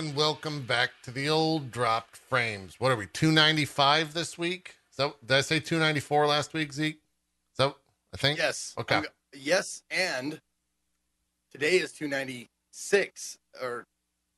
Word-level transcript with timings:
Hello 0.00 0.08
and 0.08 0.16
welcome 0.16 0.62
back 0.62 0.92
to 1.02 1.10
the 1.10 1.28
old 1.28 1.70
dropped 1.70 2.16
frames. 2.16 2.76
What 2.78 2.90
are 2.90 2.96
we, 2.96 3.06
295 3.08 4.14
this 4.14 4.38
week? 4.38 4.76
So 4.88 5.16
did 5.26 5.36
I 5.36 5.42
say 5.42 5.60
294 5.60 6.26
last 6.26 6.54
week, 6.54 6.72
Zeke? 6.72 7.02
So 7.52 7.76
I 8.14 8.16
think 8.16 8.38
Yes. 8.38 8.74
Okay. 8.78 8.94
I'm- 8.94 9.04
yes, 9.34 9.82
and 9.90 10.40
today 11.50 11.76
is 11.76 11.92
296. 11.92 13.36
Or, 13.60 13.86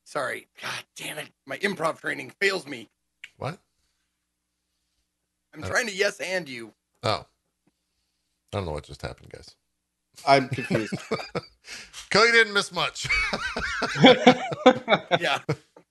sorry. 0.03 0.49
God 0.61 0.85
damn 0.97 1.19
it. 1.19 1.33
My 1.47 1.59
improv 1.59 2.01
training 2.01 2.31
fails 2.41 2.67
me. 2.67 2.91
What? 3.37 3.61
I'm 5.55 5.63
Uh, 5.63 5.69
trying 5.69 5.87
to 5.87 5.95
yes 5.95 6.19
and 6.19 6.49
you. 6.49 6.75
Oh. 7.05 7.25
I 7.25 7.27
don't 8.51 8.65
know 8.65 8.73
what 8.73 8.83
just 8.83 9.03
happened, 9.03 9.31
guys. 9.31 9.55
I'm 10.27 10.49
confused. 10.49 10.95
Cody 12.13 12.31
didn't 12.33 12.53
miss 12.53 12.71
much. 12.73 13.09
Yeah. 15.21 15.39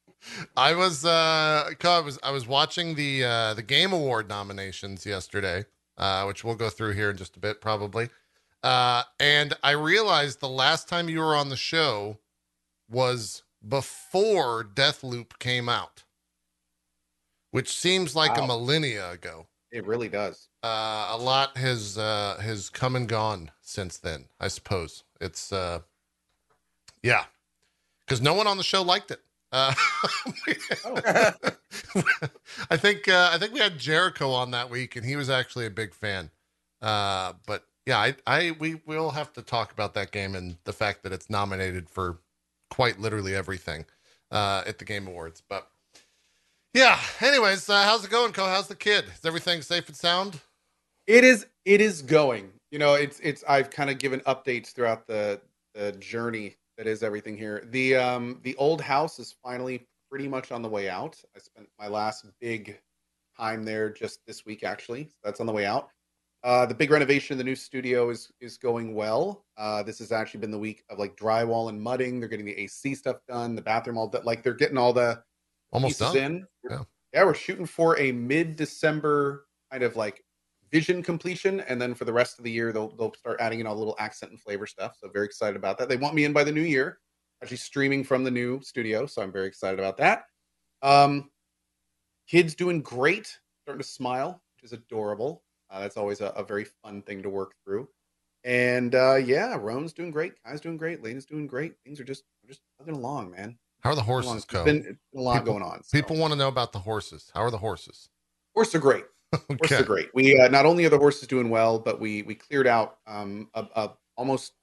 I 0.58 0.74
was 0.76 1.04
uh 1.06 1.72
I 1.84 2.00
was 2.00 2.20
I 2.24 2.32
was 2.32 2.48
watching 2.48 2.96
the 2.96 3.24
uh 3.24 3.54
the 3.54 3.62
game 3.64 3.92
award 3.92 4.30
nominations 4.30 5.06
yesterday, 5.06 5.66
uh, 5.98 6.24
which 6.26 6.44
we'll 6.44 6.56
go 6.56 6.70
through 6.70 6.94
here 6.94 7.10
in 7.10 7.18
just 7.18 7.36
a 7.36 7.40
bit 7.40 7.60
probably. 7.60 8.10
Uh 8.64 9.04
and 9.20 9.54
I 9.64 9.72
realized 9.72 10.40
the 10.40 10.48
last 10.50 10.88
time 10.88 11.10
you 11.10 11.20
were 11.20 11.36
on 11.36 11.50
the 11.50 11.56
show 11.58 12.20
was 12.90 13.44
before 13.68 14.64
Deathloop 14.64 15.40
came 15.40 15.68
out. 15.68 16.04
Which 17.52 17.70
seems 17.76 18.16
like 18.16 18.38
a 18.38 18.42
Wow. 18.42 18.48
millennia 18.48 19.12
ago. 19.12 19.48
it 19.72 19.86
really 19.86 20.10
does. 20.10 20.48
Uh 20.64 21.10
a 21.12 21.18
lot 21.18 21.58
has 21.58 21.98
uh 21.98 22.38
has 22.42 22.70
come 22.70 22.96
and 22.96 23.10
gone 23.10 23.52
since 23.62 23.98
then, 23.98 24.26
I 24.40 24.48
suppose. 24.48 25.04
It's 25.20 25.52
uh 25.52 25.80
yeah. 27.04 27.26
Cuz 28.08 28.22
no 28.22 28.34
one 28.34 28.48
on 28.48 28.58
the 28.58 28.64
show 28.64 28.82
liked 28.82 29.12
it. 29.12 29.22
Uh 29.52 29.74
I 32.70 32.78
think 32.78 33.08
uh, 33.08 33.30
I 33.34 33.38
think 33.38 33.54
we 33.54 33.60
had 33.60 33.78
Jericho 33.78 34.32
on 34.32 34.52
that 34.52 34.70
week, 34.70 34.96
and 34.96 35.06
he 35.06 35.16
was 35.16 35.30
actually 35.30 35.66
a 35.66 35.70
big 35.70 35.94
fan. 35.94 36.30
Uh, 36.82 37.34
but 37.46 37.66
yeah, 37.86 37.98
I, 37.98 38.16
I 38.28 38.56
we 38.60 38.82
will 38.86 39.12
have 39.12 39.34
to 39.34 39.42
talk 39.42 39.72
about 39.72 39.94
that 39.96 40.12
game 40.12 40.36
and 40.36 40.58
the 40.64 40.74
fact 40.74 41.04
that 41.04 41.12
it's 41.12 41.30
nominated 41.30 41.90
for 41.90 42.20
quite 42.70 43.00
literally 43.00 43.36
everything 43.36 43.86
uh, 44.32 44.64
at 44.66 44.80
the 44.80 44.86
Game 44.86 45.08
Awards. 45.08 45.42
But 45.48 45.68
yeah, 46.74 47.00
anyways, 47.20 47.70
uh, 47.70 47.84
how's 47.84 48.06
it 48.06 48.12
going, 48.12 48.34
Co? 48.34 48.46
How's 48.46 48.68
the 48.68 48.76
kid? 48.76 49.06
Is 49.14 49.26
everything 49.26 49.62
safe 49.62 49.88
and 49.88 49.96
sound? 49.96 50.40
It 51.08 51.24
is. 51.24 51.46
It 51.66 51.82
is 51.82 52.02
going. 52.02 52.52
You 52.72 52.80
know, 52.80 52.94
it's. 52.94 53.20
It's. 53.22 53.44
I've 53.48 53.70
kind 53.70 53.90
of 53.90 53.98
given 53.98 54.22
updates 54.22 54.72
throughout 54.74 55.08
the 55.08 55.42
the 55.74 55.92
journey 55.94 56.56
that 56.82 56.90
is 56.90 57.04
everything 57.04 57.38
here. 57.38 57.64
The 57.70 57.96
um 57.96 58.40
the 58.42 58.56
old 58.56 58.82
house 58.82 59.20
is 59.20 59.36
finally 59.44 59.88
pretty 60.10 60.28
much 60.28 60.52
on 60.52 60.64
the 60.64 60.68
way 60.68 60.90
out. 60.90 61.16
I 61.36 61.40
spent 61.40 61.68
my 61.78 61.88
last 61.88 62.26
big 62.40 62.80
time 63.38 63.62
there 63.62 63.92
just 63.92 64.26
this 64.26 64.48
week 64.48 64.64
actually. 64.64 65.04
So 65.04 65.18
that's 65.24 65.40
on 65.40 65.46
the 65.46 65.54
way 65.54 65.68
out. 65.68 65.90
Uh, 66.44 66.66
the 66.66 66.74
big 66.74 66.90
renovation 66.90 67.36
of 67.36 67.38
the 67.38 67.44
new 67.44 67.56
studio 67.56 68.10
is 68.10 68.32
is 68.42 68.58
going 68.58 68.96
well. 68.96 69.46
Uh, 69.58 69.84
this 69.84 70.00
has 70.00 70.12
actually 70.12 70.40
been 70.40 70.50
the 70.50 70.58
week 70.58 70.84
of 70.90 70.98
like 70.98 71.16
drywall 71.16 71.70
and 71.70 71.80
mudding. 71.80 72.20
They're 72.20 72.28
getting 72.28 72.48
the 72.48 72.58
AC 72.58 72.96
stuff 72.96 73.18
done, 73.28 73.54
the 73.54 73.62
bathroom 73.62 74.00
all 74.00 74.08
that. 74.08 74.26
Like 74.26 74.42
they're 74.42 74.56
getting 74.56 74.80
all 74.80 74.92
the 74.92 75.22
Almost 75.72 76.00
done. 76.00 76.18
in. 76.18 76.48
Yeah. 76.68 76.80
yeah, 77.14 77.24
we're 77.26 77.36
shooting 77.36 77.68
for 77.68 77.98
a 78.00 78.12
mid-December 78.12 79.46
kind 79.72 79.84
of 79.84 79.96
like 79.96 80.24
vision 80.72 81.04
completion, 81.04 81.60
and 81.62 81.82
then 81.82 81.94
for 81.94 82.06
the 82.06 82.14
rest 82.14 82.38
of 82.38 82.44
the 82.46 82.52
year, 82.52 82.72
they'll 82.72 82.96
they'll 82.96 83.14
start 83.14 83.40
adding 83.40 83.60
in 83.60 83.68
all 83.68 83.74
the 83.76 83.80
little 83.80 83.96
accent 84.00 84.32
and 84.32 84.40
flavor 84.42 84.66
stuff. 84.68 84.96
So 85.00 85.10
very 85.10 85.26
excited 85.26 85.56
about 85.56 85.78
that. 85.80 85.90
They 85.90 85.98
want 85.98 86.16
me 86.16 86.24
in 86.26 86.34
by 86.34 86.44
the 86.44 86.52
new 86.52 86.62
year, 86.62 87.00
actually 87.42 87.58
streaming 87.58 88.04
from 88.04 88.24
the 88.24 88.32
new 88.32 88.62
studio, 88.62 89.06
so 89.06 89.22
I'm 89.22 89.32
very 89.32 89.48
excited 89.48 89.80
about 89.80 89.98
that. 89.98 90.24
Um, 90.82 91.30
kids 92.28 92.56
doing 92.56 92.82
great, 92.82 93.38
starting 93.64 93.82
to 93.82 93.88
smile, 93.88 94.42
which 94.56 94.64
is 94.64 94.74
adorable. 94.74 95.44
Uh, 95.70 95.80
that's 95.80 95.98
always 95.98 96.22
a, 96.22 96.28
a 96.28 96.44
very 96.44 96.66
fun 96.84 97.02
thing 97.04 97.22
to 97.24 97.30
work 97.30 97.54
through. 97.64 97.88
And 98.44 98.96
uh, 98.96 99.16
yeah, 99.16 99.56
Roan's 99.60 99.94
doing 99.94 100.12
great, 100.12 100.34
Kai's 100.44 100.60
doing 100.62 100.78
great, 100.78 101.04
Lena's 101.04 101.26
doing 101.26 101.46
great. 101.48 101.76
Things 101.86 102.00
are 102.00 102.04
just 102.04 102.24
just 102.48 102.62
plugging 102.78 102.96
along, 102.96 103.32
man. 103.32 103.58
How 103.82 103.92
are 103.92 103.96
the 103.96 104.02
horses, 104.04 104.46
Co? 104.46 104.64
been, 104.64 104.82
been 104.84 104.98
a 105.16 105.22
lot 105.22 105.40
People- 105.40 105.54
going 105.54 105.64
on. 105.64 105.84
so. 105.84 105.98
People 105.98 106.16
want 106.18 106.32
to 106.34 106.38
know 106.38 106.48
about 106.48 106.72
the 106.72 106.80
horses. 106.80 107.32
How 107.34 107.42
are 107.42 107.52
the 107.52 107.58
horses? 107.58 108.10
horses 108.54 108.76
are 108.76 108.80
great. 108.80 109.06
Horses 109.48 109.72
Okay. 109.72 109.76
are 109.78 109.84
great. 109.86 110.10
We 110.14 110.40
uh, 110.40 110.48
not 110.50 110.66
only 110.66 110.86
are 110.86 110.90
the 110.90 110.98
horses 110.98 111.28
doing 111.28 111.50
well, 111.50 111.80
but 111.80 112.00
we 112.00 112.22
we 112.24 112.36
cleared 112.36 112.68
out 112.68 112.98
um 113.08 113.50
a, 113.54 113.66
a 113.76 113.92
almost 114.18 114.54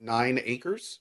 nine 0.00 0.40
acres 0.44 1.00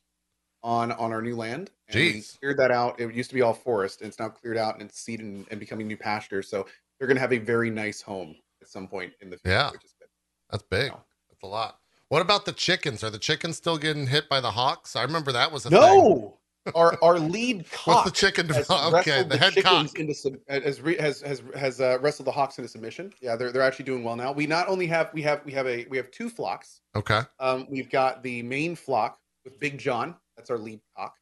on 0.64 0.92
on 0.94 1.12
our 1.12 1.22
new 1.22 1.36
land. 1.36 1.72
And 1.90 1.96
we 2.00 2.14
Jeez. 2.14 2.40
cleared 2.40 2.58
that 2.58 2.72
out. 2.72 3.00
It 3.00 3.14
used 3.14 3.30
to 3.32 3.36
be 3.36 3.42
all 3.42 3.54
forest, 3.54 4.02
and 4.02 4.08
it's 4.10 4.20
now 4.20 4.30
cleared 4.30 4.58
out 4.58 4.76
and 4.80 4.84
it's 4.90 5.00
seeded 5.00 5.26
and, 5.26 5.46
and 5.52 5.60
becoming 5.60 5.88
new 5.88 5.98
pasture. 5.98 6.42
So 6.42 6.66
they're 7.00 7.08
going 7.08 7.18
to 7.18 7.22
have 7.22 7.34
a 7.34 7.38
very 7.40 7.70
nice 7.70 8.02
home 8.02 8.36
at 8.62 8.68
some 8.70 8.88
point 8.88 9.12
in 9.22 9.30
the 9.30 9.38
future. 9.38 9.56
Yeah. 9.58 9.72
which 9.72 9.84
is 9.84 9.94
good. 10.00 10.08
That's 10.50 10.64
big. 10.64 10.92
No. 10.92 11.02
That's 11.30 11.44
a 11.44 11.48
lot. 11.48 11.80
What 12.10 12.22
about 12.22 12.46
the 12.46 12.52
chickens? 12.52 13.04
Are 13.04 13.10
the 13.10 13.18
chickens 13.18 13.58
still 13.58 13.78
getting 13.78 14.08
hit 14.08 14.30
by 14.30 14.40
the 14.42 14.52
hawks? 14.52 14.96
I 14.96 15.02
remember 15.04 15.32
that 15.32 15.52
was 15.52 15.66
a 15.66 15.70
thing. 15.70 16.32
Our 16.76 16.98
our 17.04 17.18
lead 17.20 17.66
cock. 17.72 17.88
What's 18.06 18.12
the 18.12 18.16
chicken? 18.16 18.48
has 18.50 18.70
Okay, 18.70 18.92
wrestled 18.94 19.30
the 19.30 19.38
head 19.38 19.56
cock. 19.64 19.98
into 19.98 20.14
sub- 20.14 20.36
has 20.48 20.80
re- 20.82 20.98
has 20.98 21.22
has 21.22 21.42
has 21.56 21.82
uh, 21.82 21.98
wrestled 22.02 22.28
the 22.28 22.32
hawks 22.32 22.58
into 22.60 22.68
submission. 22.70 23.12
Yeah, 23.22 23.36
they're 23.36 23.52
they're 23.52 23.62
actually 23.64 23.86
doing 23.86 24.04
well 24.04 24.16
now. 24.16 24.32
We 24.32 24.46
not 24.46 24.68
only 24.68 24.86
have 24.88 25.10
we 25.14 25.22
have 25.24 25.44
we 25.46 25.52
have 25.54 25.66
a 25.68 25.86
we 25.90 25.98
have 25.98 26.12
two 26.12 26.30
flocks. 26.30 26.82
Okay. 26.96 27.22
Um, 27.40 27.66
we've 27.70 27.90
got 27.90 28.22
the 28.22 28.44
main 28.44 28.76
flock 28.76 29.18
with 29.44 29.60
Big 29.60 29.80
John. 29.80 30.16
That's 30.38 30.52
our 30.52 30.58
lead 30.60 30.82
cock, 30.96 31.16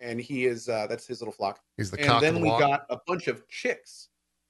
and 0.00 0.20
he 0.20 0.46
is 0.46 0.68
uh, 0.68 0.86
that's 0.88 1.06
his 1.06 1.20
little 1.20 1.32
flock. 1.32 1.60
He's 1.76 1.90
the 1.92 1.98
and 1.98 2.06
cock 2.08 2.20
then 2.20 2.34
the 2.34 2.40
we 2.40 2.48
walk. 2.48 2.60
got 2.60 2.86
a 2.90 2.98
bunch 3.06 3.28
of 3.28 3.46
chicks, 3.48 4.08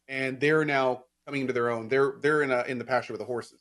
and 0.08 0.40
they're 0.40 0.64
now 0.64 1.04
coming 1.26 1.42
into 1.42 1.52
their 1.52 1.68
own. 1.70 1.86
They're 1.88 2.14
they're 2.22 2.42
in 2.42 2.50
a, 2.50 2.62
in 2.62 2.78
the 2.78 2.84
pasture 2.84 3.12
with 3.12 3.20
the 3.20 3.26
horses. 3.26 3.60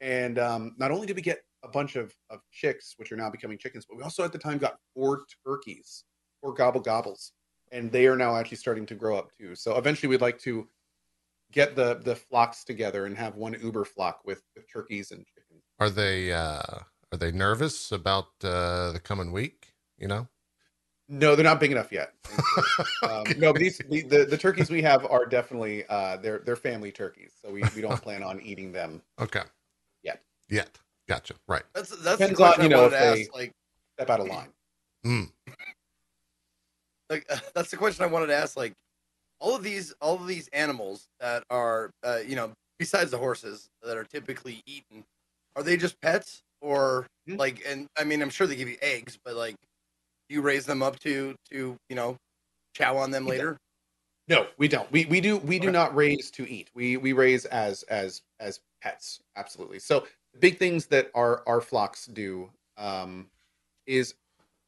And 0.00 0.38
um, 0.38 0.74
not 0.78 0.90
only 0.92 1.06
did 1.06 1.14
we 1.16 1.22
get 1.22 1.42
a 1.64 1.68
bunch 1.68 1.94
of, 1.94 2.12
of 2.30 2.40
chicks, 2.50 2.94
which 2.96 3.12
are 3.12 3.16
now 3.16 3.30
becoming 3.30 3.56
chickens, 3.56 3.86
but 3.88 3.96
we 3.96 4.02
also 4.02 4.24
at 4.24 4.32
the 4.32 4.38
time 4.38 4.58
got 4.58 4.76
four 4.96 5.22
turkeys, 5.46 6.02
four 6.42 6.52
gobble 6.52 6.80
gobbles, 6.80 7.32
and 7.70 7.90
they 7.90 8.06
are 8.06 8.16
now 8.16 8.36
actually 8.36 8.58
starting 8.58 8.84
to 8.86 8.94
grow 8.94 9.16
up 9.16 9.30
too. 9.38 9.54
So 9.54 9.76
eventually, 9.78 10.08
we'd 10.10 10.20
like 10.20 10.38
to 10.40 10.68
get 11.52 11.76
the 11.76 11.94
the 12.02 12.16
flocks 12.16 12.64
together 12.64 13.06
and 13.06 13.16
have 13.16 13.36
one 13.36 13.56
uber 13.62 13.84
flock 13.84 14.20
with, 14.24 14.42
with 14.56 14.70
turkeys 14.70 15.10
and 15.12 15.24
chickens. 15.26 15.62
Are 15.78 15.88
they 15.90 16.32
uh 16.32 16.60
are 17.12 17.18
they 17.18 17.30
nervous 17.32 17.92
about 17.92 18.26
uh 18.42 18.92
the 18.92 19.00
coming 19.02 19.32
week? 19.32 19.72
You 19.98 20.08
know? 20.08 20.28
No, 21.08 21.36
they're 21.36 21.44
not 21.44 21.60
big 21.60 21.72
enough 21.72 21.92
yet. 21.92 22.12
Um, 23.02 23.20
Okay. 23.22 23.34
No, 23.38 23.52
but 23.52 23.60
these 23.60 23.78
the, 23.90 24.02
the, 24.02 24.24
the 24.24 24.38
turkeys 24.38 24.70
we 24.70 24.80
have 24.82 25.04
are 25.06 25.26
definitely 25.26 25.84
uh, 25.88 26.16
they're 26.18 26.38
they're 26.38 26.56
family 26.56 26.90
turkeys, 26.92 27.32
so 27.42 27.50
we, 27.50 27.62
we 27.74 27.82
don't 27.82 28.00
plan 28.02 28.22
on 28.22 28.40
eating 28.40 28.72
them. 28.72 29.02
Okay. 29.20 29.42
Yet. 30.02 30.22
Yet. 30.48 30.78
Gotcha. 31.08 31.34
Right. 31.48 31.64
That's 31.74 31.90
that's 31.90 32.02
the 32.02 32.10
Depends 32.12 32.40
on, 32.40 32.46
question 32.46 32.62
you 32.70 32.76
I 32.76 32.78
know, 32.78 32.82
wanted 32.84 32.96
to 32.96 33.02
ask. 33.04 33.16
they- 33.18 33.28
Like, 33.34 33.52
Step 33.98 34.10
out 34.10 34.20
of 34.20 34.26
line. 34.28 34.48
Mm. 35.04 35.30
Like 37.12 37.28
that's 37.54 37.70
the 37.70 37.76
question 37.76 38.04
I 38.04 38.08
wanted 38.08 38.28
to 38.28 38.34
ask. 38.36 38.56
Like, 38.56 38.72
all 39.40 39.56
of 39.56 39.62
these, 39.62 39.94
all 40.00 40.16
of 40.16 40.26
these 40.26 40.48
animals 40.48 41.06
that 41.20 41.44
are, 41.50 41.90
uh, 42.04 42.20
you 42.26 42.36
know, 42.36 42.52
besides 42.78 43.10
the 43.10 43.18
horses 43.18 43.68
that 43.82 43.96
are 43.96 44.04
typically 44.04 44.62
eaten, 44.66 45.04
are 45.56 45.62
they 45.62 45.76
just 45.76 46.00
pets 46.00 46.40
or 46.60 47.06
Mhm. 47.28 47.38
like? 47.38 47.62
And 47.66 47.88
I 47.98 48.04
mean, 48.04 48.22
I'm 48.22 48.30
sure 48.30 48.46
they 48.46 48.56
give 48.56 48.68
you 48.68 48.78
eggs, 48.82 49.18
but 49.24 49.36
like, 49.36 49.56
do 50.28 50.34
you 50.36 50.42
raise 50.42 50.66
them 50.66 50.82
up 50.82 50.98
to 51.00 51.34
to 51.50 51.76
you 51.88 51.96
know, 51.96 52.16
chow 52.76 52.96
on 52.96 53.10
them 53.10 53.26
later? 53.26 53.58
No, 54.28 54.46
we 54.56 54.68
don't. 54.68 54.90
We 54.92 55.04
we 55.06 55.20
do 55.20 55.38
we 55.38 55.58
do 55.58 55.68
Okay. 55.68 55.72
not 55.72 55.94
raise 55.94 56.30
to 56.32 56.48
eat. 56.48 56.70
We 56.74 56.96
we 56.96 57.12
raise 57.12 57.44
as 57.46 57.82
as 57.84 58.22
as 58.40 58.60
pets. 58.80 59.20
Absolutely. 59.36 59.78
So 59.80 60.06
the 60.32 60.38
big 60.38 60.58
things 60.58 60.86
that 60.86 61.10
our 61.14 61.42
our 61.46 61.60
flocks 61.60 62.06
do 62.06 62.50
um, 62.76 63.28
is 63.86 64.14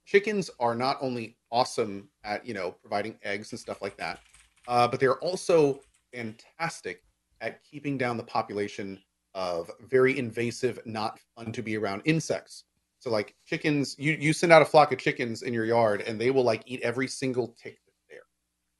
chickens 0.05 0.51
are 0.61 0.75
not 0.75 0.99
only 1.01 1.37
awesome 1.51 2.09
at 2.25 2.47
you 2.47 2.55
know 2.55 2.73
providing 2.73 3.19
eggs 3.23 3.53
and 3.53 3.61
stuff 3.61 3.83
like 3.83 3.97
that, 3.97 4.21
uh, 4.69 4.89
but 4.89 5.01
they're 5.01 5.19
also 5.21 5.81
fantastic 6.13 7.03
at 7.41 7.63
keeping 7.65 7.99
down 7.99 8.17
the 8.17 8.25
population 8.25 9.01
of 9.35 9.71
very 9.81 10.19
invasive, 10.19 10.79
not 10.87 11.19
fun 11.37 11.53
to 11.53 11.63
be 11.63 11.77
around 11.77 12.03
insects. 12.05 12.65
So 12.99 13.11
like 13.11 13.35
chickens, 13.47 13.97
you 13.99 14.13
you 14.19 14.33
send 14.33 14.53
out 14.53 14.63
a 14.63 14.67
flock 14.67 14.93
of 14.93 14.99
chickens 14.99 15.43
in 15.43 15.53
your 15.53 15.65
yard, 15.65 16.03
and 16.03 16.21
they 16.21 16.31
will 16.31 16.45
like 16.45 16.63
eat 16.67 16.81
every 16.83 17.09
single 17.09 17.49
tick 17.49 17.79
that's 17.87 18.03
there 18.09 18.21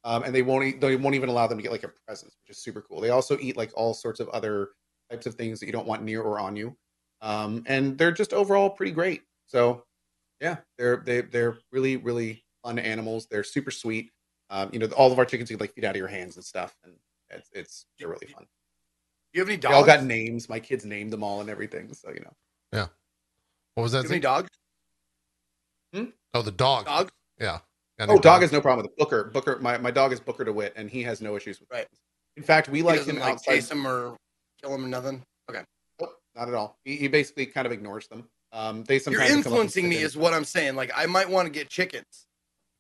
um, 0.05 0.23
and 0.23 0.35
they 0.35 0.43
won't 0.43 0.65
e- 0.65 0.79
they 0.79 0.97
won't 0.97 1.15
even 1.15 1.29
allow 1.29 1.47
them 1.47 1.59
to 1.59 1.63
get 1.63 1.73
like 1.73 1.85
a 1.85 1.93
presence, 2.07 2.37
which 2.43 2.57
is 2.57 2.63
super 2.63 2.83
cool. 2.83 3.01
They 3.01 3.11
also 3.11 3.39
eat 3.41 3.57
like 3.57 3.73
all 3.75 3.95
sorts 3.95 4.21
of 4.21 4.29
other 4.29 4.71
types 5.11 5.27
of 5.27 5.35
things 5.35 5.61
that 5.61 5.67
you 5.67 5.73
don't 5.73 5.87
want 5.87 6.03
near 6.03 6.23
or 6.23 6.39
on 6.39 6.57
you, 6.57 6.77
um, 7.23 7.65
and 7.67 7.97
they're 7.99 8.13
just 8.13 8.33
overall 8.33 8.71
pretty 8.71 8.93
great. 8.93 9.23
So 9.47 9.85
yeah, 10.45 10.57
they're 10.77 10.99
they 11.05 11.23
they're 11.23 11.57
really 11.73 11.97
really 11.97 12.45
fun 12.63 12.79
animals. 12.79 13.27
They're 13.31 13.43
super 13.45 13.71
sweet. 13.71 14.11
Um, 14.51 14.69
you 14.73 14.79
know, 14.79 14.87
all 14.89 15.11
of 15.11 15.19
our 15.19 15.25
chickens 15.25 15.51
you 15.51 15.57
can, 15.57 15.65
like 15.65 15.75
feed 15.75 15.85
out 15.87 15.93
of 15.93 15.97
your 15.97 16.07
hands 16.07 16.37
and 16.37 16.45
stuff, 16.45 16.77
and 16.85 16.93
it's 17.31 17.49
it's 17.53 17.87
they're 17.99 18.09
really 18.09 18.27
fun. 18.27 18.45
You 19.33 19.41
have 19.41 19.49
any 19.49 19.57
They 19.57 19.63
dogs? 19.63 19.75
all 19.75 19.85
got 19.87 20.05
names. 20.05 20.49
My 20.51 20.61
kids 20.61 20.85
named 20.85 21.13
them 21.13 21.25
all 21.25 21.41
and 21.41 21.49
everything. 21.49 21.93
So 21.95 22.11
you 22.11 22.21
know, 22.21 22.33
Yeah. 22.73 22.87
What 23.75 23.85
was 23.85 23.93
Do 23.93 23.99
that? 24.03 24.05
you 24.05 24.09
have 24.09 24.11
any 24.13 24.17
Zeke? 24.19 24.23
dogs? 24.23 24.51
Oh, 26.35 26.43
the 26.43 26.51
dog. 26.53 26.85
Dog. 26.87 27.11
Yeah. 27.41 27.61
Got 27.99 28.09
Oh, 28.09 28.13
any 28.13 28.15
dog 28.15 28.23
dogs? 28.23 28.43
has 28.43 28.53
no 28.53 28.61
problem 28.61 28.85
with 28.85 28.93
it. 28.93 28.99
Booker, 28.99 29.25
Booker, 29.33 29.59
my, 29.61 29.79
my 29.79 29.93
dog 29.93 30.13
is 30.13 30.19
Booker 30.19 30.43
DeWitt, 30.45 30.73
and 30.77 30.91
he 30.91 31.01
has 31.05 31.21
no 31.21 31.37
issues 31.37 31.61
with 31.61 31.71
Right. 31.71 31.83
it. 31.83 31.91
In 32.37 32.43
fact, 32.43 32.69
we 32.69 32.79
He 32.79 32.83
like 32.83 33.05
him 33.05 33.19
like 33.21 33.35
outside. 33.35 33.53
chase 33.55 33.71
him 33.71 33.87
or 33.87 34.17
kill 34.61 34.75
him 34.75 34.85
or 34.85 34.89
nothing. 34.89 35.25
Nope, 36.01 36.21
not 36.35 36.49
at 36.49 36.55
all. 36.55 36.77
He, 36.85 36.97
he 36.97 37.07
basically 37.09 37.47
kind 37.47 37.67
of 37.67 37.73
ignores 37.73 38.09
them. 38.09 38.29
Um, 38.55 38.85
they 38.85 38.95
You're 38.95 39.01
sometimes 39.01 39.29
and 39.31 39.39
influencing 39.39 39.89
me, 39.89 39.97
is 39.97 40.17
what 40.17 40.33
I'm 40.33 40.45
saying. 40.45 40.77
Like 40.77 40.93
I 40.97 41.07
might 41.07 41.29
want 41.29 41.47
to 41.47 41.51
get 41.53 41.69
chickens. 41.69 42.27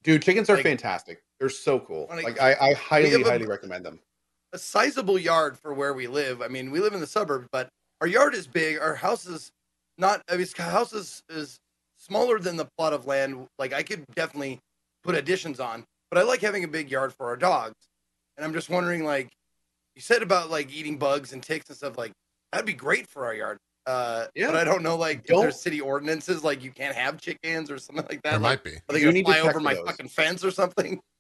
Dude, 0.04 0.22
chickens 0.22 0.48
are 0.48 0.54
like- 0.54 0.62
fantastic. 0.62 1.22
They're 1.40 1.48
so 1.48 1.80
cool. 1.80 2.06
Like, 2.08 2.24
Like 2.24 2.40
I, 2.40 2.54
I 2.70 2.74
highly, 2.74 3.12
a- 3.20 3.24
highly 3.24 3.46
recommend 3.46 3.84
them. 3.84 3.98
a 4.52 4.58
sizable 4.58 5.18
yard 5.18 5.58
for 5.58 5.74
where 5.74 5.92
we 5.92 6.06
live. 6.06 6.40
I 6.40 6.48
mean, 6.48 6.70
we 6.70 6.78
live 6.78 6.94
in 6.94 7.00
the 7.00 7.06
suburbs, 7.08 7.48
but 7.50 7.68
our 8.00 8.06
yard 8.06 8.34
is 8.34 8.46
big. 8.46 8.78
Our 8.78 8.94
house 8.94 9.26
is 9.26 9.50
not. 9.98 10.22
I 10.30 10.36
mean, 10.36 10.46
our 10.60 10.70
house 10.70 10.92
is, 10.92 11.22
is 11.28 11.58
smaller 11.96 12.38
than 12.38 12.56
the 12.56 12.68
plot 12.78 12.92
of 12.92 13.06
land. 13.06 13.48
Like 13.58 13.72
I 13.72 13.82
could 13.82 14.04
definitely 14.14 14.60
put 15.02 15.16
additions 15.16 15.58
on, 15.58 15.84
but 16.10 16.18
I 16.18 16.22
like 16.22 16.40
having 16.40 16.62
a 16.62 16.68
big 16.68 16.88
yard 16.88 17.12
for 17.12 17.26
our 17.26 17.36
dogs. 17.36 17.74
And 18.36 18.44
I'm 18.44 18.52
just 18.52 18.70
wondering, 18.70 19.04
like 19.04 19.30
you 19.96 20.02
said 20.02 20.22
about 20.22 20.50
like 20.50 20.72
eating 20.72 20.98
bugs 20.98 21.32
and 21.32 21.42
ticks 21.42 21.68
and 21.68 21.76
stuff. 21.76 21.98
Like 21.98 22.12
that'd 22.52 22.64
be 22.66 22.74
great 22.74 23.08
for 23.08 23.26
our 23.26 23.34
yard. 23.34 23.58
Uh, 23.86 24.26
Yeah. 24.34 24.46
But 24.46 24.56
I 24.56 24.64
don't 24.64 24.82
know, 24.82 24.96
like 24.96 25.18
if 25.20 25.24
Don't- 25.26 25.42
there's 25.42 25.60
city 25.60 25.80
ordinances, 25.80 26.42
like 26.42 26.62
you 26.62 26.70
can't 26.70 26.94
have 26.96 27.20
chickens 27.20 27.70
or 27.70 27.78
something 27.78 28.06
like 28.08 28.22
that. 28.22 28.30
There 28.30 28.38
like, 28.40 28.64
might 28.64 28.72
be. 28.72 28.76
Are 28.76 28.82
they 28.88 28.98
You 29.00 29.04
gonna 29.06 29.12
need 29.14 29.26
to 29.26 29.32
fly 29.32 29.40
over 29.48 29.60
my 29.60 29.74
those. 29.74 29.84
fucking 29.86 30.08
fence 30.08 30.44
or 30.44 30.50
something? 30.50 31.00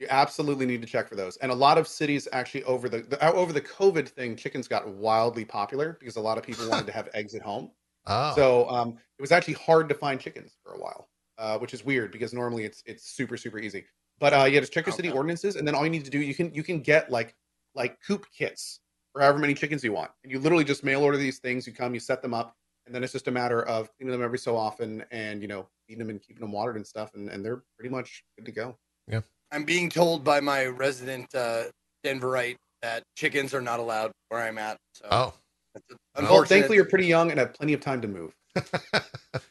You 0.00 0.08
absolutely 0.10 0.66
need 0.66 0.80
to 0.82 0.88
check 0.88 1.08
for 1.08 1.14
those. 1.14 1.36
And 1.36 1.52
a 1.52 1.54
lot 1.54 1.78
of 1.78 1.86
cities 1.86 2.26
actually 2.32 2.64
over 2.64 2.88
the, 2.88 3.02
the 3.02 3.24
uh, 3.24 3.30
over 3.34 3.52
the 3.52 3.60
COVID 3.60 4.08
thing, 4.08 4.34
chickens 4.34 4.66
got 4.66 4.88
wildly 4.88 5.44
popular 5.44 5.96
because 6.00 6.16
a 6.16 6.20
lot 6.20 6.38
of 6.38 6.42
people 6.42 6.68
wanted 6.68 6.86
to 6.86 6.92
have 6.92 7.08
eggs 7.14 7.36
at 7.36 7.42
home. 7.42 7.70
Oh, 8.08 8.34
So 8.34 8.68
um, 8.68 8.98
it 9.16 9.22
was 9.22 9.30
actually 9.30 9.54
hard 9.54 9.88
to 9.88 9.94
find 9.94 10.18
chickens 10.18 10.56
for 10.64 10.72
a 10.72 10.78
while, 10.80 11.08
uh, 11.38 11.56
which 11.58 11.72
is 11.72 11.84
weird 11.84 12.10
because 12.10 12.32
normally 12.32 12.64
it's 12.64 12.82
it's 12.84 13.04
super 13.12 13.36
super 13.36 13.60
easy. 13.60 13.84
But 14.18 14.32
uh, 14.32 14.42
yeah, 14.50 14.58
just 14.58 14.72
check 14.72 14.86
your 14.86 14.92
city 14.96 15.08
ordinances, 15.08 15.54
and 15.54 15.68
then 15.68 15.76
all 15.76 15.84
you 15.84 15.90
need 15.90 16.04
to 16.06 16.10
do 16.10 16.18
you 16.18 16.34
can 16.34 16.52
you 16.52 16.64
can 16.64 16.80
get 16.80 17.12
like 17.12 17.36
like 17.76 17.96
coop 18.04 18.26
kits 18.36 18.80
for 19.12 19.20
however 19.20 19.38
many 19.38 19.54
chickens 19.54 19.84
you 19.84 19.92
want, 19.92 20.10
and 20.22 20.32
you 20.32 20.38
literally 20.38 20.64
just 20.64 20.84
mail 20.84 21.02
order 21.02 21.16
these 21.16 21.38
things. 21.38 21.66
You 21.66 21.72
come, 21.72 21.94
you 21.94 22.00
set 22.00 22.22
them 22.22 22.34
up, 22.34 22.54
and 22.86 22.94
then 22.94 23.02
it's 23.04 23.12
just 23.12 23.28
a 23.28 23.30
matter 23.30 23.62
of 23.66 23.88
cleaning 23.96 24.12
them 24.12 24.22
every 24.22 24.38
so 24.38 24.56
often, 24.56 25.04
and 25.10 25.42
you 25.42 25.48
know 25.48 25.66
feeding 25.86 26.00
them 26.00 26.10
and 26.10 26.20
keeping 26.20 26.40
them 26.40 26.52
watered 26.52 26.76
and 26.76 26.86
stuff, 26.86 27.10
and, 27.14 27.28
and 27.28 27.44
they're 27.44 27.62
pretty 27.78 27.90
much 27.94 28.24
good 28.36 28.46
to 28.46 28.52
go. 28.52 28.76
Yeah, 29.08 29.20
I'm 29.50 29.64
being 29.64 29.90
told 29.90 30.24
by 30.24 30.40
my 30.40 30.66
resident 30.66 31.34
uh, 31.34 31.64
Denverite 32.04 32.56
that 32.82 33.04
chickens 33.16 33.54
are 33.54 33.60
not 33.60 33.80
allowed 33.80 34.12
where 34.28 34.40
I'm 34.40 34.58
at. 34.58 34.76
So 34.94 35.06
oh, 35.10 35.34
that's 35.74 35.86
Well, 36.16 36.32
Well, 36.32 36.44
thankfully 36.44 36.76
you're 36.76 36.84
pretty 36.84 37.06
young 37.06 37.30
and 37.30 37.38
have 37.38 37.54
plenty 37.54 37.72
of 37.72 37.80
time 37.80 38.00
to 38.02 38.08
move. 38.08 38.34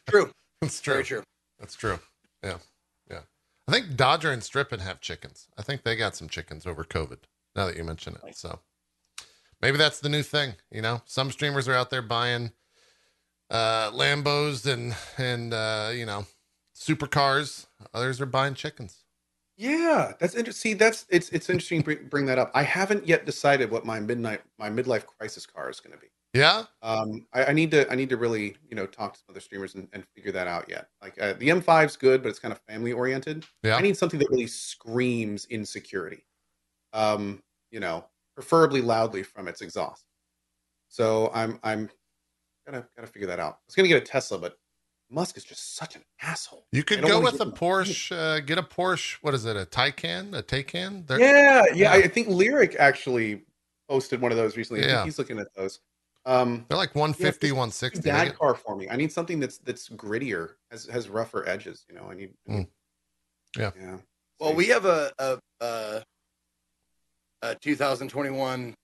true. 0.08 0.30
that's 0.60 0.80
true. 0.80 0.94
Very 0.94 1.04
true. 1.04 1.22
That's 1.58 1.74
true. 1.74 1.98
Yeah, 2.42 2.58
yeah. 3.10 3.20
I 3.68 3.72
think 3.72 3.96
Dodger 3.96 4.30
and 4.30 4.42
Strippin 4.42 4.80
have 4.80 5.00
chickens. 5.00 5.48
I 5.56 5.62
think 5.62 5.82
they 5.82 5.96
got 5.96 6.16
some 6.16 6.28
chickens 6.28 6.66
over 6.66 6.84
COVID. 6.84 7.18
Now 7.54 7.66
that 7.66 7.76
you 7.76 7.84
mention 7.84 8.14
it, 8.14 8.24
Nice. 8.24 8.38
so 8.38 8.60
maybe 9.62 9.78
that's 9.78 10.00
the 10.00 10.08
new 10.08 10.22
thing. 10.22 10.54
You 10.70 10.82
know, 10.82 11.00
some 11.06 11.30
streamers 11.30 11.68
are 11.68 11.74
out 11.74 11.90
there 11.90 12.02
buying 12.02 12.52
uh 13.50 13.90
Lambos 13.92 14.70
and 14.70 14.94
and 15.18 15.54
uh, 15.54 15.90
you 15.94 16.04
know 16.04 16.26
supercars. 16.76 17.66
Others 17.94 18.20
are 18.20 18.26
buying 18.26 18.54
chickens. 18.54 19.04
Yeah, 19.56 20.12
that's 20.18 20.34
interesting. 20.34 20.72
See, 20.72 20.74
that's 20.74 21.06
it's 21.08 21.28
it's 21.30 21.48
interesting. 21.48 21.80
to 21.80 21.84
Bring, 21.84 22.08
bring 22.08 22.26
that 22.26 22.38
up. 22.38 22.50
I 22.54 22.62
haven't 22.62 23.06
yet 23.06 23.26
decided 23.26 23.70
what 23.70 23.84
my 23.84 24.00
midnight 24.00 24.40
my 24.58 24.68
midlife 24.70 25.06
crisis 25.06 25.46
car 25.46 25.70
is 25.70 25.80
going 25.80 25.94
to 25.94 26.00
be. 26.00 26.08
Yeah. 26.34 26.64
Um, 26.80 27.26
I, 27.34 27.46
I 27.46 27.52
need 27.52 27.70
to 27.72 27.90
I 27.92 27.94
need 27.94 28.08
to 28.08 28.16
really 28.16 28.56
you 28.68 28.74
know 28.74 28.86
talk 28.86 29.12
to 29.14 29.18
some 29.20 29.26
other 29.30 29.40
streamers 29.40 29.74
and, 29.74 29.88
and 29.92 30.04
figure 30.14 30.32
that 30.32 30.46
out 30.46 30.68
yet. 30.68 30.88
Like 31.02 31.20
uh, 31.20 31.34
the 31.34 31.50
M5's 31.50 31.96
good, 31.96 32.22
but 32.22 32.30
it's 32.30 32.38
kind 32.38 32.52
of 32.52 32.60
family 32.60 32.92
oriented. 32.92 33.44
Yeah. 33.62 33.76
I 33.76 33.82
need 33.82 33.96
something 33.96 34.18
that 34.18 34.30
really 34.30 34.46
screams 34.46 35.44
insecurity. 35.46 36.24
Um, 36.94 37.42
you 37.70 37.80
know, 37.80 38.04
preferably 38.34 38.80
loudly 38.80 39.22
from 39.22 39.48
its 39.48 39.60
exhaust. 39.60 40.04
So 40.88 41.30
I'm 41.34 41.58
I'm 41.62 41.88
gotta 42.66 42.86
gotta 42.96 43.08
figure 43.08 43.28
that 43.28 43.38
out. 43.38 43.54
I 43.54 43.62
was 43.66 43.74
gonna 43.74 43.88
get 43.88 44.02
a 44.02 44.06
Tesla, 44.06 44.38
but 44.38 44.58
Musk 45.10 45.36
is 45.36 45.44
just 45.44 45.76
such 45.76 45.94
an 45.96 46.02
asshole. 46.22 46.66
You 46.72 46.82
could 46.82 47.02
go 47.02 47.20
with 47.20 47.40
a 47.40 47.46
Porsche. 47.46 48.16
Uh, 48.16 48.40
get 48.40 48.58
a 48.58 48.62
Porsche. 48.62 49.16
What 49.22 49.34
is 49.34 49.44
it? 49.44 49.56
A 49.56 49.66
Taycan? 49.66 50.36
A 50.36 50.42
Taycan? 50.42 51.06
They're- 51.06 51.18
yeah, 51.20 51.64
yeah. 51.74 51.74
yeah. 51.74 51.92
I 51.92 52.08
think 52.08 52.28
Lirik 52.28 52.76
actually 52.76 53.42
posted 53.88 54.20
one 54.22 54.32
of 54.32 54.38
those 54.38 54.56
recently. 54.56 54.80
I 54.80 54.86
think 54.86 54.96
Yeah. 54.96 55.04
he's 55.04 55.18
looking 55.18 55.38
at 55.38 55.52
those. 55.54 55.80
Um, 56.24 56.64
They're 56.68 56.78
like 56.78 56.94
150, 56.94 57.48
Yeah, 57.48 57.52
160. 57.52 58.00
They 58.00 58.10
dad 58.10 58.24
get- 58.26 58.38
car 58.38 58.54
for 58.54 58.74
me. 58.76 58.88
I 58.88 58.96
need 58.96 59.12
something 59.12 59.38
that's 59.40 59.58
that's 59.58 59.88
grittier, 59.90 60.54
has 60.70 60.86
has 60.86 61.08
rougher 61.10 61.46
edges. 61.48 61.84
You 61.88 61.96
know, 61.96 62.08
I 62.10 62.14
need. 62.14 62.32
I 62.48 62.52
Mm. 62.52 62.68
Yeah. 63.58 63.70
yeah. 63.78 63.98
Well, 64.40 64.54
we 64.54 64.66
have 64.68 64.84
a 64.86 65.12
a, 65.18 65.38
a, 65.60 66.04
a 67.42 67.54
2021 67.56 68.74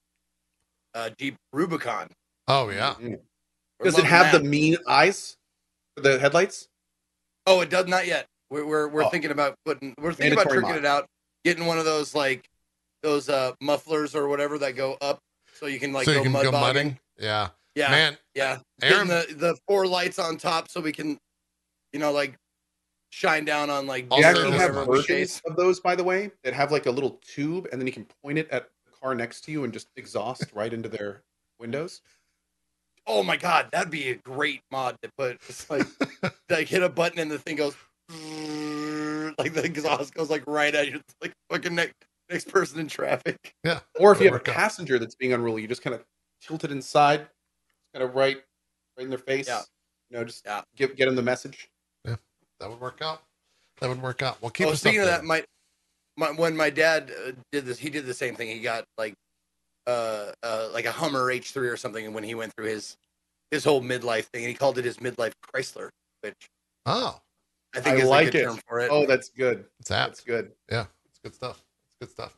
uh, 0.95 1.11
Jeep 1.19 1.37
Rubicon. 1.53 2.09
Oh 2.47 2.71
yeah. 2.71 2.95
Mhm. 3.01 3.21
Does 3.83 3.99
it 3.99 4.05
have 4.05 4.33
that. 4.33 4.43
the 4.43 4.49
mean 4.49 4.77
eyes 4.89 5.37
for 5.97 6.03
the 6.03 6.19
headlights? 6.19 6.69
Oh, 7.47 7.61
it 7.61 7.71
does 7.71 7.87
not 7.87 8.07
yet. 8.07 8.27
We're 8.51 8.65
we're, 8.65 8.89
we're 8.89 9.05
Oh. 9.05 9.09
thinking 9.11 9.31
about 9.31 9.55
putting. 9.65 9.95
We're 10.01 10.13
thinking 10.13 10.33
about 10.33 10.49
tricking 10.51 10.71
mod. 10.71 10.79
it 10.79 10.85
out, 10.85 11.07
getting 11.45 11.67
one 11.67 11.79
of 11.79 11.85
those 11.85 12.15
like 12.15 12.45
those 13.03 13.29
uh 13.29 13.53
mufflers 13.61 14.15
or 14.15 14.29
whatever 14.29 14.59
that 14.59 14.73
go 14.75 14.97
up, 15.01 15.19
so 15.55 15.67
you 15.67 15.79
can 15.79 15.93
like 15.93 16.05
so 16.07 16.11
you 16.13 16.17
go 16.19 16.23
can 16.25 16.33
mud 16.33 16.45
go 16.45 16.51
mudding. 16.53 16.99
Yeah. 17.19 17.51
Yeah, 17.75 17.91
Man, 17.91 18.19
yeah. 18.35 18.59
Aaron- 18.83 19.07
Getting 19.07 19.29
the 19.31 19.35
the 19.35 19.57
four 19.69 19.87
lights 19.87 20.19
on 20.19 20.37
top, 20.37 20.69
so 20.69 20.81
we 20.81 20.91
can, 20.93 21.17
you 21.93 22.01
know, 22.01 22.11
like 22.11 22.35
shine 23.11 23.45
down 23.45 23.71
on 23.71 23.87
like 23.87 24.09
They 24.11 24.17
Also, 24.17 24.29
actually 24.29 24.51
have 24.53 24.71
a- 24.77 24.81
whatever 24.81 24.91
we 24.91 24.99
versions 24.99 25.41
of 25.47 25.57
those, 25.57 25.81
by 25.81 25.95
the 25.97 26.05
way, 26.05 26.31
that 26.45 26.53
have 26.55 26.71
like 26.73 26.87
a 26.87 26.91
little 26.91 27.21
tube, 27.23 27.69
and 27.73 27.81
then 27.81 27.87
you 27.87 27.93
can 27.93 28.07
point 28.23 28.39
it 28.39 28.49
at 28.51 28.69
the 28.87 28.93
car 29.01 29.15
next 29.15 29.43
to 29.43 29.53
you 29.53 29.65
and 29.65 29.73
just 29.73 29.89
exhaust 29.97 30.45
right 30.55 30.73
into 30.73 30.89
their 30.89 31.23
windows. 31.59 32.01
Oh 33.07 33.23
my 33.23 33.37
god, 33.37 33.69
that'd 33.73 33.91
be 33.91 34.11
a 34.11 34.17
great 34.17 34.61
mod 34.71 34.97
to 35.03 35.11
put. 35.17 35.39
It's 35.49 35.69
like 35.71 35.87
like 36.51 36.69
hit 36.69 36.83
a 36.83 36.89
button 36.89 37.19
and 37.19 37.31
the 37.31 37.39
thing 37.39 37.57
goes 37.57 37.75
like 39.39 39.53
the 39.55 39.63
exhaust 39.65 40.15
goes 40.15 40.31
like 40.31 40.45
right 40.47 40.75
at 40.75 40.89
you. 40.89 40.97
It's 40.97 41.15
like 41.21 41.33
fucking 41.51 41.75
next 41.75 41.95
next 42.31 42.49
person 42.49 42.81
in 42.81 42.89
traffic. 42.89 43.55
Yeah. 43.65 43.81
Or 43.99 44.13
if 44.13 44.19
you 44.21 44.27
have 44.27 44.35
a 44.35 44.37
work 44.37 44.49
out. 44.49 44.55
passenger 44.55 44.99
that's 44.99 45.15
being 45.15 45.33
unruly, 45.33 45.63
you 45.63 45.69
just 45.69 45.83
kind 45.83 45.95
of 45.95 46.05
tilt 46.43 46.65
it 46.65 46.71
inside, 46.71 47.27
kind 47.95 48.03
of 48.05 48.15
right, 48.15 48.37
right 48.99 49.05
in 49.05 49.09
their 49.11 49.19
face. 49.19 49.49
Yeah. 49.49 49.63
You 50.11 50.19
know, 50.19 50.25
just 50.25 50.45
Yeah. 50.45 50.63
give 50.77 50.95
get 50.97 51.07
them 51.07 51.17
the 51.17 51.23
message. 51.23 51.71
That 52.61 52.69
would 52.69 52.81
work 52.81 53.01
out. 53.03 53.23
That 53.81 53.89
would 53.89 54.03
work 54.03 54.23
out. 54.23 54.41
Well, 54.43 54.51
keep 54.51 54.67
oh, 54.67 54.71
us 54.73 54.81
speaking 54.81 55.01
of 55.01 55.07
that, 55.07 55.23
updated. 55.23 55.27
my, 55.27 55.45
my 56.17 56.31
when 56.33 56.57
my 56.57 56.71
dad 56.71 57.13
uh, 57.27 57.33
did 57.53 57.67
this, 57.67 57.79
he 57.79 57.91
did 57.91 58.07
the 58.07 58.15
same 58.15 58.35
thing. 58.35 58.49
He 58.49 58.61
got 58.61 58.85
like 58.97 59.15
uh, 59.87 60.33
uh 60.43 60.69
like 60.73 60.85
a 60.85 60.93
Hummer 60.93 61.27
H3 61.33 61.57
or 61.73 61.77
something, 61.77 62.05
and 62.05 62.15
when 62.15 62.25
he 62.25 62.35
went 62.35 62.53
through 62.55 62.67
his 62.67 62.97
his 63.51 63.65
whole 63.65 63.83
midlife 63.83 64.25
thing, 64.25 64.43
and 64.45 64.49
he 64.49 64.55
called 64.55 64.79
it 64.79 64.85
his 64.85 64.99
midlife 64.99 65.33
Chrysler, 65.55 65.91
which 66.23 66.51
Oh, 66.87 67.21
I 67.75 67.81
think 67.81 67.99
I 67.99 68.03
is 68.03 68.09
like 68.09 68.29
a 68.29 68.31
good 68.31 68.41
it. 68.41 68.45
term 68.45 68.59
for 68.67 68.81
it. 68.81 68.89
Oh, 68.91 69.05
that's 69.07 69.29
good. 69.29 69.67
it's 69.79 69.91
apt. 69.91 70.11
That's 70.11 70.21
good. 70.23 70.53
Yeah, 70.71 70.87
it's 71.09 71.19
good 71.19 71.35
stuff. 71.35 71.63
It's 71.87 71.97
good 72.01 72.11
stuff. 72.11 72.37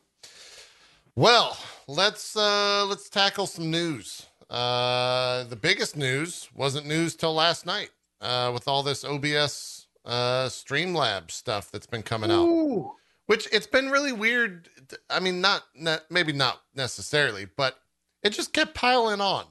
Well, 1.15 1.57
let's 1.87 2.35
uh 2.35 2.85
let's 2.85 3.09
tackle 3.09 3.47
some 3.47 3.71
news. 3.71 4.27
Uh 4.49 5.45
the 5.45 5.55
biggest 5.55 5.95
news 5.95 6.49
wasn't 6.53 6.85
news 6.85 7.15
till 7.15 7.33
last 7.33 7.65
night. 7.65 7.91
Uh 8.19 8.51
with 8.53 8.67
all 8.67 8.83
this 8.83 9.05
OBS 9.05 9.80
uh 10.05 10.45
Streamlabs 10.45 11.31
stuff 11.31 11.71
that's 11.71 11.87
been 11.87 12.03
coming 12.03 12.31
out. 12.31 12.95
Which 13.27 13.47
it's 13.51 13.67
been 13.67 13.89
really 13.89 14.11
weird. 14.11 14.69
I 15.09 15.19
mean, 15.19 15.39
not, 15.41 15.63
not 15.75 16.03
maybe 16.09 16.33
not 16.33 16.61
necessarily, 16.75 17.45
but 17.45 17.77
it 18.23 18.31
just 18.31 18.53
kept 18.53 18.73
piling 18.73 19.21
on. 19.21 19.45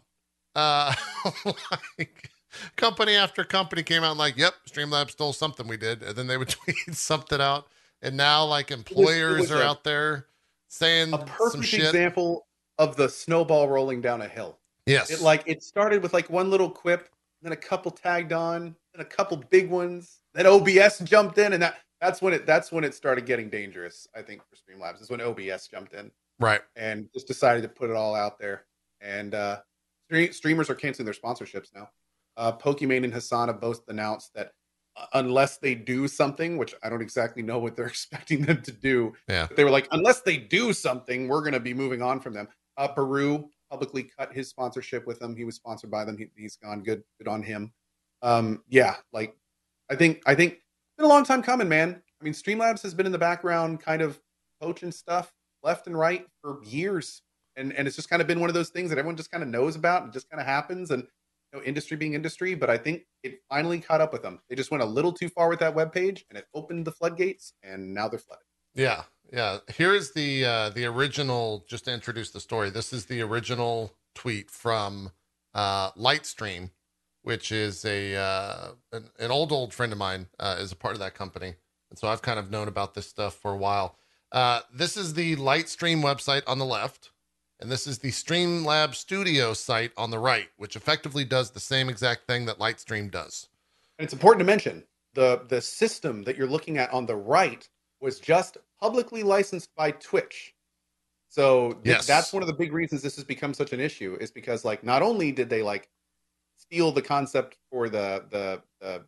Uh 0.55 0.95
like 1.99 2.31
company 2.77 3.15
after 3.15 3.45
company 3.45 3.83
came 3.83 4.03
out 4.03 4.11
and 4.11 4.19
like, 4.19 4.37
yep, 4.37 4.55
Streamlabs 4.69 5.13
stole 5.13 5.33
something 5.33 5.67
we 5.69 5.77
did, 5.77 6.03
and 6.03 6.17
then 6.17 6.27
they 6.27 6.37
would 6.37 6.49
tweet 6.65 6.77
something 6.95 7.41
out. 7.41 7.69
And 8.03 8.17
now 8.17 8.45
like 8.45 8.71
employers 8.71 9.43
was 9.43 9.53
are 9.53 9.63
a- 9.63 9.67
out 9.67 9.85
there 9.85 10.27
saying 10.69 11.13
A 11.13 11.19
perfect 11.19 11.75
example 11.75 12.47
of 12.79 12.97
the 12.97 13.09
snowball 13.09 13.69
rolling 13.69 14.01
down 14.01 14.23
a 14.23 14.29
hill. 14.29 14.59
Yes. 14.87 15.11
It 15.11 15.21
like 15.21 15.43
it 15.47 15.63
started 15.63 16.03
with 16.03 16.13
like 16.13 16.31
one 16.31 16.51
little 16.51 16.71
quip, 16.71 17.09
then 17.43 17.53
a 17.53 17.57
couple 17.57 17.91
tagged 17.91 18.33
on, 18.33 18.75
then 18.95 19.03
a 19.03 19.05
couple 19.05 19.37
big 19.37 19.69
ones, 19.69 20.20
then 20.35 20.47
OBS 20.47 21.01
jumped 21.01 21.39
in, 21.39 21.53
and 21.53 21.63
that 21.63 21.77
that's 22.01 22.23
when 22.23 22.33
it 22.33 22.47
that's 22.47 22.73
when 22.73 22.85
it 22.85 22.95
started 22.95 23.27
getting 23.27 23.51
dangerous. 23.51 24.07
I 24.15 24.23
think 24.23 24.43
for 24.49 24.57
Streamlabs 24.57 25.01
is 25.03 25.11
when 25.11 25.21
OBS 25.21 25.69
jumped 25.69 25.95
in 25.95 26.11
right. 26.41 26.63
and 26.75 27.09
just 27.13 27.29
decided 27.29 27.63
to 27.63 27.69
put 27.69 27.91
it 27.91 27.97
all 27.97 28.15
out 28.15 28.39
there. 28.39 28.65
And 29.01 29.35
uh, 29.35 29.61
stre- 30.11 30.35
streamers 30.35 30.69
are 30.69 30.75
canceling 30.75 31.05
their 31.05 31.15
sponsorships 31.15 31.69
now. 31.75 31.91
Uh, 32.37 32.53
Pokimane 32.53 33.05
and 33.05 33.13
Hasan 33.13 33.49
have 33.49 33.61
both 33.61 33.83
announced 33.89 34.35
that 34.35 34.53
uh, 34.97 35.07
unless 35.15 35.59
they 35.59 35.75
do 35.75 36.09
something, 36.09 36.57
which 36.57 36.75
I 36.83 36.89
don't 36.89 37.03
exactly 37.03 37.43
know 37.43 37.59
what 37.59 37.77
they're 37.77 37.87
expecting 37.99 38.43
them 38.43 38.63
to 38.63 38.73
do, 38.73 39.13
Yeah. 39.29 39.47
but 39.47 39.57
they 39.57 39.65
were 39.65 39.71
like, 39.71 39.89
unless 39.93 40.23
they 40.23 40.37
do 40.37 40.73
something, 40.73 41.29
we're 41.29 41.41
going 41.43 41.53
to 41.53 41.61
be 41.61 41.75
moving 41.75 42.03
on 42.03 42.21
from 42.21 42.35
them. 42.35 42.49
Uh, 42.77 42.89
Peru 42.89 43.49
publicly 43.71 44.11
cut 44.19 44.33
his 44.33 44.49
sponsorship 44.49 45.07
with 45.07 45.19
them. 45.21 45.37
He 45.37 45.45
was 45.45 45.55
sponsored 45.55 45.91
by 45.91 46.05
them. 46.05 46.17
He, 46.17 46.27
he's 46.37 46.57
gone. 46.57 46.83
Good, 46.83 47.03
good 47.19 47.29
on 47.29 47.43
him. 47.43 47.73
Um, 48.23 48.63
yeah, 48.69 48.97
like 49.13 49.37
I 49.91 49.97
think 49.97 50.23
I 50.27 50.35
think 50.35 50.55
it's 50.55 50.97
been 50.97 51.07
a 51.07 51.09
long 51.09 51.25
time 51.25 51.43
coming, 51.43 51.69
man. 51.69 52.01
I 52.21 52.25
mean, 52.25 52.33
Streamlabs 52.33 52.83
has 52.83 52.95
been 52.95 53.07
in 53.07 53.13
the 53.13 53.19
background, 53.19 53.81
kind 53.81 54.03
of 54.03 54.21
poaching 54.61 54.93
stuff 54.93 55.33
left 55.63 55.87
and 55.87 55.99
right 55.99 56.27
for 56.43 56.63
years, 56.65 57.23
and 57.57 57.73
and 57.73 57.87
it's 57.87 57.97
just 57.97 58.09
kind 58.09 58.23
of 58.23 58.29
been 58.29 58.41
one 58.41 58.51
of 58.51 58.55
those 58.55 58.71
things 58.71 58.91
that 58.91 58.99
everyone 58.99 59.17
just 59.17 59.31
kind 59.31 59.43
of 59.43 59.49
knows 59.49 59.77
about 59.77 60.05
and 60.05 60.13
just 60.13 60.31
kind 60.31 60.41
of 60.41 60.47
happens. 60.47 60.91
And 60.91 61.07
you 61.53 61.59
know, 61.59 61.65
industry 61.65 61.97
being 61.97 62.15
industry, 62.15 62.55
but 62.55 62.71
I 62.71 62.79
think 62.79 63.03
it 63.25 63.41
finally 63.49 63.81
caught 63.81 64.01
up 64.01 64.13
with 64.13 64.23
them. 64.23 64.39
They 64.49 64.55
just 64.55 64.71
went 64.71 64.83
a 64.83 64.87
little 64.87 65.13
too 65.13 65.29
far 65.29 65.49
with 65.49 65.59
that 65.59 65.75
web 65.75 65.93
page, 65.93 66.25
and 66.31 66.39
it 66.39 66.47
opened 66.55 66.85
the 66.85 66.93
floodgates, 66.93 67.55
and 67.63 67.93
now 67.93 68.09
they're 68.09 68.21
flooded. 68.21 68.45
Yeah, 68.75 69.03
yeah. 69.33 69.59
Here 69.77 69.95
is 69.95 70.13
the 70.13 70.45
uh, 70.45 70.71
the 70.71 70.87
original. 70.87 71.65
Just 71.69 71.87
to 71.87 71.93
introduce 71.93 72.31
the 72.31 72.41
story, 72.41 72.71
this 72.71 72.93
is 72.93 73.07
the 73.07 73.23
original 73.23 73.97
tweet 74.15 74.51
from 74.51 75.11
uh, 75.55 75.91
Lightstream, 75.93 76.71
which 77.23 77.53
is 77.53 77.85
a 77.85 78.17
uh, 78.17 78.69
an, 78.93 79.11
an 79.19 79.31
old 79.31 79.53
old 79.53 79.75
friend 79.75 79.93
of 79.93 79.99
mine 79.99 80.29
uh, 80.39 80.57
is 80.59 80.73
a 80.73 80.77
part 80.77 80.95
of 80.95 81.01
that 81.01 81.15
company, 81.15 81.55
and 81.91 81.99
so 81.99 82.09
I've 82.09 82.23
kind 82.23 82.39
of 82.39 82.51
known 82.51 82.69
about 82.69 82.95
this 82.95 83.09
stuff 83.09 83.35
for 83.35 83.53
a 83.53 83.57
while. 83.57 83.97
Uh, 84.33 84.61
this 84.73 84.97
is 84.97 85.15
the 85.15 85.37
Lightstream 85.37 86.03
website 86.03 86.43
on 86.47 86.59
the 86.59 86.65
left, 86.65 87.11
and 87.61 87.71
this 87.71 87.87
is 87.87 87.99
the 87.99 88.11
Streamlab 88.11 88.95
Studio 88.95 89.53
site 89.55 89.93
on 89.97 90.11
the 90.11 90.19
right, 90.19 90.49
which 90.57 90.77
effectively 90.77 91.25
does 91.25 91.51
the 91.51 91.61
same 91.61 91.89
exact 91.89 92.27
thing 92.27 92.47
that 92.47 92.59
Lightstream 92.59 93.11
does. 93.11 93.49
And 93.99 94.05
it's 94.05 94.13
important 94.15 94.41
to 94.41 94.47
mention 94.47 94.85
the 95.15 95.43
the 95.49 95.61
system 95.61 96.23
that 96.23 96.37
you're 96.37 96.47
looking 96.49 96.79
at 96.79 96.93
on 96.93 97.07
the 97.07 97.17
right 97.17 97.69
was 98.01 98.19
just 98.19 98.57
publicly 98.81 99.23
licensed 99.23 99.75
by 99.77 99.91
Twitch. 99.91 100.55
So 101.29 101.73
th- 101.73 101.83
Yes. 101.85 102.07
that's 102.07 102.33
one 102.33 102.43
of 102.43 102.47
the 102.47 102.55
big 102.55 102.73
reasons 102.73 103.03
this 103.03 103.17
has 103.17 103.25
become 103.25 103.53
such 103.55 103.73
an 103.73 103.81
issue 103.81 104.17
is 104.21 104.31
because 104.31 104.65
like 104.65 104.83
not 104.83 105.03
only 105.03 105.33
did 105.33 105.51
they 105.51 105.63
like 105.63 105.89
steal 106.71 106.93
the 106.93 107.03
concept 107.03 107.57
for 107.71 107.89
the 107.89 108.25
the, 108.31 108.63
the 108.81 109.03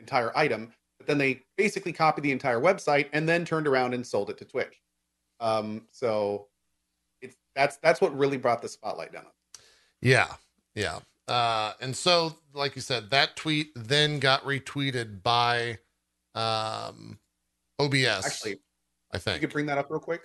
entire 0.00 0.36
item, 0.36 0.72
but 0.98 1.06
then 1.06 1.18
they 1.18 1.40
basically 1.56 1.92
copied 1.92 2.22
the 2.22 2.32
entire 2.32 2.60
website 2.60 3.08
and 3.12 3.28
then 3.28 3.44
turned 3.44 3.66
around 3.66 3.94
and 3.94 4.06
sold 4.06 4.30
it 4.30 4.38
to 4.38 4.44
Twitch. 4.44 4.80
Um, 5.40 5.82
so 5.90 6.48
it's 7.20 7.36
that's 7.54 7.76
that's 7.78 8.00
what 8.00 8.16
really 8.16 8.36
brought 8.36 8.62
the 8.62 8.68
spotlight 8.68 9.12
down. 9.12 9.26
on. 9.26 9.30
Yeah, 10.02 10.28
yeah. 10.74 10.98
Uh, 11.26 11.72
and 11.80 11.96
so, 11.96 12.36
like 12.52 12.76
you 12.76 12.82
said, 12.82 13.10
that 13.10 13.36
tweet 13.36 13.70
then 13.74 14.18
got 14.18 14.44
retweeted 14.44 15.22
by 15.22 15.78
um, 16.34 17.18
OBS. 17.78 18.26
Actually, 18.26 18.58
I 19.12 19.18
think 19.18 19.36
you 19.36 19.40
could 19.40 19.52
bring 19.52 19.66
that 19.66 19.78
up 19.78 19.90
real 19.90 20.00
quick 20.00 20.22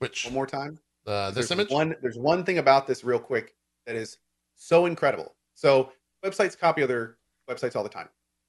Which 0.00 0.24
one 0.24 0.34
more 0.34 0.46
time. 0.46 0.78
uh, 1.06 1.30
this 1.30 1.48
there's 1.48 1.50
image? 1.52 1.70
One, 1.70 1.94
there's 2.02 2.18
one 2.18 2.44
thing 2.44 2.58
about 2.58 2.86
this 2.86 3.04
real 3.04 3.20
quick 3.20 3.54
that 3.86 3.94
is 3.94 4.18
so 4.56 4.86
incredible. 4.86 5.34
So 5.54 5.92
websites 6.24 6.58
copy 6.58 6.82
other 6.82 7.18
websites 7.48 7.76
all 7.76 7.82
the 7.82 7.88
time, 7.88 8.08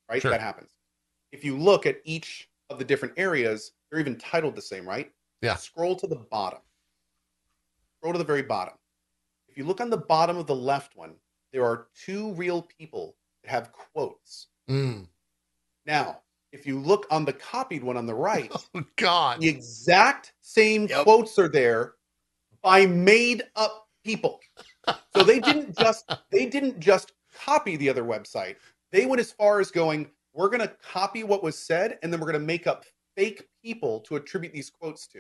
right? 0.10 0.22
Sure. 0.22 0.32
That 0.32 0.42
happens. 0.42 0.72
If 1.32 1.44
you 1.44 1.58
look 1.58 1.86
at 1.86 1.98
each 2.04 2.50
of 2.70 2.78
the 2.80 2.86
different 2.86 3.14
areas, 3.18 3.72
they're 3.90 4.00
even 4.00 4.18
titled 4.18 4.56
the 4.56 4.62
same, 4.62 4.88
right? 4.88 5.12
Yeah. 5.42 5.56
Scroll 5.56 5.96
to 5.98 6.08
the 6.08 6.16
bottom. 6.32 6.60
Scroll 8.00 8.14
to 8.14 8.20
the 8.20 8.26
very 8.26 8.44
bottom. 8.44 8.76
If 9.48 9.58
you 9.58 9.66
look 9.66 9.82
on 9.82 9.90
the 9.90 9.98
bottom 9.98 10.38
of 10.38 10.48
the 10.48 10.56
left 10.56 10.96
one, 10.96 11.14
there 11.52 11.64
are 11.66 11.88
two 12.06 12.34
real 12.34 12.62
people 12.78 13.16
that 13.44 13.52
have 13.52 13.72
quotes. 13.72 14.48
Mm. 14.70 15.08
Now, 15.86 16.20
if 16.52 16.66
you 16.66 16.80
look 16.80 17.06
on 17.12 17.26
the 17.26 17.34
copied 17.34 17.84
one 17.84 17.98
on 17.98 18.06
the 18.06 18.14
right, 18.16 18.52
Oh 18.76 18.84
God. 18.96 19.42
the 19.42 19.48
exact 19.50 20.34
same 20.42 20.88
Yep. 20.88 21.04
quotes 21.04 21.38
are 21.38 21.50
there 21.50 21.96
by 22.62 22.86
made 22.86 23.44
up 23.56 23.88
people. 24.04 24.40
So 25.16 25.24
they 25.24 25.40
didn't 25.40 25.78
just 25.78 26.06
they 26.32 26.46
didn't 26.46 26.80
just 26.80 27.12
copy 27.46 27.76
the 27.76 27.90
other 27.90 28.04
website. 28.04 28.56
They 28.92 29.06
went 29.06 29.20
as 29.20 29.32
far 29.32 29.60
as 29.60 29.72
going, 29.72 30.10
we're 30.34 30.50
going 30.50 30.62
to 30.62 30.74
copy 30.92 31.24
what 31.24 31.44
was 31.44 31.58
said 31.58 31.98
and 32.02 32.12
then 32.12 32.20
we're 32.20 32.32
going 32.32 32.40
to 32.42 32.46
make 32.46 32.68
up 32.68 32.86
fake 33.16 33.48
people 33.64 34.00
to 34.02 34.16
attribute 34.16 34.54
these 34.54 34.70
quotes 34.70 35.08
to. 35.08 35.20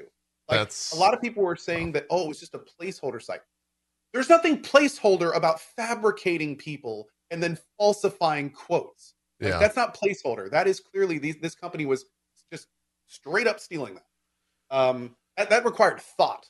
Like 0.49 0.59
That's 0.59 0.93
a 0.93 0.95
lot 0.97 1.13
of 1.13 1.21
people 1.21 1.43
were 1.43 1.55
saying 1.55 1.93
that 1.93 2.05
oh, 2.09 2.25
it 2.25 2.27
was 2.27 2.39
just 2.39 2.55
a 2.55 2.59
placeholder 2.59 3.21
site. 3.21 3.41
There's 4.13 4.29
nothing 4.29 4.61
placeholder 4.61 5.35
about 5.35 5.59
fabricating 5.59 6.55
people 6.55 7.07
and 7.31 7.41
then 7.41 7.57
falsifying 7.79 8.51
quotes. 8.51 9.15
Like, 9.41 9.53
yeah. 9.53 9.59
That's 9.59 9.75
not 9.75 9.97
placeholder. 9.97 10.51
That 10.51 10.67
is 10.67 10.79
clearly 10.79 11.17
these, 11.17 11.37
this 11.41 11.55
company 11.55 11.85
was 11.85 12.05
just 12.51 12.67
straight 13.07 13.47
up 13.47 13.59
stealing 13.59 13.95
that. 13.95 14.75
Um, 14.75 15.15
that, 15.37 15.49
that 15.49 15.65
required 15.65 15.99
thought. 15.99 16.47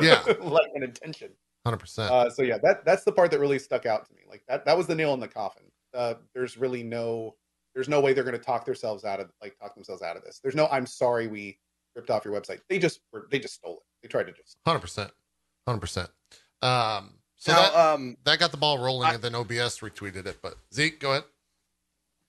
Yeah. 0.00 0.22
like 0.40 0.70
an 0.74 0.82
intention. 0.84 1.30
Hundred 1.68 1.80
percent. 1.80 2.10
Uh, 2.10 2.30
so 2.30 2.40
yeah, 2.42 2.56
that 2.62 2.82
that's 2.86 3.04
the 3.04 3.12
part 3.12 3.30
that 3.30 3.40
really 3.40 3.58
stuck 3.58 3.84
out 3.84 4.06
to 4.08 4.14
me. 4.14 4.22
Like 4.26 4.42
that 4.48 4.64
that 4.64 4.74
was 4.74 4.86
the 4.86 4.94
nail 4.94 5.12
in 5.12 5.20
the 5.20 5.28
coffin. 5.28 5.64
Uh, 5.92 6.14
there's 6.34 6.56
really 6.56 6.82
no 6.82 7.34
there's 7.74 7.90
no 7.90 8.00
way 8.00 8.14
they're 8.14 8.24
going 8.24 8.38
to 8.38 8.42
talk 8.42 8.64
themselves 8.64 9.04
out 9.04 9.20
of 9.20 9.30
like 9.42 9.58
talk 9.58 9.74
themselves 9.74 10.00
out 10.00 10.16
of 10.16 10.24
this. 10.24 10.40
There's 10.42 10.54
no 10.54 10.66
I'm 10.68 10.86
sorry 10.86 11.26
we 11.26 11.58
ripped 11.94 12.08
off 12.08 12.24
your 12.24 12.32
website. 12.32 12.60
They 12.70 12.78
just 12.78 13.00
were 13.12 13.28
they 13.30 13.38
just 13.38 13.54
stole 13.56 13.74
it. 13.74 13.82
They 14.02 14.08
tried 14.08 14.28
to 14.28 14.32
just 14.32 14.56
Hundred 14.66 14.80
percent. 14.80 15.10
Hundred 15.66 15.80
percent. 15.80 16.08
Um. 16.62 17.14
So 17.36 17.52
now, 17.52 17.62
that 17.70 17.74
um, 17.94 18.16
that 18.24 18.38
got 18.38 18.50
the 18.50 18.56
ball 18.56 18.78
rolling, 18.78 19.10
I- 19.10 19.14
and 19.14 19.22
then 19.22 19.34
OBS 19.34 19.80
retweeted 19.80 20.24
it. 20.24 20.38
But 20.42 20.54
Zeke, 20.72 20.98
go 21.00 21.10
ahead. 21.10 21.24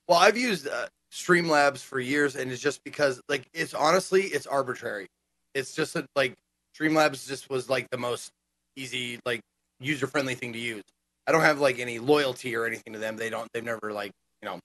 well, 0.10 0.20
I've 0.20 0.38
used 0.38 0.68
uh, 0.68 0.88
Streamlabs 1.14 1.80
for 1.80 2.00
years, 2.02 2.36
and 2.36 2.52
it's 2.52 2.62
just 2.62 2.84
because, 2.84 3.20
like, 3.30 3.48
it's 3.54 3.74
honestly, 3.74 4.24
it's 4.24 4.46
arbitrary. 4.46 5.08
It's 5.56 5.74
just 5.74 5.96
a, 5.96 6.06
like 6.16 6.36
Streamlabs 6.78 7.28
just 7.28 7.50
was 7.50 7.70
like 7.70 7.90
the 7.90 7.98
most 7.98 8.32
easy, 8.76 9.20
like, 9.26 9.42
user 9.80 10.08
friendly 10.08 10.36
thing 10.36 10.54
to 10.54 10.60
use. 10.60 10.84
I 11.28 11.32
don't 11.32 11.42
have 11.42 11.60
like 11.60 11.80
any 11.80 12.00
loyalty 12.00 12.56
or 12.56 12.66
anything 12.66 12.94
to 12.94 13.00
them. 13.00 13.16
They 13.16 13.30
don't. 13.30 13.48
They've 13.54 13.64
never 13.64 13.94
like 13.94 14.12
you 14.42 14.50
know 14.50 14.60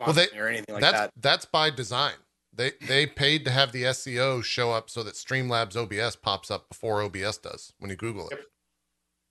Well, 0.00 0.12
they- 0.12 0.26
me 0.32 0.38
or 0.38 0.46
anything 0.48 0.74
like 0.74 0.82
that's 0.82 0.98
that. 0.98 1.10
that's 1.16 1.44
by 1.46 1.70
design. 1.70 2.14
They 2.52 2.72
they 2.86 3.06
paid 3.06 3.44
to 3.46 3.50
have 3.50 3.72
the 3.72 3.84
SEO 3.84 4.42
show 4.44 4.72
up 4.72 4.90
so 4.90 5.02
that 5.02 5.14
Streamlabs 5.14 5.74
OBS 5.76 6.16
pops 6.16 6.50
up 6.50 6.68
before 6.68 7.02
OBS 7.02 7.38
does 7.38 7.72
when 7.78 7.90
you 7.90 7.96
Google 7.96 8.28
it. 8.28 8.36
Yep. 8.38 8.46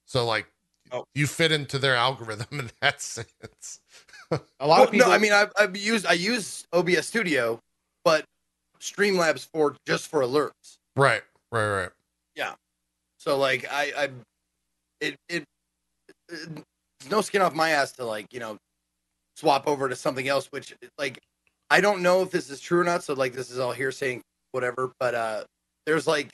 So 0.06 0.26
like 0.26 0.48
Oh. 0.92 1.06
you 1.16 1.26
fit 1.28 1.52
into 1.52 1.80
their 1.80 1.96
algorithm 1.96 2.48
in 2.60 2.70
that 2.82 3.02
sense. 3.02 3.80
a 4.32 4.36
lot 4.36 4.46
Well, 4.62 4.84
of 4.84 4.92
people 4.92 5.08
no, 5.10 5.14
I 5.14 5.18
mean 5.18 5.34
I've, 5.34 5.52
I've 5.58 5.76
used 5.78 6.06
I 6.06 6.14
use 6.14 6.66
OBS 6.74 7.08
Studio, 7.08 7.60
but 8.04 8.26
Streamlabs 8.80 9.48
for 9.52 9.76
just 9.88 10.08
for 10.08 10.22
alerts. 10.22 10.78
right, 10.96 11.24
right, 11.52 11.68
right. 11.70 11.90
So 13.26 13.38
like 13.40 13.66
I, 13.72 13.92
I 13.98 14.10
it, 15.02 15.16
it 15.30 15.44
no 17.10 17.22
skin 17.22 17.42
off 17.42 17.56
my 17.56 17.72
ass 17.72 17.92
to 17.94 18.06
like 18.06 18.28
you 18.32 18.40
know 18.40 18.58
swap 19.36 19.68
over 19.68 19.90
to 19.90 19.96
something 19.96 20.28
else. 20.28 20.48
Which 20.52 20.76
like 21.00 21.20
I 21.72 21.82
don't 21.82 22.04
know 22.04 22.22
if 22.22 22.30
this 22.30 22.52
is 22.52 22.60
true 22.60 22.82
or 22.82 22.84
not. 22.84 23.04
So 23.04 23.14
like 23.14 23.34
this 23.34 23.50
is 23.50 23.58
all 23.58 23.72
hearsay, 23.72 24.22
whatever. 24.52 24.92
But 25.00 25.16
uh 25.16 25.44
there's 25.88 26.06
like 26.06 26.34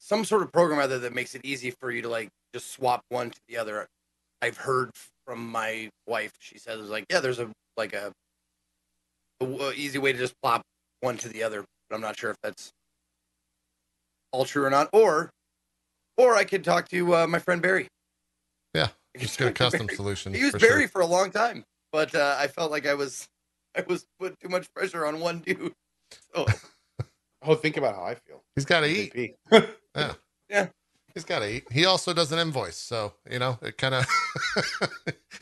some 0.00 0.24
sort 0.24 0.42
of 0.42 0.52
program 0.52 0.80
out 0.80 0.88
there 0.88 0.98
that 0.98 1.14
makes 1.14 1.36
it 1.36 1.42
easy 1.44 1.70
for 1.80 1.92
you 1.92 2.02
to 2.02 2.08
like 2.08 2.28
just 2.52 2.72
swap 2.72 3.02
one 3.10 3.30
to 3.30 3.40
the 3.48 3.56
other. 3.56 3.86
I've 4.42 4.56
heard 4.56 4.90
from 5.26 5.48
my 5.48 5.88
wife. 6.08 6.32
She 6.40 6.58
says 6.58 6.90
like 6.90 7.04
yeah, 7.08 7.20
there's 7.20 7.38
a 7.38 7.48
like 7.76 7.94
a, 7.94 8.12
easy 9.76 9.98
way 9.98 10.12
to 10.12 10.18
just 10.18 10.34
plop 10.42 10.62
one 11.02 11.16
to 11.18 11.28
the 11.28 11.44
other. 11.44 11.64
But 11.88 11.94
I'm 11.94 12.02
not 12.02 12.18
sure 12.18 12.30
if 12.30 12.36
that's 12.42 12.72
all 14.32 14.44
true 14.44 14.64
or 14.64 14.70
not. 14.70 14.88
Or 14.92 15.30
or 16.16 16.36
I 16.36 16.44
could 16.44 16.64
talk 16.64 16.88
to 16.90 17.14
uh, 17.14 17.26
my 17.26 17.38
friend 17.38 17.60
Barry. 17.62 17.88
Yeah, 18.74 18.84
I 18.84 19.18
could 19.18 19.22
Just 19.22 19.38
get 19.38 19.48
a 19.48 19.52
custom 19.52 19.86
Barry. 19.86 19.96
solution. 19.96 20.34
I 20.34 20.38
used 20.38 20.52
for 20.52 20.58
Barry 20.58 20.82
sure. 20.82 20.88
for 20.88 21.00
a 21.00 21.06
long 21.06 21.30
time, 21.30 21.64
but 21.92 22.14
uh, 22.14 22.36
I 22.38 22.46
felt 22.48 22.70
like 22.70 22.86
I 22.86 22.94
was 22.94 23.28
I 23.76 23.84
was 23.86 24.06
put 24.18 24.38
too 24.40 24.48
much 24.48 24.72
pressure 24.74 25.06
on 25.06 25.20
one 25.20 25.40
dude. 25.40 25.72
So 26.34 26.46
oh 27.42 27.54
think 27.54 27.76
about 27.76 27.94
how 27.94 28.04
I 28.04 28.14
feel. 28.14 28.42
He's 28.54 28.64
got 28.64 28.80
to 28.80 28.86
eat. 28.86 29.36
MVP. 29.50 30.16
He's 31.14 31.24
got 31.24 31.38
to 31.38 31.50
eat. 31.50 31.64
He 31.72 31.86
also 31.86 32.12
does 32.12 32.30
an 32.30 32.38
invoice, 32.38 32.76
so 32.76 33.14
you 33.30 33.38
know 33.38 33.58
it 33.62 33.78
kind 33.78 33.94
of 33.94 34.06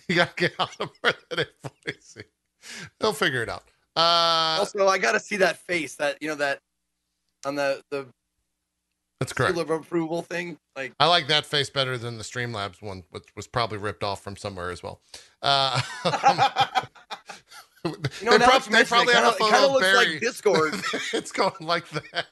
you 0.09 0.15
got 0.15 0.37
to 0.37 0.49
get 0.49 0.55
on 0.59 0.69
him 0.79 0.89
for 1.01 1.13
that 1.31 1.49
invoicing. 1.65 2.25
They'll 3.01 3.13
figure 3.13 3.43
it 3.43 3.49
out. 3.49 3.65
Uh, 3.97 4.59
also, 4.61 4.87
I 4.87 4.99
got 4.99 5.13
to 5.13 5.21
see 5.21 5.37
that 5.37 5.59
face 5.59 5.97
that 5.97 6.19
you 6.21 6.29
know 6.29 6.37
that 6.37 6.61
on 7.45 7.57
the 7.57 7.83
the 7.91 8.07
that's 9.25 9.33
correct. 9.33 9.55
seal 9.55 9.63
of 9.63 9.71
approval 9.71 10.23
thing. 10.23 10.59
Like 10.77 10.93
I 11.01 11.07
like 11.07 11.27
that 11.29 11.47
face 11.47 11.71
better 11.71 11.97
than 11.99 12.19
the 12.19 12.25
Streamlabs 12.25 12.81
one, 12.83 13.05
which 13.11 13.25
was 13.37 13.47
probably 13.47 13.79
ripped 13.79 14.05
off 14.05 14.23
from 14.23 14.37
somewhere 14.37 14.71
as 14.71 14.83
well. 14.83 15.01
Uh, 15.43 15.81
you 17.85 17.91
know, 18.25 18.33
they, 18.33 18.39
now 18.39 18.47
prob- 18.47 18.63
that 18.63 18.67
you 18.67 18.73
they 18.73 18.73
mention 18.73 18.75
it, 18.77 18.89
probably 18.89 19.13
it 19.13 19.17
had 19.17 19.25
a 19.25 19.31
kinda- 19.33 19.37
it 19.37 19.39
photo 19.39 19.51
kinda 19.53 19.67
of 19.67 19.73
looks 19.73 19.87
Barry. 19.87 20.11
like 20.13 20.21
Discord. 20.21 20.75
it's 21.13 21.33
going 21.33 21.53
like 21.61 21.89
that. 21.91 22.27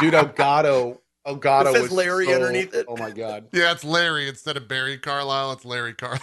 Dude, 0.00 0.14
Elgato 0.14 0.98
Elgato 1.26 1.66
It 1.66 1.72
says 1.74 1.82
was 1.82 1.92
Larry 1.92 2.26
so- 2.26 2.34
underneath 2.34 2.74
it. 2.74 2.86
Oh 2.88 2.96
my 2.96 3.10
god. 3.10 3.48
Yeah, 3.52 3.72
it's 3.72 3.84
Larry 3.84 4.28
instead 4.28 4.56
of 4.56 4.66
Barry 4.68 4.96
Carlisle. 4.98 5.52
It's 5.52 5.64
Larry 5.64 5.92
Carlisle. 5.94 6.20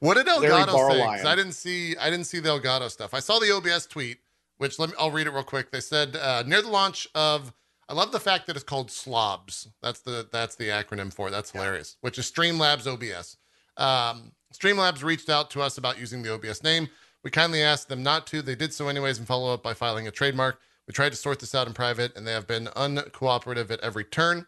what 0.00 0.14
did 0.14 0.26
Larry 0.26 0.46
Elgato 0.48 0.66
say? 0.66 0.72
'Cause 0.72 1.20
Barlion. 1.20 1.24
I 1.26 1.36
didn't 1.36 1.52
see. 1.52 1.96
I 1.98 2.08
didn't 2.10 2.26
see 2.26 2.38
the 2.40 2.48
Elgato 2.48 2.90
stuff. 2.90 3.12
I 3.12 3.20
saw 3.20 3.38
the 3.38 3.52
OBS 3.54 3.86
tweet, 3.86 4.18
which 4.56 4.78
let 4.78 4.88
me. 4.88 4.94
I'll 4.98 5.10
read 5.10 5.26
it 5.26 5.32
real 5.32 5.42
quick. 5.42 5.70
They 5.70 5.80
said 5.80 6.16
uh, 6.16 6.42
near 6.46 6.62
the 6.62 6.70
launch 6.70 7.06
of. 7.14 7.52
I 7.92 7.94
love 7.94 8.10
the 8.10 8.18
fact 8.18 8.46
that 8.46 8.56
it's 8.56 8.64
called 8.64 8.88
SLOBS. 8.88 9.68
That's 9.82 10.00
the 10.00 10.26
that's 10.32 10.56
the 10.56 10.68
acronym 10.68 11.12
for 11.12 11.28
it. 11.28 11.30
That's 11.30 11.50
hilarious. 11.50 11.98
Which 12.00 12.18
is 12.18 12.24
Streamlabs 12.24 12.86
OBS. 12.86 13.36
Um, 13.76 14.32
Streamlabs 14.54 15.04
reached 15.04 15.28
out 15.28 15.50
to 15.50 15.60
us 15.60 15.76
about 15.76 16.00
using 16.00 16.22
the 16.22 16.32
OBS 16.32 16.62
name. 16.62 16.88
We 17.22 17.30
kindly 17.30 17.60
asked 17.62 17.90
them 17.90 18.02
not 18.02 18.26
to. 18.28 18.40
They 18.40 18.54
did 18.54 18.72
so 18.72 18.88
anyways 18.88 19.18
and 19.18 19.26
follow 19.26 19.52
up 19.52 19.62
by 19.62 19.74
filing 19.74 20.08
a 20.08 20.10
trademark. 20.10 20.58
We 20.88 20.94
tried 20.94 21.10
to 21.10 21.16
sort 21.16 21.38
this 21.38 21.54
out 21.54 21.66
in 21.66 21.74
private, 21.74 22.16
and 22.16 22.26
they 22.26 22.32
have 22.32 22.46
been 22.46 22.64
uncooperative 22.68 23.70
at 23.70 23.80
every 23.80 24.04
turn. 24.04 24.46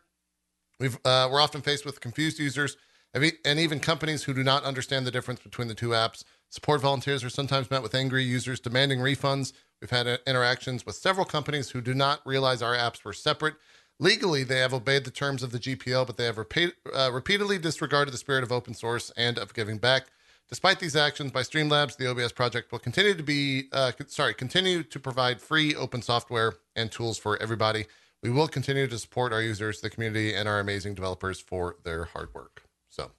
We've 0.80 0.96
uh, 1.04 1.28
we're 1.30 1.42
often 1.42 1.60
faced 1.60 1.84
with 1.84 2.00
confused 2.00 2.38
users 2.38 2.78
and 3.12 3.60
even 3.60 3.78
companies 3.78 4.24
who 4.24 4.32
do 4.32 4.42
not 4.42 4.64
understand 4.64 5.06
the 5.06 5.10
difference 5.10 5.40
between 5.40 5.68
the 5.68 5.74
two 5.74 5.90
apps. 5.90 6.24
Support 6.48 6.80
volunteers 6.80 7.22
are 7.22 7.30
sometimes 7.30 7.70
met 7.70 7.82
with 7.82 7.94
angry 7.94 8.24
users 8.24 8.58
demanding 8.58 9.00
refunds. 9.00 9.52
We've 9.84 9.90
had 9.90 10.06
uh, 10.06 10.16
interactions 10.26 10.86
with 10.86 10.94
several 10.94 11.26
companies 11.26 11.68
who 11.68 11.82
do 11.82 11.92
not 11.92 12.22
realize 12.24 12.62
our 12.62 12.74
apps 12.74 13.04
were 13.04 13.12
separate. 13.12 13.56
Legally, 13.98 14.42
they 14.42 14.60
have 14.60 14.72
obeyed 14.72 15.04
the 15.04 15.10
terms 15.10 15.42
of 15.42 15.52
the 15.52 15.58
GPL, 15.58 16.06
but 16.06 16.16
they 16.16 16.24
have 16.24 16.38
repeat, 16.38 16.72
uh, 16.94 17.10
repeatedly 17.12 17.58
disregarded 17.58 18.10
the 18.14 18.16
spirit 18.16 18.42
of 18.42 18.50
open 18.50 18.72
source 18.72 19.12
and 19.14 19.36
of 19.36 19.52
giving 19.52 19.76
back. 19.76 20.06
Despite 20.48 20.80
these 20.80 20.96
actions 20.96 21.32
by 21.32 21.42
Streamlabs, 21.42 21.98
the 21.98 22.10
OBS 22.10 22.32
project 22.32 22.72
will 22.72 22.78
continue 22.78 23.12
to 23.12 23.22
be 23.22 23.64
uh, 23.72 23.92
sorry 24.06 24.32
continue 24.32 24.84
to 24.84 24.98
provide 24.98 25.42
free 25.42 25.74
open 25.74 26.00
software 26.00 26.54
and 26.74 26.90
tools 26.90 27.18
for 27.18 27.36
everybody. 27.42 27.84
We 28.22 28.30
will 28.30 28.48
continue 28.48 28.86
to 28.86 28.98
support 28.98 29.34
our 29.34 29.42
users, 29.42 29.82
the 29.82 29.90
community, 29.90 30.34
and 30.34 30.48
our 30.48 30.60
amazing 30.60 30.94
developers 30.94 31.40
for 31.40 31.76
their 31.84 32.04
hard 32.04 32.32
work. 32.32 32.62
So, 32.88 33.10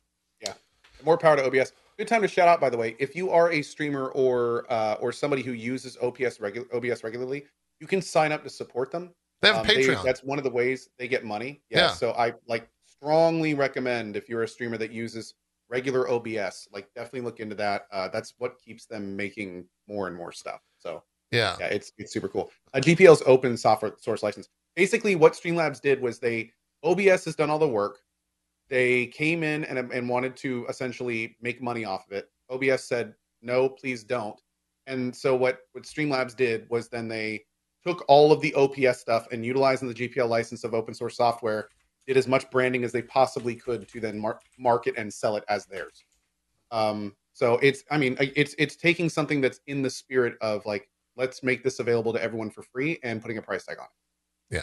yeah, 0.42 0.54
More 1.04 1.20
power 1.20 1.36
to 1.36 1.46
OBS. 1.46 1.74
Good 1.98 2.08
time 2.08 2.22
to 2.24 2.28
shout 2.28 2.48
out, 2.48 2.60
by 2.60 2.70
the 2.70 2.78
way. 2.78 2.96
If 3.00 3.16
you 3.16 3.30
are 3.32 3.52
a 3.52 3.62
streamer 3.62 4.10
or 4.10 4.66
uh, 4.72 4.96
or 5.00 5.12
somebody 5.12 5.42
who 5.42 5.52
uses 5.54 5.98
OBS 6.02 6.40
regu- 6.40 6.68
OBS 6.74 7.04
regularly, 7.04 7.46
you 7.80 7.88
can 7.88 8.02
sign 8.02 8.32
up 8.32 8.44
to 8.44 8.50
support 8.50 8.92
them. 8.92 9.14
they 9.42 9.48
have 9.50 9.58
a 9.58 9.60
Um, 9.62 9.66
Patreon. 9.68 10.04
that's 10.04 10.24
one 10.24 10.38
of 10.38 10.44
the 10.44 10.50
ways 10.50 10.90
they 11.00 11.08
get 11.08 11.24
money. 11.24 11.62
Yeah, 11.70 11.78
Yeah. 11.80 11.94
So 11.94 12.12
I 12.12 12.34
like 12.48 12.68
strongly 12.86 13.54
recommend 13.54 14.16
if 14.18 14.28
you're 14.30 14.44
a 14.44 14.48
streamer 14.48 14.78
that 14.78 14.92
uses 14.92 15.36
regular 15.70 16.10
OBS, 16.10 16.68
like 16.72 16.88
definitely 16.96 17.22
look 17.22 17.40
into 17.40 17.56
that. 17.56 17.88
Uh, 17.92 18.08
that's 18.10 18.34
what 18.38 18.60
keeps 18.60 18.86
them 18.86 19.16
making 19.16 19.66
more 19.88 20.08
and 20.08 20.16
more 20.16 20.32
stuff. 20.32 20.62
So 20.80 21.04
yeah. 21.32 21.56
yeah, 21.60 21.68
it's 21.68 21.92
it's 21.98 22.12
super 22.12 22.28
cool. 22.28 22.52
Uh, 22.74 22.80
GPL's 22.80 23.24
open 23.26 23.56
software 23.58 23.94
source 24.00 24.22
license. 24.22 24.50
Basically, 24.76 25.16
what 25.16 25.34
Streamlabs 25.34 25.80
did 25.82 26.02
was 26.02 26.20
they 26.20 26.52
OBS 26.84 27.24
has 27.26 27.36
done 27.36 27.50
all 27.50 27.60
the 27.60 27.68
work. 27.68 28.00
They 28.70 29.08
came 29.08 29.44
in 29.44 29.64
and 29.66 29.78
and 29.92 30.10
wanted 30.10 30.36
to 30.38 30.66
essentially 30.70 31.38
make 31.42 31.62
money 31.62 31.86
off 31.86 32.06
of 32.08 32.14
it. 32.14 32.30
OBS 32.50 32.84
said 32.84 33.14
no, 33.42 33.70
please 33.70 34.04
don't. 34.04 34.40
And 34.88 35.16
so 35.16 35.36
what 35.36 35.60
what 35.74 35.84
Streamlabs 35.84 36.36
did 36.36 36.68
was 36.70 36.90
then 36.90 37.08
they 37.08 37.46
took 37.86 38.04
all 38.08 38.32
of 38.32 38.42
the 38.42 38.54
OBS 38.56 39.00
stuff 39.00 39.28
and 39.32 39.46
utilizing 39.46 39.88
the 39.88 39.94
GPL 39.94 40.28
license 40.28 40.64
of 40.64 40.74
open 40.74 40.94
source 40.94 41.16
software, 41.16 41.70
did 42.08 42.18
as 42.18 42.28
much 42.28 42.50
branding 42.50 42.84
as 42.84 42.92
they 42.92 43.02
possibly 43.04 43.56
could 43.56 43.88
to 43.88 44.00
then 44.00 44.18
mar- 44.18 44.40
market 44.58 44.96
and 44.98 45.14
sell 45.14 45.36
it 45.36 45.44
as 45.50 45.66
theirs. 45.66 46.04
Um, 46.72 47.16
so 47.34 47.60
it's, 47.62 47.84
I 47.92 47.98
mean, 47.98 48.16
it's 48.20 48.56
it's 48.58 48.76
taking 48.76 49.10
something 49.10 49.42
that's 49.42 49.60
in 49.68 49.82
the 49.82 49.90
spirit 49.90 50.36
of 50.42 50.66
like, 50.66 50.90
let's 51.16 51.44
make 51.44 51.64
this 51.64 51.80
available 51.80 52.14
to 52.14 52.22
everyone 52.22 52.50
for 52.50 52.64
free 52.64 52.98
and 53.04 53.22
putting 53.22 53.38
a 53.38 53.42
price 53.42 53.66
tag 53.66 53.78
on 53.80 53.86
it. 53.86 54.56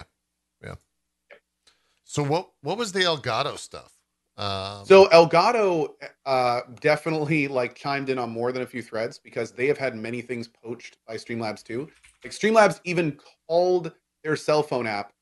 So 2.12 2.22
what 2.22 2.50
what 2.60 2.76
was 2.76 2.92
the 2.92 3.00
Elgato 3.00 3.56
stuff? 3.56 3.96
Um, 4.36 4.84
So 4.84 5.06
Elgato 5.06 5.94
uh, 6.26 6.60
definitely 6.78 7.48
like 7.48 7.74
chimed 7.74 8.10
in 8.10 8.18
on 8.18 8.28
more 8.28 8.52
than 8.52 8.60
a 8.60 8.66
few 8.66 8.82
threads 8.82 9.18
because 9.18 9.52
they 9.52 9.66
have 9.66 9.78
had 9.78 9.96
many 9.96 10.20
things 10.20 10.46
poached 10.46 10.98
by 11.08 11.14
Streamlabs 11.14 11.62
too. 11.62 11.88
Like 12.22 12.34
Streamlabs 12.34 12.80
even 12.84 13.18
called 13.48 13.92
their 14.22 14.36
cell 14.36 14.62
phone 14.62 14.86
app 14.86 15.14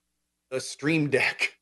the 0.51 0.61
Stream 0.61 1.09
Deck. 1.09 1.57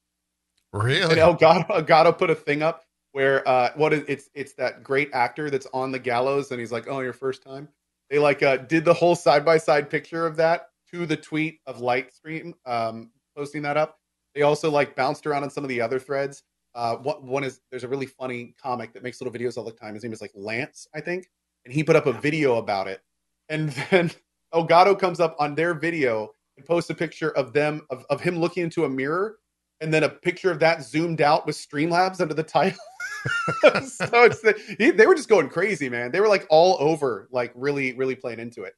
really, 0.73 1.03
And 1.03 1.21
Elgato, 1.21 1.67
Elgato 1.69 2.17
put 2.17 2.31
a 2.31 2.35
thing 2.35 2.63
up 2.63 2.87
where 3.13 3.47
uh, 3.47 3.73
what 3.75 3.93
is 3.93 4.05
it's 4.09 4.31
it's 4.35 4.55
that 4.55 4.83
great 4.83 5.11
actor 5.13 5.51
that's 5.51 5.67
on 5.75 5.93
the 5.93 5.99
gallows 5.99 6.53
and 6.53 6.59
he's 6.59 6.73
like, 6.73 6.89
"Oh, 6.89 7.01
your 7.01 7.13
first 7.13 7.43
time." 7.43 7.69
They 8.09 8.19
like 8.19 8.43
uh, 8.43 8.57
did 8.57 8.87
the 8.87 8.95
whole 8.95 9.15
side 9.15 9.45
by 9.45 9.59
side 9.59 9.91
picture 9.91 10.27
of 10.27 10.37
that 10.37 10.69
to 10.91 11.05
the 11.05 11.19
tweet 11.19 11.61
of 11.67 11.83
Lightstream 11.83 12.55
um, 12.65 13.11
posting 13.37 13.61
that 13.61 13.77
up. 13.77 13.98
They 14.39 14.45
also 14.45 14.71
like 14.71 14.95
bounced 14.95 15.27
around 15.27 15.43
on 15.43 15.51
some 15.51 15.65
of 15.65 15.69
the 15.69 15.81
other 15.81 15.99
threads. 15.99 16.45
Uh, 16.73 16.95
what 16.99 17.25
one 17.25 17.43
is 17.43 17.61
there's 17.73 17.83
a 17.83 17.89
really 17.89 18.07
funny 18.07 18.55
comic 18.63 18.93
that 18.93 19.03
makes 19.03 19.21
little 19.21 19.37
videos 19.37 19.59
all 19.59 19.65
the 19.65 19.73
time. 19.73 19.95
His 19.95 20.05
name 20.05 20.13
is 20.13 20.21
like 20.21 20.31
Lance, 20.37 20.87
I 20.95 21.01
think, 21.01 21.29
and 21.65 21.75
he 21.75 21.83
put 21.83 21.97
up 21.97 22.07
a 22.07 22.13
video 22.13 22.59
about 22.59 22.87
it. 22.87 23.01
And 23.49 23.71
then 23.91 24.13
Elgato 24.55 24.97
comes 24.97 25.19
up 25.19 25.35
on 25.41 25.57
their 25.57 25.75
video 25.75 26.31
and 26.57 26.65
posts 26.65 26.89
a 26.89 26.95
picture 26.95 27.31
of 27.31 27.53
them 27.53 27.85
of, 27.91 28.07
of 28.11 28.21
him 28.21 28.39
looking 28.39 28.63
into 28.63 28.85
a 28.85 28.89
mirror 28.89 29.39
and 29.81 29.93
then 29.93 30.05
a 30.05 30.09
picture 30.09 30.53
of 30.53 30.61
that 30.61 30.85
zoomed 30.85 31.21
out 31.21 31.45
with 31.45 31.57
Streamlabs 31.57 32.21
under 32.21 32.35
the 32.35 32.45
title. 32.45 32.79
so 33.89 34.07
it's 34.23 34.41
the, 34.41 34.55
he, 34.79 34.93
they 34.93 35.09
were 35.09 35.17
just 35.17 35.29
going 35.29 35.49
crazy, 35.49 35.89
man. 35.89 36.13
They 36.13 36.21
were 36.21 36.29
like 36.29 36.47
all 36.49 36.77
over, 36.79 37.29
like 37.33 37.51
really, 37.57 37.93
really 37.95 38.15
playing 38.15 38.39
into 38.39 38.63
it. 38.63 38.75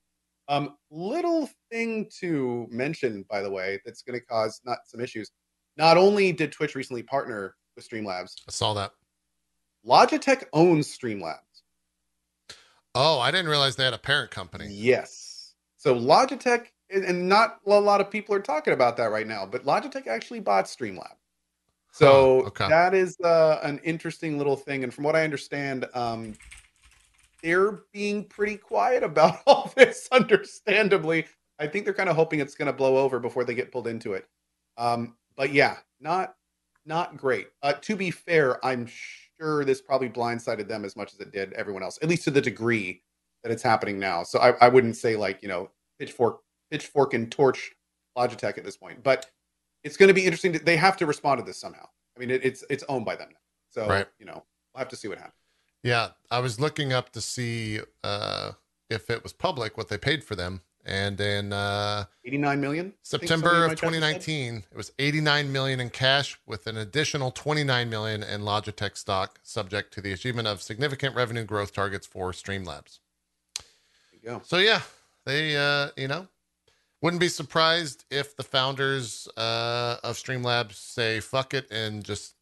Um, 0.48 0.76
little 0.90 1.50
thing 1.70 2.08
to 2.20 2.66
mention, 2.70 3.26
by 3.28 3.42
the 3.42 3.50
way, 3.50 3.78
that's 3.84 4.00
going 4.00 4.18
to 4.18 4.24
cause 4.24 4.62
not 4.64 4.78
some 4.86 5.02
issues. 5.02 5.30
Not 5.76 5.96
only 5.96 6.32
did 6.32 6.52
Twitch 6.52 6.74
recently 6.74 7.02
partner 7.02 7.54
with 7.76 7.88
Streamlabs, 7.88 8.34
I 8.48 8.50
saw 8.50 8.74
that. 8.74 8.92
Logitech 9.86 10.44
owns 10.52 10.86
Streamlabs. 10.86 11.38
Oh, 12.94 13.18
I 13.18 13.30
didn't 13.30 13.48
realize 13.48 13.76
they 13.76 13.84
had 13.84 13.94
a 13.94 13.98
parent 13.98 14.30
company. 14.30 14.66
Yes. 14.68 15.54
So 15.76 15.94
Logitech, 15.94 16.66
and- 16.90 17.28
not 17.28 17.60
a 17.66 17.80
lot 17.80 18.00
of 18.00 18.10
people 18.10 18.34
are 18.34 18.40
talking 18.40 18.74
about 18.74 18.96
that 18.96 19.10
right 19.10 19.26
now, 19.26 19.46
but 19.46 19.64
Logitech 19.64 20.06
actually 20.06 20.40
bought 20.40 20.66
Streamlab. 20.66 21.14
So 21.92 22.42
okay. 22.46 22.68
that 22.68 22.94
is 22.94 23.18
uh, 23.20 23.60
an 23.62 23.80
interesting 23.82 24.38
little 24.38 24.56
thing. 24.56 24.84
And 24.84 24.94
from 24.94 25.04
what 25.04 25.16
I 25.16 25.24
understand, 25.24 25.86
um, 25.94 26.34
they're 27.42 27.80
being 27.92 28.24
pretty 28.24 28.56
quiet 28.56 29.02
about 29.02 29.40
all 29.46 29.72
this, 29.76 30.08
understandably. 30.12 31.26
I 31.58 31.66
think 31.66 31.84
they're 31.84 31.94
kind 31.94 32.08
of 32.08 32.16
hoping 32.16 32.40
it's 32.40 32.54
going 32.54 32.66
to 32.66 32.72
blow 32.72 32.96
over 32.96 33.18
before 33.18 33.44
they 33.44 33.54
get 33.54 33.72
pulled 33.72 33.86
into 33.86 34.14
it. 34.14 34.26
Um, 34.78 35.16
but 35.40 35.54
yeah, 35.54 35.78
not 36.02 36.34
not 36.84 37.16
great. 37.16 37.48
Uh, 37.62 37.72
to 37.72 37.96
be 37.96 38.10
fair, 38.10 38.62
I'm 38.64 38.86
sure 38.86 39.64
this 39.64 39.80
probably 39.80 40.10
blindsided 40.10 40.68
them 40.68 40.84
as 40.84 40.96
much 40.96 41.14
as 41.14 41.20
it 41.20 41.32
did 41.32 41.54
everyone 41.54 41.82
else, 41.82 41.98
at 42.02 42.10
least 42.10 42.24
to 42.24 42.30
the 42.30 42.42
degree 42.42 43.02
that 43.42 43.50
it's 43.50 43.62
happening 43.62 43.98
now. 43.98 44.22
So 44.22 44.38
I, 44.38 44.50
I 44.60 44.68
wouldn't 44.68 44.96
say 44.96 45.16
like 45.16 45.42
you 45.42 45.48
know 45.48 45.70
pitchfork 45.98 46.40
pitchfork 46.70 47.14
and 47.14 47.32
torch 47.32 47.72
Logitech 48.18 48.58
at 48.58 48.64
this 48.64 48.76
point, 48.76 49.02
but 49.02 49.30
it's 49.82 49.96
going 49.96 50.08
to 50.08 50.14
be 50.14 50.26
interesting. 50.26 50.52
To, 50.52 50.58
they 50.58 50.76
have 50.76 50.98
to 50.98 51.06
respond 51.06 51.38
to 51.38 51.44
this 51.46 51.58
somehow. 51.58 51.86
I 52.14 52.20
mean, 52.20 52.28
it, 52.28 52.44
it's 52.44 52.62
it's 52.68 52.84
owned 52.90 53.06
by 53.06 53.16
them 53.16 53.30
now, 53.30 53.38
so 53.70 53.88
Right. 53.88 54.06
you 54.18 54.26
know 54.26 54.44
we'll 54.74 54.80
have 54.80 54.88
to 54.88 54.96
see 54.96 55.08
what 55.08 55.16
happens. 55.16 55.40
Yeah, 55.82 56.08
I 56.30 56.40
was 56.40 56.60
looking 56.60 56.92
up 56.92 57.12
to 57.12 57.22
see 57.22 57.80
uh, 58.04 58.52
if 58.90 59.08
it 59.08 59.22
was 59.22 59.32
public 59.32 59.78
what 59.78 59.88
they 59.88 59.96
paid 59.96 60.22
for 60.22 60.36
them, 60.36 60.60
and 60.86 61.20
in 61.20 61.52
uh, 61.52 62.04
89 62.24 62.60
million. 62.60 62.92
September 63.02 63.64
of 63.64 63.68
my 63.70 63.74
chat 63.74 63.78
just 63.78 63.80
said. 63.80 63.86
2019, 64.20 64.64
it 64.70 64.76
was 64.76 64.92
89 64.98 65.52
million 65.52 65.80
in 65.80 65.90
cash, 65.90 66.38
with 66.46 66.66
an 66.66 66.76
additional 66.78 67.30
29 67.30 67.88
million 67.90 68.22
in 68.22 68.40
Logitech 68.42 68.96
stock, 68.96 69.38
subject 69.42 69.92
to 69.94 70.00
the 70.00 70.12
achievement 70.12 70.48
of 70.48 70.62
significant 70.62 71.14
revenue 71.14 71.44
growth 71.44 71.72
targets 71.72 72.06
for 72.06 72.32
Streamlabs. 72.32 72.98
Go. 74.24 74.42
So 74.44 74.58
yeah, 74.58 74.82
they 75.24 75.56
uh, 75.56 75.88
you 75.96 76.06
know 76.08 76.26
wouldn't 77.00 77.20
be 77.20 77.28
surprised 77.28 78.04
if 78.10 78.36
the 78.36 78.42
founders 78.42 79.26
uh, 79.36 79.96
of 80.04 80.16
Streamlabs 80.16 80.74
say 80.74 81.20
fuck 81.20 81.54
it 81.54 81.70
and 81.70 82.04
just 82.04 82.34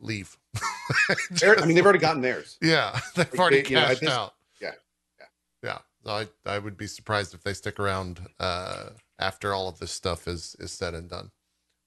leave. 0.00 0.38
They're- 1.30 1.56
I 1.60 1.66
mean, 1.66 1.74
they've 1.74 1.84
already 1.84 1.98
gotten 1.98 2.22
theirs. 2.22 2.56
Yeah, 2.62 2.98
they've 3.16 3.30
Like, 3.30 3.38
already 3.38 3.60
they- 3.62 3.68
you 3.68 3.74
know, 3.76 3.86
cashed 3.86 4.00
this- 4.00 4.08
out. 4.10 4.34
yeah, 4.62 4.72
yeah. 5.18 5.26
yeah. 5.62 5.74
So 5.74 5.82
I 6.06 6.28
I 6.46 6.58
would 6.58 6.76
be 6.76 6.86
surprised 6.86 7.34
if 7.34 7.42
they 7.42 7.54
stick 7.54 7.78
around 7.78 8.20
uh, 8.38 8.90
after 9.18 9.52
all 9.52 9.68
of 9.68 9.78
this 9.78 9.92
stuff 9.92 10.26
is 10.26 10.56
is 10.58 10.72
said 10.72 10.94
and 10.94 11.08
done. 11.08 11.30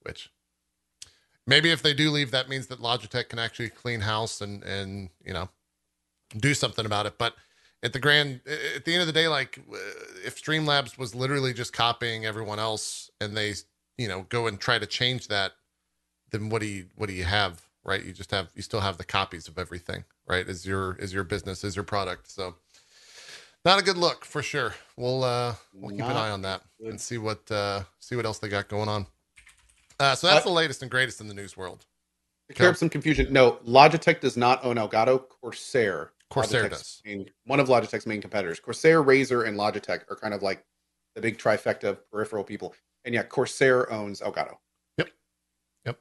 Which 0.02 0.30
maybe 1.46 1.70
if 1.70 1.82
they 1.82 1.94
do 1.94 2.10
leave, 2.10 2.30
that 2.30 2.48
means 2.48 2.66
that 2.68 2.80
Logitech 2.80 3.28
can 3.28 3.38
actually 3.38 3.70
clean 3.70 4.00
house 4.00 4.40
and 4.40 4.62
and 4.62 5.10
you 5.24 5.32
know 5.32 5.48
do 6.36 6.54
something 6.54 6.86
about 6.86 7.06
it. 7.06 7.18
But 7.18 7.34
at 7.82 7.92
the 7.92 7.98
grand 7.98 8.40
at 8.46 8.84
the 8.84 8.92
end 8.92 9.00
of 9.00 9.06
the 9.06 9.12
day, 9.12 9.28
like 9.28 9.58
uh, 9.58 9.76
if 10.24 10.42
Streamlabs 10.42 10.98
was 10.98 11.14
literally 11.14 11.52
just 11.52 11.72
copying 11.72 12.24
everyone 12.24 12.58
else 12.58 13.10
and 13.20 13.36
they 13.36 13.54
you 13.98 14.08
know 14.08 14.26
go 14.28 14.46
and 14.46 14.60
try 14.60 14.78
to 14.78 14.86
change 14.86 15.28
that, 15.28 15.52
then 16.30 16.48
what 16.50 16.60
do 16.60 16.66
you 16.66 16.86
what 16.96 17.08
do 17.08 17.14
you 17.14 17.24
have? 17.24 17.62
Right, 17.86 18.02
you 18.02 18.12
just 18.12 18.30
have 18.30 18.48
you 18.54 18.62
still 18.62 18.80
have 18.80 18.96
the 18.96 19.04
copies 19.04 19.48
of 19.48 19.58
everything. 19.58 20.04
Right, 20.26 20.48
is 20.48 20.64
your 20.64 20.94
is 20.96 21.12
your 21.12 21.24
business 21.24 21.64
is 21.64 21.76
your 21.76 21.84
product. 21.84 22.30
So 22.30 22.56
not 23.64 23.78
a 23.80 23.82
good 23.82 23.96
look 23.96 24.24
for 24.24 24.42
sure. 24.42 24.74
We'll 24.96 25.24
uh 25.24 25.54
we'll 25.72 25.90
keep 25.90 26.00
an 26.04 26.16
eye 26.16 26.30
on 26.30 26.42
that 26.42 26.62
good. 26.80 26.90
and 26.90 27.00
see 27.00 27.18
what 27.18 27.50
uh 27.50 27.82
see 28.00 28.16
what 28.16 28.24
else 28.26 28.38
they 28.38 28.48
got 28.48 28.68
going 28.68 28.88
on. 28.88 29.06
Uh 29.98 30.14
so 30.14 30.26
that's 30.26 30.44
Uh, 30.44 30.48
the 30.48 30.54
latest 30.54 30.82
and 30.82 30.90
greatest 30.90 31.20
in 31.20 31.28
the 31.28 31.34
news 31.34 31.56
world. 31.56 31.86
To 32.48 32.54
clear 32.54 32.68
up 32.68 32.76
some 32.76 32.90
confusion, 32.90 33.32
no, 33.32 33.52
Logitech 33.66 34.20
does 34.20 34.36
not 34.36 34.62
own 34.64 34.76
Elgato. 34.76 35.28
Corsair. 35.28 36.12
Corsair 36.28 36.64
Logitech's 36.64 36.70
does. 36.70 37.02
Main, 37.04 37.30
one 37.46 37.58
of 37.58 37.68
Logitech's 37.68 38.06
main 38.06 38.20
competitors. 38.20 38.60
Corsair, 38.60 39.02
Razer, 39.02 39.48
and 39.48 39.56
Logitech 39.56 40.02
are 40.10 40.16
kind 40.16 40.34
of 40.34 40.42
like 40.42 40.62
the 41.14 41.22
big 41.22 41.38
trifecta 41.38 41.84
of 41.84 42.10
peripheral 42.10 42.44
people. 42.44 42.74
And 43.06 43.14
yeah, 43.14 43.22
Corsair 43.22 43.90
owns 43.90 44.20
Elgato. 44.20 44.56
Yep. 44.98 45.08
Yep. 45.86 45.98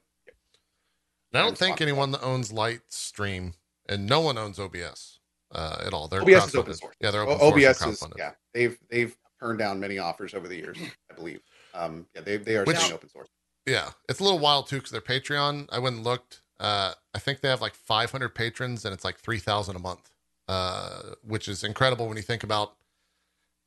I 1.34 1.40
don't 1.42 1.58
think 1.58 1.80
anyone 1.80 2.12
that 2.12 2.22
owns 2.22 2.52
Lightstream 2.52 3.54
and 3.88 4.06
no 4.06 4.20
one 4.20 4.38
owns 4.38 4.60
OBS. 4.60 5.20
Uh, 5.54 5.84
at 5.86 5.94
all. 5.94 6.08
They're 6.08 6.22
OBS 6.22 6.48
is 6.48 6.56
open 6.56 6.74
source. 6.74 6.96
Yeah, 7.00 7.12
they're 7.12 7.22
open 7.22 7.40
source. 7.40 7.54
OBS 7.66 8.02
is 8.02 8.08
yeah. 8.18 8.32
They've 8.54 8.78
they've 8.90 9.16
turned 9.40 9.60
down 9.60 9.80
many 9.80 9.98
offers 10.00 10.34
over 10.34 10.48
the 10.48 10.56
years, 10.56 10.78
I 11.12 11.14
believe. 11.14 11.42
Um, 11.74 12.06
yeah, 12.16 12.22
they 12.22 12.38
they 12.38 12.56
are 12.58 12.64
Which- 12.66 12.92
open 12.92 13.10
source. 13.10 13.30
Yeah, 13.66 13.92
it's 14.10 14.20
a 14.20 14.24
little 14.24 14.40
wild 14.40 14.68
too 14.68 14.78
because 14.78 14.92
their 14.92 15.00
Patreon. 15.02 15.70
I 15.72 15.80
went 15.80 15.96
and 15.96 16.04
looked. 16.04 16.42
Uh, 16.60 16.94
I 17.16 17.20
think 17.20 17.40
they 17.42 17.48
have 17.48 17.62
like 17.62 17.76
500 17.76 18.30
patrons, 18.36 18.84
and 18.86 18.94
it's 18.94 19.04
like 19.06 19.18
3,000 19.20 19.76
a 19.76 19.80
month, 19.80 20.12
uh, 20.48 21.02
which 21.26 21.48
is 21.48 21.64
incredible 21.64 22.08
when 22.08 22.16
you 22.18 22.24
think 22.24 22.44
about, 22.44 22.74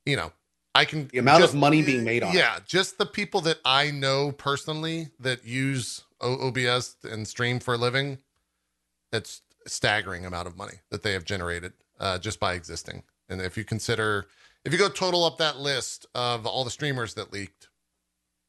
you 0.07 0.17
know, 0.17 0.33
I 0.75 0.85
can 0.85 1.09
The 1.09 1.19
amount 1.19 1.41
just- 1.43 1.55
of 1.55 1.61
money 1.61 1.83
being 1.83 2.05
made 2.05 2.23
on 2.23 2.31
it. 2.35 2.39
Yeah, 2.39 2.59
just 2.67 2.99
the 2.99 3.07
people 3.07 3.41
that 3.43 3.59
I 3.65 3.91
know 3.91 4.33
personally 4.33 5.09
that 5.19 5.45
use 5.47 6.05
OBS 6.21 6.97
and 7.03 7.27
stream 7.27 7.59
for 7.59 7.75
a 7.75 7.79
living. 7.79 8.19
It's 9.13 9.41
staggering 9.67 10.25
amount 10.25 10.49
of 10.49 10.57
money 10.57 10.81
that 10.91 11.03
they 11.03 11.13
have 11.13 11.25
generated 11.25 11.73
uh, 12.01 12.19
just 12.19 12.41
by 12.41 12.55
existing. 12.55 13.03
And 13.29 13.41
if 13.41 13.57
you 13.57 13.65
consider, 13.65 14.27
if 14.65 14.73
you 14.73 14.79
go 14.79 14.89
total 14.89 15.25
up 15.25 15.39
that 15.39 15.59
list 15.59 16.07
of 16.15 16.47
all 16.47 16.65
the 16.65 16.71
streamers 16.71 17.15
that 17.15 17.33
leaked, 17.33 17.69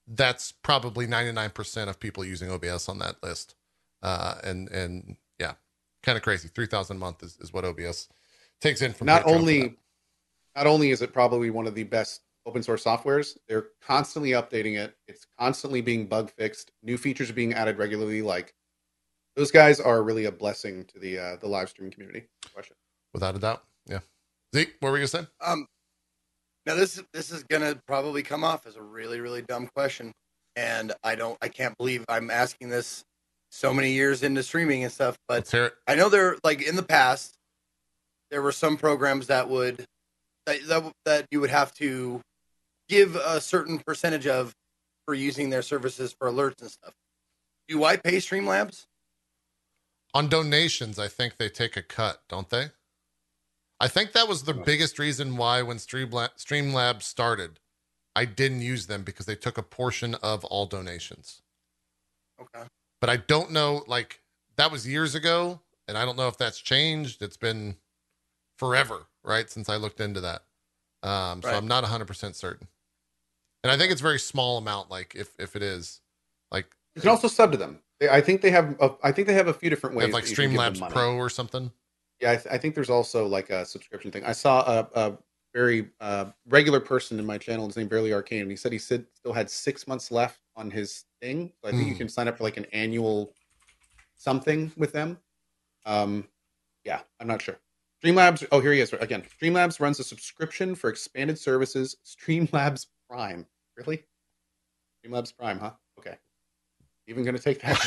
that's 0.07 0.51
probably 0.51 1.07
99% 1.07 1.89
of 1.89 1.99
people 1.99 2.23
using 2.23 2.49
OBS 2.49 2.87
on 2.87 2.99
that 2.99 3.15
list. 3.21 3.55
Uh, 4.01 4.35
and, 4.43 4.69
and 4.69 5.17
yeah, 5.39 5.53
kind 6.03 6.17
of 6.17 6.23
crazy. 6.23 6.47
3000 6.47 6.95
a 6.95 6.99
month 6.99 7.23
is, 7.23 7.37
is 7.41 7.51
what 7.51 7.65
OBS 7.65 8.07
takes 8.61 8.81
in 8.81 8.93
from 8.93 9.07
not 9.07 9.23
Patreon 9.23 9.35
only 9.35 9.77
not 10.55 10.67
only 10.67 10.91
is 10.91 11.01
it 11.01 11.13
probably 11.13 11.49
one 11.49 11.67
of 11.67 11.75
the 11.75 11.83
best 11.83 12.21
open 12.45 12.63
source 12.63 12.83
softwares 12.83 13.37
they're 13.47 13.67
constantly 13.81 14.31
updating 14.31 14.77
it 14.77 14.95
it's 15.07 15.25
constantly 15.39 15.81
being 15.81 16.07
bug 16.07 16.31
fixed 16.31 16.71
new 16.81 16.97
features 16.97 17.29
are 17.29 17.33
being 17.33 17.53
added 17.53 17.77
regularly 17.77 18.21
like 18.21 18.53
those 19.37 19.51
guys 19.51 19.79
are 19.79 20.01
really 20.03 20.25
a 20.25 20.31
blessing 20.31 20.83
to 20.85 20.99
the 20.99 21.17
uh, 21.17 21.35
the 21.37 21.47
live 21.47 21.69
stream 21.69 21.89
community 21.91 22.25
question 22.53 22.75
without 23.13 23.35
a 23.35 23.39
doubt. 23.39 23.63
Yeah. 23.85 23.99
Zeke, 24.53 24.73
what 24.79 24.89
were 24.89 24.97
you 24.97 25.07
gonna 25.07 25.23
say? 25.23 25.27
Um, 25.45 25.67
now 26.65 26.75
this 26.75 27.01
this 27.13 27.31
is 27.31 27.43
gonna 27.43 27.79
probably 27.87 28.23
come 28.23 28.43
off 28.43 28.65
as 28.65 28.75
a 28.75 28.81
really 28.81 29.21
really 29.21 29.43
dumb 29.43 29.69
question, 29.75 30.11
and 30.55 30.91
I 31.03 31.15
don't 31.15 31.37
I 31.41 31.47
can't 31.47 31.77
believe 31.77 32.03
I'm 32.09 32.31
asking 32.31 32.69
this 32.69 33.05
so 33.51 33.73
many 33.73 33.91
years 33.91 34.23
into 34.23 34.43
streaming 34.43 34.83
and 34.83 34.91
stuff. 34.91 35.15
But 35.27 35.35
Let's 35.35 35.51
hear 35.51 35.65
it. 35.67 35.73
I 35.87 35.95
know 35.95 36.09
there 36.09 36.35
like 36.43 36.63
in 36.63 36.75
the 36.75 36.83
past 36.83 37.35
there 38.31 38.41
were 38.41 38.51
some 38.51 38.75
programs 38.75 39.27
that 39.27 39.47
would 39.49 39.85
that 40.47 40.67
that, 40.67 40.91
that 41.05 41.25
you 41.31 41.39
would 41.41 41.51
have 41.51 41.73
to 41.75 42.21
give 42.89 43.15
a 43.15 43.39
certain 43.39 43.79
percentage 43.85 44.25
of 44.25 44.53
for 45.05 45.13
using 45.13 45.51
their 45.51 45.61
services 45.61 46.15
for 46.17 46.29
alerts 46.29 46.61
and 46.61 46.71
stuff. 46.71 46.93
Do 47.67 47.83
I 47.83 47.97
pay 47.97 48.17
Streamlabs? 48.17 48.85
On 50.13 50.29
donations, 50.29 50.97
I 50.97 51.07
think 51.07 51.37
they 51.37 51.49
take 51.49 51.75
a 51.77 51.81
cut, 51.81 52.21
don't 52.27 52.49
they? 52.49 52.67
I 53.79 53.87
think 53.87 54.13
that 54.13 54.27
was 54.27 54.43
the 54.43 54.53
biggest 54.53 54.97
reason 54.97 55.37
why 55.37 55.61
when 55.61 55.77
Streamlab, 55.77 56.37
Streamlabs 56.37 57.03
started, 57.03 57.59
I 58.15 58.25
didn't 58.25 58.61
use 58.61 58.87
them 58.87 59.03
because 59.03 59.27
they 59.27 59.35
took 59.35 59.57
a 59.57 59.63
portion 59.63 60.15
of 60.15 60.43
all 60.45 60.65
donations. 60.65 61.41
Okay. 62.41 62.65
But 62.99 63.11
I 63.11 63.17
don't 63.17 63.51
know, 63.51 63.83
like, 63.87 64.21
that 64.55 64.71
was 64.71 64.87
years 64.87 65.13
ago, 65.13 65.61
and 65.87 65.97
I 65.97 66.05
don't 66.05 66.17
know 66.17 66.27
if 66.27 66.37
that's 66.37 66.59
changed. 66.59 67.21
It's 67.21 67.37
been 67.37 67.75
forever, 68.57 69.05
right, 69.23 69.49
since 69.49 69.69
I 69.69 69.75
looked 69.75 69.99
into 69.99 70.21
that. 70.21 70.43
Um, 71.03 71.43
so 71.43 71.49
I'm 71.49 71.67
not 71.67 71.83
100% 71.83 72.33
certain. 72.33 72.67
And 73.63 73.71
I 73.71 73.77
think 73.77 73.91
it's 73.91 74.01
very 74.01 74.19
small 74.19 74.57
amount, 74.57 74.89
like, 74.89 75.13
if, 75.15 75.35
if 75.37 75.55
it 75.55 75.61
is, 75.61 76.01
like, 76.51 76.65
you 76.95 77.01
can 77.01 77.11
also 77.11 77.27
sub 77.27 77.51
to 77.51 77.57
them 77.57 77.81
i 78.11 78.21
think 78.21 78.41
they 78.41 78.51
have 78.51 78.75
a, 78.79 78.91
i 79.03 79.11
think 79.11 79.27
they 79.27 79.33
have 79.33 79.47
a 79.47 79.53
few 79.53 79.69
different 79.69 79.95
they 79.95 79.99
ways 79.99 80.07
have 80.07 80.13
like 80.13 80.23
that 80.25 80.29
you 80.31 80.35
can 80.35 80.51
give 80.51 80.59
them 80.61 80.73
Streamlabs. 80.75 80.91
Pro 80.91 81.15
or 81.15 81.29
something. 81.29 81.71
Yeah, 82.19 82.31
I, 82.31 82.35
th- 82.35 82.47
I 82.51 82.57
think 82.57 82.73
there's 82.73 82.89
also 82.89 83.27
like 83.27 83.51
a 83.51 83.63
subscription 83.63 84.11
thing. 84.11 84.23
I 84.25 84.31
saw 84.31 84.61
a, 84.61 84.87
a 84.99 85.17
very 85.53 85.89
uh, 86.01 86.25
regular 86.47 86.79
person 86.79 87.19
in 87.19 87.25
my 87.27 87.37
channel. 87.37 87.67
His 87.67 87.77
name 87.77 87.87
Barely 87.87 88.11
Arcane, 88.11 88.41
and 88.41 88.49
he 88.49 88.57
said 88.57 88.71
he 88.71 88.79
said 88.79 89.05
still 89.13 89.33
had 89.33 89.49
six 89.51 89.87
months 89.87 90.09
left 90.11 90.39
on 90.55 90.71
his 90.71 91.05
thing. 91.21 91.51
So 91.61 91.69
I 91.69 91.71
think 91.73 91.87
you 91.87 91.93
Hmm. 91.93 91.97
can 91.99 92.09
sign 92.09 92.27
up 92.27 92.37
for 92.39 92.43
like 92.43 92.57
an 92.57 92.65
annual 92.73 93.35
something 94.15 94.71
with 94.77 94.91
them. 94.93 95.19
Um, 95.85 96.27
yeah, 96.85 97.01
I'm 97.19 97.27
not 97.27 97.41
sure. 97.41 97.59
Streamlabs. 98.03 98.47
Oh, 98.51 98.59
here 98.61 98.73
he 98.73 98.79
is 98.81 98.93
again. 98.93 99.23
Streamlabs 99.39 99.79
runs 99.79 99.99
a 99.99 100.03
subscription 100.03 100.73
for 100.73 100.89
expanded 100.89 101.37
services. 101.37 101.97
Streamlabs 102.03 102.87
Prime. 103.09 103.45
Really? 103.75 104.03
Streamlabs 105.05 105.35
Prime, 105.37 105.59
huh? 105.59 105.71
Even 107.07 107.23
gonna 107.23 107.39
take 107.39 107.61
that. 107.61 107.77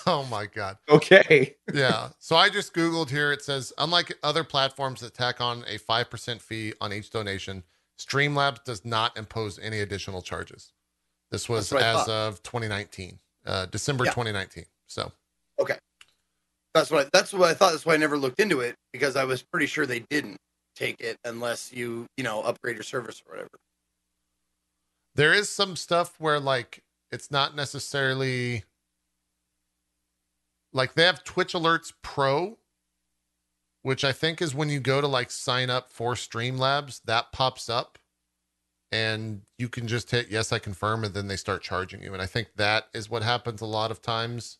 oh 0.06 0.26
my 0.30 0.46
god. 0.46 0.78
okay. 0.88 1.56
Yeah. 1.72 2.08
So 2.18 2.36
I 2.36 2.48
just 2.48 2.72
googled 2.74 3.10
here 3.10 3.32
it 3.32 3.42
says 3.42 3.72
unlike 3.78 4.16
other 4.22 4.42
platforms 4.44 5.00
that 5.00 5.14
tack 5.14 5.40
on 5.40 5.64
a 5.68 5.78
5% 5.78 6.40
fee 6.40 6.72
on 6.80 6.92
each 6.92 7.10
donation, 7.10 7.62
Streamlabs 7.98 8.64
does 8.64 8.84
not 8.84 9.16
impose 9.16 9.58
any 9.58 9.80
additional 9.80 10.22
charges. 10.22 10.72
This 11.30 11.48
was 11.48 11.68
That's 11.70 11.82
what 11.82 11.96
I 11.96 12.02
as 12.02 12.08
of 12.08 12.42
2019. 12.42 13.18
Uh 13.44 13.66
December 13.66 14.04
Yeah. 14.04 14.12
2019. 14.12 14.64
So 14.86 15.12
Okay. 15.58 15.76
That's 16.74 16.90
what 16.90 17.06
I, 17.06 17.10
that's 17.12 17.32
what 17.32 17.50
I 17.50 17.54
thought. 17.54 17.72
That's 17.72 17.86
why 17.86 17.94
I 17.94 17.98
never 17.98 18.18
looked 18.18 18.40
into 18.40 18.60
it 18.60 18.74
because 18.92 19.16
I 19.16 19.24
was 19.24 19.42
pretty 19.42 19.66
sure 19.66 19.86
they 19.86 20.00
didn't 20.10 20.36
take 20.74 21.00
it 21.00 21.16
unless 21.24 21.72
you 21.72 22.06
you 22.16 22.24
know 22.24 22.42
upgrade 22.42 22.76
your 22.76 22.82
service 22.82 23.22
or 23.26 23.32
whatever. 23.32 23.50
There 25.16 25.32
is 25.32 25.48
some 25.48 25.76
stuff 25.76 26.14
where 26.18 26.38
like 26.38 26.82
it's 27.10 27.30
not 27.30 27.56
necessarily 27.56 28.64
like 30.72 30.94
they 30.94 31.04
have 31.04 31.24
Twitch 31.24 31.54
Alerts 31.54 31.92
Pro, 32.02 32.58
which 33.82 34.04
I 34.04 34.12
think 34.12 34.42
is 34.42 34.54
when 34.54 34.68
you 34.68 34.78
go 34.78 35.00
to 35.00 35.06
like 35.06 35.30
sign 35.30 35.70
up 35.70 35.90
for 35.90 36.14
Streamlabs, 36.14 37.00
that 37.06 37.32
pops 37.32 37.68
up 37.70 37.98
and 38.92 39.42
you 39.58 39.68
can 39.68 39.88
just 39.88 40.10
hit 40.10 40.30
yes, 40.30 40.52
I 40.52 40.58
confirm, 40.58 41.02
and 41.02 41.14
then 41.14 41.28
they 41.28 41.36
start 41.36 41.62
charging 41.62 42.02
you. 42.02 42.12
And 42.12 42.22
I 42.22 42.26
think 42.26 42.48
that 42.56 42.88
is 42.94 43.10
what 43.10 43.22
happens 43.22 43.60
a 43.60 43.66
lot 43.66 43.90
of 43.90 44.02
times 44.02 44.58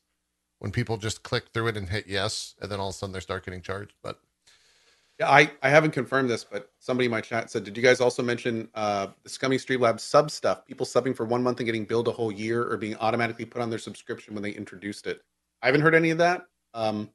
when 0.59 0.73
people 0.73 0.97
just 0.97 1.23
click 1.23 1.49
through 1.53 1.69
it 1.69 1.77
and 1.77 1.91
hit 1.91 2.07
yes, 2.07 2.55
and 2.61 2.71
then 2.71 2.81
all 2.81 2.89
of 2.89 2.95
a 2.95 2.99
sudden 2.99 3.13
they 3.13 3.21
start 3.21 3.45
getting 3.45 3.61
charged. 3.61 3.95
But 4.03 4.21
I, 5.25 5.51
I 5.63 5.71
haven't 5.71 5.93
confirmed 5.93 6.29
this, 6.29 6.45
but 6.45 6.71
somebody 6.79 7.07
in 7.07 7.11
my 7.11 7.23
chat 7.23 7.51
said, 7.51 7.65
did 7.65 7.77
you 7.77 7.83
guys 7.83 8.01
also 8.01 8.23
mention 8.23 8.69
uh, 8.75 9.09
the 9.23 9.29
Scummy 9.31 9.57
Streamlabs 9.57 10.01
sub 10.01 10.31
stuff? 10.31 10.67
People 10.67 10.85
subbing 10.85 11.17
for 11.17 11.25
one 11.25 11.43
month 11.43 11.59
and 11.59 11.67
getting 11.67 11.85
billed 11.87 12.09
a 12.09 12.13
whole 12.13 12.31
year 12.31 12.71
or 12.71 12.77
being 12.77 12.97
automatically 12.97 13.47
put 13.47 13.63
on 13.63 13.71
their 13.71 13.79
subscription 13.79 14.35
when 14.35 14.43
they 14.43 14.51
introduced 14.51 15.07
it. 15.07 15.23
I 15.63 15.67
haven't 15.67 15.81
heard 15.81 15.95
any 15.95 16.11
of 16.11 16.19
that. 16.19 16.43
Um, 16.75 17.11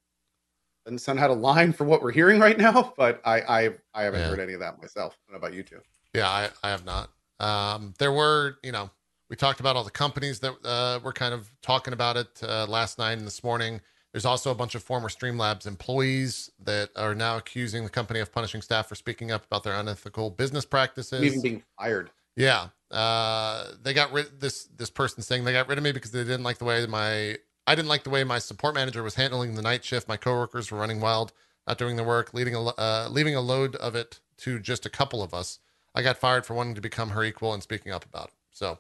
doesn't 0.86 1.00
sound 1.00 1.20
out 1.20 1.30
of 1.30 1.38
line 1.38 1.74
for 1.74 1.84
what 1.84 2.02
we're 2.02 2.12
hearing 2.12 2.40
right 2.40 2.58
now, 2.58 2.94
but 2.98 3.22
I 3.24 3.42
I, 3.42 3.70
I 3.94 4.04
haven't 4.04 4.22
Yeah. 4.22 4.30
heard 4.30 4.40
any 4.40 4.54
of 4.54 4.60
that 4.62 4.82
myself. 4.82 5.16
I 5.32 5.36
about 5.36 5.54
you 5.54 5.62
two. 5.62 5.80
Yeah, 6.16 6.28
I, 6.28 6.50
I 6.64 6.70
have 6.70 6.86
not. 6.86 7.12
Um, 7.40 7.94
there 8.00 8.12
were, 8.12 8.58
you 8.64 8.72
know, 8.72 8.90
we 9.30 9.36
talked 9.36 9.60
about 9.60 9.76
all 9.76 9.84
the 9.84 9.92
companies 9.92 10.40
that 10.40 10.54
uh, 10.66 11.00
were 11.04 11.14
kind 11.14 11.34
of 11.34 11.52
talking 11.62 11.94
about 11.94 12.18
it 12.18 12.28
uh, 12.44 12.66
last 12.68 12.98
night 12.98 13.14
and 13.14 13.26
this 13.26 13.44
morning. 13.44 13.80
There's 14.12 14.26
also 14.26 14.52
a 14.52 14.56
bunch 14.56 14.76
of 14.76 14.84
former 14.84 15.08
Streamlabs 15.08 15.66
employees 15.66 16.52
that 16.64 16.90
are 16.96 17.16
now 17.16 17.38
accusing 17.38 17.84
the 17.84 17.90
company 17.90 18.20
of 18.20 18.32
punishing 18.32 18.62
staff 18.62 18.88
for 18.88 18.96
speaking 18.96 19.32
up 19.32 19.46
about 19.46 19.64
their 19.64 19.74
unethical 19.74 20.30
business 20.30 20.66
practices. 20.66 21.24
Even 21.24 21.42
being 21.42 21.64
fired. 21.80 22.12
Yeah. 22.36 22.68
Uh, 22.90 23.68
they 23.82 23.94
got 23.94 24.12
rid 24.12 24.42
this 24.42 24.66
this 24.66 24.90
person 24.90 25.24
saying 25.24 25.46
they 25.46 25.54
got 25.54 25.70
rid 25.70 25.78
of 25.78 25.84
me 25.84 25.94
because 25.94 26.12
they 26.12 26.24
didn't 26.24 26.44
like 26.44 26.58
the 26.58 26.66
way 26.66 26.86
my 26.86 27.38
I 27.66 27.76
didn't 27.76 27.88
like 27.88 28.04
the 28.04 28.10
way 28.10 28.26
my 28.26 28.40
support 28.40 28.76
manager 28.76 29.02
was 29.02 29.16
handling 29.16 29.56
the 29.56 29.62
night 29.62 29.86
shift. 29.86 30.10
My 30.10 30.18
coworkers 30.18 30.72
were 30.72 30.78
running 30.78 31.00
wild, 31.00 31.32
not 31.68 31.78
doing 31.78 31.96
the 31.96 32.04
work, 32.04 32.34
leading 32.34 32.54
a 32.54 32.62
uh, 32.62 33.08
leaving 33.10 33.36
a 33.36 33.42
load 33.42 33.78
of 33.78 33.96
it 33.96 34.20
to 34.40 34.60
just 34.60 34.86
a 34.86 34.90
couple 34.90 35.24
of 35.24 35.34
us. 35.34 35.60
I 35.96 36.02
got 36.02 36.18
fired 36.18 36.46
for 36.46 36.54
wanting 36.54 36.76
to 36.76 36.82
become 36.82 37.12
her 37.12 37.24
equal 37.24 37.54
and 37.54 37.64
speaking 37.64 37.92
up 37.92 38.06
about 38.06 38.28
it. 38.28 38.34
So, 38.52 38.80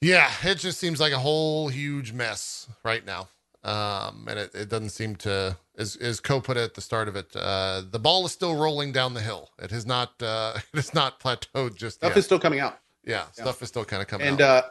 yeah, 0.00 0.30
it 0.42 0.56
just 0.56 0.78
seems 0.78 1.00
like 1.00 1.12
a 1.12 1.18
whole 1.18 1.68
huge 1.68 2.12
mess 2.12 2.68
right 2.84 3.04
now. 3.04 3.28
Um, 3.68 4.26
and 4.28 4.38
it, 4.38 4.54
it 4.54 4.68
doesn't 4.68 4.90
seem 4.90 5.16
to, 5.16 5.56
as, 5.76 5.96
as 5.96 6.20
Co 6.20 6.40
put 6.40 6.56
it 6.56 6.60
at 6.60 6.74
the 6.74 6.80
start 6.80 7.08
of 7.08 7.16
it, 7.16 7.34
uh, 7.36 7.82
the 7.90 7.98
ball 7.98 8.24
is 8.26 8.32
still 8.32 8.56
rolling 8.56 8.92
down 8.92 9.14
the 9.14 9.20
hill. 9.20 9.50
It 9.58 9.70
has 9.70 9.84
not, 9.86 10.20
uh, 10.22 10.54
it 10.72 10.76
has 10.76 10.94
not 10.94 11.20
plateaued 11.20 11.74
just 11.76 11.96
Stuff 11.96 12.10
yet. 12.10 12.16
is 12.18 12.24
still 12.24 12.38
coming 12.40 12.60
out. 12.60 12.78
yeah, 13.04 13.24
stuff 13.32 13.62
is 13.62 13.68
still 13.68 13.84
kind 13.84 14.00
of 14.02 14.08
coming 14.08 14.26
And 14.26 14.40
out. 14.40 14.64
uh, 14.64 14.68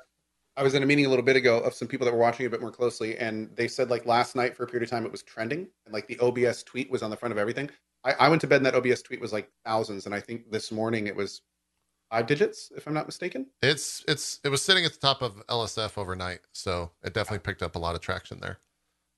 I 0.57 0.63
was 0.63 0.73
in 0.73 0.81
a 0.81 0.85
meeting 0.87 1.05
a 1.05 1.09
little 1.09 1.23
bit 1.25 1.35
ago 1.35 1.59
of 1.59 1.73
some 1.75 1.87
people 1.87 2.05
that 2.05 2.11
were 2.13 2.19
watching 2.19 2.45
a 2.47 2.49
bit 2.49 2.61
more 2.61 2.71
closely, 2.71 3.15
and 3.17 3.49
they 3.55 3.67
said 3.67 3.89
like 3.91 4.05
last 4.07 4.35
night 4.35 4.57
for 4.57 4.63
a 4.63 4.67
period 4.67 4.83
of 4.83 4.89
time 4.89 5.05
it 5.05 5.11
was 5.11 5.21
trending, 5.21 5.67
and 5.85 5.93
like 5.93 6.07
the 6.07 6.17
OBS 6.19 6.63
tweet 6.63 6.89
was 6.89 7.03
on 7.03 7.11
the 7.11 7.15
front 7.17 7.31
of 7.31 7.37
everything. 7.37 7.69
I, 8.03 8.13
I 8.21 8.29
went 8.29 8.41
to 8.41 8.47
bed 8.47 8.57
and 8.57 8.65
that 8.65 8.73
OBS 8.75 9.03
tweet 9.03 9.21
was 9.21 9.31
like 9.31 9.51
thousands, 9.65 10.07
and 10.07 10.15
I 10.15 10.19
think 10.19 10.49
this 10.49 10.71
morning 10.71 11.05
it 11.05 11.15
was 11.15 11.41
five 12.09 12.25
digits, 12.25 12.71
if 12.75 12.87
I'm 12.87 12.93
not 12.95 13.05
mistaken. 13.05 13.45
It's 13.61 14.03
it's 14.07 14.39
it 14.43 14.49
was 14.49 14.63
sitting 14.63 14.83
at 14.85 14.93
the 14.93 14.99
top 14.99 15.21
of 15.21 15.45
LSF 15.47 15.95
overnight, 15.97 16.39
so 16.53 16.91
it 17.03 17.13
definitely 17.13 17.39
picked 17.45 17.61
up 17.61 17.75
a 17.75 17.79
lot 17.79 17.93
of 17.93 18.01
traction 18.01 18.39
there. 18.41 18.57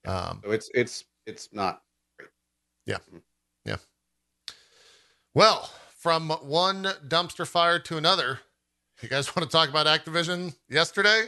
Um, 0.06 0.42
So 0.44 0.52
it's 0.52 0.70
it's 0.74 1.06
it's 1.26 1.50
not. 1.52 1.82
Great. 2.18 2.30
Yeah, 2.86 2.98
yeah. 3.66 3.78
Well, 5.34 5.72
from 5.98 6.30
one 6.30 6.84
dumpster 7.08 7.46
fire 7.46 7.80
to 7.80 7.98
another, 7.98 8.40
you 9.02 9.10
guys 9.10 9.28
want 9.36 9.50
to 9.50 9.52
talk 9.52 9.70
about 9.70 9.86
Activision 9.86 10.56
yesterday? 10.70 11.26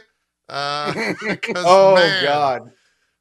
Uh, 0.48 0.92
Oh 1.54 1.94
man, 1.94 2.24
God! 2.24 2.72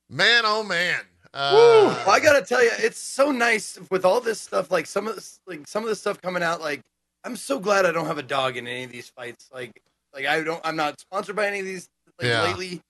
man, 0.10 0.44
oh 0.46 0.64
man! 0.64 1.02
Uh, 1.34 2.04
I 2.08 2.20
gotta 2.22 2.42
tell 2.42 2.64
you, 2.64 2.72
it's 2.80 2.98
so 2.98 3.32
nice 3.32 3.80
with 3.90 4.06
all 4.06 4.20
this 4.20 4.42
stuff. 4.42 4.72
Like 4.72 4.86
some 4.86 5.08
of 5.08 5.16
this, 5.16 5.40
like 5.48 5.68
some 5.68 5.84
of 5.84 5.90
this 5.90 6.00
stuff 6.00 6.22
coming 6.22 6.44
out. 6.44 6.60
Like 6.62 6.82
I'm 7.24 7.36
so 7.36 7.60
glad 7.60 7.86
I 7.86 7.92
don't 7.92 8.08
have 8.08 8.18
a 8.18 8.24
dog 8.24 8.58
in 8.58 8.68
any 8.68 8.84
of 8.84 8.92
these 8.92 9.08
fights. 9.08 9.50
Like, 9.54 9.82
like 10.14 10.26
I 10.26 10.44
don't. 10.44 10.60
I'm 10.66 10.76
not 10.76 11.00
sponsored 11.00 11.36
by 11.36 11.48
any 11.48 11.60
of 11.60 11.66
these. 11.66 11.88
Like 12.20 12.28
Yeah. 12.28 12.44
lately, 12.44 12.82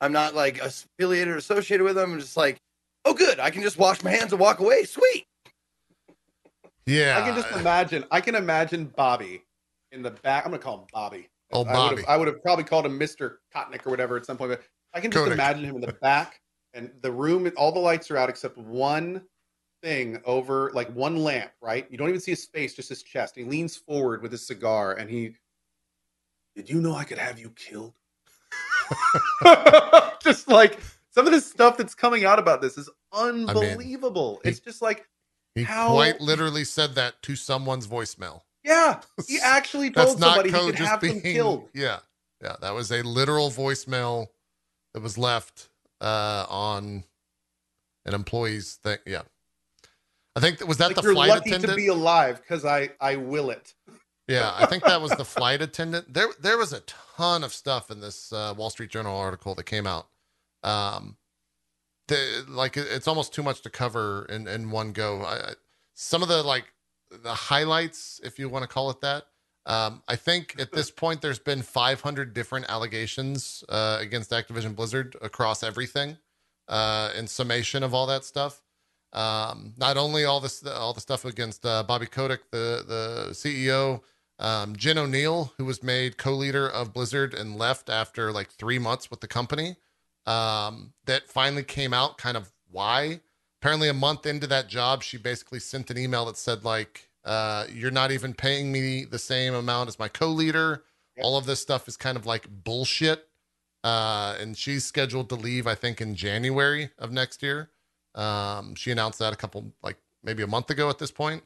I'm 0.00 0.12
not 0.12 0.34
like 0.34 0.60
affiliated 0.60 1.28
or 1.28 1.36
associated 1.36 1.84
with 1.84 1.96
them. 1.96 2.12
I'm 2.12 2.20
just 2.20 2.36
like, 2.36 2.60
oh, 3.04 3.14
good. 3.14 3.38
I 3.38 3.50
can 3.50 3.62
just 3.62 3.78
wash 3.78 4.02
my 4.02 4.10
hands 4.10 4.32
and 4.32 4.40
walk 4.40 4.60
away. 4.60 4.84
Sweet. 4.84 5.26
yeah. 6.86 7.18
I 7.18 7.26
can 7.26 7.36
just 7.40 7.54
imagine. 7.56 8.04
I 8.10 8.20
can 8.20 8.34
imagine 8.34 8.92
Bobby 8.96 9.42
in 9.92 10.02
the 10.02 10.10
back. 10.10 10.44
I'm 10.44 10.52
gonna 10.52 10.62
call 10.62 10.78
him 10.78 10.86
Bobby. 10.92 11.28
Oh, 11.52 11.64
I 11.64 11.64
would 11.64 11.72
Bobby. 11.72 11.96
have, 11.96 12.08
I 12.08 12.16
would 12.16 12.28
have 12.28 12.42
probably 12.42 12.64
called 12.64 12.86
him 12.86 12.98
Mr. 12.98 13.36
Kotnick 13.54 13.86
or 13.86 13.90
whatever 13.90 14.16
at 14.16 14.24
some 14.24 14.36
point. 14.36 14.52
But 14.52 14.62
I 14.94 15.00
can 15.00 15.10
just 15.10 15.24
Kotick. 15.24 15.34
imagine 15.34 15.64
him 15.64 15.74
in 15.76 15.80
the 15.80 15.92
back, 16.00 16.40
and 16.74 16.90
the 17.02 17.10
room, 17.12 17.50
all 17.56 17.72
the 17.72 17.80
lights 17.80 18.10
are 18.10 18.16
out 18.16 18.28
except 18.28 18.56
one 18.56 19.22
thing 19.82 20.20
over, 20.24 20.70
like 20.74 20.88
one 20.94 21.16
lamp. 21.16 21.50
Right? 21.60 21.86
You 21.90 21.98
don't 21.98 22.08
even 22.08 22.20
see 22.20 22.32
his 22.32 22.46
face, 22.46 22.74
just 22.74 22.88
his 22.88 23.02
chest. 23.02 23.34
He 23.36 23.44
leans 23.44 23.76
forward 23.76 24.22
with 24.22 24.32
his 24.32 24.46
cigar, 24.46 24.94
and 24.94 25.10
he. 25.10 25.34
Did 26.56 26.68
you 26.70 26.80
know 26.80 26.94
I 26.94 27.04
could 27.04 27.18
have 27.18 27.38
you 27.38 27.50
killed? 27.50 27.94
just 30.22 30.48
like 30.48 30.78
some 31.10 31.26
of 31.26 31.32
the 31.32 31.40
stuff 31.40 31.76
that's 31.76 31.94
coming 31.94 32.24
out 32.24 32.38
about 32.38 32.60
this 32.60 32.78
is 32.78 32.88
unbelievable. 33.12 34.40
he- 34.44 34.50
it's 34.50 34.60
just 34.60 34.82
like, 34.82 35.06
He 35.54 35.62
How- 35.64 35.90
quite 35.90 36.20
literally 36.20 36.64
said 36.64 36.94
that 36.94 37.20
to 37.22 37.34
someone's 37.36 37.86
voicemail. 37.86 38.42
yeah, 38.64 39.00
he 39.28 39.38
actually 39.42 39.90
told 39.90 40.18
somebody 40.18 40.50
he 40.50 40.58
could 40.58 40.74
have 40.76 41.00
being 41.00 41.20
them 41.20 41.32
killed. 41.32 41.68
Yeah. 41.74 41.98
Yeah. 42.42 42.56
That 42.60 42.72
was 42.74 42.90
a 42.90 43.02
literal 43.02 43.50
voicemail 43.50 44.28
that 44.94 45.02
was 45.02 45.18
left 45.18 45.68
uh, 46.00 46.46
on 46.48 47.04
an 48.06 48.14
employee's 48.14 48.76
thing. 48.76 48.98
Yeah. 49.06 49.22
I 50.36 50.40
think 50.40 50.58
that 50.58 50.68
was 50.68 50.78
that 50.78 50.86
like 50.88 50.96
the 50.96 51.02
you're 51.02 51.12
flight 51.14 51.28
lucky 51.30 51.50
attendant. 51.50 51.72
to 51.72 51.76
be 51.76 51.88
alive 51.88 52.40
because 52.40 52.64
I 52.64 52.90
I 53.00 53.16
will 53.16 53.50
it. 53.50 53.74
Yeah, 54.30 54.52
I 54.56 54.66
think 54.66 54.84
that 54.84 55.00
was 55.00 55.10
the 55.12 55.24
flight 55.24 55.60
attendant. 55.60 56.14
There, 56.14 56.28
there 56.40 56.56
was 56.56 56.72
a 56.72 56.82
ton 57.16 57.42
of 57.42 57.52
stuff 57.52 57.90
in 57.90 58.00
this 58.00 58.32
uh, 58.32 58.54
Wall 58.56 58.70
Street 58.70 58.90
Journal 58.90 59.16
article 59.18 59.56
that 59.56 59.64
came 59.64 59.86
out. 59.86 60.06
Um, 60.62 61.16
the 62.08 62.44
like 62.48 62.76
it's 62.76 63.08
almost 63.08 63.34
too 63.34 63.42
much 63.42 63.62
to 63.62 63.70
cover 63.70 64.26
in 64.28 64.46
in 64.46 64.70
one 64.70 64.92
go. 64.92 65.22
I, 65.22 65.52
some 65.94 66.22
of 66.22 66.28
the 66.28 66.42
like 66.42 66.64
the 67.10 67.34
highlights, 67.34 68.20
if 68.22 68.38
you 68.38 68.48
want 68.48 68.62
to 68.62 68.68
call 68.68 68.90
it 68.90 69.00
that. 69.00 69.24
Um, 69.66 70.02
I 70.08 70.16
think 70.16 70.56
at 70.58 70.72
this 70.72 70.90
point 70.90 71.22
there's 71.22 71.38
been 71.38 71.62
500 71.62 72.34
different 72.34 72.66
allegations 72.68 73.62
uh, 73.68 73.98
against 74.00 74.30
Activision 74.30 74.74
Blizzard 74.74 75.16
across 75.22 75.62
everything. 75.62 76.18
Uh, 76.68 77.10
in 77.16 77.26
summation 77.26 77.82
of 77.82 77.92
all 77.94 78.06
that 78.06 78.24
stuff, 78.24 78.62
um, 79.12 79.74
not 79.76 79.96
only 79.96 80.24
all 80.24 80.40
this 80.40 80.64
all 80.64 80.92
the 80.92 81.00
stuff 81.00 81.24
against 81.24 81.66
uh, 81.66 81.82
Bobby 81.82 82.06
Kotick, 82.06 82.50
the 82.52 82.84
the 82.86 83.28
CEO, 83.32 84.02
um, 84.40 84.74
Jen 84.74 84.96
Oneal, 84.96 85.52
who 85.58 85.66
was 85.66 85.82
made 85.82 86.16
co-leader 86.16 86.66
of 86.66 86.94
Blizzard 86.94 87.34
and 87.34 87.56
left 87.56 87.90
after 87.90 88.32
like 88.32 88.50
three 88.50 88.78
months 88.78 89.10
with 89.10 89.20
the 89.20 89.28
company, 89.28 89.76
um, 90.26 90.94
that 91.04 91.28
finally 91.28 91.62
came 91.62 91.92
out 91.92 92.18
kind 92.18 92.36
of 92.36 92.50
why. 92.70 93.20
Apparently, 93.60 93.88
a 93.88 93.94
month 93.94 94.24
into 94.24 94.46
that 94.46 94.68
job, 94.68 95.02
she 95.02 95.18
basically 95.18 95.60
sent 95.60 95.90
an 95.90 95.98
email 95.98 96.24
that 96.24 96.38
said 96.38 96.64
like, 96.64 97.10
uh, 97.24 97.66
"You're 97.70 97.90
not 97.90 98.10
even 98.10 98.32
paying 98.32 98.72
me 98.72 99.04
the 99.04 99.18
same 99.18 99.54
amount 99.54 99.88
as 99.88 99.98
my 99.98 100.08
co-leader. 100.08 100.84
Yep. 101.16 101.24
All 101.24 101.36
of 101.36 101.44
this 101.44 101.60
stuff 101.60 101.86
is 101.86 101.96
kind 101.98 102.16
of 102.16 102.24
like 102.24 102.48
bullshit." 102.48 103.28
Uh, 103.84 104.36
and 104.40 104.56
she's 104.56 104.84
scheduled 104.84 105.28
to 105.30 105.34
leave, 105.34 105.66
I 105.66 105.74
think, 105.74 106.00
in 106.00 106.14
January 106.14 106.90
of 106.98 107.12
next 107.12 107.42
year. 107.42 107.70
Um, 108.14 108.74
she 108.74 108.90
announced 108.90 109.18
that 109.18 109.32
a 109.32 109.36
couple, 109.36 109.72
like 109.82 109.96
maybe 110.22 110.42
a 110.42 110.46
month 110.46 110.70
ago 110.70 110.88
at 110.88 110.98
this 110.98 111.10
point. 111.10 111.42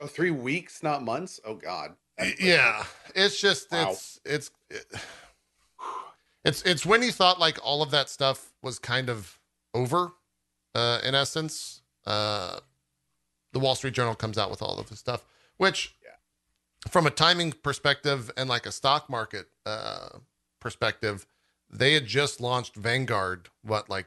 Oh, 0.00 0.06
three 0.06 0.30
weeks, 0.30 0.82
not 0.82 1.02
months. 1.02 1.40
Oh 1.44 1.54
God. 1.54 1.94
That's- 2.18 2.40
yeah 2.40 2.84
it's 3.14 3.38
just 3.38 3.70
Wow. 3.70 3.90
it's 3.90 4.20
it's 4.24 4.50
it's 6.44 6.62
it's 6.62 6.86
when 6.86 7.02
you 7.02 7.12
thought 7.12 7.38
like 7.38 7.58
all 7.62 7.82
of 7.82 7.90
that 7.90 8.08
stuff 8.08 8.52
was 8.62 8.78
kind 8.78 9.10
of 9.10 9.38
over 9.74 10.12
uh 10.74 11.00
in 11.04 11.14
essence 11.14 11.82
uh 12.06 12.58
the 13.52 13.58
wall 13.58 13.74
street 13.74 13.94
journal 13.94 14.14
comes 14.14 14.38
out 14.38 14.50
with 14.50 14.62
all 14.62 14.78
of 14.78 14.88
this 14.88 14.98
stuff 14.98 15.24
which 15.58 15.94
Yeah. 16.02 16.10
from 16.90 17.06
a 17.06 17.10
timing 17.10 17.52
perspective 17.52 18.30
and 18.36 18.48
like 18.48 18.64
a 18.66 18.72
stock 18.72 19.10
market 19.10 19.48
uh 19.66 20.18
perspective 20.60 21.26
they 21.70 21.94
had 21.94 22.06
just 22.06 22.40
launched 22.40 22.76
vanguard 22.76 23.48
what 23.62 23.90
like 23.90 24.06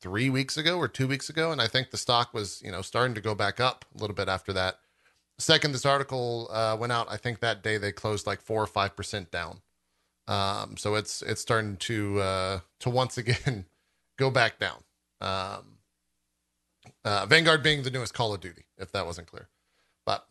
three 0.00 0.30
weeks 0.30 0.56
ago 0.56 0.78
or 0.78 0.86
two 0.86 1.08
weeks 1.08 1.28
ago 1.28 1.50
and 1.50 1.60
i 1.60 1.66
think 1.66 1.90
the 1.90 1.96
stock 1.96 2.32
was 2.32 2.62
you 2.64 2.70
know 2.70 2.82
starting 2.82 3.14
to 3.16 3.20
go 3.20 3.34
back 3.34 3.58
up 3.58 3.84
a 3.96 3.98
little 4.00 4.14
bit 4.14 4.28
after 4.28 4.52
that 4.52 4.78
second 5.38 5.72
this 5.72 5.86
article 5.86 6.48
uh, 6.52 6.76
went 6.78 6.92
out 6.92 7.06
i 7.10 7.16
think 7.16 7.40
that 7.40 7.62
day 7.62 7.78
they 7.78 7.92
closed 7.92 8.26
like 8.26 8.40
four 8.40 8.62
or 8.62 8.66
five 8.66 8.96
percent 8.96 9.30
down. 9.30 9.60
Um, 10.26 10.76
so 10.76 10.94
it's 10.94 11.22
it's 11.22 11.40
starting 11.40 11.76
to 11.78 12.20
uh, 12.20 12.60
to 12.80 12.90
once 13.02 13.16
again 13.18 13.64
go 14.18 14.30
back 14.30 14.58
down. 14.58 14.82
Um, 15.20 15.78
uh, 17.04 17.26
vanguard 17.26 17.62
being 17.62 17.82
the 17.82 17.90
newest 17.90 18.14
call 18.14 18.34
of 18.34 18.40
duty 18.40 18.64
if 18.78 18.92
that 18.92 19.06
wasn't 19.06 19.26
clear. 19.26 19.48
But 20.04 20.26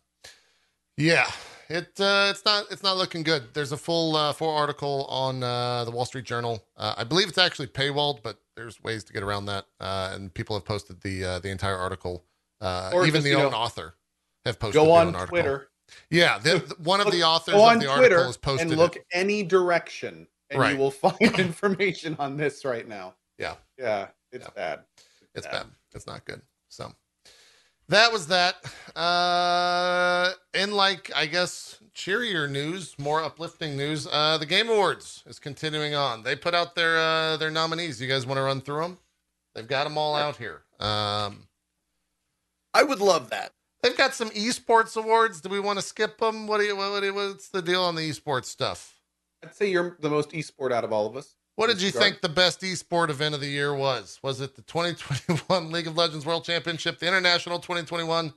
yeah 0.96 1.30
it 1.68 2.00
uh, 2.00 2.28
it's 2.30 2.44
not 2.44 2.66
it's 2.70 2.82
not 2.82 2.96
looking 2.96 3.22
good. 3.22 3.54
There's 3.54 3.72
a 3.72 3.76
full 3.76 4.16
uh, 4.16 4.32
full 4.32 4.54
article 4.54 5.04
on 5.08 5.42
uh, 5.42 5.84
the 5.84 5.90
wall 5.90 6.04
street 6.04 6.24
journal. 6.24 6.64
Uh, 6.76 6.94
i 6.96 7.04
believe 7.04 7.28
it's 7.28 7.38
actually 7.38 7.66
paywalled 7.66 8.22
but 8.22 8.38
there's 8.56 8.82
ways 8.82 9.04
to 9.04 9.12
get 9.12 9.22
around 9.22 9.46
that. 9.46 9.66
Uh, 9.80 10.10
and 10.14 10.32
people 10.32 10.56
have 10.56 10.64
posted 10.64 11.00
the 11.02 11.24
uh, 11.24 11.38
the 11.40 11.50
entire 11.50 11.76
article 11.76 12.24
uh, 12.60 12.90
even 12.94 13.12
just, 13.12 13.24
the 13.24 13.34
own 13.34 13.52
know, 13.52 13.56
author 13.56 13.94
have 14.48 14.58
posted 14.58 14.74
Go 14.74 14.92
on. 14.92 15.12
Twitter. 15.26 15.68
Yeah, 16.10 16.38
the, 16.38 16.58
the- 16.58 16.74
one 16.82 17.00
of 17.00 17.10
the 17.10 17.22
authors 17.22 17.54
of 17.54 17.60
the 17.80 17.86
Twitter 17.86 17.90
article 17.90 18.24
has 18.24 18.36
posted 18.36 18.68
and 18.68 18.76
look 18.76 18.96
it. 18.96 19.04
any 19.12 19.42
direction, 19.42 20.26
and 20.50 20.60
Right. 20.60 20.72
you 20.72 20.78
will 20.78 20.90
find 21.06 21.38
information 21.38 22.16
on 22.18 22.36
this 22.36 22.64
right 22.64 22.86
now. 22.86 23.14
Yeah. 23.38 23.54
Yeah. 23.78 24.08
It's 24.32 24.44
Yeah. 24.44 24.50
bad. 24.54 24.80
It's 25.34 25.46
bad. 25.46 25.66
It's 25.94 26.06
not 26.06 26.24
good. 26.26 26.42
So 26.68 26.92
that 27.88 28.12
was 28.12 28.26
that. 28.26 28.56
Uh, 28.94 30.32
in 30.52 30.72
like 30.72 31.10
I 31.16 31.24
guess 31.26 31.78
cheerier 31.94 32.46
news, 32.48 32.94
more 32.98 33.22
uplifting 33.22 33.76
news. 33.76 34.06
Uh, 34.10 34.36
the 34.38 34.44
Game 34.46 34.68
Awards 34.68 35.22
is 35.26 35.38
continuing 35.38 35.94
on. 35.94 36.22
They 36.22 36.36
put 36.36 36.54
out 36.54 36.74
their 36.74 36.98
uh, 36.98 37.36
their 37.38 37.50
nominees. 37.50 38.00
You 38.00 38.08
guys 38.08 38.26
want 38.26 38.36
to 38.38 38.42
run 38.42 38.60
through 38.60 38.82
them? 38.82 38.98
They've 39.54 39.66
got 39.66 39.84
them 39.84 39.96
all 39.96 40.14
out 40.14 40.36
here. 40.36 40.62
Um, 40.80 41.48
I 42.74 42.82
would 42.82 43.00
love 43.00 43.30
that. 43.30 43.52
They've 43.82 43.96
got 43.96 44.14
some 44.14 44.30
esports 44.30 44.96
awards. 44.96 45.40
Do 45.40 45.48
we 45.48 45.60
want 45.60 45.78
to 45.78 45.84
skip 45.84 46.18
them? 46.18 46.46
What 46.46 46.58
do 46.58 46.64
you 46.64 46.76
what, 46.76 47.02
what's 47.14 47.48
the 47.48 47.62
deal 47.62 47.82
on 47.82 47.94
the 47.94 48.08
esports 48.08 48.46
stuff? 48.46 48.94
I'd 49.42 49.54
say 49.54 49.70
you're 49.70 49.96
the 50.00 50.10
most 50.10 50.30
esport 50.30 50.72
out 50.72 50.84
of 50.84 50.92
all 50.92 51.06
of 51.06 51.16
us. 51.16 51.36
What 51.58 51.68
did 51.68 51.82
you 51.82 51.90
think 51.90 52.20
the 52.20 52.28
best 52.28 52.60
esport 52.60 53.10
event 53.10 53.34
of 53.34 53.40
the 53.40 53.48
year 53.48 53.74
was? 53.74 54.20
Was 54.22 54.40
it 54.40 54.54
the 54.54 54.62
2021 54.62 55.72
League 55.72 55.88
of 55.88 55.96
Legends 55.96 56.24
World 56.24 56.44
Championship, 56.44 57.00
the 57.00 57.08
International 57.08 57.58
2021, 57.58 58.32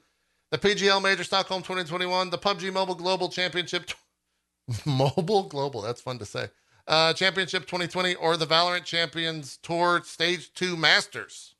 the 0.49 0.58
PGL 0.58 1.04
Major 1.04 1.23
Stockholm 1.23 1.62
2021, 1.62 2.32
the 2.32 2.39
PUBG 2.39 2.73
Mobile 2.73 2.95
Global 2.95 3.30
Championship, 3.30 3.91
Mobile 4.88 5.43
Global, 5.43 5.84
that's 5.84 6.01
fun 6.01 6.17
to 6.17 6.25
say, 6.25 6.47
uh, 6.88 7.13
Championship 7.13 7.67
2020, 7.67 8.15
or 8.15 8.38
the 8.38 8.47
Valorant 8.47 8.86
Champions 8.86 9.58
Tour 9.62 10.01
Stage 10.04 10.51
2 10.54 10.75
Masters? 10.75 11.54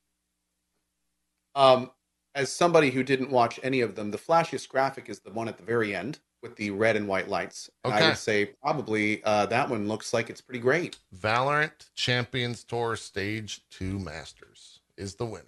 Um, 1.54 1.92
as 2.36 2.52
somebody 2.52 2.92
who 2.92 3.04
didn't 3.04 3.30
watch 3.30 3.60
any 3.64 3.82
of 3.82 3.96
them, 3.96 4.12
the 4.12 4.18
flashiest 4.18 4.70
graphic 4.70 5.10
is 5.10 5.20
the 5.20 5.32
one 5.32 5.48
at 5.48 5.58
the 5.58 5.64
very 5.64 5.96
end 5.96 6.20
with 6.42 6.56
the 6.56 6.72
red 6.72 6.96
and 6.96 7.08
white 7.08 7.28
lights. 7.28 7.70
And 7.84 7.94
I 7.94 8.08
would 8.08 8.18
say 8.18 8.46
probably 8.46 9.24
uh, 9.24 9.46
that 9.48 9.70
one 9.70 9.88
looks 9.88 10.14
like 10.14 10.30
it's 10.30 10.42
pretty 10.42 10.60
great. 10.60 10.98
Valorant 11.16 11.90
Champions 11.96 12.64
Tour 12.64 12.96
Stage 12.96 13.62
2 13.72 14.00
Masters 14.00 14.80
is 14.98 15.16
the 15.16 15.26
winner. 15.26 15.46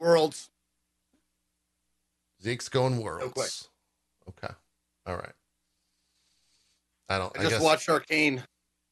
Worlds. 0.00 0.50
Zeke's 2.42 2.68
going 2.68 3.00
worlds. 3.00 3.32
question. 3.32 3.68
Okay. 4.28 4.52
All 5.06 5.16
right. 5.16 5.32
I 7.08 7.18
don't. 7.18 7.36
I 7.36 7.40
I, 7.40 7.42
just 7.42 7.54
guess. 7.56 7.62
watched 7.62 7.88
Arcane. 7.88 8.42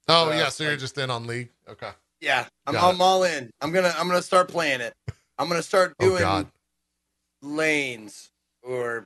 Oh 0.09 0.31
uh, 0.31 0.35
yeah, 0.35 0.48
so 0.50 0.64
you're 0.64 0.76
just 0.76 0.98
in 0.98 1.11
on 1.11 1.26
League. 1.26 1.50
Okay. 1.68 1.90
Yeah, 2.20 2.46
I'm, 2.66 2.76
I'm 2.76 3.00
all 3.00 3.24
in. 3.24 3.50
I'm 3.61 3.72
gonna 3.72 3.94
I'm 3.96 4.07
gonna 4.07 4.22
start 4.22 4.48
playing 4.48 4.81
it. 4.81 4.94
I'm 5.38 5.48
gonna 5.48 5.62
start 5.62 5.94
Oh 5.98 6.07
doing 6.07 6.20
God. 6.20 6.46
Lanes 7.42 8.31
or 8.62 9.05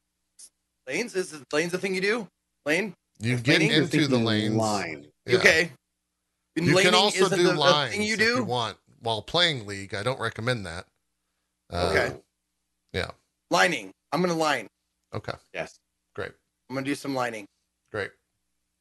lanes. 0.86 1.14
Is 1.14 1.32
it, 1.32 1.42
lanes 1.52 1.72
the 1.72 1.78
thing 1.78 1.94
you 1.94 2.00
do? 2.00 2.28
Lane. 2.66 2.94
You 3.20 3.36
get 3.36 3.60
Laning? 3.60 3.72
Into 3.72 3.86
the 4.02 4.06
thinking 4.08 4.24
lanes. 4.24 4.54
Line. 4.54 5.06
Yeah. 5.26 5.38
Okay. 5.38 5.70
And 6.56 6.66
You 6.66 6.76
can 6.76 6.94
also 6.94 7.28
do 7.28 7.42
the, 7.42 7.52
the 7.52 7.54
lines 7.54 7.92
thing 7.92 8.02
you 8.02 8.14
if 8.14 8.20
you 8.20 8.36
do. 8.36 8.44
want 8.44 8.76
while 9.00 9.22
playing 9.22 9.66
League. 9.66 9.94
I 9.94 10.02
don't 10.02 10.18
recommend 10.20 10.66
that. 10.66 10.86
Uh, 11.72 11.88
Okay. 11.90 12.16
Yeah. 12.92 13.10
Lining. 13.50 13.92
I'm 14.12 14.20
gonna 14.20 14.34
line. 14.34 14.66
Okay. 15.14 15.32
Yes. 15.52 15.78
Great. 16.14 16.32
I'm 16.68 16.74
gonna 16.76 16.84
do 16.84 16.94
some 16.94 17.14
lining. 17.14 17.46
Great. 17.92 18.10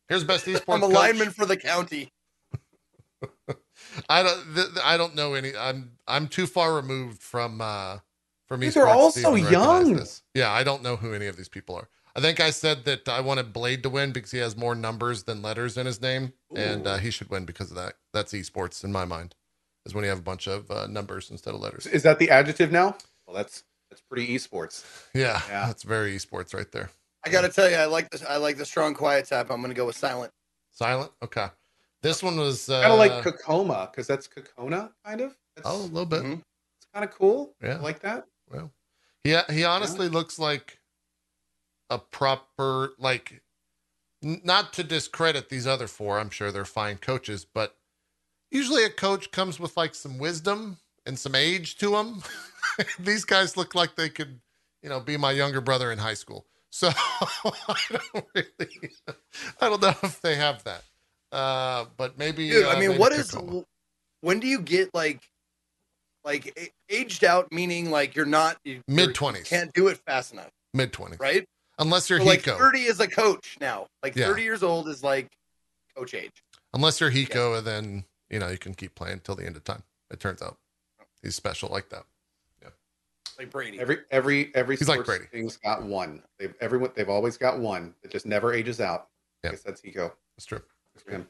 Here's 0.09 0.23
best 0.23 0.45
esports. 0.47 0.63
I'm 0.75 0.83
a 0.83 0.87
coach. 0.87 0.95
lineman 0.95 1.29
for 1.31 1.45
the 1.45 1.57
county. 1.57 2.09
I 4.09 4.23
don't. 4.23 4.55
Th- 4.55 4.67
th- 4.67 4.85
I 4.85 4.97
don't 4.97 5.15
know 5.15 5.33
any. 5.33 5.55
I'm. 5.55 5.91
I'm 6.07 6.27
too 6.27 6.47
far 6.47 6.73
removed 6.75 7.21
from. 7.21 7.61
uh 7.61 7.99
from 8.53 8.61
Dude, 8.61 8.73
they're 8.73 8.87
all 8.87 9.11
so 9.11 9.35
young. 9.35 9.93
this. 9.95 10.21
Yeah, 10.35 10.51
I 10.51 10.63
don't 10.63 10.83
know 10.83 10.95
who 10.95 11.13
any 11.13 11.25
of 11.27 11.35
these 11.37 11.49
people 11.49 11.75
are. 11.75 11.89
I 12.15 12.21
think 12.21 12.39
I 12.39 12.51
said 12.51 12.85
that 12.85 13.09
I 13.09 13.21
wanted 13.21 13.51
Blade 13.53 13.81
to 13.83 13.89
win 13.89 14.11
because 14.11 14.29
he 14.29 14.37
has 14.37 14.55
more 14.55 14.75
numbers 14.75 15.23
than 15.23 15.41
letters 15.41 15.77
in 15.77 15.87
his 15.87 15.99
name, 15.99 16.33
and 16.55 16.85
uh, 16.85 16.97
he 16.97 17.09
should 17.09 17.29
win 17.31 17.45
because 17.45 17.71
of 17.71 17.77
that. 17.77 17.93
That's 18.13 18.33
esports 18.33 18.83
in 18.83 18.91
my 18.91 19.05
mind. 19.05 19.33
Is 19.85 19.95
when 19.95 20.03
you 20.03 20.09
have 20.11 20.19
a 20.19 20.23
bunch 20.23 20.47
of 20.47 20.69
uh, 20.69 20.85
numbers 20.87 21.31
instead 21.31 21.55
of 21.55 21.59
letters. 21.59 21.87
Is 21.87 22.03
that 22.03 22.19
the 22.19 22.29
adjective 22.29 22.71
now? 22.71 22.95
Well, 23.25 23.35
that's 23.35 23.63
that's 23.89 24.01
pretty 24.01 24.27
esports. 24.35 24.85
Yeah, 25.15 25.41
Yeah. 25.49 25.65
that's 25.65 25.83
very 25.83 26.15
esports 26.15 26.53
right 26.53 26.71
there. 26.71 26.89
I 27.25 27.29
gotta 27.29 27.49
tell 27.49 27.69
you, 27.69 27.77
I 27.77 27.85
like 27.85 28.09
this. 28.11 28.23
I 28.23 28.37
like 28.37 28.57
the 28.57 28.65
strong 28.65 28.93
quiet 28.93 29.25
type. 29.25 29.49
I'm 29.49 29.61
gonna 29.61 29.73
go 29.73 29.85
with 29.87 29.97
silent. 29.97 30.31
Silent. 30.71 31.11
Okay. 31.23 31.47
This 32.03 32.21
one 32.21 32.37
was 32.37 32.69
uh, 32.69 32.81
Kind 32.81 32.93
of 32.93 32.99
like 32.99 33.11
Kokoma, 33.23 33.89
because 33.91 34.05
that's 34.07 34.27
Kokona, 34.27 34.91
kind 35.05 35.21
of. 35.21 35.35
That's, 35.55 35.67
oh 35.67 35.81
a 35.81 35.87
little 35.87 36.05
bit. 36.05 36.21
Mhm. 36.23 36.33
it's 36.77 36.87
kind 36.93 37.03
of 37.05 37.11
cool. 37.11 37.53
Yeah. 37.63 37.75
I 37.77 37.79
like 37.79 37.99
that. 38.01 38.25
Well, 38.53 38.71
he 39.23 39.37
he 39.51 39.63
honestly 39.63 40.07
looks 40.07 40.37
like 40.37 40.79
a 41.89 41.97
proper 41.97 42.93
like 42.97 43.41
n- 44.23 44.41
not 44.43 44.73
to 44.73 44.83
discredit 44.83 45.49
these 45.49 45.67
other 45.67 45.87
four. 45.87 46.19
I'm 46.19 46.29
sure 46.29 46.51
they're 46.51 46.65
fine 46.65 46.97
coaches, 46.97 47.45
but 47.45 47.75
usually 48.51 48.83
a 48.85 48.89
coach 48.89 49.31
comes 49.31 49.59
with 49.59 49.75
like 49.75 49.95
some 49.95 50.17
wisdom 50.17 50.77
and 51.05 51.17
some 51.17 51.35
age 51.35 51.77
to 51.77 51.91
them. 51.91 52.23
these 52.99 53.25
guys 53.25 53.57
look 53.57 53.75
like 53.75 53.95
they 53.95 54.09
could, 54.09 54.39
you 54.81 54.89
know, 54.89 54.99
be 54.99 55.17
my 55.17 55.31
younger 55.31 55.61
brother 55.61 55.91
in 55.91 55.97
high 55.97 56.13
school. 56.13 56.45
So 56.69 56.89
I 56.95 57.75
don't 58.13 58.25
really, 58.33 58.91
I 59.61 59.69
don't 59.69 59.81
know 59.81 59.93
if 60.03 60.21
they 60.21 60.35
have 60.35 60.63
that. 60.63 60.83
Uh, 61.31 61.85
but 61.97 62.17
maybe. 62.17 62.49
Dude, 62.49 62.65
uh, 62.65 62.69
I 62.69 62.79
mean, 62.79 62.97
what 62.97 63.11
is? 63.11 63.35
When 64.21 64.39
do 64.39 64.47
you 64.47 64.61
get 64.61 64.93
like, 64.93 65.21
like 66.25 66.73
aged 66.89 67.23
out? 67.23 67.51
Meaning 67.51 67.91
like 67.91 68.15
you're 68.15 68.25
not 68.25 68.57
mid 68.87 69.13
20s 69.15 69.45
Can't 69.45 69.71
do 69.73 69.87
it 69.87 69.97
fast 70.05 70.33
enough, 70.33 70.49
mid 70.73 70.91
twenties, 70.93 71.19
right? 71.19 71.45
unless 71.79 72.09
you're 72.09 72.19
So, 72.19 72.25
like 72.25 72.43
Hiko. 72.43 72.57
30 72.57 72.79
is 72.83 72.99
a 72.99 73.07
coach 73.07 73.57
now. 73.59 73.87
Like 74.03 74.15
Yeah. 74.15 74.27
30 74.27 74.43
years 74.43 74.63
old 74.63 74.87
is 74.87 75.03
like 75.03 75.31
coach 75.95 76.13
age. 76.13 76.43
Unless 76.73 77.01
you're 77.01 77.11
Hiko, 77.11 77.57
and 77.57 77.67
then 77.67 78.05
you 78.29 78.39
know 78.39 78.47
you 78.49 78.57
can 78.57 78.73
keep 78.73 78.95
playing 78.95 79.21
till 79.23 79.35
the 79.35 79.45
end 79.45 79.55
of 79.55 79.63
time. 79.63 79.83
It 80.11 80.19
turns 80.19 80.41
out 80.41 80.57
he's 81.21 81.35
special 81.35 81.69
like 81.69 81.89
that. 81.89 82.03
Yeah 82.61 82.69
like 83.37 83.49
Brady. 83.49 83.79
Every 83.79 83.97
every 84.11 84.51
every 84.55 84.75
He's 84.77 84.87
like 84.87 84.97
sports 84.97 85.07
Brady. 85.09 85.25
thing's 85.31 85.57
got 85.57 85.83
one. 85.83 86.21
They've 86.39 86.53
everyone 86.61 86.91
they've 86.95 87.09
always 87.09 87.37
got 87.37 87.59
one 87.59 87.93
that 88.01 88.11
just 88.11 88.25
never 88.25 88.53
ages 88.53 88.79
out. 88.79 89.07
I 89.43 89.49
guess 89.49 89.61
that's 89.63 89.81
Hiko. 89.81 90.11
That's 90.37 90.45
true. 90.45 90.61
Good 90.95 91.03
for 91.03 91.11
him. 91.11 91.27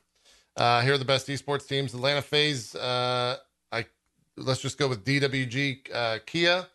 Uh, 0.55 0.81
here 0.81 0.93
are 0.93 0.97
the 0.99 1.05
best 1.05 1.27
esports 1.27 1.67
teams: 1.67 1.93
Atlanta 1.93 2.21
FaZe 2.21 2.75
Uh, 2.75 3.37
I 3.39 3.43
let's 4.37 4.61
just 4.61 4.77
go 4.77 4.87
with 4.87 5.03
DWG, 5.03 5.93
uh, 5.93 6.19
Kia, 6.25 6.67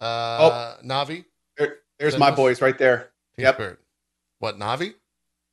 uh, 0.00 0.76
Navi, 0.84 1.24
There, 1.56 1.78
there's 1.98 2.14
my 2.14 2.26
Sentinels? 2.26 2.36
boys 2.36 2.60
right 2.62 2.78
there. 2.78 3.10
Team 3.36 3.44
Yep. 3.44 3.54
Spirit. 3.54 3.78
What 4.38 4.58
Navi? 4.58 4.94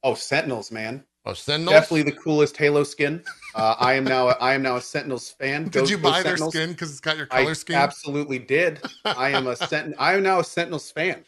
Oh, 0.03 0.15
Sentinels, 0.15 0.71
man. 0.71 1.05
Oh, 1.25 1.33
Sentinels. 1.33 1.71
Definitely 1.73 2.03
the 2.11 2.17
coolest 2.17 2.57
Halo 2.57 2.83
skin. 2.83 3.23
Uh, 3.55 3.75
I 3.79 3.93
am 3.93 4.03
now 4.03 4.29
a, 4.29 4.31
I 4.33 4.53
am 4.53 4.61
now 4.61 4.75
a 4.75 4.81
Sentinels 4.81 5.29
fan. 5.29 5.63
Did 5.69 5.73
Go- 5.73 5.85
you 5.85 5.97
buy 5.97 6.21
their 6.23 6.37
skin 6.37 6.71
because 6.71 6.91
it's 6.91 6.99
got 6.99 7.15
your 7.17 7.27
I 7.31 7.43
color 7.43 7.55
scheme? 7.55 7.77
absolutely 7.77 8.39
did. 8.39 8.81
I 9.05 9.29
am 9.29 9.47
a 9.47 9.53
Sentin. 9.53 9.93
I 9.97 10.15
am 10.15 10.23
now 10.23 10.39
a 10.39 10.43
Sentinels 10.43 10.91
fan. 10.91 11.23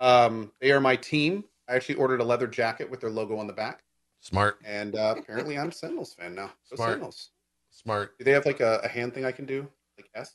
Um, 0.00 0.52
they 0.60 0.70
are 0.70 0.80
my 0.80 0.96
team. 0.96 1.44
I 1.68 1.74
actually 1.74 1.96
ordered 1.96 2.20
a 2.20 2.24
leather 2.24 2.46
jacket 2.46 2.88
with 2.90 3.00
their 3.00 3.10
logo 3.10 3.36
on 3.36 3.46
the 3.46 3.52
back, 3.52 3.82
Smart, 4.20 4.58
and 4.64 4.96
uh, 4.96 5.16
apparently 5.18 5.58
I'm 5.58 5.68
a 5.68 5.72
Sentinels 5.72 6.14
fan 6.14 6.34
now. 6.34 6.46
Go 6.70 6.76
Smart. 6.76 6.90
Sentinels. 6.92 7.30
Smart. 7.78 8.18
Do 8.18 8.24
they 8.24 8.32
have 8.32 8.46
like 8.46 8.60
a, 8.60 8.80
a 8.84 8.88
hand 8.88 9.14
thing 9.14 9.24
I 9.24 9.32
can 9.32 9.46
do? 9.46 9.66
Like 9.96 10.10
S? 10.14 10.34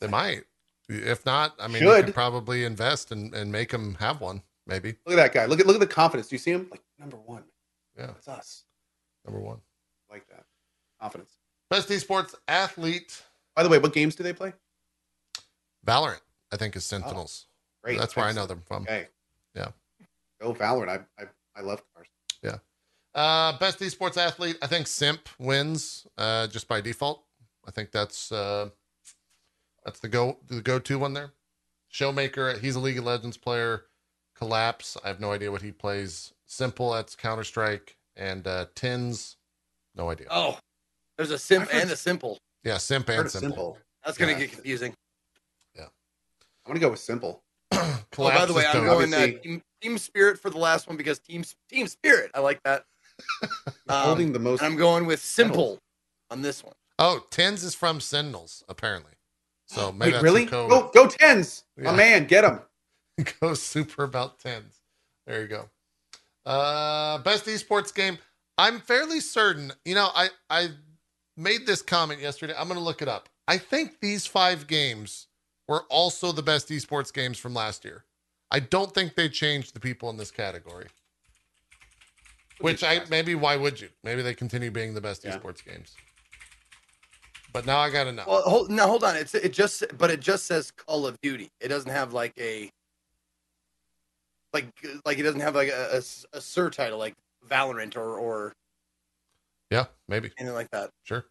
They 0.00 0.08
might. 0.08 0.44
If 0.88 1.24
not, 1.24 1.54
I 1.60 1.68
mean, 1.68 1.82
you 1.82 1.90
could 2.02 2.14
probably 2.14 2.64
invest 2.64 3.12
and, 3.12 3.32
and 3.34 3.50
make 3.52 3.70
them 3.70 3.94
have 4.00 4.20
one. 4.20 4.42
Maybe 4.66 4.94
Look 5.06 5.18
at 5.18 5.22
that 5.22 5.32
guy. 5.32 5.46
Look 5.46 5.60
at 5.60 5.66
look 5.66 5.74
at 5.74 5.80
the 5.80 5.86
confidence. 5.86 6.28
Do 6.28 6.34
you 6.34 6.38
see 6.38 6.52
him? 6.52 6.68
Like 6.70 6.82
number 6.98 7.16
one. 7.16 7.42
Yeah. 7.96 8.06
That's 8.06 8.28
us. 8.28 8.64
number 9.24 9.40
one. 9.40 9.58
Like 10.10 10.26
that. 10.28 10.44
Confidence. 11.00 11.38
Best 11.68 11.88
esports 11.88 12.34
athlete. 12.46 13.22
By 13.56 13.62
the 13.62 13.68
way, 13.68 13.78
what 13.78 13.92
games 13.92 14.14
do 14.14 14.22
they 14.22 14.32
play? 14.32 14.52
Valorant, 15.86 16.20
I 16.52 16.56
think, 16.56 16.76
is 16.76 16.90
oh, 16.92 16.98
Sentinels. 16.98 17.46
Great. 17.82 17.98
That's 17.98 18.14
where 18.14 18.24
I 18.24 18.32
know 18.32 18.46
them 18.46 18.62
from. 18.66 18.82
Okay. 18.82 19.08
Yeah. 19.54 19.68
Go 20.40 20.54
Valorant. 20.54 21.06
I 21.18 21.22
I, 21.22 21.26
I 21.56 21.60
love. 21.62 21.82
Uh, 23.14 23.58
best 23.58 23.78
esports 23.80 24.16
athlete, 24.16 24.56
I 24.62 24.66
think 24.66 24.86
Simp 24.86 25.28
wins 25.38 26.06
uh, 26.16 26.46
just 26.46 26.66
by 26.68 26.80
default. 26.80 27.24
I 27.66 27.70
think 27.70 27.90
that's 27.90 28.32
uh, 28.32 28.70
that's 29.84 30.00
the 30.00 30.08
go 30.08 30.38
the 30.48 30.60
go 30.62 30.78
to 30.78 30.98
one 30.98 31.12
there. 31.12 31.32
Showmaker, 31.92 32.58
he's 32.58 32.74
a 32.74 32.80
League 32.80 32.98
of 32.98 33.04
Legends 33.04 33.36
player. 33.36 33.84
Collapse, 34.34 34.96
I 35.04 35.08
have 35.08 35.20
no 35.20 35.30
idea 35.32 35.52
what 35.52 35.60
he 35.62 35.72
plays. 35.72 36.32
Simple, 36.46 36.92
that's 36.92 37.14
Counter 37.14 37.44
Strike, 37.44 37.96
and 38.16 38.46
uh, 38.46 38.66
TenZ, 38.74 39.36
no 39.94 40.10
idea. 40.10 40.26
Oh, 40.30 40.58
there's 41.16 41.30
a 41.30 41.38
simp 41.38 41.68
heard- 41.70 41.82
and 41.82 41.90
a 41.90 41.96
simple. 41.96 42.38
Yeah, 42.64 42.78
Simp 42.78 43.08
and 43.10 43.30
Simple. 43.30 43.48
simple. 43.50 43.78
That's 44.04 44.16
gonna 44.16 44.32
Yeah. 44.32 44.38
get 44.38 44.52
confusing. 44.52 44.94
Yeah, 45.76 45.82
I'm 45.84 45.90
gonna 46.66 46.80
go 46.80 46.90
with 46.90 47.00
simple. 47.00 47.42
Oh, 48.18 48.28
by 48.28 48.44
the 48.44 48.52
way, 48.52 48.66
I'm 48.66 48.84
going 48.84 49.14
uh, 49.14 49.26
team, 49.42 49.62
team 49.80 49.96
Spirit 49.96 50.38
for 50.38 50.50
the 50.50 50.58
last 50.58 50.86
one 50.86 50.98
because 50.98 51.18
team 51.18 51.42
Team 51.70 51.86
Spirit. 51.86 52.30
I 52.34 52.40
like 52.40 52.62
that. 52.64 52.84
Um, 53.88 54.06
Holding 54.06 54.32
the 54.32 54.38
most. 54.38 54.60
and 54.62 54.72
I'm 54.72 54.78
going 54.78 55.06
with 55.06 55.20
simple 55.20 55.78
on 56.30 56.40
this 56.40 56.64
one. 56.64 56.74
Oh, 56.98 57.24
TenZ 57.30 57.64
is 57.64 57.74
from 57.74 58.00
Sentinels, 58.00 58.64
apparently. 58.68 59.12
So 59.66 59.92
maybe 59.98 60.06
Wait, 60.06 60.12
that's 60.12 60.24
really? 60.24 60.44
Go 60.46 60.90
go 60.94 61.08
TenZ. 61.08 61.64
Yeah. 61.76 61.90
My 61.90 61.96
man, 61.96 62.26
get 62.26 62.44
him. 62.44 62.60
go 63.40 63.54
super 63.54 64.04
about 64.04 64.38
TenZ. 64.38 64.80
There 65.26 65.42
you 65.42 65.48
go. 65.48 65.68
Uh 66.46 67.18
best 67.18 67.46
esports 67.46 67.94
game. 67.94 68.18
I'm 68.58 68.80
fairly 68.80 69.20
certain, 69.20 69.72
you 69.84 69.94
know, 69.94 70.08
I 70.14 70.28
I 70.48 70.68
made 71.36 71.66
this 71.66 71.82
comment 71.82 72.20
yesterday. 72.20 72.54
I'm 72.56 72.68
gonna 72.68 72.80
look 72.80 73.02
it 73.02 73.08
up. 73.08 73.28
I 73.48 73.58
think 73.58 74.00
these 74.00 74.26
five 74.26 74.66
games 74.66 75.26
were 75.68 75.84
also 75.88 76.32
the 76.32 76.42
best 76.42 76.68
esports 76.68 77.12
games 77.12 77.38
from 77.38 77.54
last 77.54 77.84
year. 77.84 78.04
I 78.50 78.60
don't 78.60 78.92
think 78.92 79.14
they 79.14 79.28
changed 79.28 79.74
the 79.74 79.80
people 79.80 80.10
in 80.10 80.16
this 80.16 80.30
category. 80.30 80.86
Which 82.62 82.84
I 82.84 83.02
maybe 83.10 83.34
why 83.34 83.56
would 83.56 83.80
you? 83.80 83.88
Maybe 84.04 84.22
they 84.22 84.34
continue 84.34 84.70
being 84.70 84.94
the 84.94 85.00
best 85.00 85.24
Yeah. 85.24 85.36
esports 85.38 85.64
games. 85.64 85.94
But 87.52 87.66
now 87.66 87.78
I 87.78 87.90
gotta 87.90 88.12
know. 88.12 88.24
Well, 88.26 88.42
hold, 88.42 88.70
no, 88.70 88.86
hold 88.86 89.04
on. 89.04 89.14
It's 89.16 89.34
it 89.34 89.52
just, 89.52 89.84
but 89.98 90.10
it 90.10 90.20
just 90.20 90.46
says 90.46 90.70
Call 90.70 91.06
of 91.06 91.20
Duty. 91.20 91.50
It 91.60 91.68
doesn't 91.68 91.90
have 91.90 92.12
like 92.14 92.32
a, 92.38 92.70
like 94.54 94.66
like 95.04 95.18
it 95.18 95.22
doesn't 95.22 95.40
have 95.40 95.54
like 95.54 95.68
a 95.68 96.02
a 96.32 96.40
sur 96.40 96.70
title 96.70 96.98
like 96.98 97.14
Valorant 97.48 97.96
or 97.96 98.16
or 98.18 98.52
yeah, 99.70 99.86
maybe. 100.08 100.30
anything 100.38 100.54
like 100.54 100.70
that. 100.70 100.90
Sure. 101.04 101.24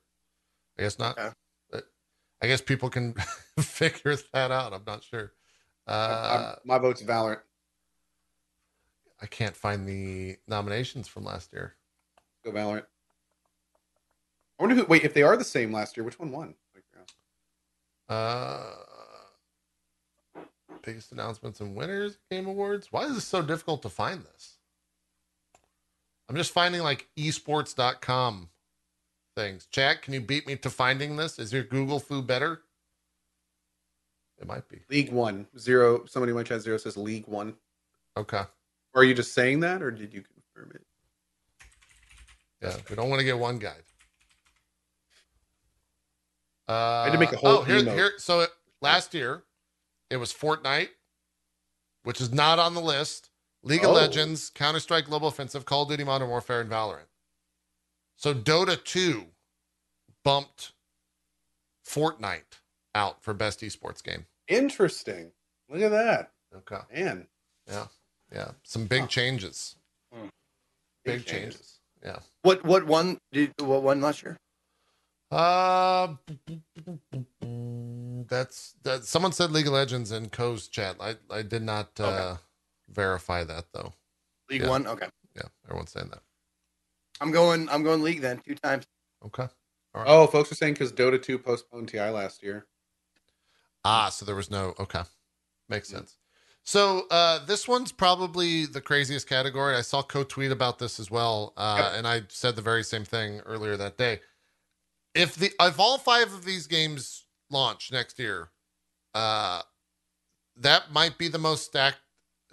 I 0.78 0.84
guess 0.84 0.98
not. 1.00 1.18
Okay. 1.18 1.30
I 2.44 2.48
guess 2.48 2.60
people 2.62 2.90
can 2.90 3.14
figure 3.60 4.16
that 4.34 4.50
out. 4.52 4.74
I'm 4.74 4.84
not 4.86 5.04
sure. 5.04 5.32
Uh, 5.88 5.92
I'm- 6.52 6.56
my 6.66 6.78
vote's 6.80 7.04
Valorant. 7.04 7.42
I 9.22 9.28
can't 9.28 9.56
find 9.56 9.88
the 9.88 10.38
nominations 10.48 11.08
from 11.08 11.24
last 11.24 11.54
year. 11.54 11.76
Go 12.44 12.52
Valorant. 12.52 12.86
I 14.60 14.64
wonder 14.64 14.76
who. 14.76 14.86
Wait, 14.86 15.04
if 15.04 15.14
they 15.14 15.24
are 15.24 15.38
the 15.38 15.44
same 15.44 15.72
last 15.72 15.96
year, 15.96 16.04
which 16.04 16.20
one 16.20 16.32
won? 16.32 16.56
Uh, 18.10 18.74
biggest 20.84 21.14
announcements 21.14 21.62
and 21.62 21.76
winners 21.76 22.18
game 22.30 22.46
awards. 22.46 22.92
Why 22.92 23.04
is 23.04 23.16
it 23.16 23.22
so 23.22 23.42
difficult 23.42 23.82
to 23.84 23.90
find 23.90 24.24
this? 24.26 24.58
I'm 26.28 26.36
just 26.36 26.52
finding 26.52 26.82
like 26.82 27.08
esports.com 27.18 28.50
things. 29.36 29.66
Chat, 29.68 30.02
can 30.02 30.14
you 30.14 30.22
beat 30.22 30.46
me 30.46 30.58
to 30.58 30.70
finding 30.70 31.16
this? 31.16 31.40
Is 31.40 31.54
your 31.54 31.64
Google 31.64 32.00
foo 32.00 32.22
better? 32.22 32.62
It 34.38 34.48
might 34.48 34.68
be. 34.68 34.82
League 34.90 35.12
One 35.12 35.48
zero. 35.58 36.06
Somebody 36.06 36.32
in 36.32 36.36
my 36.36 36.44
chat 36.44 36.62
zero 36.62 36.78
says 36.78 36.98
League 36.98 37.28
One. 37.28 37.54
Okay. 38.18 38.42
Are 38.94 39.04
you 39.04 39.14
just 39.14 39.34
saying 39.34 39.62
that, 39.62 39.82
or 39.82 39.92
did 39.92 40.14
you 40.14 40.22
confirm 40.22 40.72
it? 40.76 40.82
Yeah, 42.62 42.76
we 42.90 42.96
don't 42.96 43.10
want 43.10 43.20
to 43.20 43.26
get 43.26 43.38
one 43.38 43.58
guide. 43.58 43.84
Uh, 46.68 47.06
had 47.06 47.12
to 47.12 47.18
make 47.18 47.32
a 47.32 47.38
whole 47.38 47.60
oh, 47.60 47.62
here, 47.64 47.84
here. 47.84 48.12
So 48.18 48.42
it, 48.42 48.50
last 48.82 49.14
year, 49.14 49.44
it 50.10 50.18
was 50.18 50.32
Fortnite, 50.34 50.90
which 52.04 52.22
is 52.22 52.32
not 52.32 52.60
on 52.60 52.74
the 52.74 52.82
list. 52.82 53.30
League 53.64 53.84
Oh. 53.84 53.90
of 53.90 53.96
Legends, 53.96 54.50
Counter 54.50 54.80
Strike 54.80 55.06
Global 55.06 55.28
Offensive, 55.28 55.66
Call 55.66 55.84
of 55.84 55.90
Duty 55.90 56.04
Modern 56.04 56.30
Warfare, 56.30 56.62
and 56.62 56.70
Valorant. 56.70 57.08
So 58.16 58.34
Dota 58.34 58.82
2 58.84 59.26
bumped 60.24 60.74
Fortnite 61.86 62.60
out 62.96 63.24
for 63.24 63.34
best 63.34 63.62
esports 63.62 64.04
game. 64.04 64.26
Interesting. 64.48 65.32
Look 65.70 65.82
at 65.82 65.92
that, 65.92 66.32
Okay. 66.56 66.80
man. 66.94 67.28
Yeah. 67.68 67.88
Yeah, 68.32 68.52
some 68.64 68.86
big 68.88 69.02
Huh. 69.02 69.08
changes. 69.08 69.76
Hmm. 70.14 70.28
Big, 71.04 71.18
Big 71.20 71.26
changes. 71.26 71.56
changes. 71.56 71.80
Yeah. 72.04 72.20
What 72.44 72.64
what 72.64 72.86
one 72.86 73.18
did 73.32 73.54
what 73.60 73.84
one 73.84 74.02
last 74.02 74.24
year? 74.24 74.38
Uh, 75.32 76.16
that's 78.28 78.76
that. 78.84 79.06
Someone 79.06 79.32
said 79.32 79.52
League 79.52 79.68
of 79.68 79.74
Legends 79.74 80.12
in 80.12 80.30
Cohh's 80.30 80.68
chat. 80.68 80.96
I 81.00 81.16
I 81.30 81.42
did 81.42 81.62
not 81.64 82.00
uh, 82.00 82.04
Okay. 82.06 82.42
verify 82.90 83.44
that 83.44 83.66
though. 83.74 83.94
League 84.50 84.62
Yeah. 84.62 84.70
One. 84.70 84.88
Okay. 84.88 85.08
Yeah, 85.36 85.44
everyone's 85.66 85.92
saying 85.92 86.10
that. 86.10 86.24
I'm 87.22 87.32
going. 87.32 87.70
I'm 87.70 87.84
going 87.84 88.02
League 88.02 88.22
then 88.22 88.42
two 88.46 88.56
times. 88.56 88.86
Okay. 89.26 89.48
Oh, 89.94 90.26
folks 90.28 90.52
are 90.52 90.56
saying 90.56 90.74
because 90.76 90.94
Dota 90.94 91.22
2 91.22 91.38
postponed 91.38 91.90
TI 91.90 92.00
last 92.10 92.42
year. 92.42 92.66
Ah, 93.84 94.08
so 94.08 94.24
there 94.26 94.36
was 94.36 94.50
no. 94.50 94.74
Okay, 94.80 95.04
makes 95.70 95.92
Yeah. 95.92 95.98
sense. 96.00 96.18
So 96.64 97.08
uh, 97.10 97.44
this 97.46 97.68
one's 97.68 97.92
probably 97.92 98.66
the 98.66 98.82
craziest 98.82 99.28
category. 99.28 99.76
I 99.76 99.82
saw 99.82 100.02
Cohh 100.04 100.28
tweet 100.28 100.52
about 100.52 100.80
this 100.80 101.00
as 101.00 101.10
well, 101.10 101.54
uh, 101.58 101.90
Yep. 101.92 101.98
and 101.98 102.08
I 102.08 102.22
said 102.30 102.56
the 102.56 102.62
very 102.62 102.84
same 102.84 103.04
thing 103.04 103.40
earlier 103.42 103.76
that 103.78 103.98
day. 103.98 104.20
If 105.14 105.36
the 105.36 105.52
if 105.60 105.80
all 105.80 105.98
five 105.98 106.34
of 106.34 106.46
these 106.46 106.68
games 106.68 107.26
launch 107.50 107.92
next 107.92 108.18
year, 108.20 108.52
uh, 109.14 109.62
that 110.56 110.92
might 110.92 111.18
be 111.18 111.28
the 111.28 111.40
most 111.40 111.66
stacked. 111.66 112.00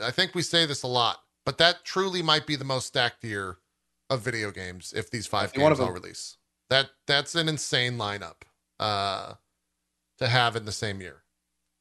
I 0.01 0.11
think 0.11 0.35
we 0.35 0.43
say 0.43 0.67
this 0.67 0.83
a 0.83 0.89
lot, 0.89 1.19
but 1.45 1.59
that 1.59 1.85
truly 1.85 2.23
might 2.23 2.47
be 2.47 2.57
the 2.57 2.65
most 2.65 2.87
stacked 2.87 3.23
year 3.23 3.59
of 4.11 4.23
video 4.23 4.51
games 4.51 4.93
if 4.97 5.11
these 5.11 5.27
five 5.27 5.53
games 5.53 5.79
all 5.79 5.93
release. 5.93 6.37
That 6.71 6.91
that's 7.07 7.35
an 7.35 7.49
insane 7.49 7.97
lineup 7.99 8.43
uh, 8.81 9.35
to 10.19 10.27
have 10.27 10.57
in 10.57 10.65
the 10.65 10.73
same 10.73 11.01
year. 11.01 11.23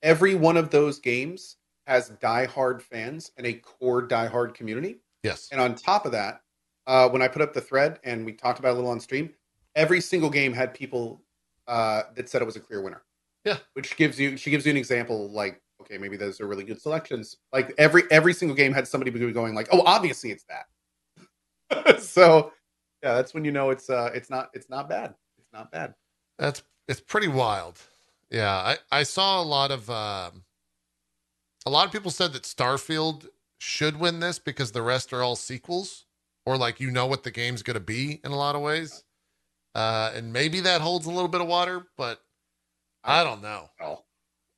Every 0.03 0.35
one 0.35 0.57
of 0.57 0.69
those 0.69 0.99
games 0.99 1.56
has 1.87 2.11
diehard 2.21 2.81
fans 2.81 3.31
and 3.37 3.47
a 3.47 3.53
core 3.53 4.05
diehard 4.05 4.53
community. 4.53 4.99
Yes. 5.23 5.47
And 5.51 5.61
on 5.61 5.73
top 5.73 6.05
of 6.05 6.11
that, 6.11 6.41
uh, 6.85 7.09
when 7.09 7.21
I 7.21 7.27
put 7.27 7.41
up 7.41 7.53
the 7.53 7.61
thread 7.61 7.99
and 8.03 8.25
we 8.25 8.33
talked 8.33 8.59
about 8.59 8.69
it 8.69 8.71
a 8.71 8.75
little 8.75 8.91
on 8.91 8.99
stream, 8.99 9.29
every 9.75 10.01
single 10.01 10.29
game 10.29 10.53
had 10.53 10.73
people 10.73 11.21
uh, 11.67 12.03
that 12.15 12.29
said 12.29 12.41
it 12.41 12.45
was 12.45 12.57
a 12.57 12.59
clear 12.59 12.81
winner. 12.81 13.03
Yeah. 13.45 13.57
Which 13.73 13.95
gives 13.95 14.19
you 14.19 14.35
she 14.35 14.51
gives 14.51 14.65
you 14.65 14.71
an 14.71 14.77
example 14.77 15.29
like, 15.31 15.61
okay, 15.81 15.97
maybe 15.97 16.17
those 16.17 16.41
are 16.41 16.47
really 16.47 16.65
good 16.65 16.81
selections. 16.81 17.37
Like 17.53 17.73
every 17.77 18.03
every 18.11 18.33
single 18.33 18.55
game 18.55 18.73
had 18.73 18.87
somebody 18.87 19.11
going 19.31 19.55
like, 19.55 19.69
oh, 19.71 19.83
obviously 19.85 20.31
it's 20.31 20.45
that. 20.49 22.01
so 22.01 22.51
yeah, 23.01 23.13
that's 23.13 23.33
when 23.33 23.45
you 23.45 23.51
know 23.51 23.69
it's 23.69 23.89
uh 23.89 24.11
it's 24.13 24.29
not 24.29 24.49
it's 24.53 24.69
not 24.69 24.89
bad. 24.89 25.13
It's 25.37 25.53
not 25.53 25.71
bad. 25.71 25.93
That's 26.37 26.63
it's 26.89 26.99
pretty 26.99 27.29
wild. 27.29 27.79
Yeah, 28.29 28.51
I 28.53 28.77
I 28.91 29.03
saw 29.03 29.41
a 29.41 29.43
lot 29.43 29.71
of 29.71 29.89
um, 29.89 30.43
a 31.67 31.69
lot 31.69 31.85
of 31.85 31.91
people 31.91 32.11
said 32.11 32.31
that 32.33 32.43
Starfield 32.43 33.27
should 33.59 33.99
win 33.99 34.19
this 34.19 34.39
because 34.39 34.71
the 34.71 34.81
rest 34.81 35.11
are 35.13 35.21
all 35.21 35.35
sequels 35.35 36.05
or 36.45 36.57
like 36.57 36.79
you 36.79 36.89
know 36.91 37.05
what 37.05 37.23
the 37.23 37.31
game's 37.31 37.61
going 37.61 37.73
to 37.75 37.79
be 37.81 38.21
in 38.23 38.31
a 38.31 38.35
lot 38.35 38.55
of 38.55 38.61
ways. 38.61 39.03
Uh, 39.75 40.11
and 40.15 40.31
maybe 40.31 40.61
that 40.61 40.79
holds 40.81 41.05
a 41.05 41.11
little 41.11 41.27
bit 41.27 41.41
of 41.41 41.47
water, 41.47 41.87
but 41.97 42.21
I 43.03 43.23
don't 43.23 43.41
know. 43.41 43.69
Well, 43.79 44.05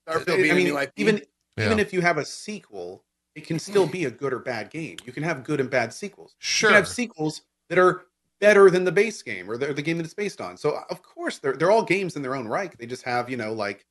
Starfield 0.08 0.34
I 0.34 0.38
being 0.38 0.52
a 0.52 0.56
mean, 0.56 0.64
new 0.66 0.80
IP. 0.80 0.92
even 0.98 1.22
Yeah. 1.58 1.66
even 1.66 1.80
if 1.80 1.92
you 1.92 2.02
have 2.02 2.18
a 2.18 2.26
sequel, 2.26 3.04
it 3.36 3.46
can 3.46 3.58
still 3.58 3.88
be 3.88 4.06
a 4.06 4.12
good 4.12 4.32
or 4.32 4.40
bad 4.40 4.70
game. 4.70 4.98
You 5.04 5.12
can 5.12 5.24
have 5.24 5.44
good 5.44 5.60
and 5.60 5.70
bad 5.70 5.92
sequels. 5.94 6.36
Sure, 6.38 6.70
you 6.70 6.76
can 6.76 6.84
have 6.84 6.88
sequels 6.88 7.42
that 7.70 7.80
are 7.80 8.06
better 8.40 8.70
than 8.70 8.84
the 8.86 8.92
base 8.92 9.22
game 9.22 9.50
or 9.50 9.58
the, 9.58 9.74
the 9.74 9.82
game 9.82 9.98
that 9.98 10.06
it's 10.06 10.14
based 10.14 10.42
on. 10.42 10.58
So 10.58 10.80
of 10.90 11.02
course 11.02 11.40
they're 11.40 11.54
they're 11.54 11.72
all 11.72 11.84
games 11.84 12.16
in 12.16 12.22
their 12.22 12.36
own 12.36 12.48
right. 12.48 12.72
They 12.78 12.86
just 12.86 13.04
have 13.04 13.30
you 13.30 13.38
know 13.38 13.52
like 13.52 13.86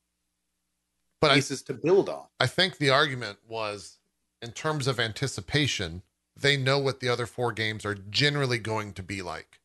But 1.21 1.33
I, 1.33 1.35
pieces 1.35 1.62
to 1.62 1.75
build 1.75 2.09
on. 2.09 2.25
I 2.39 2.47
think 2.47 2.79
the 2.79 2.91
argument 2.91 3.39
was 3.49 3.99
in 4.41 4.53
terms 4.53 4.87
of 4.87 5.01
anticipation, 5.01 6.03
they 6.37 6.57
know 6.57 6.79
what 6.79 7.01
the 7.01 7.09
other 7.09 7.27
four 7.27 7.53
games 7.53 7.85
are 7.85 7.95
generally 7.95 8.59
going 8.59 8.93
to 8.95 9.03
be 9.03 9.23
like. 9.23 9.61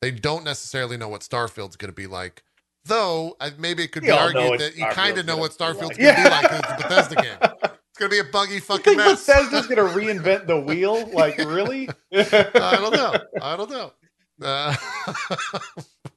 They 0.00 0.10
don't 0.10 0.44
necessarily 0.44 0.96
know 0.96 1.08
what 1.08 1.20
Starfield's 1.22 1.76
going 1.76 1.90
to 1.90 1.94
be 1.94 2.08
like. 2.08 2.42
Though 2.84 3.36
maybe 3.58 3.84
it 3.84 3.92
could 3.92 4.02
We 4.02 4.08
be 4.08 4.12
argued 4.12 4.58
that 4.58 4.76
you 4.76 4.84
kind 4.86 5.16
of 5.16 5.26
know 5.26 5.36
what 5.36 5.52
Starfield's 5.52 5.96
going 5.96 6.16
to 6.16 6.22
be 6.22 6.28
like. 6.28 6.46
it's 6.50 6.68
a 6.68 6.76
Bethesda 6.76 7.14
game. 7.16 7.50
It's 7.92 7.98
going 7.98 8.10
to 8.10 8.22
be 8.22 8.26
a 8.26 8.32
buggy 8.32 8.58
fucking 8.58 8.96
mess. 8.96 9.26
Bethesda's 9.26 9.66
gonna 9.66 9.82
reinvent 9.82 10.46
the 10.46 10.58
wheel? 10.58 11.06
Like 11.10 11.36
really? 11.36 11.90
I 12.10 12.78
don't 12.80 12.94
know. 12.94 13.14
I 13.42 13.54
don't 13.54 13.70
know. 13.70 13.92
Uh, 14.40 14.74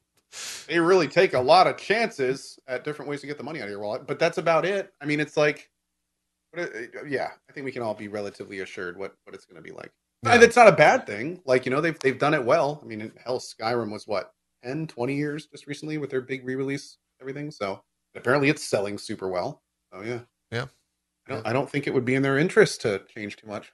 they 0.67 0.79
really 0.79 1.07
take 1.07 1.33
a 1.33 1.39
lot 1.39 1.67
of 1.67 1.77
chances 1.77 2.59
at 2.67 2.83
different 2.83 3.09
ways 3.09 3.21
to 3.21 3.27
get 3.27 3.38
the 3.38 3.43
money 3.43 3.59
out 3.59 3.65
of 3.65 3.71
your 3.71 3.79
wallet, 3.79 4.07
but 4.07 4.19
that's 4.19 4.38
about 4.38 4.65
it. 4.65 4.93
I 5.01 5.05
mean, 5.05 5.19
it's 5.19 5.38
like, 5.38 5.69
what 6.51 6.63
uh, 6.63 6.77
uh, 7.01 7.05
yeah, 7.07 7.29
I 7.49 7.53
think 7.53 7.65
we 7.65 7.71
can 7.71 7.81
all 7.81 7.93
be 7.93 8.07
relatively 8.07 8.59
assured 8.59 8.97
what 8.97 9.15
what 9.23 9.36
it's 9.36 9.45
going 9.45 9.61
to 9.61 9.61
be 9.61 9.75
like. 9.75 9.91
yeah. 10.23 10.33
And 10.33 10.43
it's 10.43 10.55
not 10.55 10.67
a 10.67 10.71
bad 10.71 11.05
thing. 11.05 11.41
Like, 11.45 11.65
you 11.65 11.71
know, 11.71 11.81
they've 11.81 11.99
they've 11.99 12.19
done 12.19 12.33
it 12.33 12.43
well. 12.43 12.79
I 12.83 12.86
mean, 12.86 13.11
hell, 13.23 13.39
Skyrim 13.39 13.91
was 13.91 14.07
what 14.07 14.31
10, 14.63 14.88
20 14.88 15.15
years 15.15 15.47
just 15.47 15.67
recently 15.67 15.97
with 15.97 16.09
their 16.09 16.21
big 16.21 16.45
re-release 16.45 16.97
everything. 17.21 17.51
So 17.51 17.81
apparently 18.15 18.49
it's 18.49 18.63
selling 18.63 18.97
super 18.97 19.29
well. 19.29 19.61
Oh 19.93 20.01
yeah. 20.01 20.19
Yeah. 20.51 20.65
I 21.27 21.31
don't 21.31 21.47
I 21.47 21.53
don't 21.53 21.69
think 21.69 21.88
it 21.88 21.93
would 21.93 22.05
be 22.05 22.15
in 22.15 22.21
their 22.21 22.38
interest 22.38 22.81
to 22.81 23.01
change 23.13 23.38
too 23.38 23.47
much. 23.47 23.71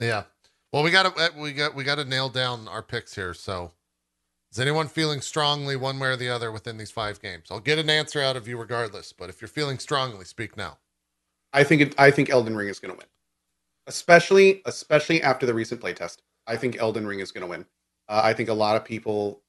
Yeah. 0.00 0.24
Well, 0.72 0.82
we 0.82 0.90
got 0.90 1.14
to 1.14 1.22
uh, 1.22 1.28
we 1.38 1.52
got 1.52 1.74
we 1.74 1.84
got 1.84 1.96
to 1.96 2.04
nail 2.04 2.28
down 2.28 2.68
our 2.68 2.82
picks 2.82 3.14
here. 3.14 3.32
So, 3.32 3.72
is 4.56 4.60
anyone 4.60 4.88
feeling 4.88 5.20
strongly 5.20 5.76
one 5.76 5.98
way 5.98 6.08
or 6.08 6.16
the 6.16 6.30
other 6.30 6.50
within 6.50 6.78
these 6.78 6.90
five 6.90 7.20
games? 7.20 7.48
I'll 7.50 7.60
get 7.60 7.78
an 7.78 7.90
answer 7.90 8.22
out 8.22 8.36
of 8.36 8.48
you 8.48 8.56
regardless. 8.56 9.12
But 9.12 9.28
if 9.28 9.42
you're 9.42 9.48
feeling 9.48 9.78
strongly, 9.78 10.24
speak 10.24 10.56
now. 10.56 10.78
I 11.52 11.62
think 11.62 11.82
it, 11.82 11.94
I 11.98 12.10
think 12.10 12.30
Elden 12.30 12.56
Ring 12.56 12.68
is 12.68 12.78
going 12.78 12.94
to 12.94 12.96
win, 12.96 13.06
especially 13.86 14.62
especially 14.64 15.20
after 15.20 15.44
the 15.44 15.52
recent 15.52 15.82
playtest. 15.82 16.22
I 16.46 16.56
think 16.56 16.78
Elden 16.78 17.06
Ring 17.06 17.20
is 17.20 17.32
going 17.32 17.42
to 17.42 17.50
win. 17.50 17.66
Uh, 18.08 18.22
I 18.24 18.32
think 18.32 18.48
a 18.48 18.54
lot 18.54 18.76
of 18.76 18.84
people, 18.84 19.42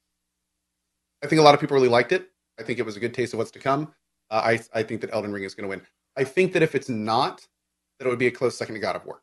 I 1.24 1.26
think 1.26 1.40
a 1.40 1.42
lot 1.42 1.54
of 1.54 1.60
people 1.60 1.74
really 1.74 1.88
liked 1.88 2.12
it. 2.12 2.28
I 2.60 2.62
think 2.62 2.78
it 2.78 2.84
was 2.84 2.98
a 2.98 3.00
good 3.00 3.14
taste 3.14 3.32
of 3.32 3.38
what's 3.38 3.50
to 3.52 3.58
come. 3.58 3.94
Uh, 4.30 4.42
I 4.44 4.60
I 4.74 4.82
think 4.82 5.00
that 5.00 5.14
Elden 5.14 5.32
Ring 5.32 5.44
is 5.44 5.54
going 5.54 5.64
to 5.64 5.70
win. 5.70 5.80
I 6.18 6.24
think 6.24 6.52
that 6.52 6.62
if 6.62 6.74
it's 6.74 6.90
not, 6.90 7.46
that 7.98 8.06
it 8.06 8.10
would 8.10 8.18
be 8.18 8.26
a 8.26 8.30
close 8.30 8.58
second 8.58 8.74
to 8.74 8.80
God 8.82 8.94
of 8.94 9.06
War. 9.06 9.22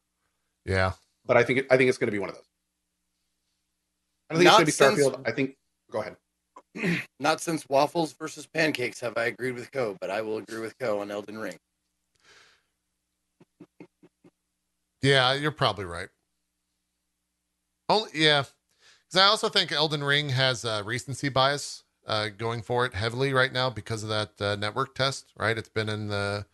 Yeah. 0.66 0.94
But 1.28 1.38
I 1.38 1.44
think 1.44 1.60
it, 1.60 1.68
I 1.70 1.78
think 1.78 1.90
it's 1.90 2.00
going 2.00 2.08
to 2.08 2.12
be 2.12 2.18
one 2.18 2.30
of 2.30 2.36
those. 2.36 2.50
I 4.32 4.34
don't 4.34 4.42
think 4.42 4.52
Not 4.52 4.68
it's 4.68 4.80
going 4.80 4.96
to 4.96 4.98
be 4.98 5.04
Starfield. 5.04 5.22
I 5.28 5.32
think. 5.32 5.56
Go 5.96 6.02
ahead. 6.02 7.02
Not 7.22 7.40
since 7.40 7.70
waffles 7.70 8.12
versus 8.12 8.46
pancakes 8.46 9.00
have 9.00 9.14
I 9.16 9.28
agreed 9.28 9.54
with 9.54 9.72
Cohh, 9.72 9.96
but 10.02 10.10
I 10.10 10.22
will 10.22 10.38
agree 10.40 10.60
with 10.60 10.78
Cohh 10.78 11.00
on 11.00 11.10
Elden 11.10 11.38
Ring. 11.38 11.56
Yeah, 15.02 15.34
you're 15.34 15.52
probably 15.52 15.86
right. 15.86 16.10
Only 17.88 18.10
yeah, 18.14 18.44
because 19.08 19.22
I 19.22 19.28
also 19.28 19.48
think 19.48 19.72
Elden 19.72 20.04
Ring 20.04 20.30
has 20.30 20.66
uh, 20.66 20.82
recency 20.84 21.30
bias 21.30 21.84
uh, 22.06 22.28
going 22.28 22.62
for 22.62 22.86
it 22.86 22.94
heavily 22.94 23.32
right 23.32 23.54
now 23.54 23.70
because 23.70 24.04
of 24.04 24.10
that 24.10 24.42
uh, 24.42 24.58
network 24.58 24.96
test. 24.96 25.32
Right, 25.38 25.58
it's 25.58 25.70
been 25.70 25.88
in 25.88 26.10
the 26.10 26.46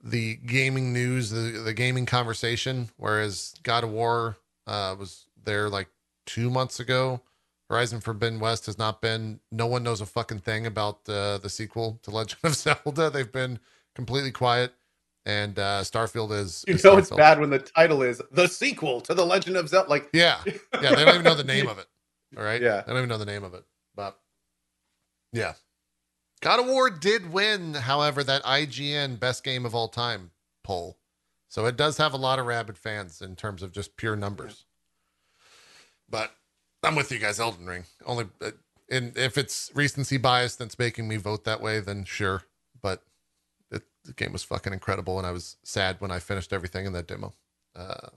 the 0.00 0.36
gaming 0.36 0.92
news, 0.92 1.30
the 1.30 1.60
the 1.64 1.74
gaming 1.74 2.06
conversation, 2.06 2.90
whereas 2.98 3.56
God 3.64 3.82
of 3.82 3.90
War 3.90 4.36
uh, 4.68 4.94
was 4.96 5.24
there 5.42 5.68
like 5.68 5.88
two 6.24 6.50
months 6.50 6.78
ago. 6.78 7.22
Horizon 7.70 8.00
Forbidden 8.00 8.40
West 8.40 8.66
has 8.66 8.76
not 8.78 9.00
been. 9.00 9.38
No 9.52 9.66
one 9.66 9.84
knows 9.84 10.00
a 10.00 10.06
fucking 10.06 10.40
thing 10.40 10.66
about 10.66 11.08
uh, 11.08 11.38
the 11.38 11.48
sequel 11.48 12.00
to 12.02 12.10
Legend 12.10 12.40
of 12.42 12.54
Zelda. 12.56 13.10
They've 13.10 13.30
been 13.30 13.60
completely 13.94 14.32
quiet, 14.32 14.74
and 15.24 15.56
uh, 15.56 15.82
Starfield 15.82 16.32
is. 16.32 16.64
You 16.66 16.74
is 16.74 16.84
know 16.84 16.96
it's 16.98 17.10
bad 17.10 17.38
when 17.38 17.50
the 17.50 17.60
title 17.60 18.02
is 18.02 18.20
the 18.32 18.48
sequel 18.48 19.00
to 19.02 19.14
the 19.14 19.24
Legend 19.24 19.56
of 19.56 19.68
Zelda. 19.68 19.88
Like 19.88 20.08
Yeah, 20.12 20.40
yeah, 20.46 20.94
they 20.94 21.04
don't 21.04 21.08
even 21.14 21.22
know 21.22 21.36
the 21.36 21.44
name 21.44 21.68
of 21.68 21.78
it. 21.78 21.86
All 22.36 22.42
right, 22.42 22.60
Yeah. 22.60 22.82
they 22.82 22.88
don't 22.92 22.98
even 22.98 23.08
know 23.08 23.18
the 23.18 23.24
name 23.24 23.44
of 23.44 23.54
it. 23.54 23.64
But 23.94 24.18
yeah, 25.32 25.52
God 26.40 26.58
of 26.58 26.66
War 26.66 26.90
did 26.90 27.32
win, 27.32 27.74
however, 27.74 28.24
that 28.24 28.42
IGN 28.42 29.20
Best 29.20 29.44
Game 29.44 29.64
of 29.64 29.76
All 29.76 29.88
Time 29.88 30.32
poll, 30.64 30.98
so 31.48 31.66
it 31.66 31.76
does 31.76 31.98
have 31.98 32.14
a 32.14 32.18
lot 32.18 32.40
of 32.40 32.46
rabid 32.46 32.76
fans 32.76 33.22
in 33.22 33.36
terms 33.36 33.62
of 33.62 33.70
just 33.70 33.96
pure 33.96 34.16
numbers. 34.16 34.64
But 36.08 36.32
I'm 36.82 36.94
with 36.94 37.12
you 37.12 37.18
guys, 37.18 37.38
Elden 37.38 37.66
Ring. 37.66 37.84
Only, 38.06 38.26
uh, 38.40 38.52
and 38.90 39.16
if 39.16 39.36
it's 39.36 39.70
recency 39.74 40.16
bias 40.16 40.56
that's 40.56 40.78
making 40.78 41.08
me 41.08 41.16
vote 41.16 41.44
that 41.44 41.60
way, 41.60 41.80
then 41.80 42.04
sure. 42.04 42.44
But 42.80 43.02
it, 43.70 43.82
the 44.04 44.12
game 44.12 44.32
was 44.32 44.42
fucking 44.42 44.72
incredible, 44.72 45.18
and 45.18 45.26
I 45.26 45.32
was 45.32 45.56
sad 45.62 45.96
when 46.00 46.10
I 46.10 46.18
finished 46.18 46.52
everything 46.52 46.86
in 46.86 46.92
that 46.94 47.06
demo. 47.06 47.34
Uh, 47.76 48.08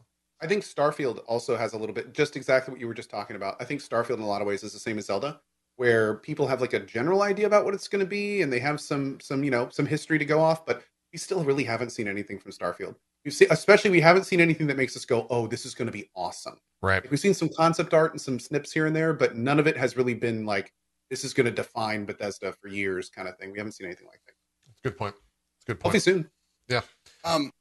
I 0.41 0.47
think 0.47 0.63
Starfield 0.63 1.21
also 1.27 1.55
has 1.55 1.73
a 1.73 1.77
little 1.77 1.95
bit, 1.95 2.13
just 2.13 2.35
exactly 2.35 2.71
what 2.71 2.81
you 2.81 2.87
were 2.87 2.93
just 2.93 3.09
talking 3.09 3.35
about. 3.35 3.55
I 3.59 3.65
think 3.65 3.81
Starfield 3.81 4.15
in 4.15 4.21
a 4.21 4.27
lot 4.27 4.41
of 4.41 4.47
ways 4.47 4.63
is 4.63 4.73
the 4.73 4.79
same 4.79 4.97
as 4.97 5.05
Zelda, 5.05 5.39
where 5.75 6.15
people 6.15 6.47
have 6.47 6.61
like 6.61 6.73
a 6.73 6.79
general 6.79 7.21
idea 7.21 7.45
about 7.45 7.65
what 7.65 7.73
it's 7.73 7.87
going 7.87 8.03
to 8.03 8.09
be, 8.09 8.41
and 8.41 8.51
they 8.51 8.59
have 8.59 8.81
some, 8.81 9.19
some, 9.19 9.43
you 9.43 9.51
know, 9.51 9.69
some 9.69 9.85
history 9.85 10.19
to 10.19 10.25
go 10.25 10.39
off, 10.39 10.65
but 10.65 10.83
we 11.11 11.19
still 11.19 11.43
really 11.43 11.63
haven't 11.63 11.91
seen 11.91 12.07
anything 12.07 12.39
from 12.39 12.51
Starfield. 12.51 12.95
We've 13.25 13.33
seen, 13.33 13.47
especially, 13.51 13.91
we 13.91 14.01
haven't 14.01 14.25
seen 14.25 14.41
anything 14.41 14.67
that 14.67 14.77
makes 14.77 14.95
us 14.97 15.05
go, 15.05 15.27
"Oh, 15.29 15.47
this 15.47 15.65
is 15.65 15.73
going 15.75 15.85
to 15.87 15.91
be 15.91 16.09
awesome." 16.15 16.59
right. 16.81 17.01
Like, 17.03 17.11
we've 17.11 17.19
seen 17.19 17.33
some 17.33 17.49
concept 17.49 17.93
art 17.93 18.11
and 18.11 18.19
some 18.21 18.39
snips 18.39 18.71
here 18.71 18.85
and 18.85 18.95
there, 18.95 19.13
but 19.13 19.35
none 19.35 19.59
of 19.59 19.67
it 19.67 19.77
has 19.77 19.95
really 19.95 20.13
been 20.13 20.45
like, 20.45 20.73
"This 21.09 21.23
is 21.23 21.33
going 21.33 21.45
to 21.45 21.51
define 21.51 22.05
Bethesda 22.05 22.53
for 22.53 22.67
years," 22.67 23.09
kind 23.09 23.27
of 23.27 23.37
thing. 23.37 23.51
We 23.51 23.57
haven't 23.57 23.73
seen 23.73 23.87
anything 23.87 24.07
like 24.07 24.19
that. 24.25 24.33
That's 24.67 24.79
a 24.79 24.83
Good 24.89 24.97
point. 24.97 25.15
It's 25.57 25.65
a 25.65 25.67
good 25.67 25.79
point. 25.79 25.95
Hopefully 25.95 26.13
soon. 26.13 26.29
Yeah 26.67 26.81
um, 27.23 27.51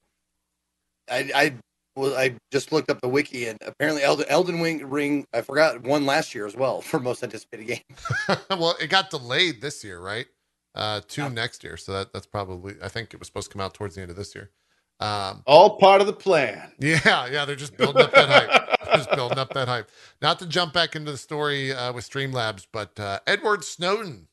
I, 1.10 1.30
I 1.34 1.54
well, 1.94 2.16
I 2.16 2.34
just 2.50 2.72
looked 2.72 2.90
up 2.90 3.00
the 3.00 3.08
wiki, 3.08 3.46
and 3.48 3.58
apparently 3.66 4.02
Elden, 4.02 4.24
Elden 4.28 4.62
Ring, 4.62 4.88
Ring, 4.88 5.26
I 5.34 5.42
forgot, 5.42 5.82
won 5.82 6.06
last 6.06 6.34
year 6.34 6.46
as 6.46 6.56
well 6.56 6.80
for 6.80 6.98
most 6.98 7.22
anticipated 7.22 7.66
game. 7.66 7.96
well, 8.50 8.76
it 8.80 8.88
got 8.88 9.10
delayed 9.10 9.60
this 9.60 9.84
year, 9.84 10.00
right? 10.00 10.26
Uh, 10.74 11.00
to 11.06 11.22
Yeah. 11.22 11.28
next 11.28 11.62
year. 11.62 11.76
So 11.76 11.92
that 11.92 12.12
that's 12.12 12.26
probably. 12.26 12.76
I 12.82 12.88
think 12.88 13.12
it 13.12 13.18
was 13.18 13.26
supposed 13.26 13.50
to 13.50 13.52
come 13.52 13.60
out 13.60 13.74
towards 13.74 13.94
the 13.94 14.00
end 14.02 14.10
of 14.10 14.16
this 14.16 14.34
year. 14.34 14.50
Um, 15.02 15.42
All 15.46 15.78
part 15.78 16.00
of 16.00 16.06
the 16.06 16.12
plan. 16.12 16.70
yeah, 16.78 17.26
yeah, 17.26 17.44
they're 17.44 17.56
just 17.56 17.76
building 17.76 18.02
up 18.02 18.12
that 18.12 18.28
hype. 18.28 18.78
Just 18.94 19.10
building 19.12 19.38
up 19.38 19.52
that 19.54 19.66
hype. 19.68 19.90
Not 20.20 20.38
to 20.40 20.46
jump 20.46 20.72
back 20.72 20.94
into 20.94 21.10
the 21.10 21.18
story 21.18 21.72
uh, 21.72 21.92
with 21.92 22.08
Streamlabs, 22.08 22.66
but 22.72 22.98
uh, 23.00 23.18
Edward 23.26 23.64
Snowden 23.64 24.28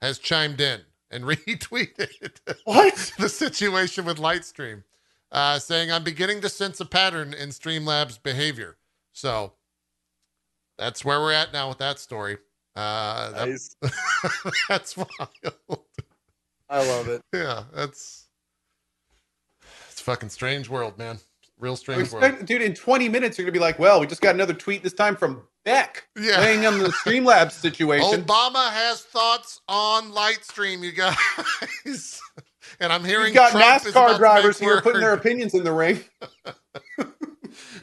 has 0.00 0.18
chimed 0.18 0.60
in 0.60 0.80
and 1.10 1.24
retweeted 1.24 2.36
What? 2.64 3.12
the 3.18 3.28
situation 3.28 4.04
with 4.04 4.18
Lightstream, 4.18 4.84
uh, 5.32 5.58
saying, 5.58 5.92
I'm 5.92 6.04
beginning 6.04 6.40
to 6.42 6.48
sense 6.48 6.80
a 6.80 6.86
pattern 6.86 7.34
in 7.34 7.50
Streamlabs 7.50 8.22
behavior. 8.22 8.76
So 9.12 9.52
that's 10.78 11.04
where 11.04 11.20
we're 11.20 11.32
at 11.32 11.52
now 11.52 11.68
with 11.68 11.78
that 11.78 11.98
story. 11.98 12.38
Uh, 12.76 13.30
that- 13.32 13.48
Nice. 13.48 13.76
that's 14.68 14.96
wild. 14.96 15.80
I 16.70 16.88
love 16.88 17.08
it. 17.08 17.20
Yeah, 17.32 17.64
that's 17.74 18.23
fucking 20.04 20.28
strange 20.28 20.68
world, 20.68 20.96
man. 20.98 21.18
Real 21.58 21.72
I 21.72 21.76
strange 21.76 22.12
world. 22.12 22.44
dude, 22.46 22.62
in 22.62 22.74
20 22.74 23.08
minutes, 23.08 23.38
you're 23.38 23.44
going 23.44 23.54
to 23.54 23.58
be 23.58 23.62
like, 23.62 23.78
well, 23.78 24.00
we 24.00 24.06
just 24.06 24.20
got 24.20 24.34
another 24.34 24.52
tweet 24.54 24.82
this 24.82 24.92
time 24.92 25.16
from 25.16 25.42
Beck 25.64 26.06
Yeah. 26.18 26.40
laying 26.40 26.66
on 26.66 26.78
the 26.78 26.88
Streamlabs 26.88 27.52
situation. 27.60 28.22
Obama 28.24 28.70
has 28.70 29.00
thoughts 29.02 29.60
on 29.68 30.10
Lightstream, 30.12 30.82
you 30.82 30.92
guys. 30.92 32.20
and 32.80 32.92
I'm 32.92 33.04
hearing 33.04 33.26
You've 33.28 33.34
got 33.34 33.52
Trump 33.52 33.82
NASCAR 33.82 34.18
drivers 34.18 34.60
make 34.60 34.68
here 34.68 34.80
putting 34.82 35.00
their 35.00 35.14
opinions 35.14 35.54
in 35.54 35.64
the 35.64 35.72
ring. 35.72 36.00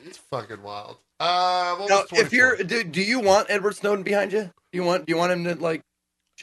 It's 0.05 0.17
fucking 0.17 0.61
wild. 0.61 0.97
Uh, 1.19 1.76
what 1.76 1.89
Now, 1.89 2.01
was 2.11 2.19
if 2.19 2.34
you're, 2.34 2.57
24? 2.57 2.84
do, 2.84 2.84
do 2.89 3.01
you 3.01 3.19
want 3.22 3.47
Edward 3.49 3.76
Snowden 3.76 4.03
behind 4.03 4.34
you? 4.34 4.41
Do 4.41 4.51
you 4.74 4.84
want, 4.84 5.05
do 5.05 5.11
you 5.13 5.17
want 5.17 5.32
him 5.32 5.43
to 5.45 5.55
like? 5.55 5.82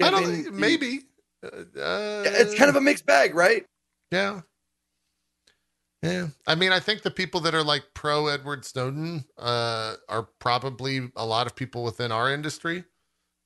I 0.00 0.10
don't 0.10 0.54
maybe. 0.54 1.00
Uh, 1.44 1.50
It's 1.76 2.54
kind 2.54 2.70
of 2.70 2.76
a 2.76 2.80
mixed 2.80 3.04
bag, 3.04 3.34
right? 3.34 3.66
Yeah. 4.10 4.40
Yeah. 6.02 6.28
I 6.46 6.54
mean, 6.54 6.72
I 6.72 6.80
think 6.80 7.02
the 7.02 7.10
people 7.10 7.40
that 7.40 7.54
are 7.54 7.62
like 7.64 7.82
pro 7.94 8.28
Edward 8.28 8.64
Snowden 8.64 9.24
uh, 9.36 9.94
are 10.08 10.28
probably 10.38 11.10
a 11.16 11.26
lot 11.26 11.46
of 11.46 11.56
people 11.56 11.82
within 11.82 12.12
our 12.12 12.32
industry, 12.32 12.84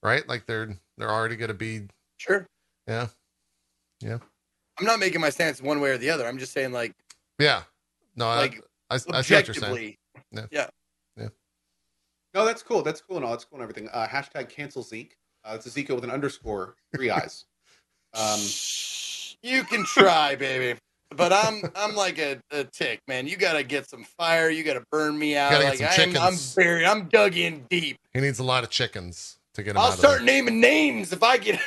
right? 0.02 0.26
Like 0.28 0.46
they're 0.46 0.76
they're 0.98 1.10
already 1.10 1.36
going 1.36 1.48
to 1.48 1.54
be 1.54 1.82
Sure. 2.18 2.46
yeah. 2.86 3.08
Yeah. 4.00 4.18
I'm 4.78 4.86
not 4.86 4.98
making 4.98 5.20
my 5.20 5.30
stance 5.30 5.62
one 5.62 5.80
way 5.80 5.90
or 5.90 5.98
the 5.98 6.10
other. 6.10 6.26
I'm 6.26 6.38
just 6.38 6.52
saying, 6.52 6.72
like, 6.72 6.92
Yeah. 7.38 7.62
No, 8.16 8.26
like 8.26 8.62
I, 8.90 8.94
I, 8.94 8.96
I 8.96 9.22
see 9.22 9.34
what 9.34 9.46
you're 9.46 9.54
saying. 9.54 9.72
objectively. 9.72 9.98
No, 12.34 12.46
that's 12.46 12.62
cool. 12.62 12.82
That's 12.82 13.00
cool 13.00 13.16
and 13.16 13.24
all. 13.24 13.32
That's 13.32 13.44
cool 13.44 13.58
and 13.58 13.62
everything. 13.62 13.88
Uh, 13.92 14.06
hashtag 14.06 14.48
cancel 14.48 14.82
Zeke. 14.82 15.16
Uh, 15.44 15.52
it's 15.54 15.66
a 15.66 15.70
Zeke 15.70 15.90
with 15.90 16.04
an 16.04 16.10
underscore, 16.10 16.76
three 16.94 17.10
eyes. 17.10 17.44
Um, 18.14 18.40
you 19.42 19.64
can 19.64 19.86
try, 19.86 20.34
baby. 20.34 20.78
But 21.16 21.32
I'm 21.32 21.62
I'm 21.76 21.94
like 21.94 22.18
a, 22.18 22.38
a 22.50 22.64
tick, 22.64 23.00
man. 23.08 23.26
You 23.26 23.36
gotta 23.36 23.62
get 23.62 23.88
some 23.88 24.04
fire. 24.04 24.50
You 24.50 24.62
gotta 24.64 24.84
burn 24.90 25.18
me 25.18 25.36
out. 25.36 25.50
Gotta 25.52 25.76
get 25.76 25.80
Like 25.80 25.92
some 25.92 26.10
I'm, 26.22 26.32
I'm 26.34 26.38
buried. 26.56 26.84
I'm 26.84 27.08
dug 27.08 27.36
in 27.36 27.64
deep. 27.70 27.98
He 28.12 28.20
needs 28.20 28.38
a 28.38 28.44
lot 28.44 28.64
of 28.64 28.70
chickens 28.70 29.38
to 29.54 29.62
get 29.62 29.72
him 29.72 29.78
I'll 29.78 29.88
out 29.92 29.98
start 29.98 30.20
of 30.20 30.24
naming 30.26 30.60
names 30.60 31.12
if 31.12 31.22
I 31.22 31.36
get. 31.38 31.60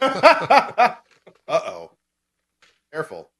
uh 0.00 0.94
oh. 1.48 1.90
Careful. 2.92 3.30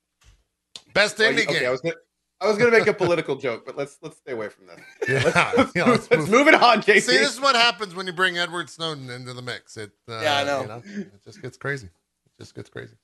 Best 0.95 1.19
Well, 1.19 1.31
indie 1.33 1.37
you- 1.39 1.43
okay, 1.45 1.59
game. 1.61 1.69
I 1.69 1.71
was 1.71 1.81
gonna, 1.81 1.95
I 2.41 2.47
was 2.49 2.59
gonna 2.59 2.71
make 2.71 2.87
a 2.87 2.93
political 2.95 3.37
joke, 3.37 3.65
but 3.65 3.77
let's 3.77 3.99
let's 4.03 4.17
stay 4.19 4.33
away 4.33 4.49
from 4.49 4.67
that. 4.67 4.79
yeah. 5.09 5.69
yeah, 5.77 5.91
let's 5.91 6.11
let's 6.11 6.23
move. 6.23 6.31
move 6.31 6.49
it 6.49 6.55
on, 6.55 6.83
JC. 6.83 7.01
See, 7.03 7.19
this 7.19 7.33
is 7.35 7.41
what 7.41 7.55
happens 7.55 7.95
when 7.95 8.07
you 8.07 8.13
bring 8.13 8.37
Edward 8.39 8.69
Snowden 8.69 9.11
into 9.11 9.33
the 9.33 9.43
mix. 9.43 9.77
It 9.77 9.93
uh, 10.09 10.21
Yeah, 10.23 10.39
I 10.39 10.45
know. 10.45 10.61
you 10.63 10.67
know, 10.69 10.83
it 11.01 11.25
just 11.25 11.41
gets 11.41 11.57
crazy. 11.57 11.87
It 11.87 12.33
just 12.43 12.55
gets 12.55 12.69
crazy. 12.69 12.95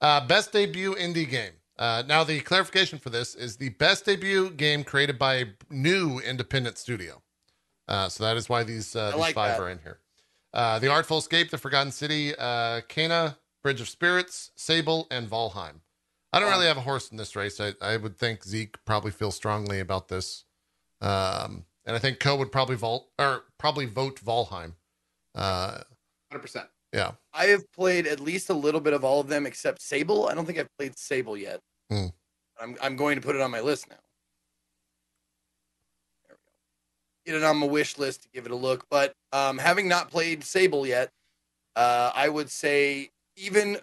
Uh, 0.00 0.26
best 0.26 0.52
debut 0.52 0.94
indie 0.94 1.28
game. 1.28 1.52
Uh, 1.78 2.02
now, 2.06 2.24
the 2.24 2.40
clarification 2.40 2.98
for 2.98 3.10
this 3.10 3.34
is 3.34 3.56
the 3.56 3.68
best 3.70 4.06
debut 4.06 4.50
game 4.50 4.82
created 4.82 5.18
by 5.18 5.34
a 5.34 5.46
new 5.70 6.18
independent 6.20 6.78
studio. 6.78 7.22
Uh, 7.86 8.08
so 8.08 8.24
that 8.24 8.36
is 8.36 8.48
why 8.48 8.62
these, 8.62 8.96
uh, 8.96 9.10
these 9.10 9.20
like 9.20 9.34
five 9.34 9.56
that. 9.56 9.62
are 9.62 9.68
in 9.68 9.78
here. 9.78 10.00
Uh, 10.54 10.78
the 10.78 10.90
Artful 10.90 11.18
Escape, 11.18 11.50
The 11.50 11.58
Forgotten 11.58 11.92
City, 11.92 12.34
uh, 12.34 12.80
Kena, 12.88 13.36
Bridge 13.62 13.80
of 13.80 13.88
Spirits, 13.88 14.52
Sable, 14.56 15.06
and 15.10 15.28
Valheim. 15.28 15.80
I 16.32 16.40
don't 16.40 16.50
really 16.50 16.66
have 16.66 16.76
a 16.76 16.82
horse 16.82 17.10
in 17.10 17.16
this 17.16 17.36
race. 17.36 17.60
I, 17.60 17.74
I 17.80 17.96
would 17.96 18.18
think 18.18 18.44
Zeke 18.44 18.76
probably 18.84 19.10
feels 19.10 19.36
strongly 19.36 19.80
about 19.80 20.08
this. 20.08 20.44
Um, 21.00 21.66
and 21.84 21.94
I 21.94 21.98
think 21.98 22.18
Cohh 22.18 22.38
would 22.38 22.52
probably 22.52 22.76
vote 22.76 23.06
or 23.18 23.44
probably 23.58 23.86
vote 23.86 24.20
Valheim. 24.22 24.74
Uh, 25.34 25.78
Hundred 26.30 26.42
percent. 26.42 26.68
Yeah. 26.92 27.12
I 27.32 27.46
have 27.46 27.70
played 27.72 28.06
at 28.06 28.20
least 28.20 28.50
a 28.50 28.54
little 28.54 28.80
bit 28.80 28.92
of 28.92 29.04
all 29.04 29.20
of 29.20 29.28
them 29.28 29.46
except 29.46 29.82
Sable. 29.82 30.28
I 30.28 30.34
don't 30.34 30.46
think 30.46 30.58
I've 30.58 30.74
played 30.78 30.98
Sable 30.98 31.36
yet. 31.36 31.60
Hmm. 31.90 32.06
I'm 32.60 32.76
I'm 32.80 32.96
going 32.96 33.16
to 33.16 33.22
put 33.22 33.36
it 33.36 33.42
on 33.42 33.50
my 33.50 33.60
list 33.60 33.88
now. 33.88 33.96
There 36.26 36.36
we 36.36 37.32
go. 37.32 37.32
Get 37.38 37.42
it 37.42 37.46
on 37.46 37.58
my 37.58 37.66
wish 37.66 37.98
list 37.98 38.22
to 38.22 38.28
give 38.32 38.46
it 38.46 38.52
a 38.52 38.56
look. 38.56 38.86
But 38.90 39.12
um, 39.32 39.58
having 39.58 39.88
not 39.88 40.10
played 40.10 40.42
Sable 40.42 40.86
yet, 40.86 41.10
uh, 41.74 42.12
I 42.14 42.28
would 42.28 42.50
say 42.50 43.10
even 43.36 43.78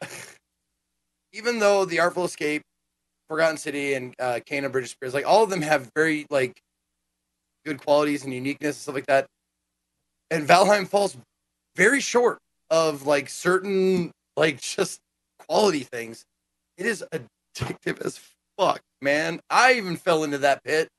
even 1.34 1.60
though 1.60 1.86
the 1.86 2.00
Artful 2.00 2.26
Escape, 2.26 2.64
Forgotten 3.30 3.58
City, 3.58 3.94
and 3.94 4.16
uh, 4.20 4.40
Kena 4.50 4.72
Bridge 4.72 4.86
of 4.86 4.90
Spirits, 4.90 5.14
like 5.14 5.28
all 5.28 5.44
of 5.44 5.50
them 5.50 5.62
have 5.62 5.92
very 5.96 6.26
like 6.30 6.60
good 7.66 7.80
qualities 7.80 8.24
and 8.24 8.34
uniqueness 8.34 8.76
and 8.76 8.82
stuff 8.82 8.96
like 8.96 9.06
that. 9.06 9.28
And 10.32 10.48
Valheim 10.48 10.88
falls 10.88 11.16
very 11.76 12.00
short 12.00 12.40
of 12.74 13.06
like 13.06 13.30
certain 13.30 14.12
like 14.36 14.60
just 14.60 15.00
quality 15.48 15.82
things. 15.82 16.26
It 16.76 16.88
is 16.88 17.06
addictive 17.14 18.04
as 18.04 18.20
fuck, 18.58 18.82
man. 19.00 19.40
I 19.48 19.74
even 19.74 19.96
fell 19.96 20.24
into 20.24 20.40
that 20.40 20.64
pit. 20.64 20.90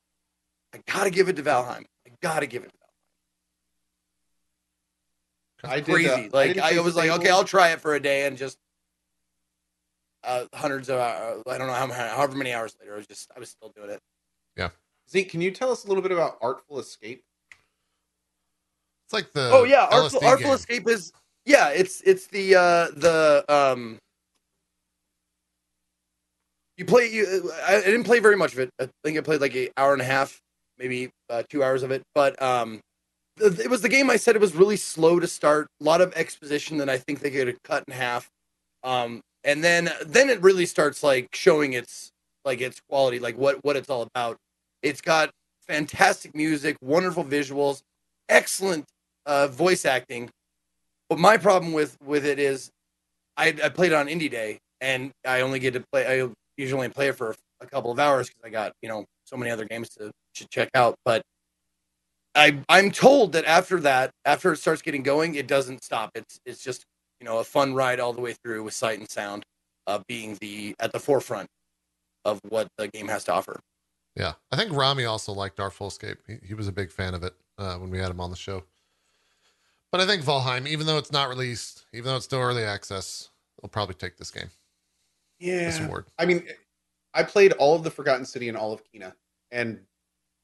I 0.72 0.81
gotta 0.87 1.11
give 1.11 1.29
it 1.29 1.35
to 1.37 1.43
Valheim. 1.43 1.85
I 2.07 2.11
gotta 2.22 2.47
give 2.47 2.62
it 2.62 2.70
to 2.70 2.77
Valheim. 5.66 5.70
I 5.72 5.81
did, 5.81 5.89
uh, 5.89 5.93
Crazy. 5.95 6.11
I 6.11 6.31
like 6.33 6.59
I, 6.59 6.70
play 6.70 6.79
was 6.79 6.95
like, 6.95 7.11
okay, 7.11 7.31
I'll 7.31 7.43
try 7.43 7.72
it 7.72 7.81
for 7.81 7.97
a 7.97 8.01
day 8.01 8.27
and 8.27 8.39
just 8.39 8.57
uh, 10.22 10.45
hundreds 10.55 10.89
of 10.89 11.01
uh, 11.01 11.43
I 11.51 11.59
don't 11.59 11.66
know 11.66 11.72
how 11.72 11.89
many, 11.89 11.99
however 12.09 12.37
many 12.37 12.53
hours 12.53 12.77
later, 12.81 12.95
I 12.95 12.99
was 12.99 13.09
just 13.09 13.33
I 13.35 13.41
was 13.41 13.49
still 13.51 13.72
doing 13.75 13.91
it. 13.91 14.01
Yeah. 14.57 14.68
Zeke, 15.11 15.29
can 15.29 15.41
you 15.41 15.51
tell 15.51 15.72
us 15.72 15.85
a 15.85 15.89
little 15.89 16.05
bit 16.05 16.12
about 16.12 16.39
Artful 16.41 16.79
Escape? 16.79 17.25
It's 19.07 19.12
like 19.12 19.33
the 19.33 19.51
oh 19.53 19.64
yeah, 19.64 19.89
LSD 19.91 19.93
Artful, 19.93 20.25
Artful. 20.25 20.53
Escape 20.53 20.89
is 20.89 21.12
yeah, 21.47 21.70
it's 21.70 22.01
it's 22.03 22.26
the 22.28 22.55
uh 22.55 22.86
the 22.97 23.45
um 23.49 23.99
you 26.76 26.84
play 26.84 27.09
you 27.11 27.53
I, 27.66 27.76
I 27.76 27.80
didn't 27.82 28.05
play 28.05 28.20
very 28.20 28.36
much 28.36 28.53
of 28.53 28.59
it. 28.59 28.70
I 28.80 28.88
think 29.05 29.18
I 29.18 29.20
played 29.20 29.40
like 29.40 29.55
an 29.55 29.68
hour 29.76 29.92
and 29.92 30.03
a 30.03 30.07
half, 30.07 30.40
maybe 30.78 31.11
uh, 31.30 31.42
two 31.49 31.62
hours 31.62 31.82
of 31.82 31.90
it. 31.90 32.03
But 32.14 32.40
um 32.42 32.80
it 33.40 33.70
was 33.70 33.82
the 33.82 33.88
game 33.88 34.11
I 34.11 34.16
said 34.16 34.36
it 34.36 34.40
was 34.40 34.55
really 34.55 34.76
slow 34.76 35.18
to 35.18 35.26
start, 35.26 35.66
a 35.80 35.84
lot 35.84 36.01
of 36.01 36.12
exposition 36.14 36.78
that 36.78 36.88
I 36.88 36.99
think 36.99 37.20
they 37.20 37.30
could 37.30 37.49
have 37.49 37.62
cut 37.64 37.84
in 37.88 37.95
half. 37.95 38.28
Um 38.82 39.20
and 39.45 39.62
then 39.62 39.90
then 40.05 40.30
it 40.30 40.40
really 40.42 40.66
starts 40.66 41.03
like 41.03 41.28
showing 41.34 41.72
its 41.74 42.11
like 42.45 42.61
its 42.61 42.80
quality, 42.88 43.18
like 43.18 43.36
what 43.38 43.59
what 43.64 43.76
it's 43.76 43.90
all 43.90 44.03
about. 44.03 44.36
It's 44.82 45.01
got 45.01 45.30
fantastic 45.66 46.34
music, 46.34 46.76
wonderful 46.82 47.24
visuals, 47.24 47.80
excellent 48.28 48.84
uh, 49.26 49.49
voice 49.49 49.84
acting. 49.86 50.30
But 51.09 51.19
my 51.19 51.37
problem 51.37 51.73
with 51.73 51.97
with 52.03 52.25
it 52.25 52.39
is, 52.39 52.71
I, 53.37 53.49
I 53.63 53.69
played 53.69 53.93
it 53.93 53.95
on 53.95 54.07
indie 54.07 54.31
day, 54.31 54.59
and 54.81 55.11
I 55.27 55.43
only 55.43 55.59
get 55.59 55.75
to 55.75 55.85
play. 55.93 56.07
I 56.07 56.29
usually 56.57 56.79
only 56.79 56.89
play 56.89 57.09
it 57.09 57.17
for 57.17 57.35
a 57.61 57.67
couple 57.67 57.91
of 57.91 57.99
hours 57.99 58.29
because 58.29 58.43
I 58.45 58.51
got 58.51 58.73
you 58.83 58.89
know 58.89 59.05
so 59.25 59.37
many 59.37 59.51
other 59.51 59.65
games 59.65 59.89
to, 59.91 60.11
to 60.35 60.49
check 60.49 60.71
out. 60.75 60.95
But 61.05 61.23
I 62.35 62.59
I'm 62.69 62.91
told 62.91 63.33
that 63.33 63.45
after 63.45 63.81
that, 63.81 64.11
after 64.25 64.53
it 64.53 64.59
starts 64.59 64.83
getting 64.83 65.03
going, 65.03 65.35
it 65.35 65.47
doesn't 65.47 65.85
stop. 65.85 66.11
It's 66.15 66.39
it's 66.47 66.63
just 66.63 66.85
you 67.21 67.27
know 67.27 67.39
a 67.39 67.45
fun 67.45 67.75
ride 67.75 68.01
all 68.01 68.13
the 68.13 68.21
way 68.21 68.35
through 68.45 68.63
with 68.65 68.75
sight 68.75 68.99
and 68.99 69.09
sound, 69.11 69.45
uh, 69.87 70.01
being 70.09 70.37
the 70.41 70.75
at 70.81 70.93
the 70.93 71.01
forefront 71.01 71.49
of 72.25 72.41
what 72.49 72.69
the 72.79 72.89
game 72.89 73.09
has 73.09 73.25
to 73.25 73.33
offer. 73.33 73.61
Yeah, 74.17 74.35
I 74.53 74.57
think 74.57 74.73
Rami 74.73 75.05
also 75.05 75.33
liked 75.33 75.59
Artful 75.59 75.89
Escape. 75.89 76.19
He, 76.27 76.39
he 76.43 76.55
was 76.55 76.69
a 76.69 76.73
big 76.73 76.93
fan 76.93 77.15
of 77.15 77.25
it 77.25 77.35
uh, 77.59 77.77
when 77.77 77.91
we 77.91 77.99
had 77.99 78.11
him 78.11 78.21
on 78.21 78.31
the 78.31 78.37
show. 78.37 78.65
But 79.95 80.01
I 80.01 80.07
think 80.07 80.24
Valheim, 80.24 80.66
even 80.66 80.88
though 80.88 80.99
it's 80.99 81.12
not 81.12 81.28
released, 81.28 81.84
even 81.92 82.07
though 82.07 82.16
it's 82.16 82.24
still 82.24 82.40
early 82.40 82.64
access, 82.64 83.30
they'll 83.62 83.68
probably 83.68 83.95
take 83.95 84.16
this 84.16 84.28
game. 84.28 84.51
This 85.66 85.78
award. 85.78 86.07
I 86.18 86.26
mean, 86.26 86.49
I 87.14 87.22
played 87.22 87.53
all 87.53 87.76
of 87.76 87.84
the 87.84 87.92
Forgotten 87.92 88.24
City 88.24 88.49
and 88.49 88.59
all 88.59 88.72
of 88.72 88.82
Kena, 88.82 89.12
and 89.53 89.78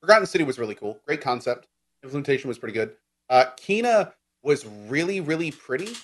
Forgotten 0.03 0.27
City 0.27 0.45
was 0.45 0.61
really 0.61 0.77
cool. 0.77 1.01
Great 1.05 1.21
concept. 1.21 1.67
Implementation 2.05 2.47
was 2.47 2.61
pretty 2.61 2.75
good. 2.75 2.93
Uh, 3.29 3.47
Kena 3.57 4.13
was 4.45 4.67
really, 4.87 5.21
really 5.21 5.51
pretty, 5.51 5.97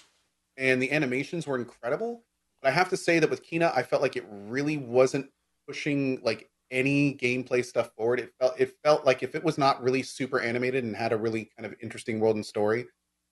and 0.57 0.83
the 0.83 0.91
animations 0.91 1.47
were 1.47 1.57
incredible. 1.57 2.25
But 2.63 2.71
I 2.71 2.73
have 2.73 2.89
to 2.89 2.97
say 2.97 3.21
that 3.21 3.31
with 3.31 3.49
Kena, 3.49 3.73
I 3.77 3.85
felt 3.85 4.03
like 4.03 4.17
it 4.17 4.25
really 4.29 4.77
wasn't 4.77 5.31
pushing 5.69 6.21
like 6.25 6.51
any 6.73 7.15
gameplay 7.15 7.65
stuff 7.65 7.93
forward. 7.97 8.19
It 8.19 8.33
felt 8.41 8.59
it 8.59 8.75
felt 8.83 9.07
like 9.07 9.23
if 9.23 9.37
it 9.37 9.45
was 9.45 9.57
not 9.57 9.81
really 9.85 10.03
super 10.03 10.41
animated 10.41 10.83
and 10.83 10.97
had 10.97 11.13
a 11.13 11.17
really 11.17 11.49
kind 11.57 11.65
of 11.65 11.77
interesting 11.81 12.19
world 12.19 12.35
and 12.35 12.45
story, 12.45 12.87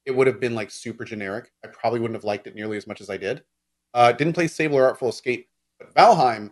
it 0.07 0.15
would 0.15 0.27
have 0.27 0.41
been 0.41 0.55
like 0.55 0.71
super 0.71 1.05
generic. 1.05 1.51
I 1.65 1.69
probably 1.69 2.01
wouldn't 2.01 2.17
have 2.17 2.25
liked 2.25 2.47
it 2.47 2.55
nearly 2.55 2.77
as 2.77 2.87
much 2.87 3.01
as 3.01 3.11
I 3.11 3.17
did. 3.17 3.43
Uh, 3.95 4.13
didn't 4.13 4.33
play 4.33 4.49
Sable 4.49 4.77
or 4.77 4.87
Artful 4.87 5.09
Escape, 5.09 5.49
but 5.79 5.95
Valheim, 5.95 6.51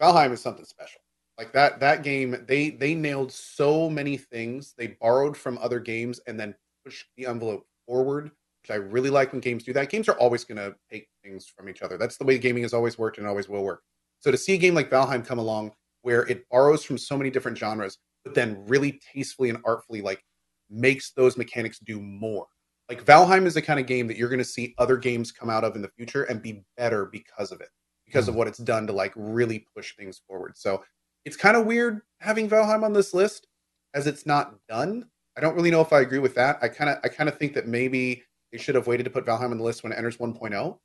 Valheim 0.00 0.32
is 0.32 0.40
something 0.40 0.64
special. 0.64 1.00
Like 1.36 1.52
that 1.52 1.78
that 1.80 2.02
game, 2.02 2.44
they 2.48 2.70
they 2.70 2.94
nailed 2.94 3.30
so 3.30 3.88
many 3.88 4.16
things. 4.16 4.74
They 4.76 4.88
borrowed 5.00 5.36
from 5.36 5.58
other 5.58 5.78
games 5.78 6.20
and 6.26 6.38
then 6.38 6.54
pushed 6.84 7.06
the 7.16 7.26
envelope 7.26 7.66
forward, 7.86 8.24
which 8.62 8.70
I 8.70 8.76
really 8.76 9.10
like 9.10 9.32
when 9.32 9.40
games 9.40 9.62
do 9.62 9.72
that. 9.74 9.90
Games 9.90 10.08
are 10.08 10.18
always 10.18 10.44
going 10.44 10.56
to 10.56 10.74
take 10.90 11.08
things 11.22 11.46
from 11.46 11.68
each 11.68 11.82
other. 11.82 11.96
That's 11.96 12.16
the 12.16 12.24
way 12.24 12.38
gaming 12.38 12.64
has 12.64 12.74
always 12.74 12.98
worked 12.98 13.18
and 13.18 13.26
always 13.26 13.48
will 13.48 13.62
work. 13.62 13.82
So 14.18 14.32
to 14.32 14.36
see 14.36 14.54
a 14.54 14.58
game 14.58 14.74
like 14.74 14.90
Valheim 14.90 15.24
come 15.24 15.38
along 15.38 15.72
where 16.02 16.26
it 16.26 16.48
borrows 16.50 16.84
from 16.84 16.98
so 16.98 17.16
many 17.16 17.30
different 17.30 17.56
genres, 17.56 17.98
but 18.24 18.34
then 18.34 18.64
really 18.66 19.00
tastefully 19.12 19.50
and 19.50 19.58
artfully 19.64 20.02
like 20.02 20.24
makes 20.70 21.12
those 21.12 21.36
mechanics 21.36 21.78
do 21.78 22.00
more. 22.00 22.46
Like 22.88 23.04
Valheim 23.04 23.46
is 23.46 23.54
the 23.54 23.62
kind 23.62 23.78
of 23.78 23.86
game 23.86 24.06
that 24.06 24.16
you're 24.16 24.28
going 24.28 24.38
to 24.38 24.44
see 24.44 24.74
other 24.78 24.96
games 24.96 25.30
come 25.30 25.50
out 25.50 25.64
of 25.64 25.76
in 25.76 25.82
the 25.82 25.90
future 25.96 26.24
and 26.24 26.42
be 26.42 26.64
better 26.76 27.06
because 27.06 27.52
of 27.52 27.60
it, 27.60 27.68
because 28.06 28.26
mm. 28.26 28.28
of 28.28 28.34
what 28.34 28.48
it's 28.48 28.58
done 28.58 28.86
to 28.86 28.92
like 28.92 29.12
really 29.14 29.66
push 29.74 29.94
things 29.96 30.22
forward. 30.26 30.56
So 30.56 30.82
it's 31.24 31.36
kind 31.36 31.56
of 31.56 31.66
weird 31.66 32.00
having 32.20 32.48
Valheim 32.48 32.82
on 32.82 32.92
this 32.92 33.12
list 33.12 33.46
as 33.94 34.06
it's 34.06 34.24
not 34.24 34.54
done. 34.68 35.06
I 35.36 35.40
don't 35.40 35.54
really 35.54 35.70
know 35.70 35.82
if 35.82 35.92
I 35.92 36.00
agree 36.00 36.18
with 36.18 36.34
that. 36.36 36.58
I 36.62 36.68
kind 36.68 36.90
of 36.90 36.98
I 37.04 37.08
kind 37.08 37.28
of 37.28 37.38
think 37.38 37.54
that 37.54 37.68
maybe 37.68 38.22
they 38.52 38.58
should 38.58 38.74
have 38.74 38.86
waited 38.86 39.04
to 39.04 39.10
put 39.10 39.26
Valheim 39.26 39.50
on 39.50 39.58
the 39.58 39.64
list 39.64 39.82
when 39.82 39.92
it 39.92 39.98
enters 39.98 40.16
1.0. 40.16 40.78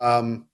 Um, 0.00 0.46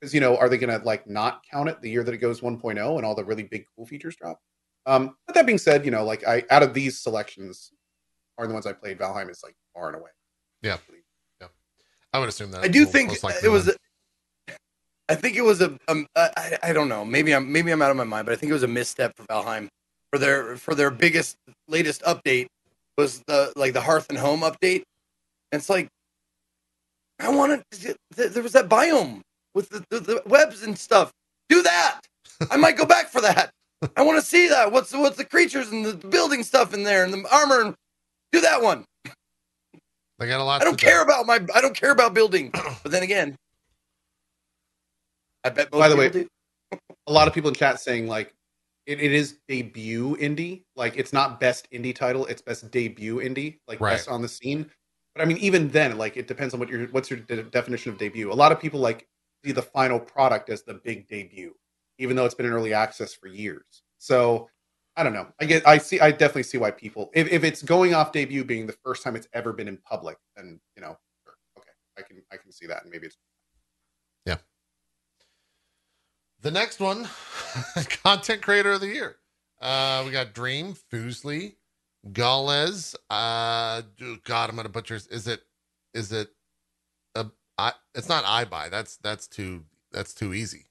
because 0.00 0.14
you 0.14 0.20
know, 0.20 0.36
are 0.38 0.48
they 0.48 0.56
going 0.56 0.78
to 0.78 0.84
like 0.86 1.06
not 1.06 1.42
count 1.50 1.68
it 1.68 1.82
the 1.82 1.90
year 1.90 2.04
that 2.04 2.14
it 2.14 2.18
goes 2.18 2.40
1.0 2.40 2.96
and 2.96 3.04
all 3.04 3.14
the 3.14 3.24
really 3.24 3.42
big 3.42 3.64
cool 3.74 3.84
features 3.84 4.16
drop? 4.16 4.40
Um, 4.86 5.16
but 5.26 5.34
that 5.34 5.46
being 5.46 5.58
said, 5.58 5.84
you 5.84 5.90
know, 5.90 6.04
like 6.04 6.26
I 6.26 6.44
out 6.50 6.62
of 6.62 6.72
these 6.72 6.98
selections 6.98 7.72
are 8.40 8.46
the 8.46 8.54
ones 8.54 8.66
I 8.66 8.72
played. 8.72 8.98
Valheim 8.98 9.30
is 9.30 9.42
like 9.42 9.54
far 9.74 9.88
and 9.88 9.96
away. 9.96 10.10
Yeah, 10.62 10.78
yeah. 11.40 11.48
I 12.12 12.18
would 12.18 12.28
assume 12.28 12.50
that. 12.52 12.62
I 12.62 12.68
do 12.68 12.84
think 12.84 13.12
it 13.12 13.48
was. 13.48 13.68
A, 13.68 13.74
I 15.08 15.14
think 15.14 15.36
it 15.36 15.42
was 15.42 15.60
a. 15.60 15.76
Um, 15.88 16.06
I, 16.16 16.58
I 16.62 16.72
don't 16.72 16.88
know. 16.88 17.04
Maybe 17.04 17.34
I'm 17.34 17.50
maybe 17.52 17.70
I'm 17.70 17.82
out 17.82 17.90
of 17.90 17.96
my 17.96 18.04
mind, 18.04 18.26
but 18.26 18.32
I 18.32 18.36
think 18.36 18.50
it 18.50 18.54
was 18.54 18.62
a 18.62 18.68
misstep 18.68 19.16
for 19.16 19.24
Valheim 19.24 19.68
for 20.12 20.18
their 20.18 20.56
for 20.56 20.74
their 20.74 20.90
biggest 20.90 21.36
latest 21.68 22.02
update 22.02 22.46
was 22.96 23.22
the 23.26 23.52
like 23.56 23.72
the 23.72 23.80
Hearth 23.80 24.06
and 24.08 24.18
Home 24.18 24.40
update. 24.40 24.82
And 25.52 25.60
it's 25.60 25.70
like 25.70 25.88
I 27.18 27.28
wanted. 27.28 27.62
To, 27.70 27.96
there 28.16 28.42
was 28.42 28.52
that 28.52 28.68
biome 28.68 29.20
with 29.54 29.68
the, 29.68 29.84
the, 29.90 30.00
the 30.00 30.22
webs 30.26 30.62
and 30.62 30.78
stuff. 30.78 31.10
Do 31.48 31.62
that. 31.62 32.00
I 32.50 32.56
might 32.56 32.76
go 32.76 32.86
back 32.86 33.08
for 33.08 33.20
that. 33.20 33.50
I 33.96 34.02
want 34.02 34.18
to 34.18 34.24
see 34.24 34.48
that. 34.48 34.72
What's 34.72 34.92
what's 34.92 35.16
the 35.16 35.24
creatures 35.24 35.70
and 35.70 35.84
the 35.84 35.94
building 36.08 36.42
stuff 36.42 36.74
in 36.74 36.84
there 36.84 37.04
and 37.04 37.12
the 37.12 37.24
armor 37.32 37.60
and 37.62 37.74
do 38.32 38.40
that 38.40 38.62
one. 38.62 38.84
They 40.18 40.26
got 40.26 40.40
a 40.40 40.44
lot. 40.44 40.60
I 40.60 40.64
don't 40.64 40.78
care 40.78 41.02
about 41.02 41.26
my. 41.26 41.40
I 41.54 41.60
don't 41.60 41.74
care 41.74 41.92
about 41.92 42.14
building. 42.14 42.52
But 42.82 42.92
then 42.92 43.02
again, 43.02 43.36
I 45.44 45.50
bet. 45.50 45.70
By 45.70 45.88
the 45.88 45.96
way, 45.96 46.10
do. 46.10 46.26
a 47.06 47.12
lot 47.12 47.26
of 47.26 47.34
people 47.34 47.48
in 47.48 47.54
chat 47.54 47.80
saying 47.80 48.06
like 48.06 48.34
it, 48.86 49.00
it 49.00 49.12
is 49.12 49.38
debut 49.48 50.16
indie. 50.16 50.62
Like 50.76 50.96
it's 50.96 51.12
not 51.12 51.40
best 51.40 51.68
indie 51.72 51.94
title. 51.94 52.26
It's 52.26 52.42
best 52.42 52.70
debut 52.70 53.16
indie. 53.16 53.58
Like 53.66 53.80
right. 53.80 53.92
best 53.92 54.08
on 54.08 54.20
the 54.20 54.28
scene. 54.28 54.70
But 55.14 55.22
I 55.22 55.24
mean, 55.24 55.38
even 55.38 55.68
then, 55.68 55.96
like 55.96 56.16
it 56.16 56.28
depends 56.28 56.54
on 56.54 56.60
what 56.60 56.68
your 56.68 56.86
what's 56.88 57.10
your 57.10 57.20
de- 57.20 57.42
definition 57.44 57.92
of 57.92 57.98
debut. 57.98 58.30
A 58.30 58.34
lot 58.34 58.52
of 58.52 58.60
people 58.60 58.80
like 58.80 59.06
see 59.44 59.52
the 59.52 59.62
final 59.62 59.98
product 59.98 60.50
as 60.50 60.62
the 60.62 60.74
big 60.74 61.08
debut, 61.08 61.54
even 61.98 62.14
though 62.14 62.24
it's 62.24 62.34
been 62.34 62.46
in 62.46 62.52
early 62.52 62.74
access 62.74 63.14
for 63.14 63.28
years. 63.28 63.82
So 63.98 64.48
I 65.00 65.02
don't 65.02 65.14
know. 65.14 65.26
I 65.40 65.44
get, 65.46 65.66
I 65.66 65.78
see, 65.78 65.98
I 65.98 66.10
definitely 66.10 66.42
see 66.44 66.58
why 66.58 66.70
people, 66.70 67.10
if, 67.14 67.30
if 67.32 67.42
it's 67.42 67.62
going 67.62 67.94
off 67.94 68.12
debut 68.12 68.44
being 68.44 68.66
the 68.66 68.76
first 68.84 69.02
time 69.02 69.16
it's 69.16 69.28
ever 69.32 69.52
been 69.52 69.68
in 69.68 69.78
public, 69.78 70.18
then 70.36 70.60
you 70.76 70.82
know, 70.82 70.98
sure, 71.24 71.34
okay, 71.58 71.70
I 71.98 72.02
can, 72.02 72.22
I 72.32 72.36
can 72.36 72.52
see 72.52 72.66
that, 72.66 72.82
and 72.82 72.92
maybe 72.92 73.06
it's, 73.06 73.16
yeah. 74.26 74.36
The 76.42 76.50
next 76.50 76.80
one, 76.80 77.08
content 78.02 78.42
creator 78.42 78.72
of 78.72 78.80
the 78.80 78.88
year. 78.88 79.16
Uh, 79.60 80.02
we 80.04 80.12
got 80.12 80.34
Dream, 80.34 80.74
Fuslie, 80.92 81.54
Gaules. 82.12 82.94
Uh, 83.08 83.82
God, 84.24 84.50
I'm 84.50 84.56
gonna 84.56 84.68
butcher. 84.68 84.94
Is 84.94 85.26
it, 85.26 85.40
is 85.94 86.12
it 86.12 86.30
I 87.60 87.72
it's 87.94 88.08
not 88.08 88.24
I 88.26 88.44
buy. 88.46 88.70
That's 88.70 88.96
that's 88.96 89.26
too 89.26 89.64
that's 89.92 90.14
too 90.14 90.32
easy. 90.32 90.66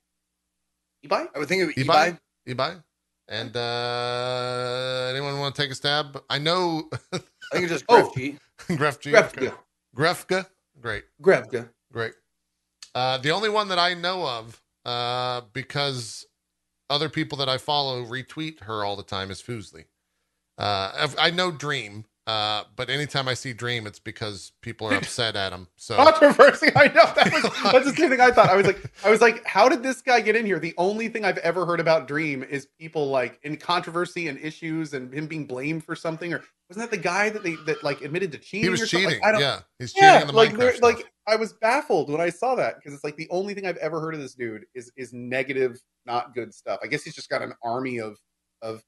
Ibai? 1.05 1.27
I 1.34 1.39
would 1.39 1.47
think 1.47 1.61
it 1.61 1.65
would 1.67 1.75
Ibai. 1.75 2.19
Ibai. 2.47 2.84
And 3.30 3.55
uh 3.55 5.09
anyone 5.11 5.39
want 5.39 5.55
to 5.55 5.61
take 5.61 5.71
a 5.71 5.75
stab? 5.75 6.21
I 6.30 6.39
know 6.39 6.89
I 7.13 7.19
think 7.53 7.63
it's 7.65 7.71
just 7.71 7.88
Grefg. 7.88 8.38
Oh, 8.69 8.75
Grefg. 8.75 9.11
Grefga. 9.13 9.53
Grefga. 9.95 10.45
Great. 10.82 11.03
Grefga. 11.21 11.69
Great. 11.93 12.13
Uh 12.95 13.19
the 13.19 13.32
only 13.32 13.49
one 13.49 13.67
that 13.69 13.80
I 13.80 13.93
know 13.93 14.27
of, 14.27 14.61
uh, 14.86 15.41
because 15.53 16.25
other 16.89 17.07
people 17.07 17.38
that 17.38 17.47
I 17.47 17.57
follow 17.59 18.03
retweet 18.03 18.61
her 18.63 18.84
all 18.84 18.95
the 18.95 19.03
time 19.03 19.30
is 19.32 19.41
Fuslie. 19.41 19.86
Uh 20.57 21.07
I 21.19 21.30
know 21.30 21.51
Dream. 21.51 22.05
Uh, 22.30 22.63
but 22.75 22.91
anytime 22.91 23.27
I 23.27 23.34
see 23.34 23.53
Dream, 23.53 23.88
it's 23.88 23.97
because 23.97 24.51
people 24.61 24.86
are 24.86 24.93
upset 24.97 25.36
at 25.36 25.51
him. 25.51 25.67
So 25.77 25.95
controversy. 25.95 26.67
I 26.75 26.86
know 26.89 27.11
that 27.15 27.32
was 27.34 27.41
that's 27.71 27.89
the 27.89 27.95
same 27.95 28.11
thing 28.11 28.21
I 28.21 28.30
thought. 28.30 28.49
I 28.49 28.55
was 28.55 28.67
like, 28.67 28.91
I 29.03 29.09
was 29.09 29.19
like, 29.19 29.43
how 29.47 29.67
did 29.67 29.82
this 29.82 30.03
guy 30.03 30.21
get 30.21 30.36
in 30.36 30.45
here? 30.45 30.59
The 30.59 30.75
only 30.77 31.07
thing 31.07 31.25
I've 31.25 31.39
ever 31.39 31.65
heard 31.65 31.80
about 31.80 32.07
Dream 32.07 32.43
is 32.43 32.67
people 32.80 33.09
like 33.09 33.39
in 33.41 33.57
controversy 33.57 34.27
and 34.27 34.38
issues 34.38 34.93
and 34.93 35.11
him 35.11 35.25
being 35.25 35.45
blamed 35.45 35.84
for 35.84 35.95
something. 35.95 36.32
Or 36.32 36.43
wasn't 36.69 36.91
that 36.91 36.95
the 36.95 37.01
guy 37.01 37.32
that 37.32 37.41
they 37.41 37.55
that 37.65 37.84
like 37.84 38.03
admitted 38.03 38.32
to 38.34 38.38
cheating? 38.38 38.65
He 38.65 38.69
was 38.69 38.88
cheating. 38.88 39.07
Like, 39.07 39.25
I 39.25 39.32
don't, 39.32 39.41
yeah, 39.41 39.61
he's 39.80 39.93
cheating 39.93 40.09
yeah, 40.09 40.21
in 40.21 40.27
the 40.27 40.34
like, 40.34 40.51
Minecraft 40.51 40.84
like 40.84 41.11
I 41.25 41.36
was 41.36 41.53
baffled 41.53 42.11
when 42.11 42.21
I 42.21 42.30
saw 42.30 42.53
that 42.53 42.75
because 42.75 42.93
it's 42.93 43.03
like 43.03 43.15
the 43.17 43.27
only 43.32 43.55
thing 43.55 43.65
I've 43.65 43.77
ever 43.77 43.99
heard 43.99 44.13
of 44.13 44.19
this 44.19 44.36
dude 44.36 44.65
is 44.75 44.91
is 44.95 45.13
negative, 45.13 45.82
not 46.05 46.36
good 46.36 46.53
stuff. 46.53 46.80
I 46.84 46.88
guess 46.88 47.01
he's 47.01 47.15
just 47.15 47.30
got 47.30 47.41
an 47.41 47.53
army 47.63 47.99
of 47.99 48.19
of 48.61 48.84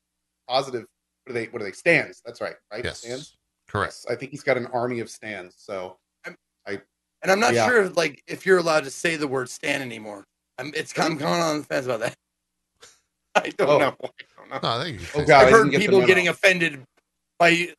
positive. 0.47 0.85
What 1.25 1.31
are 1.31 1.33
they? 1.33 1.45
What 1.47 1.61
are 1.61 1.65
they? 1.65 1.71
Stands. 1.71 2.21
That's 2.25 2.41
right. 2.41 2.55
Right. 2.71 2.83
Yes. 2.83 2.99
Stands. 2.99 3.37
Correct. 3.67 4.05
I 4.09 4.15
think 4.15 4.31
he's 4.31 4.43
got 4.43 4.57
an 4.57 4.67
army 4.67 4.99
of 4.99 5.09
stands. 5.09 5.55
So 5.57 5.97
I'm, 6.25 6.35
I 6.67 6.81
and 7.21 7.31
I'm 7.31 7.39
not 7.39 7.53
yeah. 7.53 7.67
sure 7.67 7.89
like 7.89 8.21
if 8.27 8.45
you're 8.45 8.57
allowed 8.57 8.83
to 8.83 8.91
say 8.91 9.15
the 9.15 9.27
word 9.27 9.49
stand 9.49 9.83
anymore. 9.83 10.25
I'm 10.57 10.71
it's 10.75 10.97
I'm 10.99 11.17
going 11.17 11.41
on 11.41 11.59
the 11.59 11.63
fence 11.63 11.85
about 11.85 12.01
that. 12.01 12.15
I 13.35 13.49
don't 13.57 13.69
oh. 13.69 13.77
know. 13.77 13.95
I 14.03 14.09
don't 14.37 14.49
know. 14.49 14.59
No, 14.61 14.69
I 14.69 14.97
oh 15.15 15.25
God, 15.25 15.45
I've 15.45 15.51
heard 15.51 15.71
people 15.71 16.05
getting 16.05 16.27
offended 16.27 16.83
by 17.39 17.69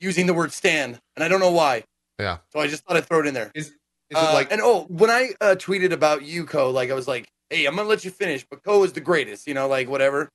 using 0.00 0.26
the 0.26 0.34
word 0.34 0.52
stand, 0.52 0.98
and 1.16 1.24
I 1.24 1.28
don't 1.28 1.40
know 1.40 1.50
why. 1.50 1.84
Yeah. 2.18 2.38
So 2.52 2.60
I 2.60 2.68
just 2.68 2.84
thought 2.84 2.96
I'd 2.96 3.06
throw 3.06 3.20
it 3.20 3.26
in 3.26 3.34
there. 3.34 3.50
Is, 3.54 3.68
is 3.68 3.74
uh, 4.16 4.28
it 4.30 4.34
like 4.34 4.52
and 4.52 4.60
oh, 4.62 4.84
when 4.88 5.10
I 5.10 5.30
uh, 5.40 5.56
tweeted 5.58 5.92
about 5.92 6.24
you, 6.24 6.44
Cohh, 6.44 6.72
like 6.72 6.90
I 6.90 6.94
was 6.94 7.08
like, 7.08 7.28
hey, 7.50 7.66
I'm 7.66 7.76
gonna 7.76 7.88
let 7.88 8.04
you 8.04 8.10
finish, 8.10 8.46
but 8.48 8.62
Cohh 8.62 8.84
is 8.84 8.92
the 8.92 9.00
greatest, 9.00 9.46
you 9.46 9.54
know, 9.54 9.66
like 9.66 9.88
whatever. 9.88 10.28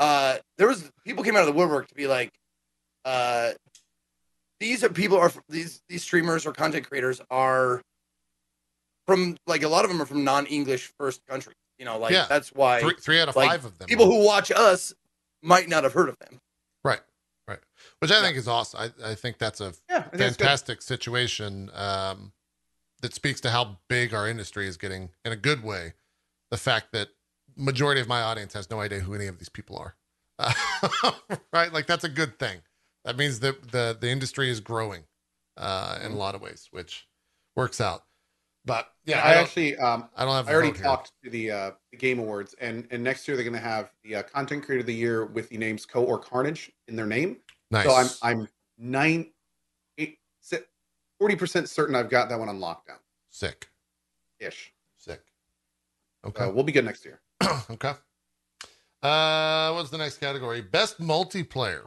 Uh, 0.00 0.38
there 0.56 0.66
was 0.66 0.90
people 1.04 1.22
came 1.22 1.36
out 1.36 1.40
of 1.40 1.46
the 1.46 1.52
woodwork 1.52 1.86
to 1.86 1.94
be 1.94 2.06
like, 2.06 2.32
uh, 3.04 3.50
these 4.58 4.82
are 4.82 4.88
people 4.88 5.18
are 5.18 5.30
these 5.48 5.82
these 5.88 6.02
streamers 6.02 6.46
or 6.46 6.52
content 6.52 6.88
creators 6.88 7.20
are 7.30 7.82
from 9.06 9.36
like 9.46 9.62
a 9.62 9.68
lot 9.68 9.84
of 9.84 9.90
them 9.90 10.00
are 10.00 10.06
from 10.06 10.24
non-English 10.24 10.92
first 10.98 11.20
countries. 11.26 11.56
You 11.78 11.84
know, 11.84 11.98
like 11.98 12.12
yeah. 12.12 12.26
that's 12.28 12.48
why 12.48 12.80
three, 12.80 12.94
three 12.98 13.20
out 13.20 13.28
of 13.28 13.36
like, 13.36 13.50
five 13.50 13.64
of 13.66 13.78
them. 13.78 13.88
People 13.88 14.06
who 14.06 14.24
watch 14.24 14.50
us 14.50 14.94
might 15.42 15.68
not 15.68 15.84
have 15.84 15.92
heard 15.92 16.08
of 16.08 16.18
them. 16.18 16.38
Right, 16.82 17.00
right. 17.46 17.58
Which 18.00 18.10
I 18.10 18.16
yeah. 18.16 18.22
think 18.22 18.36
is 18.36 18.48
awesome. 18.48 18.92
I, 19.02 19.10
I 19.10 19.14
think 19.14 19.38
that's 19.38 19.60
a 19.60 19.74
yeah, 19.88 20.02
fantastic 20.02 20.80
situation 20.82 21.70
um, 21.74 22.32
that 23.02 23.14
speaks 23.14 23.40
to 23.42 23.50
how 23.50 23.78
big 23.88 24.14
our 24.14 24.26
industry 24.28 24.66
is 24.66 24.76
getting 24.76 25.10
in 25.24 25.32
a 25.32 25.36
good 25.36 25.62
way. 25.62 25.92
The 26.50 26.56
fact 26.56 26.92
that 26.92 27.08
majority 27.60 28.00
of 28.00 28.08
my 28.08 28.22
audience 28.22 28.54
has 28.54 28.70
no 28.70 28.80
idea 28.80 29.00
who 29.00 29.14
any 29.14 29.26
of 29.26 29.38
these 29.38 29.48
people 29.48 29.76
are. 29.76 29.94
Uh, 30.38 31.12
right, 31.52 31.72
like 31.72 31.86
that's 31.86 32.04
a 32.04 32.08
good 32.08 32.38
thing 32.38 32.62
that 33.04 33.16
means 33.16 33.40
that 33.40 33.72
the 33.72 33.96
the 33.98 34.08
industry 34.08 34.50
is 34.50 34.60
growing 34.60 35.04
uh, 35.56 35.96
in 36.00 36.06
a 36.06 36.08
mm-hmm. 36.08 36.18
lot 36.18 36.34
of 36.34 36.42
ways, 36.42 36.68
which 36.70 37.06
works 37.56 37.80
out. 37.80 38.04
But 38.64 38.88
yeah, 39.06 39.20
I, 39.20 39.32
I 39.32 39.34
actually 39.36 39.76
um, 39.78 40.08
I 40.16 40.24
don't 40.24 40.34
have. 40.34 40.48
I 40.48 40.52
already 40.52 40.72
talked 40.72 41.12
here. 41.22 41.30
to 41.30 41.36
the 41.36 41.50
uh, 41.50 41.70
the 41.92 41.96
Game 41.96 42.18
Awards, 42.18 42.54
and 42.60 42.86
and 42.90 43.02
next 43.02 43.26
year 43.26 43.36
they're 43.36 43.44
going 43.44 43.54
to 43.54 43.66
have 43.66 43.90
the 44.04 44.16
uh, 44.16 44.22
Content 44.22 44.64
Creator 44.64 44.80
of 44.80 44.86
the 44.86 44.94
Year 44.94 45.26
with 45.26 45.48
the 45.48 45.56
names 45.56 45.86
Cohh 45.86 46.06
or 46.06 46.18
Carnage 46.18 46.70
in 46.88 46.96
their 46.96 47.06
name. 47.06 47.38
Nice. 47.70 47.86
So 47.86 47.94
I'm 47.94 48.08
I'm 48.22 48.48
nine 48.78 49.30
eight 49.96 50.18
forty 51.18 51.36
percent 51.36 51.68
certain 51.68 51.94
I've 51.94 52.10
got 52.10 52.28
that 52.28 52.38
one 52.38 52.50
on 52.50 52.58
lockdown. 52.58 52.98
Sick. 53.30 53.68
Ish. 54.40 54.72
Sick. 54.98 55.22
Okay. 56.26 56.50
We'll 56.50 56.64
be 56.64 56.72
good 56.72 56.84
next 56.84 57.04
year. 57.06 57.20
okay. 57.70 57.92
Uh, 59.02 59.72
what's 59.72 59.90
the 59.90 59.98
next 59.98 60.18
category? 60.18 60.60
Best 60.60 61.00
multiplayer. 61.00 61.86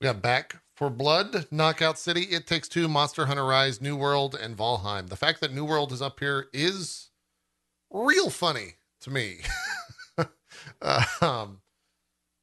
We 0.00 0.04
got 0.06 0.20
Back 0.20 0.56
for 0.74 0.90
Blood, 0.90 1.46
Knockout 1.50 1.98
City, 1.98 2.22
It 2.22 2.46
Takes 2.46 2.68
Two, 2.68 2.88
Monster 2.88 3.26
Hunter 3.26 3.44
Rise, 3.44 3.80
New 3.80 3.96
World, 3.96 4.34
and 4.34 4.56
Valheim. 4.56 5.08
The 5.08 5.16
fact 5.16 5.40
that 5.40 5.54
New 5.54 5.64
World 5.64 5.92
is 5.92 6.02
up 6.02 6.20
here 6.20 6.48
is 6.52 7.10
real 7.90 8.28
funny 8.28 8.74
to 9.02 9.10
me. 9.10 9.38
um, 11.22 11.60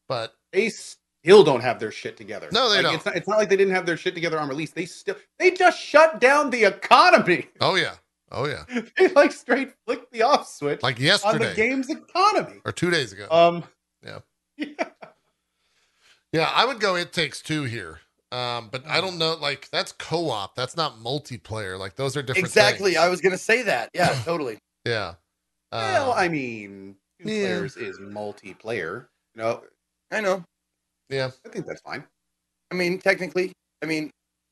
but 0.08 0.34
they 0.52 0.70
still 0.70 1.44
don't 1.44 1.62
have 1.62 1.80
their 1.80 1.92
shit 1.92 2.18
together. 2.18 2.50
No, 2.52 2.70
they 2.70 2.78
Like, 2.78 2.84
don't. 2.84 2.96
It's 2.96 3.06
not, 3.06 3.16
it's 3.16 3.28
not 3.28 3.38
like 3.38 3.50
they 3.50 3.58
didn't 3.58 3.76
have 3.76 3.86
their 3.86 3.98
shit 3.98 4.16
together 4.16 4.40
on 4.40 4.50
release. 4.50 4.72
They 4.72 4.86
still 4.86 5.16
they 5.38 5.52
just 5.52 5.80
shut 5.80 6.20
down 6.20 6.50
the 6.50 6.64
economy. 6.64 7.50
oh 7.60 7.76
yeah, 7.76 7.96
oh 8.32 8.48
yeah, 8.48 8.64
They 8.98 9.10
like 9.10 9.32
straight 9.32 9.72
flicked 9.86 10.12
the 10.12 10.24
off 10.24 10.48
switch 10.48 10.82
like 10.84 11.00
yesterday 11.00 11.34
on 11.34 11.50
the 11.52 11.56
game's 11.56 11.90
economy. 11.90 12.62
or 12.66 12.72
two 12.72 12.90
days 12.90 13.14
ago. 13.14 13.28
Um, 13.32 13.64
Yeah. 14.04 14.20
yeah. 14.58 14.86
Yeah, 16.34 16.50
I 16.54 16.66
would 16.66 16.80
go 16.80 16.96
It 16.96 17.12
Takes 17.14 17.42
Two 17.42 17.64
here. 17.64 18.00
Um, 18.32 18.70
but 18.72 18.88
I 18.88 19.02
don't 19.02 19.18
know, 19.18 19.34
like 19.36 19.70
that's 19.72 19.92
co-op. 19.92 20.56
That's 20.56 20.78
not 20.78 21.00
multiplayer. 21.00 21.78
Like 21.78 21.96
those 21.98 22.16
are 22.16 22.22
different. 22.22 22.48
Exactly. 22.48 22.92
things. 22.94 23.04
I 23.04 23.10
was 23.10 23.20
gonna 23.20 23.38
say 23.38 23.64
that. 23.64 23.90
Yeah, 23.94 24.08
totally. 24.26 24.58
Yeah. 24.86 25.16
Well, 25.74 26.12
Uh, 26.12 26.16
I 26.16 26.30
mean, 26.30 26.96
two 27.22 27.30
yeah. 27.32 27.46
players 27.48 27.76
is 27.78 28.00
multiplayer. 28.00 29.08
You 29.36 29.42
know, 29.44 29.64
I 30.12 30.22
know. 30.22 30.44
yeah. 31.10 31.30
I 31.46 31.50
think 31.50 31.66
that's 31.66 31.82
fine. 31.82 32.04
I 32.72 32.76
mean, 32.76 33.00
technically, 33.00 33.52
I 33.82 33.86
mean, 33.86 34.10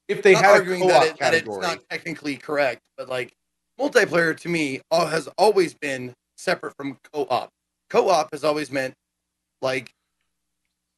If 0.09 0.21
they 0.23 0.34
had 0.34 0.45
a 0.45 0.49
arguing 0.49 0.88
that, 0.88 1.07
it, 1.07 1.19
that 1.19 1.34
it's 1.34 1.47
not 1.47 1.80
technically 1.89 2.36
correct, 2.36 2.82
but 2.97 3.07
like 3.07 3.34
multiplayer 3.80 4.38
to 4.39 4.49
me 4.49 4.82
all, 4.91 5.07
has 5.07 5.27
always 5.38 5.73
been 5.73 6.13
separate 6.38 6.75
from 6.77 6.97
co-op. 7.13 7.49
Co-op 7.89 8.32
has 8.32 8.43
always 8.43 8.71
meant 8.71 8.93
like 9.61 9.91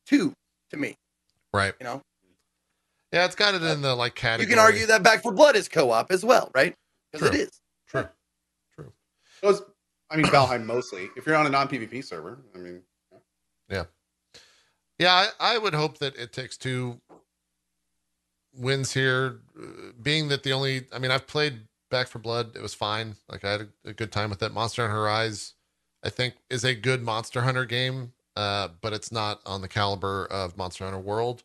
two 0.06 0.34
to 0.72 0.78
me. 0.78 0.96
Right. 1.54 1.74
You 1.80 1.86
know, 1.86 2.02
Yeah, 3.12 3.26
it's 3.26 3.36
got 3.36 3.56
it 3.56 3.64
in 3.64 3.82
the 3.82 3.96
like 3.96 4.16
category. 4.16 4.50
you 4.50 4.56
can 4.56 4.60
argue 4.64 4.86
that 4.88 5.04
Back 5.04 5.22
for 5.22 5.32
Blood 5.32 5.56
is 5.56 5.68
co-op 5.68 6.12
as 6.12 6.24
well, 6.26 6.50
right? 6.56 6.74
Because 7.12 7.28
it 7.28 7.36
is. 7.36 7.50
True. 7.90 8.02
is. 8.02 8.08
True. 8.76 8.92
those, 9.42 9.62
I 10.10 10.18
mean, 10.18 10.26
Valheim 10.28 10.66
mostly. 10.66 11.10
If 11.18 11.26
you're 11.26 11.36
on 11.36 11.46
a 11.46 11.50
non 11.50 11.68
PvP 11.68 12.04
server, 12.04 12.40
I 12.56 12.58
mean, 12.60 12.82
Yeah, 15.00 15.14
I, 15.14 15.56
I 15.56 15.58
would 15.58 15.74
hope 15.74 15.98
that 15.98 16.16
it 16.16 16.32
takes 16.32 16.58
two 16.58 17.00
wins 18.56 18.94
here. 18.94 19.40
uh, 19.60 19.92
Being 20.02 20.28
that 20.28 20.44
the 20.44 20.52
only, 20.54 20.86
I 20.94 21.00
mean, 21.00 21.10
I've 21.12 21.26
played 21.26 21.62
Back 21.92 22.08
for 22.08 22.18
Blood. 22.20 22.56
It 22.56 22.62
was 22.62 22.74
fine. 22.74 23.16
Like 23.30 23.46
I 23.46 23.52
had 23.52 23.62
a, 23.62 23.90
a 23.90 23.94
good 23.94 24.12
time 24.12 24.30
with 24.32 24.42
it. 24.42 24.52
Monster 24.54 24.88
Hunter 24.88 25.04
Rise, 25.04 25.54
I 26.04 26.10
think, 26.10 26.36
is 26.50 26.64
a 26.64 26.74
good 26.74 27.04
Monster 27.04 27.42
Hunter 27.42 27.66
game, 27.66 28.14
uh, 28.36 28.70
but 28.82 28.94
it's 28.94 29.12
not 29.12 29.42
on 29.46 29.62
the 29.62 29.68
caliber 29.68 30.26
of 30.26 30.58
Monster 30.58 30.86
Hunter 30.86 31.00
World. 31.00 31.44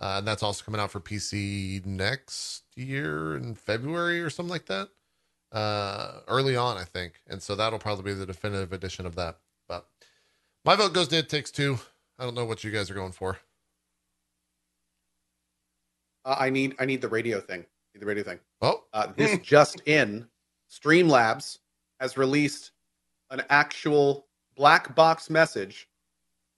Uh, 0.00 0.16
and 0.18 0.26
that's 0.26 0.42
also 0.44 0.64
coming 0.64 0.80
out 0.80 0.90
for 0.92 1.00
PC 1.00 1.84
next 1.84 2.62
year 2.76 3.36
in 3.36 3.54
February 3.54 4.20
or 4.22 4.30
something 4.30 4.50
like 4.50 4.66
that. 4.66 4.88
Uh, 5.50 6.20
early 6.28 6.56
on, 6.56 6.76
I 6.76 6.84
think. 6.84 7.14
And 7.26 7.42
so 7.42 7.54
that'll 7.56 7.78
probably 7.80 8.04
be 8.04 8.14
the 8.14 8.26
definitive 8.26 8.72
edition 8.72 9.06
of 9.06 9.16
that. 9.16 9.38
But 9.68 9.86
my 10.64 10.76
vote 10.76 10.92
goes 10.94 11.08
to 11.08 11.18
It 11.18 11.28
Takes 11.28 11.50
Two. 11.50 11.78
I 12.18 12.24
don't 12.24 12.34
know 12.34 12.44
what 12.44 12.62
you 12.64 12.70
guys 12.70 12.90
are 12.90 12.94
going 12.94 13.12
for. 13.12 13.38
uh, 16.24 16.36
I 16.38 16.50
need 16.50 16.74
I 16.78 16.84
need 16.84 17.00
the 17.00 17.08
radio 17.08 17.40
thing. 17.40 17.64
The 17.98 18.06
radio 18.06 18.22
thing. 18.22 18.38
Oh, 18.62 18.84
Uh, 18.92 19.08
this 19.16 19.38
just 19.42 19.82
in, 19.86 20.26
Streamlabs 20.70 21.58
has 22.00 22.16
released 22.16 22.72
an 23.30 23.42
actual 23.50 24.26
black 24.56 24.94
box 24.94 25.28
message. 25.30 25.88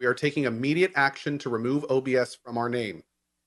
We 0.00 0.06
are 0.06 0.14
taking 0.14 0.44
immediate 0.44 0.92
action 0.96 1.38
to 1.38 1.50
remove 1.50 1.84
OBS 1.90 2.34
from 2.34 2.58
our 2.58 2.68
name. 2.68 3.02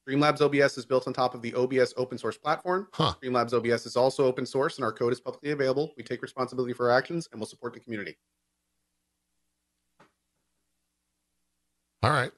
Streamlabs 0.07 0.41
OBS 0.41 0.77
is 0.77 0.85
built 0.85 1.07
on 1.07 1.13
top 1.13 1.33
of 1.33 1.41
the 1.41 1.53
OBS 1.55 1.93
open 1.97 2.17
source 2.17 2.37
platform. 2.37 2.87
huh. 2.93 3.13
Streamlabs 3.21 3.53
OBS 3.53 3.85
is 3.85 3.95
also 3.95 4.25
open 4.25 4.45
source 4.45 4.77
and 4.77 4.83
our 4.83 4.91
code 4.91 5.13
is 5.13 5.21
publicly 5.21 5.51
available. 5.51 5.93
We 5.95 6.03
take 6.03 6.21
responsibility 6.21 6.73
for 6.73 6.91
our 6.91 6.97
actions 6.97 7.29
and 7.31 7.39
we'll 7.39 7.47
support 7.47 7.73
the 7.73 7.79
community. 7.79 8.17
All 12.01 12.11
right. 12.11 12.31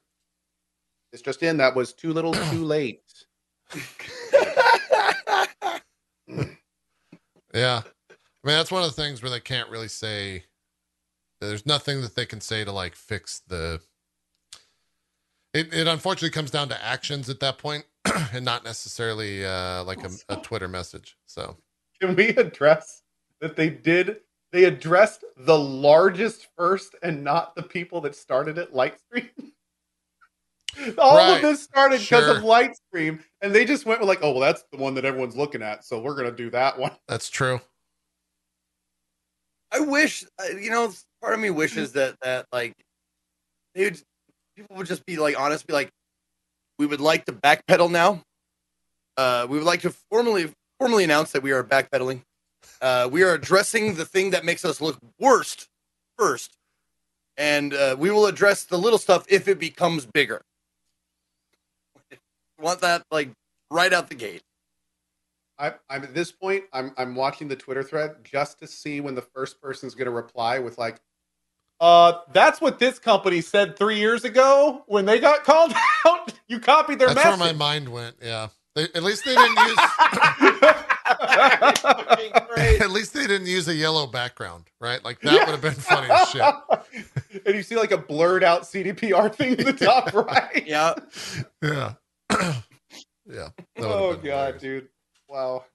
It's 1.11 1.23
just 1.23 1.41
in, 1.41 1.57
that 1.57 1.75
was 1.75 1.93
too 1.93 2.13
little 2.13 2.33
too 2.33 2.63
late. 2.63 3.01
Yeah. 7.55 7.81
I 8.09 8.47
mean, 8.47 8.57
that's 8.57 8.71
one 8.71 8.83
of 8.83 8.93
the 8.93 9.01
things 9.01 9.23
where 9.23 9.31
they 9.31 9.39
can't 9.39 9.69
really 9.69 9.87
say, 9.87 10.43
there's 11.41 11.65
nothing 11.65 12.01
that 12.01 12.15
they 12.15 12.25
can 12.25 12.41
say 12.41 12.63
to 12.63 12.71
like 12.71 12.95
fix 12.95 13.41
the. 13.47 13.81
It, 15.53 15.73
it 15.73 15.87
unfortunately 15.87 16.31
comes 16.31 16.51
down 16.51 16.67
to 16.69 16.83
actions 16.83 17.29
at 17.29 17.39
that 17.39 17.57
point 17.57 17.85
and 18.33 18.43
not 18.43 18.65
necessarily 18.65 19.45
uh, 19.45 19.83
like 19.85 20.03
a, 20.03 20.09
a 20.29 20.35
Twitter 20.37 20.67
message. 20.67 21.17
So, 21.25 21.55
Can 22.01 22.15
we 22.15 22.29
address 22.29 23.03
that 23.39 23.55
they 23.55 23.69
did 23.69 24.17
they 24.51 24.65
addressed 24.65 25.25
the 25.37 25.57
largest 25.57 26.47
first 26.55 26.95
and 27.03 27.23
not 27.23 27.55
the 27.55 27.63
people 27.63 27.99
that 28.01 28.15
started 28.15 28.57
it 28.57 28.73
Lightstream? 28.73 29.29
All 30.97 31.15
Right. 31.17 31.35
of 31.37 31.41
this 31.41 31.63
started 31.63 31.99
because 31.99 32.25
Sure. 32.25 32.37
of 32.37 32.43
Lightstream, 32.43 33.21
and 33.41 33.53
they 33.53 33.65
just 33.65 33.85
went 33.85 33.99
with 33.99 34.09
like, 34.09 34.19
oh 34.21 34.31
well, 34.31 34.41
that's 34.41 34.63
the 34.71 34.77
one 34.77 34.93
that 34.95 35.05
everyone's 35.05 35.35
looking 35.37 35.61
at, 35.61 35.85
so 35.85 35.99
we're 35.99 36.15
gonna 36.15 36.31
do 36.31 36.49
that 36.51 36.77
one. 36.77 36.91
that's 37.07 37.29
true. 37.29 37.61
I 39.71 39.79
wish, 39.79 40.23
uh, 40.39 40.55
you 40.57 40.69
know, 40.69 40.91
part 41.21 41.33
of 41.33 41.39
me 41.39 41.49
wishes 41.49 41.93
that 41.93 42.15
that 42.21 42.45
like 42.51 42.73
they 43.73 43.85
would, 43.85 44.01
people 44.55 44.77
would 44.77 44.87
just 44.87 45.05
be 45.05 45.17
like 45.17 45.39
honest, 45.39 45.67
be 45.67 45.73
like, 45.73 45.89
we 46.79 46.85
would 46.85 47.01
like 47.01 47.25
to 47.25 47.33
backpedal 47.33 47.91
now. 47.91 48.21
Uh, 49.17 49.47
we 49.49 49.57
would 49.57 49.65
like 49.65 49.81
to 49.81 49.93
formally 50.11 50.51
formally 50.79 51.03
announce 51.03 51.31
that 51.31 51.41
we 51.43 51.51
are 51.51 51.63
backpedaling. 51.63 52.21
Uh, 52.81 53.07
we 53.11 53.23
are 53.23 53.33
addressing 53.33 53.95
the 53.95 54.05
thing 54.05 54.31
that 54.31 54.43
makes 54.43 54.65
us 54.65 54.81
look 54.81 54.97
worst 55.19 55.67
first, 56.17 56.55
and 57.37 57.73
uh, 57.73 57.95
we 57.97 58.11
will 58.11 58.25
address 58.25 58.63
the 58.65 58.77
little 58.77 58.99
stuff 58.99 59.25
if 59.29 59.47
it 59.47 59.59
becomes 59.59 60.05
bigger. 60.05 60.41
Want 62.59 62.81
that 62.81 63.03
like 63.11 63.29
right 63.71 63.91
out 63.91 64.09
the 64.09 64.15
gate? 64.15 64.43
I, 65.57 65.73
I'm 65.89 66.03
at 66.03 66.13
this 66.13 66.31
point, 66.31 66.65
I'm 66.73 66.91
I'm 66.97 67.15
watching 67.15 67.47
the 67.47 67.55
Twitter 67.55 67.83
thread 67.83 68.15
just 68.23 68.59
to 68.59 68.67
see 68.67 68.99
when 69.01 69.15
the 69.15 69.21
first 69.21 69.61
person's 69.61 69.95
gonna 69.95 70.11
reply 70.11 70.59
with 70.59 70.77
like, 70.77 70.99
uh, 71.79 72.19
that's 72.33 72.59
what 72.61 72.79
this 72.79 72.99
company 72.99 73.41
said 73.41 73.77
three 73.77 73.97
years 73.97 74.23
ago 74.23 74.83
when 74.87 75.05
they 75.05 75.19
got 75.19 75.43
called 75.43 75.73
out. 76.05 76.33
You 76.47 76.59
copied 76.59 76.99
their 76.99 77.13
That's 77.13 77.25
where 77.25 77.37
my 77.37 77.53
mind 77.53 77.89
went. 77.89 78.15
Yeah. 78.21 78.49
They, 78.75 78.83
at 78.83 79.03
least 79.03 79.23
they 79.23 79.35
didn't 79.35 79.57
use. 79.57 79.77
at 82.81 82.89
least 82.91 83.13
they 83.13 83.27
didn't 83.27 83.47
use 83.47 83.67
a 83.69 83.73
yellow 83.73 84.07
background, 84.07 84.65
right? 84.81 85.03
Like 85.03 85.21
that 85.21 85.45
would 85.45 85.51
have 85.51 85.61
been 85.61 85.73
funny 85.73 86.11
as 86.11 86.29
shit. 86.29 86.43
and 87.45 87.55
you 87.55 87.63
see 87.63 87.75
like 87.77 87.91
a 87.91 87.97
blurred 87.97 88.43
out 88.43 88.63
CDPR 88.63 89.33
thing 89.33 89.55
in 89.55 89.65
the 89.65 89.73
top 89.73 90.13
right. 90.13 90.65
Yeah, 90.67 90.95
Yeah. 91.61 91.93
Yeah. 93.25 93.49
that 93.75 93.83
oh 93.85 94.13
god, 94.13 94.21
hilarious. 94.21 94.61
dude! 94.61 94.87
Wow, 95.27 95.65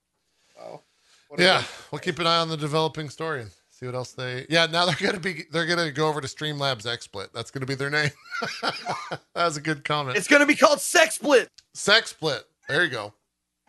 wow. 0.56 0.82
What 1.28 1.40
Yeah, 1.40 1.62
we'll 1.90 2.00
keep 2.00 2.18
an 2.18 2.26
eye 2.26 2.38
on 2.38 2.48
the 2.48 2.56
developing 2.56 3.08
story 3.08 3.42
and 3.42 3.50
see 3.70 3.86
what 3.86 3.94
else 3.94 4.12
they. 4.12 4.46
Yeah, 4.48 4.66
now 4.66 4.86
they're 4.86 4.96
gonna 4.98 5.20
be 5.20 5.44
they're 5.52 5.66
gonna 5.66 5.90
go 5.90 6.08
over 6.08 6.20
to 6.20 6.28
Streamlabs 6.28 6.82
XSplit. 6.82 7.28
That's 7.32 7.50
gonna 7.50 7.66
be 7.66 7.74
their 7.74 7.90
name. 7.90 8.10
that 8.62 9.20
was 9.34 9.56
a 9.56 9.60
good 9.60 9.84
comment. 9.84 10.16
it's 10.16 10.28
gonna 10.28 10.46
be 10.46 10.56
called 10.56 10.80
Sex 10.80 11.16
Split. 11.16 11.48
Sex 11.74 12.10
Split. 12.10 12.44
There 12.68 12.84
you 12.84 12.90
go. 12.90 13.14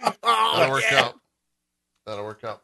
Oh, 0.23 0.53
That'll 0.57 0.73
work 0.73 0.83
yeah. 0.91 0.99
out. 0.99 1.19
That'll 2.07 2.25
work 2.25 2.43
out. 2.43 2.63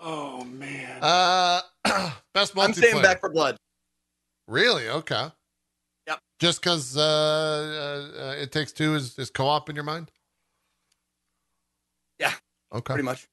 Oh 0.00 0.42
man. 0.44 0.98
Uh, 1.00 1.60
best 2.34 2.54
multiplayer. 2.54 2.64
I'm 2.64 2.74
saying 2.74 3.02
Back 3.02 3.20
for 3.20 3.30
Blood. 3.30 3.56
Really? 4.48 4.88
Okay. 4.88 5.28
Yep. 6.40 6.48
Just 6.48 6.62
because 6.62 6.96
uh, 6.96 7.00
uh, 7.00 8.22
uh, 8.22 8.34
it 8.42 8.52
takes 8.52 8.72
two 8.72 8.94
is, 8.94 9.18
is 9.18 9.30
co-op 9.30 9.68
in 9.68 9.76
your 9.76 9.84
mind? 9.84 10.10
Yeah. 12.18 12.32
Okay. 12.72 12.94
Pretty 12.94 13.04
much. 13.04 13.28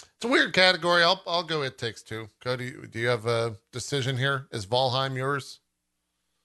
It's 0.00 0.24
a 0.24 0.28
weird 0.28 0.54
category. 0.54 1.02
I'll 1.02 1.22
I'll 1.26 1.42
go. 1.42 1.62
It 1.62 1.76
takes 1.76 2.02
two. 2.02 2.28
Cody, 2.42 2.72
do 2.90 2.98
you 2.98 3.08
have 3.08 3.26
a 3.26 3.56
decision 3.72 4.16
here? 4.16 4.46
Is 4.50 4.66
Valheim 4.66 5.14
yours? 5.14 5.60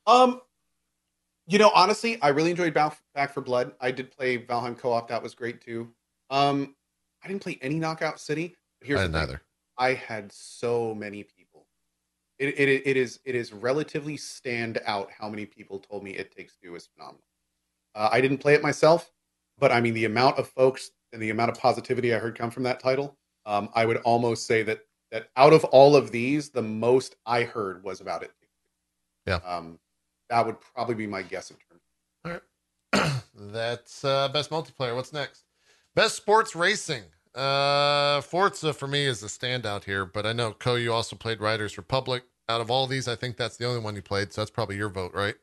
Um, 0.07 0.41
you 1.47 1.57
know, 1.57 1.71
honestly, 1.73 2.21
I 2.21 2.29
really 2.29 2.51
enjoyed 2.51 2.73
Back 2.73 3.33
for 3.33 3.41
Blood. 3.41 3.71
I 3.79 3.91
did 3.91 4.11
play 4.11 4.37
Valheim 4.37 4.77
co-op. 4.77 5.07
That 5.07 5.23
was 5.23 5.33
great 5.33 5.61
too. 5.61 5.89
Um, 6.29 6.75
I 7.23 7.27
didn't 7.27 7.41
play 7.41 7.57
any 7.61 7.75
Knockout 7.75 8.19
City. 8.19 8.55
But 8.79 8.87
here's 8.87 8.99
I 8.99 9.03
didn't 9.03 9.13
thing. 9.13 9.23
either. 9.23 9.41
I 9.77 9.93
had 9.93 10.31
so 10.31 10.93
many 10.93 11.23
people. 11.23 11.40
It, 12.41 12.59
it 12.59 12.81
it 12.87 12.97
is 12.97 13.19
it 13.23 13.35
is 13.35 13.53
relatively 13.53 14.17
stand 14.17 14.81
out 14.87 15.09
how 15.15 15.29
many 15.29 15.45
people 15.45 15.77
told 15.77 16.03
me 16.03 16.11
It 16.11 16.35
Takes 16.35 16.55
Two 16.55 16.73
is 16.75 16.87
phenomenal. 16.87 17.21
Uh, 17.93 18.09
I 18.11 18.19
didn't 18.19 18.39
play 18.39 18.55
it 18.55 18.63
myself, 18.63 19.11
but 19.59 19.71
I 19.71 19.79
mean 19.79 19.93
the 19.93 20.05
amount 20.05 20.39
of 20.39 20.47
folks 20.47 20.89
and 21.13 21.21
the 21.21 21.29
amount 21.29 21.51
of 21.51 21.57
positivity 21.59 22.15
I 22.15 22.17
heard 22.17 22.35
come 22.35 22.49
from 22.49 22.63
that 22.63 22.79
title. 22.79 23.15
Um, 23.45 23.69
I 23.75 23.85
would 23.85 23.97
almost 23.97 24.47
say 24.47 24.63
that 24.63 24.79
that 25.11 25.29
out 25.37 25.53
of 25.53 25.63
all 25.65 25.95
of 25.95 26.09
these, 26.09 26.49
the 26.49 26.63
most 26.63 27.15
I 27.27 27.43
heard 27.43 27.83
was 27.83 28.01
about 28.01 28.23
it. 28.23 28.31
Yeah. 29.27 29.39
Um, 29.45 29.77
that 30.31 30.43
would 30.43 30.57
probably 30.59 30.95
be 30.95 31.05
my 31.05 31.21
guess 31.21 31.51
in 31.51 31.57
terms. 31.57 31.83
All 32.25 33.01
right, 33.03 33.21
that's 33.53 34.03
uh, 34.03 34.29
best 34.29 34.49
multiplayer. 34.49 34.95
What's 34.95 35.13
next? 35.13 35.43
Best 35.93 36.15
sports 36.15 36.55
racing. 36.55 37.03
Uh, 37.35 38.19
Forza 38.21 38.73
for 38.73 38.87
me 38.87 39.05
is 39.05 39.21
a 39.21 39.27
standout 39.27 39.83
here, 39.83 40.05
but 40.05 40.25
I 40.25 40.33
know 40.33 40.53
Cohh. 40.53 40.81
You 40.81 40.91
also 40.91 41.15
played 41.15 41.39
Riders 41.39 41.77
Republic. 41.77 42.23
Out 42.49 42.61
of 42.61 42.69
all 42.71 42.87
these, 42.87 43.07
I 43.07 43.15
think 43.15 43.37
that's 43.37 43.57
the 43.57 43.65
only 43.65 43.79
one 43.79 43.95
you 43.95 44.01
played. 44.01 44.33
So 44.33 44.41
that's 44.41 44.51
probably 44.51 44.75
your 44.75 44.89
vote, 44.89 45.13
right? 45.13 45.35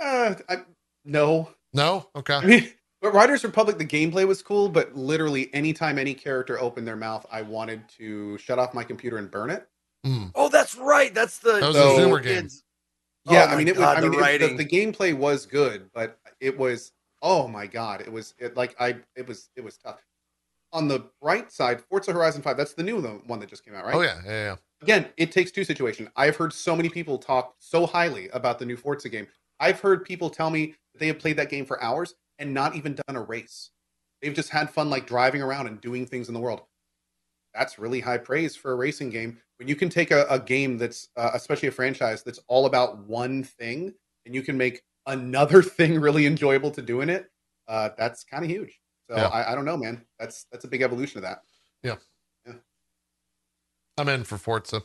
Uh, 0.00 0.34
I, 0.48 0.56
no, 1.04 1.48
No. 1.72 2.08
Okay. 2.16 2.34
I 2.34 2.44
mean, 2.46 2.68
but 3.02 3.12
Riders 3.14 3.44
Republic, 3.44 3.78
the 3.78 3.86
gameplay 3.86 4.26
was 4.26 4.42
cool, 4.42 4.68
but 4.68 4.94
literally 4.94 5.52
anytime 5.54 5.98
any 5.98 6.14
character 6.14 6.60
opened 6.60 6.86
their 6.86 6.96
mouth, 6.96 7.24
I 7.30 7.42
wanted 7.42 7.88
to 7.98 8.36
shut 8.38 8.58
off 8.58 8.74
my 8.74 8.84
computer 8.84 9.16
and 9.18 9.30
burn 9.30 9.50
it. 9.50 9.66
Hmm. 10.04 10.26
Oh, 10.34 10.48
that's 10.48 10.74
right. 10.76 11.14
That's 11.14 11.38
the 11.38 11.52
That 11.54 11.68
was 11.68 11.76
a 11.76 11.80
the 11.80 11.84
Zoomer 11.84 12.22
game. 12.22 12.48
Yeah, 13.30 13.46
Oh 13.48 13.54
I 13.54 13.56
mean, 13.56 13.68
it 13.68 13.76
was. 13.76 13.84
God, 13.84 13.98
I 13.98 14.00
the 14.00 14.08
mean, 14.08 14.14
it- 14.14 14.16
the, 14.16 14.22
writing. 14.22 14.56
the 14.56 14.64
gameplay 14.66 15.14
was 15.14 15.46
good, 15.46 15.90
but 15.92 16.18
it 16.40 16.56
was. 16.56 16.92
Oh 17.22 17.46
my 17.46 17.66
god, 17.66 18.00
it 18.00 18.10
was 18.10 18.34
it, 18.38 18.56
like 18.56 18.74
I. 18.80 18.96
It 19.14 19.28
was 19.28 19.50
it 19.56 19.62
was 19.62 19.76
tough. 19.76 20.02
On 20.72 20.86
the 20.86 21.06
bright 21.20 21.50
side, 21.50 21.80
Forza 21.80 22.12
Horizon 22.12 22.42
Five. 22.42 22.56
That's 22.56 22.74
the 22.74 22.82
new 22.82 23.00
one 23.26 23.40
that 23.40 23.48
just 23.48 23.64
came 23.64 23.74
out, 23.74 23.84
right? 23.84 23.94
Oh 23.94 24.02
yeah, 24.02 24.20
yeah, 24.24 24.30
yeah. 24.30 24.56
Again, 24.82 25.08
it 25.16 25.32
takes 25.32 25.50
two 25.50 25.64
situation. 25.64 26.08
I've 26.16 26.36
heard 26.36 26.52
so 26.52 26.74
many 26.76 26.88
people 26.88 27.18
talk 27.18 27.54
so 27.58 27.86
highly 27.86 28.28
about 28.30 28.58
the 28.58 28.66
new 28.66 28.76
Forza 28.76 29.08
game. 29.08 29.26
I've 29.58 29.80
heard 29.80 30.04
people 30.04 30.30
tell 30.30 30.48
me 30.48 30.74
that 30.92 31.00
they 31.00 31.06
have 31.08 31.18
played 31.18 31.36
that 31.36 31.50
game 31.50 31.66
for 31.66 31.82
hours 31.82 32.14
and 32.38 32.54
not 32.54 32.74
even 32.74 32.94
done 33.06 33.16
a 33.16 33.20
race. 33.20 33.70
They've 34.22 34.34
just 34.34 34.50
had 34.50 34.70
fun 34.70 34.90
like 34.90 35.06
driving 35.06 35.42
around 35.42 35.66
and 35.66 35.80
doing 35.80 36.06
things 36.06 36.28
in 36.28 36.34
the 36.34 36.40
world. 36.40 36.62
That's 37.54 37.78
really 37.78 38.00
high 38.00 38.18
praise 38.18 38.56
for 38.56 38.72
a 38.72 38.76
racing 38.76 39.10
game. 39.10 39.38
When 39.58 39.68
you 39.68 39.76
can 39.76 39.90
take 39.90 40.10
a, 40.10 40.26
a 40.30 40.38
game 40.38 40.78
that's, 40.78 41.08
uh, 41.16 41.30
especially 41.34 41.68
a 41.68 41.72
franchise, 41.72 42.22
that's 42.22 42.40
all 42.48 42.66
about 42.66 42.98
one 43.06 43.44
thing, 43.44 43.92
and 44.24 44.34
you 44.34 44.42
can 44.42 44.56
make 44.56 44.82
another 45.06 45.62
thing 45.62 46.00
really 46.00 46.26
enjoyable 46.26 46.70
to 46.70 46.82
do 46.82 47.00
in 47.02 47.10
it, 47.10 47.30
uh, 47.68 47.90
that's 47.98 48.24
kind 48.24 48.44
of 48.44 48.50
huge. 48.50 48.79
So 49.10 49.16
Yeah. 49.16 49.26
I, 49.26 49.52
I 49.52 49.54
don't 49.56 49.64
know, 49.64 49.76
man. 49.76 50.04
That's 50.20 50.46
that's 50.52 50.64
a 50.64 50.68
big 50.68 50.82
evolution 50.82 51.18
of 51.18 51.22
that. 51.22 51.42
Yeah. 51.82 51.96
Yeah. 52.46 52.54
I'm 53.98 54.08
in 54.08 54.22
for 54.22 54.38
Forza. 54.38 54.82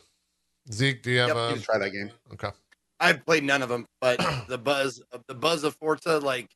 Zeke, 0.71 1.03
do 1.03 1.11
you 1.11 1.19
have 1.19 1.29
Yep, 1.29 1.37
a 1.37 1.49
need 1.49 1.59
to 1.59 1.65
try 1.65 1.77
that 1.77 1.91
game. 1.91 2.11
okay? 2.33 2.49
I've 2.99 3.23
played 3.25 3.43
none 3.43 3.61
of 3.61 3.69
them, 3.69 3.85
but 4.01 4.17
the 4.47 4.57
buzz 4.57 5.01
the 5.27 5.35
buzz 5.35 5.63
of 5.63 5.75
Forza 5.75 6.19
like 6.19 6.49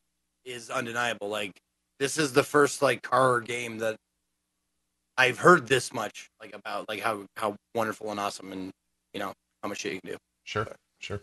is 0.45 0.71
undeniable. 0.71 1.29
Like 1.29 1.59
this 1.99 2.17
is 2.17 2.33
the 2.33 2.43
first 2.43 2.81
like 2.81 3.03
car 3.03 3.39
game 3.39 3.77
that 3.79 3.97
I've 5.17 5.37
heard 5.37 5.67
this 5.67 5.93
much 5.93 6.29
like 6.41 6.55
about 6.55 6.89
like 6.89 7.01
how 7.01 7.25
how 7.37 7.55
wonderful 7.75 8.09
and 8.09 8.19
awesome 8.19 8.51
and 8.51 8.71
you 9.13 9.19
know 9.19 9.31
how 9.61 9.69
much 9.69 9.81
shit 9.81 9.93
you 9.93 9.99
can 10.01 10.13
do. 10.13 10.17
Sure, 10.43 10.67
sure. 10.99 11.21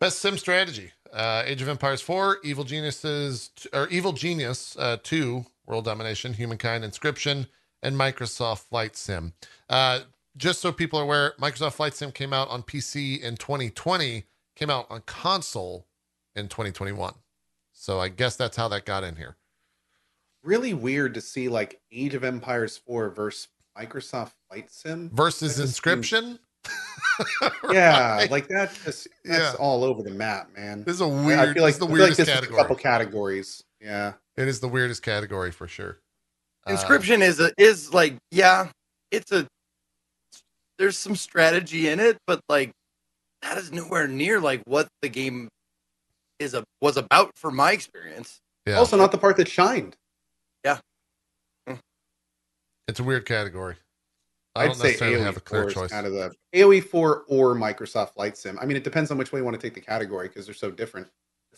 Best 0.00 0.20
sim 0.20 0.38
strategy: 0.38 0.92
uh, 1.12 1.42
Age 1.44 1.60
of 1.60 1.68
Empires 1.68 2.00
4, 2.00 2.38
Evil 2.44 2.62
Geniuses, 2.62 3.50
or 3.72 3.88
Evil 3.88 4.12
Genius 4.12 4.76
uh, 4.78 4.96
2, 5.02 5.44
World 5.68 5.84
Domination, 5.84 6.32
Humankind, 6.32 6.84
Inscription, 6.84 7.46
and 7.82 7.94
Microsoft 7.94 8.60
Flight 8.68 8.96
Sim. 8.96 9.34
Uh, 9.68 10.00
just 10.36 10.60
so 10.60 10.72
people 10.72 10.98
are 10.98 11.02
aware, 11.04 11.34
Microsoft 11.40 11.74
Flight 11.74 11.94
Sim 11.94 12.10
came 12.10 12.32
out 12.32 12.48
on 12.48 12.62
PC 12.62 13.20
in 13.20 13.36
2020, 13.36 14.24
came 14.56 14.70
out 14.70 14.86
on 14.90 15.02
console 15.02 15.86
in 16.34 16.48
2021. 16.48 17.14
So 17.72 18.00
I 18.00 18.08
guess 18.08 18.34
that's 18.36 18.56
how 18.56 18.68
that 18.68 18.84
got 18.84 19.04
in 19.04 19.16
here. 19.16 19.36
really 20.42 20.72
weird 20.74 21.14
to 21.14 21.20
see 21.20 21.48
like 21.48 21.80
Age 21.92 22.14
of 22.14 22.24
Empires 22.24 22.76
4 22.78 23.10
versus 23.10 23.48
Microsoft 23.76 24.32
Flight 24.48 24.70
Sim. 24.70 25.10
Versus 25.12 25.60
Inscription. 25.60 26.38
Yeah, 27.70 28.26
like 28.30 28.48
that 28.48 28.72
just 28.84 29.08
that's 29.24 29.38
Yeah. 29.40 29.54
all 29.58 29.82
over 29.84 30.02
the 30.02 30.10
map, 30.10 30.50
man. 30.56 30.84
this 30.84 30.94
is 30.96 31.00
a 31.00 31.08
weird. 31.08 31.38
I 31.38 31.52
feel 31.52 31.62
like, 31.62 31.74
this 31.74 31.74
is 31.74 31.78
the 31.78 31.84
I 31.84 31.88
feel 31.88 31.96
like 31.96 32.00
weirdest 32.00 32.18
this 32.18 32.28
is 32.28 32.42
a 32.44 32.46
couple 32.54 32.76
categories. 32.76 33.64
Yeah. 33.80 34.14
It 34.36 34.48
is 34.48 34.60
the 34.60 34.68
weirdest 34.68 35.02
category 35.02 35.50
for 35.50 35.66
sure. 35.68 35.98
Uh, 36.66 36.72
Inscription 36.72 37.22
is 37.22 37.40
a, 37.40 37.52
is 37.58 37.92
like 37.94 38.16
yeah, 38.30 38.68
it's 39.10 39.32
a 39.32 39.46
there's 40.78 40.96
some 40.98 41.16
strategy 41.16 41.88
in 41.88 41.98
it, 42.00 42.18
but 42.26 42.40
like 42.48 42.70
that 43.42 43.58
is 43.58 43.72
nowhere 43.72 44.06
near 44.06 44.40
like 44.40 44.62
what 44.66 44.88
the 45.02 45.08
game 45.08 45.48
is 46.38 46.54
a 46.54 46.64
was 46.80 46.96
about 46.96 47.30
for 47.36 47.50
my 47.50 47.72
experience. 47.72 48.38
yeah, 48.66 48.78
Also 48.78 48.96
not 48.96 49.12
the 49.12 49.18
part 49.18 49.36
that 49.38 49.48
shined. 49.48 49.96
Yeah, 50.64 50.78
it's 52.86 53.00
a 53.00 53.04
weird 53.04 53.26
category. 53.26 53.76
I 54.54 54.64
I'd 54.64 54.66
don't 54.68 54.76
say 54.76 54.84
necessarily 54.88 55.16
AoE 55.18 55.24
have 55.24 55.36
a 55.36 55.40
clear 55.40 55.62
4 55.64 55.70
choice. 55.70 55.90
kind 55.90 56.06
of 56.06 56.12
the 56.12 56.32
AoE 56.54 56.82
4 56.84 57.24
or 57.28 57.54
Microsoft 57.54 58.14
Flight 58.14 58.36
Sim. 58.36 58.58
I 58.60 58.66
mean, 58.66 58.76
it 58.76 58.82
depends 58.82 59.10
on 59.10 59.18
which 59.18 59.30
way 59.30 59.40
you 59.40 59.44
want 59.44 59.54
to 59.54 59.62
take 59.64 59.74
the 59.74 59.80
category 59.80 60.28
because 60.28 60.46
they're 60.46 60.54
so 60.54 60.70
different. 60.70 61.06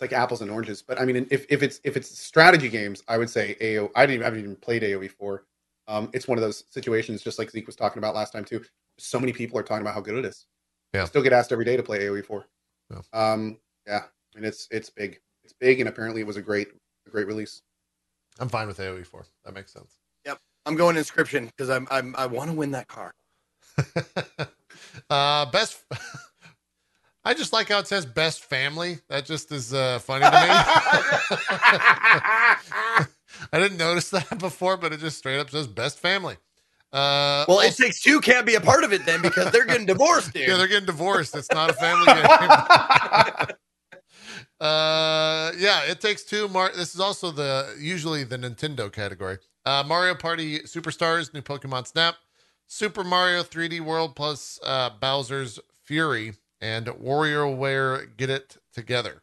It's 0.01 0.11
like 0.11 0.19
apples 0.19 0.41
and 0.41 0.51
oranges. 0.51 0.81
But 0.81 0.99
I 0.99 1.05
mean, 1.05 1.27
if, 1.31 1.45
if 1.51 1.63
it's 1.63 1.79
if 1.85 1.95
it's 1.95 2.19
strategy 2.19 2.71
games, 2.71 3.03
I 3.07 3.19
would 3.19 3.29
say 3.29 3.55
AO. 3.61 3.91
I 3.95 4.07
didn't 4.07 4.23
I 4.23 4.25
haven't 4.25 4.41
even 4.41 4.57
played 4.57 4.81
AoE 4.81 5.11
4. 5.11 5.45
Um, 5.89 6.09
it's 6.15 6.27
one 6.27 6.39
of 6.39 6.43
those 6.43 6.65
situations, 6.71 7.23
just 7.23 7.39
like 7.39 7.51
Zeke 7.51 7.67
was 7.67 7.77
talking 7.77 7.99
about 7.99 8.15
last 8.15 8.33
time 8.33 8.47
too. 8.47 8.65
So 8.97 9.21
many 9.21 9.35
people 9.35 9.59
are 9.59 9.63
talking 9.63 9.83
about 9.83 9.93
how 9.93 10.01
good 10.01 10.15
it 10.15 10.25
is. 10.25 10.47
Yeah. 10.95 11.03
I 11.03 11.05
still 11.05 11.23
get 11.23 11.35
asked 11.35 11.53
every 11.53 11.67
day 11.67 11.77
to 11.77 11.83
play 11.83 11.99
AoE 11.99 12.25
4. 12.25 12.47
Yeah. 12.91 13.01
Um, 13.13 13.59
yeah. 13.87 14.05
I 14.35 14.39
mean, 14.39 14.47
it's 14.47 14.69
it's 14.71 14.89
big. 14.89 15.21
It's 15.45 15.53
big, 15.53 15.81
and 15.81 15.89
apparently 15.91 16.23
it 16.23 16.27
was 16.27 16.39
a 16.39 16.43
great 16.43 16.69
a 17.07 17.11
great 17.11 17.27
release. 17.27 17.61
I'm 18.39 18.49
fine 18.49 18.69
with 18.69 18.79
AoE 18.79 19.07
4. 19.07 19.27
That 19.45 19.53
makes 19.53 19.71
sense. 19.71 19.99
Yep. 20.25 20.39
I'm 20.65 20.77
going 20.77 20.97
inscription 20.97 21.45
because 21.45 21.69
I'm, 21.69 21.87
I'm 21.91 22.15
I 22.17 22.25
want 22.25 22.51
to 22.51 22.57
win 22.57 22.71
that 22.71 22.89
car. 22.89 23.13
uh, 25.11 25.45
best. 25.51 25.85
I 27.25 27.35
just 27.35 27.53
like 27.53 27.69
how 27.69 27.79
it 27.79 27.87
says 27.87 28.07
best 28.07 28.45
family. 28.45 28.99
That 29.09 29.27
just 29.27 29.53
is 29.53 29.75
uh, 29.75 29.99
funny 29.99 30.25
to 30.25 30.31
me. 30.31 30.37
I 33.53 33.59
didn't 33.59 33.77
notice 33.79 34.11
that 34.11 34.39
before, 34.39 34.77
but 34.77 34.93
it 34.93 35.01
just 35.01 35.19
straight 35.19 35.39
up 35.39 35.51
says 35.51 35.67
best 35.67 35.99
family. 35.99 36.37
Uh, 36.93 37.45
Well, 37.47 37.61
it 37.61 37.77
takes 37.77 38.01
two 38.03 38.21
can't 38.21 38.45
be 38.47 38.55
a 38.57 38.61
part 38.61 38.85
of 38.85 38.93
it 38.93 39.05
then 39.07 39.23
because 39.23 39.51
they're 39.53 39.65
getting 39.67 39.87
divorced, 39.87 40.33
dude. 40.33 40.49
yeah, 40.49 40.57
they're 40.57 40.67
getting 40.67 40.87
divorced. 40.87 41.37
It's 41.37 41.51
not 41.53 41.71
a 41.71 41.75
family 41.75 42.07
game. 42.07 43.47
Uh, 44.61 45.53
yeah, 45.57 45.85
it 45.85 46.03
takes 46.03 46.23
two. 46.23 46.47
Mar- 46.49 46.73
this 46.77 46.95
is 46.95 47.01
also 47.01 47.31
the 47.31 47.75
usually 47.81 48.25
the 48.25 48.37
Nintendo 48.37 48.93
category. 48.93 49.39
Uh, 49.65 49.83
Mario 49.87 50.15
Party 50.15 50.59
Superstars, 50.61 51.33
new 51.33 51.41
Pokemon 51.41 51.87
Snap, 51.87 52.17
Super 52.67 53.03
Mario 53.03 53.43
3D 53.43 53.81
World 53.81 54.15
plus 54.15 54.59
uh, 54.63 54.91
Bowser's 55.01 55.59
Fury, 55.85 56.35
and 56.61 56.87
WarioWare 56.87 58.17
Get 58.17 58.31
It 58.31 58.57
Together. 58.73 59.23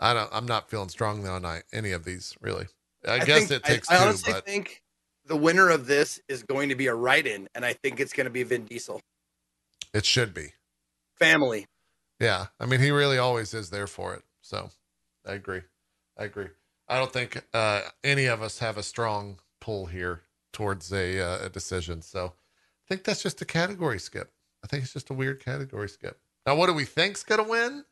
I 0.00 0.14
don't. 0.14 0.30
I'm 0.32 0.46
not 0.46 0.70
feeling 0.70 0.88
strongly 0.88 1.28
on 1.28 1.44
any 1.72 1.92
of 1.92 2.04
these 2.04 2.34
really. 2.40 2.66
I, 3.06 3.18
guess 3.24 3.48
think- 3.48 3.50
it 3.50 3.64
takes 3.64 3.90
I, 3.90 3.94
I 3.94 3.98
two, 3.98 4.04
honestly 4.04 4.32
but 4.32 4.46
think 4.46 4.82
the 5.26 5.36
winner 5.36 5.68
of 5.70 5.86
this 5.86 6.20
is 6.28 6.42
going 6.42 6.68
to 6.70 6.74
be 6.74 6.86
a 6.86 6.94
write-in, 6.94 7.48
and 7.54 7.64
I 7.64 7.72
think 7.74 8.00
it's 8.00 8.12
going 8.12 8.24
to 8.26 8.30
be 8.30 8.42
Vin 8.42 8.64
Diesel. 8.64 9.00
it 9.92 10.04
should 10.04 10.32
be. 10.34 10.52
Family. 11.18 11.66
Yeah, 12.20 12.46
I 12.58 12.66
mean, 12.66 12.80
he 12.80 12.90
really 12.90 13.18
always 13.18 13.54
is 13.54 13.70
there 13.70 13.86
for 13.86 14.14
it. 14.14 14.22
So, 14.40 14.70
I 15.26 15.34
agree. 15.34 15.62
I 16.16 16.24
agree. 16.24 16.48
I 16.88 16.98
don't 16.98 17.12
think 17.12 17.44
uh, 17.52 17.82
any 18.02 18.26
of 18.26 18.40
us 18.42 18.58
have 18.60 18.76
a 18.78 18.82
strong 18.82 19.38
pull 19.60 19.86
here 19.86 20.22
towards 20.52 20.92
a, 20.92 21.20
uh, 21.20 21.46
a 21.46 21.48
decision. 21.48 22.02
So, 22.02 22.26
I 22.26 22.88
think 22.88 23.04
that's 23.04 23.22
just 23.22 23.42
a 23.42 23.44
category 23.44 23.98
skip. 23.98 24.32
I 24.64 24.66
think 24.66 24.82
it's 24.82 24.92
just 24.92 25.10
a 25.10 25.14
weird 25.14 25.44
category 25.44 25.88
skip. 25.88 26.18
Now, 26.46 26.56
what 26.56 26.66
do 26.66 26.74
we 26.74 26.84
think's 26.84 27.22
gonna 27.22 27.42
win? 27.42 27.84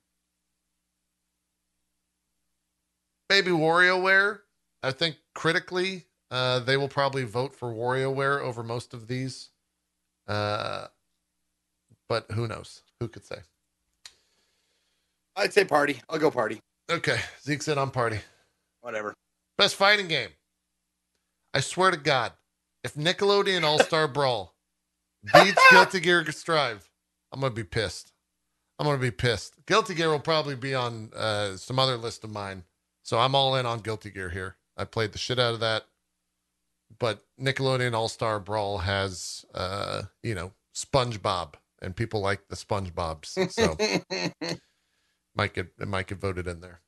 Maybe 3.29 3.51
WarioWare. 3.51 4.41
I 4.83 4.93
think 4.93 5.17
critically, 5.35 6.05
uh, 6.31 6.61
they 6.61 6.77
will 6.77 6.89
probably 6.89 7.25
vote 7.25 7.55
for 7.55 7.73
WarioWare 7.73 8.41
over 8.41 8.63
most 8.63 8.95
of 8.95 9.09
these. 9.09 9.51
Uh, 10.29 10.87
but 12.09 12.31
who 12.33 12.47
knows? 12.47 12.83
Who 13.01 13.09
could 13.09 13.25
say? 13.25 13.39
I'd 15.35 15.53
say 15.53 15.65
party. 15.65 16.01
I'll 16.09 16.19
go 16.19 16.31
party. 16.31 16.61
Okay, 16.91 17.19
Zeke 17.43 17.63
said 17.63 17.79
I'm 17.79 17.91
party. 17.91 18.21
Whatever. 18.81 19.15
Best 19.59 19.75
fighting 19.75 20.09
game. 20.09 20.31
I 21.53 21.61
swear 21.61 21.91
to 21.91 21.97
God, 21.97 22.33
if 22.85 22.95
Nickelodeon 22.95 23.65
All 23.65 23.79
Star 23.81 24.07
Brawl 24.13 24.55
beats 25.35 25.61
Guilty 25.71 26.01
Gear 26.01 26.25
Strive, 26.31 26.89
I'm 27.33 27.41
gonna 27.41 27.53
be 27.53 27.65
pissed. 27.65 28.13
I'm 28.79 28.87
gonna 28.87 28.99
be 28.99 29.11
pissed. 29.11 29.55
Guilty 29.67 29.95
Gear 29.95 30.11
will 30.11 30.21
probably 30.21 30.55
be 30.55 30.75
on 30.75 31.11
uh, 31.17 31.57
some 31.57 31.79
other 31.79 31.97
list 31.97 32.25
of 32.25 32.31
mine, 32.31 32.65
so 33.03 33.19
I'm 33.19 33.35
all 33.35 33.57
in 33.57 33.65
on 33.67 33.81
Guilty 33.81 34.11
Gear 34.11 34.31
here. 34.31 34.57
I 34.77 34.85
played 34.85 35.13
the 35.13 35.19
shit 35.19 35.39
out 35.39 35.55
of 35.55 35.61
that, 35.61 35.85
but 36.99 37.25
Nickelodeon 37.41 37.95
All 37.95 38.09
Star 38.09 38.39
Brawl 38.39 38.79
has, 38.79 39.47
uh, 39.55 40.03
you 40.23 40.35
know, 40.35 40.53
SpongeBob, 40.75 41.55
and 41.81 41.97
people 41.97 42.21
like 42.21 42.49
the 42.49 42.57
SpongeBobs, 42.57 43.51
so 43.51 43.77
might 45.35 45.55
get 45.55 45.69
it 45.81 45.89
might 45.89 46.07
get 46.07 46.19
voted 46.19 46.47
in 46.47 46.61
there. 46.61 46.83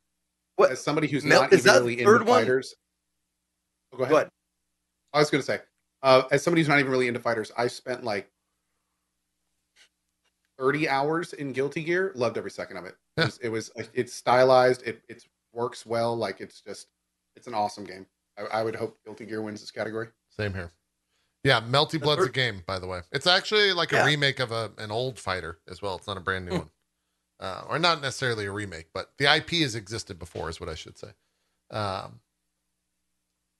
What- 0.56 0.72
As 0.72 0.82
somebody 0.82 1.06
who's 1.08 1.24
Mel- 1.24 1.42
not 1.42 1.52
is 1.52 1.66
even 1.66 1.82
really 1.82 2.00
into 2.00 2.24
one? 2.24 2.26
fighters. 2.42 2.74
Oh, 3.92 3.96
go 3.96 4.02
ahead. 4.04 4.12
What? 4.12 4.28
I 5.14 5.20
was 5.20 5.30
going 5.30 5.40
to 5.40 5.46
say, 5.46 5.60
uh, 6.02 6.24
as 6.30 6.42
somebody 6.42 6.60
who's 6.60 6.68
not 6.68 6.78
even 6.80 6.90
really 6.92 7.08
into 7.08 7.20
fighters, 7.20 7.50
I 7.56 7.68
spent 7.68 8.04
like 8.04 8.30
30 10.58 10.88
hours 10.88 11.32
in 11.34 11.52
Guilty 11.52 11.82
Gear. 11.84 12.12
Loved 12.14 12.36
every 12.36 12.50
second 12.50 12.76
of 12.78 12.84
it. 12.84 12.96
It 13.16 13.20
Yeah. 13.20 13.24
was, 13.26 13.38
it 13.38 13.48
was 13.48 13.70
it's 13.94 14.12
stylized. 14.14 14.82
It 14.86 15.02
it 15.08 15.24
works 15.52 15.86
well. 15.86 16.16
Like 16.16 16.40
it's 16.40 16.60
just 16.60 16.88
it's 17.36 17.46
an 17.46 17.54
awesome 17.54 17.84
game. 17.84 18.06
I, 18.38 18.42
I 18.60 18.62
would 18.62 18.74
hope 18.76 18.98
Guilty 19.04 19.26
Gear 19.26 19.42
wins 19.42 19.60
this 19.60 19.70
category. 19.70 20.08
Same 20.30 20.52
here. 20.54 20.72
Yeah, 21.44 21.60
Melty 21.60 22.00
Blood's 22.00 22.24
a 22.26 22.30
game, 22.30 22.62
by 22.66 22.78
the 22.80 22.86
way. 22.86 23.00
It's 23.12 23.26
actually 23.26 23.72
like 23.72 23.92
a 23.92 23.96
Yeah. 23.96 24.06
remake 24.06 24.40
of 24.40 24.50
a 24.52 24.72
an 24.78 24.90
old 24.90 25.18
fighter 25.18 25.58
as 25.68 25.80
well. 25.80 25.96
It's 25.96 26.06
not 26.06 26.16
a 26.16 26.20
brand 26.20 26.46
new 26.46 26.58
one, 26.58 26.70
uh, 27.40 27.62
or 27.68 27.78
not 27.78 28.02
necessarily 28.02 28.46
a 28.46 28.50
remake, 28.52 28.88
but 28.92 29.12
the 29.18 29.26
IP 29.32 29.50
has 29.62 29.74
existed 29.76 30.18
before, 30.18 30.48
is 30.50 30.58
what 30.60 30.68
I 30.68 30.74
should 30.74 30.98
say. 30.98 31.12
Um, 31.70 32.20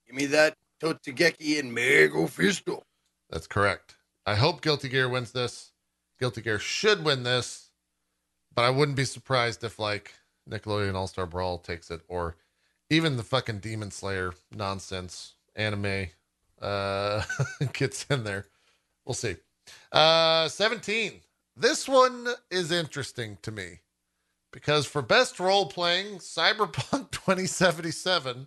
Give 0.06 0.16
me 0.16 0.26
that 0.26 0.54
Totageki 0.82 1.60
and 1.60 1.76
Mego 1.76 2.26
Fisto. 2.28 2.82
that's 3.30 3.46
correct. 3.46 3.96
I 4.26 4.34
hope 4.34 4.60
Guilty 4.62 4.88
Gear 4.88 5.08
wins 5.08 5.32
this. 5.32 5.72
Guilty 6.18 6.42
Gear 6.42 6.58
should 6.58 7.04
win 7.04 7.22
this, 7.22 7.70
but 8.54 8.64
I 8.64 8.70
wouldn't 8.70 8.96
be 8.96 9.04
surprised 9.04 9.62
if 9.64 9.78
like 9.78 10.14
Nickelodeon 10.48 10.94
All 10.94 11.06
Star 11.06 11.26
Brawl 11.26 11.58
takes 11.58 11.90
it, 11.90 12.00
or 12.08 12.36
even 12.90 13.16
the 13.16 13.22
fucking 13.22 13.60
Demon 13.60 13.90
Slayer 13.90 14.32
nonsense 14.50 15.34
anime 15.54 16.08
uh, 16.60 17.22
gets 17.72 18.06
in 18.06 18.24
there. 18.24 18.46
We'll 19.04 19.14
see. 19.14 19.36
Uh, 19.92 20.48
17. 20.48 21.20
This 21.56 21.88
one 21.88 22.28
is 22.50 22.70
interesting 22.70 23.38
to 23.42 23.50
me 23.50 23.80
because 24.52 24.86
for 24.86 25.02
best 25.02 25.40
role 25.40 25.66
playing, 25.66 26.18
Cyberpunk 26.18 27.10
2077 27.10 28.46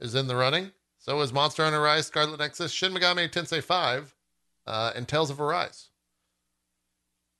is 0.00 0.14
in 0.14 0.26
the 0.26 0.36
running. 0.36 0.72
So 0.98 1.20
is 1.20 1.32
Monster 1.32 1.64
Hunter 1.64 1.80
Rise, 1.80 2.06
Scarlet 2.06 2.38
Nexus, 2.40 2.72
Shin 2.72 2.92
Megami 2.92 3.30
Tensei 3.30 3.62
5, 3.62 4.14
uh, 4.66 4.92
and 4.94 5.08
Tales 5.08 5.30
of 5.30 5.40
Arise. 5.40 5.89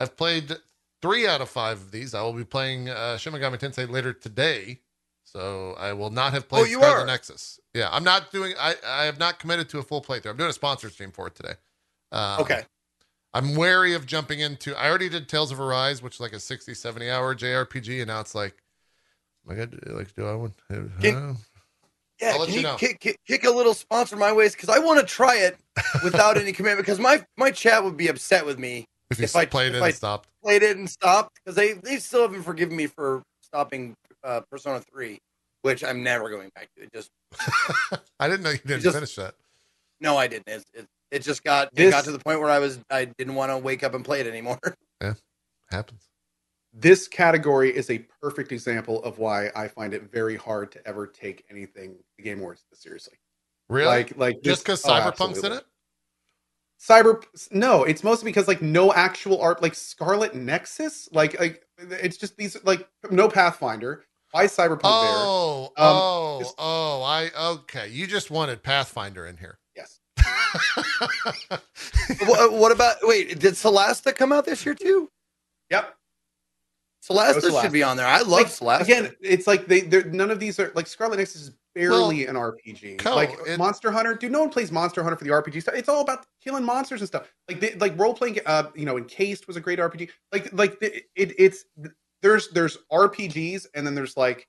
I've 0.01 0.17
played 0.17 0.57
three 1.03 1.27
out 1.27 1.41
of 1.41 1.49
five 1.49 1.79
of 1.79 1.91
these. 1.93 2.15
I 2.15 2.23
will 2.23 2.33
be 2.33 2.45
playing 2.45 2.89
uh, 2.89 3.17
Shin 3.19 3.33
Megami 3.33 3.59
Tensei 3.59 3.89
later 3.89 4.13
today, 4.13 4.81
so 5.25 5.75
I 5.79 5.93
will 5.93 6.11
not 6.11 6.33
have 6.33 6.49
played 6.49 6.63
Oh, 6.63 6.65
you 6.65 6.79
Scarlet 6.79 7.03
are? 7.03 7.07
Nexus. 7.07 7.61
Yeah, 7.75 7.89
I'm 7.93 8.05
not 8.05 8.33
doing. 8.33 8.55
I 8.59 8.75
I 8.87 9.05
have 9.05 9.19
not 9.19 9.39
committed 9.39 9.69
to 9.71 9.79
a 9.79 9.83
full 9.83 10.03
playthrough. 10.03 10.31
I'm 10.31 10.37
doing 10.37 10.51
a 10.51 10.55
sponsor 10.55 10.89
stream 10.91 11.13
for 11.13 11.27
it 11.27 11.35
today. 11.35 11.55
Um, 12.13 12.41
Okay. 12.41 12.63
I'm 13.33 13.55
wary 13.55 13.95
of 13.95 14.07
jumping 14.07 14.41
into. 14.41 14.75
I 14.77 14.89
already 14.89 15.09
did 15.09 15.29
Tales 15.29 15.53
of 15.53 15.61
Arise, 15.61 16.03
which 16.03 16.15
is 16.17 16.21
like 16.21 16.33
a 16.33 16.41
60, 16.41 16.75
70 16.75 17.09
hour 17.11 17.33
JRPG, 17.37 17.99
and 18.01 18.09
now 18.09 18.19
it's 18.19 18.35
like, 18.35 18.57
my 19.47 19.55
God, 19.55 19.79
like, 19.87 20.13
do 20.17 20.27
I 20.27 20.35
want? 20.35 20.55
Can- 20.69 21.37
Yeah, 22.21 22.33
I'll 22.33 22.41
let 22.41 22.47
can 22.47 22.55
you 22.55 22.57
you, 22.57 22.63
know. 22.65 22.75
kick, 22.75 22.99
kick, 22.99 23.21
kick 23.27 23.45
a 23.45 23.51
little 23.51 23.73
sponsor 23.73 24.17
my 24.17 24.33
ways? 24.33 24.57
Because 24.57 24.69
I 24.69 24.81
want 24.81 24.99
to 24.99 25.07
try 25.07 25.37
it 25.37 25.57
without 26.05 26.37
any 26.39 26.53
commitment. 26.53 26.85
Because 26.85 26.99
my, 26.99 27.25
my 27.37 27.53
chat 27.53 27.85
would 27.85 27.97
be 27.97 28.09
upset 28.09 28.45
with 28.45 28.59
me 28.59 28.85
if 29.11 29.19
you 29.19 29.25
if 29.25 29.37
I- 29.37 29.45
played 29.47 29.71
if 29.75 29.77
it 29.77 29.83
I- 29.83 29.87
and 29.89 29.95
stopped. 29.97 30.29
played 30.43 30.63
it 30.63 30.77
and 30.77 30.89
stopped 30.89 31.39
because 31.45 31.57
they 31.57 31.73
they 31.75 31.99
still 31.99 32.23
haven't 32.23 32.43
forgiven 32.43 32.77
me 32.77 32.87
for 32.87 33.23
stopping 33.43 33.95
uh, 34.25 34.41
Persona 34.51 34.81
Three, 34.93 35.19
which 35.63 35.83
I'm 35.85 36.03
never 36.03 36.29
going 36.31 36.51
back 36.55 36.69
to. 36.77 36.83
It 36.85 36.91
just 36.93 37.09
I 38.21 38.29
didn't 38.29 38.43
know 38.43 38.51
you 38.51 38.59
didn't 38.59 38.83
just- 38.83 38.95
finish 38.97 39.15
that. 39.17 39.35
no, 40.01 40.17
I 40.17 40.27
didn't. 40.27 40.49
It 40.49 40.65
it, 40.75 40.87
it 41.11 41.19
just 41.23 41.43
got 41.43 41.71
it 41.75 41.91
got 41.91 42.05
to 42.05 42.13
the 42.13 42.19
point 42.19 42.41
where 42.41 42.51
I 42.51 42.59
was 42.59 42.79
I 42.91 43.07
didn't 43.07 43.35
want 43.35 43.51
to 43.51 43.59
wake 43.59 43.83
up 43.83 43.95
and 43.95 44.05
play 44.05 44.21
it 44.21 44.27
anymore. 44.27 44.59
Yeah, 45.03 45.15
happens. 45.71 46.09
this 46.75 47.09
category 47.09 47.75
is 47.75 47.89
a 47.89 48.05
perfect 48.21 48.53
example 48.53 49.03
of 49.03 49.19
why 49.19 49.49
I 49.57 49.67
find 49.69 49.95
it 49.95 50.13
very 50.13 50.37
hard 50.37 50.71
to 50.73 50.87
ever 50.87 51.07
take 51.07 51.43
anything 51.51 51.97
the 52.19 52.23
Game 52.23 52.39
Awards 52.41 52.63
seriously. 52.75 53.15
Really? 53.71 53.87
Like, 53.87 54.17
like 54.19 54.35
Just 54.43 54.67
this- 54.67 54.81
because 54.83 54.85
oh, 54.85 54.91
Cyberpunk's 54.91 55.43
in 55.43 55.53
it? 55.53 55.65
Cyber 56.81 57.23
no, 57.51 57.85
it's 57.85 58.03
mostly 58.03 58.31
because 58.31 58.49
like 58.49 58.63
no 58.63 58.93
actual 58.93 59.41
art 59.41 59.61
like 59.63 59.75
Scarlet 59.75 60.35
Nexus, 60.35 61.09
like 61.13 61.39
like 61.39 61.63
it's 61.79 62.17
just 62.17 62.37
these 62.37 62.57
like 62.65 62.89
no 63.11 63.29
Pathfinder. 63.29 64.05
Why 64.33 64.45
is 64.45 64.57
Cyberpunk 64.57 64.81
Oh, 64.85 65.65
Um, 65.65 65.71
oh, 65.77 66.37
it's- 66.41 66.55
oh! 66.59 67.03
I 67.03 67.31
okay. 67.55 67.89
You 67.89 68.07
just 68.07 68.31
wanted 68.31 68.63
Pathfinder 68.63 69.27
in 69.27 69.37
here. 69.37 69.59
Yes. 69.77 70.01
what, 72.27 72.53
what 72.53 72.73
about 72.73 72.97
wait? 73.03 73.39
Did 73.39 73.55
Celesta 73.55 74.15
come 74.15 74.33
out 74.33 74.45
this 74.47 74.65
year 74.65 74.75
too? 74.75 75.11
Yep. 75.71 75.95
Celesta, 77.03 77.41
Celeste. 77.41 77.63
should 77.63 77.73
be 77.73 77.83
on 77.83 77.97
there. 77.97 78.07
I 78.07 78.19
love 78.19 78.29
Like, 78.29 78.47
Celeste. 78.49 78.83
Again, 78.85 79.15
it's 79.21 79.47
like 79.47 79.67
they 79.67 79.81
they're 79.81 80.05
none 80.05 80.31
of 80.31 80.39
these 80.39 80.59
are 80.59 80.71
like 80.75 80.87
Scarlet 80.87 81.19
Nexus 81.19 81.43
is 81.43 81.51
barely 81.75 82.27
an 82.27 82.37
RPG. 82.37 83.05
Like 83.05 83.37
it- 83.47 83.59
Monster 83.59 83.91
Hunter, 83.91 84.15
dude, 84.15 84.33
no 84.33 84.41
one 84.41 84.51
plays 84.51 84.71
Monster 84.73 85.03
Hunter 85.03 85.17
for 85.17 85.25
the 85.25 85.31
RPG 85.31 85.63
stuff. 85.63 85.75
It's 85.75 85.89
all 85.89 86.01
about 86.03 86.27
killing 86.43 86.65
monsters 86.65 87.01
and 87.01 87.09
stuff. 87.09 87.33
Like 87.49 87.61
they, 87.61 87.75
like 87.75 87.99
role 87.99 88.15
playing. 88.15 88.39
Uh, 88.47 88.71
you 88.75 88.85
know, 88.85 88.97
Encased 88.99 89.47
was 89.47 89.57
a 89.57 89.61
great 89.61 89.79
RPG. 89.79 90.11
Like 90.33 90.53
like 90.53 90.77
it, 90.83 91.05
it 91.17 91.35
it's 91.39 91.65
there's 92.23 92.49
there's 92.51 92.79
RPGs 92.93 93.67
and 93.75 93.87
then 93.87 93.95
there's 93.95 94.17
like 94.17 94.47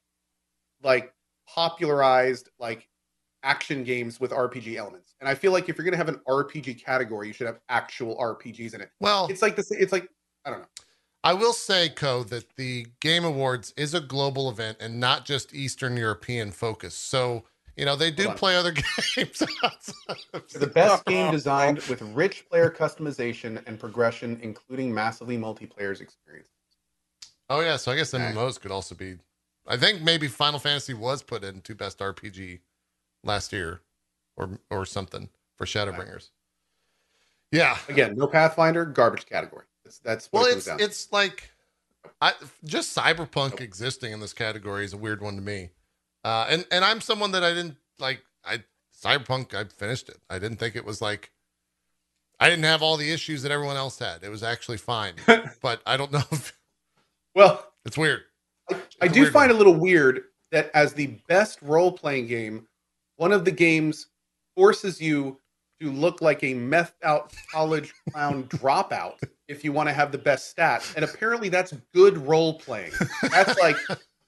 like 0.83 1.13
popularized 1.47 2.49
like 2.59 2.87
action 3.43 3.83
games 3.83 4.19
with 4.19 4.31
RPG 4.31 4.75
elements. 4.75 5.15
And 5.19 5.27
I 5.29 5.35
feel 5.35 5.51
like 5.51 5.69
if 5.69 5.77
you're 5.77 5.85
gonna 5.85 5.97
have 5.97 6.09
an 6.09 6.19
RPG 6.27 6.83
category, 6.83 7.27
you 7.27 7.33
should 7.33 7.47
have 7.47 7.59
actual 7.69 8.17
RPGs 8.17 8.73
in 8.73 8.81
it. 8.81 8.89
well, 8.99 9.27
It's 9.29 9.41
like 9.41 9.55
this. 9.55 9.71
It's 9.71 9.91
like 9.91 10.07
I 10.45 10.49
don't 10.49 10.59
know. 10.59 10.67
I 11.23 11.33
will 11.33 11.53
say, 11.53 11.89
Cohh, 11.89 12.27
that 12.29 12.55
the 12.55 12.87
Game 12.99 13.23
Awards 13.23 13.73
is 13.77 13.93
a 13.93 13.99
global 14.01 14.49
event 14.49 14.77
and 14.79 14.99
not 14.99 15.23
just 15.25 15.53
Eastern 15.53 15.95
European 15.95 16.51
focus. 16.51 16.95
So 16.95 17.43
you 17.77 17.85
know 17.85 17.95
they 17.95 18.11
do 18.11 18.29
play 18.31 18.55
other 18.55 18.71
games. 19.15 19.39
The 20.53 20.71
best 20.73 21.05
game 21.05 21.31
designed 21.31 21.79
with 21.83 22.01
rich 22.01 22.47
player 22.49 22.69
customization 22.69 23.61
and 23.67 23.79
progression, 23.79 24.39
including 24.41 24.93
massively 24.93 25.37
multiplayer 25.37 25.99
experience. 25.99 26.49
oh 27.49 27.61
yeah, 27.61 27.77
so 27.77 27.91
I 27.91 27.95
guess 27.95 28.13
Okay. 28.13 28.23
MMOs 28.23 28.59
could 28.59 28.71
also 28.71 28.95
be. 28.95 29.17
I 29.67 29.77
think 29.77 30.01
maybe 30.01 30.27
Final 30.27 30.59
Fantasy 30.59 30.93
was 30.93 31.21
put 31.21 31.43
into 31.43 31.75
best 31.75 31.99
RPG 31.99 32.59
last 33.23 33.53
year, 33.53 33.81
or 34.35 34.59
or 34.69 34.85
something 34.85 35.29
for 35.55 35.65
Shadowbringers. 35.65 36.31
Yeah, 37.51 37.77
Again, 37.89 38.15
no 38.15 38.27
Pathfinder, 38.27 38.85
garbage 38.85 39.25
category. 39.25 39.65
That's 39.99 40.29
well, 40.31 40.45
it 40.45 40.57
it's 40.57 40.65
down. 40.65 40.79
it's 40.79 41.11
like 41.11 41.51
I 42.21 42.33
just 42.63 42.95
cyberpunk 42.95 43.61
existing 43.61 44.11
in 44.13 44.19
this 44.19 44.33
category 44.33 44.85
is 44.85 44.93
a 44.93 44.97
weird 44.97 45.21
one 45.21 45.35
to 45.35 45.41
me. 45.41 45.69
Uh, 46.23 46.45
and 46.49 46.65
and 46.71 46.85
I'm 46.85 47.01
someone 47.01 47.31
that 47.31 47.43
I 47.43 47.53
didn't 47.53 47.77
like. 47.99 48.21
I 48.45 48.63
cyberpunk. 49.03 49.53
I 49.53 49.65
finished 49.65 50.09
it. 50.09 50.17
I 50.29 50.39
didn't 50.39 50.57
think 50.57 50.75
it 50.75 50.85
was 50.85 51.01
like. 51.01 51.31
I 52.39 52.49
didn't 52.49 52.65
have 52.65 52.81
all 52.81 52.97
the 52.97 53.11
issues 53.11 53.43
that 53.43 53.51
everyone 53.51 53.75
else 53.77 53.99
had. 53.99 54.23
It 54.23 54.29
was 54.29 54.41
actually 54.41 54.77
fine, 54.77 55.13
but 55.61 55.81
I 55.85 55.95
don't 55.97 56.11
know 56.11 56.23
if 56.31 56.57
well, 57.35 57.71
it's 57.85 57.97
weird. 57.97 58.21
I, 58.71 58.75
It's 58.75 58.97
I 59.01 59.07
do 59.07 59.21
weird 59.21 59.33
find 59.33 59.49
one. 59.51 59.55
a 59.55 59.57
little 59.57 59.75
weird 59.75 60.23
that 60.51 60.71
as 60.73 60.93
the 60.93 61.07
best 61.27 61.61
role 61.61 61.91
playing 61.91 62.27
game, 62.27 62.67
one 63.17 63.31
of 63.31 63.45
the 63.45 63.51
games 63.51 64.07
forces 64.55 64.99
you 65.01 65.37
to 65.81 65.91
look 65.91 66.21
like 66.21 66.43
a 66.43 66.53
meth 66.53 66.93
out 67.03 67.33
college 67.51 67.93
clown 68.11 68.43
dropout 68.49 69.15
if 69.47 69.63
you 69.63 69.73
want 69.73 69.89
to 69.89 69.93
have 69.93 70.11
the 70.11 70.17
best 70.17 70.55
stats. 70.55 70.95
And 70.95 71.03
apparently 71.03 71.49
that's 71.49 71.73
good 71.93 72.17
role 72.17 72.59
playing. 72.59 72.91
That's 73.29 73.59
like 73.59 73.75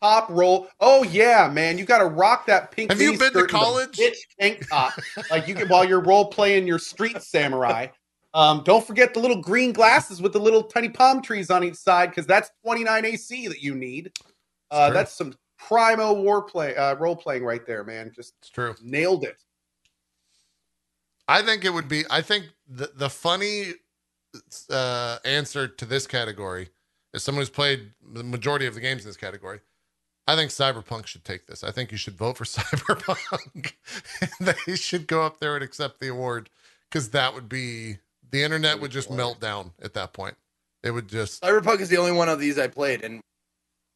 top 0.01 0.29
role. 0.29 0.67
Oh 0.79 1.03
yeah, 1.03 1.49
man, 1.51 1.77
you 1.77 1.85
got 1.85 1.99
to 1.99 2.05
rock 2.05 2.45
that 2.47 2.71
pink. 2.71 2.91
Have 2.91 3.01
you 3.01 3.17
been 3.17 3.33
to 3.33 3.45
college? 3.47 3.97
bitch 3.97 4.17
tank 4.39 4.67
top, 4.67 4.93
like 5.29 5.47
you 5.47 5.55
can 5.55 5.69
while 5.69 5.85
you're 5.85 6.01
role 6.01 6.25
playing 6.25 6.67
your 6.67 6.79
street 6.79 7.21
samurai. 7.21 7.87
Um, 8.35 8.63
don't 8.65 8.85
forget 8.85 9.13
the 9.13 9.19
little 9.19 9.39
green 9.39 9.71
glasses 9.71 10.19
with 10.19 10.33
the 10.33 10.39
little 10.39 10.63
tiny 10.63 10.89
palm 10.89 11.21
trees 11.21 11.51
on 11.51 11.63
each 11.63 11.75
side 11.75 12.09
because 12.09 12.25
that's 12.25 12.49
29 12.63 13.05
AC 13.05 13.47
that 13.47 13.61
you 13.61 13.75
need. 13.75 14.11
Uh, 14.71 14.89
that's 14.89 15.13
some 15.13 15.35
primo 15.59 16.13
war 16.13 16.41
play, 16.41 16.75
uh, 16.75 16.95
role 16.95 17.15
playing 17.15 17.43
right 17.43 17.63
there, 17.67 17.83
man. 17.83 18.11
Just 18.13 18.33
It's 18.41 18.49
true. 18.49 18.75
nailed 18.81 19.23
it. 19.23 19.37
I 21.28 21.41
think 21.41 21.65
it 21.65 21.74
would 21.74 21.88
be. 21.88 22.03
I 22.09 22.21
think 22.21 22.45
the 22.67 22.91
the 22.95 23.09
funny 23.09 23.74
uh, 24.69 25.17
answer 25.26 25.67
to 25.67 25.86
this 25.86 26.07
category 26.07 26.69
is 27.13 27.24
someone 27.24 27.41
who's 27.41 27.49
played 27.49 27.91
the 28.01 28.24
majority 28.24 28.65
of 28.65 28.76
the 28.76 28.82
games 28.82 29.03
in 29.03 29.09
this 29.09 29.17
category. 29.17 29.59
I 30.26 30.36
think 30.36 30.51
Cyberpunk 30.51 31.05
should 31.05 31.26
take 31.26 31.47
this. 31.47 31.63
I 31.63 31.71
think 31.71 31.91
you 31.91 31.97
should 31.97 32.15
vote 32.15 32.38
for 32.38 32.43
Cyberpunk. 32.45 33.74
they 34.39 34.76
should 34.76 35.07
go 35.07 35.24
up 35.24 35.39
there 35.39 35.55
and 35.55 35.63
accept 35.63 35.99
the 35.99 36.07
award 36.07 36.49
because 36.89 37.09
that 37.09 37.34
would 37.34 37.49
be 37.49 37.97
the 38.32 38.43
internet 38.43 38.80
would 38.80 38.91
just 38.91 39.11
melt 39.11 39.39
down 39.39 39.71
at 39.82 39.93
that 39.93 40.13
point. 40.13 40.36
It 40.84 40.91
would 40.91 41.07
just 41.07 41.41
Cyberpunk 41.41 41.80
is 41.80 41.89
the 41.89 41.97
only 41.97 42.11
one 42.11 42.30
of 42.30 42.39
these 42.39 42.59
I 42.59 42.67
played, 42.67 43.03
and 43.03 43.21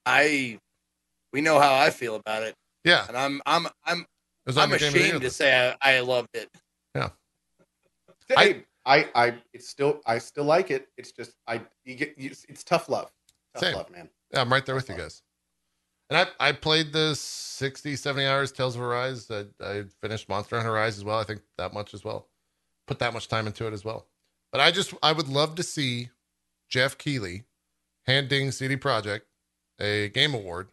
I 0.06 0.60
we 1.34 1.42
know 1.42 1.60
how 1.60 1.76
I 1.76 1.90
feel 1.90 2.16
about 2.16 2.44
it, 2.44 2.56
yeah. 2.86 3.06
and 3.08 3.18
I'm 3.18 3.42
I'm 3.46 3.68
I'm 3.86 4.02
It 4.02 4.06
was 4.46 4.58
on 4.58 4.66
I'm 4.66 4.70
the 4.72 4.78
Game 4.78 4.88
of 4.88 4.94
the 4.94 5.00
Year 5.00 5.08
ashamed 5.08 5.22
to 5.24 5.30
say 5.30 5.76
I, 5.82 5.98
I 5.98 6.00
loved 6.00 6.30
it. 6.34 6.50
I, 8.36 8.64
I, 8.86 9.10
I, 9.16 9.34
it's 9.54 9.68
still, 9.70 10.02
I 10.06 10.18
still 10.18 10.46
like 10.46 10.72
it. 10.72 10.88
It's 10.98 11.12
just, 11.12 11.34
I, 11.48 11.62
you 11.86 11.96
get, 11.96 12.16
you, 12.18 12.32
it's 12.50 12.64
tough 12.64 12.90
love. 12.90 13.12
Tough 13.54 13.64
Same. 13.64 13.76
love, 13.76 13.90
man. 13.90 14.10
Yeah, 14.34 14.42
I'm 14.42 14.52
right 14.52 14.66
there 14.66 14.76
with 14.76 14.90
you 14.90 14.96
guys. 14.96 15.22
And 16.10 16.18
I 16.18 16.50
I 16.50 16.52
played 16.54 16.94
the 16.94 17.16
60, 17.16 17.96
70 17.96 18.26
hours 18.26 18.52
Tales 18.52 18.76
of 18.76 18.82
Arise. 18.82 19.30
I, 19.30 19.46
I 19.62 19.84
finished 20.02 20.30
Monster 20.30 20.56
Hunter 20.58 20.72
Rise 20.72 20.98
as 20.98 21.04
well. 21.04 21.20
I 21.20 21.24
think 21.24 21.42
that 21.58 21.74
much 21.74 21.94
as 21.94 22.04
well. 22.04 22.28
Put 22.88 23.00
that 23.00 23.14
much 23.14 23.28
time 23.28 23.48
into 23.48 23.68
it 23.68 23.74
as 23.74 23.84
well. 23.84 24.08
But 24.52 24.62
I 24.62 24.72
just 24.72 24.94
I 25.04 25.12
would 25.12 25.28
love 25.28 25.56
to 25.56 25.64
see 25.64 26.10
Geoff 26.70 26.98
Keighley 26.98 27.44
handing 28.06 28.52
CD 28.52 28.78
Projekt 28.78 29.22
a 29.80 30.10
game 30.10 30.34
award 30.34 30.70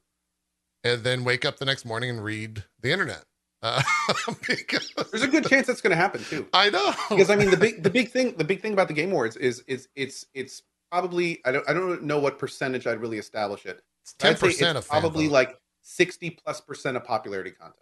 and 0.85 1.03
then 1.03 1.25
wake 1.25 1.45
up 1.45 1.59
the 1.59 1.65
next 1.65 1.85
morning 1.85 2.11
and 2.11 2.23
read 2.23 2.65
the 2.81 2.93
internet. 2.93 3.25
Uh, 3.65 3.83
because 4.47 4.93
There's 5.11 5.23
a 5.23 5.29
good 5.29 5.47
chance 5.47 5.67
that's 5.67 5.81
going 5.81 5.91
to 5.93 5.97
happen 5.97 6.23
too. 6.23 6.47
I 6.53 6.69
know 6.69 6.93
Because 7.09 7.31
I 7.31 7.37
mean, 7.37 7.51
the 7.51 7.57
big 7.57 7.83
the 7.83 7.89
big 7.89 8.11
thing 8.11 8.35
the 8.37 8.45
big 8.45 8.61
thing 8.61 8.75
about 8.75 8.89
the 8.89 8.95
Game 8.95 9.11
Awards 9.11 9.37
is 9.37 9.65
is 9.67 9.89
it's 9.97 10.27
it's 10.35 10.63
probably 10.91 11.41
I 11.47 11.53
don't 11.53 11.69
I 11.69 11.73
don't 11.73 12.03
know 12.03 12.19
what 12.19 12.39
percentage 12.39 12.87
I'd 12.87 13.01
really 13.01 13.17
establish 13.17 13.65
it. 13.65 13.83
it's 14.03 14.13
Ten 14.13 14.37
percent 14.37 14.77
it's 14.77 14.87
of 14.87 14.91
probably 14.91 15.31
like 15.31 15.59
sixty 15.81 16.29
plus 16.29 16.61
percent 16.61 16.99
of 16.99 17.05
popularity 17.05 17.53
content. 17.53 17.81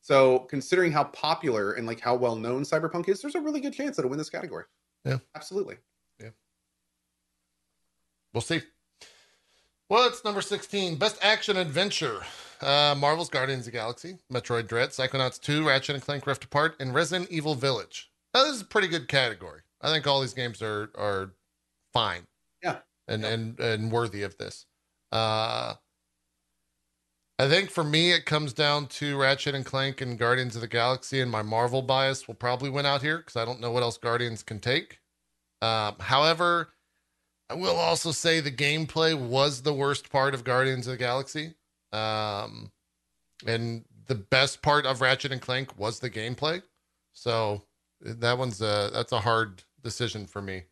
So 0.00 0.40
considering 0.40 0.90
how 0.90 1.04
popular 1.04 1.72
and 1.72 1.86
like 1.86 2.00
how 2.00 2.14
well 2.16 2.34
known 2.34 2.62
Cyberpunk 2.62 3.10
is, 3.10 3.20
there's 3.20 3.34
a 3.34 3.40
really 3.42 3.60
good 3.60 3.74
chance 3.74 3.96
that 3.96 4.00
it'll 4.00 4.10
win 4.10 4.18
this 4.18 4.30
category. 4.30 4.64
Yeah. 5.04 5.18
absolutely. 5.34 5.76
Yeah, 6.18 6.30
we'll 8.32 8.40
see. 8.40 8.62
What's 9.90 10.22
number 10.24 10.40
16? 10.40 10.98
Best 10.98 11.18
action 11.20 11.56
adventure. 11.56 12.20
Uh, 12.60 12.94
Marvel's 12.96 13.28
Guardians 13.28 13.66
of 13.66 13.72
the 13.72 13.78
Galaxy, 13.78 14.18
Metroid 14.32 14.68
Dread, 14.68 14.90
Psychonauts 14.90 15.40
2, 15.40 15.66
Ratchet 15.66 15.96
and 15.96 16.04
Clank 16.04 16.28
Rift 16.28 16.44
Apart, 16.44 16.76
and 16.78 16.94
Resident 16.94 17.28
Evil 17.28 17.56
Village. 17.56 18.08
Now, 18.32 18.44
this 18.44 18.54
is 18.54 18.60
a 18.62 18.66
pretty 18.66 18.86
good 18.86 19.08
category. 19.08 19.62
I 19.80 19.90
think 19.90 20.06
all 20.06 20.20
these 20.20 20.32
games 20.32 20.62
are 20.62 20.90
are 20.96 21.32
fine. 21.92 22.22
Yeah. 22.62 22.76
And 23.08 23.22
Yeah. 23.22 23.28
and 23.30 23.58
and 23.58 23.90
worthy 23.90 24.22
of 24.22 24.38
this. 24.38 24.66
Uh 25.10 25.74
I 27.40 27.48
think 27.48 27.70
for 27.70 27.82
me 27.82 28.12
it 28.12 28.26
comes 28.26 28.52
down 28.52 28.86
to 28.88 29.20
Ratchet 29.20 29.56
and 29.56 29.66
Clank 29.66 30.00
and 30.00 30.16
Guardians 30.16 30.54
of 30.54 30.60
the 30.60 30.68
Galaxy 30.68 31.20
and 31.20 31.32
my 31.32 31.42
Marvel 31.42 31.82
bias 31.82 32.28
will 32.28 32.36
probably 32.36 32.70
win 32.70 32.86
out 32.86 33.02
here 33.02 33.18
because 33.18 33.34
I 33.34 33.44
don't 33.44 33.58
know 33.58 33.72
what 33.72 33.82
else 33.82 33.98
Guardians 33.98 34.44
can 34.44 34.60
take. 34.60 35.00
Um, 35.60 35.96
however, 35.98 36.74
I 37.50 37.54
will 37.54 37.76
also 37.76 38.12
say 38.12 38.38
the 38.38 38.52
gameplay 38.52 39.18
was 39.18 39.62
the 39.62 39.72
worst 39.74 40.08
part 40.10 40.34
of 40.34 40.44
Guardians 40.44 40.86
of 40.86 40.92
the 40.92 40.96
Galaxy. 40.96 41.54
Um, 41.92 42.70
and 43.44 43.84
the 44.06 44.14
best 44.14 44.62
part 44.62 44.86
of 44.86 45.00
Ratchet 45.00 45.32
and 45.32 45.40
Clank 45.40 45.76
was 45.76 45.98
the 45.98 46.08
gameplay. 46.08 46.62
So 47.12 47.62
that 48.00 48.38
one's 48.38 48.62
a 48.62 48.90
that's 48.92 49.10
a 49.10 49.18
hard 49.18 49.64
decision 49.82 50.26
for 50.26 50.40
me. 50.40 50.62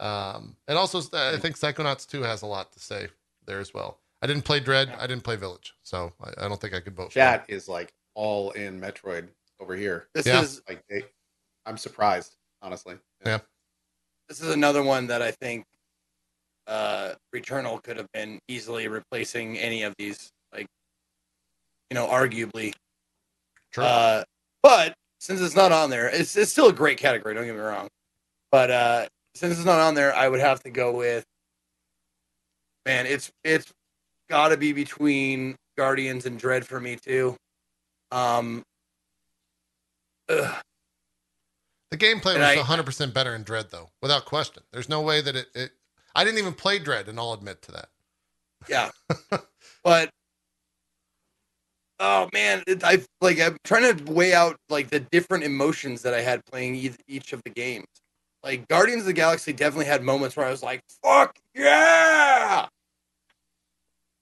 Um, 0.00 0.56
and 0.66 0.76
also 0.76 1.00
I 1.12 1.36
think 1.38 1.56
Psychonauts 1.56 2.06
2 2.08 2.22
has 2.22 2.42
a 2.42 2.46
lot 2.46 2.72
to 2.72 2.80
say 2.80 3.08
there 3.46 3.60
as 3.60 3.72
well. 3.72 4.00
I 4.20 4.26
didn't 4.26 4.44
play 4.44 4.58
Dread, 4.58 4.92
I 4.98 5.06
didn't 5.06 5.22
play 5.22 5.36
Village, 5.36 5.74
so 5.82 6.12
I, 6.20 6.44
I 6.44 6.48
don't 6.48 6.60
think 6.60 6.74
I 6.74 6.80
could 6.80 6.96
vote 6.96 7.12
for 7.12 7.18
it. 7.18 7.22
Chat 7.22 7.44
is 7.48 7.68
like 7.68 7.92
all 8.14 8.50
in 8.52 8.80
Metroid 8.80 9.28
over 9.60 9.76
here. 9.76 10.08
This 10.12 10.26
Yeah. 10.26 10.42
is 10.42 10.60
Like 10.68 10.82
I'm 11.64 11.76
surprised, 11.78 12.34
honestly. 12.62 12.96
Yeah. 13.24 13.38
this 14.28 14.40
is 14.40 14.50
another 14.52 14.82
one 14.82 15.06
that 15.06 15.22
I 15.22 15.30
think 15.30 15.66
uh 16.66 17.14
Returnal 17.34 17.82
could 17.82 17.96
have 17.96 18.10
been 18.12 18.38
easily 18.48 18.88
replacing 18.88 19.58
any 19.58 19.82
of 19.82 19.94
these, 19.98 20.30
like 20.52 20.66
you 21.90 21.94
know, 21.94 22.06
arguably. 22.06 22.72
True. 23.72 23.84
Uh, 23.84 24.24
but 24.62 24.94
since 25.20 25.40
it's 25.40 25.54
not 25.56 25.72
on 25.72 25.90
there, 25.90 26.08
it's 26.08 26.36
it's 26.36 26.50
still 26.52 26.68
a 26.68 26.72
great 26.72 26.98
category. 26.98 27.34
Don't 27.34 27.44
get 27.44 27.54
me 27.54 27.60
wrong, 27.60 27.88
but 28.50 28.70
uh, 28.70 29.06
since 29.34 29.56
it's 29.56 29.64
not 29.66 29.78
on 29.80 29.94
there, 29.94 30.14
I 30.14 30.28
would 30.28 30.40
have 30.40 30.62
to 30.64 30.70
go 30.70 30.92
with. 30.96 31.24
Man, 32.84 33.06
it's 33.06 33.30
it's 33.44 33.72
got 34.28 34.48
to 34.48 34.56
be 34.56 34.72
between 34.72 35.56
Guardians 35.76 36.26
and 36.26 36.38
Dread 36.38 36.66
for 36.66 36.80
me 36.80 36.96
too. 36.96 37.36
Um. 38.12 38.62
ugh, 40.28 40.54
The 41.90 41.96
gameplay 41.96 42.34
And 42.36 42.40
was 42.40 42.58
I- 42.68 42.76
100% 42.76 43.12
better 43.12 43.34
in 43.34 43.42
Dread, 43.42 43.66
though, 43.70 43.88
without 44.02 44.24
question. 44.24 44.62
There's 44.72 44.88
no 44.88 45.00
way 45.00 45.20
that 45.20 45.34
it, 45.36 45.46
it. 45.54 45.70
I 46.16 46.24
didn't 46.24 46.38
even 46.38 46.54
play 46.54 46.78
Dread, 46.78 47.08
and 47.08 47.20
I'll 47.20 47.34
admit 47.34 47.60
to 47.62 47.72
that. 47.72 47.88
Yeah. 48.68 48.90
but 49.84 50.08
oh 52.00 52.30
man, 52.32 52.62
it, 52.66 52.82
I 52.82 53.02
like 53.20 53.38
I'm 53.38 53.58
trying 53.64 53.96
to 53.96 54.12
weigh 54.12 54.32
out 54.32 54.56
like 54.70 54.88
the 54.88 55.00
different 55.00 55.44
emotions 55.44 56.00
that 56.02 56.14
I 56.14 56.22
had 56.22 56.42
playing 56.46 56.74
each, 56.74 56.96
each 57.06 57.32
of 57.34 57.42
the 57.44 57.50
games. 57.50 57.86
Like 58.42 58.66
Guardians 58.68 59.02
of 59.02 59.06
the 59.06 59.12
Galaxy 59.12 59.52
definitely 59.52 59.86
had 59.86 60.02
moments 60.02 60.36
where 60.36 60.46
I 60.46 60.50
was 60.50 60.62
like, 60.62 60.80
"Fuck 61.02 61.36
yeah!" 61.54 62.66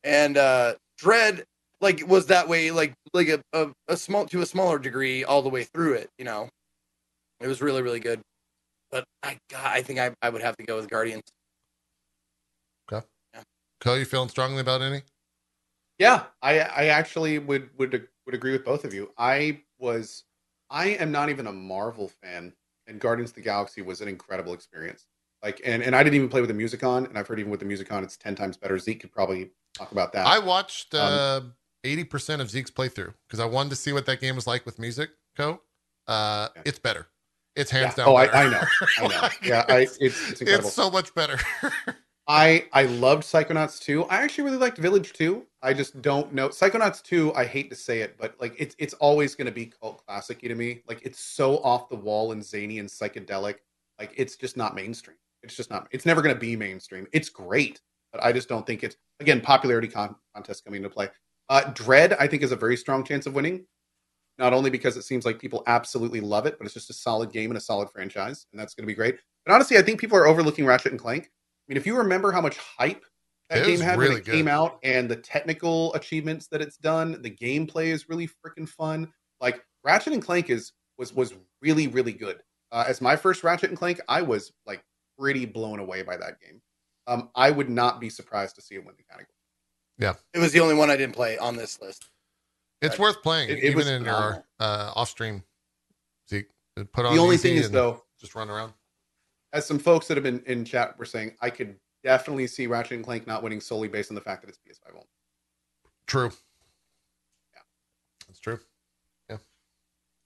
And 0.03 0.36
uh 0.36 0.74
Dread 0.99 1.45
like 1.80 2.03
was 2.09 2.26
that 2.26 2.49
way 2.49 2.72
like 2.72 2.92
like 3.12 3.28
a, 3.28 3.40
a, 3.53 3.68
a 3.86 3.97
small 3.97 4.26
to 4.26 4.42
a 4.42 4.47
smaller 4.47 4.80
degree 4.80 5.22
all 5.22 5.42
the 5.42 5.49
way 5.49 5.62
through 5.62 5.95
it, 5.95 6.11
you 6.18 6.24
know. 6.24 6.49
It 7.40 7.47
was 7.47 7.62
really 7.62 7.82
really 7.82 8.01
good. 8.01 8.20
But 8.90 9.05
I 9.22 9.38
God, 9.49 9.64
I 9.64 9.82
think 9.82 10.01
I, 10.01 10.11
I 10.22 10.30
would 10.30 10.42
have 10.42 10.57
to 10.57 10.64
go 10.64 10.76
with 10.76 10.90
Guardians. 10.90 11.22
Cohh, 13.85 13.99
you 13.99 14.05
feeling 14.07 14.30
strongly 14.30 14.61
about 14.61 14.80
any? 14.80 15.03
Yeah, 15.99 16.24
I 16.43 16.61
I 16.61 16.85
actually 16.87 17.39
would 17.39 17.68
would 17.78 18.09
would 18.24 18.35
agree 18.35 18.53
with 18.53 18.64
both 18.64 18.85
of 18.85 18.95
you. 18.95 19.11
I 19.18 19.61
was 19.78 20.24
I 20.70 20.87
am 20.89 21.12
not 21.12 21.28
even 21.28 21.47
a 21.47 21.53
Marvel 21.53 22.09
fan, 22.09 22.55
and 22.87 22.99
Guardians 22.99 23.30
of 23.30 23.37
the 23.37 23.43
Galaxy 23.43 23.82
was 23.82 24.01
an 24.01 24.09
incredible 24.09 24.55
experience. 24.55 25.07
Like, 25.43 25.61
and 25.64 25.82
and 25.82 25.95
I 25.95 26.03
didn't 26.03 26.16
even 26.16 26.30
play 26.30 26.41
with 26.41 26.49
the 26.49 26.55
music 26.55 26.82
on, 26.82 27.05
and 27.07 27.18
I've 27.18 27.28
heard 27.28 27.39
even 27.39 27.51
with 27.51 27.61
the 27.61 27.66
music 27.66 27.93
on, 27.93 28.03
it's 28.03 28.16
ten 28.16 28.35
times 28.35 28.57
better. 28.57 28.78
Zeke 28.78 29.01
could 29.01 29.12
probably 29.12 29.51
talk 29.74 29.93
about 29.93 30.12
that. 30.14 30.26
I 30.26 30.39
watched 30.39 30.95
uh, 30.95 31.43
Um, 31.43 31.55
80% 31.85 32.41
of 32.41 32.49
Zeke's 32.49 32.70
playthrough 32.70 33.12
because 33.28 33.41
I 33.41 33.45
wanted 33.45 33.68
to 33.70 33.76
see 33.76 33.93
what 33.93 34.07
that 34.07 34.20
game 34.20 34.35
was 34.37 34.47
like 34.47 34.64
with 34.64 34.78
music, 34.78 35.11
Cohh. 35.37 35.61
Uh, 36.09 36.49
Yeah. 36.57 36.62
It's 36.64 36.78
better. 36.78 37.07
It's 37.55 37.70
hands 37.70 37.93
Yeah. 37.99 38.05
down. 38.05 38.09
Oh, 38.09 38.16
I. 38.16 38.45
I 38.45 38.49
know, 38.49 38.62
I 38.99 39.07
know. 39.09 39.20
Like, 39.20 39.41
Yeah, 39.45 39.64
I, 39.68 39.80
it's, 39.80 39.99
it's 39.99 40.30
it's 40.30 40.41
incredible. 40.41 40.68
it's 40.68 40.74
so 40.76 40.91
much 40.91 41.14
better. 41.14 41.39
I 42.27 42.66
I 42.72 42.85
loved 42.85 43.22
Psychonauts 43.22 43.80
2. 43.80 44.05
I 44.05 44.22
actually 44.22 44.45
really 44.45 44.57
liked 44.57 44.79
Village 44.79 45.13
2. 45.13 45.46
I 45.63 45.75
just 45.75 46.01
don't 46.01 46.33
know 46.33 46.49
Psychonauts 46.49 47.03
2. 47.03 47.34
I 47.34 47.45
hate 47.45 47.68
to 47.71 47.76
say 47.76 48.01
it, 48.01 48.17
but 48.18 48.34
like 48.41 48.55
it's 48.59 48.75
it's 48.79 48.95
always 48.95 49.34
going 49.34 49.46
to 49.46 49.53
be 49.53 49.67
cult 49.67 50.05
classic 50.07 50.41
to 50.41 50.55
me. 50.55 50.83
Like 50.88 51.03
it's 51.03 51.21
so 51.21 51.59
off 51.59 51.88
the 51.91 51.96
wall 51.96 52.33
and 52.33 52.42
zany 52.42 52.79
and 52.79 52.88
psychedelic. 52.88 53.57
Like 53.99 54.13
it's 54.17 54.37
just 54.37 54.57
not 54.57 54.75
mainstream. 54.75 55.17
It's 55.42 55.55
just 55.57 55.71
not. 55.71 55.87
It's 55.91 56.07
never 56.07 56.22
going 56.22 56.34
to 56.34 56.41
be 56.41 56.57
mainstream. 56.57 57.07
It's 57.13 57.29
great, 57.29 57.83
but 58.13 58.25
I 58.25 58.33
just 58.33 58.49
don't 58.49 58.67
think 58.67 58.83
it's 58.83 58.96
again 59.21 59.42
popularity 59.42 59.88
con- 59.88 60.17
contest 60.34 60.64
coming 60.64 60.79
into 60.83 60.95
play. 60.95 61.11
Uh, 61.51 61.71
Dread 61.75 62.14
I 62.14 62.26
think 62.26 62.42
is 62.42 62.53
a 62.53 62.57
very 62.57 62.76
strong 62.76 63.05
chance 63.05 63.26
of 63.26 63.34
winning. 63.34 63.67
Not 64.38 64.55
only 64.55 64.71
because 64.71 64.96
it 64.96 65.03
seems 65.03 65.26
like 65.26 65.38
people 65.38 65.63
absolutely 65.67 66.21
love 66.21 66.46
it, 66.46 66.59
but 66.59 66.64
it's 66.64 66.75
just 66.75 66.91
a 66.91 66.95
solid 66.95 67.33
game 67.33 67.51
and 67.51 67.59
a 67.59 67.61
solid 67.61 67.91
franchise, 67.91 68.46
and 68.51 68.59
that's 68.59 68.75
going 68.75 68.83
to 68.83 68.88
be 68.88 68.95
great. 68.95 69.17
But 69.45 69.55
honestly, 69.55 69.76
I 69.79 69.83
think 69.83 70.01
people 70.01 70.18
are 70.18 70.26
overlooking 70.26 70.67
Ratchet 70.67 70.91
and 70.91 71.01
Clank. 71.01 71.30
I 71.68 71.72
mean, 71.72 71.76
if 71.76 71.86
you 71.86 71.96
remember 71.96 72.30
how 72.32 72.41
much 72.41 72.58
hype 72.58 73.04
that 73.49 73.58
It 73.62 73.66
game 73.66 73.80
had 73.80 73.99
really 73.99 74.14
when 74.16 74.22
it 74.22 74.26
came 74.26 74.49
out 74.49 74.78
and 74.82 75.08
the 75.11 75.16
technical 75.16 75.95
achievements 75.95 76.46
that 76.49 76.61
it's 76.61 76.76
done, 76.76 77.20
the 77.22 77.30
gameplay 77.30 77.86
is 77.86 78.08
really 78.08 78.28
freaking 78.28 78.68
fun. 78.68 79.12
Like 79.41 79.64
Ratchet 79.82 80.12
and 80.12 80.22
Clank 80.22 80.50
is 80.50 80.72
was 80.99 81.12
was 81.14 81.34
really 81.62 81.88
really 81.88 82.12
good. 82.12 82.42
Uh, 82.72 82.84
as 82.86 83.00
my 83.00 83.16
first 83.16 83.42
Ratchet 83.45 83.70
and 83.70 83.78
Clank, 83.78 84.00
I 84.08 84.20
was 84.22 84.53
like 84.66 84.84
pretty 85.18 85.46
blown 85.46 85.78
away 85.78 86.03
by 86.03 86.16
that 86.16 86.41
game. 86.41 86.61
Um, 87.07 87.30
I 87.34 87.50
would 87.50 87.68
not 87.70 88.00
be 88.00 88.08
surprised 88.11 88.57
to 88.57 88.62
see 88.62 88.74
it 88.74 88.84
win 88.84 88.95
the 88.96 89.04
category. 89.04 89.28
Yeah, 89.99 90.14
it 90.32 90.38
was 90.41 90.53
the 90.53 90.61
only 90.61 90.74
one 90.74 90.91
I 90.91 90.96
didn't 90.96 91.14
play 91.14 91.38
on 91.38 91.57
this 91.57 91.80
list. 91.80 92.07
it's 92.82 92.99
Right. 92.99 93.00
worth 93.00 93.22
playing, 93.22 93.49
It- 93.50 93.58
it 93.58 93.64
even 93.64 93.76
was 93.76 93.88
in 93.88 94.04
your 94.04 94.12
phenomenal. 94.14 94.46
uh, 94.61 94.92
off 94.96 95.08
stream. 95.08 95.45
Zeke, 96.28 96.49
put 96.92 97.07
on 97.07 97.14
The 97.14 97.20
only 97.20 97.36
easy 97.36 97.49
thing 97.50 97.57
is 97.58 97.70
though, 97.70 98.04
just 98.20 98.34
run 98.34 98.50
around. 98.50 98.74
As 99.55 99.64
some 99.64 99.79
folks 99.79 100.07
that 100.09 100.17
have 100.17 100.25
been 100.25 100.43
in 100.47 100.64
chat 100.64 100.99
were 100.99 101.05
saying, 101.07 101.33
I 101.41 101.49
could 101.49 101.76
definitely 102.03 102.47
see 102.49 102.67
Ratchet 102.67 102.93
and 102.97 103.05
Clank 103.05 103.26
not 103.26 103.43
winning 103.43 103.61
solely 103.61 103.89
based 103.89 104.11
on 104.11 104.17
the 104.17 104.21
fact 104.21 104.43
that 104.43 104.49
it's 104.49 104.59
PS5 104.59 104.91
only. 104.93 105.07
True. 106.07 106.31
Yeah. 107.55 107.61
That's 108.26 108.41
true. 108.41 108.59
Yeah. 109.31 109.37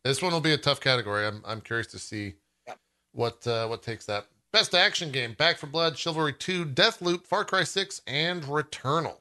This 0.02 0.22
one 0.22 0.32
will 0.32 0.40
be 0.40 0.54
a 0.54 0.58
tough 0.58 0.80
category. 0.80 1.26
I'm 1.26 1.42
I'm 1.44 1.60
curious 1.60 1.86
to 1.88 1.98
see 1.98 2.34
Yeah. 2.66 2.74
what 3.12 3.46
uh 3.46 3.68
what 3.68 3.82
takes 3.82 4.06
that. 4.06 4.26
Best 4.50 4.74
action 4.74 5.12
game, 5.12 5.34
Back 5.34 5.58
for 5.58 5.66
Blood, 5.66 5.98
Chivalry 5.98 6.32
2, 6.32 6.64
Deathloop, 6.64 7.26
Far 7.26 7.44
Cry 7.44 7.64
6, 7.64 8.00
and 8.06 8.42
Returnal. 8.44 9.18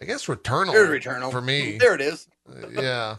I 0.00 0.04
guess 0.04 0.26
Returnal 0.26 0.72
There's 0.72 1.04
Returnal 1.04 1.32
for 1.32 1.40
me. 1.40 1.78
There 1.78 1.96
it 1.96 2.00
is. 2.00 2.28
Uh, 2.48 2.68
yeah. 2.68 3.16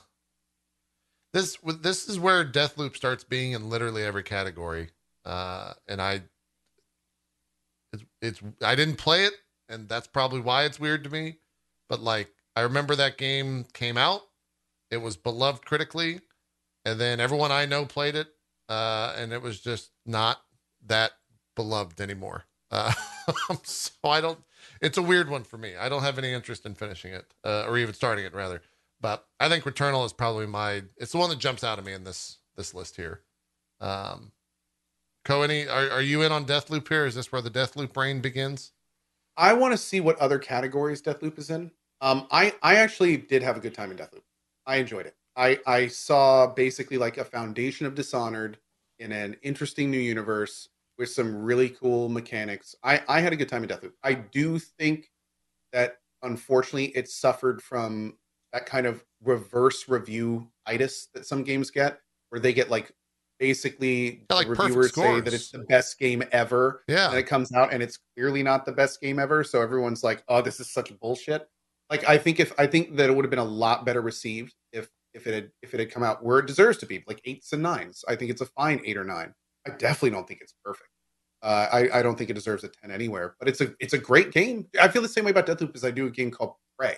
This 1.34 1.58
this 1.80 2.10
is 2.10 2.20
where 2.20 2.44
Deathloop 2.44 2.96
starts 2.96 3.24
being 3.24 3.54
in 3.54 3.70
literally 3.70 4.04
every 4.04 4.24
category. 4.24 4.90
Uh 5.26 5.74
and 5.88 6.02
I 6.02 6.24
it's 7.94 8.04
it's 8.22 8.42
I 8.62 8.76
didn't 8.76 8.98
play 8.98 9.26
it 9.26 9.34
and 9.70 9.88
that's 9.88 10.08
probably 10.08 10.42
why 10.42 10.64
it's 10.64 10.80
weird 10.80 11.04
to 11.06 11.10
me, 11.10 11.38
but 11.90 12.02
like 12.02 12.30
I 12.56 12.62
remember 12.62 12.96
that 12.96 13.18
game 13.18 13.66
came 13.74 13.98
out, 13.98 14.24
it 14.90 14.98
was 14.98 15.16
beloved 15.16 15.66
critically, 15.66 16.20
and 16.84 17.00
then 17.00 17.20
everyone 17.22 17.52
I 17.52 17.66
know 17.66 17.86
played 17.86 18.16
it 18.16 18.28
uh 18.68 19.14
and 19.18 19.32
it 19.32 19.42
was 19.42 19.60
just 19.62 19.92
not 20.06 20.42
that 20.88 21.12
beloved 21.56 22.02
anymore. 22.02 22.46
Uh 22.72 22.94
so 23.64 23.92
I 24.04 24.20
don't 24.20 24.40
it's 24.82 24.98
a 24.98 25.02
weird 25.02 25.30
one 25.30 25.44
for 25.44 25.58
me. 25.58 25.76
I 25.76 25.90
don't 25.90 26.04
have 26.04 26.18
any 26.18 26.34
interest 26.34 26.66
in 26.66 26.76
finishing 26.76 27.14
it 27.14 27.34
uh, 27.44 27.66
or 27.68 27.78
even 27.78 27.94
starting 27.94 28.26
it 28.26 28.34
rather. 28.34 28.62
But 29.02 29.26
I 29.40 29.50
think 29.50 29.64
Returnal 29.64 30.06
is 30.06 30.14
probably 30.14 30.46
my. 30.46 30.84
It's 30.98 31.12
the 31.12 31.18
one 31.18 31.30
that 31.32 31.40
jumps 31.40 31.64
out 31.64 31.80
at 31.80 31.86
me 31.86 31.94
in 31.94 32.04
this 32.04 32.38
this 32.56 32.74
list 32.74 32.96
here. 32.96 33.22
Um, 33.80 34.32
Cohh, 35.26 35.44
any 35.44 35.68
are, 35.68 35.90
are 35.90 36.02
you 36.02 36.22
in 36.22 36.32
on 36.32 36.46
Deathloop 36.46 36.88
here? 36.88 37.06
Is 37.06 37.16
this 37.16 37.32
where 37.32 37.42
the 37.42 37.50
Deathloop 37.50 37.94
brain 37.94 38.22
begins? 38.22 38.72
I 39.38 39.54
want 39.54 39.72
to 39.72 39.78
see 39.78 40.00
what 40.00 40.18
other 40.20 40.38
categories 40.40 41.02
Deathloop 41.02 41.38
is 41.40 41.50
in. 41.50 41.72
Um, 42.02 42.28
I 42.32 42.54
I 42.62 42.76
actually 42.76 43.18
did 43.18 43.44
have 43.44 43.58
a 43.58 43.60
good 43.60 43.74
time 43.74 43.92
in 43.92 43.98
Deathloop. 43.98 44.24
I 44.66 44.78
enjoyed 44.78 45.08
it. 45.08 45.16
I 45.36 45.60
I 45.66 45.88
saw 45.88 46.48
basically 46.48 46.98
like 46.98 47.18
a 47.18 47.26
foundation 47.26 47.86
of 47.86 47.96
Dishonored 47.96 48.58
in 49.00 49.12
an 49.12 49.36
interesting 49.42 49.90
new 49.90 50.00
universe 50.00 50.70
with 50.98 51.10
some 51.10 51.36
really 51.36 51.70
cool 51.70 52.10
mechanics. 52.10 52.76
I 52.84 53.02
I 53.08 53.22
had 53.22 53.34
a 53.34 53.36
good 53.36 53.50
time 53.50 53.64
in 53.64 53.70
Deathloop. 53.70 53.94
I 54.04 54.14
do 54.14 54.60
think 54.60 55.10
that 55.74 55.98
unfortunately 56.24 56.88
it 56.88 57.10
suffered 57.10 57.62
from 57.62 58.18
that 58.54 58.66
kind 58.66 58.86
of 58.86 59.04
reverse 59.24 59.88
review 59.88 60.48
itis 60.66 61.08
that 61.14 61.26
some 61.26 61.44
games 61.44 61.72
get, 61.72 62.00
where 62.30 62.40
they 62.40 62.54
get 62.54 62.70
like 62.70 62.92
basically 63.40 64.24
like 64.30 64.48
reviewers 64.48 64.94
say 64.94 65.20
that 65.22 65.34
it's 65.34 65.50
the 65.52 65.60
best 65.60 65.98
game 66.00 66.24
ever, 66.32 66.84
Yeah. 66.88 67.10
and 67.10 67.18
it 67.18 67.24
comes 67.24 67.52
out 67.54 67.74
and 67.74 67.82
it's 67.82 67.98
clearly 68.16 68.44
not 68.44 68.66
the 68.66 68.72
best 68.72 69.02
game 69.02 69.20
ever. 69.20 69.44
So 69.44 69.62
everyone's 69.62 70.04
like, 70.04 70.24
"Oh, 70.28 70.42
this 70.42 70.60
is 70.60 70.70
such 70.72 70.98
bullshit." 71.00 71.48
Like 71.90 72.08
I 72.08 72.18
think 72.18 72.40
if 72.40 72.54
I 72.60 72.68
think 72.68 72.96
that 72.98 73.10
it 73.10 73.16
would 73.16 73.26
have 73.26 73.30
been 73.32 73.40
a 73.40 73.44
lot 73.44 73.86
better 73.86 74.02
received 74.02 74.54
if 74.72 74.90
if 75.14 75.28
it 75.28 75.34
had 75.34 75.52
if 75.62 75.74
it 75.74 75.80
had 75.80 75.92
come 75.92 76.04
out 76.04 76.24
where 76.24 76.40
it 76.40 76.46
deserves 76.46 76.78
to 76.80 76.86
be, 76.86 77.04
like 77.08 77.22
eights 77.26 77.52
and 77.54 77.62
nines. 77.64 78.06
I 78.08 78.16
think 78.16 78.32
it's 78.32 78.42
a 78.42 78.46
fine 78.46 78.80
eight 78.86 78.96
or 78.98 79.04
nine. 79.04 79.34
I 79.68 79.72
definitely 79.72 80.12
don't 80.12 80.28
think 80.28 80.42
it's 80.42 80.54
perfect. 80.64 80.88
Uh, 81.42 81.68
I 81.72 82.00
I 82.00 82.02
don't 82.04 82.18
think 82.18 82.30
it 82.30 82.34
deserves 82.34 82.64
a 82.64 82.70
ten 82.70 82.92
anywhere. 82.92 83.36
But 83.40 83.50
it's 83.50 83.60
a 83.62 83.74
it's 83.80 83.94
a 83.94 83.98
great 83.98 84.32
game. 84.32 84.68
I 84.80 84.88
feel 84.88 85.02
the 85.02 85.08
same 85.10 85.26
way 85.26 85.32
about 85.32 85.48
Deathloop 85.48 85.76
as 85.76 85.84
I 85.84 85.92
do 85.92 86.06
a 86.06 86.12
game 86.12 86.30
called 86.32 86.54
Prey, 86.80 86.98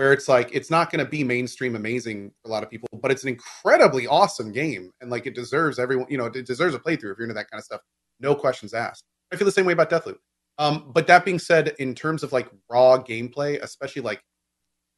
where 0.00 0.14
it's 0.14 0.28
like 0.28 0.48
it's 0.50 0.70
not 0.70 0.90
going 0.90 1.04
to 1.04 1.10
be 1.10 1.22
mainstream 1.22 1.76
amazing 1.76 2.30
for 2.40 2.48
a 2.48 2.50
lot 2.50 2.62
of 2.62 2.70
people, 2.70 2.88
but 3.02 3.10
it's 3.10 3.22
an 3.22 3.28
incredibly 3.28 4.06
awesome 4.06 4.50
game, 4.50 4.90
and 5.02 5.10
like 5.10 5.26
it 5.26 5.34
deserves 5.34 5.78
everyone. 5.78 6.06
You 6.08 6.16
know, 6.16 6.24
it 6.24 6.46
deserves 6.46 6.74
a 6.74 6.78
playthrough 6.78 7.12
if 7.12 7.18
you're 7.18 7.24
into 7.24 7.34
that 7.34 7.50
kind 7.50 7.60
of 7.60 7.66
stuff. 7.66 7.82
No 8.18 8.34
questions 8.34 8.72
asked. 8.72 9.04
I 9.30 9.36
feel 9.36 9.44
the 9.44 9.52
same 9.52 9.66
way 9.66 9.74
about 9.74 9.90
Deathloop. 9.90 10.16
Um, 10.56 10.90
but 10.94 11.06
that 11.08 11.26
being 11.26 11.38
said, 11.38 11.74
in 11.80 11.94
terms 11.94 12.22
of 12.22 12.32
like 12.32 12.48
raw 12.70 12.96
gameplay, 12.96 13.62
especially 13.62 14.00
like 14.00 14.22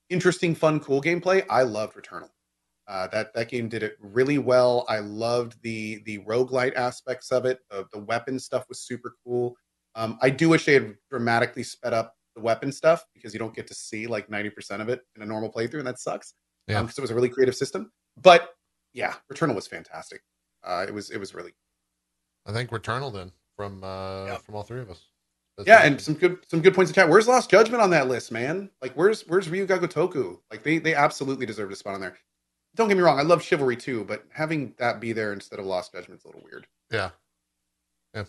interesting, 0.08 0.54
fun, 0.54 0.78
cool 0.78 1.02
gameplay, 1.02 1.44
I 1.50 1.62
loved 1.64 1.96
Returnal. 1.96 2.28
Uh, 2.86 3.08
that 3.08 3.34
that 3.34 3.48
game 3.48 3.68
did 3.68 3.82
it 3.82 3.96
really 3.98 4.38
well. 4.38 4.86
I 4.88 5.00
loved 5.00 5.60
the 5.62 6.00
the 6.04 6.18
roguelite 6.18 6.76
aspects 6.76 7.32
of 7.32 7.44
it. 7.44 7.58
The, 7.72 7.86
the 7.92 7.98
weapon 7.98 8.38
stuff 8.38 8.66
was 8.68 8.78
super 8.78 9.16
cool. 9.26 9.56
Um, 9.96 10.16
I 10.22 10.30
do 10.30 10.48
wish 10.48 10.64
they 10.64 10.74
had 10.74 10.94
dramatically 11.10 11.64
sped 11.64 11.92
up 11.92 12.14
the 12.34 12.40
weapon 12.42 12.72
stuff 12.72 13.04
because 13.14 13.32
you 13.32 13.38
don't 13.38 13.54
get 13.54 13.66
to 13.68 13.74
see 13.74 14.06
like 14.06 14.30
ninety 14.30 14.50
percent 14.50 14.80
of 14.82 14.88
it 14.88 15.00
in 15.16 15.22
a 15.22 15.26
normal 15.26 15.52
playthrough, 15.52 15.78
and 15.78 15.86
that 15.86 15.98
sucks. 15.98 16.34
Yeah. 16.68 16.80
because 16.82 16.96
it 16.96 17.00
was 17.00 17.10
a 17.10 17.14
really 17.14 17.28
creative 17.28 17.56
system. 17.56 17.90
But 18.20 18.54
yeah, 18.94 19.14
Returnal 19.32 19.54
was 19.54 19.66
fantastic. 19.66 20.22
Uh, 20.64 20.84
it 20.86 20.94
was 20.94 21.10
it 21.10 21.18
was 21.18 21.34
really 21.34 21.52
I 22.46 22.52
think 22.52 22.70
Returnal 22.70 23.12
then 23.12 23.32
from 23.56 23.82
uh 23.84 24.26
Yeah. 24.26 24.36
from 24.38 24.54
all 24.54 24.62
three 24.62 24.80
of 24.80 24.90
us. 24.90 25.06
That's 25.58 25.66
Yeah, 25.68 25.80
and 25.84 26.00
some 26.00 26.14
good 26.14 26.38
some 26.48 26.62
good 26.62 26.74
points 26.74 26.90
in 26.90 26.94
chat. 26.94 27.08
Where's 27.08 27.28
Lost 27.28 27.50
Judgment 27.50 27.82
on 27.82 27.90
that 27.90 28.08
list, 28.08 28.32
man? 28.32 28.70
Like, 28.80 28.92
where's 28.94 29.22
where's 29.22 29.48
Ryu 29.48 29.66
Ga 29.66 29.78
Gotoku? 29.78 30.38
Like, 30.50 30.62
they 30.62 30.78
they 30.78 30.94
absolutely 30.94 31.46
deserve 31.46 31.70
a 31.70 31.76
spot 31.76 31.94
on 31.94 32.00
there. 32.00 32.16
Don't 32.74 32.88
get 32.88 32.96
me 32.96 33.02
wrong, 33.02 33.18
I 33.18 33.22
love 33.22 33.42
Chivalry 33.42 33.76
too, 33.76 34.04
but 34.04 34.24
having 34.32 34.74
that 34.78 34.98
be 34.98 35.12
there 35.12 35.32
instead 35.34 35.58
of 35.58 35.66
Lost 35.66 35.92
Judgment's 35.92 36.24
a 36.24 36.28
little 36.28 36.42
weird. 36.42 36.66
Yeah. 36.90 37.10
Yeah. 38.14 38.24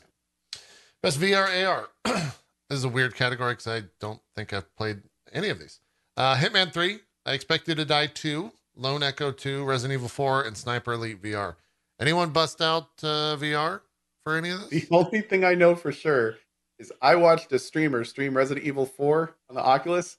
Best 1.01 1.17
VR 1.19 1.47
AR. 1.65 1.87
this 2.73 2.79
is 2.79 2.85
a 2.85 2.89
weird 2.89 3.13
category 3.13 3.53
because 3.53 3.67
I 3.67 3.83
don't 3.99 4.19
think 4.35 4.51
I've 4.51 4.75
played 4.75 5.03
any 5.31 5.49
of 5.49 5.59
these. 5.59 5.79
Uh, 6.17 6.35
Hitman 6.35 6.73
3, 6.73 6.99
I 7.23 7.33
Expect 7.33 7.67
You 7.67 7.75
to 7.75 7.85
Die 7.85 8.07
2, 8.07 8.51
Lone 8.75 9.03
Echo 9.03 9.31
2, 9.31 9.63
Resident 9.63 9.99
Evil 9.99 10.09
4, 10.09 10.41
and 10.41 10.57
Sniper 10.57 10.93
Elite 10.93 11.21
VR. 11.21 11.55
Anyone 11.99 12.31
bust 12.31 12.61
out 12.61 12.89
uh, 13.03 13.37
VR 13.37 13.81
for 14.23 14.35
any 14.35 14.49
of 14.49 14.69
this? 14.69 14.87
The 14.87 14.95
only 14.95 15.21
thing 15.21 15.43
I 15.43 15.53
know 15.53 15.75
for 15.75 15.91
sure 15.91 16.37
is 16.79 16.91
I 16.99 17.15
watched 17.15 17.51
a 17.51 17.59
streamer 17.59 18.03
stream 18.03 18.35
Resident 18.35 18.65
Evil 18.65 18.87
4 18.87 19.35
on 19.49 19.55
the 19.55 19.61
Oculus, 19.61 20.17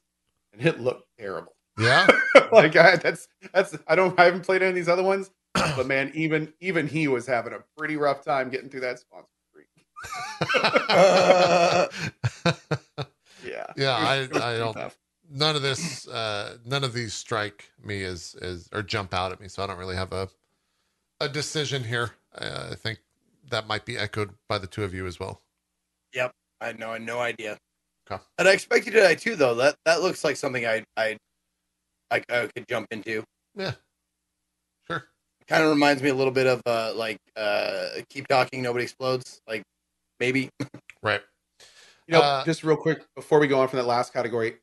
and 0.53 0.65
it 0.65 0.79
looked 0.79 1.09
terrible. 1.19 1.57
Yeah. 1.77 2.07
like 2.53 2.77
I, 2.77 2.97
that's 2.97 3.27
that's 3.53 3.77
I 3.89 3.97
don't 3.97 4.19
I 4.19 4.27
haven't 4.27 4.43
played 4.43 4.63
any 4.63 4.69
of 4.69 4.77
these 4.77 4.89
other 4.89 5.03
ones, 5.03 5.33
but 5.55 5.89
man, 5.89 6.13
even 6.15 6.53
even 6.61 6.87
he 6.87 7.09
was 7.09 7.27
having 7.27 7.53
a 7.53 7.65
pretty 7.77 7.97
rough 7.97 8.25
time 8.25 8.49
getting 8.49 8.71
through 8.71 8.83
that 8.83 9.01
sponsor 9.01 9.27
free. 10.05 10.61
Yeah, 13.45 13.67
Yeah, 13.77 14.15
It 14.15 14.31
was- 14.31 14.39
it 14.39 14.43
I- 14.43 14.55
I 14.55 14.59
don't- 14.59 14.75
tough. 14.75 14.97
none 15.29 15.55
of 15.57 15.63
this, 15.63 16.09
uh, 16.09 16.57
none 16.65 16.83
of 16.83 16.93
these 16.95 17.13
strike 17.13 17.71
me 17.83 18.03
as, 18.05 18.35
as, 18.41 18.69
or 18.73 18.83
jump 18.83 19.13
out 19.13 19.33
at 19.33 19.41
me. 19.41 19.49
So 19.49 19.63
I 19.63 19.67
don't 19.67 19.79
really 19.79 19.97
have 19.97 20.13
a, 20.13 20.29
a 21.21 21.29
decision 21.29 21.85
here. 21.85 22.13
Uh, 22.35 22.69
I 22.73 22.75
think 22.75 23.01
that 23.51 23.67
might 23.67 23.85
be 23.85 23.99
echoed 23.99 24.31
by 24.49 24.59
the 24.59 24.67
two 24.67 24.83
of 24.83 24.95
you 24.95 25.07
as 25.07 25.21
well. 25.21 25.43
Yep. 26.15 26.33
I 26.61 26.73
know. 26.73 26.91
I 26.91 26.93
had 26.95 27.03
no 27.03 27.19
idea. 27.21 27.59
Okay. 28.11 28.23
And 28.39 28.49
I 28.49 28.53
expect 28.53 28.87
you 28.87 28.93
to 28.93 29.01
die 29.01 29.15
too, 29.15 29.37
though. 29.37 29.55
That 29.55 29.77
that 29.85 30.01
looks 30.03 30.25
like 30.25 30.37
something 30.37 30.65
I 30.67 30.85
I 30.97 31.17
I, 32.11 32.23
I 32.29 32.49
could 32.55 32.67
jump 32.69 32.87
into. 32.91 33.25
Yeah. 33.57 33.73
Sure. 34.87 35.05
Kind 35.49 35.65
of 35.65 35.71
reminds 35.71 36.03
me 36.03 36.11
a 36.11 36.15
little 36.15 36.33
bit 36.33 36.47
of 36.47 36.61
uh 36.67 36.93
like 36.95 37.19
uh 37.37 37.89
keep 38.09 38.29
talking, 38.29 38.63
nobody 38.63 38.85
explodes. 38.85 39.41
Like 39.49 39.63
maybe. 40.25 40.51
Right. 41.03 41.23
You 42.07 42.13
know, 42.13 42.23
Uh, 42.23 42.45
just 42.45 42.65
real 42.65 42.77
quick 42.77 43.05
before 43.15 43.39
we 43.39 43.47
go 43.47 43.61
on 43.61 43.69
from 43.69 43.79
that 43.79 43.87
last 43.87 44.13
category, 44.13 44.57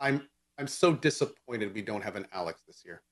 I'm 0.00 0.28
I'm 0.58 0.66
so 0.66 0.92
disappointed 0.92 1.74
we 1.74 1.82
don't 1.82 2.02
have 2.02 2.16
an 2.16 2.26
Alyx 2.34 2.64
this 2.66 2.82
year. 2.84 3.02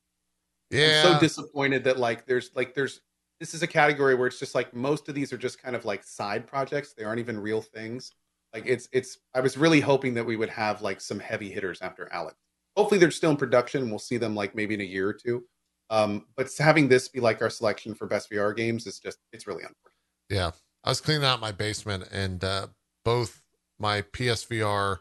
Yeah. 0.70 1.03
I'm 1.05 1.15
so 1.15 1.20
disappointed 1.20 1.85
that 1.85 1.99
like 1.99 2.27
there's 2.27 2.51
like 2.55 2.74
there's 2.74 3.01
this 3.41 3.55
is 3.55 3.62
a 3.62 3.66
category 3.66 4.15
where 4.15 4.27
it's 4.27 4.39
just 4.39 4.55
like 4.55 4.74
most 4.74 5.09
of 5.09 5.15
these 5.15 5.33
are 5.33 5.37
just 5.39 5.62
kind 5.62 5.77
of 5.77 5.85
like 5.85 6.03
side 6.03 6.47
projects. 6.47 6.95
They 6.95 7.05
aren't 7.05 7.20
even 7.20 7.39
real 7.39 7.61
things. 7.61 8.12
Like 8.53 8.65
it's 8.66 8.89
it's 8.93 9.19
I 9.35 9.41
was 9.41 9.57
really 9.57 9.81
hoping 9.81 10.15
that 10.15 10.24
we 10.24 10.37
would 10.37 10.49
have 10.49 10.83
like 10.83 11.01
some 11.01 11.20
heavy 11.20 11.51
hitters 11.51 11.83
after 11.83 12.07
Alyx. 12.15 12.35
Hopefully 12.77 12.99
they're 12.99 13.11
still 13.11 13.31
in 13.31 13.37
production. 13.37 13.91
We'll 13.91 13.99
see 13.99 14.16
them 14.16 14.35
like 14.35 14.55
maybe 14.55 14.74
in 14.74 14.81
a 14.81 14.85
year 14.85 15.09
or 15.09 15.15
two. 15.15 15.45
Um, 15.91 16.27
but 16.37 16.51
having 16.59 16.89
this 16.89 17.09
be 17.09 17.20
like 17.20 17.43
our 17.43 17.51
selection 17.51 17.95
for 17.95 18.07
best 18.07 18.31
VR 18.31 18.57
games 18.57 18.87
is 18.87 18.99
just 18.99 19.19
it's 19.33 19.47
really 19.47 19.62
unfortunate. 19.62 19.93
Yeah. 20.28 20.51
I 20.87 20.91
was 20.91 21.01
cleaning 21.01 21.25
out 21.25 21.41
my 21.41 21.51
basement 21.51 22.05
and 22.13 22.43
uh, 22.45 22.69
both 23.05 23.43
my 23.77 24.03
PSVR 24.03 24.99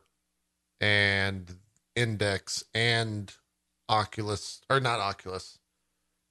and 0.82 1.56
Index 1.96 2.64
and 2.74 3.32
Oculus, 3.88 4.62
or 4.68 4.80
not 4.80 5.00
Oculus, 5.00 5.60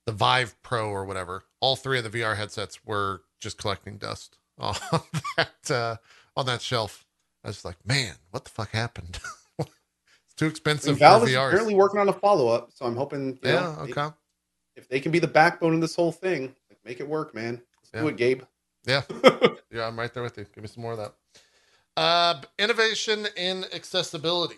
the 0.07 0.13
Vive 0.13 0.61
Pro 0.63 0.91
or 0.91 1.05
whatever, 1.05 1.45
all 1.61 1.77
three 1.77 1.99
of 1.99 2.11
the 2.11 2.19
VR 2.19 2.37
headsets 2.37 2.85
were 2.85 3.23
just 3.41 3.57
collecting 3.57 3.97
dust 3.97 4.39
on 4.59 4.75
that, 5.37 5.71
uh, 5.71 5.97
on 6.37 6.47
that 6.47 6.61
shelf. 6.61 7.07
I 7.45 7.49
was 7.49 7.65
like, 7.65 7.77
man, 7.87 8.15
what 8.33 8.43
the 8.43 8.51
fuck 8.51 8.71
happened? 8.73 9.21
it's 9.61 10.35
too 10.37 10.47
I 10.47 10.49
expensive 10.49 10.95
mean, 10.95 10.99
Valve 10.99 11.23
for 11.23 11.29
is 11.29 11.35
VRs. 11.35 11.51
currently 11.53 11.75
working 11.77 12.01
on 12.01 12.09
a 12.09 12.13
follow 12.13 12.49
up, 12.49 12.71
so 12.75 12.87
I'm 12.87 12.97
hoping 12.97 13.39
yeah, 13.41 13.53
know, 13.53 13.87
they- 13.87 13.93
okay. 13.93 14.15
if 14.75 14.89
they 14.89 14.99
can 14.99 15.13
be 15.13 15.21
the 15.21 15.29
backbone 15.29 15.75
of 15.75 15.81
this 15.81 15.95
whole 15.95 16.11
thing, 16.13 16.55
like 16.69 16.81
make 16.85 16.99
it 16.99 17.09
work, 17.09 17.37
man. 17.37 17.63
Let's 17.81 17.91
do 17.93 18.09
it, 18.09 18.17
Gabe. 18.17 18.43
Yeah. 18.87 19.03
Yeah, 19.71 19.89
I'm 19.89 19.99
right 19.99 20.15
there 20.15 20.23
with 20.23 20.39
you. 20.39 20.47
Give 20.55 20.63
me 20.63 20.69
some 20.69 20.85
more 20.85 20.93
of 20.93 20.99
that. 20.99 21.15
Uh, 21.97 22.41
innovation 22.61 23.27
in 23.37 23.65
accessibility, 23.75 24.55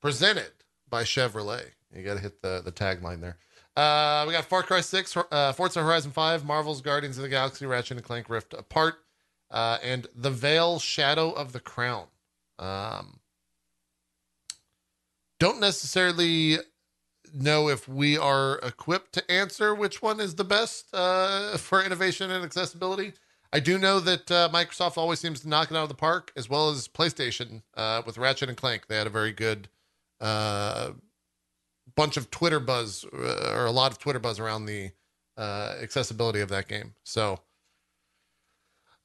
presented 0.00 0.52
by 0.88 1.02
Chevrolet. 1.02 1.64
You 1.92 2.04
got 2.04 2.14
to 2.14 2.20
hit 2.20 2.40
the 2.40 2.62
the 2.64 2.70
tagline 2.70 3.20
there. 3.20 3.36
Uh, 3.76 4.24
we 4.28 4.32
got 4.32 4.44
Far 4.44 4.62
Cry 4.62 4.80
Six, 4.80 5.16
uh, 5.16 5.52
Forza 5.54 5.82
Horizon 5.82 6.12
Five, 6.12 6.44
Marvel's 6.44 6.80
Guardians 6.82 7.16
of 7.18 7.22
the 7.22 7.28
Galaxy, 7.28 7.66
Ratchet 7.66 7.96
and 7.96 8.06
Clank 8.06 8.30
Rift 8.30 8.54
Apart, 8.54 8.94
uh, 9.50 9.78
and 9.82 10.06
The 10.14 10.30
Veil: 10.30 10.78
Shadow 10.78 11.32
of 11.32 11.52
the 11.52 11.60
Crown. 11.60 12.06
Um, 12.60 13.18
don't 15.40 15.58
necessarily 15.58 16.58
know 17.34 17.68
if 17.68 17.88
we 17.88 18.16
are 18.16 18.58
equipped 18.62 19.12
to 19.14 19.30
answer 19.30 19.74
which 19.74 20.00
one 20.00 20.20
is 20.20 20.36
the 20.36 20.44
best 20.44 20.94
uh, 20.94 21.56
for 21.56 21.82
innovation 21.82 22.30
and 22.30 22.44
accessibility. 22.44 23.14
I 23.52 23.60
do 23.60 23.78
know 23.78 24.00
that 24.00 24.30
uh, 24.30 24.48
Microsoft 24.52 24.96
always 24.96 25.20
seems 25.20 25.40
to 25.40 25.48
knock 25.48 25.70
it 25.70 25.76
out 25.76 25.82
of 25.82 25.88
the 25.90 25.94
park, 25.94 26.32
as 26.36 26.48
well 26.48 26.70
as 26.70 26.88
PlayStation 26.88 27.62
uh, 27.76 28.02
with 28.06 28.18
Ratchet 28.18 28.48
and 28.48 28.56
Clank. 28.56 28.86
They 28.86 28.96
had 28.96 29.06
a 29.06 29.10
very 29.10 29.32
good 29.32 29.68
uh, 30.20 30.92
bunch 31.96 32.16
of 32.16 32.30
Twitter 32.30 32.60
buzz, 32.60 33.04
uh, 33.12 33.52
or 33.54 33.66
a 33.66 33.70
lot 33.72 33.92
of 33.92 33.98
Twitter 33.98 34.18
buzz 34.18 34.38
around 34.40 34.66
the 34.66 34.92
uh, 35.36 35.74
accessibility 35.82 36.40
of 36.40 36.48
that 36.50 36.68
game. 36.68 36.94
So 37.04 37.40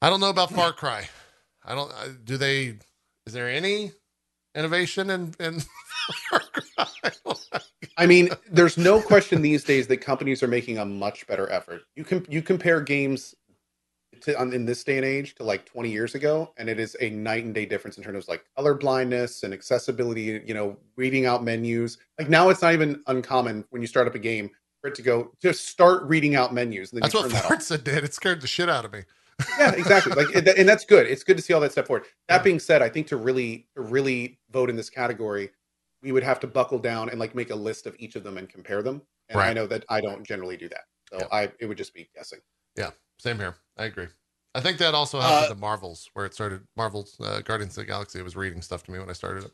I 0.00 0.10
don't 0.10 0.20
know 0.20 0.30
about 0.30 0.50
Far 0.52 0.72
Cry. 0.72 1.08
I 1.64 1.74
don't. 1.74 1.90
uh, 1.92 2.08
Do 2.24 2.36
they? 2.36 2.76
Is 3.26 3.32
there 3.34 3.48
any 3.48 3.92
innovation 4.54 5.10
in 5.10 5.34
in 5.40 5.60
Far 6.30 6.40
Cry? 6.40 6.86
I 7.98 8.06
mean, 8.06 8.30
there's 8.50 8.78
no 8.78 9.00
question 9.02 9.42
these 9.42 9.64
days 9.64 9.88
that 9.88 9.98
companies 9.98 10.42
are 10.42 10.48
making 10.48 10.78
a 10.78 10.84
much 10.84 11.26
better 11.26 11.50
effort. 11.50 11.82
You 11.96 12.04
can 12.04 12.24
you 12.28 12.42
compare 12.42 12.80
games 12.80 13.34
to, 14.22 14.38
on, 14.38 14.52
in 14.52 14.64
this 14.64 14.84
day 14.84 14.96
and 14.96 15.06
age 15.06 15.34
to 15.36 15.42
like 15.44 15.64
20 15.66 15.90
years 15.90 16.14
ago, 16.14 16.52
and 16.56 16.68
it 16.68 16.78
is 16.80 16.96
a 17.00 17.10
night 17.10 17.44
and 17.44 17.54
day 17.54 17.66
difference 17.66 17.98
in 17.98 18.04
terms 18.04 18.24
of 18.24 18.28
like 18.28 18.44
color 18.56 18.74
blindness 18.74 19.42
and 19.42 19.52
accessibility. 19.54 20.42
You 20.46 20.54
know, 20.54 20.76
reading 20.96 21.26
out 21.26 21.44
menus. 21.44 21.98
Like 22.18 22.28
now, 22.28 22.48
it's 22.48 22.62
not 22.62 22.72
even 22.72 23.02
uncommon 23.06 23.64
when 23.70 23.82
you 23.82 23.88
start 23.88 24.06
up 24.06 24.14
a 24.14 24.18
game 24.18 24.50
for 24.80 24.88
it 24.88 24.94
to 24.94 25.02
go 25.02 25.32
just 25.42 25.66
start 25.66 26.02
reading 26.04 26.36
out 26.36 26.54
menus. 26.54 26.92
And 26.92 26.98
then 26.98 27.02
That's 27.10 27.14
what 27.14 27.30
turn 27.30 27.58
that. 27.58 27.84
Did. 27.84 28.04
It 28.04 28.14
scared 28.14 28.40
the 28.40 28.46
shit 28.46 28.68
out 28.68 28.84
of 28.84 28.92
me. 28.92 29.02
yeah, 29.58 29.72
exactly. 29.72 30.12
Like, 30.14 30.34
and 30.34 30.46
and 30.48 30.68
that's 30.68 30.84
good. 30.84 31.06
It's 31.06 31.22
good 31.24 31.36
to 31.36 31.42
see 31.42 31.52
all 31.52 31.60
that 31.60 31.72
step 31.72 31.86
forward. 31.86 32.06
That 32.28 32.42
being 32.44 32.58
said, 32.58 32.82
I 32.82 32.88
think 32.88 33.06
to 33.08 33.16
really 33.16 33.66
to 33.74 33.82
really 33.82 34.38
vote 34.50 34.68
in 34.70 34.76
this 34.76 34.90
category, 34.90 35.50
we 36.02 36.12
would 36.12 36.22
have 36.24 36.40
to 36.40 36.46
buckle 36.46 36.78
down 36.78 37.08
and 37.08 37.18
like 37.20 37.34
make 37.34 37.50
a 37.50 37.54
list 37.56 37.86
of 37.86 37.94
each 37.98 38.16
of 38.16 38.24
them 38.24 38.36
and 38.38 38.48
compare 38.48 38.82
them. 38.82 39.02
and 39.28 39.40
I 39.40 39.52
know 39.52 39.66
that 39.66 39.84
I 39.88 40.00
don't 40.00 40.24
generally 40.26 40.56
do 40.56 40.68
that, 40.70 40.84
so 41.10 41.18
Yeah. 41.20 41.26
I 41.30 41.52
it 41.60 41.66
would 41.66 41.76
just 41.78 41.94
be 41.94 42.08
guessing. 42.14 42.40
Same 43.18 43.38
here. 43.38 43.56
I 43.76 43.84
agree. 43.84 44.08
I 44.54 44.60
think 44.60 44.78
that 44.78 44.94
also 44.94 45.20
happened 45.20 45.46
Uh, 45.46 45.54
to 45.54 45.60
Marvels, 45.60 46.08
where 46.14 46.24
it 46.26 46.34
started. 46.34 46.66
Marvels, 46.76 47.20
uh, 47.20 47.40
Guardians 47.42 47.76
of 47.76 47.82
the 47.82 47.86
Galaxy 47.86 48.22
was 48.22 48.34
reading 48.36 48.62
stuff 48.62 48.82
to 48.84 48.90
me 48.90 48.98
when 48.98 49.08
I 49.10 49.12
started 49.12 49.44
it. 49.44 49.52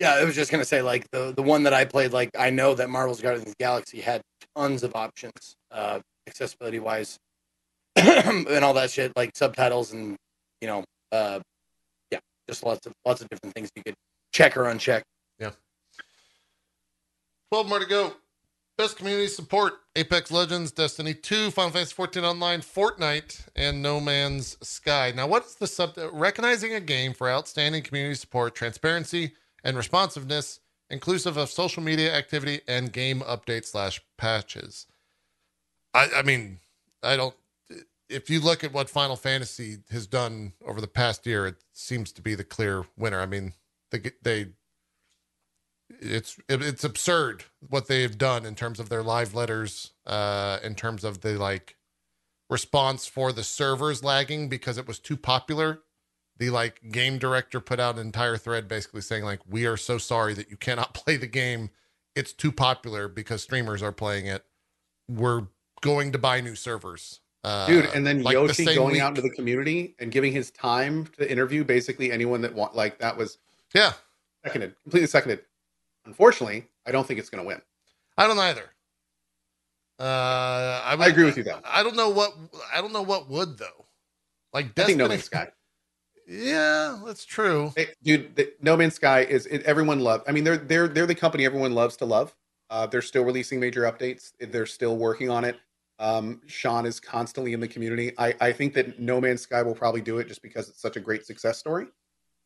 Yeah, 0.00 0.14
I 0.14 0.24
was 0.24 0.34
just 0.34 0.50
gonna 0.50 0.64
say 0.64 0.82
like 0.82 1.10
the 1.10 1.32
the 1.32 1.42
one 1.42 1.62
that 1.64 1.74
I 1.74 1.84
played. 1.84 2.12
Like 2.12 2.30
I 2.38 2.50
know 2.50 2.74
that 2.74 2.88
Marvel's 2.90 3.20
Guardians 3.20 3.46
of 3.48 3.54
the 3.56 3.62
Galaxy 3.64 4.00
had 4.00 4.22
tons 4.56 4.82
of 4.82 4.96
options, 4.96 5.56
uh, 5.70 6.00
accessibility 6.26 6.78
wise, 6.78 7.18
and 7.96 8.64
all 8.64 8.74
that 8.74 8.90
shit, 8.90 9.12
like 9.14 9.30
subtitles 9.36 9.92
and 9.92 10.16
you 10.62 10.68
know, 10.68 10.84
uh, 11.12 11.40
yeah, 12.10 12.18
just 12.48 12.64
lots 12.64 12.86
of 12.86 12.92
lots 13.04 13.20
of 13.20 13.28
different 13.28 13.54
things 13.54 13.68
you 13.76 13.82
could 13.82 13.94
check 14.32 14.56
or 14.56 14.64
uncheck. 14.64 15.02
Yeah. 15.38 15.50
12 17.52 17.68
more 17.68 17.78
to 17.78 17.86
go. 17.86 18.14
Best 18.80 18.96
community 18.96 19.28
support 19.28 19.74
Apex 19.94 20.30
Legends, 20.30 20.72
Destiny 20.72 21.12
2, 21.12 21.50
Final 21.50 21.70
Fantasy 21.70 21.92
14 21.92 22.24
Online, 22.24 22.60
Fortnite, 22.62 23.46
and 23.54 23.82
No 23.82 24.00
Man's 24.00 24.56
Sky. 24.66 25.12
Now, 25.14 25.26
what's 25.26 25.54
the 25.54 25.66
sub? 25.66 25.98
Recognizing 26.14 26.72
a 26.72 26.80
game 26.80 27.12
for 27.12 27.28
outstanding 27.28 27.82
community 27.82 28.14
support, 28.14 28.54
transparency, 28.54 29.34
and 29.64 29.76
responsiveness, 29.76 30.60
inclusive 30.88 31.36
of 31.36 31.50
social 31.50 31.82
media 31.82 32.16
activity 32.16 32.62
and 32.66 32.90
game 32.90 33.20
updates 33.20 33.66
slash 33.66 34.00
patches. 34.16 34.86
I, 35.92 36.08
I 36.16 36.22
mean, 36.22 36.56
I 37.02 37.16
don't. 37.18 37.34
If 38.08 38.30
you 38.30 38.40
look 38.40 38.64
at 38.64 38.72
what 38.72 38.88
Final 38.88 39.16
Fantasy 39.16 39.80
has 39.90 40.06
done 40.06 40.54
over 40.66 40.80
the 40.80 40.88
past 40.88 41.26
year, 41.26 41.46
it 41.46 41.56
seems 41.74 42.12
to 42.12 42.22
be 42.22 42.34
the 42.34 42.44
clear 42.44 42.86
winner. 42.96 43.20
I 43.20 43.26
mean, 43.26 43.52
they 43.90 44.12
they 44.22 44.46
it's 46.00 46.38
it, 46.48 46.62
it's 46.62 46.84
absurd 46.84 47.44
what 47.68 47.88
they've 47.88 48.16
done 48.16 48.46
in 48.46 48.54
terms 48.54 48.78
of 48.78 48.88
their 48.88 49.02
live 49.02 49.34
letters 49.34 49.92
uh 50.06 50.58
in 50.62 50.74
terms 50.74 51.04
of 51.04 51.20
the 51.20 51.38
like 51.38 51.76
response 52.50 53.06
for 53.06 53.32
the 53.32 53.44
servers 53.44 54.02
lagging 54.04 54.48
because 54.48 54.76
it 54.76 54.86
was 54.86 54.98
too 54.98 55.16
popular. 55.16 55.80
The 56.36 56.50
like 56.50 56.80
game 56.90 57.18
director 57.18 57.60
put 57.60 57.80
out 57.80 57.94
an 57.94 58.00
entire 58.00 58.36
thread 58.36 58.66
basically 58.66 59.02
saying 59.02 59.24
like 59.24 59.40
we 59.48 59.66
are 59.66 59.76
so 59.76 59.98
sorry 59.98 60.34
that 60.34 60.50
you 60.50 60.56
cannot 60.56 60.94
play 60.94 61.16
the 61.16 61.26
game. 61.26 61.70
It's 62.14 62.32
too 62.32 62.52
popular 62.52 63.08
because 63.08 63.42
streamers 63.42 63.82
are 63.82 63.92
playing 63.92 64.26
it. 64.26 64.44
We're 65.08 65.46
going 65.80 66.12
to 66.12 66.18
buy 66.18 66.40
new 66.40 66.56
servers. 66.56 67.20
Uh 67.42 67.66
dude 67.66 67.86
and 67.94 68.06
then 68.06 68.22
like 68.22 68.34
yoshi 68.34 68.64
same 68.64 68.76
going 68.76 68.92
week. 68.94 69.02
out 69.02 69.10
into 69.10 69.22
the 69.22 69.30
community 69.30 69.94
and 69.98 70.10
giving 70.10 70.32
his 70.32 70.50
time 70.50 71.06
to 71.18 71.30
interview 71.30 71.64
basically 71.64 72.12
anyone 72.12 72.42
that 72.42 72.54
want 72.54 72.74
like 72.74 72.98
that 72.98 73.16
was 73.16 73.38
yeah. 73.74 73.92
seconded 74.44 74.74
completely 74.82 75.06
seconded 75.06 75.40
unfortunately 76.06 76.66
i 76.86 76.92
don't 76.92 77.06
think 77.06 77.20
it's 77.20 77.30
going 77.30 77.42
to 77.42 77.46
win. 77.46 77.60
I 78.18 78.26
don't 78.26 78.38
either. 78.38 78.64
Uh 79.98 80.82
I, 80.84 80.96
i 80.98 81.06
agree 81.06 81.24
with 81.24 81.36
you 81.36 81.42
though. 81.42 81.60
I 81.64 81.82
don't 81.82 81.96
know 81.96 82.08
what 82.08 82.34
I 82.74 82.80
don't 82.80 82.92
know 82.92 83.02
what 83.02 83.28
would 83.28 83.58
though. 83.58 83.86
Like 84.52 84.66
i 84.66 84.68
Destiny, 84.68 84.86
think 84.86 84.98
no 84.98 85.08
man's 85.08 85.24
sky. 85.24 85.48
Yeah, 86.26 87.00
that's 87.04 87.24
true. 87.24 87.72
Dude 88.02 88.34
the, 88.36 88.52
no 88.60 88.76
man's 88.76 88.94
sky 88.94 89.20
is 89.20 89.46
it, 89.46 89.62
everyone 89.64 90.00
love 90.00 90.22
i 90.26 90.32
mean 90.32 90.44
they're 90.44 90.56
they're 90.56 90.88
they're 90.88 91.06
the 91.06 91.14
company 91.14 91.44
everyone 91.44 91.74
loves 91.74 91.96
to 91.98 92.04
love. 92.04 92.34
Uh, 92.70 92.86
they're 92.86 93.02
still 93.02 93.24
releasing 93.24 93.58
major 93.58 93.82
updates. 93.82 94.32
They're 94.38 94.64
still 94.64 94.96
working 94.96 95.28
on 95.28 95.44
it. 95.44 95.58
Um, 95.98 96.40
sean 96.46 96.86
is 96.86 97.00
constantly 97.00 97.52
in 97.52 97.58
the 97.60 97.66
community. 97.68 98.12
I, 98.16 98.32
I 98.40 98.52
think 98.52 98.74
that 98.74 99.00
no 99.00 99.20
man's 99.20 99.42
sky 99.42 99.60
will 99.62 99.74
probably 99.74 100.00
do 100.00 100.18
it 100.18 100.28
just 100.28 100.40
because 100.40 100.68
it's 100.68 100.80
such 100.80 100.96
a 100.96 101.00
great 101.00 101.26
success 101.26 101.58
story. 101.58 101.86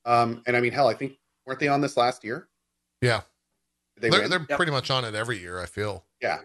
Um, 0.07 0.43
and 0.47 0.57
i 0.57 0.61
mean 0.61 0.73
hell 0.73 0.89
i 0.89 0.95
think 0.95 1.19
weren't 1.47 1.61
they 1.61 1.69
on 1.69 1.81
this 1.81 1.97
last 1.97 2.25
year? 2.25 2.49
Yeah. 3.01 3.21
Did 3.97 4.03
they 4.03 4.11
They 4.11 4.25
are 4.25 4.29
they're 4.29 4.47
Yep. 4.49 4.57
pretty 4.57 4.73
much 4.73 4.91
on 4.91 5.05
it 5.05 5.15
every 5.15 5.39
year. 5.39 5.61
I 5.61 5.67
feel. 5.67 6.05
Yeah. 6.21 6.41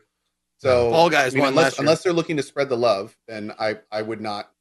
So 0.60 0.92
Fall 0.92 1.10
Guys 1.10 1.34
I 1.34 1.36
mean, 1.36 1.42
won 1.44 1.50
unless, 1.50 1.64
last 1.64 1.78
year. 1.80 1.84
unless 1.86 2.04
they're 2.04 2.14
looking 2.14 2.38
to 2.38 2.44
spread 2.44 2.70
the 2.70 2.78
love, 2.78 3.16
then 3.28 3.54
I 3.60 3.80
I 3.92 4.02
would 4.02 4.22
not. 4.22 4.52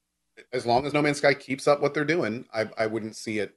As 0.52 0.64
long 0.64 0.86
as 0.86 0.92
No 0.92 1.02
Man's 1.02 1.18
Sky 1.18 1.34
keeps 1.34 1.66
up 1.66 1.80
what 1.80 1.92
they're 1.94 2.04
doing, 2.04 2.46
I 2.54 2.68
I 2.78 2.86
wouldn't 2.86 3.16
see 3.16 3.38
it 3.40 3.56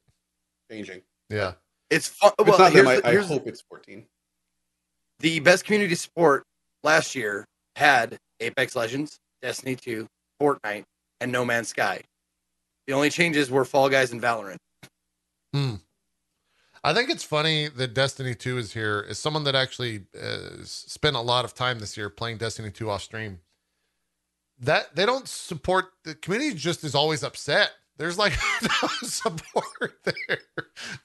changing. 0.70 1.02
Yeah. 1.30 1.54
It's 1.90 2.08
fun. 2.08 2.32
If 2.38 2.46
Well, 2.46 2.54
it's 2.54 2.58
not 2.58 2.72
them, 2.72 2.88
I, 2.88 2.96
the, 3.00 3.06
I 3.08 3.10
here's 3.12 3.28
hope 3.28 3.46
it's 3.46 3.60
fourteen. 3.60 4.06
the 5.20 5.38
best 5.40 5.64
community 5.64 5.94
support 5.94 6.42
last 6.82 7.14
year 7.14 7.44
had 7.76 8.18
Apex 8.40 8.74
Legends, 8.74 9.18
Destiny 9.40 9.76
2, 9.76 10.06
Fortnite, 10.40 10.82
and 11.20 11.30
No 11.30 11.44
Man's 11.44 11.68
Sky. 11.68 12.02
The 12.88 12.92
only 12.94 13.08
changes 13.10 13.50
were 13.50 13.64
Fall 13.64 13.88
Guys 13.88 14.10
and 14.12 14.20
Valorant. 14.20 14.56
Hmm. 15.54 15.74
I 16.84 16.92
think 16.92 17.10
it's 17.10 17.22
funny 17.24 17.68
that 17.68 17.94
Destiny 17.94 18.34
2 18.34 18.58
is 18.58 18.72
here. 18.72 19.06
As 19.08 19.18
someone 19.18 19.44
that 19.44 19.54
actually 19.54 20.06
uh, 20.20 20.64
spent 20.64 21.14
a 21.16 21.20
lot 21.20 21.44
of 21.44 21.54
time 21.54 21.78
this 21.78 21.96
year 21.96 22.10
playing 22.10 22.38
Destiny 22.38 22.70
2 22.70 22.90
off 22.90 23.02
stream, 23.02 23.38
that 24.58 24.94
they 24.94 25.06
don't 25.06 25.28
support 25.28 25.86
the 26.04 26.14
community. 26.14 26.54
Just 26.54 26.82
is 26.84 26.94
always 26.94 27.22
upset. 27.22 27.70
There's 27.98 28.18
like 28.18 28.32
no 28.62 28.88
support 29.02 29.92
there. 30.04 30.38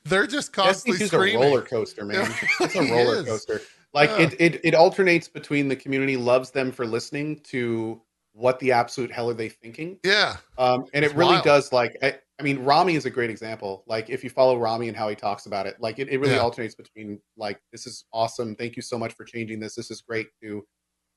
They're 0.05 0.27
just 0.27 0.53
Destiny 0.53 0.97
constantly 0.97 1.29
2's 1.29 1.35
a 1.35 1.39
roller 1.39 1.61
coaster, 1.61 2.05
man. 2.05 2.31
It's 2.61 2.75
a 2.75 2.81
roller 2.81 3.23
coaster. 3.23 3.61
Like 3.93 4.09
Yeah. 4.11 4.21
it, 4.21 4.35
it 4.39 4.61
it 4.63 4.75
alternates 4.75 5.27
between 5.27 5.67
the 5.67 5.75
community 5.75 6.17
loves 6.17 6.51
them 6.51 6.71
for 6.71 6.85
listening 6.85 7.39
to 7.45 8.01
what 8.37 8.59
the 8.59 8.71
absolute 8.71 9.11
hell 9.11 9.29
are 9.31 9.33
they 9.33 9.49
thinking 9.49 9.97
Yeah. 10.03 10.37
Um, 10.59 10.85
and 10.93 11.03
It's 11.03 11.11
it 11.13 11.17
really 11.17 11.33
wild. 11.33 11.43
does 11.43 11.73
like 11.73 11.97
I, 12.03 12.19
I 12.39 12.43
mean 12.43 12.59
Rami 12.63 12.93
is 12.95 13.05
a 13.05 13.09
great 13.09 13.31
example. 13.31 13.83
Like 13.87 14.11
if 14.11 14.23
you 14.23 14.29
follow 14.29 14.57
Rami 14.59 14.87
and 14.89 14.95
how 14.95 15.09
he 15.09 15.15
talks 15.15 15.47
about 15.47 15.65
it, 15.65 15.75
like 15.79 15.97
it, 15.97 16.07
it 16.09 16.19
really 16.19 16.35
Yeah. 16.35 16.41
alternates 16.41 16.75
between 16.75 17.19
like 17.35 17.59
this 17.71 17.87
is 17.87 18.05
awesome, 18.13 18.55
thank 18.55 18.75
you 18.75 18.83
so 18.83 18.99
much 18.99 19.13
for 19.13 19.25
changing 19.25 19.59
this. 19.59 19.73
This 19.73 19.89
is 19.89 20.01
great 20.01 20.27
to 20.43 20.63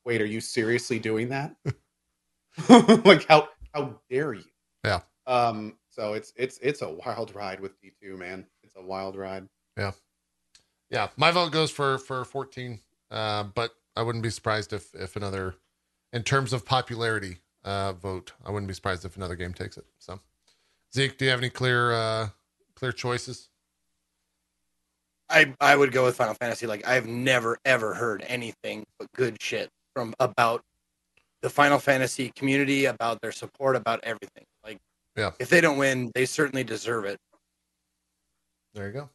wait, 0.03 0.19
are 0.19 0.25
you 0.25 0.41
seriously 0.41 0.97
doing 0.97 1.29
that? 1.29 1.55
like 3.05 3.27
how 3.27 3.49
how 3.73 3.99
dare 4.09 4.33
you? 4.33 4.43
Yeah. 4.83 5.01
Um 5.27 5.77
so 5.89 6.13
it's 6.13 6.33
it's 6.35 6.57
it's 6.63 6.81
a 6.81 6.89
wild 6.89 7.35
ride 7.35 7.59
with 7.59 7.73
D2, 7.81 8.17
man. 8.17 8.47
It's 8.63 8.75
a 8.75 8.81
wild 8.81 9.15
ride. 9.15 9.47
Yeah, 9.77 9.91
Yeah. 10.89 11.09
my 11.17 11.29
vote 11.31 11.51
goes 11.51 11.69
for 11.69 11.97
for 11.99 12.25
14. 12.25 12.79
Uh, 13.11 13.43
but 13.43 13.71
I 13.95 14.01
wouldn't 14.03 14.23
be 14.23 14.29
surprised 14.29 14.73
if 14.73 14.93
if 14.95 15.15
another, 15.15 15.55
in 16.13 16.23
terms 16.23 16.53
of 16.53 16.65
popularity, 16.65 17.37
uh, 17.63 17.93
vote. 17.93 18.33
I 18.45 18.51
wouldn't 18.51 18.67
be 18.67 18.73
surprised 18.73 19.05
if 19.05 19.15
another 19.17 19.35
game 19.35 19.53
takes 19.53 19.77
it. 19.77 19.85
So, 19.99 20.19
Zeke, 20.93 21.17
do 21.17 21.25
you 21.25 21.31
have 21.31 21.39
any 21.39 21.49
clear 21.49 21.91
uh 21.93 22.29
clear 22.75 22.91
choices? 22.91 23.49
I 25.29 25.53
I 25.61 25.75
would 25.75 25.91
go 25.91 26.03
with 26.05 26.15
Final 26.17 26.33
Fantasy. 26.33 26.67
Like 26.67 26.87
I've 26.87 27.07
never 27.07 27.57
ever 27.65 27.93
heard 27.93 28.23
anything 28.27 28.85
but 28.99 29.07
good 29.15 29.41
shit 29.41 29.69
from 29.95 30.13
about 30.19 30.61
the 31.41 31.49
Final 31.49 31.79
Fantasy 31.79 32.31
community, 32.35 32.85
about 32.85 33.21
their 33.21 33.31
support, 33.31 33.75
about 33.75 33.99
everything. 34.03 34.43
Like, 34.63 34.77
Yeah. 35.17 35.31
if 35.39 35.49
they 35.49 35.59
don't 35.59 35.77
win, 35.77 36.11
they 36.13 36.25
certainly 36.25 36.63
deserve 36.63 37.05
it. 37.05 37.17
There 38.75 38.85
you 38.87 38.93
go. 38.93 39.09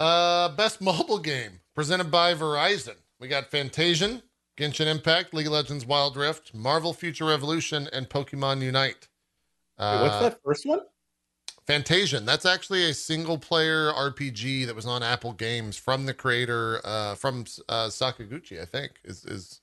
Uh, 0.00 0.48
best 0.50 0.80
mobile 0.80 1.18
game 1.18 1.60
presented 1.74 2.10
by 2.10 2.34
Verizon. 2.34 2.94
We 3.20 3.28
got 3.28 3.50
Fantasian, 3.50 4.22
Genshin 4.56 4.86
Impact, 4.86 5.34
League 5.34 5.46
of 5.46 5.52
Legends 5.52 5.84
Wild 5.84 6.16
Rift, 6.16 6.54
Marvel 6.54 6.92
Future 6.94 7.26
Revolution, 7.26 7.88
and 7.92 8.08
Pokemon 8.08 8.62
Unite. 8.62 9.08
Wait, 9.78 10.00
what's 10.02 10.14
Uh, 10.14 10.20
that 10.22 10.40
first 10.42 10.64
one? 10.66 10.80
Fantasian. 11.66 12.24
That's 12.24 12.46
actually 12.46 12.88
a 12.88 12.94
single 12.94 13.38
player 13.38 13.92
RPG 13.92 14.66
that 14.66 14.76
was 14.76 14.86
on 14.86 15.02
Apple 15.02 15.32
Games 15.32 15.76
from 15.76 16.06
the 16.06 16.14
creator 16.14 16.80
uh, 16.84 17.16
from 17.16 17.44
uh, 17.68 17.88
Sakaguchi. 17.88 18.60
I 18.60 18.64
think 18.64 18.92
is 19.04 19.24
is 19.24 19.60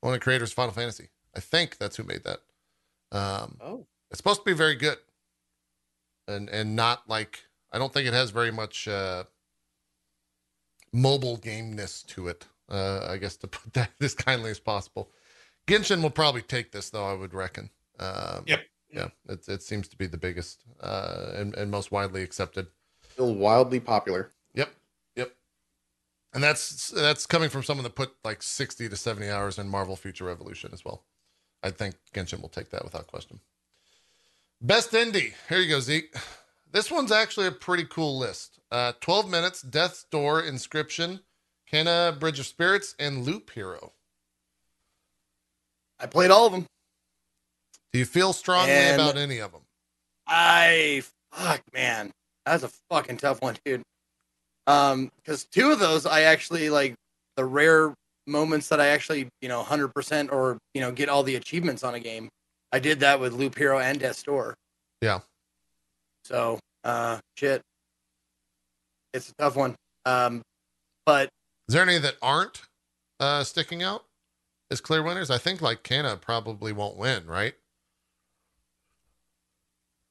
one 0.00 0.12
of 0.12 0.20
the 0.20 0.22
creators 0.24 0.50
of 0.50 0.54
Final 0.54 0.72
Fantasy. 0.74 1.08
I 1.34 1.40
think 1.40 1.78
that's 1.78 1.96
who 1.96 2.02
made 2.04 2.24
that. 2.24 2.40
Um, 3.10 3.56
Oh. 3.60 3.86
it's 4.10 4.18
supposed 4.18 4.40
to 4.40 4.44
be 4.44 4.52
very 4.52 4.74
good, 4.76 4.98
and 6.28 6.48
and 6.50 6.76
not 6.76 7.08
like 7.08 7.44
I 7.72 7.78
don't 7.78 7.92
think 7.92 8.06
it 8.06 8.12
has 8.14 8.30
very 8.30 8.52
much 8.52 8.86
uh, 8.86 9.24
mobile 10.92 11.38
gameness 11.38 12.02
to 12.08 12.28
it. 12.28 12.46
Uh, 12.68 13.06
I 13.10 13.18
guess 13.18 13.36
to 13.38 13.46
put 13.46 13.72
that 13.74 13.90
as 14.00 14.14
kindly 14.14 14.50
as 14.50 14.60
possible. 14.60 15.10
Genshin 15.66 16.02
will 16.02 16.10
probably 16.10 16.42
take 16.42 16.72
this 16.72 16.90
though. 16.90 17.04
I 17.06 17.14
would 17.14 17.34
reckon. 17.34 17.70
Um, 17.98 18.44
Yep. 18.46 18.60
Yeah, 18.90 19.08
it, 19.28 19.48
it 19.48 19.62
seems 19.62 19.88
to 19.88 19.96
be 19.96 20.06
the 20.06 20.16
biggest 20.16 20.62
uh, 20.80 21.32
and, 21.34 21.52
and 21.56 21.68
most 21.68 21.90
widely 21.90 22.22
accepted. 22.22 22.68
Still 23.10 23.34
wildly 23.34 23.80
popular. 23.80 24.30
Yep, 24.54 24.70
yep. 25.16 25.32
And 26.32 26.42
that's 26.44 26.90
that's 26.90 27.26
coming 27.26 27.48
from 27.48 27.64
someone 27.64 27.82
that 27.82 27.96
put 27.96 28.14
like 28.22 28.40
sixty 28.40 28.88
to 28.88 28.94
seventy 28.94 29.28
hours 29.28 29.58
in 29.58 29.68
Marvel 29.68 29.96
Future 29.96 30.24
Revolution 30.26 30.70
as 30.72 30.84
well. 30.84 31.02
I 31.62 31.70
think 31.70 31.96
Genshin 32.14 32.40
will 32.40 32.48
take 32.48 32.70
that 32.70 32.84
without 32.84 33.08
question. 33.08 33.40
Best 34.60 34.92
indie. 34.92 35.32
Here 35.48 35.58
you 35.58 35.68
go, 35.68 35.80
Zeke. 35.80 36.14
This 36.70 36.88
one's 36.90 37.10
actually 37.12 37.46
a 37.48 37.52
pretty 37.52 37.84
cool 37.84 38.16
list. 38.16 38.60
Uh, 38.70 38.92
Twelve 39.00 39.28
minutes, 39.28 39.60
Death's 39.60 40.04
Door, 40.04 40.42
Inscryption, 40.42 41.20
Kena, 41.70 42.18
Bridge 42.18 42.38
of 42.38 42.46
Spirits, 42.46 42.94
and 42.98 43.24
Loop 43.24 43.50
Hero. 43.50 43.92
I 45.98 46.06
played 46.06 46.30
all 46.30 46.46
of 46.46 46.52
them. 46.52 46.66
Do 47.92 47.98
you 47.98 48.04
feel 48.04 48.32
strongly 48.32 48.72
And- 48.72 49.00
about 49.00 49.16
any 49.16 49.38
of 49.38 49.52
them? 49.52 49.62
I 50.26 51.02
fuck 51.32 51.62
man, 51.72 52.10
that's 52.44 52.62
a 52.62 52.70
fucking 52.90 53.18
tough 53.18 53.40
one, 53.42 53.56
dude. 53.64 53.82
Um, 54.66 55.10
because 55.16 55.44
two 55.44 55.70
of 55.70 55.78
those 55.78 56.06
I 56.06 56.22
actually 56.22 56.70
like 56.70 56.94
the 57.36 57.44
rare 57.44 57.94
moments 58.26 58.68
that 58.68 58.80
I 58.80 58.88
actually, 58.88 59.28
you 59.42 59.48
know, 59.48 59.62
100% 59.62 60.32
or, 60.32 60.58
you 60.72 60.80
know, 60.80 60.90
get 60.90 61.08
all 61.10 61.22
the 61.22 61.36
achievements 61.36 61.84
on 61.84 61.94
a 61.94 62.00
game. 62.00 62.30
I 62.72 62.78
did 62.78 63.00
that 63.00 63.20
with 63.20 63.34
Loop 63.34 63.56
Hero 63.58 63.78
and 63.78 64.00
Death's 64.00 64.22
Door. 64.22 64.54
Yeah. 65.02 65.20
So, 66.24 66.58
uh, 66.84 67.20
shit. 67.36 67.60
It's 69.12 69.28
a 69.28 69.34
tough 69.34 69.56
one. 69.56 69.76
Um, 70.06 70.42
but 71.04 71.28
Is 71.68 71.74
there 71.74 71.82
any 71.82 71.98
that 71.98 72.16
aren't 72.20 72.62
uh, 73.20 73.44
sticking 73.44 73.82
out 73.82 74.04
as 74.70 74.80
clear 74.80 75.02
winners? 75.02 75.30
I 75.30 75.38
think 75.38 75.62
like 75.62 75.82
Kena 75.82 76.20
probably 76.20 76.72
won't 76.72 76.96
win, 76.96 77.26
right? 77.26 77.54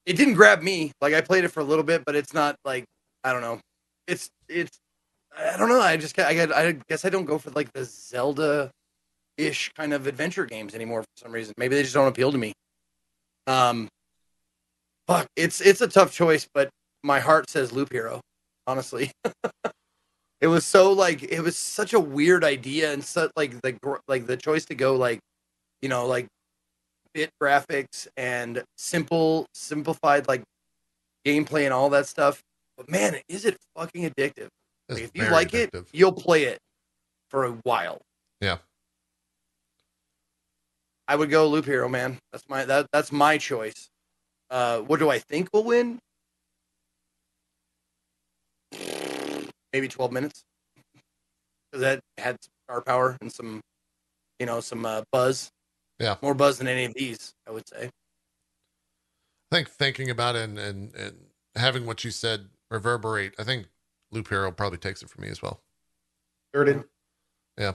it 0.06 0.18
didn't 0.18 0.34
grab 0.34 0.62
me. 0.62 0.92
Like 1.02 1.14
I 1.14 1.22
played 1.22 1.44
it 1.44 1.50
for 1.50 1.60
a 1.60 1.64
little 1.64 1.84
bit, 1.84 2.04
but 2.06 2.16
it's 2.16 2.34
not 2.34 2.56
like 2.66 2.86
I 3.24 3.32
don't 3.32 3.42
know. 3.42 3.60
It's 4.08 4.30
it's 4.50 4.78
I 5.38 5.58
don't 5.58 5.70
know. 5.70 5.82
I 5.82 5.98
just 5.98 6.18
I 6.20 6.48
I 6.54 6.78
guess 6.90 7.06
I 7.06 7.10
don't 7.10 7.26
go 7.26 7.38
for 7.38 7.52
like 7.52 7.72
the 7.74 7.86
Zelda 7.86 8.72
ish 9.38 9.72
kind 9.76 9.94
of 9.94 10.08
adventure 10.08 10.46
games 10.46 10.76
anymore 10.76 11.02
for 11.02 11.24
some 11.24 11.32
reason. 11.32 11.54
Maybe 11.58 11.76
they 11.76 11.84
just 11.84 11.94
don't 11.94 12.08
appeal 12.08 12.32
to 12.32 12.38
me. 12.38 12.54
Um, 13.48 13.88
fuck, 15.08 15.28
it's 15.36 15.62
it's 15.62 15.82
a 15.82 15.88
tough 15.88 16.12
choice, 16.12 16.48
but 16.54 16.70
my 17.04 17.20
heart 17.20 17.50
says 17.50 17.72
Loop 17.72 17.92
Hero. 17.92 18.22
Honestly, 18.68 19.12
it 20.44 20.48
was 20.48 20.66
so 20.66 20.92
like 20.92 21.24
it 21.24 21.40
was 21.40 21.56
such 21.56 21.94
a 21.94 22.00
weird 22.00 22.44
idea 22.44 22.92
and 22.92 23.02
such 23.02 23.32
like 23.38 23.62
the 23.62 23.78
like 24.10 24.28
the 24.28 24.36
choice 24.36 24.66
to 24.66 24.76
go 24.76 24.98
like 24.98 25.20
you 25.82 25.88
know 25.88 26.06
like 26.06 26.28
bit 27.14 27.30
graphics 27.42 28.10
and 28.18 28.62
simple 28.76 29.46
simplified 29.54 30.28
like 30.28 30.44
gameplay 31.26 31.64
and 31.64 31.74
all 31.74 31.90
that 31.92 32.08
stuff. 32.08 32.42
But 32.76 32.90
man, 32.90 33.16
is 33.30 33.46
it 33.46 33.56
fucking 33.78 34.10
addictive? 34.10 34.50
Like, 34.90 35.04
if 35.04 35.12
you 35.14 35.30
like 35.30 35.52
addictive. 35.52 35.84
it, 35.84 35.88
you'll 35.94 36.12
play 36.12 36.44
it 36.44 36.58
for 37.30 37.46
a 37.46 37.52
while. 37.64 38.02
Yeah. 38.42 38.58
I 41.08 41.16
would 41.16 41.30
go 41.30 41.48
Loop 41.48 41.66
Hero, 41.66 41.88
man. 41.88 42.18
That's 42.34 42.44
my 42.50 42.66
that 42.66 42.88
that's 42.92 43.14
my 43.14 43.38
choice. 43.38 43.88
Uh, 44.50 44.80
what 44.80 45.00
do 45.00 45.10
I 45.10 45.20
think 45.20 45.48
will 45.54 45.64
win? 45.64 46.00
Maybe 49.74 49.88
twelve 49.88 50.12
minutes, 50.12 50.44
because 51.72 51.82
that 51.82 52.00
had 52.18 52.38
some 52.42 52.52
star 52.68 52.82
power 52.82 53.18
and 53.22 53.32
some, 53.32 53.62
you 54.40 54.46
know, 54.46 54.60
some 54.60 54.86
uh, 54.86 55.02
buzz. 55.12 55.50
Yeah. 56.00 56.16
more 56.22 56.34
buzz 56.34 56.58
than 56.58 56.68
any 56.68 56.86
of 56.86 56.94
these, 56.96 57.34
I 57.48 57.52
would 57.52 57.68
say. 57.68 57.86
I 59.52 59.56
think 59.56 59.70
thinking 59.70 60.10
about 60.10 60.36
it 60.36 60.42
and, 60.50 60.58
and, 60.60 60.94
and 60.96 61.16
having 61.56 61.86
what 61.86 62.04
you 62.04 62.12
said 62.12 62.50
reverberate, 62.72 63.36
I 63.40 63.44
think 63.44 63.68
Loop 64.12 64.28
Hero 64.28 64.52
probably 64.52 64.80
takes 64.80 65.02
it 65.04 65.10
for 65.10 65.22
me 65.22 65.30
as 65.30 65.42
well. 65.42 65.62
Thirded. 66.54 66.84
Yeah. 67.58 67.74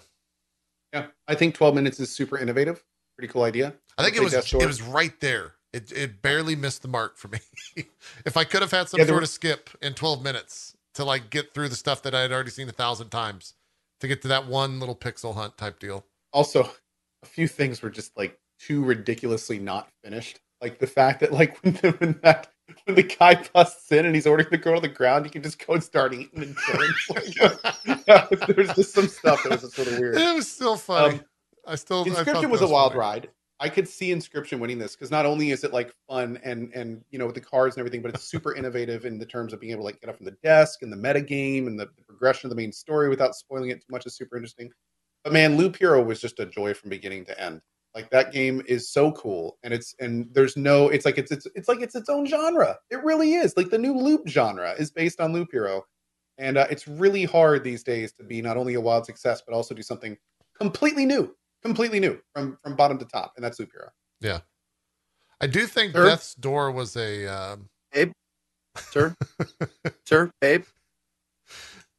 Yeah. 0.92 1.06
I 1.28 1.36
think 1.36 1.54
12 1.54 1.74
minutes 1.76 2.00
is 2.00 2.10
super 2.10 2.36
innovative. 2.38 2.84
Pretty 3.16 3.32
cool 3.32 3.44
idea. 3.44 3.74
I 3.96 4.02
think 4.04 4.16
it 4.16 4.22
was 4.22 4.34
it 4.34 4.66
was 4.66 4.82
right 4.82 5.18
there. 5.20 5.54
It 5.72 5.92
it 5.92 6.20
barely 6.20 6.56
missed 6.56 6.82
the 6.82 6.88
mark 6.88 7.16
for 7.16 7.28
me. 7.28 7.38
if 8.26 8.36
I 8.36 8.44
could 8.44 8.62
have 8.62 8.70
had 8.72 8.88
some 8.88 8.98
Yeah, 8.98 9.06
sort 9.06 9.16
were- 9.16 9.22
of 9.22 9.28
skip 9.28 9.70
in 9.80 9.94
12 9.94 10.22
minutes 10.22 10.74
to 10.98 11.04
like 11.04 11.30
get 11.30 11.54
through 11.54 11.68
the 11.68 11.76
stuff 11.76 12.02
that 12.02 12.12
I 12.12 12.22
had 12.22 12.32
already 12.32 12.50
seen 12.50 12.68
a 12.68 12.72
thousand 12.72 13.10
times 13.10 13.54
to 14.00 14.08
get 14.08 14.20
to 14.22 14.28
that 14.28 14.48
one 14.48 14.80
little 14.80 14.96
pixel 14.96 15.32
hunt 15.32 15.56
type 15.56 15.78
deal. 15.78 16.04
also 16.32 16.68
a 17.22 17.26
few 17.26 17.46
things 17.46 17.82
were 17.82 17.90
just 17.90 18.16
like 18.16 18.36
too 18.58 18.84
ridiculously 18.84 19.60
not 19.60 19.88
finished. 20.02 20.40
Like 20.60 20.80
the 20.80 20.88
fact 20.88 21.20
that 21.20 21.32
like 21.32 21.56
when 21.62 21.74
the, 21.74 21.92
when 21.92 22.18
that 22.24 22.48
when 22.84 22.96
the 22.96 23.04
guy 23.04 23.40
busts 23.52 23.92
in 23.92 24.06
and 24.06 24.14
he's 24.14 24.26
ordering 24.26 24.48
the 24.50 24.58
girl 24.58 24.80
to 24.80 24.88
the 24.88 24.92
ground, 24.92 25.24
you 25.24 25.30
can 25.30 25.40
just 25.40 25.64
go 25.64 25.74
and 25.74 25.84
start 25.84 26.12
eating 26.12 26.42
and 26.42 26.56
killing. 26.66 26.90
Like, 28.08 28.28
there's 28.46 28.74
just 28.74 28.92
some 28.92 29.06
stuff 29.06 29.42
that 29.44 29.52
was 29.52 29.60
just 29.60 29.74
sort 29.74 29.88
of 29.88 29.98
weird. 29.98 30.16
It 30.16 30.34
was 30.34 30.50
still 30.50 30.76
funny. 30.76 31.14
Um, 31.14 31.24
I 31.66 31.76
still 31.76 32.02
I 32.02 32.08
Inscryption 32.08 32.42
that 32.42 32.50
was 32.50 32.62
a 32.62 32.66
wild 32.66 32.92
funny. 32.92 33.00
ride. 33.00 33.28
I 33.60 33.68
could 33.68 33.88
see 33.88 34.12
Inscryption 34.12 34.60
winning 34.60 34.78
this 34.78 34.94
because 34.94 35.10
not 35.10 35.26
only 35.26 35.50
is 35.50 35.64
it 35.64 35.72
like 35.72 35.92
fun 36.08 36.38
and 36.44 36.72
and 36.74 37.02
you 37.10 37.18
know 37.18 37.26
with 37.26 37.34
the 37.34 37.40
cards 37.40 37.76
and 37.76 37.80
everything, 37.80 38.02
but 38.02 38.14
it's 38.14 38.24
super 38.24 38.54
innovative 38.54 39.04
in 39.04 39.18
the 39.18 39.26
terms 39.26 39.52
of 39.52 39.60
being 39.60 39.72
able 39.72 39.82
to 39.82 39.86
like 39.86 40.00
get 40.00 40.10
up 40.10 40.16
from 40.16 40.26
the 40.26 40.36
desk 40.42 40.82
and 40.82 40.92
the 40.92 40.96
meta 40.96 41.20
game 41.20 41.66
and 41.66 41.78
the, 41.78 41.86
the 41.96 42.04
progression 42.04 42.46
of 42.46 42.50
the 42.50 42.56
main 42.56 42.72
story 42.72 43.08
without 43.08 43.34
spoiling 43.34 43.70
it 43.70 43.80
too 43.80 43.90
much 43.90 44.06
is 44.06 44.16
super 44.16 44.36
interesting. 44.36 44.70
But 45.24 45.32
man, 45.32 45.56
Loop 45.56 45.76
Hero 45.76 46.02
was 46.02 46.20
just 46.20 46.38
a 46.38 46.46
joy 46.46 46.72
from 46.74 46.90
beginning 46.90 47.24
to 47.26 47.40
end. 47.40 47.60
Like 47.94 48.10
that 48.10 48.32
game 48.32 48.62
is 48.66 48.90
so 48.90 49.10
cool, 49.12 49.58
and 49.64 49.74
it's 49.74 49.94
and 49.98 50.28
there's 50.32 50.56
no, 50.56 50.88
it's 50.88 51.04
like 51.04 51.18
it's 51.18 51.32
it's 51.32 51.46
it's 51.56 51.68
like 51.68 51.80
it's 51.80 51.96
its 51.96 52.08
own 52.08 52.26
genre. 52.26 52.76
It 52.90 53.02
really 53.02 53.34
is. 53.34 53.56
Like 53.56 53.70
the 53.70 53.78
new 53.78 53.94
Loop 53.94 54.28
genre 54.28 54.74
is 54.78 54.90
based 54.92 55.20
on 55.20 55.32
Loop 55.32 55.48
Hero, 55.50 55.84
and 56.36 56.58
uh, 56.58 56.66
it's 56.70 56.86
really 56.86 57.24
hard 57.24 57.64
these 57.64 57.82
days 57.82 58.12
to 58.12 58.22
be 58.22 58.40
not 58.40 58.56
only 58.56 58.74
a 58.74 58.80
wild 58.80 59.04
success 59.04 59.42
but 59.44 59.54
also 59.54 59.74
do 59.74 59.82
something 59.82 60.16
completely 60.56 61.06
new, 61.06 61.34
completely 61.62 62.00
new 62.00 62.18
from 62.34 62.58
from 62.62 62.76
bottom 62.76 62.98
to 62.98 63.04
top, 63.04 63.32
and 63.36 63.44
that's 63.44 63.58
Loop 63.58 63.70
Hero. 63.72 63.90
I 65.40 65.46
do 65.46 65.66
think 65.66 65.92
Sir? 65.92 66.04
Death's 66.06 66.34
Door 66.34 66.72
was 66.72 66.96
a 66.96 67.26
um, 67.26 67.68
Sir, 68.90 69.14
sir, 70.04 70.30
babe. 70.40 70.64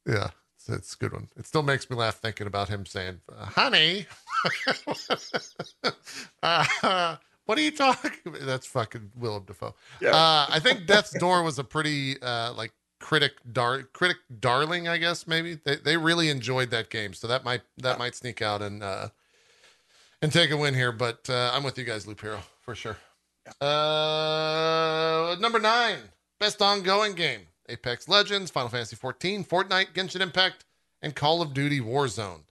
yeah, 0.06 0.28
it's, 0.56 0.68
it's 0.68 0.94
a 0.94 0.96
good 0.96 1.12
one. 1.12 1.28
It 1.36 1.46
still 1.46 1.62
makes 1.62 1.88
me 1.90 1.96
laugh 1.96 2.16
thinking 2.16 2.46
about 2.46 2.68
him 2.68 2.86
saying, 2.86 3.20
uh, 3.30 3.44
"Honey, 3.46 4.06
uh, 6.42 7.16
what 7.44 7.58
are 7.58 7.60
you 7.60 7.70
talking?" 7.70 8.12
about? 8.24 8.40
That's 8.42 8.66
fucking 8.66 9.12
Willem 9.16 9.44
Dafoe. 9.44 9.74
Yeah. 10.00 10.10
Uh, 10.10 10.46
I 10.48 10.58
think 10.58 10.86
Death's 10.86 11.12
Door 11.18 11.42
was 11.42 11.58
a 11.58 11.64
pretty 11.64 12.20
uh, 12.22 12.54
like 12.54 12.72
critic 12.98 13.32
dar- 13.52 13.82
critic 13.82 14.18
darling, 14.40 14.88
I 14.88 14.96
guess 14.96 15.26
maybe 15.26 15.58
they 15.62 15.76
they 15.76 15.96
really 15.96 16.30
enjoyed 16.30 16.70
that 16.70 16.90
game, 16.90 17.12
so 17.12 17.26
that 17.26 17.44
might 17.44 17.62
that 17.78 17.98
might 17.98 18.14
sneak 18.14 18.40
out 18.40 18.62
and 18.62 18.82
uh, 18.82 19.08
and 20.22 20.32
take 20.32 20.50
a 20.50 20.56
win 20.56 20.74
here. 20.74 20.92
But 20.92 21.28
uh, 21.28 21.50
I'm 21.52 21.62
with 21.62 21.78
you 21.78 21.84
guys, 21.84 22.06
Loop 22.06 22.20
Hero 22.20 22.40
for 22.60 22.74
sure. 22.74 22.96
Uh, 23.60 25.36
number 25.40 25.58
nine, 25.58 25.98
best 26.38 26.60
ongoing 26.62 27.14
game: 27.14 27.40
Apex 27.68 28.08
Legends, 28.08 28.50
Final 28.50 28.68
Fantasy 28.68 28.96
14, 28.96 29.44
Fortnite, 29.44 29.92
Genshin 29.94 30.20
Impact, 30.20 30.64
and 31.02 31.14
Call 31.14 31.42
of 31.42 31.54
Duty 31.54 31.80
Warzone. 31.80 32.42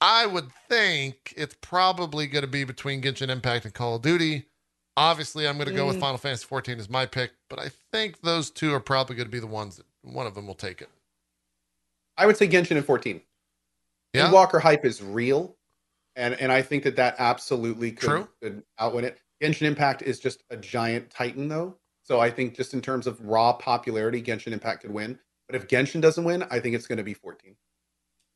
I 0.00 0.26
would 0.26 0.50
think 0.68 1.32
it's 1.36 1.56
probably 1.60 2.26
going 2.26 2.42
to 2.44 2.50
be 2.50 2.64
between 2.64 3.00
Genshin 3.02 3.28
Impact 3.30 3.64
and 3.64 3.72
Call 3.74 3.96
of 3.96 4.02
Duty. 4.02 4.44
Obviously, 4.98 5.46
I'm 5.46 5.56
going 5.56 5.68
to 5.68 5.74
go 5.74 5.86
with 5.86 5.96
Mm. 5.96 6.00
Final 6.00 6.18
Fantasy 6.18 6.46
14 6.46 6.78
as 6.78 6.88
my 6.88 7.04
pick, 7.06 7.32
but 7.50 7.58
I 7.58 7.70
think 7.92 8.20
those 8.22 8.50
two 8.50 8.72
are 8.74 8.80
probably 8.80 9.16
going 9.16 9.26
to 9.26 9.32
be 9.32 9.40
the 9.40 9.46
ones 9.46 9.76
that 9.76 9.86
one 10.02 10.26
of 10.26 10.34
them 10.34 10.46
will 10.46 10.54
take 10.54 10.80
it. 10.80 10.88
I 12.16 12.24
would 12.26 12.36
say 12.36 12.48
Genshin 12.48 12.76
and 12.78 12.84
14. 12.84 13.20
Yeah, 14.14 14.32
Walker 14.32 14.58
hype 14.58 14.86
is 14.86 15.02
real, 15.02 15.54
and 16.16 16.34
and 16.40 16.50
I 16.50 16.62
think 16.62 16.82
that 16.84 16.96
that 16.96 17.16
absolutely 17.18 17.92
could, 17.92 18.08
True. 18.08 18.28
could 18.42 18.62
outwin 18.78 19.04
it. 19.04 19.18
Genshin 19.42 19.62
Impact 19.62 20.02
is 20.02 20.18
just 20.18 20.42
a 20.50 20.56
giant 20.56 21.10
titan, 21.10 21.48
though. 21.48 21.76
So 22.02 22.20
I 22.20 22.30
think 22.30 22.56
just 22.56 22.72
in 22.72 22.80
terms 22.80 23.06
of 23.06 23.20
raw 23.20 23.52
popularity, 23.52 24.22
Genshin 24.22 24.52
Impact 24.52 24.82
could 24.82 24.92
win. 24.92 25.18
But 25.48 25.56
if 25.56 25.68
Genshin 25.68 26.00
doesn't 26.00 26.24
win, 26.24 26.44
I 26.50 26.58
think 26.58 26.74
it's 26.74 26.86
going 26.86 26.98
to 26.98 27.04
be 27.04 27.14
14. 27.14 27.54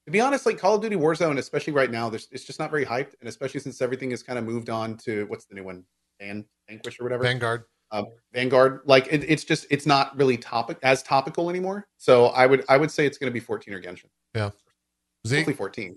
To 0.07 0.13
be 0.13 0.21
honest, 0.21 0.47
like 0.47 0.59
Call 0.59 0.77
of 0.77 0.83
Duty 0.83 0.97
Warzone, 0.97 1.39
especially 1.39 1.73
right 1.73 1.91
now, 1.91 2.09
there's 2.09 2.29
it's 2.31 2.45
just 2.45 2.59
not 2.59 2.71
very 2.71 2.85
hyped, 2.85 3.15
and 3.21 3.29
especially 3.29 3.61
since 3.61 3.81
everything 3.81 4.11
has 4.11 4.23
kind 4.23 4.39
of 4.39 4.45
moved 4.45 4.71
on 4.71 4.97
to 4.99 5.25
what's 5.27 5.47
the 5.47 5.55
new 5.55 5.65
one, 5.65 5.85
Van 6.21 6.45
Vanquish 6.69 7.01
or 7.01 7.05
whatever. 7.05 7.23
Vanguard. 7.23 7.65
Um, 7.93 8.07
Vanguard, 8.33 8.81
like 8.85 9.09
it, 9.11 9.25
it's 9.29 9.45
just 9.45 9.67
it's 9.71 9.87
not 9.87 10.17
really 10.17 10.37
topic 10.37 10.79
as 10.83 11.03
topical 11.03 11.51
anymore. 11.51 11.87
So 11.97 12.27
I 12.27 12.47
would 12.47 12.65
I 12.69 12.77
would 12.77 12.91
say 12.91 13.07
it's 13.07 13.19
going 13.19 13.31
to 13.31 13.35
be 13.35 13.41
14 13.41 13.75
or 13.75 13.81
Genshin. 13.81 14.07
Zeke. 15.27 15.39
Hopefully 15.41 15.57
14. 15.57 15.97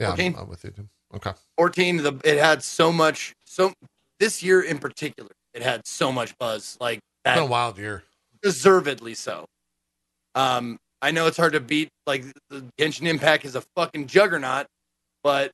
Yeah, 0.00 0.08
I'm, 0.10 0.16
14? 0.16 0.36
I'm 0.38 0.48
with 0.48 0.64
you. 0.64 0.70
Too. 0.70 0.88
Okay. 1.14 1.32
14 1.56 1.96
the 1.98 2.20
it 2.24 2.38
had 2.38 2.62
so 2.62 2.92
much 2.92 3.32
so 3.46 3.72
this 4.20 4.42
year 4.42 4.60
in 4.62 4.78
particular 4.78 5.30
it 5.54 5.62
had 5.62 5.86
so 5.86 6.12
much 6.12 6.36
buzz 6.38 6.76
like 6.80 6.98
It's 7.24 7.34
been 7.34 7.44
a 7.44 7.46
wild 7.46 7.78
year. 7.78 8.02
deservedly 8.42 9.14
so 9.14 9.46
um 10.34 10.76
i 11.00 11.10
know 11.10 11.26
it's 11.26 11.38
hard 11.38 11.54
to 11.54 11.60
beat 11.60 11.88
like 12.06 12.24
the 12.50 12.62
genshin 12.78 13.06
impact 13.06 13.44
is 13.46 13.54
a 13.54 13.62
fucking 13.74 14.06
juggernaut 14.06 14.66
but 15.22 15.50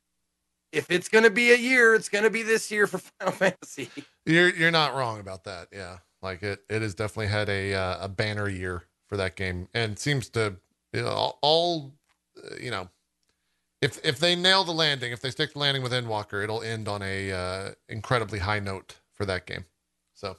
if 0.73 0.91
it's 0.91 1.07
gonna 1.07 1.29
be 1.29 1.51
a 1.53 1.57
year 1.57 1.95
it's 1.95 2.09
gonna 2.09 2.29
be 2.29 2.43
this 2.43 2.69
year 2.69 2.85
for 2.85 2.97
final 3.19 3.33
fantasy 3.33 3.89
You're 4.25 4.49
you're 4.53 4.71
not 4.71 4.93
wrong 4.93 5.19
about 5.21 5.45
that. 5.45 5.67
Yeah, 5.71 5.99
like 6.21 6.43
it 6.43 6.63
it 6.69 6.81
has 6.81 6.93
definitely 6.95 7.27
had 7.27 7.47
a 7.47 7.73
uh, 7.73 8.05
a 8.05 8.09
banner 8.09 8.49
year 8.49 8.83
for 9.07 9.15
that 9.17 9.35
game, 9.35 9.67
and 9.73 9.97
seems 9.99 10.29
to 10.31 10.55
you 10.91 11.03
know, 11.03 11.09
all, 11.09 11.39
all 11.41 11.93
uh, 12.43 12.55
you 12.59 12.71
know. 12.71 12.89
If 13.85 14.03
if 14.03 14.17
they 14.17 14.35
nail 14.35 14.63
the 14.63 14.71
landing, 14.73 15.11
if 15.11 15.21
they 15.21 15.29
stick 15.29 15.53
the 15.53 15.59
landing 15.59 15.83
with 15.83 15.91
Endwalker, 15.91 16.43
it'll 16.43 16.63
end 16.63 16.87
on 16.87 17.03
a 17.03 17.31
uh, 17.31 17.69
incredibly 17.87 18.39
high 18.39 18.59
note 18.59 18.95
for 19.13 19.25
that 19.27 19.45
game. 19.45 19.65
So, 20.15 20.37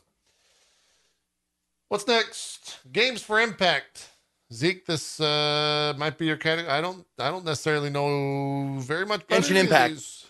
what's 1.88 2.08
next? 2.08 2.78
Games 2.92 3.22
for 3.22 3.40
Impact. 3.40 4.08
Zeke, 4.52 4.84
this 4.86 5.20
uh, 5.20 5.94
might 5.96 6.18
be 6.18 6.26
your 6.26 6.36
category. 6.36 6.72
I 6.72 6.80
don't 6.80 7.06
I 7.20 7.30
don't 7.30 7.44
necessarily 7.44 7.88
know 7.90 8.78
very 8.80 9.06
much. 9.06 9.22
about 9.24 9.42
Genshin 9.42 9.50
any 9.50 9.60
of 9.60 9.66
Impact. 9.66 9.94
these. 9.94 10.26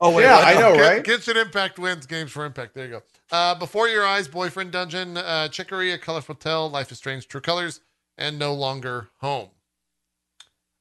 oh 0.00 0.18
Yeah, 0.20 0.36
I 0.38 0.54
know, 0.54 0.74
Gen- 0.74 0.80
right? 0.80 1.02
Genshin 1.02 1.36
Impact 1.40 1.78
wins 1.78 2.04
games 2.06 2.32
for 2.32 2.44
Impact. 2.44 2.74
There 2.74 2.84
you 2.84 2.90
go. 2.92 3.02
Uh, 3.32 3.54
Before 3.54 3.88
Your 3.88 4.06
Eyes, 4.06 4.28
Boyfriend 4.28 4.72
Dungeon, 4.72 5.16
uh, 5.16 5.48
Chicory, 5.48 5.92
A 5.92 5.98
Colorful 5.98 6.34
Tale, 6.34 6.68
Life 6.70 6.92
is 6.92 6.98
Strange, 6.98 7.28
True 7.28 7.40
Colors, 7.40 7.80
and 8.18 8.38
No 8.38 8.52
Longer 8.54 9.08
Home. 9.20 9.48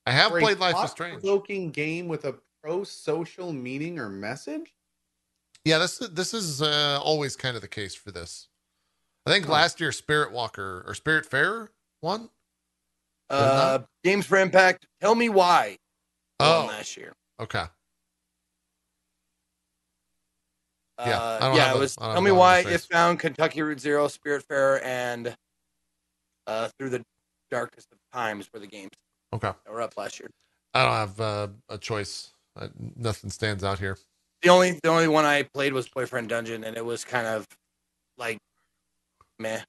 I 0.06 0.12
have 0.12 0.32
played 0.32 0.60
Life 0.60 0.76
is 0.84 0.92
Strange. 0.92 1.22
thought-provoking 1.22 1.72
game 1.72 2.08
with 2.08 2.26
a 2.26 2.36
pro 2.62 2.84
social 2.84 3.54
meaning 3.54 4.00
or 4.00 4.10
message. 4.10 4.74
Yeah, 5.66 5.78
this 5.78 5.98
this 6.00 6.34
is 6.34 6.62
uh, 6.62 7.00
always 7.02 7.36
kind 7.36 7.56
of 7.56 7.62
the 7.62 7.68
case 7.70 7.96
for 7.96 8.12
this. 8.12 8.50
I 9.26 9.32
think 9.32 9.46
Huh. 9.46 9.54
last 9.54 9.80
year 9.80 9.92
Spirit 9.94 10.32
Walker 10.34 10.84
or 10.86 10.94
Spiritfarer 10.94 11.70
won. 12.02 12.30
Uh, 13.30 13.80
games 14.04 14.26
for 14.26 14.38
Impact. 14.38 14.86
Tell 15.02 15.16
me 15.16 15.30
why. 15.30 15.78
Oh, 16.40 16.66
last 16.68 16.98
year. 16.98 17.14
okay. 17.40 17.66
Uh, 20.98 21.06
Yeah, 21.08 21.22
I 21.22 21.40
don't 21.40 21.56
yeah. 21.56 21.68
have 21.68 21.76
It 21.78 21.80
was. 21.80 21.98
I 21.98 22.06
don't 22.08 22.14
Tell 22.16 22.22
me 22.22 22.32
why 22.32 22.64
the 22.64 22.74
it 22.74 22.82
found 22.82 23.20
Kentucky 23.20 23.62
Route 23.62 23.80
Zero, 23.80 24.08
Spiritfarer, 24.08 24.84
and 24.84 25.36
uh, 26.46 26.70
through 26.78 26.90
the 26.90 27.04
darkest 27.50 27.88
of 27.94 27.98
times 28.12 28.50
were 28.54 28.60
the 28.60 28.68
games 28.68 28.92
Okay. 29.34 29.52
that 29.66 29.74
were 29.74 29.82
up 29.82 29.98
last 29.98 30.20
year. 30.20 30.30
I 30.74 30.84
don't 30.84 30.94
have 30.94 31.20
uh, 31.20 31.48
a 31.70 31.78
choice. 31.78 32.30
I, 32.58 32.70
nothing 32.96 33.30
stands 33.30 33.64
out 33.64 33.80
here. 33.80 33.98
The 34.44 34.50
only 34.50 34.80
the 34.84 34.90
only 34.90 35.08
one 35.08 35.26
I 35.26 35.44
played 35.44 35.74
was 35.74 35.88
Boyfriend 35.88 36.30
Dungeon, 36.30 36.64
and 36.64 36.78
it 36.78 36.86
was 36.86 37.04
kind 37.04 37.26
of 37.28 37.46
like 38.18 38.38
meh. 39.40 39.62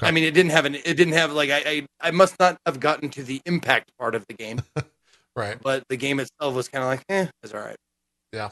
I 0.00 0.10
mean, 0.10 0.24
it 0.24 0.32
didn't 0.32 0.50
have 0.50 0.64
an 0.64 0.74
it 0.74 0.94
didn't 0.96 1.12
have 1.12 1.32
like 1.32 1.50
I, 1.50 1.62
I 1.66 1.86
I 2.00 2.10
must 2.10 2.38
not 2.40 2.56
have 2.66 2.80
gotten 2.80 3.08
to 3.10 3.22
the 3.22 3.40
impact 3.46 3.92
part 3.98 4.14
of 4.16 4.26
the 4.26 4.34
game, 4.34 4.60
Right. 5.36 5.58
but 5.62 5.84
the 5.88 5.96
game 5.96 6.18
itself 6.18 6.54
was 6.54 6.68
kind 6.68 6.82
of 6.82 6.88
like 6.88 7.04
eh, 7.08 7.26
it's 7.42 7.54
all 7.54 7.60
right. 7.60 7.76
Yeah. 8.32 8.50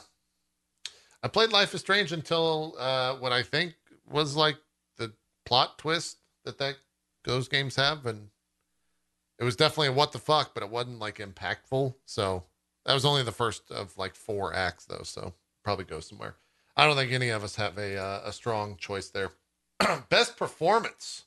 I 1.23 1.27
played 1.27 1.51
Life 1.51 1.73
is 1.75 1.81
Strange 1.81 2.13
until 2.13 2.75
uh, 2.79 3.15
what 3.15 3.31
I 3.31 3.43
think 3.43 3.75
was 4.09 4.35
like 4.35 4.57
the 4.97 5.11
plot 5.45 5.77
twist 5.77 6.17
that 6.45 6.57
that 6.59 6.77
those 7.25 7.47
games 7.47 7.75
have, 7.75 8.05
and 8.05 8.29
it 9.41 9.43
was 9.43 9.55
definitely 9.55 9.87
a 9.87 9.91
what 9.91 10.11
the 10.11 10.19
fuck, 10.19 10.53
but 10.53 10.61
it 10.61 10.69
wasn't 10.69 10.99
like 10.99 11.17
impactful. 11.17 11.95
So 12.05 12.43
that 12.85 12.93
was 12.93 13.05
only 13.05 13.23
the 13.23 13.31
first 13.31 13.71
of 13.71 13.97
like 13.97 14.13
four 14.13 14.53
acts, 14.53 14.85
though. 14.85 15.01
So 15.03 15.33
probably 15.63 15.85
go 15.85 15.99
somewhere. 15.99 16.35
I 16.77 16.85
don't 16.85 16.95
think 16.95 17.11
any 17.11 17.29
of 17.29 17.43
us 17.43 17.55
have 17.55 17.77
a 17.79 17.97
uh, 17.97 18.21
a 18.23 18.31
strong 18.31 18.77
choice 18.77 19.09
there. 19.09 19.31
Best 20.09 20.37
performance: 20.37 21.23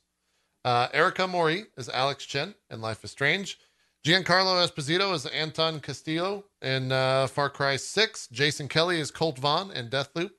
uh, 0.63 0.87
Erika 0.93 1.27
Mori 1.27 1.65
is 1.77 1.89
Alex 1.89 2.25
Chen 2.25 2.55
in 2.71 2.79
Life 2.79 3.03
is 3.03 3.11
Strange. 3.11 3.59
Giancarlo 4.05 4.65
Esposito 4.65 5.13
is 5.13 5.25
Anton 5.25 5.79
Castillo 5.79 6.45
in 6.61 6.91
uh, 6.91 7.25
Far 7.25 7.49
Cry 7.49 7.75
6. 7.75 8.27
Jason 8.27 8.67
Kelly 8.67 8.99
is 8.99 9.09
Colt 9.09 9.39
Vaughn 9.39 9.71
in 9.71 9.89
Deathloop. 9.89 10.29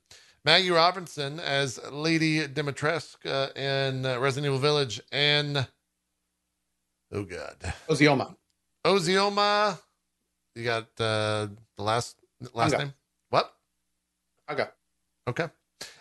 Maggie 0.45 0.71
Robinson 0.71 1.41
as 1.41 1.81
Lady 1.91 2.47
Dimitrescu 2.47 3.27
uh, 3.27 3.61
in 3.61 4.07
uh, 4.07 4.21
Resident 4.21 4.47
Evil 4.47 4.61
Village. 4.61 5.01
And, 5.11 5.67
oh 7.13 7.25
God, 7.25 7.57
Ozioma. 7.89 8.35
Ozioma. 8.85 9.79
You 10.55 10.65
got 10.65 10.85
uh, 10.99 11.49
the 11.77 11.83
last 11.83 12.17
last 12.55 12.73
Anga. 12.75 12.85
name? 12.85 12.95
What? 13.31 13.53
Okay. 14.51 14.67
Okay. 15.29 15.49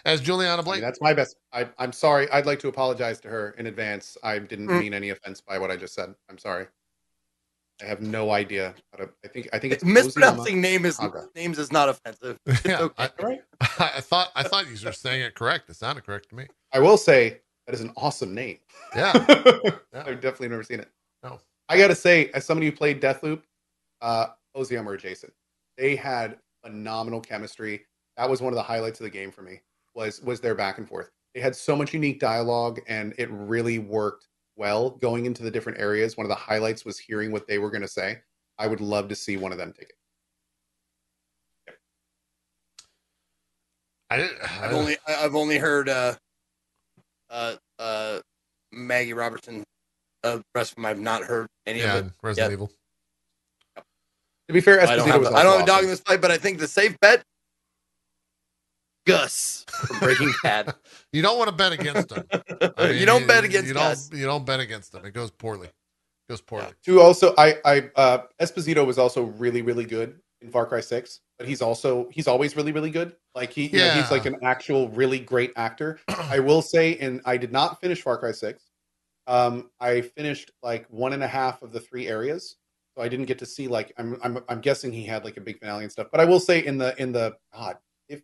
As 0.05 0.21
Juliana 0.21 0.53
I 0.53 0.55
mean, 0.57 0.63
Blake. 0.65 0.81
that's 0.81 1.01
my 1.01 1.13
best. 1.13 1.35
I, 1.51 1.67
I'm 1.77 1.91
sorry. 1.91 2.29
I'd 2.31 2.45
like 2.45 2.59
to 2.59 2.67
apologize 2.69 3.19
to 3.21 3.27
her 3.27 3.55
in 3.57 3.67
advance. 3.67 4.17
I 4.23 4.39
didn't 4.39 4.67
Mm. 4.69 4.79
mean 4.79 4.93
any 4.93 5.09
offense 5.09 5.41
by 5.41 5.57
what 5.57 5.71
I 5.71 5.75
just 5.75 5.93
said. 5.93 6.13
I'm 6.29 6.37
sorry. 6.37 6.67
I 7.81 7.85
have 7.85 7.99
no 8.01 8.31
idea 8.31 8.73
how 8.91 9.03
to. 9.03 9.09
I 9.25 9.27
think. 9.27 9.49
I 9.51 9.59
think 9.59 9.73
it's 9.73 9.83
Mispronouncing 9.83 10.61
name 10.61 10.85
is 10.85 10.97
Okay. 10.99 11.19
names 11.35 11.59
is 11.59 11.73
not 11.73 11.89
offensive. 11.89 12.39
yeah, 12.65 12.81
okay. 12.83 12.93
I, 12.97 13.07
Ozioma. 13.07 13.19
All 13.19 13.27
right. 13.27 13.41
I 13.79 14.01
thought 14.01 14.31
I 14.35 14.43
thought 14.43 14.67
you 14.67 14.77
were 14.85 14.93
saying 14.93 15.21
it 15.23 15.35
correct. 15.35 15.69
It 15.69 15.75
sounded 15.75 16.05
correct 16.05 16.29
to 16.29 16.35
me. 16.35 16.47
I 16.71 16.79
will 16.79 16.97
say 16.97 17.41
that 17.65 17.73
is 17.75 17.81
an 17.81 17.91
awesome 17.97 18.33
name. 18.33 18.59
Yeah. 18.95 19.11
I've 19.93 20.21
definitely 20.21 20.49
never 20.49 20.63
seen 20.63 20.79
it. 20.79 20.89
No. 21.25 21.39
I 21.69 21.77
got 21.77 21.87
to 21.87 21.95
say, 21.95 22.29
as 22.35 22.45
somebody 22.45 22.67
who 22.67 22.71
played 22.71 23.01
Deathloop, 23.01 23.41
uh, 24.01 24.27
Ozium 24.55 24.85
or 24.85 24.95
Jason, 24.95 25.31
they 25.77 25.95
had 25.95 26.37
phenomenal 26.63 27.19
chemistry. 27.19 27.85
That 28.15 28.29
was 28.29 28.41
one 28.41 28.53
of 28.53 28.57
the 28.57 28.63
highlights 28.63 28.99
of 28.99 29.05
the 29.05 29.09
game 29.09 29.31
for 29.31 29.41
me. 29.41 29.61
Was 29.95 30.21
was 30.21 30.39
their 30.39 30.55
back 30.55 30.77
and 30.77 30.87
forth. 30.87 31.09
They 31.33 31.41
had 31.41 31.55
so 31.55 31.75
much 31.75 31.93
unique 31.93 32.19
dialogue, 32.19 32.79
and 32.87 33.13
it 33.17 33.29
really 33.31 33.79
worked 33.79 34.27
well 34.55 34.91
going 34.91 35.25
into 35.25 35.41
the 35.43 35.51
different 35.51 35.79
areas. 35.79 36.15
One 36.15 36.25
of 36.25 36.29
the 36.29 36.35
highlights 36.35 36.85
was 36.85 36.99
hearing 36.99 37.31
what 37.31 37.47
they 37.47 37.57
were 37.57 37.71
going 37.71 37.81
to 37.81 37.87
say. 37.87 38.19
I 38.57 38.67
would 38.67 38.79
love 38.81 39.07
to 39.09 39.15
see 39.15 39.35
one 39.35 39.51
of 39.51 39.57
them 39.57 39.73
take 39.73 39.89
it. 39.89 41.75
I 44.09 44.17
didn't. 44.17 44.61
I've 44.61 44.73
only 44.73 44.97
I- 45.07 45.25
I've 45.25 45.35
only 45.35 45.57
heard 45.57 45.89
uh 45.89 46.13
uh 47.29 47.55
uh 47.79 48.19
Maggie 48.71 49.13
Robertson. 49.13 49.63
Uh, 50.25 50.37
the 50.37 50.43
rest 50.55 50.71
of 50.71 50.75
them 50.77 50.85
I've 50.85 50.99
not 50.99 51.23
heard 51.23 51.47
any 51.65 51.79
yeah, 51.79 51.97
of 51.97 52.07
it. 52.07 52.13
Resident 52.23 52.51
Yep. 52.51 52.57
Evil. 52.57 52.71
To 54.47 54.53
be 54.53 54.61
fair, 54.61 54.81
I 54.81 54.95
don't 54.95 55.07
Esposito 55.07 55.11
have 55.11 55.21
was 55.21 55.29
I 55.29 55.43
don't 55.43 55.45
also 55.45 55.57
have 55.57 55.63
a 55.63 55.71
dog 55.71 55.83
in 55.83 55.89
this 55.89 55.99
fight, 56.01 56.21
but 56.21 56.31
I 56.31 56.37
think 56.37 56.59
the 56.59 56.67
safe 56.67 56.99
bet, 56.99 57.23
Gus 59.05 59.65
from 59.69 59.99
Breaking 59.99 60.31
Bad. 60.43 60.73
You 61.11 61.21
don't 61.21 61.37
want 61.37 61.49
to 61.49 61.55
bet 61.55 61.71
against 61.73 62.11
him. 62.11 62.23
I 62.77 62.89
mean, 62.89 62.99
you 62.99 63.05
don't 63.05 63.27
bet 63.27 63.43
against 63.43 63.67
you 63.67 63.73
Gus. 63.73 64.07
don't, 64.07 64.19
you 64.19 64.25
don't 64.25 64.45
bet 64.45 64.59
against 64.59 64.93
him. 64.93 65.05
It 65.05 65.13
goes 65.13 65.31
poorly. 65.31 65.67
It 65.67 65.73
goes 66.29 66.41
poorly. 66.41 66.67
To 66.85 67.01
also, 67.01 67.33
I, 67.37 67.55
I, 67.65 67.89
uh, 67.95 68.23
Esposito 68.41 68.85
was 68.85 68.97
also 68.97 69.23
really, 69.23 69.61
really 69.61 69.85
good 69.85 70.19
in 70.41 70.49
Far 70.49 70.65
Cry 70.65 70.81
Six, 70.81 71.21
but 71.37 71.47
he's 71.47 71.61
also 71.61 72.07
he's 72.11 72.27
always 72.27 72.55
really, 72.55 72.71
really 72.71 72.89
good. 72.91 73.15
Like 73.35 73.51
he, 73.51 73.67
you 73.67 73.79
know, 73.79 73.91
he's 73.91 74.11
like 74.11 74.25
an 74.25 74.37
actual 74.43 74.89
really 74.89 75.19
great 75.19 75.53
actor. 75.55 75.99
I 76.07 76.39
will 76.39 76.61
say, 76.61 76.97
and 76.97 77.21
I 77.25 77.37
did 77.37 77.51
not 77.51 77.79
finish 77.81 78.01
Far 78.01 78.17
Cry 78.17 78.31
Six. 78.31 78.64
Um, 79.27 79.71
I 79.79 80.01
finished 80.01 80.51
like 80.61 80.85
one 80.89 81.13
and 81.13 81.23
a 81.23 81.27
half 81.27 81.61
of 81.61 81.71
the 81.71 81.79
three 81.79 82.07
areas, 82.07 82.57
so 82.95 83.03
I 83.03 83.07
didn't 83.07 83.25
get 83.25 83.39
to 83.39 83.45
see 83.45 83.67
like 83.67 83.93
I'm, 83.97 84.17
I'm, 84.23 84.39
I'm 84.47 84.61
guessing 84.61 84.91
he 84.91 85.03
had 85.03 85.25
like 85.25 85.37
a 85.37 85.41
big 85.41 85.59
finale 85.59 85.83
and 85.83 85.91
stuff. 85.91 86.07
But 86.11 86.21
I 86.21 86.25
will 86.25 86.39
say, 86.39 86.65
in 86.65 86.77
the 86.77 86.99
in 87.01 87.11
the 87.11 87.35
God, 87.53 87.77
if 88.07 88.21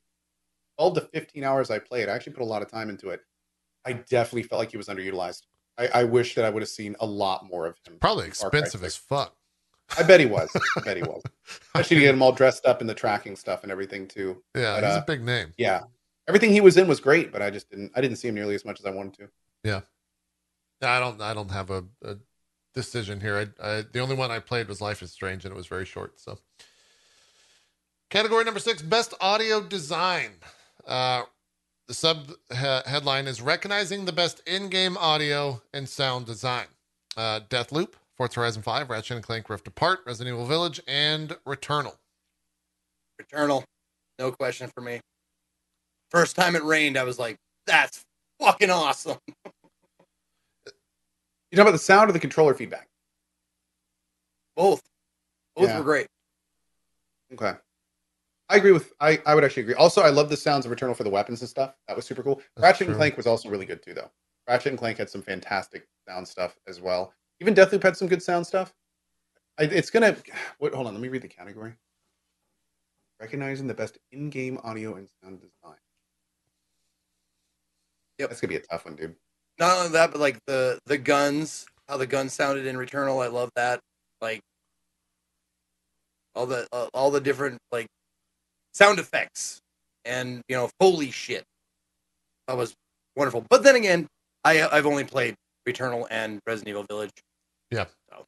twelve 0.77 0.95
to 0.95 1.01
fifteen 1.01 1.43
hours 1.43 1.71
I 1.71 1.79
played, 1.79 2.09
I 2.09 2.13
actually 2.13 2.33
put 2.33 2.43
a 2.43 2.45
lot 2.45 2.61
of 2.61 2.69
time 2.69 2.89
into 2.89 3.09
it. 3.09 3.21
I 3.85 3.93
definitely 3.93 4.43
felt 4.43 4.59
like 4.59 4.71
he 4.71 4.77
was 4.77 4.87
underutilized. 4.87 5.41
I, 5.77 5.87
I 5.87 6.03
wish 6.03 6.35
that 6.35 6.45
I 6.45 6.49
would 6.49 6.61
have 6.61 6.69
seen 6.69 6.95
a 6.99 7.05
lot 7.05 7.45
more 7.45 7.65
of 7.65 7.75
him. 7.87 7.97
Probably 7.99 8.25
in 8.25 8.31
Far 8.31 8.49
Cry 8.49 8.59
expensive 8.59 8.83
as 8.83 8.95
fuck. 8.95 9.35
I 9.97 10.03
bet 10.03 10.19
he 10.19 10.25
was. 10.25 10.49
I 10.77 10.81
bet 10.81 10.97
he 10.97 11.03
was. 11.03 11.21
Especially 11.75 11.97
to 11.97 12.01
get 12.01 12.13
him 12.13 12.21
all 12.21 12.31
dressed 12.31 12.65
up 12.65 12.81
in 12.81 12.87
the 12.87 12.93
tracking 12.93 13.35
stuff 13.35 13.63
and 13.63 13.71
everything 13.71 14.07
too. 14.07 14.41
Yeah, 14.55 14.75
But, 14.75 14.83
he's 14.85 14.97
uh, 14.97 15.01
a 15.01 15.05
big 15.05 15.23
name. 15.23 15.53
Yeah. 15.57 15.81
Everything 16.27 16.51
he 16.51 16.61
was 16.61 16.77
in 16.77 16.87
was 16.87 16.99
great, 16.99 17.31
but 17.31 17.41
I 17.41 17.49
just 17.49 17.69
didn't 17.69 17.91
I 17.95 18.01
didn't 18.01 18.17
see 18.17 18.27
him 18.27 18.35
nearly 18.35 18.55
as 18.55 18.63
much 18.63 18.79
as 18.79 18.85
I 18.85 18.91
wanted 18.91 19.15
to. 19.15 19.29
I 20.81 20.99
don't. 20.99 21.21
I 21.21 21.33
don't 21.33 21.51
have 21.51 21.69
a, 21.69 21.83
a 22.03 22.15
decision 22.73 23.19
here. 23.21 23.37
I, 23.61 23.67
I 23.67 23.83
the 23.91 23.99
only 23.99 24.15
one 24.15 24.31
I 24.31 24.39
played 24.39 24.67
was 24.67 24.81
Life 24.81 25.01
is 25.01 25.11
Strange, 25.11 25.45
and 25.45 25.53
it 25.53 25.57
was 25.57 25.67
very 25.67 25.85
short. 25.85 26.19
So, 26.19 26.39
category 28.09 28.43
number 28.43 28.59
six: 28.59 28.81
best 28.81 29.13
audio 29.21 29.61
design. 29.61 30.31
Uh, 30.87 31.23
the 31.87 31.93
sub 31.93 32.31
he- 32.49 32.55
headline 32.55 33.27
is 33.27 33.41
recognizing 33.41 34.05
the 34.05 34.11
best 34.11 34.41
in-game 34.47 34.97
audio 34.97 35.61
and 35.73 35.87
sound 35.87 36.25
design. 36.25 36.67
Uh, 37.17 37.41
Deathloop, 37.49 37.93
Forza 38.15 38.39
Horizon 38.39 38.61
5, 38.61 38.89
Ratchet 38.89 39.17
and 39.17 39.25
Clank 39.25 39.49
Rift 39.49 39.67
Apart, 39.67 39.99
Resident 40.05 40.33
Evil 40.33 40.45
Village, 40.45 40.79
and 40.87 41.35
Returnal. 41.45 41.97
Returnal, 43.21 43.63
no 44.17 44.31
question 44.31 44.71
for 44.73 44.81
me. 44.81 45.01
First 46.09 46.35
time 46.35 46.55
it 46.55 46.63
rained, 46.63 46.97
I 46.97 47.03
was 47.03 47.19
like, 47.19 47.37
"That's 47.67 48.01
fucking 48.39 48.69
awesome." 48.69 49.17
You 51.51 51.57
know 51.57 51.63
about 51.63 51.71
the 51.73 51.79
sound 51.79 52.09
or 52.09 52.13
the 52.13 52.19
controller 52.19 52.53
feedback? 52.53 52.87
Both, 54.55 54.81
both 55.55 55.69
Yeah. 55.69 55.77
were 55.77 55.83
great. 55.83 56.07
Okay. 57.33 57.53
I 58.49 58.57
agree 58.57 58.71
with 58.71 58.91
I, 58.99 59.21
I 59.25 59.35
would 59.35 59.43
actually 59.43 59.63
agree. 59.63 59.75
Also, 59.75 60.01
I 60.01 60.09
love 60.09 60.29
the 60.29 60.37
sounds 60.37 60.65
of 60.65 60.71
Returnal 60.71 60.95
for 60.95 61.03
the 61.03 61.09
weapons 61.09 61.41
and 61.41 61.49
stuff. 61.49 61.75
That 61.87 61.95
was 61.95 62.05
super 62.05 62.23
cool. 62.23 62.41
That's 62.55 62.63
Ratchet 62.63 62.87
and. 62.87 62.97
Clank 62.97 63.17
was 63.17 63.27
also 63.27 63.49
really 63.49 63.65
good 63.65 63.81
too, 63.83 63.93
though. 63.93 64.09
Ratchet 64.47 64.71
and 64.71 64.77
Clank 64.77 64.97
had 64.97 65.09
some 65.09 65.21
fantastic 65.21 65.87
sound 66.07 66.27
stuff 66.27 66.57
as 66.67 66.81
well. 66.81 67.13
Even 67.39 67.53
Deathloop 67.53 67.83
had 67.83 67.95
some 67.95 68.07
good 68.07 68.21
sound 68.21 68.45
stuff. 68.45 68.73
I, 69.57 69.63
it's 69.63 69.89
gonna. 69.89 70.17
Wait, 70.59 70.73
hold 70.73 70.87
on. 70.87 70.93
Let 70.93 71.01
me 71.01 71.09
read 71.09 71.21
the 71.21 71.27
category. 71.27 71.73
Recognizing 73.19 73.67
the 73.67 73.73
best 73.73 73.97
in-game 74.11 74.57
audio 74.63 74.95
and 74.95 75.07
sound 75.23 75.39
design. 75.39 75.77
Yep. 78.19 78.29
That's 78.29 78.41
gonna 78.41 78.49
be 78.49 78.57
a 78.57 78.61
tough 78.61 78.85
one, 78.85 78.95
dude. 78.95 79.15
Not 79.61 79.77
only 79.77 79.91
that, 79.91 80.11
but 80.11 80.19
like 80.19 80.39
the 80.47 80.79
the 80.87 80.97
guns, 80.97 81.67
how 81.87 81.97
the 81.97 82.07
guns 82.07 82.33
sounded 82.33 82.65
in 82.65 82.75
Returnal, 82.77 83.23
I 83.23 83.27
love 83.27 83.51
that. 83.55 83.79
Like 84.19 84.41
all 86.33 86.47
the 86.47 86.67
uh, 86.73 86.87
all 86.95 87.11
the 87.11 87.21
different 87.21 87.59
like 87.71 87.85
sound 88.73 88.97
effects 88.97 89.59
and 90.03 90.41
you 90.49 90.55
know 90.55 90.67
holy 90.79 91.11
shit, 91.11 91.43
that 92.47 92.57
was 92.57 92.73
wonderful. 93.15 93.45
But 93.51 93.61
then 93.61 93.75
again, 93.75 94.07
I 94.43 94.67
I've 94.67 94.87
only 94.87 95.03
played 95.03 95.35
Returnal 95.69 96.07
and 96.09 96.39
Resident 96.47 96.69
Evil 96.69 96.85
Village. 96.89 97.11
Yeah. 97.69 97.85
So 98.09 98.25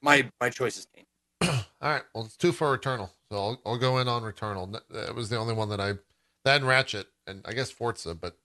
my 0.00 0.26
my 0.40 0.48
choice 0.48 0.78
is 0.78 0.86
Kane. 0.96 1.04
All 1.82 1.90
right. 1.90 2.02
Well, 2.14 2.24
it's 2.24 2.38
two 2.38 2.52
for 2.52 2.78
Returnal, 2.78 3.10
so 3.30 3.36
I'll, 3.36 3.60
I'll 3.66 3.78
go 3.78 3.98
in 3.98 4.08
on 4.08 4.22
Returnal. 4.22 4.80
That 4.88 5.14
was 5.14 5.28
the 5.28 5.36
only 5.36 5.52
one 5.52 5.68
that 5.68 5.80
I 5.80 5.98
that 6.46 6.56
and 6.62 6.66
Ratchet, 6.66 7.08
and 7.26 7.42
I 7.44 7.52
guess 7.52 7.70
Forza, 7.70 8.14
but 8.14 8.38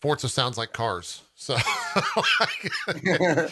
Forza 0.00 0.28
sounds 0.28 0.56
like 0.56 0.72
cars, 0.72 1.22
so 1.34 1.56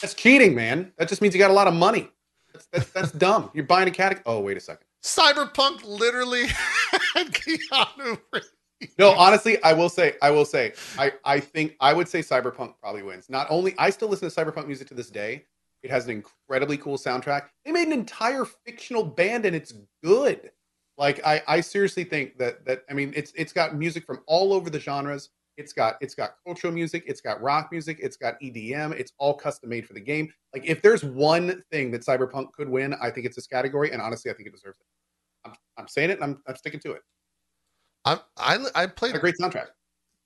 That's 0.00 0.14
cheating, 0.14 0.54
man. 0.54 0.92
That 0.98 1.08
just 1.08 1.20
means 1.20 1.34
you 1.34 1.38
got 1.38 1.50
a 1.50 1.54
lot 1.54 1.68
of 1.68 1.74
money. 1.74 2.08
That's 2.54 2.66
that's, 2.66 2.90
that's 2.90 3.12
dumb. 3.18 3.50
You're 3.52 3.64
buying 3.64 3.88
a 3.88 3.90
category. 3.90 4.22
Oh, 4.24 4.40
wait 4.40 4.56
a 4.56 4.60
second. 4.60 4.86
Cyberpunk 5.02 5.84
literally 5.84 6.46
had 7.14 7.32
Keanu 7.32 8.18
Reeves. 8.32 8.50
No, 8.98 9.12
honestly, 9.12 9.62
I 9.62 9.72
will 9.72 9.88
say, 9.88 10.14
I 10.20 10.30
will 10.30 10.44
say, 10.44 10.74
I 10.98 11.12
I 11.24 11.40
think 11.40 11.76
I 11.80 11.92
would 11.92 12.08
say 12.08 12.20
Cyberpunk 12.20 12.74
probably 12.80 13.02
wins. 13.02 13.28
Not 13.30 13.46
only 13.50 13.74
I 13.78 13.90
still 13.90 14.08
listen 14.08 14.28
to 14.28 14.34
Cyberpunk 14.34 14.66
music 14.66 14.88
to 14.88 14.94
this 14.94 15.10
day. 15.10 15.44
It 15.82 15.90
has 15.90 16.04
an 16.06 16.10
incredibly 16.10 16.76
cool 16.78 16.98
soundtrack. 16.98 17.44
They 17.64 17.72
made 17.72 17.86
an 17.86 17.92
entire 17.92 18.44
fictional 18.44 19.04
band, 19.04 19.46
and 19.46 19.54
it's 19.54 19.72
good. 20.02 20.50
Like 20.98 21.24
I, 21.24 21.42
I 21.46 21.60
seriously 21.60 22.04
think 22.04 22.38
that 22.38 22.64
that 22.66 22.82
I 22.90 22.94
mean, 22.94 23.12
it's 23.14 23.32
it's 23.36 23.52
got 23.52 23.76
music 23.76 24.04
from 24.04 24.20
all 24.26 24.52
over 24.52 24.70
the 24.70 24.80
genres. 24.80 25.30
It's 25.56 25.72
got 25.72 25.96
it's 26.00 26.14
got 26.14 26.34
cultural 26.44 26.72
music, 26.72 27.04
it's 27.06 27.20
got 27.20 27.40
rock 27.40 27.68
music, 27.72 27.98
it's 28.02 28.16
got 28.16 28.38
EDM. 28.40 28.92
It's 28.98 29.12
all 29.18 29.34
custom 29.34 29.70
made 29.70 29.86
for 29.86 29.94
the 29.94 30.00
game. 30.00 30.32
Like 30.54 30.66
if 30.66 30.82
there's 30.82 31.04
one 31.04 31.62
thing 31.70 31.90
that 31.92 32.02
Cyberpunk 32.02 32.52
could 32.52 32.68
win, 32.68 32.94
I 33.00 33.10
think 33.10 33.26
it's 33.26 33.36
this 33.36 33.46
category, 33.46 33.92
and 33.92 34.02
honestly, 34.02 34.30
I 34.30 34.34
think 34.34 34.48
it 34.48 34.52
deserves 34.52 34.78
it. 34.80 34.86
I'm, 35.48 35.54
I'm 35.78 35.88
saying 35.88 36.10
it, 36.10 36.20
and 36.20 36.24
I'm 36.24 36.42
I'm 36.46 36.56
sticking 36.56 36.80
to 36.80 36.92
it. 36.92 37.02
I 38.06 38.18
I 38.38 38.58
I 38.74 38.86
played. 38.86 39.14
A 39.14 39.18
great 39.18 39.34
soundtrack. 39.40 39.66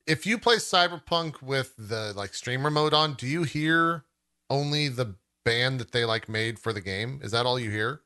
If 0.07 0.27
you 0.27 0.39
play 0.39 0.57
Cyberpunk 0.57 1.43
with 1.43 1.75
the 1.77 2.13
like 2.17 2.35
streamer 2.35 2.71
mode 2.71 2.95
on, 2.95 3.15
do 3.15 3.27
you 3.27 3.43
hear 3.43 4.05
only 4.49 4.89
the 4.89 5.15
band 5.45 5.81
that 5.81 5.93
they 5.93 6.05
like 6.05 6.29
made 6.29 6.59
for 6.59 6.73
the 6.73 6.81
game? 6.81 7.21
Is 7.23 7.33
that 7.33 7.47
all 7.47 7.59
you 7.59 7.71
hear? 7.71 8.03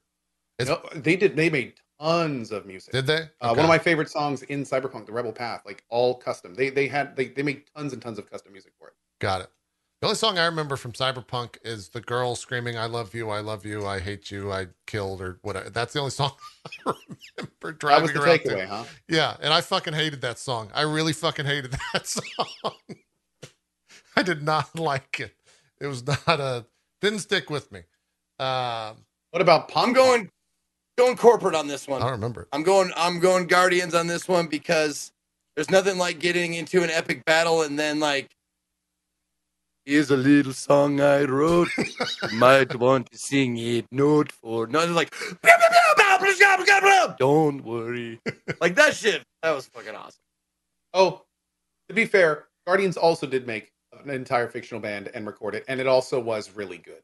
It's- 0.59 0.69
No, 0.69 1.01
they 1.01 1.17
did. 1.17 1.35
They 1.37 1.51
made 1.51 1.75
tons 2.01 2.53
of 2.53 2.67
music. 2.67 2.93
Did 2.93 3.07
they? 3.07 3.23
Uh, 3.41 3.49
one 3.55 3.61
of 3.61 3.69
my 3.69 3.79
favorite 3.79 4.11
songs 4.11 4.43
in 4.45 4.63
Cyberpunk, 4.65 5.07
The 5.07 5.13
Rebel 5.13 5.33
Path, 5.33 5.63
like 5.67 5.85
all 5.89 6.15
custom. 6.15 6.55
They 6.55 6.71
they 6.71 6.87
had 6.87 7.17
they 7.17 7.27
they 7.29 7.43
made 7.43 7.65
tons 7.75 7.93
and 7.93 8.01
tons 8.01 8.19
of 8.19 8.31
custom 8.31 8.53
music 8.53 8.73
for 8.79 8.89
it. 8.89 8.95
Got 9.21 9.41
it. 9.43 9.51
The 10.05 10.09
only 10.09 10.19
song 10.19 10.37
I 10.39 10.45
remember 10.45 10.77
from 10.77 10.93
Cyberpunk 10.93 11.57
is 11.65 11.89
the 11.89 12.03
girl 12.03 12.37
screaming, 12.37 12.77
I 12.77 12.85
love 12.85 13.15
you, 13.15 13.31
I 13.31 13.41
love 13.41 13.65
you, 13.65 13.87
I 13.87 14.01
hate 14.01 14.31
you, 14.31 14.53
I 14.53 14.67
killed, 14.87 15.23
or 15.23 15.39
whatever. 15.41 15.71
That's 15.71 15.95
the 15.95 16.01
only 16.01 16.11
song 16.11 16.33
I 16.87 16.93
remember 17.39 17.53
That 17.63 17.79
driving 17.79 18.03
was 18.03 18.13
the 18.13 18.21
to. 18.21 18.27
takeaway, 18.27 18.67
huh? 18.67 18.85
Yeah, 19.09 19.35
and 19.41 19.51
I 19.51 19.63
fucking 19.63 19.95
hated 19.95 20.21
that 20.21 20.39
song. 20.39 20.69
I 20.75 20.83
really 20.83 21.15
fucking 21.15 21.47
hated 21.47 21.75
that 21.95 22.07
song. 22.07 22.75
I 24.15 24.23
did 24.23 24.43
not 24.43 24.79
like 24.79 25.21
it. 25.21 25.35
It 25.81 25.87
was 25.87 26.07
not 26.07 26.39
a 26.39 26.67
didn't 27.01 27.21
stick 27.21 27.49
with 27.49 27.73
me. 27.73 27.79
Um, 28.39 28.97
What 29.31 29.41
about 29.41 29.73
I'm 29.75 29.95
going 29.95 30.29
going 30.99 31.17
corporate 31.17 31.55
on 31.55 31.67
this 31.67 31.89
one? 31.89 32.03
I 32.03 32.05
don't 32.05 32.13
remember. 32.13 32.47
I'm 32.53 32.63
going 32.63 32.93
I'm 32.95 33.21
going 33.21 33.47
Guardians 33.47 33.95
on 33.95 34.07
this 34.07 34.29
one 34.29 34.49
because 34.49 35.13
there's 35.57 35.71
nothing 35.71 35.97
like 35.97 36.19
getting 36.19 36.53
into 36.53 36.83
an 36.83 36.91
epic 36.91 37.25
battle 37.25 37.63
and 37.63 37.79
then 37.79 38.01
like 38.01 38.34
here's 39.85 40.11
a 40.11 40.17
little 40.17 40.53
song 40.53 41.01
I 41.01 41.25
wrote. 41.25 41.69
You 41.79 42.39
might 42.39 42.75
want 42.77 43.11
to 43.13 43.19
sing 43.19 43.57
it 43.59 43.87
note 43.91 44.33
for 44.33 44.67
note. 44.67 44.85
It's 44.85 44.93
like 44.93 45.15
don't 47.19 47.65
worry. 47.65 48.21
Like 48.61 48.77
that 48.77 48.95
shit. 48.95 49.23
That 49.43 49.55
was 49.55 49.67
fucking 49.67 49.95
awesome. 49.95 50.21
Oh, 50.95 51.23
to 51.89 51.95
be 51.95 52.07
fair, 52.07 52.47
Guardians 52.67 52.97
also 52.97 53.27
did 53.27 53.47
make 53.47 53.71
an 54.03 54.09
entire 54.11 54.49
fictional 54.49 54.81
band 54.81 55.11
and 55.13 55.27
record 55.27 55.55
it, 55.55 55.65
and 55.69 55.81
it 55.81 55.87
also 55.87 56.19
was 56.21 56.51
really 56.55 56.79
good. 56.79 57.03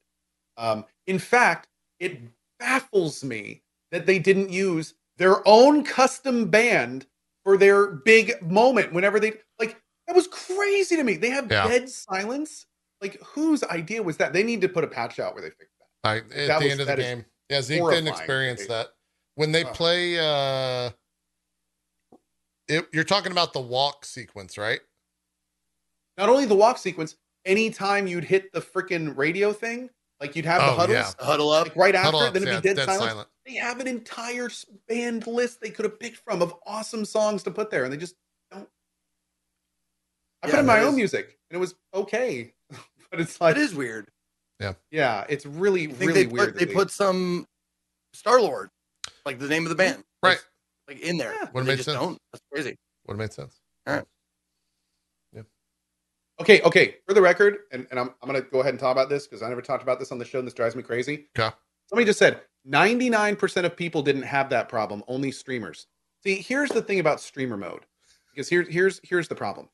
Um, 0.56 0.84
in 1.06 1.18
fact, 1.18 1.68
it 1.98 2.18
baffles 2.58 3.22
me 3.24 3.62
that 3.90 4.06
they 4.06 4.18
didn't 4.18 4.50
use 4.50 4.94
their 5.18 5.46
own 5.46 5.84
custom 5.84 6.46
band 6.46 7.06
for 7.44 7.56
their 7.58 7.88
big 7.88 8.40
moment. 8.42 8.92
Whenever 8.92 9.20
they 9.20 9.34
like, 9.58 9.76
that 10.06 10.16
was 10.16 10.28
crazy 10.28 10.96
to 10.96 11.04
me. 11.04 11.16
They 11.16 11.30
have 11.30 11.50
Yeah. 11.50 11.66
dead 11.68 11.90
silence. 11.90 12.66
Like, 13.00 13.20
whose 13.22 13.62
idea 13.64 14.02
was 14.02 14.16
that? 14.18 14.32
They 14.32 14.42
need 14.42 14.60
to 14.60 14.68
put 14.68 14.84
a 14.84 14.86
patch 14.86 15.18
out 15.18 15.34
where 15.34 15.42
they 15.42 15.50
fix 15.50 15.70
that. 15.78 16.08
I, 16.08 16.16
at 16.18 16.28
That 16.28 16.58
the 16.58 16.64
was- 16.64 16.72
end 16.72 16.80
of 16.80 16.86
the 16.86 16.96
game. 16.96 17.24
Yeah, 17.48 17.62
Zeke 17.62 17.78
didn't 17.78 17.88
horrifying. 17.90 18.06
experience 18.08 18.66
that. 18.66 18.88
When 19.34 19.52
they 19.52 19.64
Oh. 19.64 19.72
play 19.72 20.18
uh 20.18 20.90
it, 22.68 22.86
you're 22.92 23.02
talking 23.04 23.32
about 23.32 23.52
the 23.52 23.60
walk 23.60 24.04
sequence, 24.04 24.56
right? 24.56 24.80
Not 26.16 26.28
only 26.28 26.44
the 26.46 26.54
walk 26.54 26.78
sequence, 26.78 27.16
anytime 27.44 28.06
you'd 28.06 28.22
hit 28.24 28.52
the 28.52 28.60
freaking 28.60 29.16
radio 29.16 29.52
thing, 29.52 29.90
like 30.20 30.36
you'd 30.36 30.44
have 30.44 30.60
the 30.62 30.68
Oh, 30.68 30.74
huddles, 30.76 30.94
yeah. 31.18 31.24
Huddle 31.24 31.50
up. 31.50 31.68
like 31.68 31.76
right 31.76 31.94
after, 31.96 32.16
ups, 32.18 32.32
then 32.32 32.42
it'd 32.42 32.48
yeah, 32.54 32.60
be 32.60 32.68
dead, 32.68 32.76
dead 32.76 32.86
silence. 32.86 33.10
silent. 33.10 33.28
They 33.46 33.54
have 33.54 33.80
an 33.80 33.88
entire 33.88 34.50
band 34.86 35.26
list 35.26 35.60
they 35.60 35.70
could 35.70 35.84
have 35.84 35.98
picked 35.98 36.18
from 36.18 36.42
of 36.42 36.54
awesome 36.66 37.04
songs 37.04 37.42
to 37.44 37.50
put 37.50 37.70
there, 37.70 37.82
and 37.84 37.92
they 37.92 37.96
just 37.96 38.14
don't. 38.52 38.68
I 40.42 40.46
Yeah, 40.46 40.50
put 40.52 40.60
in 40.60 40.66
my 40.66 40.78
that 40.80 40.86
own 40.86 40.94
music, 40.94 41.38
and 41.50 41.56
it 41.56 41.58
was 41.58 41.74
okay, 41.94 42.54
but 43.10 43.20
it's 43.20 43.40
like, 43.40 43.56
It 43.56 43.62
is 43.62 43.74
weird. 43.74 44.08
yeah, 44.60 44.74
yeah, 44.90 45.24
it's 45.28 45.46
really, 45.46 45.88
really 45.88 46.12
they 46.12 46.26
weird. 46.26 46.52
put 46.54 46.58
they 46.58 46.64
that 46.66 46.74
put 46.74 46.90
some 46.90 47.46
Star 48.12 48.40
Lord, 48.40 48.70
like 49.24 49.38
the 49.38 49.48
name 49.48 49.64
of 49.64 49.68
the 49.70 49.76
band, 49.76 50.02
Right. 50.22 50.38
like 50.88 51.00
in 51.00 51.16
there. 51.16 51.32
Yeah. 51.34 51.48
Would've 51.52 51.66
made 51.68 51.76
sense. 51.82 51.96
don't. 51.98 52.18
That's 52.32 52.42
crazy. 52.52 52.76
Would 53.06 53.14
have 53.14 53.18
made 53.18 53.32
sense. 53.32 53.60
All 53.86 53.94
right. 53.94 54.04
Yeah. 55.32 55.42
Okay, 56.40 56.60
okay. 56.62 56.96
For 57.06 57.14
the 57.14 57.22
record, 57.22 57.58
and, 57.72 57.86
and 57.90 57.98
I'm, 58.00 58.10
I'm 58.22 58.28
going 58.28 58.42
to 58.42 58.48
go 58.50 58.60
ahead 58.60 58.72
and 58.72 58.80
talk 58.80 58.92
about 58.92 59.08
this 59.08 59.26
because 59.26 59.42
I 59.42 59.48
never 59.48 59.62
talked 59.62 59.82
about 59.82 59.98
this 59.98 60.10
on 60.12 60.18
the 60.18 60.24
show, 60.24 60.38
and 60.38 60.46
this 60.46 60.54
drives 60.54 60.74
me 60.76 60.82
crazy. 60.82 61.28
Okay. 61.38 61.54
Somebody 61.88 62.06
just 62.06 62.18
said 62.18 62.40
99% 62.68 63.64
of 63.64 63.76
people 63.76 64.02
didn't 64.02 64.22
have 64.22 64.50
that 64.50 64.68
problem, 64.68 65.02
only 65.08 65.30
streamers. 65.32 65.86
See, 66.22 66.36
here's 66.36 66.70
the 66.70 66.82
thing 66.82 67.00
about 67.00 67.20
streamer 67.20 67.56
mode. 67.56 67.86
Because 68.34 68.48
here, 68.48 68.62
here's 68.62 69.00
here's 69.02 69.26
the 69.28 69.34
problem. 69.34 69.68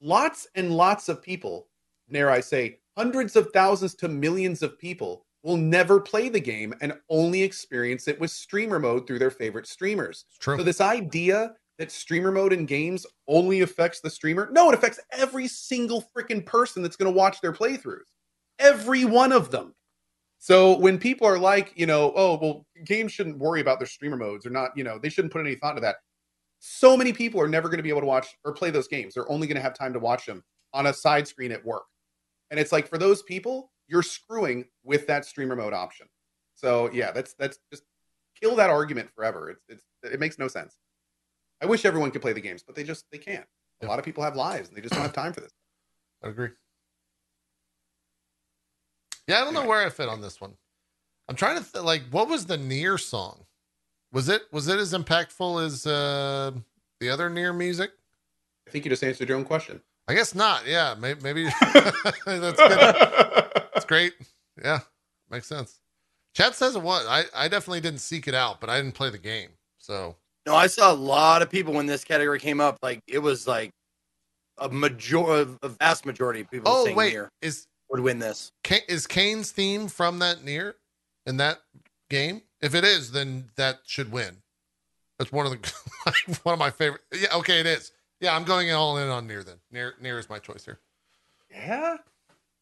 Lots 0.00 0.46
and 0.54 0.70
lots 0.72 1.08
of 1.08 1.20
people, 1.22 1.66
dare 2.10 2.30
I 2.30 2.40
say, 2.40 2.78
hundreds 2.96 3.36
of 3.36 3.50
thousands 3.52 3.94
to 3.96 4.08
millions 4.08 4.62
of 4.62 4.78
people 4.78 5.24
will 5.42 5.56
never 5.56 6.00
play 6.00 6.28
the 6.28 6.40
game 6.40 6.74
and 6.80 6.94
only 7.08 7.42
experience 7.42 8.06
it 8.06 8.20
with 8.20 8.30
streamer 8.30 8.78
mode 8.78 9.06
through 9.06 9.18
their 9.18 9.30
favorite 9.30 9.66
streamers. 9.66 10.24
It's 10.28 10.38
true. 10.38 10.56
So 10.56 10.62
this 10.62 10.80
idea 10.80 11.54
that 11.78 11.90
streamer 11.90 12.30
mode 12.30 12.52
in 12.52 12.66
games 12.66 13.06
only 13.26 13.62
affects 13.62 14.00
the 14.00 14.10
streamer, 14.10 14.48
no, 14.52 14.70
it 14.70 14.74
affects 14.74 15.00
every 15.10 15.48
single 15.48 16.04
freaking 16.16 16.44
person 16.44 16.82
that's 16.82 16.96
going 16.96 17.12
to 17.12 17.18
watch 17.18 17.40
their 17.40 17.52
playthroughs. 17.52 18.10
Every 18.58 19.04
one 19.04 19.32
of 19.32 19.50
them. 19.50 19.74
So 20.38 20.76
when 20.78 20.98
people 20.98 21.26
are 21.26 21.38
like, 21.38 21.72
you 21.76 21.86
know, 21.86 22.12
oh, 22.14 22.38
well, 22.40 22.66
games 22.84 23.12
shouldn't 23.12 23.38
worry 23.38 23.60
about 23.60 23.78
their 23.78 23.86
streamer 23.86 24.16
modes 24.16 24.44
or 24.44 24.50
not, 24.50 24.76
you 24.76 24.84
know, 24.84 24.98
they 24.98 25.08
shouldn't 25.08 25.32
put 25.32 25.40
any 25.40 25.54
thought 25.54 25.70
into 25.70 25.82
that. 25.82 25.96
So 26.58 26.96
many 26.96 27.12
people 27.12 27.40
are 27.40 27.48
never 27.48 27.68
going 27.68 27.78
to 27.78 27.82
be 27.82 27.88
able 27.88 28.00
to 28.00 28.06
watch 28.06 28.28
or 28.44 28.52
play 28.52 28.70
those 28.70 28.86
games. 28.86 29.14
They're 29.14 29.30
only 29.30 29.46
going 29.46 29.56
to 29.56 29.62
have 29.62 29.74
time 29.74 29.92
to 29.92 29.98
watch 29.98 30.26
them 30.26 30.44
on 30.72 30.86
a 30.86 30.92
side 30.92 31.26
screen 31.26 31.52
at 31.52 31.64
work. 31.64 31.84
And 32.52 32.60
it's 32.60 32.70
like 32.70 32.86
for 32.86 32.98
those 32.98 33.22
people, 33.22 33.72
you're 33.88 34.02
screwing 34.02 34.66
with 34.84 35.06
that 35.06 35.24
streamer 35.24 35.56
mode 35.56 35.72
option. 35.72 36.06
So 36.54 36.90
yeah, 36.92 37.10
that's 37.10 37.32
that's 37.32 37.58
just 37.72 37.82
kill 38.38 38.54
that 38.56 38.68
argument 38.68 39.10
forever. 39.16 39.48
It's 39.50 39.64
it's 39.70 39.84
it 40.14 40.20
makes 40.20 40.38
no 40.38 40.48
sense. 40.48 40.76
I 41.62 41.66
wish 41.66 41.86
everyone 41.86 42.10
could 42.10 42.20
play 42.20 42.34
the 42.34 42.42
games, 42.42 42.62
but 42.62 42.76
they 42.76 42.84
just 42.84 43.06
they 43.10 43.16
can't. 43.16 43.46
A 43.80 43.84
Yeah. 43.86 43.88
lot 43.88 43.98
of 43.98 44.04
people 44.04 44.22
have 44.22 44.36
lives 44.36 44.68
and 44.68 44.76
they 44.76 44.82
just 44.82 44.92
don't 44.92 45.02
have 45.02 45.14
time 45.14 45.32
for 45.32 45.40
this. 45.40 45.52
I 46.22 46.28
agree. 46.28 46.50
Yeah, 49.26 49.40
I 49.40 49.44
don't 49.44 49.54
know 49.54 49.66
where 49.66 49.84
I 49.84 49.88
fit 49.88 50.10
on 50.10 50.20
this 50.20 50.38
one. 50.38 50.54
I'm 51.28 51.36
trying 51.36 51.56
to 51.62 51.72
th- 51.72 51.82
like, 51.84 52.02
what 52.10 52.28
was 52.28 52.46
the 52.46 52.58
NieR 52.58 53.00
song? 53.00 53.46
Was 54.12 54.28
it 54.28 54.42
was 54.52 54.68
it 54.68 54.78
as 54.78 54.92
impactful 54.92 55.64
as 55.64 55.86
uh, 55.86 56.50
the 57.00 57.08
other 57.08 57.30
NieR 57.30 57.56
music? 57.56 57.92
I 58.68 58.70
think 58.70 58.84
you 58.84 58.90
just 58.90 59.02
answered 59.02 59.28
your 59.30 59.38
own 59.38 59.44
question. 59.46 59.80
I 60.08 60.14
guess 60.14 60.34
not. 60.34 60.66
Yeah, 60.66 60.94
maybe, 60.98 61.20
maybe 61.22 61.44
that's 61.60 62.24
good. 62.24 62.56
That's 63.72 63.84
great. 63.84 64.12
Yeah, 64.62 64.80
makes 65.30 65.46
sense. 65.46 65.80
Chat 66.34 66.54
says 66.54 66.76
it 66.76 66.82
was. 66.82 67.06
I 67.08 67.24
I 67.34 67.48
definitely 67.48 67.80
didn't 67.80 68.00
seek 68.00 68.26
it 68.26 68.34
out, 68.34 68.60
but 68.60 68.70
I 68.70 68.78
didn't 68.80 68.94
play 68.94 69.10
the 69.10 69.18
game. 69.18 69.50
So 69.78 70.16
No, 70.46 70.54
I 70.54 70.66
saw 70.66 70.92
a 70.92 70.94
lot 70.94 71.42
of 71.42 71.50
people 71.50 71.74
when 71.74 71.86
this 71.86 72.04
category 72.04 72.38
came 72.38 72.60
up. 72.60 72.78
Like 72.82 73.00
it 73.06 73.18
was 73.18 73.46
like 73.46 73.70
a 74.58 74.68
major, 74.68 75.18
a 75.62 75.68
vast 75.68 76.06
majority 76.06 76.40
of 76.40 76.50
people 76.50 76.72
oh 76.72 76.92
wait, 76.94 77.16
is 77.40 77.66
would 77.90 78.00
win 78.00 78.18
this. 78.18 78.50
Is 78.88 79.06
Kane's 79.06 79.50
theme 79.50 79.88
from 79.88 80.18
that 80.20 80.38
NieR 80.38 80.74
in 81.26 81.36
that 81.36 81.58
game? 82.08 82.42
If 82.60 82.74
it 82.74 82.84
is, 82.84 83.12
then 83.12 83.50
that 83.56 83.80
should 83.84 84.10
win. 84.10 84.38
That's 85.18 85.32
one 85.32 85.46
of 85.46 85.52
the 85.52 85.72
one 86.42 86.54
of 86.54 86.58
my 86.58 86.70
favorite. 86.70 87.02
Yeah, 87.12 87.36
okay, 87.36 87.60
it 87.60 87.66
is. 87.66 87.92
Yeah, 88.22 88.36
I'm 88.36 88.44
going 88.44 88.70
all 88.70 88.96
in 88.98 89.08
on 89.08 89.28
NieR 89.28 89.44
then. 89.44 89.56
NieR 89.74 89.92
NieR 90.00 90.18
is 90.18 90.30
my 90.30 90.38
choice 90.38 90.64
here. 90.64 90.78
Yeah. 91.50 91.96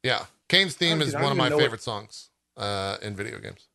Yeah, 0.02 0.24
Kane's 0.48 0.74
theme 0.74 1.02
is 1.02 1.12
one 1.12 1.30
of 1.30 1.36
my 1.36 1.50
what- 1.50 1.58
favorite 1.60 1.82
songs 1.82 2.30
uh, 2.56 2.96
in 3.02 3.14
video 3.14 3.38
games. 3.38 3.68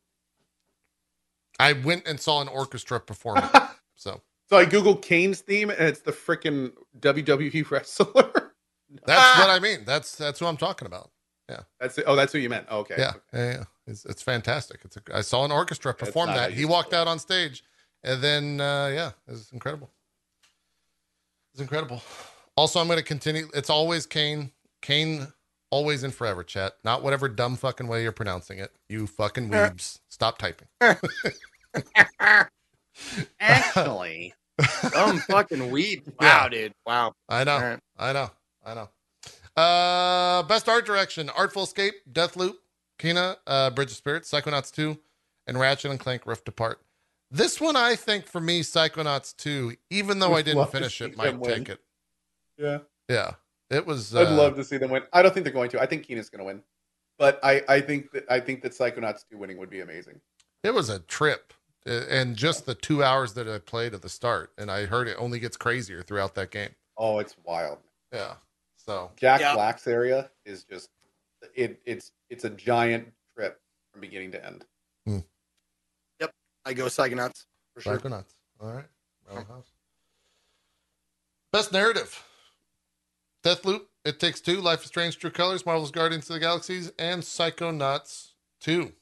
I 1.58 1.72
went 1.72 2.06
and 2.06 2.20
saw 2.20 2.42
an 2.42 2.48
orchestra 2.48 3.00
perform 3.00 3.38
it. 3.38 3.62
So 3.98 4.20
So 4.50 4.58
I 4.58 4.66
googled 4.66 5.00
Kane's 5.00 5.40
theme, 5.40 5.70
and 5.70 5.80
it's 5.80 6.00
the 6.00 6.12
freaking 6.12 6.72
WWE 7.00 7.70
wrestler. 7.70 8.52
that's 9.06 9.38
what 9.38 9.48
I 9.48 9.58
mean. 9.58 9.86
That's 9.86 10.16
that's 10.16 10.38
who 10.38 10.44
I'm 10.44 10.58
talking 10.58 10.84
about. 10.84 11.10
Yeah. 11.48 11.60
That's 11.80 11.96
it. 11.96 12.04
Oh, 12.06 12.14
that's 12.14 12.30
who 12.34 12.38
you 12.38 12.50
meant. 12.50 12.68
Okay. 12.70 12.96
Yeah, 12.98 13.14
yeah, 13.32 13.50
yeah. 13.52 13.64
It's, 13.86 14.04
it's 14.04 14.20
fantastic. 14.22 14.80
It's 14.84 14.98
a, 14.98 15.00
I 15.14 15.22
saw 15.22 15.46
an 15.46 15.50
orchestra 15.50 15.94
perform 15.94 16.28
that. 16.28 16.52
He 16.52 16.66
walked 16.66 16.92
out 16.92 17.08
on 17.08 17.18
stage, 17.18 17.64
and 18.04 18.20
then 18.20 18.60
uh, 18.60 18.88
yeah, 18.92 19.12
it's 19.28 19.50
incredible. 19.50 19.90
It's 21.56 21.62
incredible. 21.62 22.02
Also, 22.54 22.78
I'm 22.80 22.86
going 22.86 22.98
to 22.98 23.02
continue. 23.02 23.48
It's 23.54 23.70
always 23.70 24.04
Kane. 24.04 24.50
Kane, 24.82 25.28
always 25.70 26.02
and 26.02 26.12
forever. 26.14 26.44
Chat, 26.44 26.74
not 26.84 27.02
whatever 27.02 27.30
dumb 27.30 27.56
fucking 27.56 27.88
way 27.88 28.02
you're 28.02 28.12
pronouncing 28.12 28.58
it. 28.58 28.72
You 28.90 29.06
fucking 29.06 29.48
weebs. 29.48 30.00
Stop 30.10 30.36
typing. 30.36 30.68
Actually, 33.40 34.34
Some 34.92 35.18
fucking. 35.20 35.74
Yeah. 35.74 35.96
Wow, 36.20 36.48
dude. 36.48 36.72
Wow. 36.84 37.14
I 37.26 37.44
know. 37.44 37.58
Right. 37.58 37.80
I 37.98 38.12
know. 38.12 38.30
I 38.62 38.74
know. 38.74 38.90
Uh, 39.56 40.42
best 40.42 40.68
art 40.68 40.84
direction: 40.84 41.30
Artful 41.30 41.62
Escape, 41.62 41.94
Deathloop, 42.12 42.56
Kena, 42.98 43.36
uh, 43.46 43.70
Bridge 43.70 43.92
of 43.92 43.96
Spirits, 43.96 44.30
Psychonauts 44.30 44.70
2, 44.72 44.98
and 45.46 45.58
Ratchet 45.58 45.90
and 45.90 45.98
Clank 45.98 46.26
Rift 46.26 46.46
Apart. 46.48 46.82
This 47.30 47.60
one, 47.60 47.76
I 47.76 47.96
think, 47.96 48.26
for 48.26 48.40
me, 48.40 48.60
Psychonauts 48.62 49.36
2, 49.36 49.74
even 49.90 50.18
though 50.20 50.30
Would 50.30 50.36
I 50.38 50.42
didn't 50.42 50.70
finish 50.70 51.00
it, 51.00 51.16
might 51.16 51.36
win. 51.38 51.64
take 51.64 51.68
it. 51.70 51.80
yeah. 52.58 52.78
Yeah, 53.08 53.32
it 53.70 53.86
was. 53.86 54.14
Uh, 54.14 54.20
I'd 54.22 54.30
love 54.30 54.56
to 54.56 54.64
see 54.64 54.78
them 54.78 54.90
win. 54.90 55.02
I 55.12 55.22
don't 55.22 55.32
think 55.32 55.44
they're 55.44 55.52
going 55.52 55.70
to. 55.70 55.80
I 55.80 55.86
think 55.86 56.06
Kena's 56.06 56.28
going 56.28 56.40
to 56.40 56.44
win, 56.44 56.62
but 57.18 57.38
I, 57.42 57.62
I 57.68 57.80
think 57.80 58.10
that 58.12 58.24
I 58.28 58.40
think 58.40 58.62
that 58.62 58.72
Psychonauts 58.72 59.24
two 59.30 59.38
winning 59.38 59.58
would 59.58 59.70
be 59.70 59.80
amazing. 59.80 60.20
It 60.64 60.74
was 60.74 60.88
a 60.88 60.98
trip, 60.98 61.52
uh, 61.88 62.00
and 62.10 62.34
just 62.34 62.66
the 62.66 62.74
two 62.74 63.04
hours 63.04 63.34
that 63.34 63.46
I 63.48 63.58
played 63.60 63.94
at 63.94 64.02
the 64.02 64.08
start, 64.08 64.52
and 64.58 64.72
I 64.72 64.86
heard 64.86 65.06
it 65.06 65.14
only 65.20 65.38
gets 65.38 65.56
crazier 65.56 66.02
throughout 66.02 66.34
that 66.34 66.50
game. 66.50 66.70
Oh, 66.96 67.20
it's 67.20 67.36
wild. 67.44 67.78
Yeah. 68.12 68.34
So 68.76 69.12
Jack 69.16 69.40
Yeah. 69.40 69.54
Black's 69.54 69.86
area 69.86 70.30
is 70.44 70.64
just 70.64 70.90
it. 71.54 71.80
It's 71.84 72.10
it's 72.28 72.42
a 72.44 72.50
giant 72.50 73.12
trip 73.36 73.60
from 73.92 74.00
beginning 74.00 74.32
to 74.32 74.44
end. 74.44 74.64
I 76.66 76.74
go 76.74 76.86
Psychonauts 76.86 77.46
for 77.72 77.80
sure. 77.80 77.96
Psychonauts. 77.98 78.34
All 78.60 78.72
right. 78.72 78.84
Roundhouse. 79.32 79.68
Best 81.52 81.72
narrative. 81.72 82.22
Deathloop, 83.44 83.82
It 84.04 84.18
Takes 84.18 84.40
Two, 84.40 84.60
Life 84.60 84.80
is 84.82 84.88
Strange, 84.88 85.18
True 85.18 85.30
Colors, 85.30 85.64
Marvel's 85.64 85.92
Guardians 85.92 86.28
of 86.28 86.34
the 86.34 86.40
Galaxies, 86.40 86.90
and 86.98 87.22
Psychonauts 87.22 88.32
2. 88.60 88.92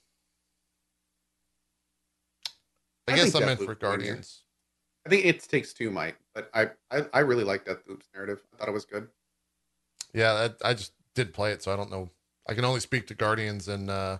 I, 3.08 3.12
I 3.12 3.16
guess 3.16 3.34
I'm 3.34 3.48
in 3.48 3.56
for. 3.56 3.74
Guardians. 3.74 4.42
I 5.06 5.10
think 5.10 5.24
it 5.26 5.40
takes 5.42 5.74
two 5.74 5.90
might, 5.90 6.14
but 6.34 6.48
I 6.54 6.70
I, 6.90 7.04
I 7.12 7.18
really 7.20 7.44
like 7.44 7.66
Deathloop's 7.66 8.08
narrative. 8.14 8.40
I 8.54 8.56
thought 8.56 8.68
it 8.68 8.72
was 8.72 8.86
good. 8.86 9.08
Yeah, 10.14 10.48
I, 10.64 10.70
I 10.70 10.74
just 10.74 10.92
did 11.14 11.34
play 11.34 11.52
it, 11.52 11.62
so 11.62 11.72
I 11.72 11.76
don't 11.76 11.90
know. 11.90 12.08
I 12.48 12.54
can 12.54 12.64
only 12.64 12.80
speak 12.80 13.06
to 13.08 13.14
Guardians 13.14 13.68
and 13.68 13.90
uh 13.90 14.18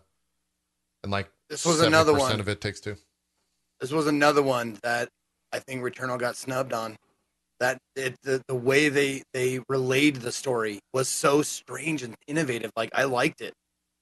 and 1.03 1.11
like 1.11 1.31
This 1.49 1.65
was 1.65 1.81
another 1.81 2.13
70% 2.13 2.19
one. 2.19 2.41
of 2.41 2.49
it 2.49 2.61
takes 2.61 2.81
two. 2.81 2.97
This 3.85 3.93
was 3.93 4.07
another 4.07 4.43
one 4.43 4.79
that 4.83 5.11
I 5.53 5.59
think 5.59 5.83
Returnal 5.83 6.19
got 6.19 6.37
snubbed 6.37 6.73
on. 6.73 6.97
That 7.61 7.77
it, 7.95 8.15
the 8.23 8.41
the 8.49 8.55
way 8.55 8.89
they 8.89 9.23
they 9.35 9.61
relayed 9.69 10.17
the 10.17 10.33
story 10.33 10.81
was 10.95 11.07
so 11.07 11.43
strange 11.43 12.03
and 12.03 12.15
innovative. 12.27 12.71
Like 12.79 12.89
I 12.95 13.05
liked 13.05 13.43
it. 13.43 13.53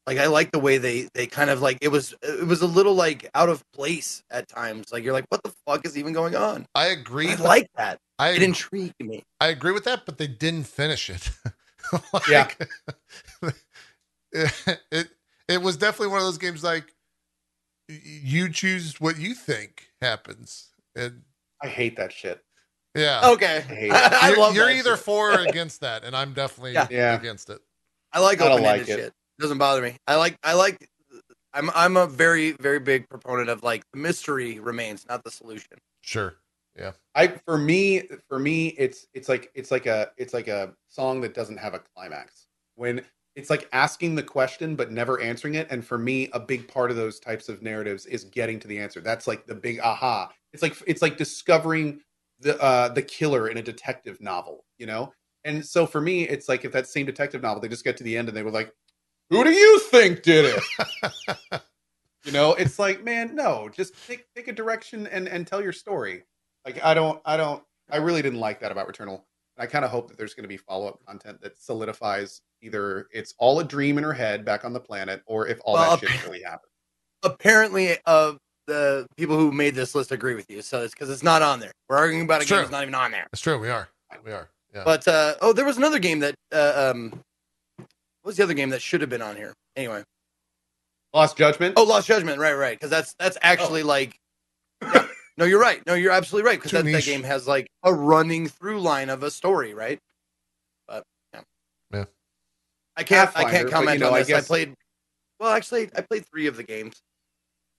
Like 0.06 0.18
I 0.18 0.28
liked 0.28 0.52
the 0.52 0.60
way 0.60 0.78
they 0.78 1.08
they 1.14 1.26
kind 1.26 1.50
of 1.50 1.60
like 1.60 1.78
it 1.80 1.88
was 1.88 2.14
it 2.22 2.46
was 2.46 2.62
a 2.62 2.66
little 2.68 2.94
like 2.94 3.28
out 3.34 3.48
of 3.48 3.60
place 3.72 4.22
at 4.30 4.46
times. 4.46 4.92
Like 4.92 5.02
you're 5.02 5.12
like, 5.12 5.24
what 5.30 5.42
the 5.42 5.52
fuck 5.66 5.84
is 5.84 5.98
even 5.98 6.12
going 6.12 6.36
on? 6.36 6.64
I 6.76 6.86
agree. 6.86 7.30
I 7.30 7.34
like 7.34 7.66
that. 7.74 7.98
I 8.20 8.28
It 8.30 8.44
intrigued 8.44 8.94
me. 9.00 9.24
I 9.40 9.48
agree 9.48 9.72
with 9.72 9.82
that, 9.82 10.06
but 10.06 10.16
they 10.16 10.28
didn't 10.28 10.68
finish 10.68 11.10
it. 11.10 11.28
Like, 12.12 12.28
Yeah. 12.28 12.48
it, 14.32 14.78
it 14.92 15.08
it 15.48 15.60
was 15.60 15.76
definitely 15.76 16.06
one 16.06 16.20
of 16.20 16.24
those 16.24 16.38
games 16.38 16.62
like 16.62 16.84
you 18.02 18.48
choose 18.50 19.00
what 19.00 19.18
you 19.18 19.34
think 19.34 19.88
happens. 20.00 20.70
And 20.94 21.22
I 21.62 21.68
hate 21.68 21.96
that 21.96 22.12
shit. 22.12 22.42
yeah. 22.94 23.22
Okay, 23.30 23.60
hate. 23.62 23.90
I, 23.94 24.28
you're 24.30 24.38
love 24.38 24.54
you're 24.54 24.70
either 24.70 24.96
shit. 24.96 25.04
for 25.04 25.32
or 25.32 25.40
against 25.48 25.80
that, 25.80 26.04
and 26.04 26.16
I'm 26.16 26.32
definitely 26.32 26.72
Yeah. 26.72 26.88
Yeah. 26.90 27.14
against 27.14 27.50
it. 27.50 27.60
I 28.12 28.20
like 28.20 28.40
I 28.40 28.44
don't 28.48 28.52
open 28.60 28.64
ended 28.66 28.88
like 28.88 28.98
it. 28.98 29.02
shit. 29.04 29.12
Doesn't 29.40 29.58
bother 29.58 29.82
me. 29.82 29.96
I 30.06 30.16
like 30.16 30.36
I 30.42 30.52
like 30.54 30.88
I'm 31.54 31.70
I'm 31.74 31.96
a 31.96 32.06
very 32.06 32.52
very 32.52 32.78
big 32.80 33.08
proponent 33.08 33.48
of 33.48 33.62
like 33.62 33.82
the 33.92 33.98
mystery 33.98 34.58
remains, 34.60 35.06
not 35.08 35.24
the 35.24 35.30
solution. 35.30 35.78
Sure. 36.02 36.34
Yeah. 36.78 36.92
I 37.14 37.28
for 37.28 37.58
me 37.58 38.02
for 38.28 38.38
me 38.38 38.68
it's 38.78 39.06
it's 39.14 39.28
like 39.28 39.50
it's 39.54 39.70
like 39.70 39.86
a 39.86 40.10
it's 40.16 40.32
like 40.34 40.48
a 40.48 40.72
song 40.88 41.20
that 41.22 41.34
doesn't 41.34 41.58
have 41.58 41.74
a 41.74 41.80
climax. 41.94 42.46
When 42.76 43.02
it's 43.34 43.50
like 43.50 43.68
asking 43.72 44.14
the 44.14 44.22
question 44.22 44.76
but 44.76 44.92
never 44.92 45.20
answering 45.20 45.54
it 45.54 45.66
and 45.70 45.84
for 45.84 45.98
me 45.98 46.28
a 46.32 46.40
big 46.40 46.68
part 46.68 46.90
of 46.90 46.96
those 46.96 47.18
types 47.18 47.48
of 47.48 47.62
narratives 47.62 48.06
is 48.06 48.24
getting 48.24 48.60
to 48.60 48.68
the 48.68 48.78
answer. 48.78 49.00
That's 49.00 49.26
like 49.26 49.46
the 49.46 49.54
big 49.54 49.80
aha. 49.80 50.30
It's 50.52 50.62
like 50.62 50.76
it's 50.86 51.02
like 51.02 51.16
discovering 51.16 52.00
the 52.40 52.60
uh 52.62 52.88
the 52.88 53.02
killer 53.02 53.48
in 53.48 53.58
a 53.58 53.62
detective 53.62 54.20
novel, 54.20 54.64
you 54.78 54.86
know? 54.86 55.12
And 55.44 55.64
so 55.64 55.86
for 55.86 56.00
me 56.00 56.28
it's 56.28 56.48
like 56.48 56.64
if 56.64 56.72
that 56.72 56.86
same 56.86 57.06
detective 57.06 57.42
novel 57.42 57.60
they 57.60 57.68
just 57.68 57.84
get 57.84 57.96
to 57.98 58.04
the 58.04 58.16
end 58.16 58.28
and 58.28 58.36
they 58.36 58.42
were 58.42 58.50
like 58.50 58.72
who 59.30 59.44
do 59.44 59.50
you 59.50 59.78
think 59.78 60.22
did 60.22 60.56
it? 60.56 61.62
You 62.24 62.30
know, 62.30 62.54
it's 62.54 62.78
like, 62.78 63.02
man, 63.02 63.34
no, 63.34 63.68
just 63.68 63.94
take 64.06 64.26
take 64.34 64.48
a 64.48 64.52
direction 64.52 65.06
and 65.08 65.28
and 65.28 65.46
tell 65.46 65.62
your 65.62 65.72
story. 65.72 66.22
Like 66.64 66.82
I 66.84 66.94
don't 66.94 67.20
I 67.24 67.36
don't 67.36 67.62
I 67.90 67.96
really 67.96 68.22
didn't 68.22 68.38
like 68.38 68.60
that 68.60 68.70
about 68.70 68.86
Returnal. 68.86 69.22
I 69.58 69.66
kind 69.66 69.84
of 69.84 69.90
hope 69.90 70.08
that 70.08 70.16
there's 70.16 70.34
going 70.34 70.44
to 70.44 70.48
be 70.48 70.56
follow 70.56 70.88
up 70.88 71.04
content 71.06 71.40
that 71.42 71.58
solidifies 71.58 72.40
either 72.62 73.08
it's 73.12 73.34
all 73.38 73.60
a 73.60 73.64
dream 73.64 73.98
in 73.98 74.04
her 74.04 74.12
head 74.12 74.44
back 74.44 74.64
on 74.64 74.72
the 74.72 74.80
planet, 74.80 75.22
or 75.26 75.46
if 75.46 75.58
all 75.64 75.74
Well, 75.74 75.96
that 75.96 76.08
shit 76.08 76.24
really 76.24 76.42
happened. 76.42 76.70
Apparently, 77.22 77.96
uh, 78.06 78.32
the 78.66 79.06
people 79.16 79.36
who 79.36 79.52
made 79.52 79.74
this 79.74 79.94
list 79.94 80.10
agree 80.12 80.34
with 80.34 80.48
you. 80.50 80.62
So 80.62 80.82
it's 80.82 80.94
because 80.94 81.10
it's 81.10 81.22
not 81.22 81.42
on 81.42 81.60
there. 81.60 81.72
We're 81.88 81.96
arguing 81.96 82.24
about 82.24 82.36
a 82.40 82.44
game 82.44 82.48
Sure. 82.48 82.58
that's 82.58 82.70
not 82.70 82.82
even 82.82 82.94
on 82.94 83.10
there. 83.10 83.26
That's 83.30 83.40
true. 83.42 83.58
We 83.58 83.68
are. 83.68 83.88
We 84.24 84.32
are. 84.32 84.48
Yeah. 84.74 84.82
But 84.84 85.06
uh, 85.06 85.34
oh, 85.42 85.52
there 85.52 85.64
was 85.66 85.76
another 85.76 85.98
game 85.98 86.20
that 86.20 86.34
uh, 86.52 86.92
um, 86.94 87.10
what 87.76 87.88
was 88.24 88.36
the 88.36 88.42
other 88.44 88.54
game 88.54 88.70
that 88.70 88.80
should 88.80 89.00
have 89.02 89.10
been 89.10 89.20
on 89.22 89.36
here? 89.36 89.52
Anyway, 89.76 90.02
Lost 91.12 91.36
Judgment. 91.36 91.74
oh, 91.76 91.82
Lost 91.82 92.06
Judgment, 92.08 92.38
right, 92.38 92.54
right, 92.54 92.76
because 92.78 92.88
that's 92.90 93.14
that's 93.18 93.36
actually 93.42 93.82
like, 93.82 94.14
yeah. 94.82 95.06
no, 95.36 95.44
you're 95.44 95.60
right. 95.60 95.84
No, 95.86 95.94
you're 95.94 96.12
absolutely 96.12 96.48
right 96.48 96.58
because 96.58 96.72
that, 96.72 96.84
that 96.84 97.04
game 97.04 97.22
has 97.22 97.46
like 97.48 97.66
a 97.82 97.92
running 97.92 98.48
through 98.48 98.80
line 98.80 99.08
of 99.10 99.22
a 99.22 99.30
story, 99.30 99.74
right? 99.74 99.98
But 100.86 101.04
yeah, 101.32 101.40
Yeah. 101.92 102.04
I 102.96 103.02
can't 103.02 103.30
I 103.36 103.50
can't 103.50 103.64
but, 103.64 103.72
comment 103.72 103.94
you 103.94 104.00
know, 104.00 104.08
on 104.08 104.14
I 104.14 104.18
this. 104.20 104.28
I 104.28 104.32
guess- 104.32 104.46
played, 104.46 104.74
well, 105.40 105.50
actually, 105.52 105.90
I 105.96 106.02
played 106.02 106.24
three 106.26 106.46
of 106.46 106.56
the 106.56 106.62
games. 106.62 107.00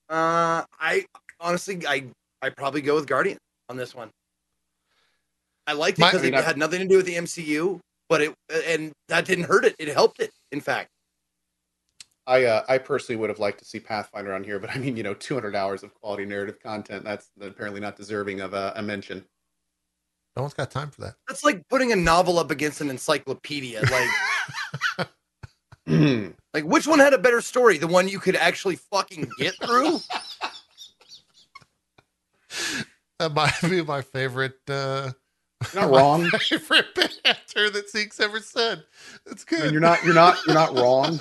Uh, 0.08 0.64
I 0.78 1.06
honestly, 1.40 1.80
I 1.86 2.04
I 2.42 2.50
probably 2.50 2.82
go 2.82 2.94
with 2.94 3.06
Guardian 3.06 3.38
on 3.68 3.76
this 3.76 3.94
one. 3.94 4.10
I 5.66 5.72
liked 5.72 5.98
it 5.98 6.02
because 6.04 6.20
I 6.20 6.24
mean, 6.24 6.34
it 6.34 6.38
I- 6.38 6.42
had 6.42 6.58
nothing 6.58 6.80
to 6.80 6.86
do 6.86 6.96
with 6.96 7.06
the 7.06 7.14
MCU, 7.14 7.80
but 8.08 8.20
it 8.20 8.34
and 8.66 8.92
that 9.08 9.24
didn't 9.24 9.44
hurt 9.44 9.64
it. 9.64 9.74
It 9.78 9.88
helped 9.88 10.20
it. 10.20 10.30
In 10.52 10.60
fact, 10.60 10.88
I 12.26 12.44
uh, 12.44 12.64
I 12.68 12.78
personally 12.78 13.16
would 13.20 13.28
have 13.30 13.38
liked 13.38 13.58
to 13.58 13.64
see 13.64 13.78
Pathfinder 13.80 14.32
on 14.34 14.44
here, 14.44 14.58
but 14.58 14.70
I 14.74 14.78
mean, 14.78 14.96
you 14.96 15.02
know, 15.02 15.14
200 15.14 15.54
hours 15.54 15.82
of 15.82 15.92
quality 15.94 16.24
narrative 16.24 16.58
content. 16.60 17.04
That's 17.04 17.30
apparently 17.40 17.80
not 17.80 17.96
deserving 17.96 18.40
of 18.40 18.54
a, 18.54 18.72
a 18.76 18.82
mention. 18.82 19.24
no 20.36 20.42
one's 20.42 20.54
got 20.54 20.70
time 20.70 20.90
for 20.90 21.02
that. 21.02 21.14
that's 21.28 21.44
like 21.44 21.68
putting 21.68 21.92
a 21.92 21.96
novel 21.96 22.38
up 22.38 22.50
against 22.50 22.80
an 22.80 22.88
encyclopedia. 22.90 23.82
Like, 23.90 25.08
like 26.54 26.64
which 26.64 26.86
one 26.86 26.98
had 26.98 27.12
a 27.12 27.18
better 27.18 27.40
story? 27.42 27.76
The 27.78 27.86
one 27.86 28.08
you 28.08 28.18
could 28.18 28.36
actually 28.36 28.76
fucking 28.76 29.28
get 29.38 29.54
through? 29.62 29.98
That 33.20 33.32
might 33.32 33.52
be 33.62 33.80
my 33.82 34.02
favorite. 34.02 34.58
uh 34.68 35.12
You're 35.72 35.82
not 35.82 35.90
wrong. 35.90 36.28
favorite 36.40 36.94
banter 36.94 37.70
that 37.70 37.88
Zeke's 37.90 38.20
ever 38.20 38.40
said. 38.40 38.84
It's 39.26 39.44
I 39.50 39.54
mean, 39.54 39.62
good. 39.62 39.72
you're 39.72 39.80
not 39.80 40.04
you're 40.04 40.14
not 40.14 40.38
you're 40.46 40.54
not 40.54 40.74
wrong. 40.76 41.20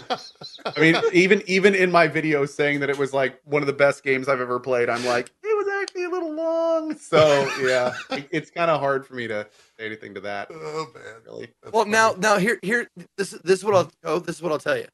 I 0.65 0.79
mean, 0.79 0.95
even 1.13 1.41
even 1.45 1.75
in 1.75 1.91
my 1.91 2.07
video 2.07 2.45
saying 2.45 2.79
that 2.81 2.89
it 2.89 2.97
was 2.97 3.13
like 3.13 3.39
one 3.45 3.61
of 3.61 3.67
the 3.67 3.73
best 3.73 4.03
games 4.03 4.27
I've 4.27 4.41
ever 4.41 4.59
played, 4.59 4.89
I'm 4.89 5.05
like, 5.05 5.31
it 5.43 5.57
was 5.57 5.67
actually 5.81 6.05
a 6.05 6.09
little 6.09 6.33
long. 6.33 6.95
So 6.97 7.49
yeah, 7.61 7.93
it- 8.17 8.27
it's 8.31 8.49
kind 8.51 8.69
of 8.71 8.79
hard 8.79 9.05
for 9.05 9.13
me 9.15 9.27
to 9.27 9.47
say 9.77 9.85
anything 9.85 10.13
to 10.15 10.21
that. 10.21 10.47
oh 10.51 10.87
man. 10.93 11.03
Really, 11.25 11.47
That's 11.61 11.73
well, 11.73 11.83
funny. 11.83 11.91
now, 11.91 12.15
now 12.17 12.37
here, 12.37 12.59
here, 12.63 12.87
this, 13.17 13.31
this 13.43 13.59
is 13.59 13.65
what 13.65 13.75
I'll, 13.75 13.91
oh, 14.03 14.19
this 14.19 14.35
is 14.37 14.41
what 14.41 14.51
I'll 14.51 14.59
tell 14.59 14.77
you. 14.77 14.87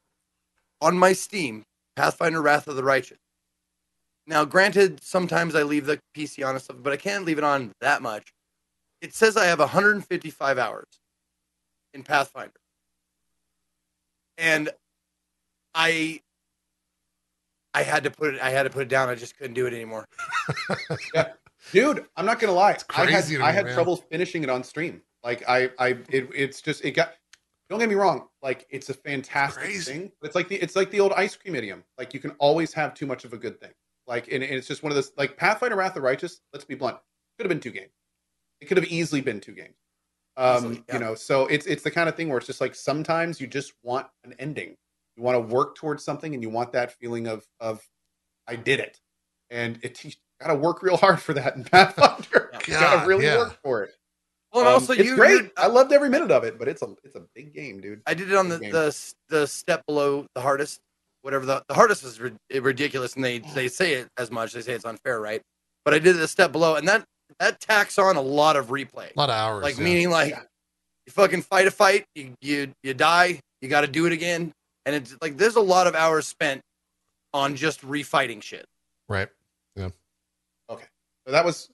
on 0.80 0.96
my 0.98 1.12
Steam 1.12 1.62
Pathfinder 1.96 2.40
Wrath 2.42 2.68
of 2.68 2.76
the 2.76 2.84
Righteous. 2.84 3.18
Now, 4.26 4.44
granted, 4.44 5.02
sometimes 5.02 5.54
I 5.54 5.62
leave 5.64 5.86
the 5.86 5.98
PC 6.16 6.46
on 6.46 6.54
and 6.54 6.62
stuff, 6.62 6.76
but 6.80 6.92
I 6.92 6.96
can't 6.96 7.24
leave 7.24 7.38
it 7.38 7.44
on 7.44 7.72
that 7.80 8.00
much. 8.02 8.28
It 9.00 9.14
says 9.14 9.36
I 9.36 9.46
have 9.46 9.58
155 9.58 10.58
hours 10.58 10.86
in 11.94 12.02
Pathfinder. 12.02 12.52
And 14.38 14.70
I 15.74 16.20
I 17.72 17.82
had 17.82 18.04
to 18.04 18.10
put 18.10 18.34
it 18.34 18.40
I 18.40 18.50
had 18.50 18.64
to 18.64 18.70
put 18.70 18.82
it 18.82 18.88
down. 18.88 19.08
I 19.08 19.14
just 19.14 19.36
couldn't 19.36 19.54
do 19.54 19.66
it 19.66 19.72
anymore. 19.74 20.06
yeah. 21.14 21.32
dude 21.72 22.06
i'm 22.16 22.26
not 22.26 22.40
gonna 22.40 22.52
lie 22.52 22.70
i 22.70 22.72
had 22.72 23.08
crazy 23.08 23.38
i 23.38 23.50
had 23.50 23.66
man. 23.66 23.74
trouble 23.74 23.96
finishing 23.96 24.42
it 24.42 24.50
on 24.50 24.64
stream 24.64 25.02
like 25.22 25.46
i 25.48 25.70
i 25.78 25.88
it, 26.08 26.28
it's 26.34 26.60
just 26.60 26.84
it 26.84 26.92
got 26.92 27.12
don't 27.68 27.78
get 27.78 27.88
me 27.88 27.94
wrong 27.94 28.26
like 28.42 28.66
it's 28.70 28.88
a 28.88 28.94
fantastic 28.94 29.62
Crazy. 29.62 29.92
thing 29.92 30.12
it's 30.22 30.34
like 30.34 30.48
the 30.48 30.56
it's 30.56 30.74
like 30.74 30.90
the 30.90 31.00
old 31.00 31.12
ice 31.12 31.36
cream 31.36 31.54
idiom 31.54 31.84
like 31.98 32.14
you 32.14 32.20
can 32.20 32.30
always 32.38 32.72
have 32.72 32.94
too 32.94 33.06
much 33.06 33.24
of 33.24 33.32
a 33.32 33.36
good 33.36 33.60
thing 33.60 33.70
like 34.06 34.26
and, 34.32 34.42
and 34.42 34.54
it's 34.54 34.66
just 34.66 34.82
one 34.82 34.90
of 34.90 34.96
those 34.96 35.12
like 35.16 35.36
pathfinder 35.36 35.76
wrath 35.76 35.96
of 35.96 36.02
righteous 36.02 36.40
let's 36.52 36.64
be 36.64 36.74
blunt 36.74 36.96
could 37.36 37.44
have 37.44 37.50
been 37.50 37.60
two 37.60 37.70
games 37.70 37.92
it 38.60 38.66
could 38.66 38.76
have 38.76 38.86
easily 38.86 39.20
been 39.20 39.40
two 39.40 39.52
games 39.52 39.74
um 40.36 40.56
Easily, 40.56 40.84
yeah. 40.88 40.94
you 40.94 41.00
know 41.00 41.14
so 41.14 41.46
it's 41.46 41.66
it's 41.66 41.82
the 41.82 41.90
kind 41.90 42.08
of 42.08 42.14
thing 42.14 42.28
where 42.28 42.38
it's 42.38 42.46
just 42.46 42.60
like 42.60 42.74
sometimes 42.74 43.40
you 43.40 43.46
just 43.46 43.72
want 43.82 44.06
an 44.24 44.34
ending 44.38 44.76
you 45.16 45.22
want 45.22 45.34
to 45.36 45.40
work 45.54 45.74
towards 45.74 46.04
something 46.04 46.34
and 46.34 46.42
you 46.42 46.48
want 46.50 46.72
that 46.72 46.92
feeling 46.92 47.26
of 47.26 47.44
of 47.58 47.82
i 48.46 48.54
did 48.56 48.80
it 48.80 49.00
and 49.50 49.78
it 49.82 50.02
you 50.04 50.12
gotta 50.40 50.54
work 50.54 50.82
real 50.82 50.96
hard 50.96 51.20
for 51.20 51.32
that 51.34 51.56
in 51.56 51.64
pathfinder 51.64 52.50
you 52.66 52.72
gotta 52.74 53.06
really 53.06 53.24
yeah. 53.24 53.36
work 53.38 53.58
for 53.62 53.82
it 53.82 53.90
Well, 54.52 54.62
and 54.62 54.68
Um, 54.68 54.74
also 54.74 54.92
it's 54.92 55.04
you, 55.04 55.16
great 55.16 55.42
you- 55.42 55.50
i 55.56 55.66
loved 55.66 55.92
every 55.92 56.08
minute 56.08 56.30
of 56.30 56.44
it 56.44 56.58
but 56.58 56.68
it's 56.68 56.82
a 56.82 56.94
it's 57.04 57.16
a 57.16 57.22
big 57.34 57.52
game 57.52 57.80
dude 57.80 58.00
I 58.06 58.14
did 58.14 58.30
it 58.30 58.36
on 58.36 58.48
the, 58.48 58.58
Game. 58.60 58.72
the 58.72 59.12
the 59.28 59.46
step 59.46 59.84
below 59.86 60.26
the 60.34 60.40
hardest, 60.40 60.80
whatever 61.22 61.44
the 61.44 61.62
the 61.68 61.74
hardest 61.74 62.04
is 62.04 62.18
rid- 62.20 62.38
ridiculous, 62.54 63.14
and 63.16 63.24
they 63.24 63.40
they 63.54 63.68
say 63.68 63.94
it 63.94 64.08
as 64.16 64.30
much. 64.30 64.52
They 64.52 64.62
say 64.62 64.72
it's 64.72 64.84
unfair, 64.86 65.20
right? 65.20 65.42
But 65.84 65.94
I 65.94 65.98
did 65.98 66.16
the 66.16 66.26
step 66.26 66.50
below, 66.52 66.74
and 66.76 66.88
that 66.88 67.04
that 67.40 67.60
tacks 67.60 67.98
on 67.98 68.16
a 68.16 68.20
lot 68.20 68.54
of 68.56 68.68
replay. 68.68 69.10
A 69.14 69.18
lot 69.18 69.30
of 69.30 69.34
hours. 69.34 69.62
Like 69.64 69.76
yeah. 69.78 69.84
meaning, 69.84 70.10
like 70.10 70.30
Yeah. 70.30 70.42
you 71.06 71.12
fucking 71.12 71.42
fight 71.42 71.66
a 71.66 71.70
fight, 71.72 72.04
you 72.14 72.34
you 72.40 72.72
you 72.84 72.94
die, 72.94 73.40
you 73.60 73.68
got 73.68 73.80
to 73.80 73.88
do 73.88 74.06
it 74.06 74.12
again, 74.12 74.52
and 74.86 74.94
it's 74.94 75.16
like 75.20 75.36
there's 75.36 75.56
a 75.56 75.60
lot 75.60 75.86
of 75.88 75.94
hours 75.96 76.28
spent 76.28 76.60
on 77.34 77.56
just 77.56 77.80
refighting 77.82 78.42
shit. 78.42 78.64
right. 79.08 79.28
Yeah. 79.76 79.88
Okay. 80.68 80.86
So 81.26 81.32
that 81.32 81.44
was 81.44 81.68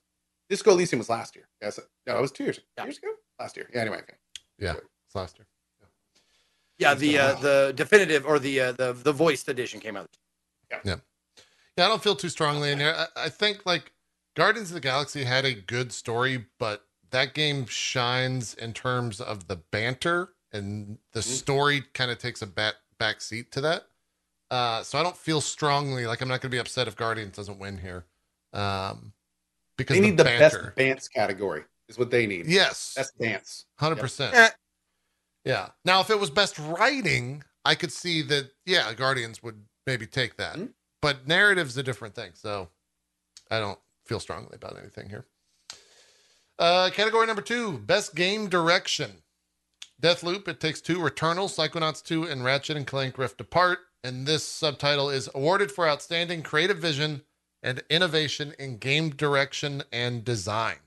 disco 0.49 0.71
elysium 0.71 0.99
was 0.99 1.09
last 1.09 1.35
year 1.35 1.45
yes 1.61 1.77
no 2.05 2.17
it 2.17 2.21
was 2.21 2.31
two 2.31 2.43
years, 2.45 2.59
Yeah. 2.77 2.85
years 2.85 2.97
ago 2.99 3.09
last 3.39 3.57
year 3.57 3.67
yeah 3.73 3.81
anyway 3.81 3.97
okay. 3.97 4.13
Yeah. 4.59 4.75
It's 5.07 5.15
last 5.15 5.37
year. 5.37 5.45
Yeah, 6.79 6.91
yeah 6.91 6.93
the 6.93 7.17
uh, 7.19 7.33
the 7.41 7.73
definitive 7.75 8.25
or 8.25 8.39
the 8.39 8.59
uh, 8.61 8.71
the 8.73 8.93
the 8.93 9.11
voiced 9.11 9.49
edition 9.49 9.79
came 9.79 9.97
out. 9.97 10.07
Yeah, 10.71 10.79
Yeah. 10.85 10.95
Yeah. 11.77 11.85
I 11.85 11.89
don't 11.89 12.01
feel 12.03 12.15
too 12.15 12.29
strongly 12.29 12.71
in 12.71 12.79
here. 12.79 12.93
I, 12.97 13.25
I 13.25 13.29
think 13.29 13.65
like 13.65 13.91
Guardians 14.37 14.69
of 14.69 14.75
the 14.75 14.81
Galaxy 14.81 15.23
had 15.23 15.45
a 15.45 15.53
good 15.55 15.91
story, 15.91 16.45
but 16.59 16.85
that 17.09 17.33
game 17.33 17.65
shines 17.65 18.53
in 18.53 18.71
terms 18.71 19.19
of 19.19 19.47
the 19.47 19.55
banter 19.55 20.29
and 20.51 20.99
the 21.13 21.21
Mhm. 21.21 21.23
story 21.23 21.81
kind 21.95 22.11
of 22.11 22.19
takes 22.19 22.43
a 22.43 22.45
back 22.47 22.75
back 22.99 23.19
seat 23.21 23.51
to 23.51 23.61
that. 23.61 23.89
Uh, 24.51 24.83
so 24.83 24.99
I 24.99 25.03
don't 25.03 25.17
feel 25.17 25.41
strongly 25.41 26.05
like 26.05 26.21
I'm 26.21 26.27
not 26.27 26.41
going 26.41 26.51
to 26.51 26.55
be 26.55 26.59
upset 26.59 26.87
if 26.87 26.95
Guardians 26.95 27.35
doesn't 27.35 27.57
win 27.57 27.79
here, 27.79 28.05
um, 28.53 29.13
because 29.75 29.95
they 29.95 30.01
need 30.01 30.17
the 30.17 30.23
banter. 30.23 30.65
best 30.67 30.75
dance 30.77 31.07
category 31.07 31.63
is 31.87 31.97
what 31.97 32.11
they 32.11 32.27
need 32.27 32.45
Yes, 32.47 32.93
best 32.95 33.17
dance 33.17 33.65
hundred 33.79 33.99
percent. 33.99 34.35
Eh. 34.35 34.49
Yeah. 35.45 35.71
Now, 35.83 35.99
if 36.01 36.09
it 36.11 36.19
was 36.19 36.29
best 36.29 36.59
writing, 36.59 37.43
I 37.65 37.73
could 37.73 37.91
see 37.91 38.21
that. 38.23 38.51
Yeah, 38.65 38.93
Guardians 38.93 39.41
would 39.41 39.67
maybe 39.87 40.05
take 40.05 40.37
that, 40.37 40.57
Mhm. 40.57 40.73
but 41.01 41.27
narrative's 41.27 41.75
a 41.77 41.83
different 41.83 42.13
thing. 42.13 42.33
So 42.35 42.69
I 43.49 43.59
don't 43.59 43.79
feel 44.07 44.19
strongly 44.19 44.55
about 44.55 44.77
anything 44.77 45.09
here. 45.09 45.25
Uh, 46.59 46.89
category 46.91 47.27
number 47.27 47.41
two: 47.41 47.77
best 47.79 48.15
game 48.15 48.47
direction. 48.49 49.11
Deathloop, 50.01 50.47
It 50.47 50.59
Takes 50.59 50.79
Two, 50.79 50.99
Returnal, 50.99 51.47
Psychonauts 51.49 52.03
2, 52.03 52.25
and 52.25 52.43
Ratchet 52.43 52.77
and 52.77 52.85
Clank 52.85 53.17
Rift 53.17 53.41
Apart. 53.41 53.79
And 54.03 54.27
this 54.27 54.43
subtitle 54.43 55.09
is 55.09 55.27
awarded 55.33 55.71
for 55.71 55.89
outstanding 55.89 56.43
creative 56.43 56.77
vision 56.77 57.23
and 57.63 57.81
innovation 57.89 58.53
in 58.59 58.77
game 58.77 59.09
direction 59.09 59.81
and 59.91 60.23
design. 60.23 60.77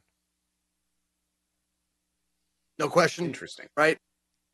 No 2.79 2.89
question, 2.89 3.25
interesting 3.27 3.67
right? 3.77 3.99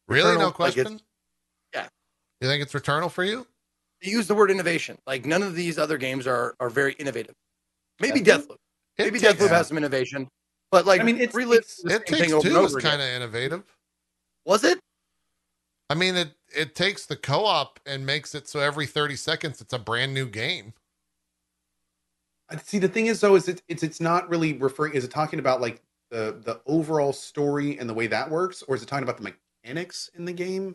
Really, 0.09 0.35
Returnal, 0.35 0.39
no 0.39 0.51
question. 0.53 0.87
it's- 0.87 1.03
yeah. 1.75 1.89
You 2.41 2.49
think 2.49 2.63
it's 2.63 2.73
Returnal 2.73 3.11
for 3.11 3.25
you? 3.25 3.47
They 4.03 4.11
use 4.11 4.27
the 4.27 4.35
word 4.35 4.51
innovation. 4.51 4.99
Like 5.07 5.25
none 5.27 5.43
of 5.43 5.55
these 5.55 5.79
other 5.79 5.99
games 5.99 6.27
are 6.27 6.55
are 6.61 6.71
very 6.71 6.95
innovative. 6.95 7.35
Maybe 8.01 8.21
Deathloop? 8.21 8.47
Deathloop. 8.47 8.57
Maybe 8.99 9.19
takes- 9.21 9.35
Deathloop 9.41 9.49
has 9.49 9.69
some 9.69 9.77
innovation, 9.79 10.29
but 10.71 10.87
like 10.87 11.01
I 11.01 11.05
mean, 11.05 11.17
it's- 11.17 11.35
relive 11.35 11.59
it's- 11.61 11.81
the 11.83 11.89
It 11.91 11.93
same 11.93 12.01
takes 12.19 12.21
thing 12.21 12.33
over 12.35 12.49
two 12.49 12.65
is 12.65 12.77
kind 12.83 13.01
of 13.03 13.09
innovative. 13.09 13.65
Was 14.45 14.65
it? 14.65 14.79
I 15.91 15.95
mean, 15.95 16.17
it 16.17 16.31
it 16.55 16.75
takes 16.75 17.07
the 17.07 17.17
co-op 17.17 17.79
and 17.87 18.05
makes 18.07 18.35
it 18.35 18.49
so 18.49 18.61
every 18.61 18.87
thirty 18.87 19.17
seconds 19.17 19.61
it's 19.61 19.73
a 19.73 19.79
brand 19.79 20.15
new 20.15 20.27
game. 20.27 20.75
I- 22.49 22.57
see 22.59 22.79
the 22.79 22.89
thing 22.89 23.07
is 23.07 23.21
though 23.21 23.35
is 23.35 23.49
it, 23.49 23.63
it's 23.69 23.83
it's 23.83 24.01
not 24.01 24.29
really 24.29 24.53
referring 24.55 24.95
is 24.95 25.05
it 25.05 25.11
talking 25.11 25.39
about 25.39 25.61
like 25.61 25.83
the 26.11 26.41
the 26.45 26.61
overall 26.67 27.13
story 27.13 27.79
and 27.79 27.89
the 27.91 27.95
way 27.95 28.07
that 28.07 28.31
works 28.31 28.63
or 28.63 28.77
is 28.77 28.83
it 28.83 28.87
talking 28.87 29.03
about 29.03 29.17
the 29.17 29.35
mechanics 29.65 30.11
in 30.15 30.25
the 30.25 30.33
game 30.33 30.73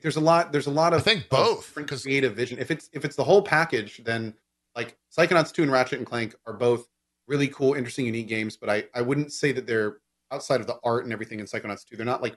there's 0.00 0.16
a 0.16 0.20
lot 0.20 0.50
there's 0.50 0.66
a 0.66 0.70
lot 0.70 0.92
of 0.92 1.00
I 1.00 1.02
think 1.04 1.28
both, 1.28 1.60
different 1.66 1.88
'cause- 1.88 2.02
creative 2.02 2.34
vision 2.34 2.58
if 2.58 2.70
it's 2.72 2.90
if 2.92 3.04
it's 3.04 3.14
the 3.14 3.22
whole 3.24 3.40
package 3.42 4.02
then 4.04 4.34
like 4.76 4.96
psychonauts 5.16 5.52
2 5.52 5.62
and 5.62 5.72
ratchet 5.72 5.98
and 5.98 6.06
clank 6.06 6.34
are 6.46 6.52
both 6.52 6.86
really 7.26 7.48
cool 7.48 7.74
interesting 7.74 8.06
unique 8.06 8.28
games 8.28 8.56
but 8.56 8.70
i 8.70 8.84
i 8.94 9.00
wouldn't 9.00 9.32
say 9.32 9.50
that 9.50 9.66
they're 9.66 9.98
outside 10.30 10.60
of 10.60 10.66
the 10.66 10.78
art 10.84 11.04
and 11.04 11.12
everything 11.12 11.40
in 11.40 11.46
psychonauts 11.46 11.84
2 11.84 11.96
they're 11.96 12.06
not 12.06 12.22
like 12.22 12.36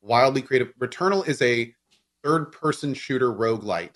wildly 0.00 0.42
creative 0.42 0.72
returnal 0.78 1.26
is 1.26 1.42
a 1.42 1.74
third 2.24 2.52
person 2.52 2.94
shooter 2.94 3.32
roguelite 3.32 3.94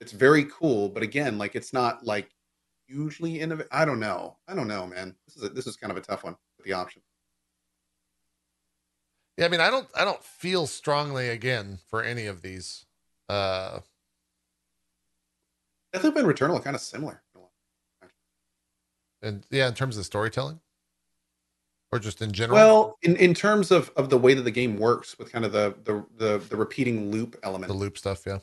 it's 0.00 0.12
very 0.12 0.44
cool 0.44 0.88
but 0.88 1.02
again 1.02 1.36
like 1.36 1.54
it's 1.54 1.72
not 1.72 2.04
like 2.04 2.30
hugely 2.88 3.40
innovative. 3.40 3.68
I 3.70 3.84
don't 3.84 4.00
know. 4.00 4.38
I 4.48 4.54
don't 4.54 4.68
know, 4.68 4.86
man. 4.86 5.14
This 5.26 5.36
is 5.36 5.42
a, 5.44 5.48
this 5.50 5.66
is 5.66 5.76
kind 5.76 5.90
of 5.90 5.96
a 5.96 6.00
tough 6.00 6.24
one 6.24 6.36
with 6.56 6.66
the 6.66 6.72
option. 6.72 7.02
Yeah, 9.36 9.44
I 9.44 9.48
mean, 9.48 9.60
I 9.60 9.70
don't 9.70 9.86
I 9.94 10.04
don't 10.04 10.22
feel 10.24 10.66
strongly 10.66 11.28
again 11.28 11.78
for 11.88 12.02
any 12.02 12.26
of 12.26 12.42
these. 12.42 12.86
Uh, 13.28 13.80
Deathloop 15.94 16.16
and 16.16 16.26
Returnal 16.26 16.56
are 16.56 16.60
kind 16.60 16.76
of 16.76 16.82
similar. 16.82 17.22
and 19.22 19.46
yeah, 19.50 19.68
in 19.68 19.74
terms 19.74 19.96
of 19.96 20.04
storytelling, 20.04 20.60
or 21.92 21.98
just 21.98 22.22
in 22.22 22.32
general. 22.32 22.56
Well, 22.56 22.98
in, 23.02 23.16
in 23.16 23.34
terms 23.34 23.70
of, 23.70 23.90
of 23.96 24.10
the 24.10 24.18
way 24.18 24.34
that 24.34 24.42
the 24.42 24.50
game 24.50 24.76
works 24.76 25.18
with 25.18 25.32
kind 25.32 25.44
of 25.44 25.52
the 25.52 25.74
the 25.84 26.04
the, 26.16 26.38
the 26.38 26.56
repeating 26.56 27.10
loop 27.10 27.36
element. 27.42 27.68
the 27.68 27.78
loop 27.78 27.98
stuff. 27.98 28.22
Yeah. 28.26 28.38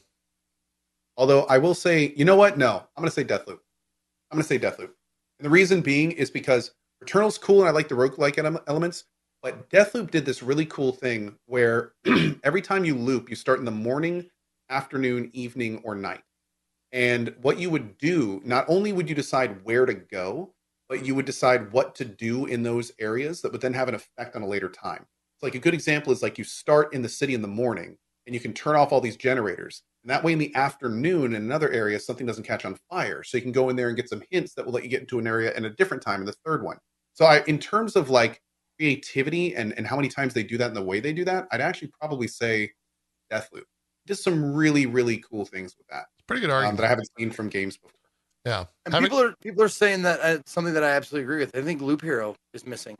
Although 1.18 1.44
I 1.44 1.58
will 1.58 1.76
say, 1.76 2.14
you 2.18 2.26
know 2.26 2.36
what? 2.36 2.58
No, 2.58 2.84
I'm 2.96 3.02
going 3.02 3.08
to 3.08 3.12
say 3.12 3.24
Deathloop. 3.24 3.60
I'm 4.32 4.38
going 4.38 4.42
to 4.42 4.48
say 4.48 4.60
Deathloop. 4.60 4.90
And 5.40 5.46
the 5.46 5.50
reason 5.50 5.82
being 5.82 6.12
is 6.12 6.30
because 6.30 6.72
Returnal's 7.04 7.38
cool 7.38 7.62
and 7.62 7.70
I 7.70 7.72
like 7.72 7.88
the 7.88 7.96
roguelike 7.96 8.38
ele- 8.38 8.62
elements, 8.68 9.06
but 9.42 9.70
Deathloop 9.70 10.12
did 10.12 10.26
this 10.26 10.44
really 10.44 10.66
cool 10.66 10.92
thing 10.92 11.36
where 11.46 11.94
every 12.44 12.62
time 12.62 12.84
you 12.84 12.96
loop, 12.96 13.30
you 13.30 13.36
start 13.36 13.60
in 13.60 13.66
the 13.66 13.72
morning, 13.72 14.30
afternoon, 14.70 15.30
evening, 15.34 15.80
or 15.84 15.96
night. 15.96 16.22
And 16.91 17.36
what 17.41 17.60
you 17.60 17.70
would 17.70 17.98
do, 17.98 18.41
not 18.45 18.66
only 18.68 18.94
would 18.94 19.10
you 19.10 19.16
decide 19.16 19.64
where 19.64 19.86
to 19.86 19.94
go, 19.94 20.53
but 20.88 21.06
you 21.06 21.16
would 21.16 21.26
decide 21.26 21.72
what 21.72 21.95
to 21.95 22.06
do 22.06 22.45
in 22.45 22.64
those 22.64 22.91
areas 22.99 23.41
that 23.41 23.52
would 23.52 23.62
then 23.62 23.74
have 23.74 23.90
an 23.90 23.95
effect 23.95 24.36
on 24.36 24.44
a 24.44 24.48
later 24.48 24.70
time. 24.70 25.06
So, 25.38 25.48
like 25.48 25.56
a 25.56 25.60
good 25.60 25.74
example 25.74 26.14
is 26.14 26.22
like 26.22 26.38
you 26.38 26.44
start 26.44 26.94
in 26.94 27.02
the 27.02 27.10
city 27.10 27.34
in 27.34 27.41
the 27.41 27.48
morning 27.48 27.98
and 28.26 28.34
you 28.34 28.40
can 28.40 28.53
turn 28.53 28.76
off 28.76 28.91
all 28.91 29.02
these 29.02 29.18
generators. 29.18 29.84
And 30.03 30.10
that 30.12 30.24
way, 30.24 30.34
in 30.34 30.40
the 30.40 30.56
afternoon, 30.56 31.36
in 31.36 31.44
another 31.44 31.72
area, 31.72 31.99
something 31.99 32.28
doesn't 32.28 32.44
catch 32.44 32.66
on 32.66 32.78
fire. 32.90 33.24
So 33.24 33.38
you 33.38 33.44
can 33.44 33.52
go 33.52 33.70
in 33.70 33.76
there 33.76 33.88
and 33.88 33.98
get 33.98 34.10
some 34.10 34.24
hints 34.30 34.53
that 34.53 34.66
will 34.66 34.74
let 34.74 34.84
you 34.84 34.90
get 34.90 35.02
into 35.02 35.20
an 35.20 35.28
area 35.28 35.53
in 35.56 35.66
a 35.66 35.70
different 35.72 36.03
time 36.03 36.20
in 36.22 36.26
the 36.28 36.36
third 36.45 36.64
one. 36.64 36.78
So, 37.14 37.26
I, 37.26 37.44
in 37.48 37.60
terms 37.60 37.95
of 37.95 38.10
like 38.10 38.41
creativity 38.80 39.56
and, 39.56 39.74
and 39.78 39.88
how 39.88 39.95
many 39.95 40.10
times 40.10 40.34
they 40.34 40.44
do 40.44 40.57
that 40.57 40.68
and 40.68 40.76
the 40.76 40.84
way 40.84 40.99
they 40.99 41.14
do 41.14 41.26
that, 41.26 41.48
I'd 41.52 41.62
actually 41.62 41.91
probably 41.99 42.28
say 42.28 42.72
Deathloop. 43.32 43.64
Just 44.07 44.24
some 44.24 44.53
really, 44.53 44.86
really 44.86 45.18
cool 45.18 45.45
things 45.45 45.76
with 45.78 45.88
that 45.88 46.06
It's 46.14 46.15
pretty 46.27 46.41
good 46.41 46.49
um, 46.49 46.56
argument. 46.57 46.77
that 46.77 46.85
I 46.85 46.89
haven't 46.89 47.10
seen 47.18 47.31
from 47.31 47.49
games 47.49 47.77
before. 47.77 47.91
yeah. 48.45 48.65
And 48.85 48.93
Having- 48.93 49.10
people 49.10 49.22
are 49.23 49.34
people 49.41 49.64
are 49.64 49.69
saying 49.69 50.02
that 50.03 50.19
uh, 50.22 50.39
something 50.45 50.73
that 50.73 50.84
I 50.84 50.89
absolutely 50.91 51.23
agree 51.26 51.39
with. 51.39 51.56
I 51.56 51.61
think 51.61 51.81
Loop 51.81 52.02
Hero 52.02 52.35
is 52.53 52.65
missing. 52.65 52.95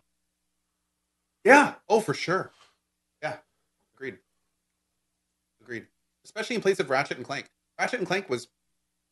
Yeah. 1.44 1.76
Oh, 1.90 2.00
for 2.00 2.14
sure. 2.14 2.52
Yeah. 3.22 3.38
Agreed. 3.96 4.18
Agreed. 5.62 5.88
Especially 6.24 6.56
in 6.56 6.62
place 6.62 6.80
of 6.80 6.90
Ratchet 6.90 7.18
and 7.18 7.26
Clank. 7.26 7.48
Ratchet 7.80 8.00
and 8.00 8.08
Clank 8.08 8.30
was 8.30 8.48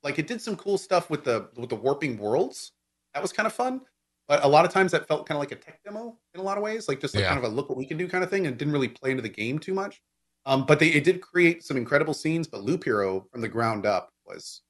like 0.04 0.20
it 0.20 0.28
did 0.28 0.42
some 0.42 0.56
cool 0.56 0.78
stuff 0.78 1.10
with 1.10 1.24
the 1.24 1.48
with 1.56 1.70
the 1.70 1.76
warping 1.76 2.18
worlds. 2.18 2.72
That 3.14 3.22
was 3.22 3.32
kind 3.32 3.46
of 3.48 3.54
fun. 3.54 3.82
But 4.28 4.44
a 4.44 4.48
lot 4.48 4.64
of 4.66 4.72
times 4.72 4.94
that 4.94 5.06
felt 5.08 5.28
kind 5.28 5.36
of 5.36 5.40
like 5.42 5.52
a 5.52 5.56
tech 5.56 5.84
demo 5.84 6.18
in 6.34 6.40
a 6.40 6.44
lot 6.44 6.58
of 6.58 6.64
ways, 6.64 6.88
like 6.88 7.02
just 7.02 7.14
like 7.14 7.24
Yeah. 7.24 7.30
kind 7.34 7.44
of 7.44 7.52
a 7.52 7.54
look 7.54 7.68
what 7.70 7.78
we 7.78 7.86
can 7.86 7.98
do 7.98 8.08
kind 8.08 8.24
of 8.24 8.30
thing, 8.30 8.48
and 8.48 8.58
didn't 8.58 8.74
really 8.74 8.88
play 8.88 9.12
into 9.12 9.22
the 9.22 9.30
game 9.30 9.60
too 9.60 9.74
much. 9.74 10.02
Um, 10.46 10.66
but 10.66 10.80
they 10.80 10.88
it 10.90 11.04
did 11.04 11.22
create 11.22 11.64
some 11.64 11.78
incredible 11.78 12.14
scenes. 12.14 12.48
But 12.48 12.64
Loop 12.64 12.84
Hero 12.84 13.26
from 13.32 13.42
the 13.42 13.48
ground 13.48 13.86
up 13.86 14.10
was 14.26 14.62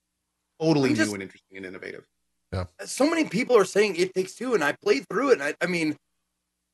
totally 0.61 0.93
just- 0.93 1.09
new 1.09 1.15
and 1.15 1.23
interesting 1.23 1.57
and 1.57 1.65
innovative. 1.65 2.05
Yeah. 2.51 2.65
So 2.85 3.09
many 3.09 3.25
people 3.25 3.57
are 3.57 3.65
saying 3.65 3.95
it 3.95 4.13
takes 4.13 4.35
two, 4.35 4.53
and 4.53 4.63
I 4.63 4.73
played 4.73 5.05
through 5.09 5.31
it. 5.31 5.33
And 5.33 5.43
I, 5.43 5.55
I 5.59 5.65
mean, 5.65 5.97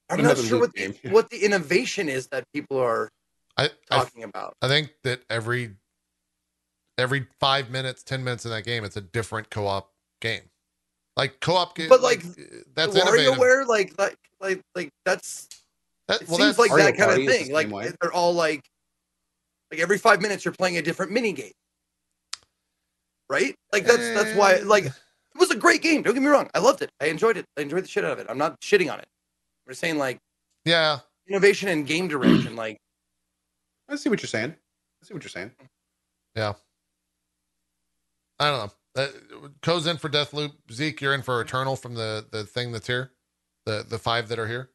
I'm 0.09 0.19
Another 0.19 0.41
not 0.41 0.49
sure 0.49 0.59
what 0.59 0.73
the, 0.73 0.89
game. 0.89 1.13
what 1.13 1.29
the 1.29 1.37
innovation 1.45 2.09
is 2.09 2.27
that 2.27 2.43
people 2.53 2.77
are 2.77 3.09
I, 3.55 3.69
I 3.89 3.99
talking 3.99 4.23
about. 4.23 4.55
I 4.61 4.67
think 4.67 4.91
that 5.03 5.21
every 5.29 5.75
every 6.97 7.27
five 7.39 7.69
minutes, 7.69 8.03
ten 8.03 8.25
minutes 8.25 8.43
in 8.43 8.51
that 8.51 8.65
game, 8.65 8.83
it's 8.83 8.97
a 8.97 9.01
different 9.01 9.49
co-op 9.49 9.89
game. 10.19 10.41
Like 11.15 11.39
co-op 11.39 11.75
game, 11.75 11.89
But, 11.89 12.01
like, 12.01 12.23
that's 12.75 12.95
innovative. 12.95 13.33
WarioWare, 13.35 13.65
like, 13.65 13.97
like, 13.97 14.17
like, 14.41 14.61
like 14.75 14.89
that's 15.05 15.47
That, 16.07 16.21
it 16.21 16.27
well, 16.27 16.37
seems 16.37 16.57
that's 16.57 16.59
like 16.59 16.69
Mario 16.71 16.85
that 16.85 16.97
kind 16.97 17.09
Party 17.09 17.25
of 17.25 17.31
thing. 17.31 17.51
Like 17.53 17.69
way. 17.71 17.91
they're 18.01 18.13
all 18.13 18.33
like, 18.33 18.68
like 19.71 19.79
every 19.79 19.97
five 19.97 20.21
minutes 20.21 20.45
you're 20.45 20.53
playing 20.53 20.77
a 20.77 20.81
different 20.81 21.11
mini 21.11 21.31
game, 21.31 21.51
right? 23.29 23.55
Like 23.71 23.85
that's 23.85 24.13
that's 24.13 24.35
why. 24.37 24.55
Eh. 24.55 24.61
Like 24.65 24.85
it 24.85 24.93
was 25.37 25.51
a 25.51 25.55
great 25.55 25.81
game. 25.81 26.01
Don't 26.01 26.13
get 26.13 26.23
me 26.23 26.29
wrong. 26.29 26.49
I 26.53 26.59
loved 26.59 26.81
it. 26.81 26.89
I 26.99 27.05
enjoyed 27.05 27.37
it. 27.37 27.45
I 27.57 27.61
enjoyed 27.61 27.83
the 27.83 27.87
shit 27.87 28.03
out 28.03 28.11
of 28.11 28.19
it. 28.19 28.27
I'm 28.29 28.37
not 28.37 28.59
shitting 28.61 28.91
on 28.91 28.99
it. 28.99 29.07
We're 29.67 29.73
saying 29.73 29.97
like 29.97 30.17
yeah. 30.65 30.99
innovation 31.27 31.69
and 31.69 31.85
game 31.85 32.07
direction. 32.07 32.55
Like 32.55 32.77
I 33.87 33.95
see 33.95 34.09
what 34.09 34.21
you're 34.21 34.27
saying. 34.27 34.51
I 34.51 35.05
see 35.05 35.13
what 35.13 35.23
you're 35.23 35.29
saying. 35.29 35.51
Yeah. 36.35 36.53
I 38.39 38.49
don't 38.49 38.67
know. 38.67 38.71
That 38.95 39.61
Co's 39.61 39.85
in 39.87 39.97
for 39.97 40.09
Deathloop. 40.09 40.53
Zeke, 40.71 40.99
you're 41.01 41.13
in 41.13 41.21
for 41.21 41.43
Returnal 41.43 41.79
from 41.79 41.93
the 41.93 42.25
the 42.31 42.43
thing 42.43 42.71
that's 42.71 42.87
here, 42.87 43.11
the 43.65 43.85
the 43.87 43.99
five 43.99 44.27
that 44.29 44.39
are 44.39 44.47
here. 44.47 44.71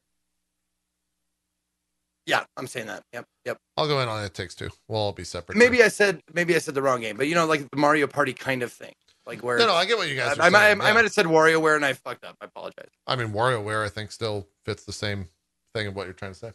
Yeah, 2.26 2.44
I'm 2.56 2.66
saying 2.66 2.86
that. 2.86 3.02
Yep, 3.12 3.26
yep. 3.44 3.58
I'll 3.76 3.86
go 3.86 4.00
in 4.00 4.08
on 4.08 4.24
It 4.24 4.34
Takes 4.34 4.54
Two. 4.54 4.70
We'll 4.88 5.00
all 5.00 5.12
be 5.12 5.24
separate. 5.24 5.58
Maybe 5.58 5.82
I 5.82 5.88
said 5.88 6.20
maybe 6.32 6.54
I 6.54 6.58
said 6.58 6.74
the 6.74 6.82
wrong 6.82 7.00
game, 7.00 7.16
but 7.16 7.28
you 7.28 7.34
know, 7.34 7.46
like 7.46 7.68
the 7.70 7.76
Mario 7.76 8.06
Party 8.06 8.32
kind 8.32 8.62
of 8.62 8.72
thing. 8.72 8.94
Like 9.26 9.42
where 9.42 9.58
no, 9.58 9.66
no, 9.66 9.74
I 9.74 9.86
get 9.86 9.96
what 9.96 10.08
you 10.08 10.16
guys. 10.16 10.38
I, 10.38 10.46
I, 10.46 10.50
might, 10.50 10.60
saying. 10.60 10.80
I 10.80 10.88
yeah. 10.88 10.92
might 10.94 11.04
have 11.04 11.12
said 11.12 11.26
WarioWare 11.26 11.76
and 11.76 11.84
I 11.84 11.94
fucked 11.94 12.24
up. 12.24 12.36
I 12.40 12.46
apologize. 12.46 12.90
I 13.06 13.16
mean, 13.16 13.28
WarioWare, 13.28 13.84
I 13.84 13.88
think, 13.88 14.12
still 14.12 14.46
fits 14.64 14.84
the 14.84 14.92
same 14.92 15.28
thing 15.74 15.86
of 15.86 15.96
what 15.96 16.04
you're 16.04 16.12
trying 16.12 16.32
to 16.32 16.38
say. 16.38 16.52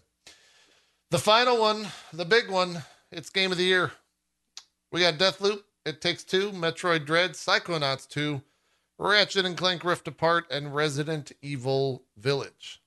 The 1.09 1.17
final 1.17 1.59
one, 1.59 1.87
the 2.13 2.25
big 2.25 2.49
one, 2.49 2.83
it's 3.11 3.31
game 3.31 3.51
of 3.51 3.57
the 3.57 3.63
year. 3.63 3.91
We 4.91 5.01
got 5.01 5.15
Deathloop, 5.15 5.63
It 5.85 6.01
Takes 6.01 6.23
Two, 6.23 6.51
Metroid 6.51 7.05
Dread, 7.05 7.31
Psychonauts 7.31 8.07
2, 8.07 8.41
Ratchet 8.99 9.45
and 9.45 9.57
Clank 9.57 9.83
Rift 9.83 10.07
Apart, 10.07 10.45
and 10.51 10.75
Resident 10.75 11.31
Evil 11.41 12.03
Village. 12.17 12.81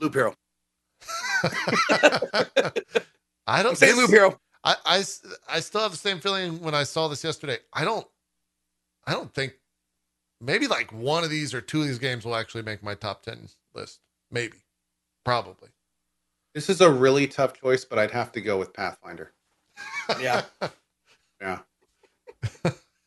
Loop 0.00 0.14
Hero. 0.14 0.34
I 3.46 3.62
don't 3.62 3.70
I'm 3.70 3.74
saying 3.76 3.96
this- 3.96 3.96
Loop 3.96 4.10
Hero. 4.10 4.40
I, 4.64 4.76
I 4.86 4.98
s- 4.98 5.26
I 5.48 5.58
still 5.60 5.80
have 5.80 5.90
the 5.90 5.96
same 5.96 6.20
feeling 6.20 6.60
when 6.60 6.72
I 6.74 6.84
saw 6.84 7.08
this 7.08 7.24
yesterday. 7.24 7.58
I 7.72 7.84
don't 7.84 8.06
I 9.04 9.12
don't 9.12 9.34
think 9.34 9.54
maybe 10.40 10.68
like 10.68 10.92
one 10.92 11.24
of 11.24 11.30
these 11.30 11.52
or 11.52 11.60
two 11.60 11.80
of 11.80 11.88
these 11.88 11.98
games 11.98 12.24
will 12.24 12.36
actually 12.36 12.62
make 12.62 12.80
my 12.82 12.94
top 12.94 13.22
10 13.24 13.48
list. 13.74 13.98
Maybe. 14.30 14.58
Probably. 15.24 15.68
This 16.54 16.70
is 16.70 16.80
a 16.80 16.88
really 16.90 17.26
tough 17.26 17.54
choice, 17.60 17.84
but 17.84 17.98
I'd 17.98 18.12
have 18.12 18.30
to 18.32 18.40
go 18.40 18.56
with 18.58 18.72
Pathfinder. 18.72 19.32
Yeah. 20.20 20.42
Yeah. 21.40 21.60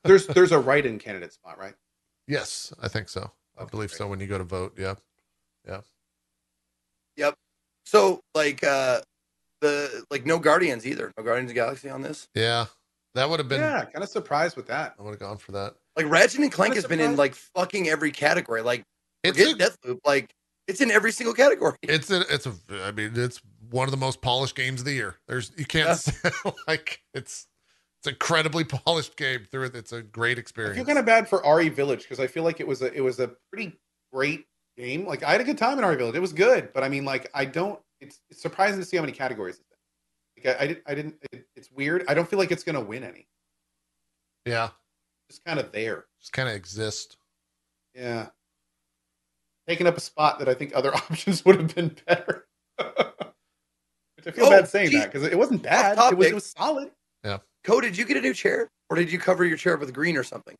there's 0.03 0.27
there's 0.27 0.51
a 0.51 0.59
write-in 0.59 0.97
candidate 0.99 1.31
spot, 1.33 1.57
right? 1.59 1.75
Yes, 2.27 2.73
I 2.81 2.87
think 2.89 3.07
so. 3.09 3.31
I 3.57 3.63
believe 3.65 3.89
great. 3.91 3.97
so 3.97 4.07
when 4.07 4.19
you 4.19 4.27
go 4.27 4.37
to 4.37 4.43
vote. 4.43 4.73
Yeah. 4.77 4.95
So 7.85 8.21
like 8.33 8.63
uh 8.63 9.01
the 9.61 10.03
like 10.11 10.25
no 10.25 10.39
Guardians 10.39 10.85
either. 10.85 11.11
No 11.17 11.23
Guardians 11.23 11.49
of 11.51 11.55
the 11.55 11.61
Galaxy 11.61 11.89
on 11.89 12.01
this. 12.01 12.27
Yeah. 12.35 12.65
That 13.13 13.29
would 13.29 13.39
have 13.39 13.47
been 13.47 13.61
yeah, 13.61 13.85
kind 13.85 14.03
of 14.03 14.09
surprised 14.09 14.57
with 14.57 14.67
that. 14.67 14.93
I 14.99 15.01
would 15.01 15.11
have 15.11 15.19
gone 15.19 15.37
for 15.37 15.53
that. 15.53 15.75
Like 15.95 16.09
Ratchet 16.09 16.41
and 16.41 16.51
Clank 16.51 16.73
Kinda 16.73 16.81
has 16.81 16.89
been 16.89 16.99
in 16.99 17.11
surprised. 17.13 17.17
like 17.19 17.35
fucking 17.35 17.87
every 17.87 18.11
category. 18.11 18.61
Like 18.61 18.83
It's 19.23 19.37
forget 19.41 19.55
a, 19.55 19.71
Deathloop. 19.87 19.99
Like 20.05 20.33
it's 20.67 20.81
in 20.81 20.91
every 20.91 21.11
single 21.13 21.33
category. 21.33 21.77
it's 21.83 22.11
a 22.11 22.21
it's 22.33 22.45
a 22.45 22.53
I 22.83 22.91
mean 22.91 23.11
it's 23.15 23.39
one 23.71 23.87
of 23.87 23.91
the 23.91 23.97
most 23.97 24.21
polished 24.21 24.55
games 24.55 24.81
of 24.81 24.85
the 24.85 24.93
year. 24.93 25.15
There's 25.27 25.51
you 25.57 25.65
can't 25.65 25.87
Yeah. 25.87 25.93
say, 25.93 26.29
like 26.67 27.01
it's 27.13 27.47
it's 28.01 28.07
incredibly 28.07 28.63
polished 28.85 29.15
game 29.15 29.45
through 29.49 29.67
it. 29.67 29.75
It's 29.75 29.93
a 29.93 30.01
great 30.01 30.37
experience. 30.37 30.77
I 30.77 30.81
experience. 30.81 30.87
feel 30.87 30.95
kind 30.95 30.99
of 30.99 31.05
bad 31.05 31.29
for 31.29 31.55
RE 31.57 31.69
Village 31.69 32.01
because 32.01 32.19
I 32.19 32.27
feel 32.27 32.43
like 32.43 32.59
it 32.59 32.67
was 32.67 32.81
a 32.81 32.93
it 32.93 33.01
was 33.01 33.19
a 33.21 33.31
pretty 33.51 33.79
great 34.11 34.45
game. 34.77 35.05
Like 35.05 35.23
I 35.23 35.31
had 35.31 35.41
a 35.41 35.43
good 35.45 35.57
time 35.57 35.77
in 35.79 35.85
RE 35.85 35.95
Village. 35.95 36.15
It 36.15 36.19
was 36.21 36.33
good, 36.33 36.69
but 36.73 36.83
I 36.83 36.89
mean, 36.89 37.05
like 37.05 37.29
I 37.33 37.45
don't. 37.45 37.79
It's, 38.01 38.19
it's 38.29 38.41
surprising 38.41 38.79
to 38.79 38.85
see 38.85 38.97
how 38.97 39.03
many 39.03 39.13
categories 39.13 39.55
it's 39.59 39.69
in. 39.71 40.49
Like 40.51 40.59
I, 40.59 40.63
I 40.63 40.67
didn't. 40.67 40.83
I 40.87 40.95
didn't. 40.95 41.15
It, 41.31 41.45
it's 41.55 41.71
weird. 41.71 42.03
I 42.07 42.13
don't 42.13 42.29
feel 42.29 42.39
like 42.39 42.51
it's 42.51 42.63
gonna 42.63 42.81
win 42.81 43.03
any. 43.03 43.27
yeah. 44.45 44.69
Just 45.29 45.43
kind 45.43 45.59
of 45.59 45.71
there. 45.71 46.05
Just 46.19 46.33
kind 46.33 46.47
of 46.47 46.53
exist. 46.55 47.17
Yeah. 47.95 48.27
Taking 49.67 49.87
up 49.87 49.97
a 49.97 50.01
spot 50.01 50.37
that 50.37 50.47
I 50.47 50.53
think 50.53 50.73
other 50.75 50.93
options 50.95 51.43
would 51.45 51.55
have 51.59 51.73
been 51.73 51.95
better. 52.05 52.45
Which 52.77 54.27
I 54.27 54.31
feel 54.31 54.45
Oh, 54.45 54.49
bad 54.51 54.67
saying 54.67 54.91
geez. 54.91 54.99
that 55.01 55.11
because 55.11 55.27
it 55.27 55.35
wasn't 55.37 55.63
bad. 55.63 55.93
It 55.93 55.97
was, 55.97 56.09
topic. 56.11 56.27
it 56.29 56.35
was 56.35 56.53
solid. 56.55 56.91
Cole, 57.63 57.81
did 57.81 57.97
you 57.97 58.05
get 58.05 58.15
a 58.17 58.21
new 58.21 58.35
chair, 58.35 58.69
or 58.91 58.95
did 58.95 59.11
you 59.11 59.17
cover 59.17 59.43
your 59.43 59.57
chair 59.57 59.75
with 59.77 59.91
green 59.91 60.15
or 60.17 60.23
something? 60.23 60.55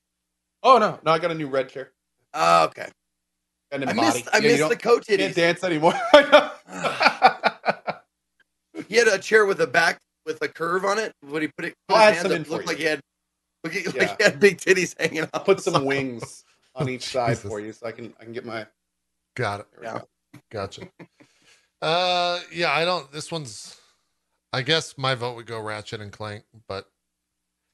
Oh 0.63 0.79
no, 0.79 0.97
no, 1.05 1.11
I 1.11 1.19
got 1.19 1.29
a 1.29 1.35
new 1.35 1.45
red 1.45 1.69
chair 1.69 1.91
Oh, 2.33 2.65
okay. 2.65 2.87
And 3.71 3.83
a 3.83 3.89
I 3.89 3.93
body. 3.93 4.25
I 4.33 4.37
Yeah, 4.39 4.47
missed 4.51 4.69
the 4.69 4.77
coat 4.77 5.07
you 5.09 5.17
can't 5.17 5.35
dance 5.35 5.63
anymore. 5.63 5.93
He 8.87 8.97
had 8.97 9.07
a 9.07 9.17
chair 9.17 9.45
with 9.45 9.61
a 9.61 9.67
back 9.67 9.99
with 10.25 10.41
a 10.41 10.47
curve 10.47 10.85
on 10.85 10.99
it. 10.99 11.13
When 11.21 11.41
he 11.41 11.47
put 11.47 11.65
it, 11.65 11.73
put 11.87 11.95
I'll 11.97 12.01
his 12.01 12.07
add 12.07 12.13
hands 12.15 12.21
some 12.23 12.31
up, 12.31 12.35
in 12.35 12.41
it 12.43 12.49
looked 12.49 12.67
like 12.67 12.77
he 12.77 12.83
had, 12.83 12.99
look, 13.63 13.73
like 13.73 13.95
Yeah. 13.95 14.15
he 14.17 14.23
had 14.23 14.39
big 14.39 14.57
titties 14.57 14.99
hanging 14.99 15.19
out. 15.19 15.29
I'll 15.33 15.41
put 15.43 15.59
some 15.61 15.85
wings 15.85 16.43
on 16.75 16.89
each 16.89 17.03
side 17.03 17.29
Jesus. 17.29 17.49
for 17.49 17.59
you 17.59 17.71
so 17.73 17.87
I 17.87 17.91
can 17.91 18.13
I 18.19 18.23
can 18.23 18.33
get 18.33 18.45
my. 18.45 18.67
Got 19.35 19.61
it. 19.61 19.67
Yeah. 19.81 19.99
go. 19.99 20.39
Gotcha. 20.51 20.87
uh 21.81 22.39
yeah, 22.53 22.71
I 22.71 22.85
don't 22.85 23.11
this 23.11 23.31
one's 23.31 23.77
I 24.53 24.61
guess 24.61 24.97
my 24.97 25.15
vote 25.15 25.35
would 25.35 25.47
go 25.47 25.59
Ratchet 25.59 26.01
and 26.01 26.11
Clank, 26.11 26.43
but 26.67 26.89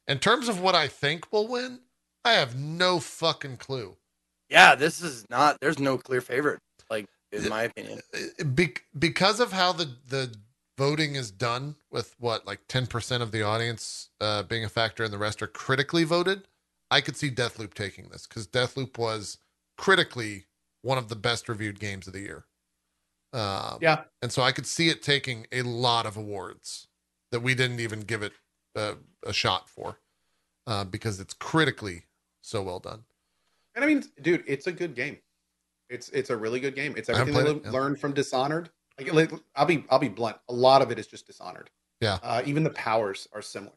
in 0.07 0.19
terms 0.19 0.49
of 0.49 0.59
what 0.61 0.75
I 0.75 0.87
think 0.87 1.31
will 1.31 1.47
win, 1.47 1.79
I 2.23 2.33
have 2.33 2.55
no 2.55 2.99
fucking 2.99 3.57
clue. 3.57 3.97
Yeah, 4.51 4.75
this 4.75 5.01
is 5.01 5.25
not. 5.29 5.57
There's 5.61 5.79
no 5.79 5.97
clear 5.97 6.21
favorite. 6.21 6.59
Like 6.89 7.07
in 7.31 7.49
my 7.49 7.63
opinion. 7.63 8.01
Uh, 8.13 8.43
Be- 8.43 8.75
because 8.97 9.39
of 9.39 9.53
how 9.53 9.71
the 9.71 9.89
the 10.07 10.35
voting 10.77 11.15
is 11.15 11.31
done 11.31 11.75
with 11.91 12.15
what 12.19 12.45
like 12.47 12.67
10% 12.67 13.21
of 13.21 13.31
the 13.31 13.43
audience 13.43 14.09
uh 14.19 14.43
being 14.43 14.63
a 14.65 14.69
factor 14.69 15.03
and 15.03 15.13
the 15.13 15.17
rest 15.17 15.41
are 15.41 15.47
critically 15.47 16.03
voted, 16.03 16.47
I 16.91 17.01
could 17.01 17.15
see 17.17 17.31
Deathloop 17.31 17.73
taking 17.73 18.09
this 18.09 18.27
cuz 18.27 18.47
Deathloop 18.47 18.97
was 18.97 19.37
critically 19.77 20.47
one 20.81 20.97
of 20.97 21.09
the 21.09 21.15
best 21.15 21.47
reviewed 21.49 21.79
games 21.79 22.07
of 22.07 22.13
the 22.13 22.21
year. 22.21 22.45
Um, 23.33 23.79
Yeah. 23.81 24.03
and 24.21 24.31
so 24.31 24.41
I 24.41 24.51
could 24.51 24.67
see 24.67 24.89
it 24.89 25.01
taking 25.01 25.47
a 25.51 25.61
lot 25.61 26.05
of 26.05 26.17
awards 26.17 26.87
that 27.31 27.41
we 27.41 27.55
didn't 27.55 27.79
even 27.79 28.01
give 28.01 28.23
it 28.23 28.33
a, 28.75 28.95
a 29.25 29.33
shot 29.33 29.69
for 29.69 29.99
uh, 30.67 30.83
because 30.83 31.19
it's 31.19 31.33
critically 31.33 32.03
so 32.41 32.61
well 32.61 32.79
done. 32.79 33.05
And 33.75 33.83
I 33.83 33.87
mean, 33.87 34.03
dude, 34.21 34.43
it's 34.47 34.67
a 34.67 34.71
good 34.71 34.95
game. 34.95 35.17
It's 35.89 36.09
it's 36.09 36.29
a 36.29 36.37
really 36.37 36.59
good 36.59 36.75
game. 36.75 36.93
It's 36.97 37.09
everything 37.09 37.43
they 37.43 37.51
it, 37.51 37.61
yeah. 37.65 37.71
learned 37.71 37.99
from 37.99 38.13
Dishonored. 38.13 38.69
Like, 38.99 39.13
like, 39.13 39.31
I'll 39.55 39.65
be 39.65 39.85
I'll 39.89 39.99
be 39.99 40.09
blunt. 40.09 40.37
A 40.49 40.53
lot 40.53 40.81
of 40.81 40.91
it 40.91 40.99
is 40.99 41.07
just 41.07 41.27
Dishonored. 41.27 41.69
Yeah. 41.99 42.17
Uh, 42.23 42.41
even 42.45 42.63
the 42.63 42.71
powers 42.71 43.27
are 43.33 43.41
similar. 43.41 43.73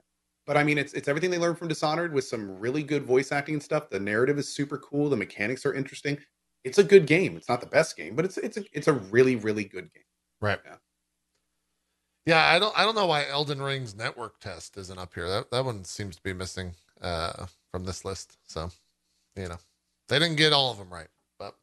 But 0.46 0.56
I 0.56 0.64
mean, 0.64 0.78
it's 0.78 0.92
it's 0.92 1.08
everything 1.08 1.30
they 1.30 1.38
learned 1.38 1.58
from 1.58 1.68
Dishonored 1.68 2.12
with 2.12 2.24
some 2.24 2.58
really 2.58 2.82
good 2.82 3.04
voice 3.04 3.32
acting 3.32 3.54
and 3.54 3.62
stuff. 3.62 3.90
The 3.90 4.00
narrative 4.00 4.38
is 4.38 4.48
super 4.48 4.78
cool. 4.78 5.08
The 5.08 5.16
mechanics 5.16 5.64
are 5.66 5.74
interesting. 5.74 6.18
It's 6.64 6.78
a 6.78 6.84
good 6.84 7.06
game. 7.06 7.36
It's 7.36 7.48
not 7.48 7.60
the 7.60 7.66
best 7.66 7.96
game, 7.96 8.14
but 8.14 8.24
it's 8.24 8.38
it's 8.38 8.56
a 8.56 8.64
it's 8.72 8.88
a 8.88 8.92
really 8.92 9.36
really 9.36 9.64
good 9.64 9.92
game. 9.92 10.04
Right. 10.40 10.58
Yeah. 10.64 10.76
Yeah, 12.26 12.46
I 12.46 12.58
don't 12.58 12.78
I 12.78 12.84
don't 12.84 12.94
know 12.94 13.06
why 13.06 13.26
Elden 13.28 13.60
Ring's 13.60 13.94
network 13.94 14.40
test 14.40 14.76
isn't 14.76 14.98
up 14.98 15.14
here. 15.14 15.28
That 15.28 15.50
that 15.50 15.64
one 15.64 15.84
seems 15.84 16.16
to 16.16 16.22
be 16.22 16.32
missing 16.32 16.74
uh, 17.00 17.46
from 17.70 17.84
this 17.84 18.04
list. 18.04 18.38
So, 18.46 18.70
you 19.36 19.48
know, 19.48 19.58
they 20.08 20.18
didn't 20.18 20.36
get 20.36 20.52
all 20.52 20.70
of 20.70 20.78
them 20.78 20.92
right. 20.92 21.08
But 21.38 21.54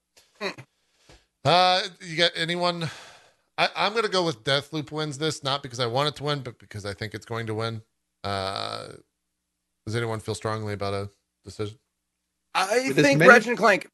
uh, 1.46 1.82
you 2.02 2.18
got 2.18 2.32
anyone? 2.36 2.90
I, 3.58 3.70
I'm 3.76 3.94
gonna 3.94 4.08
go 4.10 4.26
with 4.26 4.44
Deathloop 4.44 4.92
wins 4.92 5.18
this, 5.18 5.44
not 5.44 5.62
because 5.64 5.80
I 5.80 5.86
want 5.86 6.10
it 6.10 6.16
to 6.18 6.24
win, 6.24 6.40
but 6.40 6.58
because 6.60 6.86
I 6.86 6.94
think 6.94 7.14
it's 7.14 7.26
going 7.26 7.48
to 7.48 7.54
win. 7.54 7.82
Uh, 8.24 8.88
does 9.86 9.96
anyone 9.96 10.20
feel 10.20 10.36
strongly 10.36 10.74
about 10.74 10.94
a 10.94 11.10
decision? 11.44 11.78
I 12.54 12.86
With 12.88 12.98
think 12.98 13.20
many- 13.20 13.30
Ratchet 13.30 13.50
and 13.50 13.58
Clank. 13.58 13.88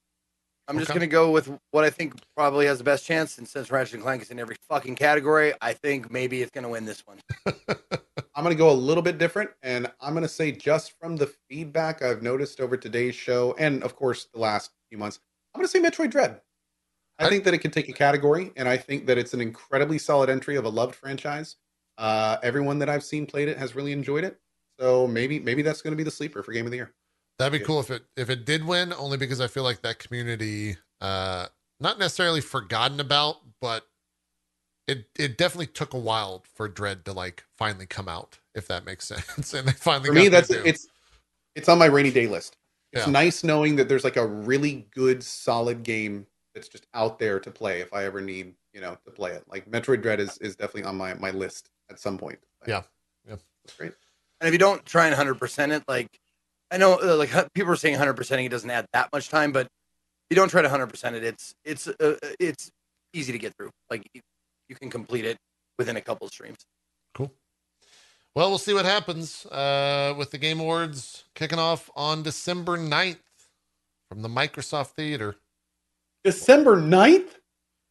I'm 0.69 0.77
just 0.79 0.91
gonna 0.91 1.07
go 1.07 1.31
with 1.31 1.49
what 1.71 1.85
I 1.85 1.89
think 1.89 2.13
probably 2.35 2.65
has 2.65 2.77
the 2.77 2.83
best 2.83 3.05
chance, 3.05 3.37
and 3.37 3.47
since 3.47 3.71
Ratchet 3.71 3.93
and 3.95 4.03
Clank 4.03 4.21
is 4.21 4.31
in 4.31 4.39
every 4.39 4.57
fucking 4.67 4.95
category, 4.95 5.53
I 5.61 5.71
think 5.71 6.11
maybe 6.11 6.41
it's 6.41 6.51
gonna 6.51 6.67
win 6.67 6.83
this 6.83 7.03
one. 7.05 7.19
I'm 8.37 8.43
going 8.43 8.55
to 8.55 8.57
go 8.57 8.69
a 8.69 8.71
little 8.71 9.01
bit 9.01 9.17
different, 9.17 9.49
and 9.63 9.91
I'm 9.99 10.13
going 10.13 10.21
to 10.21 10.29
say 10.29 10.51
just 10.51 10.93
from 10.99 11.15
the 11.15 11.25
feedback 11.49 12.03
I've 12.03 12.21
noticed 12.21 12.61
over 12.61 12.77
today's 12.77 13.15
show, 13.15 13.55
and 13.57 13.81
of 13.83 13.95
course 13.95 14.27
the 14.31 14.39
last 14.39 14.69
few 14.89 14.99
months, 14.99 15.19
I'm 15.55 15.59
going 15.59 15.67
to 15.67 15.71
say 15.71 15.79
Metroid 15.81 16.11
Dread. 16.11 16.39
I 17.17 17.25
I- 17.25 17.29
think 17.29 17.45
that 17.45 17.55
it 17.55 17.57
can 17.59 17.71
take 17.71 17.89
a 17.89 17.93
category, 17.93 18.51
and 18.55 18.69
I 18.69 18.77
think 18.77 19.07
that 19.07 19.17
it's 19.17 19.33
an 19.33 19.41
incredibly 19.41 19.97
solid 19.97 20.29
entry 20.29 20.55
of 20.55 20.65
a 20.65 20.69
loved 20.69 20.93
franchise. 20.93 21.55
Uh, 21.97 22.37
everyone 22.43 22.77
that 22.77 22.89
I've 22.89 23.03
seen 23.03 23.25
played 23.25 23.47
it 23.47 23.57
has 23.57 23.73
really 23.75 23.91
enjoyed 23.91 24.23
it. 24.23 24.39
So 24.79 25.07
maybe 25.07 25.39
maybe 25.39 25.63
that's 25.63 25.81
going 25.81 25.93
to 25.93 25.97
be 25.97 26.03
the 26.03 26.11
sleeper 26.11 26.43
for 26.43 26.51
game 26.51 26.65
of 26.65 26.71
the 26.71 26.77
year. 26.77 26.93
That'd 27.39 27.53
be 27.53 27.57
Yeah. 27.57 27.65
cool 27.65 27.79
if 27.79 27.89
it 27.89 28.03
if 28.15 28.29
it 28.29 28.45
did 28.45 28.63
win, 28.63 28.93
only 28.93 29.17
because 29.17 29.41
I 29.41 29.47
feel 29.47 29.63
like 29.63 29.81
that 29.81 29.97
community, 29.97 30.77
uh, 31.01 31.47
not 31.79 31.97
necessarily 31.97 32.41
forgotten 32.41 32.99
about, 32.99 33.37
but 33.61 33.87
it 34.87 35.07
it 35.17 35.37
definitely 35.37 35.67
took 35.67 35.93
a 35.93 35.99
while 35.99 36.43
for 36.53 36.67
Dread 36.67 37.05
to 37.05 37.13
like 37.13 37.43
finally 37.57 37.85
come 37.85 38.07
out, 38.07 38.39
if 38.55 38.67
that 38.67 38.85
makes 38.85 39.05
sense. 39.07 39.53
and 39.53 39.67
they 39.67 39.73
finally 39.73 40.07
For 40.07 40.13
got 40.13 40.21
me, 40.21 40.27
that's 40.29 40.47
due. 40.49 40.61
it's 40.65 40.87
it's 41.55 41.69
on 41.69 41.77
my 41.77 41.85
rainy 41.85 42.11
day 42.11 42.27
list. 42.27 42.57
It's 42.93 43.05
Yeah. 43.05 43.11
nice 43.11 43.43
knowing 43.43 43.75
that 43.77 43.89
there's 43.89 44.03
like 44.03 44.17
a 44.17 44.25
really 44.25 44.87
good, 44.93 45.23
solid 45.23 45.83
game 45.83 46.25
that's 46.55 46.67
just 46.69 46.87
out 46.93 47.19
there 47.19 47.39
to 47.39 47.51
play 47.51 47.81
if 47.81 47.93
I 47.93 48.05
ever 48.05 48.21
need 48.21 48.53
you 48.73 48.81
know 48.81 48.97
to 49.05 49.11
play 49.11 49.31
it. 49.33 49.43
Like 49.47 49.69
Metroid 49.69 50.01
Dread 50.01 50.19
is 50.19 50.37
is 50.39 50.55
definitely 50.55 50.83
on 50.83 50.95
my 50.97 51.13
my 51.15 51.31
list 51.31 51.69
at 51.89 51.99
some 51.99 52.17
point. 52.17 52.39
Yeah. 52.67 52.83
Yeah. 53.27 53.35
that's 53.63 53.75
great. 53.77 53.91
And 54.39 54.47
if 54.47 54.53
you 54.53 54.59
don't 54.59 54.85
try 54.85 55.07
and 55.07 55.15
hundred 55.15 55.35
percent 55.39 55.71
it, 55.71 55.83
like 55.87 56.07
I 56.71 56.77
know, 56.77 56.99
uh, 57.01 57.15
like 57.15 57.31
people 57.53 57.71
are 57.71 57.75
saying 57.75 57.95
hundred 57.95 58.13
percent 58.15 58.41
it 58.41 58.49
doesn't 58.49 58.69
add 58.69 58.85
that 58.93 59.09
much 59.11 59.29
time, 59.29 59.51
but 59.51 59.65
if 59.65 59.69
you 60.29 60.35
don't 60.35 60.49
try 60.49 60.61
to 60.61 60.69
hundred 60.69 60.87
percent 60.87 61.15
it, 61.15 61.23
it's 61.23 61.53
it's 61.65 61.87
uh, 61.87 62.15
it's 62.39 62.69
easy 63.13 63.31
to 63.33 63.39
get 63.39 63.53
through. 63.57 63.71
Like 63.89 64.05
you, 64.67 64.73
you 64.73 64.75
can 64.75 64.89
complete 64.89 65.25
it 65.25 65.37
within 65.77 65.97
a 65.97 66.01
couple 66.01 66.27
of 66.27 66.33
streams. 66.33 66.65
Cool. 67.15 67.31
Well, 68.35 68.49
we'll 68.49 68.57
see 68.59 68.73
what 68.73 68.85
happens 68.85 69.45
uh, 69.47 70.13
with 70.17 70.31
the 70.31 70.37
Game 70.37 70.59
Awards 70.59 71.23
kicking 71.35 71.59
off 71.59 71.89
on 71.95 72.23
December 72.23 72.77
9th 72.77 73.17
from 74.09 74.21
the 74.21 74.29
Microsoft 74.29 74.87
Theater. 74.91 75.35
December 76.23 76.77
9th? 76.77 77.29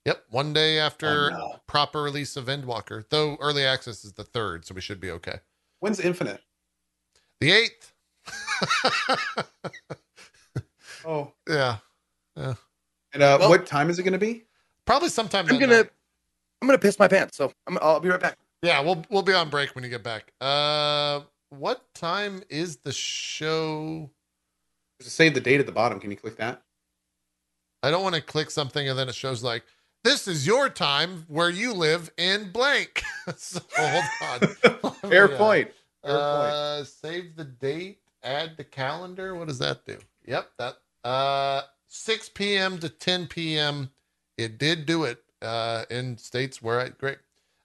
Yep, 0.05 0.25
one 0.31 0.53
day 0.53 0.79
after 0.79 1.33
Oh, 1.33 1.37
no. 1.37 1.55
proper 1.67 2.01
release 2.03 2.37
of 2.37 2.47
Endwalker. 2.47 3.05
Though 3.11 3.37
early 3.41 3.65
access 3.65 4.05
is 4.05 4.13
the 4.13 4.23
third, 4.23 4.65
so 4.65 4.75
we 4.75 4.81
should 4.81 5.01
be 5.01 5.11
okay. 5.11 5.41
When's 5.81 5.99
Infinite? 5.99 6.41
The 7.41 7.51
eighth. 7.53 7.93
Oh. 11.09 11.31
yeah, 11.49 11.77
Yeah. 12.37 12.55
And 13.15 13.23
uh, 13.23 13.37
Well- 13.39 13.49
what 13.51 13.65
time 13.67 13.91
is 13.91 13.99
it 13.99 14.03
going 14.03 14.13
to 14.13 14.19
be? 14.19 14.45
probably 14.87 15.09
sometime. 15.09 15.47
I'm 15.49 15.59
gonna 15.59 15.77
night. 15.83 15.91
I'm 16.63 16.69
gonna 16.69 16.79
piss 16.79 16.99
my 16.99 17.09
pants, 17.09 17.37
so 17.37 17.53
I'm, 17.67 17.79
I'll 17.81 18.01
be 18.01 18.09
right 18.09 18.21
back. 18.21 18.39
Yeah, 18.63 18.81
we'll 18.81 19.05
we'll 19.11 19.23
be 19.23 19.35
on 19.35 19.51
break 19.51 19.75
when 19.75 19.85
you 19.85 19.91
get 19.91 20.03
back. 20.03 20.33
Uh, 20.41 21.21
what 21.51 21.83
time 21.95 22.43
is 22.49 22.79
the 22.79 22.93
show? 22.93 24.11
Just 25.01 25.17
save 25.17 25.35
the 25.35 25.41
date 25.41 25.61
at 25.61 25.67
the 25.67 25.73
bottom. 25.73 26.01
Can 26.01 26.11
you 26.11 26.17
click 26.17 26.37
that? 26.37 26.63
I 27.83 27.91
don't 27.91 28.03
want 28.03 28.15
to 28.15 28.21
click 28.21 28.51
something 28.51 28.89
and 28.89 28.99
then 28.99 29.09
it 29.09 29.15
shows 29.15 29.43
like 29.43 29.63
this 30.03 30.27
is 30.27 30.47
your 30.47 30.69
time 30.69 31.25
where 31.29 31.51
you 31.51 31.73
live 31.73 32.11
in 32.17 32.51
blank. 32.51 33.03
so 33.37 33.61
hold 33.77 34.05
on. 34.23 34.41
Fair 35.11 35.29
Yeah. 35.31 35.39
point. 35.39 35.71
Fair 36.03 36.15
point. 36.15 36.53
Uh, 36.53 36.85
save 36.85 37.37
the 37.37 37.45
date, 37.45 37.99
add 38.23 38.57
the 38.57 38.65
calendar. 38.65 39.35
What 39.35 39.49
does 39.49 39.59
that 39.59 39.85
do? 39.85 39.99
Yep, 40.27 40.51
that 40.59 40.79
uh 41.05 41.63
6 41.89 42.31
p.m. 42.31 42.79
to 42.79 42.89
10 42.89 43.27
p.m. 43.29 43.91
It 44.39 44.59
did 44.59 44.87
do 44.87 45.05
it 45.05 45.23
uh 45.43 45.85
in 45.91 46.19
states 46.19 46.63
where 46.63 46.81
I 46.81 46.89
great. 46.91 47.19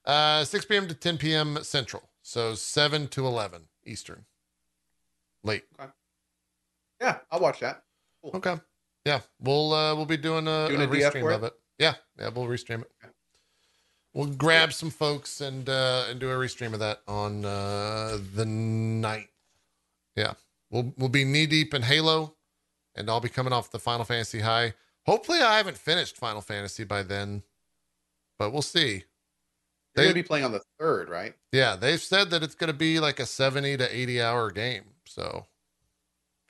Uh 0.06 0.44
6 0.44 0.66
p.m. 0.66 0.88
to 0.88 0.94
10 0.94 1.18
p.m. 1.18 1.58
Central. 1.64 2.04
So 2.22 2.54
7 2.54 3.08
to 3.10 3.26
11 3.26 3.64
Eastern. 3.86 4.26
Late. 5.44 5.64
Okay. 5.80 5.92
Yeah, 7.00 7.18
I'll 7.32 7.40
watch 7.40 7.60
that. 7.62 7.84
Okay. 8.24 8.56
Yeah, 9.06 9.22
we'll 9.40 9.74
uh 9.74 9.96
we'll 9.96 10.06
be 10.06 10.18
doing 10.18 10.48
a, 10.48 10.68
Doing 10.68 10.82
a 10.82 10.84
a 10.84 10.88
restream 10.88 11.34
of 11.34 11.44
it. 11.44 11.54
Yeah, 11.80 11.96
yeah, 12.20 12.30
we'll 12.30 12.46
restream 12.48 12.82
it. 12.82 12.92
We'll 14.14 14.28
grab 14.28 14.74
some 14.74 14.92
folks 14.92 15.42
and 15.42 15.68
uh 15.68 16.06
and 16.10 16.20
do 16.20 16.30
a 16.30 16.36
restream 16.36 16.74
of 16.74 16.80
that 16.80 17.02
on 17.08 17.46
uh 17.46 18.18
the 18.36 18.46
9th. 18.46 19.28
Yeah. 20.16 20.34
We'll 20.70 20.94
we'll 20.98 21.10
be 21.10 21.26
knee 21.26 21.48
deep 21.48 21.74
in 21.74 21.82
Halo 21.82 22.36
and 22.96 23.10
I'll 23.10 23.20
be 23.22 23.30
coming 23.30 23.54
off 23.54 23.72
the 23.72 23.80
Final 23.80 24.06
Fantasy 24.06 24.42
high. 24.42 24.74
Hopefully 25.06 25.40
I 25.40 25.58
haven't 25.58 25.78
finished 25.78 26.18
Final 26.18 26.42
Fantasy 26.42 26.84
by 26.84 27.04
then. 27.04 27.44
But 28.42 28.54
we'll 28.54 28.64
see. 28.64 29.04
They're 29.94 30.06
going 30.06 30.16
to 30.16 30.24
be 30.24 30.24
playing 30.24 30.46
on 30.46 30.52
the 30.52 30.64
third, 30.80 31.10
right? 31.10 31.36
Yeah, 31.52 31.76
they've 31.76 32.02
said 32.02 32.32
that 32.32 32.42
it's 32.42 32.56
going 32.56 32.70
to 32.70 32.76
be 32.76 33.00
like 33.00 33.20
a 33.20 33.26
70 33.28 33.78
to 33.78 33.96
80 33.96 34.20
hour 34.20 34.50
game. 34.50 34.82
So 35.06 35.46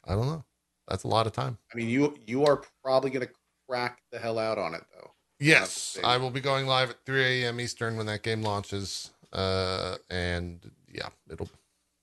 I 0.07 0.15
don't 0.15 0.26
know. 0.26 0.45
That's 0.88 1.03
a 1.03 1.09
lot 1.09 1.27
of 1.27 1.34
time. 1.34 1.57
I 1.73 1.76
mean, 1.76 1.89
you 1.89 2.15
you 2.26 2.45
are 2.45 2.61
probably 2.81 3.09
going 3.09 3.27
to 3.27 3.34
crack 3.68 3.99
the 4.09 4.19
hell 4.19 4.39
out 4.39 4.57
on 4.57 4.73
it, 4.73 4.85
though. 4.93 5.11
Yes, 5.41 5.99
I 6.01 6.15
will 6.15 6.30
be 6.30 6.39
going 6.39 6.65
live 6.65 6.91
at 6.91 7.05
3 7.05 7.43
a.m. 7.43 7.59
Eastern 7.59 7.97
when 7.97 8.05
that 8.05 8.23
game 8.23 8.41
launches. 8.41 9.11
Uh, 9.34 9.97
and 10.09 10.72
yeah, 10.89 11.09
it'll. 11.30 11.49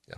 Yeah. 0.07 0.17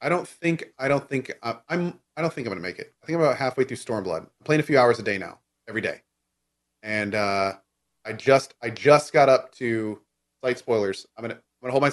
I 0.00 0.08
don't 0.08 0.26
think 0.26 0.72
I 0.80 0.88
don't 0.88 1.08
think 1.08 1.30
I, 1.44 1.58
I'm 1.68 1.96
I 2.16 2.22
don't 2.22 2.32
think 2.32 2.48
I'm 2.48 2.54
going 2.54 2.60
to 2.60 2.68
make 2.68 2.80
it. 2.80 2.92
I 3.00 3.06
think 3.06 3.18
I'm 3.18 3.22
about 3.22 3.36
halfway 3.36 3.62
through 3.62 3.76
Stormblood. 3.76 4.22
I'm 4.22 4.30
playing 4.42 4.58
a 4.58 4.64
few 4.64 4.80
hours 4.80 4.98
a 4.98 5.04
day 5.04 5.16
now, 5.16 5.38
every 5.68 5.80
day, 5.80 6.00
and 6.82 7.14
uh, 7.14 7.52
I 8.04 8.12
just 8.12 8.54
I 8.62 8.70
just 8.70 9.12
got 9.12 9.28
up 9.28 9.52
to 9.56 10.00
slight 10.42 10.58
spoilers. 10.58 11.06
I'm 11.16 11.22
gonna 11.22 11.34
I'm 11.34 11.40
gonna 11.62 11.72
hold 11.72 11.82
my. 11.82 11.92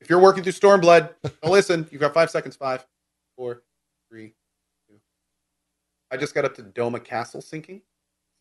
If 0.00 0.08
you're 0.08 0.20
working 0.20 0.42
through 0.42 0.52
Stormblood, 0.52 1.10
don't 1.42 1.52
listen. 1.52 1.88
You've 1.90 2.00
got 2.00 2.14
five 2.14 2.30
seconds. 2.30 2.54
Five, 2.56 2.86
four, 3.36 3.62
three, 4.10 4.34
two. 4.88 4.96
I 6.10 6.16
just 6.16 6.34
got 6.34 6.44
up 6.44 6.54
to 6.56 6.62
Doma 6.62 7.02
Castle 7.02 7.40
sinking, 7.40 7.82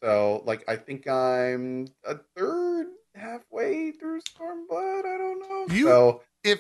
so 0.04 0.44
like 0.46 0.64
I 0.68 0.76
think 0.76 1.08
I'm 1.08 1.88
a 2.06 2.18
third 2.36 2.88
halfway 3.16 3.92
through 3.92 4.22
Stormblood. 4.22 5.06
I 5.06 5.18
don't 5.18 5.40
know. 5.40 5.74
You- 5.74 5.86
so 5.86 6.22
If 6.44 6.60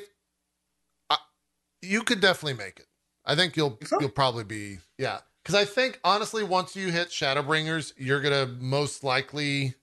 uh, 1.09 1.17
you 1.81 2.01
could 2.03 2.21
definitely 2.21 2.57
make 2.63 2.79
it, 2.79 2.87
I 3.25 3.35
think 3.35 3.55
you'll 3.57 3.77
so? 3.85 3.99
you'll 3.99 4.09
probably 4.09 4.43
be 4.45 4.77
yeah. 4.97 5.19
Because 5.43 5.55
I 5.61 5.65
think 5.65 5.99
honestly, 6.03 6.43
once 6.43 6.75
you 6.75 6.91
hit 6.91 7.09
Shadowbringers, 7.09 7.93
you're 7.97 8.21
gonna 8.21 8.47
most 8.59 9.03
likely 9.03 9.75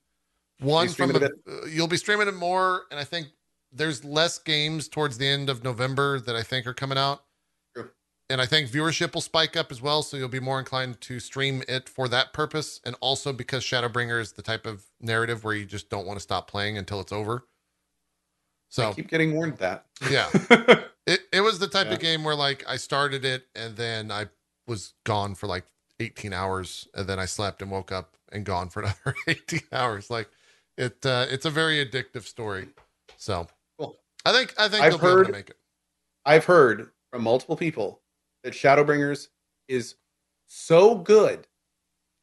one 0.59 0.89
from 0.89 1.15
a, 1.15 1.25
uh, 1.25 1.29
you'll 1.69 1.87
be 1.87 1.97
streaming 1.97 2.27
it 2.27 2.35
more, 2.35 2.83
and 2.91 2.99
I 2.99 3.03
think 3.03 3.27
there's 3.71 4.03
less 4.05 4.37
games 4.39 4.87
towards 4.87 5.17
the 5.17 5.27
end 5.27 5.49
of 5.49 5.63
November 5.63 6.19
that 6.21 6.35
I 6.35 6.43
think 6.43 6.65
are 6.65 6.73
coming 6.73 6.97
out. 6.97 7.23
True. 7.75 7.89
And 8.29 8.41
I 8.41 8.45
think 8.45 8.69
viewership 8.69 9.13
will 9.13 9.21
spike 9.21 9.57
up 9.57 9.71
as 9.71 9.81
well, 9.81 10.01
so 10.01 10.15
you'll 10.17 10.29
be 10.29 10.39
more 10.39 10.59
inclined 10.59 11.01
to 11.01 11.19
stream 11.19 11.61
it 11.67 11.89
for 11.89 12.07
that 12.07 12.31
purpose, 12.33 12.79
and 12.85 12.95
also 13.01 13.33
because 13.33 13.63
Shadowbringer 13.63 14.19
is 14.21 14.31
the 14.33 14.41
type 14.41 14.65
of 14.65 14.85
narrative 15.01 15.43
where 15.43 15.53
you 15.55 15.65
just 15.65 15.89
don't 15.89 16.05
want 16.07 16.17
to 16.17 16.23
stop 16.23 16.49
playing 16.49 16.77
until 16.77 16.99
it's 17.01 17.11
over. 17.11 17.45
So 18.69 18.89
I 18.89 18.93
keep 18.93 19.09
getting 19.09 19.33
warned 19.33 19.57
that. 19.57 19.85
yeah, 20.09 20.29
it 21.07 21.21
it 21.31 21.41
was 21.41 21.59
the 21.59 21.67
type 21.67 21.87
Yeah. 21.87 21.93
of 21.93 21.99
game 21.99 22.23
where 22.23 22.35
like 22.35 22.63
I 22.67 22.77
started 22.77 23.23
it 23.23 23.45
and 23.55 23.75
then 23.75 24.11
I 24.11 24.27
was 24.67 24.93
gone 25.05 25.35
for 25.35 25.47
like 25.47 25.65
18 25.99 26.33
hours 26.33 26.87
and 26.93 27.07
then 27.07 27.19
I 27.19 27.25
slept 27.25 27.61
and 27.61 27.69
woke 27.71 27.91
up 27.91 28.17
and 28.31 28.43
gone 28.43 28.69
for 28.69 28.81
another 28.81 29.15
18 29.27 29.61
hours. 29.71 30.09
Like 30.09 30.29
it 30.77 31.05
uh 31.05 31.25
it's 31.29 31.45
a 31.45 31.49
very 31.49 31.85
addictive 31.85 32.23
story. 32.23 32.67
So 33.17 33.47
Cool. 33.79 33.97
I 34.25 34.31
think 34.31 34.53
I 34.57 34.67
think 34.67 34.83
I've 34.83 34.91
you'll 34.93 34.99
be 35.01 35.07
able 35.07 35.17
heard- 35.17 35.25
to 35.27 35.31
make 35.31 35.49
it. 35.49 35.57
I've 36.25 36.45
heard 36.45 36.89
from 37.11 37.23
multiple 37.23 37.55
people 37.55 38.01
that 38.43 38.53
Shadowbringers 38.53 39.27
is 39.67 39.95
so 40.47 40.95
good 40.95 41.47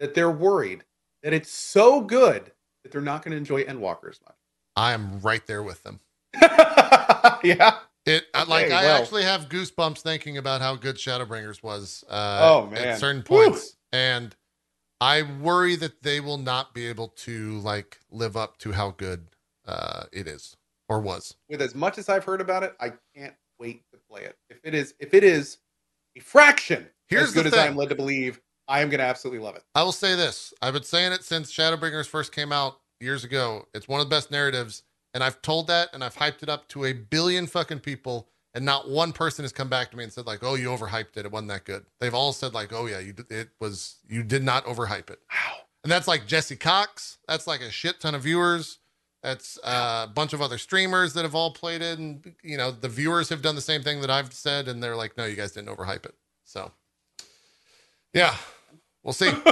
that 0.01 0.15
they're 0.15 0.31
worried 0.31 0.85
that 1.23 1.33
it's 1.33 1.51
so 1.53 2.01
good 2.01 2.51
that 2.83 2.91
they're 2.91 3.01
not 3.01 3.23
going 3.23 3.31
to 3.31 3.37
enjoy 3.39 3.63
Endwalker 3.65 4.11
as 4.11 4.21
much. 4.27 4.35
I 4.75 4.93
am 4.93 5.21
right 5.21 5.47
there 5.47 5.63
with 5.63 5.83
them. 5.85 6.01
yeah. 7.45 7.79
It 8.05 8.25
I 8.35 8.43
like 8.45 8.67
I 8.73 8.83
well. 8.83 9.01
actually 9.01 9.23
have 9.23 9.49
goosebumps 9.49 9.99
thinking 10.01 10.37
about 10.39 10.61
how 10.61 10.75
good 10.75 10.97
Shadowbringers 10.97 11.63
was 11.63 12.03
uh 12.11 12.39
Oh, 12.43 12.67
man. 12.67 12.89
at 12.89 12.99
certain 12.99 13.23
points 13.23 13.77
and 13.93 14.35
I 15.03 15.23
worry 15.23 15.75
that 15.77 16.05
they 16.05 16.21
will 16.21 16.39
not 16.39 16.75
be 16.75 16.87
able 16.87 17.09
to 17.09 17.59
like 17.59 17.99
live 18.13 18.37
up 18.37 18.59
to 18.59 18.71
how 18.71 18.93
good 18.93 19.27
uh 19.67 20.05
it 20.13 20.29
is 20.29 20.57
or 20.89 21.01
was. 21.01 21.35
With 21.49 21.61
as 21.61 21.75
much 21.75 21.99
as 21.99 22.09
I've 22.09 22.25
heard 22.25 22.41
about 22.41 22.63
it, 22.63 22.77
I 22.81 22.93
can't 23.17 23.35
wait 23.59 23.83
to 23.93 23.99
play 24.09 24.23
it. 24.23 24.37
If 24.49 24.61
it 24.63 24.75
is, 24.75 24.95
if 25.01 25.13
it 25.13 25.25
is 25.25 25.59
a 26.17 26.21
fraction 26.21 26.87
Here's 27.09 27.29
as 27.29 27.35
good 27.35 27.47
as. 27.47 27.55
I'm 27.55 27.75
led 27.75 27.89
to 27.89 27.97
believe, 27.97 28.41
I 28.69 28.81
am 28.81 28.91
going 28.91 29.01
to 29.01 29.05
absolutely 29.05 29.45
love 29.45 29.57
it. 29.57 29.65
I 29.75 29.83
will 29.83 29.91
say 29.91 30.15
this. 30.15 30.55
I've 30.63 30.73
been 30.73 30.85
saying 30.85 31.11
it 31.13 31.25
since 31.25 31.53
Shadowbringers 31.53 32.07
first 32.07 32.33
came 32.33 32.53
out 32.53 32.79
years 33.01 33.25
ago. 33.25 33.67
It's 33.75 33.89
one 33.89 34.01
of 34.01 34.07
the 34.07 34.15
best 34.15 34.31
narratives. 34.31 34.85
And 35.15 35.25
I've 35.25 35.43
told 35.43 35.67
that 35.67 35.89
and 35.93 36.05
I've 36.05 36.15
hyped 36.15 36.45
it 36.45 36.49
up 36.49 36.69
to 36.69 36.85
a 36.85 36.93
billion 36.93 37.49
fucking 37.49 37.81
people. 37.81 38.29
And 38.55 38.65
not 38.65 38.91
one 38.91 39.13
person 39.13 39.45
has 39.45 39.53
come 39.53 39.69
back 39.69 39.91
to 39.91 39.97
me 39.97 40.05
and 40.05 40.13
said, 40.13 40.27
like, 40.27 40.41
oh, 40.43 40.55
you 40.55 40.69
overhyped 40.69 41.17
it. 41.17 41.25
It 41.25 41.33
wasn't 41.33 41.49
that 41.51 41.65
good. 41.65 41.87
They've 42.01 42.15
all 42.15 42.33
said, 42.33 42.53
like, 42.53 42.73
oh, 42.73 42.87
yeah, 42.87 42.99
you 42.99 43.15
it 43.31 43.49
was, 43.61 43.97
you 44.09 44.23
did 44.23 44.43
not 44.43 44.65
overhype 44.67 45.09
it. 45.09 45.21
Wow. 45.33 45.57
And 45.83 45.91
that's 45.91 46.07
like 46.07 46.27
Jesse 46.27 46.57
Cox. 46.57 47.19
That's 47.27 47.47
like 47.47 47.61
a 47.63 47.71
shit 47.71 47.99
ton 48.01 48.15
of 48.15 48.23
viewers. 48.23 48.79
That's 49.23 49.59
uh, 49.65 50.07
a 50.09 50.13
bunch 50.13 50.33
of 50.33 50.43
other 50.43 50.59
streamers 50.59 51.15
that 51.15 51.23
have 51.23 51.35
all 51.35 51.53
played 51.53 51.81
it. 51.81 51.99
And, 51.99 52.35
you 52.43 52.57
know, 52.57 52.71
the 52.71 52.89
viewers 52.89 53.29
have 53.31 53.41
done 53.41 53.55
the 53.55 53.61
same 53.61 53.83
thing 53.83 54.01
that 54.03 54.11
I've 54.11 54.33
said. 54.33 54.69
And 54.69 54.83
they're 54.83 54.97
like, 54.97 55.17
no, 55.17 55.25
you 55.25 55.37
guys 55.37 55.53
didn't 55.53 55.75
overhype 55.75 56.05
it. 56.05 56.15
So, 56.45 56.73
yeah, 58.13 58.35
we'll 59.03 59.13
see. 59.15 59.33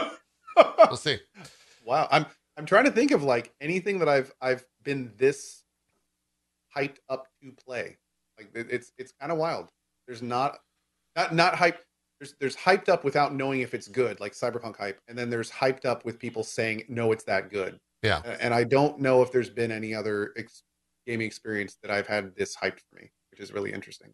We'll 0.88 0.96
see. 0.96 1.18
wow. 1.86 2.08
I'm 2.10 2.26
I'm 2.56 2.66
trying 2.66 2.84
to 2.84 2.90
think 2.90 3.12
of 3.12 3.22
like 3.22 3.54
anything 3.60 4.00
that 4.00 4.08
I've 4.08 4.32
I've 4.40 4.64
been 4.82 5.12
this 5.16 5.62
hyped 6.76 6.98
up 7.08 7.28
to 7.42 7.52
play. 7.52 7.96
Like 8.40 8.50
it- 8.54 8.70
it's 8.70 8.92
it's 8.98 9.12
kind 9.20 9.30
of 9.30 9.38
wild. 9.38 9.68
There's 10.06 10.22
not 10.22 10.58
not 11.16 11.34
not 11.34 11.54
hype. 11.54 11.80
There's 12.18 12.34
there's 12.40 12.56
hyped 12.56 12.88
up 12.88 13.04
without 13.04 13.34
knowing 13.34 13.60
if 13.60 13.74
it's 13.74 13.88
good, 13.88 14.18
like 14.20 14.32
cyberpunk 14.32 14.76
hype, 14.76 15.00
and 15.08 15.16
then 15.16 15.30
there's 15.30 15.50
hyped 15.50 15.84
up 15.84 16.04
with 16.04 16.18
people 16.18 16.42
saying 16.44 16.84
no, 16.88 17.12
it's 17.12 17.24
that 17.24 17.50
good. 17.50 17.78
Yeah. 18.02 18.20
And 18.40 18.54
I 18.54 18.64
don't 18.64 18.98
know 18.98 19.22
if 19.22 19.30
there's 19.30 19.50
been 19.50 19.70
any 19.70 19.94
other 19.94 20.32
ex- 20.36 20.62
gaming 21.06 21.26
experience 21.26 21.76
that 21.82 21.90
I've 21.90 22.06
had 22.06 22.34
this 22.34 22.56
hyped 22.56 22.80
for 22.80 22.96
me, 22.96 23.10
which 23.30 23.40
is 23.40 23.52
really 23.52 23.72
interesting. 23.72 24.12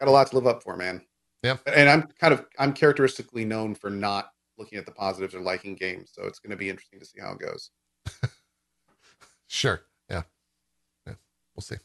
Got 0.00 0.08
a 0.08 0.12
lot 0.12 0.28
to 0.28 0.34
live 0.36 0.46
up 0.46 0.62
for, 0.62 0.76
man. 0.76 1.02
Yeah. 1.42 1.56
And 1.66 1.88
I'm 1.90 2.08
kind 2.20 2.32
of 2.34 2.46
I'm 2.58 2.72
characteristically 2.72 3.44
known 3.44 3.74
for 3.74 3.90
not 3.90 4.30
looking 4.58 4.78
at 4.78 4.86
the 4.86 4.92
positives 4.92 5.34
or 5.34 5.40
liking 5.40 5.74
games, 5.74 6.10
so 6.14 6.24
it's 6.24 6.38
going 6.38 6.50
to 6.50 6.56
be 6.56 6.70
interesting 6.70 6.98
to 7.00 7.06
see 7.06 7.20
how 7.20 7.32
it 7.32 7.38
goes. 7.38 7.70
Sure. 9.48 9.80
Yeah. 10.10 10.22
Yeah. 11.06 11.14
We'll 11.54 11.62
see. 11.62 11.76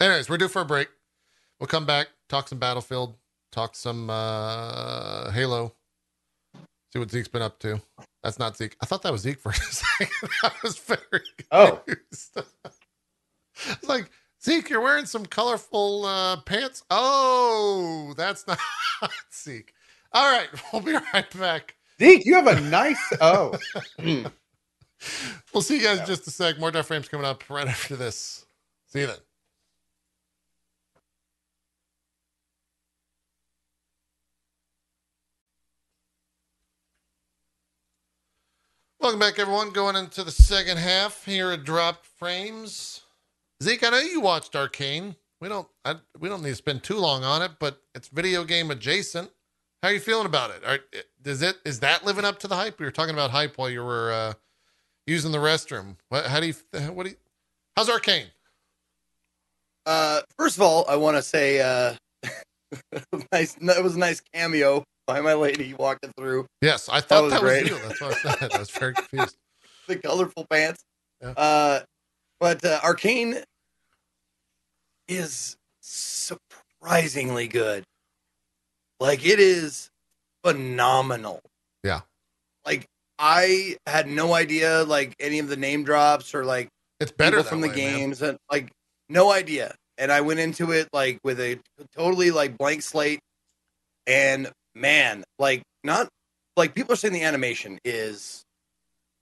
Anyways, 0.00 0.28
we're 0.28 0.38
due 0.38 0.48
for 0.48 0.62
a 0.62 0.64
break. 0.64 0.88
We'll 1.60 1.66
come 1.66 1.86
back, 1.86 2.08
talk 2.28 2.48
some 2.48 2.58
Battlefield, 2.58 3.16
talk 3.52 3.74
some 3.74 4.08
uh 4.10 5.30
Halo. 5.32 5.74
See 6.92 6.98
what 6.98 7.10
Zeke's 7.10 7.28
been 7.28 7.42
up 7.42 7.58
to. 7.60 7.80
That's 8.22 8.38
not 8.38 8.56
Zeke. 8.56 8.76
I 8.82 8.86
thought 8.86 9.02
that 9.02 9.12
was 9.12 9.20
Zeke 9.22 9.38
for 9.40 9.50
a 9.50 9.54
second. 9.56 10.30
I 10.42 10.50
was 10.62 10.78
very 10.78 11.00
Oh. 11.50 11.82
confused. 11.86 12.38
it's 13.68 13.88
like 13.88 14.10
Zeke, 14.42 14.70
you're 14.70 14.80
wearing 14.80 15.04
some 15.06 15.26
colorful 15.26 16.06
uh, 16.06 16.36
pants. 16.42 16.82
Oh, 16.90 18.14
that's 18.16 18.46
not 18.46 18.58
Zeke. 19.34 19.74
All 20.12 20.30
right, 20.32 20.48
we'll 20.72 20.80
be 20.82 20.92
right 21.12 21.38
back. 21.38 21.74
Zeke, 22.00 22.24
you 22.24 22.34
have 22.34 22.46
a 22.46 22.60
nice 22.60 23.12
oh. 23.20 23.54
We'll 23.98 25.62
see 25.62 25.76
you 25.78 25.82
guys 25.82 25.98
in 25.98 26.02
Yeah. 26.02 26.04
just 26.06 26.26
a 26.26 26.30
sec. 26.30 26.58
More 26.58 26.70
Dropped 26.70 26.88
Frames 26.88 27.08
coming 27.08 27.26
up 27.26 27.48
right 27.50 27.68
after 27.68 27.96
this. 27.96 28.46
See 28.86 29.00
you 29.00 29.06
then. 29.08 29.16
Welcome 39.00 39.20
back, 39.20 39.38
everyone. 39.38 39.70
Going 39.70 39.94
into 39.94 40.24
the 40.24 40.32
second 40.32 40.76
half 40.76 41.24
here 41.24 41.52
at 41.52 41.62
Dropped 41.62 42.04
Frames. 42.04 43.02
Zeke, 43.62 43.84
I 43.84 43.90
know 43.90 44.00
you 44.00 44.20
watched 44.20 44.56
Arcane. 44.56 45.14
We 45.40 45.48
don't. 45.48 45.68
I, 45.84 45.94
we 46.18 46.28
don't 46.28 46.42
need 46.42 46.48
to 46.48 46.56
spend 46.56 46.82
too 46.82 46.96
long 46.96 47.22
on 47.22 47.40
it, 47.40 47.52
but 47.60 47.80
it's 47.94 48.08
video 48.08 48.42
game 48.42 48.72
adjacent. 48.72 49.30
How 49.84 49.90
are 49.90 49.92
you 49.92 50.00
feeling 50.00 50.26
about 50.26 50.50
it? 50.50 50.64
Are, 50.66 50.80
does 51.22 51.42
it 51.42 51.58
is 51.64 51.78
that 51.78 52.04
living 52.04 52.24
up 52.24 52.40
to 52.40 52.48
the 52.48 52.56
hype? 52.56 52.80
We 52.80 52.86
were 52.86 52.90
talking 52.90 53.14
about 53.14 53.30
hype 53.30 53.56
while 53.56 53.70
you 53.70 53.84
were 53.84 54.10
uh, 54.12 54.32
using 55.06 55.30
the 55.30 55.38
restroom. 55.38 55.94
What? 56.08 56.26
How 56.26 56.40
do 56.40 56.48
you? 56.48 56.54
What 56.90 57.04
do 57.04 57.10
you? 57.10 57.16
How's 57.76 57.88
Arcane? 57.88 58.26
Uh, 59.86 60.22
first 60.36 60.56
of 60.56 60.62
all, 60.62 60.84
I 60.88 60.96
want 60.96 61.16
to 61.16 61.22
say, 61.22 61.60
uh, 61.60 61.94
nice. 63.32 63.54
That 63.60 63.80
was 63.84 63.94
a 63.94 63.98
nice 64.00 64.20
cameo 64.34 64.82
by 65.08 65.22
my 65.22 65.32
lady 65.32 65.74
walking 65.74 66.12
through 66.16 66.46
Yes, 66.60 66.88
I 66.88 67.00
thought 67.00 67.24
was 67.24 67.32
that 67.32 67.42
was, 67.42 67.68
you. 67.68 67.78
That's 67.78 68.00
what 68.00 68.26
I 68.26 68.36
said. 68.36 68.52
I 68.52 68.58
was 68.58 68.70
very 68.70 68.92
confused. 68.92 69.36
the 69.88 69.96
colorful 69.96 70.46
pants. 70.48 70.84
Yeah. 71.22 71.30
Uh, 71.30 71.80
but 72.38 72.64
uh, 72.64 72.78
Arcane 72.84 73.38
is 75.08 75.56
surprisingly 75.80 77.48
good. 77.48 77.84
Like 79.00 79.24
it 79.24 79.40
is 79.40 79.88
phenomenal. 80.44 81.40
Yeah. 81.82 82.00
Like 82.66 82.86
I 83.18 83.76
had 83.86 84.08
no 84.08 84.34
idea 84.34 84.84
like 84.84 85.16
any 85.18 85.38
of 85.38 85.48
the 85.48 85.56
name 85.56 85.84
drops 85.84 86.34
or 86.34 86.44
like 86.44 86.68
It's 87.00 87.12
better 87.12 87.38
that 87.38 87.46
from 87.46 87.62
the 87.62 87.68
way, 87.68 87.76
man. 87.76 87.96
games 87.96 88.22
and 88.22 88.36
like 88.52 88.70
no 89.08 89.32
idea. 89.32 89.74
And 89.96 90.12
I 90.12 90.20
went 90.20 90.38
into 90.38 90.72
it 90.72 90.88
like 90.92 91.18
with 91.24 91.40
a 91.40 91.58
totally 91.96 92.30
like 92.30 92.58
blank 92.58 92.82
slate. 92.82 93.20
And 94.06 94.50
man, 94.78 95.24
like 95.38 95.62
not 95.84 96.08
like 96.56 96.74
people 96.74 96.92
are 96.92 96.96
saying 96.96 97.14
the 97.14 97.22
animation 97.22 97.78
is 97.84 98.44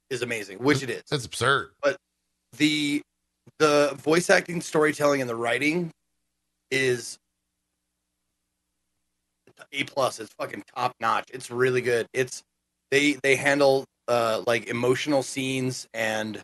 is 0.09 0.21
amazing, 0.21 0.59
which 0.59 0.83
it 0.83 0.89
is. 0.89 1.03
That's 1.09 1.25
absurd. 1.25 1.71
But 1.81 1.97
the 2.57 3.01
the 3.59 3.93
voice 3.97 4.29
acting, 4.29 4.61
storytelling, 4.61 5.21
and 5.21 5.29
the 5.29 5.35
writing 5.35 5.91
is 6.71 7.17
a 9.71 9.83
plus. 9.83 10.19
It's 10.19 10.33
fucking 10.39 10.63
top 10.75 10.93
notch. 10.99 11.29
It's 11.33 11.49
really 11.49 11.81
good. 11.81 12.07
It's 12.13 12.43
they 12.91 13.13
they 13.23 13.35
handle 13.35 13.85
uh 14.07 14.43
like 14.47 14.67
emotional 14.67 15.23
scenes 15.23 15.87
and 15.93 16.41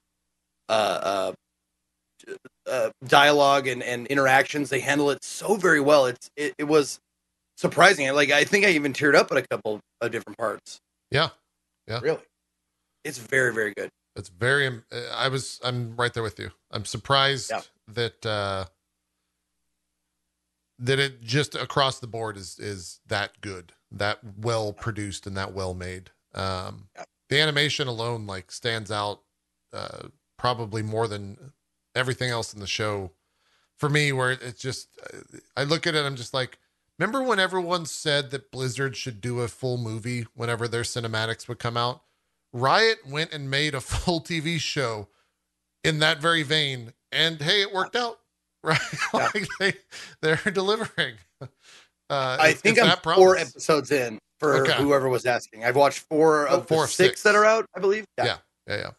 uh 0.70 1.32
uh, 2.28 2.32
uh 2.70 2.90
dialogue 3.06 3.68
and 3.68 3.84
and 3.84 4.08
interactions. 4.08 4.70
They 4.70 4.80
handle 4.80 5.12
it 5.12 5.24
so 5.24 5.56
very 5.56 5.80
well. 5.80 6.06
It's 6.08 6.30
it, 6.36 6.54
it 6.58 6.66
was 6.66 7.00
surprising. 7.58 8.12
Like 8.14 8.32
I 8.32 8.44
think 8.44 8.66
I 8.66 8.70
even 8.70 8.94
teared 8.94 9.16
up 9.16 9.32
at 9.32 9.38
a 9.38 9.48
couple 9.48 9.80
of 10.02 10.12
different 10.12 10.38
parts. 10.38 10.80
Yeah, 11.12 11.30
yeah, 11.88 12.00
really? 12.02 12.22
It's 13.04 13.18
very 13.18 13.54
very 13.54 13.74
good. 13.76 13.90
it's 14.16 14.30
very. 14.30 14.82
I 15.14 15.28
was. 15.28 15.60
I'm 15.64 15.96
right 15.96 16.14
there 16.14 16.24
with 16.24 16.40
you. 16.40 16.52
I'm 16.72 16.86
surprised 16.86 17.52
Yeah. 17.52 17.62
that 17.90 18.26
uh 18.26 18.66
that 20.80 21.00
it 21.00 21.22
just 21.22 21.56
across 21.56 22.00
the 22.00 22.08
board 22.08 22.38
is 22.38 22.60
is 22.60 23.00
that 23.08 23.40
good, 23.42 23.74
that 23.92 24.20
well 24.38 24.74
produced, 24.74 25.28
and 25.28 25.38
that 25.38 25.54
well 25.54 25.74
made. 25.74 26.12
Um, 26.34 26.90
Yeah. 26.96 27.04
the 27.30 27.40
animation 27.40 27.88
alone 27.88 28.26
like 28.28 28.52
stands 28.52 28.92
out 28.92 29.22
uh, 29.72 30.08
probably 30.38 30.82
more 30.84 31.08
than 31.08 31.54
everything 31.96 32.30
else 32.30 32.54
in 32.54 32.60
the 32.60 32.68
show 32.68 33.12
for 33.78 33.90
me. 33.90 34.12
Where 34.12 34.32
it's 34.32 34.62
just, 34.62 34.90
I 35.56 35.64
look 35.64 35.88
at 35.88 35.96
it, 35.96 36.06
I'm 36.06 36.16
just 36.16 36.34
like, 36.34 36.58
remember 37.00 37.24
when 37.24 37.40
everyone 37.40 37.86
said 37.86 38.32
that 38.32 38.52
Blizzard 38.52 38.96
should 38.96 39.22
do 39.22 39.40
a 39.42 39.48
full 39.48 39.78
movie 39.78 40.26
whenever 40.36 40.68
their 40.68 40.84
cinematics 40.84 41.48
would 41.48 41.60
come 41.60 41.78
out? 41.78 42.02
Riot 42.54 43.00
went 43.08 43.34
and 43.34 43.50
made 43.50 43.74
a 43.76 43.82
full 43.82 44.22
TV 44.22 44.60
show 44.60 45.08
in 45.84 46.00
that 46.00 46.22
very 46.22 46.44
vein, 46.44 46.94
and 47.12 47.42
hey, 47.42 47.62
it 47.62 47.74
worked 47.74 47.96
out. 47.96 48.20
Right, 48.66 48.80
Yeah. 49.14 49.30
like 49.36 49.48
they 49.60 49.74
they're 50.22 50.40
delivering. 50.54 51.16
Uh, 51.42 51.48
I 52.10 52.48
it's- 52.50 52.62
think 52.62 52.78
it's 52.78 52.84
I'm 52.84 52.90
that 52.90 53.04
four 53.04 53.36
episodes 53.36 53.92
in 53.92 54.20
for 54.40 54.62
Okay. 54.62 54.82
whoever 54.82 55.10
was 55.10 55.26
asking. 55.26 55.66
I've 55.66 55.76
watched 55.76 56.00
four 56.00 56.48
Oh, 56.48 56.60
of 56.60 56.68
four 56.70 56.84
the 56.84 56.88
six, 56.88 57.10
six. 57.10 57.24
that 57.24 57.36
are 57.36 57.44
out, 57.44 57.66
I 57.76 57.82
believe. 57.82 58.06
Yeah. 58.18 58.38
Yeah, 58.68 58.76
yeah. 58.78 58.90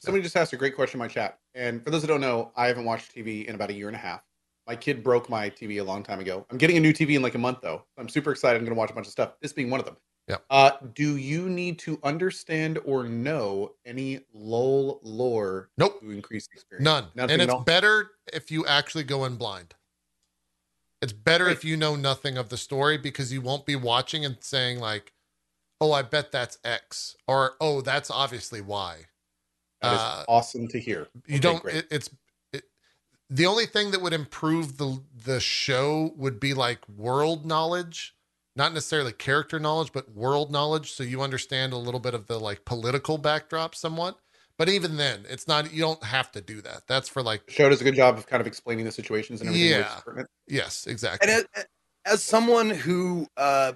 Somebody 0.00 0.24
just 0.24 0.36
asked 0.36 0.52
a 0.52 0.56
great 0.56 0.74
question 0.74 0.98
in 0.98 1.04
my 1.04 1.06
chat. 1.06 1.38
And 1.54 1.84
for 1.84 1.90
those 1.90 2.00
that 2.02 2.08
don't 2.08 2.20
know, 2.20 2.50
I 2.56 2.66
haven't 2.66 2.84
watched 2.84 3.14
TV 3.14 3.46
in 3.46 3.54
about 3.54 3.70
a 3.70 3.72
year 3.72 3.86
and 3.86 3.94
a 3.94 4.00
half. 4.00 4.24
My 4.66 4.76
kid 4.76 5.02
broke 5.02 5.28
my 5.28 5.50
TV 5.50 5.80
a 5.80 5.84
long 5.84 6.02
time 6.02 6.20
ago. 6.20 6.46
I'm 6.50 6.58
getting 6.58 6.76
a 6.76 6.80
new 6.80 6.92
TV 6.92 7.16
in 7.16 7.22
like 7.22 7.34
a 7.34 7.38
month 7.38 7.58
though. 7.62 7.82
I'm 7.98 8.08
super 8.08 8.30
excited. 8.30 8.58
I'm 8.58 8.64
going 8.64 8.74
to 8.74 8.78
watch 8.78 8.90
a 8.90 8.94
bunch 8.94 9.06
of 9.06 9.12
stuff. 9.12 9.32
This 9.40 9.52
being 9.52 9.70
one 9.70 9.80
of 9.80 9.86
them. 9.86 9.96
Yeah. 10.28 10.36
Uh, 10.50 10.70
do 10.94 11.16
you 11.16 11.50
need 11.50 11.80
to 11.80 11.98
understand 12.04 12.78
or 12.84 13.04
know 13.04 13.72
any 13.84 14.20
LOL 14.32 15.00
lore 15.02 15.70
Nope. 15.78 16.00
to 16.00 16.10
increase 16.12 16.46
experience? 16.54 16.84
None. 16.84 17.06
Nothing 17.16 17.40
and 17.40 17.50
it's 17.50 17.64
better 17.64 18.12
if 18.32 18.50
you 18.52 18.64
actually 18.66 19.02
go 19.04 19.24
in 19.24 19.34
blind. 19.34 19.74
It's 21.00 21.12
better 21.12 21.46
Great. 21.46 21.56
if 21.56 21.64
you 21.64 21.76
know 21.76 21.96
nothing 21.96 22.38
of 22.38 22.48
the 22.48 22.56
story 22.56 22.96
because 22.96 23.32
you 23.32 23.40
won't 23.40 23.66
be 23.66 23.74
watching 23.74 24.24
and 24.24 24.36
saying 24.38 24.78
like, 24.78 25.12
"Oh, 25.80 25.90
I 25.90 26.02
bet 26.02 26.30
that's 26.30 26.58
X," 26.64 27.16
or 27.26 27.56
"Oh, 27.60 27.80
that's 27.80 28.08
obviously 28.08 28.60
Y." 28.60 29.06
That 29.80 29.94
is 29.94 29.98
uh, 29.98 30.24
awesome 30.28 30.68
to 30.68 30.78
hear. 30.78 31.08
You 31.26 31.34
Okay, 31.34 31.38
don't. 31.40 31.64
It, 31.64 31.88
it's 31.90 32.06
it, 32.06 32.12
the 33.32 33.46
only 33.46 33.64
thing 33.64 33.92
that 33.92 34.02
would 34.02 34.12
improve 34.12 34.76
the 34.76 35.00
the 35.24 35.40
show 35.40 36.12
would 36.16 36.38
be 36.38 36.52
like 36.52 36.86
world 36.88 37.46
knowledge, 37.46 38.14
not 38.54 38.74
necessarily 38.74 39.12
character 39.12 39.58
knowledge, 39.58 39.90
but 39.92 40.14
world 40.14 40.52
knowledge, 40.52 40.92
so 40.92 41.02
you 41.02 41.22
understand 41.22 41.72
a 41.72 41.78
little 41.78 42.00
bit 42.00 42.12
of 42.12 42.26
the 42.26 42.38
like 42.38 42.66
political 42.66 43.16
backdrop 43.16 43.74
somewhat. 43.74 44.18
But 44.58 44.68
even 44.68 44.98
then, 44.98 45.24
it's 45.30 45.48
not. 45.48 45.72
You 45.72 45.80
don't 45.80 46.04
have 46.04 46.30
to 46.32 46.42
do 46.42 46.60
that. 46.60 46.82
That's 46.86 47.08
for 47.08 47.22
like 47.22 47.46
the 47.46 47.52
show 47.52 47.70
does 47.70 47.80
a 47.80 47.84
good 47.84 47.94
job 47.94 48.18
of 48.18 48.26
kind 48.26 48.40
of 48.42 48.46
explaining 48.46 48.84
the 48.84 48.92
situations 48.92 49.40
and 49.40 49.48
everything. 49.48 49.70
Yeah. 49.70 50.24
yes, 50.46 50.86
exactly. 50.86 51.32
And 51.32 51.46
as, 51.54 51.64
as 52.04 52.22
someone 52.22 52.68
who 52.68 53.26
uh, 53.38 53.72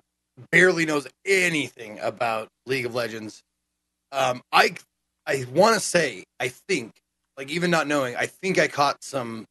barely 0.50 0.84
knows 0.84 1.08
anything 1.24 1.98
about 2.00 2.48
League 2.66 2.84
of 2.84 2.94
Legends, 2.94 3.42
um, 4.12 4.42
I 4.52 4.74
I 5.26 5.46
want 5.50 5.74
to 5.74 5.80
say 5.80 6.24
I 6.38 6.48
think 6.48 6.92
like 7.36 7.50
even 7.50 7.70
not 7.70 7.86
knowing, 7.86 8.16
I 8.16 8.26
think 8.26 8.58
I 8.58 8.68
caught 8.68 9.02
some 9.02 9.46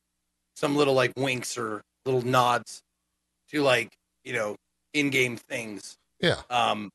some 0.56 0.76
little 0.76 0.94
like 0.94 1.12
winks 1.18 1.58
or 1.58 1.82
little 2.06 2.22
nods 2.22 2.82
to 3.52 3.62
like 3.62 3.94
you 4.24 4.34
know 4.34 4.56
in 4.94 5.10
game 5.10 5.38
things. 5.38 5.96
Yeah. 6.20 6.42
Um, 6.50 6.90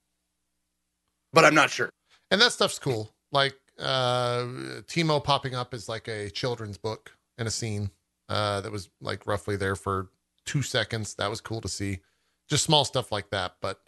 but 1.32 1.44
I'm 1.44 1.54
not 1.54 1.70
sure. 1.70 1.90
and 2.30 2.40
that 2.40 2.52
stuff's 2.52 2.78
cool. 2.78 3.12
Like 3.32 3.54
uh 3.78 4.44
Teemo 4.86 5.22
popping 5.22 5.54
up 5.54 5.72
is 5.74 5.88
like 5.88 6.08
a 6.08 6.28
children's 6.30 6.76
book 6.76 7.12
and 7.38 7.48
a 7.48 7.50
scene 7.50 7.90
uh 8.28 8.60
that 8.60 8.72
was 8.72 8.90
like 9.00 9.26
roughly 9.26 9.56
there 9.56 9.76
for 9.76 10.08
two 10.44 10.62
seconds. 10.62 11.14
That 11.14 11.30
was 11.30 11.40
cool 11.40 11.60
to 11.60 11.68
see. 11.68 12.00
Just 12.48 12.64
small 12.64 12.84
stuff 12.84 13.12
like 13.12 13.30
that, 13.30 13.54
but 13.62 13.80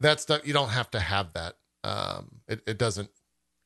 that 0.00 0.20
stuff 0.20 0.46
you 0.46 0.52
don't 0.52 0.68
have 0.70 0.90
to 0.90 1.00
have 1.00 1.32
that. 1.32 1.56
Um 1.84 2.40
it, 2.48 2.60
it 2.66 2.78
doesn't 2.78 3.10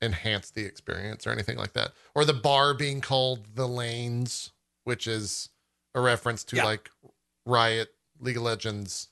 enhance 0.03 0.51
the 0.51 0.65
experience 0.65 1.27
or 1.27 1.31
anything 1.31 1.57
like 1.57 1.73
that. 1.75 1.93
Or 2.15 2.25
the 2.25 2.35
bar 2.35 2.75
being 2.75 3.01
called 3.01 3.47
the 3.55 3.67
lanes, 3.69 4.53
which 4.85 5.07
is 5.07 5.49
a 5.95 6.01
reference 6.01 6.45
to 6.45 6.57
Yeah. 6.57 6.65
like 6.65 6.91
Riot, 7.47 7.95
League 8.21 8.37
of 8.37 8.43
Legends, 8.43 9.09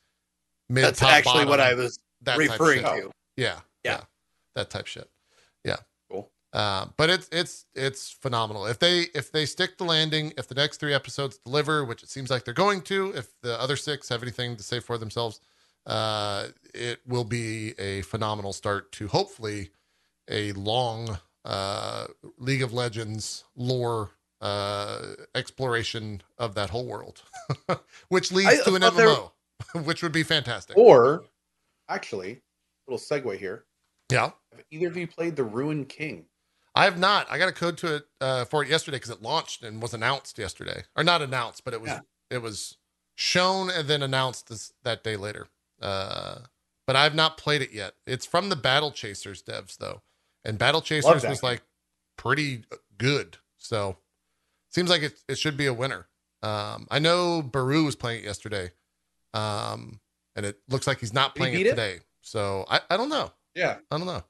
mid 0.68 0.84
That's 0.84 1.00
top, 1.00 1.10
actually 1.12 1.44
what 1.46 1.60
I 1.60 1.74
was 1.74 1.98
that 2.22 2.38
referring 2.38 2.82
to. 2.82 3.10
Yeah, 3.36 3.60
Yeah. 3.84 4.04
that 4.54 4.70
type 4.70 4.86
shit. 4.86 5.10
Yeah, 5.64 5.76
Cool. 6.10 6.30
Uh, 6.52 6.86
but 6.96 7.08
it's 7.10 7.28
it's 7.32 7.66
it's 7.74 8.10
phenomenal. 8.10 8.66
If 8.66 8.78
they 8.78 9.02
if 9.14 9.32
they 9.32 9.46
stick 9.46 9.78
the 9.78 9.84
landing, 9.84 10.32
if 10.36 10.48
the 10.48 10.54
next 10.54 10.78
three 10.78 10.92
episodes 10.94 11.38
deliver, 11.38 11.84
which 11.84 12.02
it 12.02 12.10
seems 12.10 12.30
like 12.30 12.44
they're 12.44 12.52
going 12.54 12.82
to, 12.82 13.12
if 13.16 13.32
the 13.42 13.58
other 13.60 13.76
six 13.76 14.08
have 14.08 14.22
anything 14.22 14.56
to 14.56 14.62
say 14.62 14.80
for 14.80 14.98
themselves, 14.98 15.40
uh, 15.86 16.48
it 16.74 17.00
will 17.06 17.24
be 17.24 17.74
a 17.78 18.02
phenomenal 18.02 18.52
start 18.52 18.92
to 18.92 19.08
hopefully 19.08 19.70
a 20.32 20.52
long 20.52 21.18
uh, 21.44 22.06
League 22.38 22.62
of 22.62 22.72
Legends 22.72 23.44
lore 23.54 24.10
uh, 24.40 25.02
exploration 25.34 26.22
of 26.38 26.54
that 26.56 26.70
whole 26.70 26.86
world, 26.86 27.22
which 28.08 28.32
leads 28.32 28.48
I 28.60 28.64
to 28.64 28.74
an 28.74 28.82
thought 28.82 28.96
there- 28.96 29.06
MMO, 29.08 29.30
which 29.84 30.02
would 30.02 30.12
be 30.12 30.22
fantastic. 30.24 30.76
Or, 30.76 31.24
actually, 31.88 32.40
little 32.88 32.98
segue 32.98 33.38
here. 33.38 33.64
yeah. 34.10 34.30
Have 34.52 34.64
either 34.70 34.88
of 34.88 34.96
you 34.96 35.06
played 35.06 35.36
the 35.36 35.44
Ruined 35.44 35.88
King? 35.88 36.26
I 36.74 36.84
have 36.84 36.98
not. 36.98 37.30
I 37.30 37.38
got 37.38 37.48
a 37.48 37.52
code 37.52 37.76
to 37.78 37.96
it 37.96 38.04
uh, 38.20 38.44
for 38.46 38.62
it 38.62 38.68
yesterday 38.68 38.96
because 38.96 39.10
it 39.10 39.22
launched 39.22 39.62
and 39.62 39.80
was 39.80 39.94
announced 39.94 40.38
yesterday, 40.38 40.84
or 40.96 41.04
not 41.04 41.22
announced, 41.22 41.64
but 41.64 41.72
it 41.74 41.80
was 41.80 41.90
Yeah. 41.90 42.00
it 42.30 42.42
was 42.42 42.76
shown 43.14 43.70
and 43.70 43.86
then 43.88 44.02
announced 44.02 44.48
this, 44.48 44.72
that 44.82 45.04
day 45.04 45.16
later. 45.16 45.46
Uh, 45.80 46.38
but 46.86 46.96
I 46.96 47.04
have 47.04 47.14
not 47.14 47.36
played 47.38 47.62
it 47.62 47.72
yet. 47.72 47.94
It's 48.06 48.26
from 48.26 48.48
the 48.48 48.56
Battle 48.56 48.90
Chasers 48.90 49.42
devs 49.42 49.76
though, 49.78 50.02
and 50.44 50.58
Battle 50.58 50.80
Chasers 50.80 51.24
was 51.26 51.42
like 51.42 51.62
pretty 52.16 52.64
good. 52.98 53.36
So 53.58 53.96
seems 54.70 54.90
like 54.90 55.02
it 55.02 55.14
it 55.28 55.38
should 55.38 55.56
be 55.56 55.66
a 55.66 55.74
winner. 55.74 56.08
Um, 56.42 56.86
I 56.90 56.98
know 56.98 57.42
Baru 57.42 57.84
was 57.84 57.94
playing 57.96 58.20
it 58.20 58.24
yesterday, 58.26 58.72
um, 59.34 60.00
and 60.36 60.44
it 60.44 60.58
looks 60.68 60.86
like 60.86 60.98
he's 60.98 61.12
not 61.14 61.34
Did 61.34 61.38
he 61.38 61.40
playing 61.42 61.54
it 61.54 61.58
beat 61.58 61.66
it? 61.66 61.70
today. 61.70 61.96
So 62.20 62.64
I, 62.68 62.80
I 62.90 62.96
don't 62.96 63.08
know. 63.08 63.30
Yeah. 63.54 63.76
I 63.90 63.98
don't 63.98 64.06
know. 64.06 64.22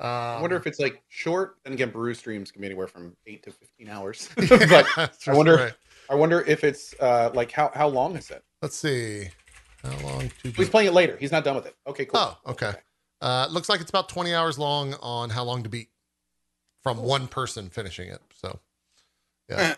Um, 0.00 0.06
I 0.08 0.40
wonder 0.40 0.56
if 0.56 0.66
it's 0.66 0.78
like 0.80 1.02
short. 1.08 1.56
And 1.64 1.74
again, 1.74 1.90
Baru 1.90 2.14
streams 2.14 2.50
can 2.50 2.60
be 2.62 2.66
anywhere 2.66 2.86
from 2.86 3.16
eight 3.26 3.42
to 3.44 3.50
fifteen 3.50 3.88
hours. 3.88 4.28
but 4.36 4.86
but 4.96 5.18
I 5.26 5.34
wonder- 5.34 5.74
I 6.08 6.14
wonder 6.14 6.40
if 6.46 6.64
it's 6.64 6.94
uh 7.00 7.30
like 7.34 7.52
how 7.52 7.70
how 7.74 7.88
long 7.88 8.16
is 8.16 8.30
it? 8.30 8.42
Let's 8.62 8.76
see. 8.76 9.28
How 9.82 9.96
long 10.06 10.30
to 10.42 10.50
He's 10.50 10.68
playing 10.68 10.88
it 10.88 10.92
later. 10.92 11.16
He's 11.18 11.32
not 11.32 11.44
done 11.44 11.56
with 11.56 11.66
it. 11.66 11.74
Okay, 11.86 12.04
cool. 12.04 12.20
Oh, 12.20 12.38
okay. 12.52 12.72
Uh, 13.20 13.48
looks 13.50 13.68
like 13.68 13.80
it's 13.80 13.90
about 13.90 14.08
20 14.08 14.34
hours 14.34 14.58
long 14.58 14.94
on 15.02 15.30
how 15.30 15.44
long 15.44 15.62
to 15.62 15.68
beat 15.68 15.88
from 16.82 16.98
one 16.98 17.28
person 17.28 17.68
finishing 17.68 18.08
it. 18.08 18.20
So, 18.34 18.58
yeah. 19.48 19.74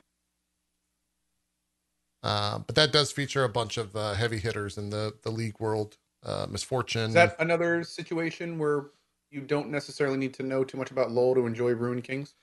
uh, 2.23 2.59
but 2.59 2.77
that 2.77 2.93
does 2.93 3.11
feature 3.11 3.43
a 3.45 3.49
bunch 3.49 3.77
of 3.77 3.97
uh, 3.97 4.15
heavy 4.15 4.39
hitters 4.39 4.79
in 4.79 4.91
the, 4.91 5.15
the 5.23 5.31
league 5.31 5.59
world. 5.59 5.97
Uh, 6.25 6.47
Miss 6.49 6.63
Fortune. 6.63 7.09
Is 7.09 7.15
that 7.15 7.35
another 7.41 7.83
situation 7.83 8.57
where 8.57 8.91
you 9.33 9.41
don't 9.41 9.71
necessarily 9.71 10.17
need 10.17 10.33
to 10.35 10.45
know 10.45 10.63
too 10.63 10.79
much 10.79 10.93
about 10.93 11.11
LoL 11.11 11.35
to 11.35 11.47
enjoy 11.47 11.71
Ruined 11.71 12.05
Kings? 12.05 12.35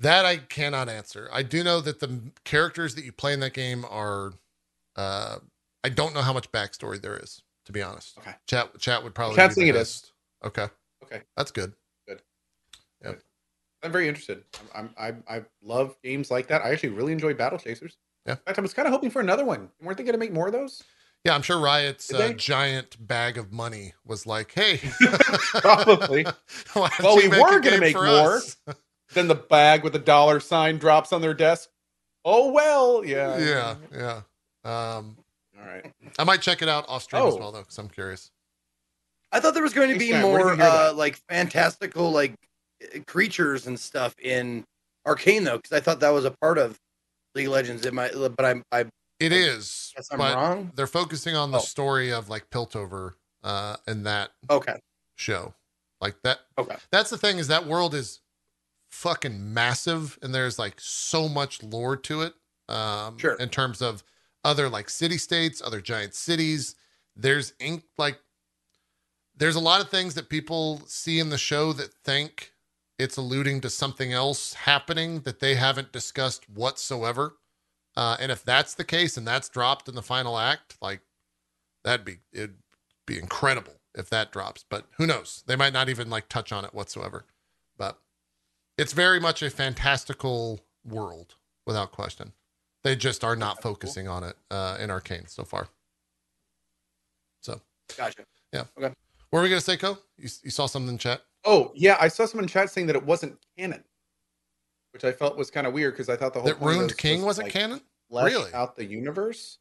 That 0.00 0.24
I 0.24 0.38
cannot 0.38 0.88
answer. 0.88 1.28
I 1.30 1.42
do 1.42 1.62
know 1.62 1.80
that 1.82 2.00
the 2.00 2.20
characters 2.44 2.94
that 2.94 3.04
you 3.04 3.12
play 3.12 3.34
in 3.34 3.40
that 3.40 3.52
game 3.52 3.84
are. 3.90 4.32
Uh, 4.96 5.38
I 5.84 5.90
don't 5.90 6.14
know 6.14 6.22
how 6.22 6.32
much 6.32 6.50
backstory 6.50 7.00
there 7.00 7.16
is, 7.16 7.42
to 7.66 7.72
be 7.72 7.82
honest. 7.82 8.16
Okay. 8.18 8.34
Chat 8.46 8.78
chat 8.78 9.02
would 9.02 9.14
probably. 9.14 9.36
Chat's 9.36 9.56
be 9.56 9.62
the 9.62 9.72
saying 9.72 9.74
it 9.74 9.80
is. 9.80 10.12
Okay. 10.44 10.66
Okay. 11.04 11.22
That's 11.36 11.50
good. 11.50 11.72
Good. 12.06 12.22
Yep. 13.04 13.20
I'm 13.82 13.92
very 13.92 14.08
interested. 14.08 14.42
I'm, 14.74 14.90
I'm 14.98 15.22
I 15.28 15.36
I 15.36 15.42
love 15.62 15.96
games 16.02 16.30
like 16.30 16.48
that. 16.48 16.62
I 16.62 16.70
actually 16.72 16.90
really 16.90 17.12
enjoy 17.12 17.34
Battle 17.34 17.58
Chasers. 17.58 17.96
Yeah. 18.26 18.32
In 18.32 18.38
fact, 18.46 18.58
I 18.58 18.62
was 18.62 18.74
kind 18.74 18.86
of 18.86 18.92
hoping 18.92 19.10
for 19.10 19.20
another 19.20 19.44
one. 19.44 19.68
Weren't 19.80 19.96
they 19.98 20.04
going 20.04 20.12
to 20.14 20.18
make 20.18 20.32
more 20.32 20.46
of 20.48 20.52
those? 20.52 20.82
Yeah, 21.24 21.34
I'm 21.34 21.42
sure 21.42 21.58
Riot's 21.58 22.12
uh, 22.12 22.32
giant 22.34 22.96
bag 23.06 23.38
of 23.38 23.52
money 23.52 23.94
was 24.04 24.26
like, 24.26 24.52
"Hey, 24.52 24.80
Probably. 25.60 26.24
Well, 26.74 27.16
we 27.16 27.28
were 27.28 27.60
gonna 27.60 27.78
make 27.78 27.94
more. 27.96 28.06
us?" 28.36 28.56
then 29.14 29.26
the 29.28 29.34
bag 29.34 29.82
with 29.82 29.92
the 29.94 29.98
dollar 29.98 30.38
sign 30.40 30.78
drops 30.78 31.12
on 31.12 31.20
their 31.20 31.34
desk. 31.34 31.70
Oh 32.24 32.52
well, 32.52 33.04
yeah. 33.04 33.38
yeah, 33.38 33.74
yeah. 33.92 34.16
Um, 34.96 35.16
All 35.58 35.66
right. 35.66 35.92
I 36.18 36.24
might 36.24 36.40
check 36.42 36.62
it 36.62 36.68
out 36.68 36.84
off 36.88 37.02
stream 37.04 37.26
as 37.26 37.34
Oh. 37.34 37.38
well 37.38 37.52
though, 37.52 37.60
because 37.62 37.78
I'm 37.78 37.88
curious. 37.88 38.30
I 39.32 39.40
thought 39.40 39.54
there 39.54 39.62
was 39.62 39.74
going 39.74 39.92
to 39.92 39.98
be 39.98 40.12
more 40.12 40.38
you 40.40 40.46
hear 40.48 40.56
that? 40.56 40.90
uh, 40.90 40.94
like 40.94 41.16
fantastical 41.28 42.10
like 42.10 42.34
uh, 42.82 43.00
creatures 43.06 43.66
and 43.66 43.78
stuff 43.78 44.14
in 44.18 44.64
Arcane 45.06 45.44
though, 45.44 45.56
because 45.56 45.72
I 45.72 45.80
thought 45.80 46.00
that 46.00 46.10
was 46.10 46.24
a 46.24 46.30
part 46.40 46.58
of 46.58 46.78
League 47.34 47.46
of 47.46 47.52
Legends. 47.52 47.84
It 47.86 47.92
might, 47.94 48.12
but 48.14 48.44
I'm 48.44 48.62
I 48.72 48.86
It 49.20 49.32
is, 49.32 49.92
guess 49.96 50.08
I'm 50.10 50.18
but 50.18 50.34
wrong. 50.34 50.72
they're 50.74 50.86
focusing 50.86 51.36
on 51.36 51.50
the 51.50 51.58
Oh. 51.58 51.62
story 51.62 52.12
of 52.12 52.28
like 52.28 52.48
Piltover 52.50 53.14
uh, 53.42 53.76
in 53.86 54.02
that 54.04 54.30
Okay, 54.50 54.76
show. 55.16 55.54
Like 56.00 56.16
that. 56.22 56.38
Okay. 56.56 56.76
That's 56.90 57.10
the 57.10 57.18
thing 57.18 57.38
is 57.38 57.48
that 57.48 57.66
world 57.66 57.94
is 57.94 58.20
fucking 58.90 59.52
massive, 59.52 60.18
and 60.22 60.34
there's 60.34 60.58
like 60.58 60.74
so 60.78 61.28
much 61.28 61.62
lore 61.62 61.96
to 61.96 62.22
it. 62.22 62.34
Um, 62.68 63.18
Sure. 63.18 63.34
In 63.34 63.48
terms 63.48 63.82
of 63.82 64.02
other 64.44 64.68
like 64.68 64.88
city 64.88 65.18
states, 65.18 65.60
other 65.62 65.80
giant 65.80 66.14
cities. 66.14 66.74
There's 67.16 67.52
ink 67.58 67.82
like 67.98 68.20
there's 69.38 69.56
a 69.56 69.60
lot 69.60 69.80
of 69.80 69.88
things 69.88 70.14
that 70.14 70.28
people 70.28 70.82
see 70.86 71.18
in 71.18 71.30
the 71.30 71.38
show 71.38 71.72
that 71.72 71.94
think 72.04 72.52
it's 72.98 73.16
alluding 73.16 73.60
to 73.60 73.70
something 73.70 74.12
else 74.12 74.54
happening 74.54 75.20
that 75.20 75.38
they 75.38 75.54
haven't 75.54 75.92
discussed 75.92 76.50
whatsoever. 76.50 77.36
Uh, 77.96 78.16
and 78.20 78.32
if 78.32 78.44
that's 78.44 78.74
the 78.74 78.84
case 78.84 79.16
and 79.16 79.26
that's 79.26 79.48
dropped 79.48 79.88
in 79.88 79.94
the 79.94 80.02
final 80.02 80.38
act, 80.38 80.76
like 80.82 81.00
that'd 81.84 82.04
be 82.04 82.18
it'd 82.32 82.56
be 83.06 83.18
incredible 83.18 83.74
if 83.94 84.10
that 84.10 84.32
drops. 84.32 84.64
But 84.68 84.86
who 84.96 85.06
knows? 85.06 85.44
They 85.46 85.56
might 85.56 85.72
not 85.72 85.88
even 85.88 86.10
like 86.10 86.28
touch 86.28 86.52
on 86.52 86.64
it 86.64 86.74
whatsoever. 86.74 87.24
But 87.76 87.98
it's 88.76 88.92
very 88.92 89.20
much 89.20 89.42
a 89.42 89.50
fantastical 89.50 90.60
world 90.84 91.36
without 91.66 91.92
question. 91.92 92.32
They 92.84 92.96
just 92.96 93.24
are 93.24 93.36
not 93.36 93.62
focusing 93.62 94.08
on 94.08 94.24
it 94.24 94.36
uh, 94.50 94.78
in 94.80 94.90
Arcane 94.90 95.26
so 95.26 95.44
far. 95.44 95.68
So 97.40 97.60
gotcha. 98.52 98.72
What 99.30 99.38
were 99.40 99.42
we 99.42 99.48
gonna 99.48 99.60
say, 99.60 99.76
Co? 99.76 99.98
You, 100.16 100.28
you 100.42 100.50
saw 100.50 100.66
something 100.66 100.88
in 100.90 100.98
chat? 100.98 101.22
Oh 101.44 101.72
yeah, 101.74 101.96
I 102.00 102.08
saw 102.08 102.26
someone 102.26 102.44
in 102.44 102.48
chat 102.48 102.70
saying 102.70 102.86
that 102.88 102.96
it 102.96 103.04
wasn't 103.04 103.38
canon, 103.58 103.84
which 104.92 105.04
I 105.04 105.12
felt 105.12 105.36
was 105.36 105.50
kind 105.50 105.66
of 105.66 105.72
weird 105.72 105.94
because 105.94 106.08
I 106.08 106.16
thought 106.16 106.32
the 106.34 106.40
whole 106.40 106.48
That 106.48 106.58
point 106.58 106.74
Ruined 106.76 106.90
this 106.90 106.96
King 106.96 107.18
was, 107.18 107.26
wasn't 107.38 107.46
like, 107.46 107.52
canon? 107.52 107.80
Really? 108.10 108.52
out 108.54 108.74
the 108.76 108.84
universe. 108.84 109.58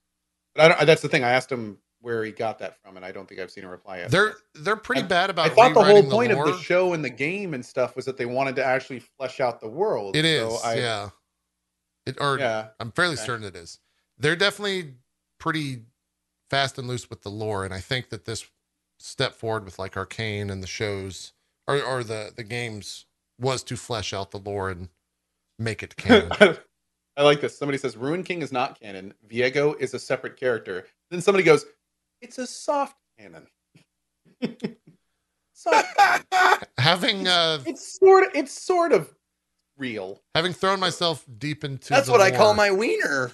But 0.56 0.64
I 0.64 0.68
don't. 0.76 0.86
That's 0.88 1.02
the 1.02 1.10
thing. 1.10 1.24
I 1.24 1.32
asked 1.32 1.52
him 1.52 1.78
where 2.00 2.24
he 2.24 2.32
got 2.32 2.60
that 2.60 2.78
from, 2.82 2.96
and 2.96 3.06
I 3.06 3.12
don't 3.12 3.28
think 3.28 3.42
I've 3.42 3.52
seen 3.52 3.66
a 3.66 3.70
reply 3.70 3.98
yet. 4.00 4.12
They're 4.12 4.36
they're 4.56 4.76
pretty 4.78 5.02
I- 5.02 5.08
bad 5.08 5.30
about. 5.30 5.48
I 5.52 5.54
thought 5.54 5.74
the 5.74 5.84
whole 5.84 6.10
point 6.10 6.32
lore. 6.32 6.48
of 6.50 6.56
the 6.58 6.62
show 6.64 6.94
and 6.94 7.04
the 7.04 7.10
game 7.10 7.54
and 7.54 7.66
stuff 7.66 7.96
was 7.96 8.06
that 8.06 8.18
they 8.18 8.26
wanted 8.26 8.56
to 8.56 8.66
actually 8.66 9.00
flesh 9.00 9.40
out 9.40 9.60
the 9.60 9.68
world. 9.70 10.16
It 10.16 10.24
is, 10.26 10.42
So 10.62 10.66
I, 10.68 10.76
yeah. 10.76 11.10
It 12.06 12.18
or 12.22 12.40
yeah. 12.40 12.70
I'm 12.80 12.92
fairly 12.92 13.16
Okay. 13.16 13.26
certain 13.26 13.46
it 13.46 13.56
is. 13.56 13.80
They're 14.18 14.36
definitely 14.38 14.94
pretty 15.40 15.84
fast 16.50 16.78
and 16.78 16.88
loose 16.88 17.10
with 17.10 17.22
the 17.24 17.30
lore, 17.30 17.66
and 17.66 17.74
I 17.74 17.82
think 17.82 18.10
that 18.10 18.24
this 18.26 18.48
step 19.00 19.34
forward 19.36 19.66
with 19.66 19.78
like 19.80 19.96
Arcane 19.98 20.50
and 20.50 20.62
the 20.64 20.68
shows 20.68 21.34
or 21.68 21.82
or 21.82 22.04
the 22.04 22.32
the 22.36 22.44
games 22.44 23.06
was 23.40 23.64
to 23.64 23.76
flesh 23.78 24.14
out 24.14 24.32
the 24.32 24.40
lore 24.40 24.70
and 24.70 24.90
make 25.60 25.84
it 25.84 25.96
canon. 25.98 26.58
I 27.18 27.24
like 27.24 27.42
this. 27.42 27.58
Somebody 27.58 27.78
says 27.80 27.98
Ruin 27.98 28.24
King 28.24 28.42
is 28.42 28.52
not 28.52 28.80
canon. 28.80 29.14
Viego 29.28 29.80
is 29.80 29.94
a 29.94 30.00
separate 30.00 30.38
character. 30.38 30.86
Then 31.10 31.22
somebody 31.22 31.44
goes, 31.44 31.66
"It's 32.22 32.38
a 32.38 32.46
soft 32.48 32.96
canon." 33.20 33.48
soft. 35.54 35.98
canon. 35.98 36.60
having 36.78 37.28
uh 37.28 37.60
It's 37.66 37.98
sort 38.00 38.26
of. 38.26 38.30
It's 38.36 38.52
sort 38.52 38.92
of 38.92 39.14
real. 39.78 40.22
having 40.36 40.54
thrown 40.54 40.80
myself 40.80 41.26
deep 41.38 41.64
into 41.64 41.90
That's 41.90 42.06
the 42.08 42.12
what 42.12 42.22
I 42.22 42.32
call 42.32 42.54
my 42.54 42.72
wiener. 42.72 43.32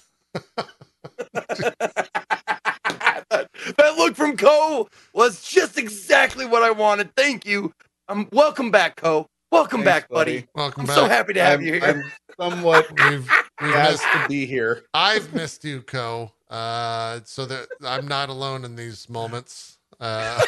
That, 3.34 3.50
that 3.76 3.96
look 3.96 4.14
from 4.14 4.36
Co 4.36 4.88
was 5.12 5.42
just 5.42 5.78
exactly 5.78 6.46
what 6.46 6.62
I 6.62 6.70
wanted. 6.70 7.14
Thank 7.16 7.46
you. 7.46 7.72
Um, 8.08 8.28
welcome 8.32 8.70
back, 8.70 8.96
Co. 8.96 9.26
Welcome 9.50 9.82
Thanks, 9.84 10.02
back, 10.02 10.08
buddy. 10.08 10.46
welcome 10.54 10.82
I'm 10.82 10.86
back. 10.86 10.96
so 10.96 11.06
happy 11.06 11.32
to 11.34 11.42
have 11.42 11.60
I'm, 11.60 11.66
you 11.66 11.72
here. 11.74 11.82
I'm 11.84 12.12
somewhat 12.40 12.86
We've 12.98 13.28
we've 13.60 13.74
missed 13.74 14.02
to 14.02 14.26
be 14.28 14.46
here. 14.46 14.82
I've 14.94 15.32
missed 15.34 15.64
you, 15.64 15.82
Co. 15.82 16.32
Uh, 16.50 17.20
so 17.24 17.46
that 17.46 17.66
I'm 17.84 18.06
not 18.06 18.28
alone 18.28 18.64
in 18.64 18.76
these 18.76 19.08
moments. 19.08 19.78
Uh, 20.00 20.40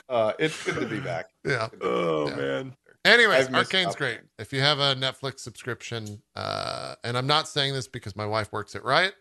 uh, 0.10 0.34
it's 0.40 0.64
good 0.64 0.80
to 0.80 0.88
be 0.88 1.00
back. 1.00 1.28
yeah. 1.46 1.68
oh 1.82 2.30
Yeah. 2.30 2.36
man. 2.36 2.76
Anyways, 3.06 3.48
I've 3.48 3.54
Arcane's 3.56 3.88
out. 3.90 3.98
great. 3.98 4.20
If 4.40 4.52
you 4.52 4.62
have 4.62 4.80
a 4.80 4.96
Netflix 4.96 5.40
subscription, 5.40 6.22
uh, 6.36 6.96
and 7.04 7.18
I'm 7.18 7.28
not 7.28 7.48
saying 7.48 7.74
this 7.74 7.88
because 7.88 8.16
my 8.16 8.26
wife 8.26 8.52
works 8.52 8.76
at 8.76 8.84
Riot, 8.84 9.14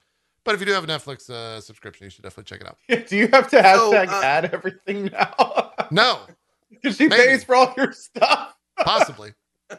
but 0.45 0.55
if 0.55 0.61
you 0.61 0.67
do 0.67 0.73
have 0.73 0.85
a 0.85 0.87
Netflix 0.87 1.29
uh, 1.31 1.61
subscription, 1.61 2.05
you 2.05 2.11
should 2.11 2.23
definitely 2.23 2.45
check 2.45 2.61
it 2.61 2.67
out. 2.67 3.07
Do 3.09 3.17
you 3.17 3.29
have 3.29 3.49
to 3.51 3.57
So, 3.63 3.93
hashtag 3.93 4.09
uh, 4.09 4.23
add 4.25 4.47
everything 4.55 5.07
now? 5.07 5.73
No, 5.91 6.21
Because 6.71 6.97
she 6.97 7.09
Maybe. 7.09 7.23
pays 7.23 7.45
for 7.45 7.55
all 7.57 7.75
your 7.77 7.93
stuff. 7.93 8.57
possibly. 8.81 9.33
Who 9.71 9.77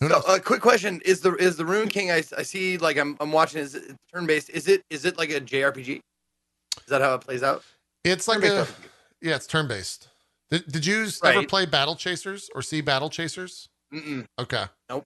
So, 0.00 0.08
knows? 0.08 0.24
a 0.26 0.40
quick 0.40 0.60
question: 0.62 1.00
Is 1.04 1.20
the 1.20 1.34
is 1.36 1.56
the 1.56 1.64
Rune 1.66 1.88
King? 1.88 2.10
I, 2.10 2.22
I 2.36 2.42
see 2.42 2.78
like 2.78 2.96
I'm 2.96 3.16
I'm 3.20 3.30
watching. 3.30 3.60
Is 3.60 3.74
it 3.74 3.94
turn 4.12 4.26
based? 4.26 4.50
Is 4.50 4.68
it 4.68 4.82
is 4.90 5.04
it 5.04 5.18
like 5.18 5.30
a 5.30 5.40
JRPG? 5.40 5.96
Is 5.98 6.86
that 6.88 7.00
how 7.02 7.14
it 7.14 7.20
plays 7.20 7.42
out? 7.42 7.62
it's 8.04 8.26
like 8.26 8.40
turn-based 8.40 8.70
a 8.70 8.72
RPG. 8.72 8.86
yeah, 9.20 9.36
it's 9.36 9.46
turn 9.46 9.68
based. 9.68 10.08
Did, 10.52 10.70
did 10.70 10.86
you 10.86 11.04
s- 11.04 11.18
ever 11.24 11.46
play 11.46 11.64
Battle 11.66 11.96
Chasers 11.96 12.50
or 12.54 12.60
see 12.60 12.82
Battle 12.82 13.08
Chasers? 13.08 13.68
Mm-mm. 13.92 14.26
Okay. 14.38 14.64
Nope. 14.90 15.04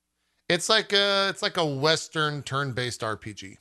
It's 0.48 0.68
like 0.68 0.92
a 0.92 1.28
it's 1.30 1.40
like 1.40 1.56
a 1.56 1.64
Western 1.64 2.42
turn 2.42 2.72
based 2.72 3.00
RPG. 3.02 3.56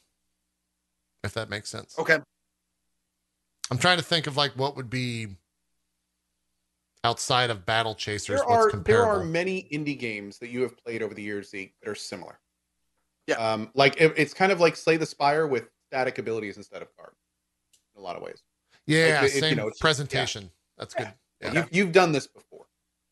If 1.23 1.33
that 1.35 1.49
makes 1.49 1.69
sense. 1.69 1.97
Okay. 1.99 2.17
I'm 3.71 3.77
trying 3.77 3.97
to 3.97 4.03
think 4.03 4.25
of 4.27 4.35
like 4.35 4.51
what 4.53 4.75
would 4.75 4.89
be 4.89 5.27
outside 7.03 7.49
of 7.51 7.65
Battle 7.65 7.93
Chasers. 7.95 8.39
There 8.39 8.47
what's 8.47 8.73
are 8.73 8.77
there 8.79 9.03
are 9.05 9.23
many 9.23 9.67
indie 9.71 9.97
games 9.97 10.39
that 10.39 10.49
you 10.49 10.61
have 10.63 10.75
played 10.77 11.03
over 11.03 11.13
the 11.13 11.21
years 11.21 11.51
Zeke, 11.51 11.73
that 11.83 11.89
are 11.89 11.95
similar. 11.95 12.39
Yeah. 13.27 13.35
Um, 13.35 13.69
like 13.75 13.99
it, 14.01 14.13
it's 14.17 14.33
kind 14.33 14.51
of 14.51 14.59
like 14.59 14.75
Slay 14.75 14.97
the 14.97 15.05
Spire 15.05 15.45
with 15.47 15.69
static 15.87 16.17
abilities 16.17 16.57
instead 16.57 16.81
of 16.81 16.95
cards. 16.97 17.17
In 17.95 18.01
a 18.01 18.03
lot 18.03 18.15
of 18.15 18.23
ways. 18.23 18.41
yeah, 18.87 19.21
like, 19.21 19.29
it- 19.29 19.35
you 19.35 19.39
same 19.41 19.57
know, 19.57 19.67
it's- 19.67 19.79
presentation. 19.79 20.49
That's 20.77 20.93
good. 20.93 21.11
Yeah. 21.53 21.61
You've, 21.61 21.75
you've 21.75 21.91
done 21.91 22.11
this 22.11 22.27
before. 22.27 22.65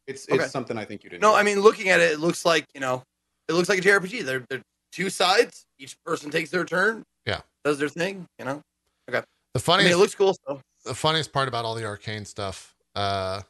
It's 0.07 0.25
it's 0.25 0.33
Okay. 0.33 0.47
something 0.47 0.77
I 0.77 0.85
think 0.85 1.03
you'd 1.03 1.13
No, 1.13 1.29
enjoy. 1.29 1.39
I 1.39 1.43
mean 1.43 1.61
looking 1.61 1.89
at 1.89 1.99
it, 1.99 2.11
it 2.13 2.19
looks 2.19 2.45
like 2.45 2.65
you 2.73 2.81
know, 2.81 3.03
it 3.47 3.53
looks 3.53 3.69
like 3.69 3.79
a 3.79 3.81
JRPG. 3.81 4.23
They're 4.25 4.45
they're 4.49 4.61
two 4.91 5.09
sides. 5.09 5.65
Each 5.79 5.95
person 6.03 6.29
takes 6.29 6.49
their 6.49 6.65
turn. 6.65 7.03
Yeah. 7.25 7.41
Does 7.63 7.77
their 7.79 7.89
thing. 7.89 8.27
You 8.39 8.45
know. 8.45 8.61
Okay. 9.09 9.23
The 9.53 9.71
I 9.71 9.77
mean, 9.77 9.87
it 9.87 9.97
looks 9.97 10.15
cool. 10.15 10.35
So 10.47 10.61
the 10.83 10.95
funniest 10.95 11.31
part 11.31 11.47
about 11.47 11.63
all 11.63 11.75
the 11.75 11.85
arcane 11.85 12.25
stuff, 12.25 12.75
uh, 12.95 13.41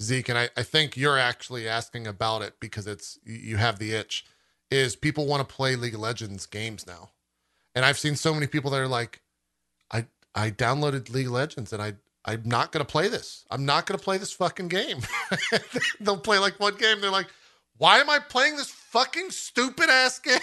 Zeke, 0.00 0.28
and 0.28 0.38
I, 0.38 0.50
I 0.56 0.62
think 0.62 0.96
you're 0.96 1.18
actually 1.18 1.66
asking 1.68 2.06
about 2.06 2.42
it 2.42 2.54
because 2.60 2.86
it's 2.86 3.18
you 3.24 3.36
you 3.36 3.56
have 3.56 3.78
the 3.78 3.92
itch, 3.94 4.26
is 4.70 4.94
people 4.94 5.26
want 5.26 5.46
to 5.48 5.54
play 5.54 5.76
League 5.76 5.94
of 5.94 6.00
Legends 6.00 6.46
games 6.46 6.86
now. 6.86 7.10
And 7.74 7.84
I've 7.84 7.98
seen 7.98 8.16
so 8.16 8.34
many 8.34 8.46
people 8.46 8.70
that 8.72 8.80
are 8.80 8.88
like, 8.88 9.22
I 9.90 10.06
I 10.34 10.50
downloaded 10.50 11.08
League 11.10 11.26
of 11.26 11.32
Legends 11.32 11.72
and 11.72 11.82
I 11.82 11.94
I'm 12.24 12.42
not 12.44 12.70
gonna 12.72 12.84
play 12.84 13.08
this. 13.08 13.44
I'm 13.50 13.64
not 13.66 13.86
gonna 13.86 13.98
play 13.98 14.18
this 14.18 14.32
fucking 14.32 14.68
game. 14.68 14.98
They'll 16.00 16.18
play 16.18 16.38
like 16.38 16.58
one 16.60 16.76
game, 16.76 17.00
they're 17.00 17.10
like, 17.10 17.26
why 17.78 17.98
am 17.98 18.08
I 18.08 18.18
playing 18.20 18.56
this 18.56 18.70
fucking 18.70 19.30
stupid 19.30 19.90
ass 19.90 20.18
game? 20.20 20.38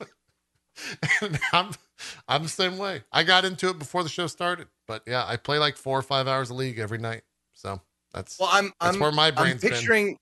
and 1.20 1.38
I'm 1.52 1.70
I'm 2.28 2.42
the 2.44 2.48
same 2.48 2.78
way. 2.78 3.02
I 3.12 3.22
got 3.22 3.44
into 3.44 3.68
it 3.68 3.78
before 3.78 4.02
the 4.02 4.08
show 4.08 4.26
started, 4.26 4.68
but 4.86 5.02
yeah, 5.06 5.24
I 5.26 5.36
play 5.36 5.58
like 5.58 5.76
four 5.76 5.98
or 5.98 6.02
five 6.02 6.26
hours 6.26 6.50
of 6.50 6.56
League 6.56 6.78
every 6.78 6.98
night. 6.98 7.22
So 7.52 7.80
that's 8.12 8.38
well, 8.38 8.48
I'm 8.52 8.72
that's 8.80 8.94
I'm 8.96 9.00
where 9.00 9.12
my 9.12 9.28
I'm 9.28 9.34
brain's 9.34 9.60
been. 9.62 9.72
picturing. 9.72 10.16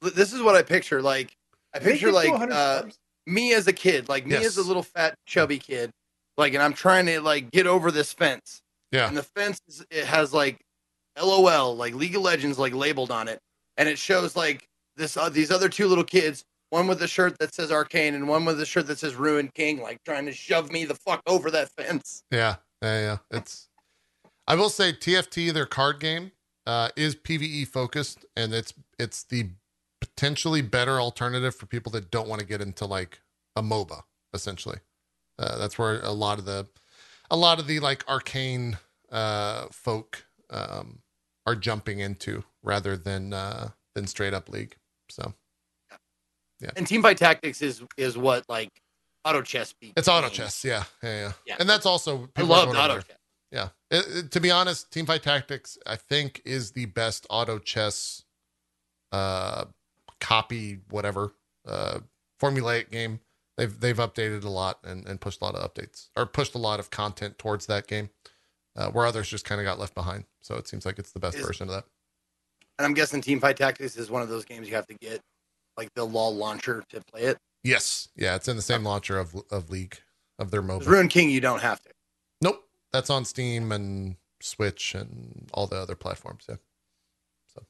This 0.00 0.32
is 0.32 0.40
what 0.42 0.54
I 0.54 0.62
picture. 0.62 1.02
Like 1.02 1.32
I 1.74 1.80
picture 1.80 2.12
like 2.12 2.30
uh, 2.32 2.84
me 3.26 3.52
as 3.52 3.66
a 3.66 3.72
kid, 3.72 4.08
like 4.08 4.26
me 4.26 4.32
Yes. 4.32 4.46
as 4.46 4.56
a 4.58 4.62
little 4.62 4.82
fat 4.82 5.14
chubby 5.26 5.58
kid, 5.58 5.90
like, 6.36 6.54
and 6.54 6.62
I'm 6.62 6.72
trying 6.72 7.06
to 7.06 7.20
like 7.20 7.50
get 7.50 7.66
over 7.66 7.90
this 7.90 8.12
fence. 8.12 8.60
Yeah. 8.92 9.08
And 9.08 9.16
the 9.16 9.22
fence 9.22 9.60
is, 9.68 9.84
it 9.90 10.04
has 10.04 10.32
like 10.32 10.58
LOL, 11.20 11.76
like 11.76 11.94
League 11.94 12.16
of 12.16 12.22
Legends, 12.22 12.58
like 12.58 12.74
labeled 12.74 13.10
on 13.10 13.28
it, 13.28 13.40
and 13.76 13.88
it 13.88 13.98
shows 13.98 14.36
like 14.36 14.68
this 14.96 15.16
uh, 15.16 15.28
these 15.28 15.50
other 15.50 15.68
two 15.68 15.86
little 15.86 16.04
kids, 16.04 16.44
one 16.70 16.86
with 16.86 17.02
a 17.02 17.08
shirt 17.08 17.38
that 17.38 17.54
says 17.54 17.70
Arcane 17.72 18.14
and 18.14 18.28
one 18.28 18.44
with 18.44 18.60
a 18.60 18.66
shirt 18.66 18.86
that 18.86 18.98
says 18.98 19.14
Ruined 19.14 19.54
King, 19.54 19.80
like 19.80 20.02
trying 20.04 20.26
to 20.26 20.32
shove 20.32 20.70
me 20.70 20.84
the 20.84 20.94
fuck 20.94 21.22
over 21.26 21.50
that 21.50 21.70
fence. 21.70 22.22
Yeah, 22.30 22.56
yeah, 22.82 23.00
yeah. 23.00 23.16
It's. 23.30 23.68
I 24.46 24.54
will 24.54 24.70
say 24.70 24.92
TFT, 24.92 25.52
their 25.52 25.66
card 25.66 26.00
game, 26.00 26.32
uh, 26.66 26.88
is 26.96 27.14
PVE 27.14 27.68
focused, 27.68 28.24
and 28.36 28.54
it's 28.54 28.74
it's 28.98 29.24
the 29.24 29.50
potentially 30.00 30.62
better 30.62 31.00
alternative 31.00 31.54
for 31.54 31.66
people 31.66 31.90
that 31.92 32.10
don't 32.10 32.28
want 32.28 32.40
to 32.40 32.46
get 32.46 32.60
into 32.60 32.84
like 32.84 33.20
a 33.56 33.62
MOBA. 33.62 34.02
Essentially, 34.34 34.78
uh, 35.38 35.56
that's 35.56 35.78
where 35.78 36.00
a 36.02 36.12
lot 36.12 36.38
of 36.38 36.44
the, 36.44 36.66
a 37.30 37.36
lot 37.36 37.58
of 37.58 37.66
the 37.66 37.80
like 37.80 38.04
arcane 38.08 38.78
uh, 39.10 39.66
folk 39.70 40.24
um, 40.50 41.00
are 41.46 41.54
jumping 41.56 42.00
into 42.00 42.44
rather 42.62 42.96
than 42.96 43.32
uh, 43.32 43.70
than 43.94 44.06
straight 44.06 44.34
up 44.34 44.48
League. 44.48 44.76
So 45.10 45.34
yeah. 46.60 46.70
And 46.76 46.86
Teamfight 46.86 47.16
Tactics 47.16 47.62
is 47.62 47.82
is 47.96 48.16
what 48.18 48.44
like 48.48 48.70
auto 49.24 49.42
chess 49.42 49.74
beat. 49.80 49.92
it's 49.96 50.08
auto 50.08 50.28
chess, 50.28 50.64
yeah, 50.64 50.84
yeah, 51.02 51.20
yeah. 51.20 51.32
Yeah. 51.46 51.56
And 51.60 51.68
that's 51.68 51.86
also 51.86 52.24
I 52.36 52.40
people 52.40 52.46
love 52.56 52.68
auto 52.76 52.96
chess. 53.00 53.16
Yeah. 53.50 53.68
It- 53.90 54.06
it- 54.16 54.30
to 54.32 54.40
be 54.40 54.50
honest, 54.50 54.90
Teamfight 54.90 55.22
Tactics, 55.22 55.78
I 55.86 55.96
think, 55.96 56.42
is 56.44 56.72
the 56.72 56.86
best 56.86 57.26
auto 57.30 57.58
chess 57.58 58.24
uh 59.12 59.64
copy, 60.20 60.80
whatever, 60.90 61.32
uh 61.66 62.00
formulaic 62.40 62.90
game. 62.90 63.20
They've 63.58 63.78
they've 63.78 63.96
updated 63.96 64.44
a 64.44 64.48
lot 64.48 64.78
and, 64.84 65.06
and 65.06 65.20
pushed 65.20 65.42
a 65.42 65.44
lot 65.44 65.54
of 65.54 65.70
updates 65.70 66.08
or 66.16 66.24
pushed 66.24 66.54
a 66.54 66.58
lot 66.58 66.80
of 66.80 66.90
content 66.90 67.36
towards 67.36 67.66
that 67.66 67.86
game. 67.86 68.08
Uh, 68.76 68.88
where 68.90 69.04
others 69.04 69.28
just 69.28 69.44
kind 69.44 69.60
of 69.60 69.64
got 69.64 69.80
left 69.80 69.92
behind. 69.92 70.24
So 70.40 70.54
it 70.54 70.68
seems 70.68 70.86
like 70.86 71.00
it's 71.00 71.10
the 71.10 71.18
best 71.18 71.36
Is- 71.36 71.44
version 71.44 71.68
of 71.68 71.74
that. 71.74 71.84
And 72.78 72.86
I'm 72.86 72.94
guessing 72.94 73.20
Teamfight 73.20 73.56
Tactics 73.56 73.96
is 73.96 74.08
one 74.08 74.22
of 74.22 74.28
those 74.28 74.44
games 74.44 74.68
you 74.68 74.76
have 74.76 74.86
to 74.86 74.94
get 74.94 75.20
like 75.76 75.92
the 75.94 76.04
LOL 76.04 76.34
launcher 76.36 76.84
to 76.90 77.00
play 77.12 77.22
it. 77.22 77.38
Yes. 77.64 78.08
Yeah, 78.14 78.36
it's 78.36 78.46
in 78.46 78.54
the 78.54 78.62
same 78.62 78.84
launcher 78.84 79.18
of 79.18 79.34
of 79.50 79.68
League 79.68 79.98
of 80.38 80.52
their 80.52 80.62
mobile. 80.62 80.86
Ruined 80.86 81.10
King, 81.10 81.28
you 81.28 81.40
don't 81.40 81.60
have 81.60 81.82
to. 81.82 81.90
Nope. 82.40 82.62
That's 82.92 83.10
on 83.10 83.24
Steam 83.24 83.72
and 83.72 84.14
Switch 84.40 84.94
and 84.94 85.50
all 85.52 85.66
the 85.66 85.76
other 85.76 85.96
platforms. 85.96 86.44
Yeah. 86.48 86.56
So, 87.52 87.62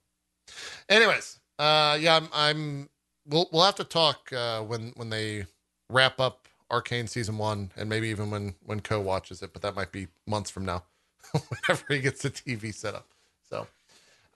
anyways, 0.90 1.40
uh, 1.59 1.97
yeah, 1.98 2.16
I'm, 2.16 2.28
I'm, 2.35 2.89
we'll, 3.27 3.48
we'll 3.51 3.65
have 3.65 3.77
to 3.77 3.85
talk, 3.85 4.31
uh, 4.32 4.60
when, 4.60 4.93
when 4.97 5.09
they 5.09 5.47
wrap 5.90 6.20
up 6.20 6.48
Arcane 6.70 7.06
season 7.06 7.39
one 7.39 7.70
and 7.77 7.89
maybe 7.89 8.09
even 8.09 8.31
when, 8.31 8.55
when 8.65 8.81
Co 8.81 9.01
watches 9.01 9.43
it, 9.43 9.52
but 9.52 9.62
that 9.62 9.74
might 9.74 9.93
be 9.93 10.09
months 10.27 10.51
from 10.51 10.65
now, 10.65 10.85
whenever 11.32 11.85
he 11.89 12.01
gets 12.01 12.23
the 12.23 12.31
TV 12.31 12.74
set 12.74 12.94
up. 12.94 13.06
So, 13.48 13.66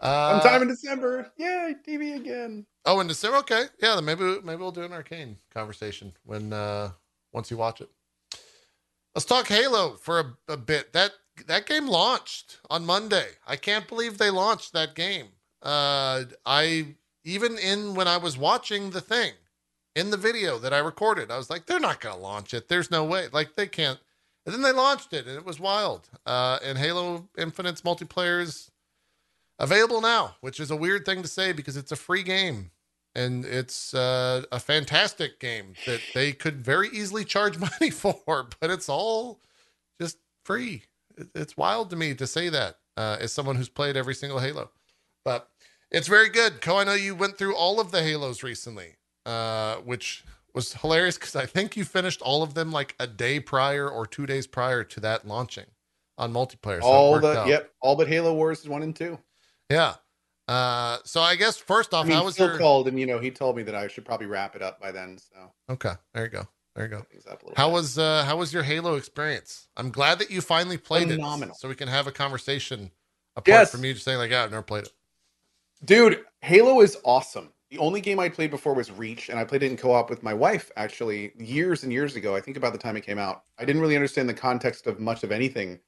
uh, 0.01 0.41
Sometime 0.41 0.63
in 0.63 0.69
December. 0.69 1.31
Yay, 1.37 1.77
TV 1.87 2.17
again. 2.17 2.67
Oh, 2.85 3.01
in 3.01 3.07
December. 3.07 3.39
Okay, 3.39 3.65
yeah. 3.81 3.95
Then 3.95 4.05
maybe 4.05 4.39
maybe 4.43 4.61
we'll 4.61 4.73
do 4.73 4.83
an 4.83 4.93
arcane 4.93 5.37
conversation 5.55 6.13
when 6.25 6.53
uh 6.53 6.91
once 7.33 7.51
you 7.51 7.57
watch 7.57 7.81
it. 7.81 7.89
Let's 9.15 9.27
talk 9.27 9.47
Halo 9.47 9.95
for 9.95 10.19
a, 10.49 10.53
a 10.55 10.57
bit. 10.57 10.93
That 10.93 11.13
that 11.47 11.67
game 11.67 11.87
launched 11.87 12.59
on 12.69 12.85
Monday. 12.85 13.27
I 13.47 13.57
can't 13.57 13.87
believe 13.87 14.19
they 14.19 14.31
launched 14.31 14.73
that 14.73 14.97
game. 14.97 15.29
Uh, 15.63 16.25
I 16.45 16.97
even 17.25 17.57
in 17.59 17.95
when 17.95 18.09
I 18.09 18.17
was 18.17 18.37
watching 18.37 18.91
the 18.91 19.01
thing 19.01 19.33
in 19.95 20.11
the 20.11 20.17
video 20.17 20.59
that 20.59 20.73
I 20.73 20.79
recorded, 20.79 21.31
I 21.31 21.37
was 21.37 21.51
like, 21.51 21.67
they're 21.67 21.81
not 21.81 22.01
gonna 22.01 22.17
launch 22.21 22.55
it. 22.55 22.69
There's 22.69 22.91
no 22.91 23.05
way. 23.05 23.29
Like 23.33 23.57
they 23.57 23.67
can't. 23.67 23.99
And 24.45 24.55
then 24.55 24.63
they 24.63 24.73
launched 24.73 25.13
it, 25.13 25.27
and 25.27 25.37
it 25.37 25.45
was 25.45 25.61
wild. 25.61 26.09
Uh, 26.27 26.59
and 26.65 26.77
Halo 26.77 27.29
Infinite's 27.39 27.83
multiplayer 27.83 28.41
is 28.41 28.71
available 29.59 30.01
now, 30.01 30.37
which 30.41 30.59
is 30.59 30.71
a 30.71 30.77
weird 30.77 31.05
thing 31.05 31.23
to 31.23 31.29
say 31.29 31.53
because 31.53 31.77
it's 31.77 31.93
a 31.93 31.97
free 31.97 32.25
game 32.25 32.73
and 33.15 33.45
it's 33.45 33.95
uh, 33.95 34.43
a 34.51 34.59
fantastic 34.59 35.39
game 35.39 35.75
that 35.87 36.01
they 36.15 36.33
could 36.33 36.65
very 36.65 36.89
easily 36.89 37.25
charge 37.25 37.59
money 37.81 37.91
for, 37.91 38.49
but 38.61 38.71
it's 38.71 38.89
all 38.89 39.41
just 40.01 40.19
free. 40.45 40.83
It's 41.35 41.57
wild 41.57 41.91
to 41.91 41.97
me 41.97 42.15
to 42.15 42.27
say 42.27 42.49
that 42.49 42.79
uh, 42.97 43.19
as 43.21 43.33
someone 43.33 43.57
who's 43.57 43.69
played 43.69 43.97
every 43.97 44.15
single 44.15 44.39
Halo, 44.39 44.71
but 45.25 45.49
it's 45.91 46.09
very 46.09 46.31
good. 46.31 46.61
Co, 46.61 46.79
I 46.79 46.85
know 46.85 46.95
you 46.95 47.15
went 47.15 47.37
through 47.37 47.55
all 47.55 47.81
of 47.81 47.91
the 47.91 48.03
Halos 48.03 48.43
recently, 48.43 48.97
uh, 49.27 49.77
which 49.77 50.25
was 50.55 50.75
hilarious 50.75 51.17
because 51.17 51.35
I 51.37 51.47
think 51.47 51.77
you 51.77 51.85
finished 51.85 52.21
all 52.23 52.43
of 52.43 52.55
them 52.55 52.71
like 52.73 52.95
a 53.01 53.07
day 53.07 53.41
prior 53.41 53.89
or 53.89 54.07
two 54.07 54.27
days 54.27 54.47
prior 54.47 54.85
to 54.85 55.01
that 55.01 55.27
launching 55.27 55.67
on 56.19 56.33
multiplayer. 56.33 56.81
So 56.81 56.87
all 56.89 57.19
the 57.21 57.41
out. 57.41 57.49
yep, 57.49 57.73
all 57.81 57.97
but 57.97 58.09
Halo 58.09 58.35
Wars 58.35 58.69
one 58.69 58.83
and 58.83 58.95
two. 58.95 59.19
Yeah. 59.71 59.95
Uh, 60.49 60.99
so 61.05 61.21
I 61.23 61.37
guess 61.37 61.57
first 61.57 61.95
off, 61.95 62.05
I 62.05 62.09
mean, 62.09 62.17
how 62.19 62.25
was 62.25 62.37
Phil 62.37 62.49
your? 62.49 62.59
called 62.59 62.89
and 62.89 62.99
you 63.01 63.07
know 63.07 63.19
he 63.19 63.31
told 63.31 63.57
me 63.57 63.63
that 63.63 63.75
I 63.75 63.87
should 63.89 64.05
probably 64.05 64.27
wrap 64.27 64.55
it 64.57 64.61
up 64.63 64.81
by 64.81 64.93
then. 64.93 65.17
So 65.19 65.53
Okay, 65.71 65.93
there 66.13 66.25
you 66.25 66.31
go. 66.31 66.49
There 66.75 66.85
you 66.85 66.91
go. 66.91 67.01
things 67.11 67.27
up 67.27 67.43
a 67.43 67.47
little. 67.47 67.55
How 67.57 67.69
bit. 67.69 67.75
was 67.75 67.97
uh 67.99 68.25
how 68.25 68.37
was 68.37 68.53
your 68.53 68.63
Halo 68.65 68.97
experience? 68.97 69.69
I'm 69.77 69.91
glad 69.91 70.19
that 70.19 70.31
you 70.31 70.41
finally 70.41 70.77
played 70.77 71.09
Phenomenal. 71.09 71.55
it, 71.55 71.59
so 71.61 71.69
we 71.69 71.75
can 71.75 71.89
have 71.89 72.07
a 72.07 72.13
conversation 72.13 72.91
apart 73.37 73.47
Yes. 73.49 73.71
from 73.73 73.85
you 73.85 73.95
just 73.95 74.05
saying 74.05 74.19
like, 74.19 74.31
yeah, 74.31 74.43
I've 74.45 74.51
never 74.51 74.63
played 74.63 74.85
it. 74.85 74.93
Dude, 75.85 76.25
Halo 76.41 76.81
is 76.81 76.99
awesome. 77.05 77.49
The 77.73 77.79
only 77.79 78.03
game 78.03 78.21
I 78.21 78.29
played 78.29 78.51
before 78.51 78.75
was 78.75 78.91
Reach, 78.91 79.31
and 79.31 79.39
I 79.39 79.45
played 79.45 79.63
it 79.63 79.71
in 79.71 79.79
co-op 79.79 80.11
with 80.11 80.23
my 80.23 80.35
wife 80.35 80.71
actually 80.77 81.33
years 81.39 81.85
and 81.85 81.91
years 81.91 82.17
ago. 82.17 82.37
I 82.37 82.41
think 82.43 82.59
about 82.59 82.75
the 82.75 82.79
time 82.79 82.99
it 82.99 83.01
came 83.01 83.17
out. 83.17 83.45
I 83.59 83.65
didn't 83.65 83.81
really 83.81 83.97
understand 83.97 84.29
the 84.29 84.35
context 84.35 84.87
of 84.87 85.01
much 85.01 85.25
of 85.25 85.33
anything 85.33 85.81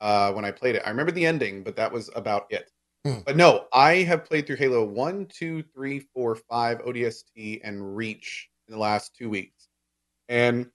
uh, 0.00 0.32
when 0.32 0.44
I 0.44 0.50
played 0.50 0.74
it. 0.74 0.82
I 0.84 0.90
remember 0.90 1.12
the 1.12 1.24
ending, 1.24 1.62
but 1.62 1.76
that 1.76 1.92
was 1.92 2.10
about 2.16 2.46
it. 2.50 2.72
Hmm. 3.04 3.20
But 3.24 3.36
no, 3.36 3.66
I 3.72 3.98
have 3.98 4.24
played 4.24 4.48
through 4.48 4.56
Halo 4.56 4.84
1, 4.84 5.26
2, 5.26 5.62
3, 5.62 6.00
4, 6.12 6.34
5, 6.34 6.78
ODST, 6.80 7.60
and 7.62 7.96
Reach 7.96 8.50
in 8.66 8.72
the 8.72 8.80
last 8.80 9.14
two 9.14 9.30
weeks. 9.30 9.68
And 10.28 10.68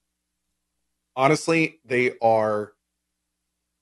honestly, 1.18 1.82
they 1.84 2.14
are 2.22 2.72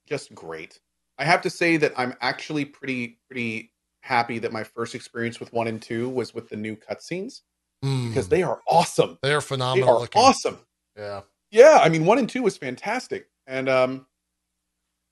just 0.08 0.34
great. 0.34 0.80
I 1.20 1.26
have 1.26 1.44
to 1.44 1.50
say 1.52 1.78
that 1.78 1.94
I'm 1.96 2.16
actually 2.22 2.66
pretty 2.66 3.20
pretty 3.28 3.71
happy 4.02 4.40
that 4.40 4.52
my 4.52 4.64
first 4.64 4.96
experience 4.96 5.40
with 5.40 5.54
one 5.54 5.68
and 5.68 5.82
two 5.82 6.10
was 6.10 6.34
with 6.34 6.50
the 6.50 6.56
new 6.58 6.76
cutscenes. 6.76 7.42
because 7.82 8.28
Mm. 8.28 8.30
they 8.30 8.44
are 8.44 8.60
awesome. 8.68 9.18
they 9.24 9.34
are 9.34 9.42
phenomenal. 9.42 9.88
They 9.88 9.92
are 9.94 10.00
looking. 10.00 10.22
awesome. 10.22 10.60
Yeah. 10.96 11.22
Yeah, 11.50 11.80
I 11.82 11.90
mean, 11.90 12.06
one 12.06 12.18
and 12.20 12.30
two 12.30 12.44
was 12.44 12.56
fantastic, 12.56 13.28
and 13.48 13.68
um, 13.68 14.06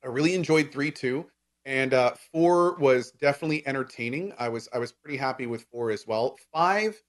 I 0.04 0.08
really 0.08 0.36
enjoyed 0.36 0.72
three 0.72 0.92
too, 0.92 1.26
and 1.66 1.94
uh, 1.94 2.14
four 2.32 2.76
was 2.78 3.12
definitely 3.12 3.66
entertaining. 3.68 4.34
I 4.40 4.48
was 4.50 4.70
I 4.74 4.78
was 4.78 4.92
pretty 4.92 5.18
happy 5.18 5.48
with 5.48 5.64
four 5.72 5.92
as 5.92 6.06
well. 6.08 6.38
Five, 6.54 7.02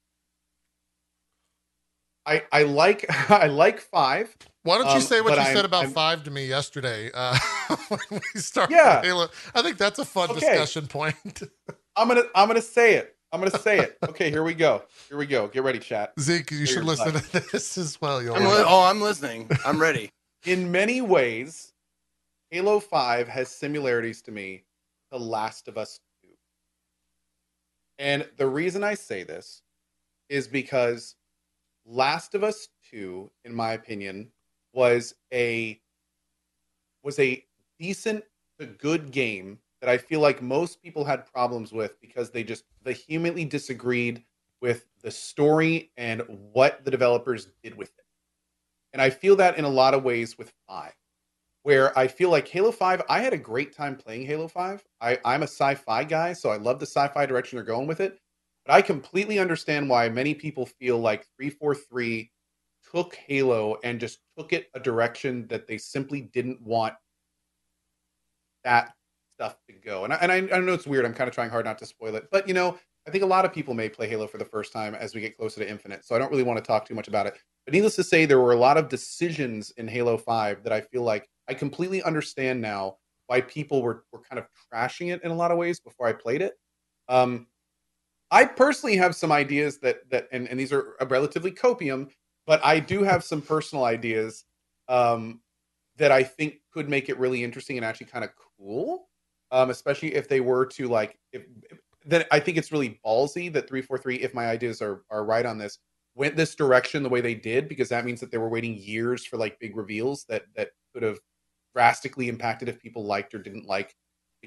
I 2.31 2.43
I 2.53 2.63
like 2.63 3.05
I 3.31 3.47
like 3.49 3.81
five. 3.81 4.35
Why 4.63 4.79
don't 4.79 4.87
you 4.89 4.93
Um, 4.95 5.01
say 5.01 5.21
what 5.21 5.35
you 5.35 5.41
I'm- 5.41 5.55
said 5.57 5.65
about 5.65 5.85
I'm- 5.85 5.93
five 5.93 6.23
to 6.25 6.31
me 6.31 6.47
yesterday 6.47 7.11
uh, 7.13 7.37
when 7.89 8.21
we 8.35 8.41
started 8.41 8.75
Yeah. 8.75 9.03
Halo? 9.03 9.29
I 9.55 9.63
think 9.63 9.77
that's 9.79 9.99
a 9.99 10.05
fun 10.05 10.31
Okay. 10.31 10.41
discussion 10.41 10.87
point. 10.87 11.17
I'm 11.97 12.09
gonna 12.09 12.23
I'm 12.35 12.47
gonna 12.49 12.63
say 12.63 12.95
it. 12.95 13.17
I'm 13.33 13.41
gonna 13.41 13.59
say 13.59 13.79
it. 13.79 13.99
Okay, 14.09 14.31
here 14.31 14.43
we 14.43 14.55
go. 14.55 14.83
Here 15.09 15.17
we 15.19 15.27
go. 15.27 15.49
Get 15.49 15.63
ready, 15.63 15.79
chat. 15.79 16.13
Zeke, 16.19 16.51
you 16.53 16.57
Clear 16.59 16.67
should 16.67 16.85
listen 16.85 17.13
butt. 17.13 17.25
to 17.33 17.41
this 17.53 17.77
as 17.79 18.01
well. 18.01 18.23
You'll 18.23 18.35
I'm 18.37 18.45
li- 18.45 18.65
oh, 18.67 18.83
I'm 18.85 19.01
listening. 19.01 19.49
I'm 19.67 19.81
ready. 19.81 20.11
in 20.45 20.71
many 20.73 21.01
ways, 21.01 21.73
Halo 22.51 22.81
5 22.81 23.29
has 23.29 23.49
similarities 23.49 24.21
to 24.23 24.33
me 24.33 24.65
to 25.13 25.19
Last 25.19 25.69
of 25.69 25.79
Us 25.79 26.01
2. 26.25 26.29
And 28.01 28.27
the 28.37 28.47
reason 28.49 28.83
I 28.83 28.95
say 28.95 29.23
this 29.23 29.63
is 30.29 30.49
because 30.49 31.15
Last 31.91 32.37
of 32.37 32.45
Us 32.45 32.69
2, 32.93 33.29
in 33.45 33.53
my 33.53 33.73
opinion, 33.73 34.31
was 34.73 35.13
a 35.33 35.81
was 37.03 37.19
a 37.19 37.45
decent 37.81 38.23
to 38.61 38.67
good 38.67 39.11
game 39.11 39.59
that 39.81 39.91
I 39.91 39.99
feel 39.99 40.21
like 40.21 40.41
most 40.41 40.81
people 40.81 41.05
had 41.05 41.27
problems 41.27 41.73
with 41.73 42.01
because 42.01 42.31
they 42.31 42.45
just 42.45 42.63
vehemently 42.85 43.45
disagreed 43.45 44.23
with 44.61 44.87
the 45.03 45.11
story 45.11 45.91
and 45.97 46.23
what 46.53 46.85
the 46.85 46.93
developers 46.93 47.49
did 47.65 47.75
with 47.75 47.89
it. 47.89 48.05
And 48.93 49.03
I 49.03 49.11
feel 49.11 49.35
that 49.37 49.59
in 49.59 49.65
a 49.65 49.69
lot 49.69 49.95
of 49.95 50.05
ways 50.05 50.39
with 50.39 50.53
5, 50.69 50.93
where 51.65 51.99
I 51.99 52.07
feel 52.07 52.31
like 52.31 52.47
Halo 52.47 52.71
5, 52.71 53.03
I 53.09 53.19
had 53.19 53.33
a 53.33 53.39
great 53.39 53.75
time 53.75 53.97
playing 53.97 54.27
Halo 54.27 54.47
5. 54.47 54.85
I, 55.01 55.19
I'm 55.25 55.43
a 55.43 55.49
sci 55.49 55.75
fi 55.75 56.05
guy, 56.05 56.35
so 56.35 56.51
I 56.51 56.57
love 56.57 56.79
the 56.79 56.87
sci 56.87 57.09
fi 57.09 57.27
direction 57.27 57.57
they're 57.57 57.65
going 57.65 57.89
with 57.89 58.01
it. 58.01 58.21
But 58.67 58.75
I 58.75 58.83
completely 58.83 59.39
understand 59.39 59.89
why 59.89 60.09
many 60.09 60.35
people 60.35 60.67
feel 60.67 60.99
like 60.99 61.27
343 61.37 62.31
took 62.93 63.15
Halo 63.15 63.79
and 63.85 64.01
just 64.01 64.19
took 64.37 64.53
it 64.53 64.69
a 64.75 64.81
direction 64.81 65.47
that 65.49 65.67
they 65.67 65.79
simply 65.79 66.23
didn't 66.23 66.61
want 66.63 66.95
that 68.65 68.93
stuff 69.33 69.57
to 69.69 69.73
go. 69.73 70.05
And 70.05 70.13
I, 70.13 70.17
and 70.17 70.33
I, 70.33 70.57
I 70.57 70.61
know 70.61 70.75
it's 70.75 70.87
weird. 70.87 71.05
I'm 71.05 71.15
kind 71.15 71.29
of 71.29 71.35
trying 71.35 71.51
hard 71.51 71.65
not 71.65 71.79
to 71.79 71.87
spoil 71.87 72.15
it, 72.17 72.29
but 72.31 72.47
you 72.47 72.55
know, 72.55 72.79
I 73.07 73.11
think 73.11 73.25
a 73.25 73.27
lot 73.27 73.45
of 73.45 73.53
people 73.53 73.75
may 73.75 73.89
play 73.89 74.09
Halo 74.09 74.27
for 74.27 74.39
the 74.39 74.45
first 74.45 74.73
time 74.73 74.95
as 74.95 75.15
we 75.15 75.21
get 75.21 75.37
closer 75.37 75.61
to 75.61 75.69
Infinite. 75.69 76.05
So 76.05 76.15
I 76.15 76.19
don't 76.19 76.31
really 76.31 76.43
want 76.43 76.59
to 76.59 76.65
talk 76.65 76.87
too 76.87 76.95
much 76.95 77.09
about 77.09 77.27
it. 77.27 77.35
But 77.65 77.73
needless 77.75 77.97
to 77.97 78.05
say, 78.05 78.27
there 78.27 78.41
were 78.41 78.53
a 78.53 78.59
lot 78.59 78.77
of 78.77 78.89
decisions 78.89 79.73
in 79.79 79.89
Halo 79.89 80.19
5 80.19 80.63
that 80.65 80.73
I 80.73 80.81
feel 80.83 81.03
like 81.03 81.29
I 81.49 81.55
completely 81.55 82.03
understand 82.03 82.61
now 82.61 82.97
why 83.27 83.41
people 83.41 83.83
were, 83.83 84.05
were 84.13 84.21
kind 84.21 84.39
of 84.39 84.47
trashing 84.73 85.13
it 85.13 85.23
in 85.25 85.31
a 85.31 85.35
lot 85.35 85.51
of 85.51 85.59
ways 85.59 85.81
before 85.81 86.07
I 86.07 86.13
played 86.13 86.43
it. 86.43 86.55
Um, 87.09 87.47
I 88.31 88.45
personally 88.45 88.97
have 88.97 89.15
some 89.17 89.33
ideas 89.33 89.79
that 89.79 90.09
that 90.11 90.29
and, 90.33 90.49
and 90.49 90.59
these 90.59 90.73
are 90.73 90.95
relatively 91.09 91.51
copium, 91.51 92.11
but 92.47 92.65
I 92.65 92.81
do 92.81 93.03
have 93.03 93.25
some 93.25 93.43
personal 93.43 93.85
ideas 93.85 94.45
um, 94.89 95.41
that 95.97 96.13
I 96.13 96.23
think 96.23 96.57
could 96.73 96.89
make 96.89 97.09
it 97.09 97.19
really 97.19 97.43
interesting 97.45 97.77
and 97.77 97.85
actually 97.85 98.07
kind 98.07 98.25
of 98.25 98.31
cool. 98.59 99.09
Um, 99.53 99.71
especially 99.71 100.15
if 100.15 100.29
they 100.29 100.41
were 100.41 100.65
to 100.67 100.87
like 100.87 101.19
if 101.33 101.43
then 102.05 102.25
I 102.31 102.41
think 102.41 102.57
it's 102.57 102.73
really 102.73 103.01
ballsy 103.05 103.53
that 103.53 103.69
343, 103.69 104.17
if 104.17 104.35
my 104.35 104.47
ideas 104.47 104.81
are 104.81 105.03
are 105.11 105.25
right 105.25 105.45
on 105.45 105.59
this, 105.59 105.79
went 106.15 106.37
this 106.37 106.55
direction 106.55 107.03
the 107.03 107.09
way 107.09 107.21
they 107.21 107.35
did, 107.35 107.69
because 107.69 107.89
that 107.89 108.05
means 108.05 108.21
that 108.21 108.31
they 108.31 108.39
were 108.39 108.49
waiting 108.49 108.77
years 108.77 109.27
for 109.27 109.37
like 109.37 109.59
big 109.59 109.77
reveals 109.77 110.25
that 110.29 110.45
that 110.57 110.71
could 110.95 111.03
have 111.03 111.19
drastically 111.75 112.29
impacted 112.29 112.69
if 112.69 112.81
people 112.81 113.05
liked 113.05 113.35
or 113.35 113.39
didn't 113.39 113.67
like 113.67 113.95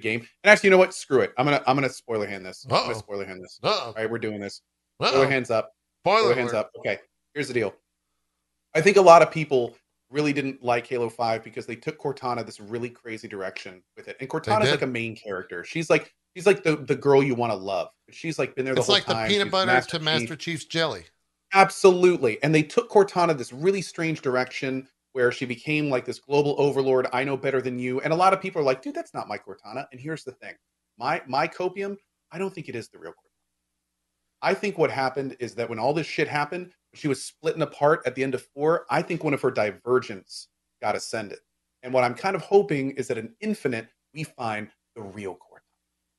game. 0.01 0.19
And 0.43 0.51
actually, 0.51 0.67
you 0.67 0.71
know 0.71 0.77
what? 0.77 0.93
Screw 0.93 1.21
it. 1.21 1.33
I'm 1.37 1.45
gonna 1.45 1.61
I'm 1.67 1.75
gonna 1.75 1.89
spoiler 1.89 2.27
hand 2.27 2.45
this. 2.45 2.65
I'm 2.69 2.75
Uh-oh. 2.75 2.83
gonna 2.83 2.95
spoiler 2.95 3.25
hand 3.25 3.43
this. 3.43 3.59
Uh-oh. 3.63 3.87
All 3.87 3.93
right, 3.93 4.09
we're 4.09 4.19
doing 4.19 4.39
this. 4.39 4.61
Spoiler 5.01 5.27
hands 5.29 5.51
up. 5.51 5.71
Spoiler 6.03 6.19
Spoiler 6.19 6.35
hands 6.35 6.53
up. 6.53 6.71
Okay, 6.79 6.99
here's 7.33 7.47
the 7.47 7.53
deal. 7.53 7.73
I 8.75 8.81
think 8.81 8.97
a 8.97 9.01
lot 9.01 9.21
of 9.21 9.31
people 9.31 9.75
really 10.09 10.33
didn't 10.33 10.63
like 10.63 10.85
Halo 10.85 11.09
5 11.09 11.43
because 11.43 11.65
they 11.65 11.75
took 11.75 11.99
Cortana 11.99 12.45
this 12.45 12.59
really 12.59 12.89
crazy 12.89 13.27
direction 13.27 13.81
with 13.97 14.07
it. 14.07 14.17
And 14.19 14.29
Cortana's 14.29 14.69
like 14.69 14.81
a 14.83 14.87
main 14.87 15.15
character. 15.15 15.63
She's 15.63 15.89
like 15.89 16.13
she's 16.35 16.45
like 16.45 16.63
the, 16.63 16.75
the 16.75 16.95
girl 16.95 17.23
you 17.23 17.35
want 17.35 17.51
to 17.51 17.55
love. 17.57 17.89
She's 18.11 18.37
like 18.37 18.55
been 18.55 18.65
there 18.65 18.75
the 18.75 18.81
It's 18.81 18.89
like 18.89 19.05
time. 19.05 19.27
the 19.27 19.33
peanut 19.33 19.45
She's 19.47 19.51
butter 19.51 19.67
Master 19.71 19.91
to 19.91 19.97
Chief. 19.97 20.05
Master 20.05 20.35
Chief's 20.35 20.65
jelly. 20.65 21.05
Absolutely. 21.53 22.41
And 22.43 22.53
they 22.53 22.63
took 22.63 22.89
Cortana 22.89 23.37
this 23.37 23.53
really 23.53 23.81
strange 23.81 24.21
direction 24.21 24.87
where 25.13 25.31
she 25.31 25.45
became 25.45 25.89
like 25.89 26.05
this 26.05 26.19
global 26.19 26.55
overlord. 26.57 27.07
I 27.13 27.23
know 27.23 27.37
better 27.37 27.61
than 27.61 27.79
you. 27.79 28.01
And 28.01 28.11
a 28.11 28.15
lot 28.15 28.33
of 28.33 28.41
people 28.41 28.61
are 28.61 28.65
like, 28.65 28.81
dude, 28.81 28.95
that's 28.95 29.13
not 29.13 29.27
my 29.27 29.37
Cortana. 29.37 29.85
And 29.91 29.99
here's 29.99 30.23
the 30.23 30.33
thing. 30.33 30.53
My 30.97 31.21
my 31.27 31.47
copium, 31.47 31.95
I 32.31 32.37
don't 32.37 32.53
think 32.53 32.69
it 32.69 32.75
is 32.75 32.89
the 32.89 32.99
real 32.99 33.11
Cortana. 33.11 33.29
I 34.41 34.53
think 34.53 34.77
what 34.77 34.91
happened 34.91 35.37
is 35.39 35.55
that 35.55 35.69
when 35.69 35.79
all 35.79 35.93
this 35.93 36.07
shit 36.07 36.27
happened, 36.27 36.71
she 36.93 37.07
was 37.07 37.23
splitting 37.23 37.61
apart 37.61 38.01
at 38.05 38.13
the 38.13 38.23
end 38.23 38.35
of 38.35 38.45
four. 38.53 38.85
I 38.89 39.01
think 39.01 39.23
one 39.23 39.33
of 39.33 39.41
her 39.41 39.51
divergents 39.51 40.47
got 40.81 40.95
ascended. 40.95 41.39
And 41.81 41.93
what 41.93 42.03
I'm 42.03 42.13
kind 42.13 42.35
of 42.35 42.41
hoping 42.41 42.91
is 42.91 43.07
that 43.07 43.17
in 43.17 43.33
Infinite, 43.39 43.87
we 44.13 44.23
find 44.23 44.69
the 44.95 45.01
real 45.01 45.33
Cortana 45.33 45.61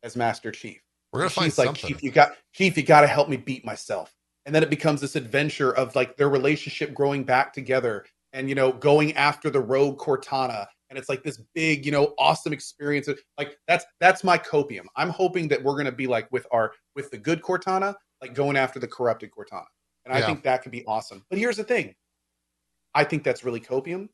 as 0.03 0.17
Master 0.17 0.51
Chief. 0.51 0.81
We're 1.13 1.21
gonna 1.21 1.31
She's 1.31 1.35
find 1.37 1.59
like, 1.59 1.67
something. 1.67 1.89
Chief, 1.89 2.03
you 2.03 2.11
got 2.11 2.33
Chief, 2.53 2.77
you 2.77 2.83
got 2.83 3.03
to 3.03 3.07
help 3.07 3.29
me 3.29 3.37
beat 3.37 3.65
myself. 3.65 4.15
And 4.47 4.55
then 4.55 4.63
it 4.63 4.71
becomes 4.71 5.01
this 5.01 5.17
adventure 5.17 5.73
of 5.73 5.95
like 5.95 6.17
their 6.17 6.29
relationship 6.29 6.93
growing 6.93 7.25
back 7.25 7.53
together, 7.53 8.05
and 8.35 8.49
you 8.49 8.55
know, 8.55 8.73
going 8.73 9.15
after 9.15 9.49
the 9.49 9.61
rogue 9.61 9.99
Cortana. 9.99 10.67
And 10.91 10.99
it's 10.99 11.09
like 11.09 11.23
this 11.23 11.41
big, 11.55 11.87
you 11.87 11.91
know, 11.93 12.15
awesome 12.19 12.53
experience. 12.53 13.09
Like 13.39 13.57
that's 13.67 13.87
that's 14.01 14.23
my 14.23 14.37
copium. 14.37 14.85
I'm 14.97 15.09
hoping 15.09 15.49
that 15.49 15.63
we're 15.63 15.77
gonna 15.77 15.91
be 15.91 16.07
like 16.07 16.31
with 16.31 16.47
our 16.53 16.73
with 16.95 17.11
the 17.11 17.19
good 17.19 17.41
Cortana, 17.41 17.95
like 18.21 18.35
going 18.35 18.57
after 18.57 18.79
the 18.79 18.87
corrupted 18.87 19.31
Cortana. 19.31 19.65
And 20.05 20.13
I 20.13 20.19
Yeah. 20.19 20.27
think 20.27 20.43
that 20.43 20.63
could 20.63 20.73
be 20.73 20.85
awesome. 20.87 21.25
But 21.31 21.39
here's 21.39 21.57
the 21.57 21.65
thing. 21.65 21.95
I 22.95 23.05
think 23.05 23.25
that's 23.25 23.45
really 23.45 23.61
copium. 23.61 24.09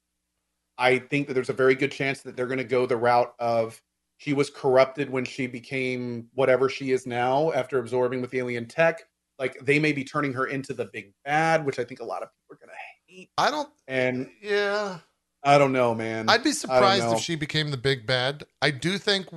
I 0.79 0.99
think 0.99 1.27
that 1.27 1.35
there's 1.35 1.51
a 1.51 1.55
very 1.55 1.75
good 1.75 1.93
chance 1.93 2.23
that 2.23 2.37
they're 2.37 2.47
going 2.47 2.59
to 2.59 2.65
go 2.65 2.87
the 2.87 2.97
route 2.97 3.35
of 3.39 3.83
she 4.17 4.33
was 4.33 4.49
corrupted 4.49 5.11
when 5.11 5.25
she 5.25 5.47
became 5.47 6.29
whatever 6.35 6.69
she 6.71 6.93
is 6.93 7.07
now 7.07 7.53
after 7.53 7.79
absorbing 7.79 8.23
with 8.23 8.33
alien 8.35 8.67
tech. 8.67 9.03
Like 9.41 9.59
they 9.63 9.79
may 9.79 9.93
be 9.93 10.05
turning 10.05 10.35
her 10.35 10.47
into 10.47 10.75
the 10.75 10.85
big 10.85 11.15
bad, 11.25 11.65
which 11.65 11.79
I 11.79 11.85
think 11.85 12.01
a 12.01 12.05
lot 12.05 12.23
of 12.23 12.29
people 12.29 12.55
are 12.55 12.67
going 12.67 12.69
to 12.69 13.13
hate. 13.13 13.31
I 13.39 13.51
don't. 13.51 13.71
And 13.89 14.31
Yeah, 14.43 14.99
I 15.43 15.57
don't 15.57 15.73
know, 15.73 15.95
man. 15.95 16.29
I'd 16.29 16.45
be 16.45 16.53
surprised 16.53 17.13
if 17.13 17.21
she 17.21 17.37
became 17.37 17.71
the 17.71 17.79
big 17.79 18.07
bad. 18.07 18.45
I 18.61 18.71
do 18.71 18.99
think 18.99 19.29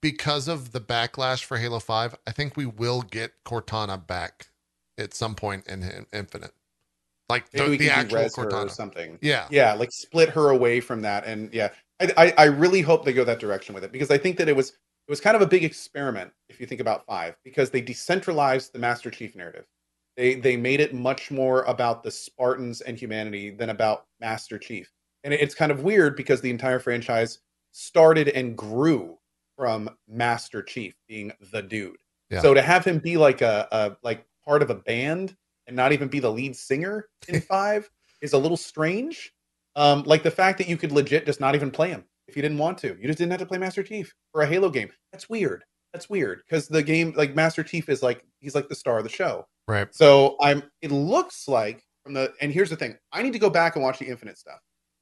because 0.00 0.48
of 0.48 0.72
the 0.72 0.80
backlash 0.80 1.44
for 1.44 1.56
Halo 1.56 1.78
Five, 1.78 2.16
I 2.26 2.32
think 2.32 2.56
we 2.56 2.66
will 2.66 3.02
get 3.02 3.32
Cortana 3.46 4.04
back 4.04 4.48
at 4.98 5.14
some 5.14 5.36
point 5.36 5.68
in, 5.68 5.84
in 5.84 6.06
Infinite, 6.12 6.52
like 7.28 7.44
Maybe 7.54 7.76
the, 7.76 7.86
the 7.86 7.90
actual 7.90 8.44
her 8.44 8.56
or 8.66 8.68
something. 8.68 9.18
Yeah, 9.22 9.46
yeah 9.50 9.74
like 9.74 9.92
split 9.92 10.30
her 10.30 10.50
away 10.50 10.80
from 10.80 11.02
that 11.02 11.24
and 11.26 11.52
yeah 11.54 11.70
I, 12.00 12.12
I 12.16 12.34
i 12.38 12.44
really 12.44 12.82
hope 12.82 13.04
they 13.04 13.12
go 13.12 13.24
that 13.24 13.38
direction 13.38 13.74
with 13.74 13.84
it 13.84 13.92
because 13.92 14.10
i 14.10 14.18
think 14.18 14.36
that 14.38 14.48
it 14.48 14.56
was 14.56 14.72
it 15.06 15.10
was 15.10 15.20
kind 15.20 15.36
of 15.36 15.42
a 15.42 15.46
big 15.46 15.64
experiment 15.64 16.30
if 16.48 16.60
you 16.60 16.66
think 16.66 16.80
about 16.80 17.04
five 17.06 17.36
because 17.44 17.70
they 17.70 17.80
decentralized 17.80 18.72
the 18.72 18.78
master 18.78 19.10
chief 19.10 19.34
narrative 19.36 19.66
they 20.16 20.34
they 20.34 20.56
made 20.56 20.80
it 20.80 20.94
much 20.94 21.30
more 21.30 21.62
about 21.62 22.02
the 22.02 22.10
spartans 22.10 22.80
and 22.80 22.98
humanity 22.98 23.50
than 23.50 23.70
about 23.70 24.06
master 24.20 24.58
chief 24.58 24.90
and 25.24 25.32
it's 25.34 25.54
kind 25.54 25.72
of 25.72 25.82
weird 25.82 26.16
because 26.16 26.40
the 26.40 26.50
entire 26.50 26.78
franchise 26.78 27.38
started 27.72 28.28
and 28.28 28.56
grew 28.56 29.18
from 29.56 29.88
master 30.08 30.62
chief 30.62 30.94
being 31.08 31.32
the 31.52 31.62
dude 31.62 31.96
Yeah. 32.30 32.40
so 32.40 32.54
to 32.54 32.62
have 32.62 32.84
him 32.84 32.98
be 32.98 33.16
like 33.16 33.40
a, 33.42 33.68
a 33.72 33.96
like 34.02 34.24
part 34.44 34.62
of 34.62 34.70
a 34.70 34.74
band 34.74 35.36
and 35.66 35.74
not 35.74 35.92
even 35.92 36.08
be 36.08 36.20
the 36.20 36.30
lead 36.30 36.54
singer 36.54 37.08
in 37.28 37.40
five 37.48 37.90
is 38.20 38.32
a 38.32 38.38
little 38.38 38.56
strange. 38.56 39.32
Um, 39.76 40.02
like 40.04 40.22
the 40.22 40.30
fact 40.30 40.58
that 40.58 40.68
you 40.68 40.76
could 40.76 40.92
legit 40.92 41.26
just 41.26 41.40
not 41.40 41.54
even 41.54 41.70
play 41.70 41.88
him 41.88 42.04
if 42.28 42.36
you 42.36 42.42
didn't 42.42 42.58
want 42.58 42.78
to. 42.78 42.96
You 43.00 43.06
just 43.06 43.18
didn't 43.18 43.32
have 43.32 43.40
to 43.40 43.46
play 43.46 43.58
Master 43.58 43.82
Chief 43.82 44.12
for 44.32 44.42
a 44.42 44.46
Halo 44.46 44.70
game. 44.70 44.90
That's 45.12 45.28
weird. 45.28 45.64
That's 45.92 46.08
weird 46.10 46.42
because 46.48 46.66
the 46.68 46.82
game, 46.82 47.12
like 47.16 47.34
Master 47.34 47.62
Chief, 47.62 47.88
is 47.88 48.02
like 48.02 48.24
he's 48.40 48.54
like 48.54 48.68
the 48.68 48.74
star 48.74 48.98
of 48.98 49.04
the 49.04 49.10
show. 49.10 49.46
right. 49.68 49.94
So 49.94 50.36
I'm. 50.40 50.62
It 50.82 50.90
looks 50.90 51.46
like 51.48 51.84
from 52.02 52.14
the 52.14 52.32
and 52.40 52.52
here's 52.52 52.70
the 52.70 52.76
thing. 52.76 52.96
I 53.12 53.22
need 53.22 53.32
to 53.34 53.38
go 53.38 53.48
back 53.50 53.76
and 53.76 53.82
watch 53.84 53.98
the 54.00 54.06
Infinite 54.06 54.36
stuff 54.38 54.58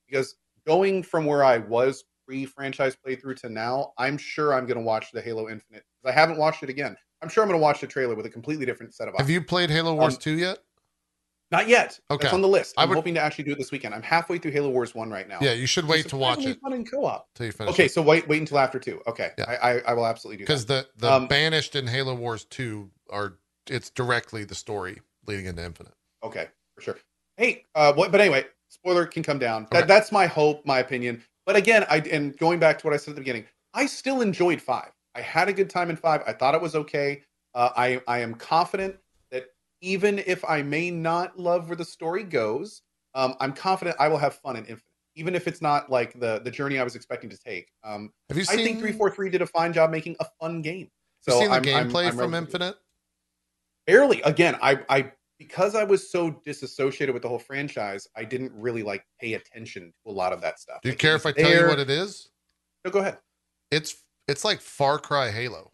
because 0.08 0.34
going 0.66 1.02
from 1.02 1.24
where 1.24 1.42
I 1.44 1.58
was 1.58 2.04
pre-franchise 2.26 2.96
playthrough 3.04 3.36
to 3.40 3.48
now, 3.48 3.92
I'm 3.98 4.16
sure 4.18 4.54
I'm 4.54 4.66
going 4.66 4.76
to 4.78 4.82
watch 4.84 5.10
the 5.12 5.20
Halo 5.20 5.48
Infinite. 5.48 5.82
'cause 6.02 6.10
I 6.10 6.12
haven't 6.12 6.38
watched 6.38 6.62
it 6.62 6.68
again. 6.70 6.96
I'm 7.20 7.28
sure 7.28 7.42
I'm 7.42 7.48
going 7.48 7.58
to 7.58 7.62
watch 7.62 7.80
the 7.80 7.86
trailer 7.86 8.14
with 8.14 8.26
a 8.26 8.30
completely 8.30 8.66
different 8.66 8.94
set 8.94 9.08
of 9.08 9.14
eyes. 9.14 9.20
Have 9.20 9.30
you 9.30 9.42
played 9.42 9.70
Halo 9.70 9.94
Wars 9.94 10.14
Um, 10.14 10.20
Two 10.20 10.32
yet? 10.38 10.58
Not 11.52 11.68
yet. 11.68 12.00
Okay. 12.10 12.26
It's 12.26 12.34
on 12.34 12.40
the 12.40 12.48
list. 12.48 12.74
I'm 12.78 12.88
would- 12.88 12.94
hoping 12.96 13.12
to 13.14 13.20
actually 13.20 13.44
do 13.44 13.52
it 13.52 13.58
this 13.58 13.70
weekend. 13.70 13.94
I'm 13.94 14.02
halfway 14.02 14.38
through 14.38 14.52
Halo 14.52 14.70
Wars 14.70 14.94
One 14.94 15.10
right 15.10 15.28
now. 15.28 15.38
Yeah, 15.42 15.52
you 15.52 15.66
should 15.66 15.86
wait 15.86 16.08
to 16.08 16.16
watch 16.16 16.44
it 16.46 16.58
Fun 16.62 16.72
in 16.72 16.84
co-op. 16.86 17.28
till 17.34 17.46
you 17.46 17.52
finish. 17.52 17.74
Okay, 17.74 17.88
so 17.88 18.00
wait, 18.00 18.26
wait 18.26 18.40
until 18.40 18.58
after 18.58 18.78
two. 18.78 19.02
Okay, 19.06 19.30
Yeah. 19.38 19.44
I, 19.62 19.70
I, 19.72 19.78
I 19.88 19.92
will 19.92 20.06
absolutely 20.06 20.38
do 20.38 20.44
that. 20.46 20.46
because 20.46 20.66
the 20.66 20.88
the 20.96 21.12
Um, 21.12 21.26
banished 21.28 21.76
in 21.76 21.86
Halo 21.86 22.14
Wars 22.14 22.44
Two 22.46 22.90
are 23.10 23.34
it's 23.68 23.90
directly 23.90 24.44
the 24.44 24.54
story 24.54 25.02
leading 25.26 25.44
into 25.46 25.62
Infinite. 25.62 25.92
Okay, 26.24 26.48
for 26.74 26.80
sure. 26.80 26.98
Hey, 27.36 27.64
uh, 27.74 27.92
what? 27.92 28.10
But 28.10 28.20
anyway, 28.22 28.46
spoiler 28.70 29.04
can 29.06 29.22
come 29.22 29.38
down. 29.38 29.66
That, 29.70 29.78
Okay. 29.80 29.86
That's 29.86 30.10
my 30.10 30.26
hope, 30.26 30.64
my 30.64 30.78
opinion. 30.78 31.22
But 31.44 31.56
again, 31.56 31.84
I 31.90 31.98
and 31.98 32.34
going 32.38 32.60
back 32.60 32.78
to 32.78 32.86
what 32.86 32.94
I 32.94 32.96
said 32.96 33.10
at 33.10 33.14
the 33.16 33.20
beginning, 33.20 33.44
I 33.74 33.84
still 33.86 34.22
enjoyed 34.22 34.60
five. 34.62 34.90
I 35.14 35.20
had 35.20 35.48
a 35.48 35.52
good 35.52 35.68
time 35.68 35.90
in 35.90 35.96
five. 35.96 36.22
I 36.26 36.32
thought 36.32 36.54
it 36.54 36.62
was 36.62 36.74
okay. 36.74 37.22
Uh, 37.54 37.68
I 37.76 38.00
I 38.08 38.20
am 38.20 38.34
confident 38.34 38.96
even 39.82 40.20
if 40.20 40.44
I 40.44 40.62
may 40.62 40.90
not 40.90 41.38
love 41.38 41.68
where 41.68 41.76
the 41.76 41.84
story 41.84 42.22
goes, 42.24 42.82
um, 43.14 43.34
I'm 43.40 43.52
confident 43.52 43.96
I 44.00 44.08
will 44.08 44.16
have 44.18 44.34
fun 44.36 44.56
in 44.56 44.62
Infinite, 44.62 44.84
even 45.16 45.34
if 45.34 45.46
it's 45.46 45.60
not 45.60 45.90
like 45.90 46.18
the 46.18 46.40
the 46.42 46.50
journey 46.50 46.78
I 46.78 46.84
was 46.84 46.94
expecting 46.96 47.28
to 47.30 47.36
take. 47.36 47.68
Um, 47.84 48.10
Have 48.30 48.38
you 48.38 48.44
I 48.44 48.56
seen? 48.56 48.64
think 48.64 48.78
three 48.78 48.92
four 48.92 49.10
three 49.10 49.28
did 49.28 49.42
a 49.42 49.46
fine 49.46 49.72
job 49.74 49.90
making 49.90 50.16
a 50.20 50.26
fun 50.40 50.62
game. 50.62 50.88
you 51.26 51.32
seen 51.34 51.48
the 51.50 51.54
I'm- 51.54 51.68
I'm- 51.68 51.90
gameplay 51.90 52.06
I'm 52.08 52.16
from 52.16 52.32
Infinite? 52.34 52.76
barely 53.84 54.22
again 54.22 54.56
i 54.62 54.78
i 54.88 55.10
because 55.40 55.74
i 55.74 55.82
was 55.82 56.08
so 56.08 56.30
disassociated 56.44 57.12
with 57.12 57.20
the 57.22 57.28
whole 57.28 57.38
franchise 57.40 58.06
i 58.16 58.22
didn't 58.22 58.52
really 58.54 58.84
like 58.84 59.04
pay 59.20 59.34
attention 59.34 59.92
to 60.04 60.08
a 60.08 60.12
lot 60.12 60.32
of 60.32 60.40
that 60.40 60.60
stuff 60.60 60.80
Do 60.82 60.88
you 60.88 60.92
Like, 60.92 61.00
care 61.00 61.16
if 61.16 61.26
I 61.26 61.30
was 61.30 61.36
tell 61.36 61.52
you 61.52 61.66
what 61.66 61.80
it 61.80 61.90
is? 61.90 62.28
no 62.84 62.92
go 62.92 63.00
ahead 63.00 63.18
It's 63.72 63.96
it's 64.28 64.44
like 64.44 64.60
Far 64.60 65.00
Cry 65.00 65.32
Halo. 65.32 65.72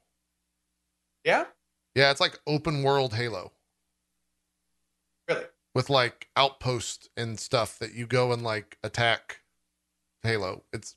yeah 1.23 1.45
Yeah, 1.95 2.11
it's 2.11 2.21
like 2.21 2.39
open 2.47 2.83
world 2.83 3.13
Halo 3.13 3.53
with 5.75 5.91
like 5.91 6.29
outposts 6.37 7.09
and 7.17 7.39
stuff 7.39 7.79
that 7.79 7.95
you 7.95 8.07
go 8.07 8.33
and 8.33 8.43
like 8.43 8.79
attack 8.83 9.41
Halo. 10.23 10.65
It's 10.73 10.97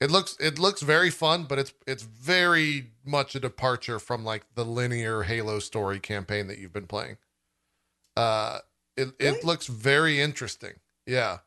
it 0.00 0.10
looks 0.10 0.36
it 0.38 0.58
looks 0.58 0.82
very 0.82 1.10
fun, 1.10 1.44
but 1.44 1.58
it's 1.58 1.72
it's 1.86 2.02
very 2.02 2.90
much 3.04 3.34
a 3.34 3.40
departure 3.40 3.98
from 3.98 4.24
like 4.24 4.44
the 4.54 4.64
linear 4.64 5.22
Halo 5.22 5.58
story 5.58 5.98
campaign 6.00 6.46
that 6.48 6.58
you've 6.58 6.72
been 6.72 6.86
playing. 6.86 7.16
Uh 8.16 8.58
it 8.96 9.12
Really? 9.18 9.36
it 9.38 9.44
looks 9.44 9.66
very 9.66 10.20
interesting. 10.20 10.74
Yeah. 11.06 11.38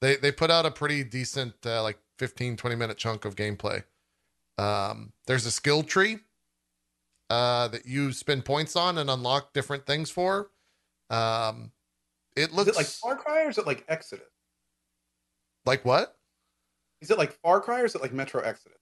They 0.00 0.16
they 0.16 0.30
put 0.32 0.50
out 0.50 0.66
a 0.66 0.70
pretty 0.70 1.04
decent 1.04 1.54
uh, 1.64 1.82
like 1.82 1.98
15 2.18 2.56
20 2.56 2.76
minute 2.76 2.98
chunk 2.98 3.24
of 3.24 3.34
gameplay. 3.36 3.84
Um 4.58 5.12
there's 5.26 5.46
a 5.46 5.50
skill 5.50 5.82
tree 5.82 6.18
uh 7.30 7.68
that 7.68 7.86
you 7.86 8.12
spend 8.12 8.44
points 8.44 8.76
on 8.76 8.98
and 8.98 9.08
unlock 9.10 9.52
different 9.52 9.86
things 9.86 10.10
for. 10.10 10.50
Um 11.08 11.72
it 12.36 12.50
is 12.50 12.54
looks 12.54 12.70
it 12.70 12.76
like 12.76 12.86
far 12.86 13.16
cry 13.16 13.44
or 13.44 13.48
is 13.48 13.58
it 13.58 13.66
like 13.66 13.84
exodus 13.88 14.26
like 15.64 15.84
what? 15.84 16.16
is 17.00 17.10
it 17.10 17.18
like 17.18 17.32
far 17.32 17.60
cry 17.60 17.80
or 17.80 17.84
is 17.84 17.94
it 17.94 18.02
like 18.02 18.12
metro 18.12 18.40
exodus 18.42 18.78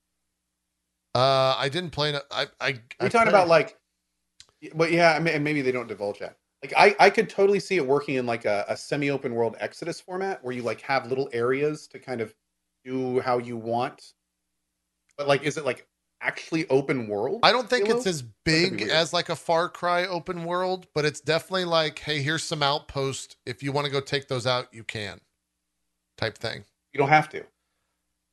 Uh, 1.15 1.55
I 1.57 1.69
didn't 1.69 1.91
play. 1.91 2.11
it. 2.11 2.23
I 2.31 2.47
I. 2.61 2.71
are 2.71 2.75
I 3.01 3.05
we 3.05 3.09
talking 3.11 3.29
about 3.29 3.49
like 3.49 3.79
but 4.75 4.91
yeah 4.93 5.13
I 5.13 5.19
mean, 5.21 5.35
and 5.35 5.45
maybe 5.45 5.63
they 5.63 5.73
don't 5.73 5.87
divulge 5.89 6.19
that 6.21 6.37
like 6.63 6.73
i 6.77 6.97
i 6.99 7.11
could 7.11 7.29
totally 7.29 7.61
see 7.61 7.77
it 7.77 7.87
working 7.87 8.15
in 8.17 8.27
like 8.27 8.45
a, 8.47 8.65
a 8.69 8.77
semi-open 8.77 9.35
world 9.35 9.57
exodus 9.61 10.01
format 10.01 10.43
where 10.43 10.55
you 10.55 10.63
like 10.63 10.81
have 10.81 11.07
little 11.09 11.29
areas 11.33 11.87
to 11.89 11.99
kind 11.99 12.21
of 12.21 12.35
do 12.85 13.21
how 13.21 13.39
you 13.39 13.57
want 13.57 14.15
but 15.19 15.29
like 15.29 15.43
is 15.43 15.57
it 15.59 15.65
like 15.65 15.87
actually 16.25 16.67
open 16.69 17.07
world 17.09 17.41
I 17.43 17.53
don't 17.53 17.69
think 17.69 17.87
Halo? 17.87 17.99
it's 17.99 18.07
as 18.07 18.23
big 18.23 18.83
as 18.83 19.13
like 19.13 19.29
a 19.29 19.37
Far 19.37 19.69
Cry 19.69 20.07
open 20.07 20.45
world, 20.45 20.87
but 20.95 21.05
it's 21.05 21.21
definitely 21.21 21.65
like, 21.67 21.99
hey, 22.01 22.23
here's 22.23 22.43
some 22.43 22.63
outposts. 22.63 23.37
If 23.47 23.63
you 23.63 23.71
want 23.73 23.85
to 23.87 23.93
go 23.93 24.01
take 24.01 24.29
those 24.29 24.47
out, 24.47 24.69
you 24.73 24.85
can. 24.85 25.21
Type 26.17 26.39
thing. 26.39 26.65
you 26.93 26.99
don't 26.99 27.09
have 27.09 27.29
to 27.31 27.45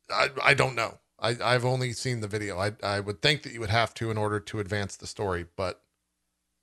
I 0.10 0.30
I 0.44 0.54
don't 0.54 0.76
know. 0.76 1.00
I 1.20 1.36
I've 1.44 1.66
only 1.66 1.94
seen 1.94 2.22
the 2.22 2.28
video. 2.28 2.58
I 2.60 2.74
I 2.84 3.00
would 3.00 3.22
think 3.22 3.44
that 3.44 3.54
you 3.54 3.60
would 3.60 3.70
have 3.70 3.94
to 3.96 4.12
in 4.12 4.18
order 4.18 4.40
to 4.40 4.60
advance 4.60 4.96
the 4.96 5.08
story, 5.08 5.46
but 5.56 5.82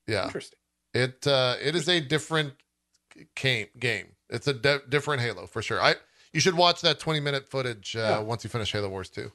yeah, 0.06 0.24
interesting 0.24 0.58
it 0.94 1.26
uh 1.26 1.56
it 1.62 1.74
is 1.76 1.88
a 1.88 2.00
different 2.00 2.54
game 3.36 3.66
game. 3.78 4.12
It's 4.30 4.46
a 4.46 4.54
de- 4.54 4.82
different 4.88 5.22
Halo 5.22 5.46
for 5.46 5.60
sure. 5.62 5.80
I 5.82 5.96
you 6.32 6.40
should 6.40 6.54
watch 6.54 6.82
that 6.82 6.98
20 7.00 7.20
minute 7.20 7.48
footage 7.48 7.96
uh, 7.96 8.00
Yeah. 8.00 8.18
once 8.20 8.44
you 8.44 8.50
finish 8.50 8.70
Halo 8.72 8.88
Wars 8.90 9.08
2. 9.10 9.32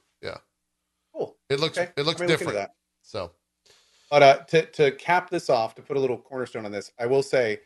Cool 1.14 1.38
It 1.50 1.60
looks 1.60 1.78
Okay. 1.78 1.92
it 1.96 2.06
looks 2.06 2.22
I 2.22 2.26
may 2.26 2.32
look 2.32 2.42
into 2.42 2.52
different. 2.52 2.72
So 3.02 3.32
But 4.10 4.24
uh, 4.24 4.38
to 4.46 4.66
to 4.68 4.92
cap 4.92 5.30
this 5.30 5.50
off, 5.50 5.76
to 5.76 5.82
put 5.82 5.98
a 5.98 6.00
little 6.00 6.18
cornerstone 6.18 6.66
on 6.66 6.72
this, 6.72 6.92
I 7.00 7.06
will 7.06 7.24
say, 7.24 7.60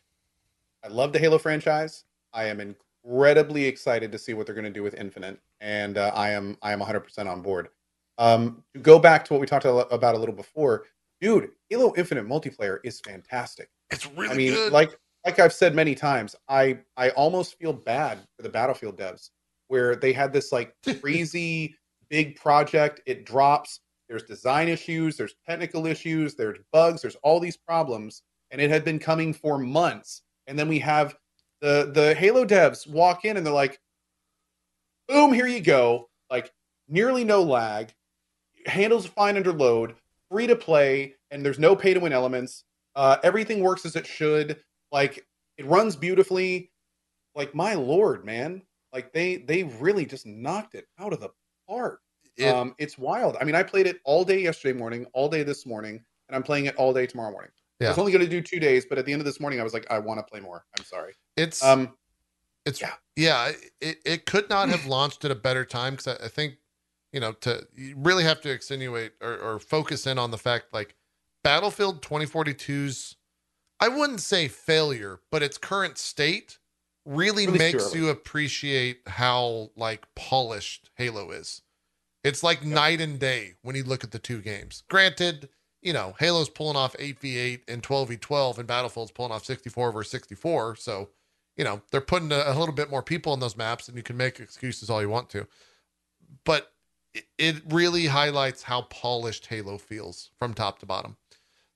I 0.84 0.88
love 0.88 1.14
the 1.14 1.20
Halo 1.20 1.38
franchise. 1.38 2.06
I 2.34 2.46
am 2.46 2.60
incredibly 2.60 3.66
excited 3.66 4.12
to 4.12 4.18
see 4.18 4.34
what 4.34 4.46
they're 4.46 4.56
going 4.56 4.66
to 4.66 4.72
do 4.72 4.84
with 4.84 4.94
Infinite, 4.96 5.40
and 5.62 5.98
uh, 5.98 6.12
I 6.14 6.30
am 6.32 6.58
I 6.62 6.72
am 6.74 6.80
100 6.80 7.02
percent 7.02 7.28
on 7.30 7.42
board. 7.42 7.70
Um, 8.18 8.64
to 8.74 8.80
go 8.80 8.98
back 8.98 9.26
to 9.26 9.34
what 9.34 9.40
we 9.40 9.48
talked 9.48 9.66
about 9.66 10.16
a 10.16 10.18
little 10.18 10.34
before, 10.36 10.86
dude, 11.22 11.52
Halo 11.70 11.94
Infinite 11.98 12.26
multiplayer 12.28 12.80
is 12.84 13.00
fantastic. 13.02 13.70
it's 13.92 14.08
really 14.12 14.30
I 14.30 14.36
mean, 14.38 14.54
good. 14.54 14.72
like 14.74 14.98
like 15.26 15.40
I've 15.40 15.54
said 15.54 15.76
many 15.76 15.96
times, 15.96 16.36
I 16.48 16.80
I 16.96 17.10
almost 17.12 17.58
feel 17.60 17.74
bad 17.74 18.20
for 18.36 18.44
the 18.44 18.50
Battlefield 18.50 18.98
devs 18.98 19.30
where 19.68 19.96
they 19.96 20.14
had 20.14 20.32
this 20.32 20.52
like 20.52 20.74
crazy 21.02 21.76
big 22.10 22.36
project. 22.36 23.02
It 23.06 23.26
drops. 23.26 23.80
There's 24.08 24.24
design 24.24 24.70
issues. 24.70 25.18
There's 25.18 25.36
technical 25.48 25.86
issues. 25.86 26.36
There's 26.36 26.60
bugs. 26.72 27.02
There's 27.02 27.18
all 27.24 27.40
these 27.40 27.58
problems, 27.58 28.24
and 28.52 28.62
it 28.62 28.70
had 28.70 28.86
been 28.86 29.00
coming 29.00 29.34
for 29.34 29.58
months. 29.58 30.22
And 30.48 30.58
then 30.58 30.68
we 30.70 30.80
have 30.80 31.16
the 31.62 31.92
the 31.94 32.14
Halo 32.16 32.46
devs 32.46 32.90
walk 32.90 33.26
in 33.26 33.38
and 33.38 33.46
they're 33.46 33.54
like, 33.54 33.80
"Boom, 35.08 35.34
here 35.34 35.48
you 35.48 35.62
go!" 35.62 36.10
Like 36.30 36.52
nearly 36.88 37.24
no 37.24 37.44
lag, 37.44 37.94
handles 38.66 39.06
fine 39.06 39.38
under 39.38 39.52
load, 39.52 39.96
free 40.30 40.48
to 40.48 40.56
play, 40.56 41.16
and 41.32 41.44
there's 41.44 41.60
no 41.60 41.76
pay 41.76 41.94
to 41.94 42.00
win 42.00 42.14
elements. 42.14 42.64
Uh, 42.96 43.18
everything 43.24 43.62
works 43.62 43.86
as 43.86 43.96
it 43.96 44.08
should. 44.08 44.62
Like 44.92 45.26
it 45.58 45.66
runs 45.66 45.96
beautifully. 45.96 46.72
Like 47.36 47.54
my 47.54 47.74
lord, 47.76 48.26
man! 48.26 48.62
Like 48.94 49.12
they 49.14 49.38
they 49.38 49.64
really 49.64 50.06
just 50.06 50.26
knocked 50.26 50.76
it 50.76 50.86
out 51.00 51.14
of 51.14 51.20
the 51.20 51.30
park. 51.68 52.02
It- 52.36 52.48
um, 52.48 52.76
it's 52.78 52.98
wild. 52.98 53.38
I 53.40 53.44
mean, 53.44 53.56
I 53.56 53.64
played 53.64 53.88
it 53.88 54.00
all 54.04 54.24
day 54.24 54.42
yesterday 54.42 54.78
morning, 54.78 55.06
all 55.14 55.28
day 55.30 55.44
this 55.44 55.66
morning, 55.66 56.04
and 56.28 56.36
I'm 56.36 56.44
playing 56.44 56.66
it 56.66 56.76
all 56.76 56.94
day 56.94 57.08
tomorrow 57.08 57.32
morning. 57.32 57.52
I 57.82 57.90
was 57.90 57.98
only 58.00 58.12
going 58.12 58.26
to 58.26 58.30
do 58.30 58.42
two 58.42 58.60
days, 58.60 58.86
but 58.86 58.98
at 58.98 59.06
the 59.06 59.14
end 59.14 59.22
of 59.22 59.26
this 59.26 59.40
morning, 59.40 59.60
I 59.60 59.64
was 59.64 59.74
like, 59.74 59.86
I 59.92 60.00
want 60.00 60.20
to 60.20 60.24
play 60.24 60.40
more. 60.40 60.66
I'm 60.78 60.84
sorry. 60.84 61.14
it's 61.36 61.64
Um, 61.64 61.96
it's 62.66 62.82
yeah. 62.82 62.94
yeah, 63.16 63.52
it, 63.80 63.98
it 64.04 64.26
could 64.26 64.50
not 64.50 64.70
have 64.70 64.86
launched 64.88 65.24
at 65.26 65.32
a 65.32 65.36
better 65.36 65.64
time 65.64 65.94
because 65.94 66.08
I, 66.20 66.26
I 66.26 66.28
think 66.28 66.56
you 67.14 67.20
know 67.20 67.32
to 67.32 67.66
you 67.76 67.96
really 67.98 68.24
have 68.24 68.42
to 68.42 68.50
extenuate 68.50 69.14
or, 69.22 69.38
or 69.38 69.60
focus 69.60 70.06
in 70.06 70.20
on 70.20 70.32
the 70.32 70.38
fact 70.38 70.74
like 70.74 70.96
battlefield 71.44 72.02
2042's 72.02 73.16
i 73.80 73.88
wouldn't 73.88 74.20
say 74.20 74.50
failure 74.50 75.22
but 75.32 75.42
its 75.42 75.58
current 75.58 75.98
state 75.98 76.58
really 77.08 77.48
makes 77.48 77.88
early. 77.88 78.00
you 78.00 78.10
appreciate 78.10 79.00
how 79.08 79.72
like 79.76 80.06
polished 80.16 80.90
halo 80.96 81.32
is. 81.32 81.62
It's 82.24 82.44
like 82.44 82.66
night 82.66 83.00
and 83.00 83.20
day 83.20 83.54
when 83.62 83.76
you 83.76 83.84
look 83.84 84.04
at 84.04 84.12
the 84.12 84.20
two 84.20 84.42
games. 84.42 84.84
Granted 84.90 85.50
you 85.82 85.94
know 85.94 86.16
halo's 86.20 86.50
pulling 86.50 86.76
off 86.76 86.96
8v8 86.98 87.62
and 87.68 87.84
12v12 87.84 88.58
and 88.58 88.68
battlefield's 88.68 89.12
pulling 89.12 89.32
off 89.32 89.46
64 89.46 89.92
versus 89.92 90.12
64 90.12 90.76
so 90.76 91.10
you 91.58 91.64
know 91.64 91.82
they're 91.92 92.02
putting 92.02 92.32
a, 92.32 92.44
a 92.48 92.58
little 92.58 92.74
bit 92.74 92.90
more 92.90 93.04
people 93.04 93.34
on 93.34 93.40
those 93.40 93.58
maps 93.58 93.88
and 93.88 93.98
you 93.98 94.04
can 94.04 94.16
make 94.16 94.40
excuses 94.40 94.90
all 94.90 95.02
you 95.02 95.10
want 95.10 95.30
to. 95.32 95.48
But 96.46 96.72
it, 97.14 97.26
it 97.38 97.56
really 97.70 98.06
highlights 98.06 98.64
how 98.64 98.84
polished 98.84 99.48
halo 99.48 99.78
feels 99.78 100.30
from 100.38 100.54
top 100.54 100.80
to 100.80 100.86
bottom 100.86 101.18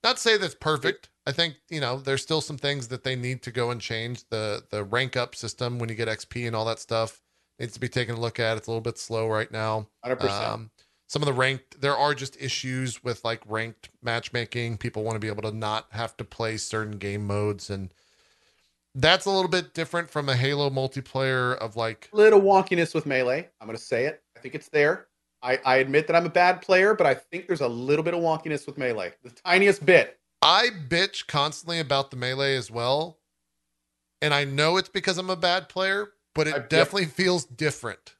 not 0.03 0.15
to 0.17 0.21
say 0.21 0.37
that's 0.37 0.55
perfect 0.55 1.09
i 1.25 1.31
think 1.31 1.55
you 1.69 1.79
know 1.79 1.97
there's 1.97 2.21
still 2.21 2.41
some 2.41 2.57
things 2.57 2.87
that 2.87 3.03
they 3.03 3.15
need 3.15 3.41
to 3.41 3.51
go 3.51 3.71
and 3.71 3.81
change 3.81 4.27
the 4.29 4.63
the 4.69 4.83
rank 4.83 5.15
up 5.15 5.35
system 5.35 5.79
when 5.79 5.89
you 5.89 5.95
get 5.95 6.07
xp 6.07 6.47
and 6.47 6.55
all 6.55 6.65
that 6.65 6.79
stuff 6.79 7.21
needs 7.59 7.73
to 7.73 7.79
be 7.79 7.89
taken 7.89 8.15
a 8.15 8.19
look 8.19 8.39
at 8.39 8.57
it's 8.57 8.67
a 8.67 8.69
little 8.71 8.81
bit 8.81 8.97
slow 8.97 9.27
right 9.27 9.51
now 9.51 9.87
100%. 10.05 10.29
um, 10.29 10.71
some 11.11 11.21
of 11.21 11.25
the 11.25 11.33
ranked, 11.33 11.81
there 11.81 11.97
are 11.97 12.15
just 12.15 12.41
issues 12.41 13.03
with 13.03 13.25
like 13.25 13.41
ranked 13.45 13.89
matchmaking. 14.01 14.77
People 14.77 15.03
want 15.03 15.15
to 15.15 15.19
be 15.19 15.27
able 15.27 15.41
to 15.41 15.51
not 15.51 15.87
have 15.89 16.15
to 16.15 16.23
play 16.23 16.55
certain 16.55 16.99
game 16.99 17.27
modes, 17.27 17.69
and 17.69 17.93
that's 18.95 19.25
a 19.25 19.29
little 19.29 19.49
bit 19.49 19.73
different 19.73 20.09
from 20.09 20.29
a 20.29 20.37
Halo 20.37 20.69
multiplayer 20.69 21.57
of 21.57 21.75
like, 21.75 22.07
little 22.13 22.39
wonkiness 22.39 22.95
with 22.95 23.05
melee. 23.05 23.49
I'm 23.59 23.67
going 23.67 23.77
to 23.77 23.83
say 23.83 24.05
it. 24.05 24.23
I 24.37 24.39
think 24.39 24.55
it's 24.55 24.69
there. 24.69 25.07
I, 25.43 25.59
I 25.65 25.77
admit 25.77 26.07
that 26.07 26.15
I'm 26.15 26.25
a 26.25 26.29
bad 26.29 26.61
player, 26.61 26.93
but 26.93 27.07
I 27.07 27.15
think 27.15 27.47
there's 27.47 27.61
a 27.61 27.67
little 27.67 28.03
bit 28.03 28.13
of 28.13 28.21
wonkiness 28.21 28.65
with 28.67 28.77
melee. 28.77 29.13
The 29.23 29.31
tiniest 29.31 29.85
bit. 29.85 30.19
I 30.41 30.69
bitch 30.87 31.27
constantly 31.27 31.79
about 31.79 32.11
the 32.11 32.17
melee 32.17 32.55
as 32.55 32.69
well. 32.69 33.19
And 34.21 34.33
I 34.33 34.43
know 34.43 34.77
it's 34.77 34.89
because 34.89 35.17
I'm 35.17 35.29
a 35.29 35.35
bad 35.35 35.67
player, 35.67 36.11
but 36.35 36.47
it 36.47 36.53
I- 36.53 36.57
yep. 36.57 36.69
definitely 36.69 37.05
feels 37.05 37.45
different. 37.45 38.15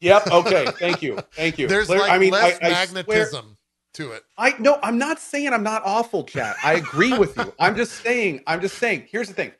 Yep. 0.00 0.26
Okay. 0.32 0.66
Thank 0.78 1.02
you. 1.02 1.18
Thank 1.32 1.58
you. 1.58 1.66
There's 1.68 1.88
like 1.88 2.10
I 2.10 2.18
mean, 2.18 2.32
less 2.32 2.58
I, 2.60 2.68
magnetism 2.68 3.56
to 3.94 4.12
it. 4.12 4.24
I 4.36 4.54
no, 4.58 4.78
I'm 4.82 4.98
not 4.98 5.18
saying 5.20 5.52
I'm 5.52 5.62
not 5.62 5.82
awful, 5.84 6.24
chat. 6.24 6.56
I 6.62 6.74
agree 6.74 7.16
with 7.16 7.36
you. 7.36 7.52
I'm 7.60 7.76
just 7.76 8.02
saying, 8.02 8.42
I'm 8.46 8.60
just 8.60 8.78
saying, 8.78 9.06
here's 9.10 9.28
the 9.28 9.34
thing. 9.34 9.52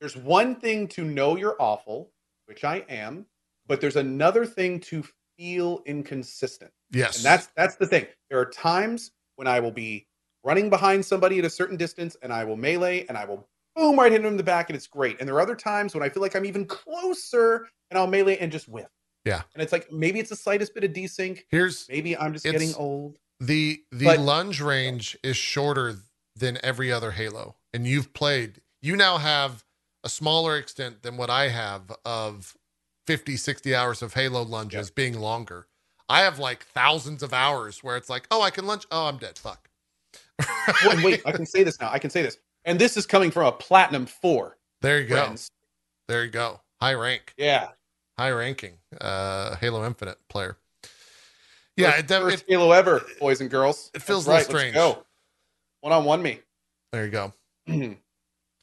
There's 0.00 0.16
one 0.16 0.54
thing 0.54 0.88
to 0.88 1.04
know 1.04 1.36
you're 1.36 1.56
awful, 1.58 2.12
which 2.46 2.64
I 2.64 2.84
am, 2.88 3.26
but 3.66 3.80
there's 3.80 3.96
another 3.96 4.46
thing 4.46 4.80
to 4.80 5.04
feel 5.40 5.80
inconsistent. 5.86 6.70
Yes. 6.92 7.16
And 7.16 7.24
that's 7.24 7.48
that's 7.56 7.76
the 7.76 7.86
thing. 7.86 8.06
There 8.28 8.38
are 8.38 8.46
times 8.50 9.12
when 9.36 9.46
I 9.46 9.60
will 9.60 9.70
be 9.72 10.06
running 10.44 10.68
behind 10.70 11.04
somebody 11.04 11.38
at 11.38 11.44
a 11.44 11.50
certain 11.50 11.76
distance 11.76 12.16
and 12.22 12.32
I 12.32 12.44
will 12.44 12.56
melee 12.56 13.06
and 13.08 13.16
I 13.16 13.24
will 13.24 13.48
boom, 13.76 13.98
right 13.98 14.12
hit 14.12 14.20
him 14.20 14.26
in 14.26 14.36
the 14.36 14.42
back, 14.42 14.68
and 14.68 14.76
it's 14.76 14.86
great. 14.86 15.16
And 15.20 15.28
there 15.28 15.34
are 15.36 15.40
other 15.40 15.54
times 15.54 15.94
when 15.94 16.02
I 16.02 16.08
feel 16.08 16.20
like 16.22 16.34
I'm 16.34 16.44
even 16.44 16.66
closer, 16.66 17.68
and 17.90 17.96
I'll 17.98 18.08
melee 18.08 18.36
and 18.38 18.50
just 18.50 18.68
whiff. 18.68 18.88
Yeah. 19.24 19.42
And 19.54 19.62
it's 19.62 19.72
like 19.72 19.90
maybe 19.92 20.18
it's 20.18 20.30
the 20.30 20.36
slightest 20.36 20.74
bit 20.74 20.82
of 20.84 20.92
desync. 20.92 21.40
Here's 21.50 21.88
Maybe 21.88 22.16
I'm 22.16 22.32
just 22.32 22.44
getting 22.44 22.74
old. 22.74 23.18
the 23.38 23.82
the 23.92 24.06
But- 24.06 24.18
lunge 24.18 24.60
range 24.60 25.16
is 25.22 25.36
shorter 25.36 25.94
than 26.36 26.58
every 26.62 26.92
other 26.92 27.12
Halo, 27.12 27.56
and 27.72 27.86
you've 27.86 28.12
played. 28.12 28.60
You 28.82 28.96
now 28.96 29.18
have 29.18 29.64
a 30.04 30.08
smaller 30.08 30.56
extent 30.56 31.02
than 31.02 31.16
what 31.16 31.30
I 31.30 31.48
have 31.48 31.92
of 32.04 32.56
50, 33.10 33.36
60 33.36 33.74
hours 33.74 34.02
of 34.02 34.14
Halo 34.14 34.42
lunges 34.42 34.88
being 34.88 35.18
longer. 35.18 35.66
I 36.08 36.20
have 36.20 36.38
like 36.38 36.62
thousands 36.66 37.24
of 37.24 37.32
hours 37.32 37.82
where 37.82 37.96
it's 37.96 38.08
like, 38.08 38.28
oh, 38.30 38.40
I 38.40 38.50
can 38.50 38.66
lunge. 38.66 38.86
Oh, 38.92 39.06
I'm 39.06 39.16
dead. 39.16 39.36
Fuck. 39.36 39.68
And 40.88 41.02
wait, 41.02 41.20
I 41.26 41.32
can 41.32 41.44
say 41.44 41.64
this 41.64 41.80
now. 41.80 41.90
I 41.90 41.98
can 41.98 42.08
say 42.10 42.22
this. 42.22 42.38
And 42.64 42.78
this 42.78 42.96
is 42.96 43.06
coming 43.06 43.32
from 43.32 43.46
a 43.46 43.50
platinum 43.52 44.06
four. 44.06 44.58
there 44.80 45.00
you 45.00 45.08
go. 45.08 45.34
There 46.06 46.24
you 46.24 46.30
go. 46.30 46.60
High 46.80 46.94
rank, 46.94 47.34
Yeah. 47.36 47.70
high 48.16 48.30
ranking, 48.30 48.74
uh, 49.00 49.56
Halo 49.56 49.84
Infinite 49.84 50.18
player. 50.28 50.56
Yeah, 51.76 51.98
it, 51.98 52.06
def- 52.06 52.22
First 52.22 52.44
it, 52.46 52.52
Halo 52.52 52.70
ever, 52.70 53.02
boys 53.18 53.40
and 53.40 53.50
girls. 53.50 53.90
It 53.92 54.02
feels 54.02 54.24
That's 54.24 54.46
a 54.46 54.52
little 54.52 54.54
right, 54.54 54.72
strange. 54.72 54.76
Let's 54.76 54.94
go. 54.98 55.06
One 55.80 55.92
on 55.92 56.04
one 56.04 56.22
me. 56.22 56.38
there 56.92 57.04
you 57.06 57.10
go. 57.10 57.32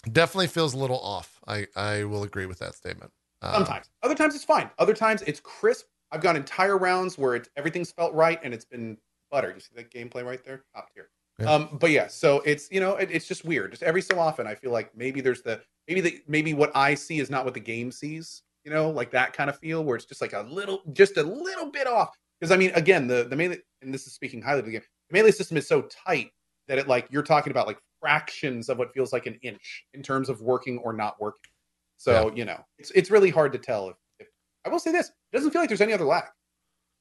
Definitely 0.09 0.47
feels 0.47 0.73
a 0.73 0.77
little 0.77 1.01
off. 1.01 1.41
I 1.45 1.67
I 1.75 2.05
will 2.05 2.23
agree 2.23 2.45
with 2.45 2.59
that 2.59 2.75
statement. 2.75 3.11
Uh, 3.41 3.53
Sometimes. 3.53 3.89
Other 4.03 4.15
times 4.15 4.35
it's 4.35 4.43
fine. 4.43 4.69
Other 4.79 4.93
times 4.93 5.21
it's 5.23 5.39
crisp. 5.39 5.85
I've 6.11 6.21
gone 6.21 6.35
entire 6.35 6.77
rounds 6.77 7.17
where 7.17 7.35
it's 7.35 7.49
everything's 7.57 7.91
felt 7.91 8.13
right 8.13 8.39
and 8.43 8.53
it's 8.53 8.65
been 8.65 8.97
butter. 9.29 9.53
You 9.53 9.59
see 9.59 9.73
that 9.75 9.91
gameplay 9.91 10.25
right 10.25 10.43
there? 10.43 10.63
Top 10.73 10.89
tier. 10.93 11.09
Yeah. 11.39 11.51
Um, 11.51 11.77
but 11.79 11.91
yeah, 11.91 12.07
so 12.07 12.41
it's 12.45 12.67
you 12.71 12.79
know, 12.79 12.95
it, 12.95 13.09
it's 13.11 13.27
just 13.27 13.45
weird. 13.45 13.71
Just 13.71 13.83
every 13.83 14.01
so 14.01 14.19
often 14.19 14.47
I 14.47 14.55
feel 14.55 14.71
like 14.71 14.95
maybe 14.97 15.21
there's 15.21 15.43
the 15.43 15.61
maybe 15.87 16.01
the 16.01 16.21
maybe 16.27 16.53
what 16.53 16.71
I 16.75 16.95
see 16.95 17.19
is 17.19 17.29
not 17.29 17.45
what 17.45 17.53
the 17.53 17.59
game 17.59 17.91
sees, 17.91 18.41
you 18.63 18.71
know, 18.71 18.89
like 18.89 19.11
that 19.11 19.33
kind 19.33 19.49
of 19.49 19.59
feel 19.59 19.83
where 19.83 19.95
it's 19.95 20.05
just 20.05 20.21
like 20.21 20.33
a 20.33 20.41
little 20.41 20.81
just 20.93 21.17
a 21.17 21.23
little 21.23 21.69
bit 21.69 21.85
off. 21.85 22.17
Because 22.39 22.51
I 22.51 22.57
mean, 22.57 22.71
again, 22.73 23.05
the 23.07 23.23
the 23.29 23.35
melee 23.35 23.59
and 23.81 23.93
this 23.93 24.07
is 24.07 24.13
speaking 24.13 24.41
highly 24.41 24.59
of 24.59 24.65
the 24.65 24.71
game, 24.71 24.81
the 25.09 25.13
melee 25.13 25.31
system 25.31 25.57
is 25.57 25.67
so 25.67 25.83
tight 25.83 26.31
that 26.67 26.79
it 26.79 26.87
like 26.87 27.07
you're 27.11 27.23
talking 27.23 27.51
about 27.51 27.67
like 27.67 27.77
fractions 27.99 28.69
of 28.69 28.77
what 28.79 28.93
feels 28.93 29.13
like 29.13 29.27
an 29.27 29.37
inch 29.43 29.83
in 29.93 30.01
terms 30.01 30.29
of 30.29 30.41
working 30.41 30.79
or 30.79 30.91
not 30.91 31.19
working. 31.19 31.51
So 31.97 32.31
you 32.35 32.45
know, 32.45 32.59
it's 32.77 32.91
it's 32.91 33.11
really 33.11 33.29
hard 33.29 33.51
to 33.53 33.59
tell. 33.59 33.89
If, 33.89 33.95
if 34.19 34.27
I 34.65 34.69
will 34.69 34.79
say 34.79 34.91
this, 34.91 35.07
it 35.09 35.35
doesn't 35.35 35.51
feel 35.51 35.61
like 35.61 35.69
there's 35.69 35.81
any 35.81 35.93
other 35.93 36.05
lag. 36.05 36.25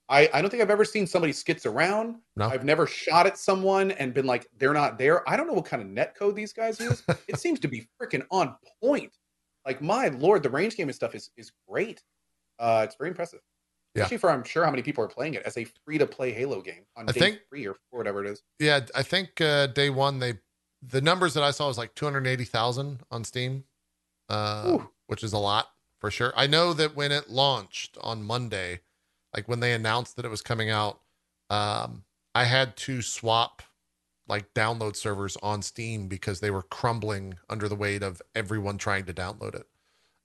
I 0.08 0.28
I 0.32 0.40
don't 0.40 0.50
think 0.50 0.62
I've 0.62 0.70
ever 0.70 0.84
seen 0.84 1.06
somebody 1.06 1.32
skits 1.32 1.66
around. 1.66 2.16
No. 2.36 2.46
I've 2.48 2.64
never 2.64 2.86
shot 2.86 3.26
at 3.26 3.38
someone 3.38 3.90
and 3.92 4.14
been 4.14 4.26
like 4.26 4.46
they're 4.56 4.72
not 4.72 4.98
there. 4.98 5.28
I 5.28 5.36
don't 5.36 5.46
know 5.46 5.52
what 5.52 5.64
kind 5.64 5.82
of 5.82 5.88
net 5.88 6.16
code 6.18 6.36
these 6.36 6.52
guys 6.52 6.80
use. 6.80 7.02
it 7.28 7.38
seems 7.38 7.60
to 7.60 7.68
be 7.68 7.86
freaking 8.00 8.24
on 8.30 8.56
point. 8.82 9.16
Like 9.64 9.82
my 9.82 10.08
lord, 10.08 10.42
the 10.42 10.50
range 10.50 10.76
game 10.76 10.88
and 10.88 10.94
stuff 10.94 11.14
is 11.14 11.30
is 11.36 11.52
great. 11.68 12.02
Uh, 12.58 12.82
it's 12.84 12.96
very 12.96 13.10
impressive. 13.10 13.40
Yeah. 13.94 14.02
Especially 14.02 14.18
for 14.18 14.30
I'm 14.30 14.44
sure 14.44 14.64
how 14.64 14.70
many 14.70 14.82
people 14.82 15.02
are 15.04 15.08
playing 15.08 15.34
it 15.34 15.42
as 15.44 15.56
a 15.56 15.64
free 15.84 15.98
to 15.98 16.06
play 16.06 16.30
Halo 16.32 16.60
game 16.60 16.84
on 16.96 17.08
I 17.08 17.12
day 17.12 17.20
think- 17.20 17.40
three 17.48 17.66
or 17.66 17.74
four, 17.90 17.98
whatever 17.98 18.24
it 18.24 18.30
is. 18.30 18.42
Yeah, 18.58 18.80
I 18.94 19.02
think 19.02 19.40
uh, 19.40 19.68
day 19.68 19.90
one 19.90 20.18
they 20.20 20.34
the 20.82 21.00
numbers 21.00 21.34
that 21.34 21.42
I 21.42 21.50
saw 21.50 21.66
was 21.66 21.78
like 21.78 21.94
two 21.94 22.04
hundred 22.04 22.26
eighty 22.26 22.44
thousand 22.44 23.00
on 23.10 23.24
Steam, 23.24 23.64
uh, 24.28 24.78
which 25.06 25.22
is 25.22 25.32
a 25.32 25.38
lot 25.38 25.68
for 26.00 26.10
sure. 26.10 26.32
I 26.36 26.46
know 26.46 26.72
that 26.72 26.96
when 26.96 27.12
it 27.12 27.30
launched 27.30 27.96
on 28.00 28.22
Monday, 28.22 28.80
like 29.34 29.48
when 29.48 29.60
they 29.60 29.72
announced 29.72 30.16
that 30.16 30.24
it 30.24 30.30
was 30.30 30.42
coming 30.42 30.70
out, 30.70 31.00
um, 31.50 32.04
I 32.34 32.44
had 32.44 32.76
to 32.78 33.02
swap 33.02 33.62
like 34.28 34.52
download 34.54 34.96
servers 34.96 35.36
on 35.42 35.62
Steam 35.62 36.08
because 36.08 36.40
they 36.40 36.50
were 36.50 36.62
crumbling 36.62 37.36
under 37.48 37.68
the 37.68 37.76
weight 37.76 38.02
of 38.02 38.20
everyone 38.34 38.76
trying 38.76 39.04
to 39.06 39.14
download 39.14 39.54
it. 39.54 39.66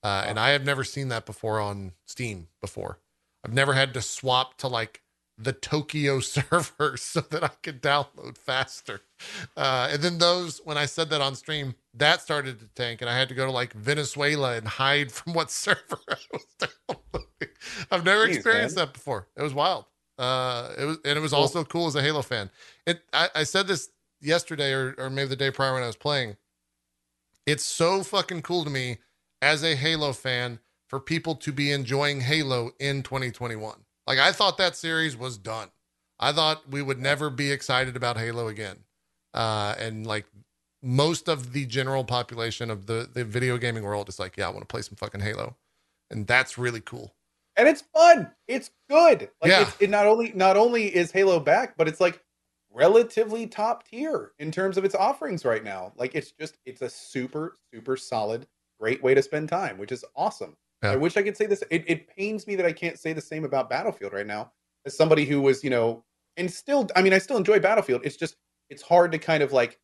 Uh, 0.04 0.24
and 0.26 0.40
I 0.40 0.50
have 0.50 0.66
never 0.66 0.84
seen 0.84 1.10
that 1.10 1.26
before 1.26 1.60
on 1.60 1.92
Steam 2.08 2.48
before. 2.60 3.00
I've 3.46 3.54
never 3.54 3.74
had 3.74 3.94
to 3.94 4.02
swap 4.02 4.58
to 4.58 4.68
like 4.68 5.02
the 5.44 5.54
Tokyo 5.54 6.20
server 6.22 6.98
so 6.98 7.22
that 7.22 7.44
I 7.44 7.52
could 7.64 7.82
download 7.82 8.38
faster. 8.38 9.02
Uh, 9.56 9.90
and 9.92 10.02
then 10.02 10.18
those, 10.18 10.60
when 10.64 10.78
I 10.78 10.86
said 10.86 11.10
that 11.10 11.22
on 11.22 11.36
stream, 11.36 11.76
that 11.94 12.22
started 12.22 12.60
to 12.60 12.66
tank, 12.76 13.02
and 13.02 13.10
I 13.10 13.18
had 13.18 13.30
to 13.30 13.36
go 13.36 13.46
to 13.46 13.52
like 13.52 13.74
Venezuela 13.74 14.56
and 14.56 14.68
hide 14.68 15.12
from 15.12 15.34
what 15.34 15.52
server 15.52 16.00
I 16.10 16.16
was 16.32 16.46
downloading. 16.60 17.56
I've 17.92 18.06
never 18.06 18.28
Jeez, 18.28 18.36
experienced 18.36 18.76
man. 18.76 18.86
that 18.86 18.94
before. 18.94 19.28
It 19.38 19.42
was 19.44 19.54
wild. 19.54 19.86
Uh, 20.18 20.70
it 20.78 20.86
was, 20.86 20.98
and 21.06 21.18
it 21.18 21.22
was 21.22 21.32
Well- 21.32 21.42
also 21.42 21.64
cool 21.64 21.88
as 21.88 21.96
a 21.96 22.02
Halo 22.02 22.22
fan. 22.22 22.50
It, 22.86 23.02
I, 23.14 23.30
I 23.36 23.44
said 23.44 23.68
this 23.68 23.90
yesterday 24.22 24.72
or, 24.74 24.94
or 24.98 25.10
maybe 25.10 25.30
the 25.30 25.36
day 25.36 25.52
prior 25.52 25.74
when 25.74 25.84
I 25.84 25.88
was 25.88 25.96
playing. 25.96 26.38
It's 27.48 27.64
so 27.66 28.04
fucking 28.04 28.44
cool 28.44 28.64
to 28.64 28.70
me 28.70 29.00
as 29.42 29.64
a 29.64 29.76
Halo 29.76 30.14
fan 30.14 30.60
for 30.88 31.00
people 31.00 31.36
to 31.36 31.52
be 31.52 31.72
enjoying 31.72 32.22
Halo 32.22 32.72
in 32.80 33.02
2021. 33.02 33.78
Like 34.12 34.20
I 34.20 34.34
thought 34.34 34.58
that 34.58 34.76
series 34.76 35.16
was 35.16 35.38
done. 35.38 35.70
I 36.20 36.34
thought 36.34 36.70
we 36.70 36.82
would 36.82 37.00
never 37.00 37.30
be 37.30 37.50
excited 37.50 37.96
about 37.96 38.18
Halo 38.18 38.50
again. 38.50 38.80
Uh, 39.34 39.74
and 39.80 40.06
like 40.06 40.26
most 40.84 41.30
of 41.30 41.54
the 41.54 41.66
general 41.66 42.04
population 42.04 42.70
of 42.70 42.88
the 42.88 43.10
the 43.14 43.24
video 43.24 43.58
gaming 43.58 43.84
world 43.84 44.10
is 44.10 44.20
like, 44.20 44.36
yeah, 44.36 44.48
I 44.48 44.50
want 44.50 44.64
to 44.64 44.66
play 44.68 44.82
some 44.82 44.98
fucking 44.98 45.22
Halo, 45.22 45.56
and 46.10 46.28
that's 46.28 46.58
really 46.58 46.82
cool. 46.82 47.16
and 47.56 47.70
it's 47.70 47.84
fun. 47.96 48.30
It's 48.50 48.72
good. 48.90 49.30
Like 49.42 49.52
Yeah. 49.52 49.62
it's, 49.62 49.78
it 49.80 49.90
not 49.90 50.06
only 50.08 50.34
not 50.36 50.58
only 50.58 50.94
is 50.94 51.14
Halo 51.14 51.40
back, 51.40 51.78
but 51.78 51.88
it's 51.88 52.02
like 52.02 52.22
relatively 52.70 53.48
top 53.48 53.88
tier 53.88 54.34
in 54.40 54.52
terms 54.52 54.76
of 54.76 54.84
its 54.84 54.94
offerings 54.94 55.46
right 55.46 55.64
now. 55.64 55.94
Like 55.96 56.16
it's 56.16 56.34
just 56.34 56.58
it's 56.66 56.82
a 56.82 56.90
super 56.90 57.60
super 57.74 57.96
solid, 57.96 58.46
great 58.78 59.02
way 59.02 59.14
to 59.14 59.22
spend 59.22 59.48
time, 59.48 59.78
which 59.78 59.94
is 59.94 60.04
awesome. 60.18 60.58
Yeah. 60.84 60.92
I 60.92 60.96
wish 60.96 61.18
I 61.18 61.22
could 61.22 61.38
say 61.38 61.46
this. 61.46 61.64
It, 61.70 61.84
it 61.88 62.08
pains 62.16 62.48
me 62.48 62.56
that 62.56 62.66
I 62.66 62.72
can't 62.72 62.98
say 62.98 63.14
the 63.14 63.22
same 63.22 63.46
about 63.46 63.70
Battlefield 63.70 64.14
right 64.14 64.26
now. 64.26 64.52
As 64.86 64.98
somebody 64.98 65.26
who 65.26 65.42
was, 65.42 65.64
you 65.64 65.70
know, 65.70 66.04
and 66.38 66.52
still, 66.52 66.90
I 66.96 67.02
mean, 67.04 67.14
I 67.14 67.20
still 67.20 67.38
enjoy 67.38 67.60
Battlefield. 67.60 68.02
It's 68.04 68.18
just 68.18 68.36
it's 68.70 68.82
hard 68.82 69.12
to 69.12 69.20
kind 69.20 69.44
of 69.44 69.52
like 69.52 69.80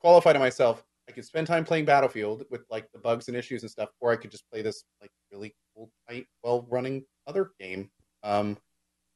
qualify 0.00 0.32
to 0.32 0.38
myself. 0.38 0.84
I 1.08 1.12
could 1.12 1.24
spend 1.24 1.46
time 1.46 1.64
playing 1.64 1.84
Battlefield 1.84 2.44
with 2.50 2.62
like 2.70 2.90
the 2.92 2.98
bugs 2.98 3.28
and 3.28 3.36
issues 3.36 3.62
and 3.62 3.70
stuff, 3.70 3.90
or 4.00 4.10
I 4.10 4.16
could 4.16 4.30
just 4.30 4.44
play 4.50 4.62
this 4.62 4.84
like 5.00 5.10
really 5.30 5.54
cool, 5.74 5.90
tight, 6.08 6.26
well 6.42 6.66
running 6.68 7.04
other 7.26 7.50
game. 7.60 7.90
Um, 8.22 8.56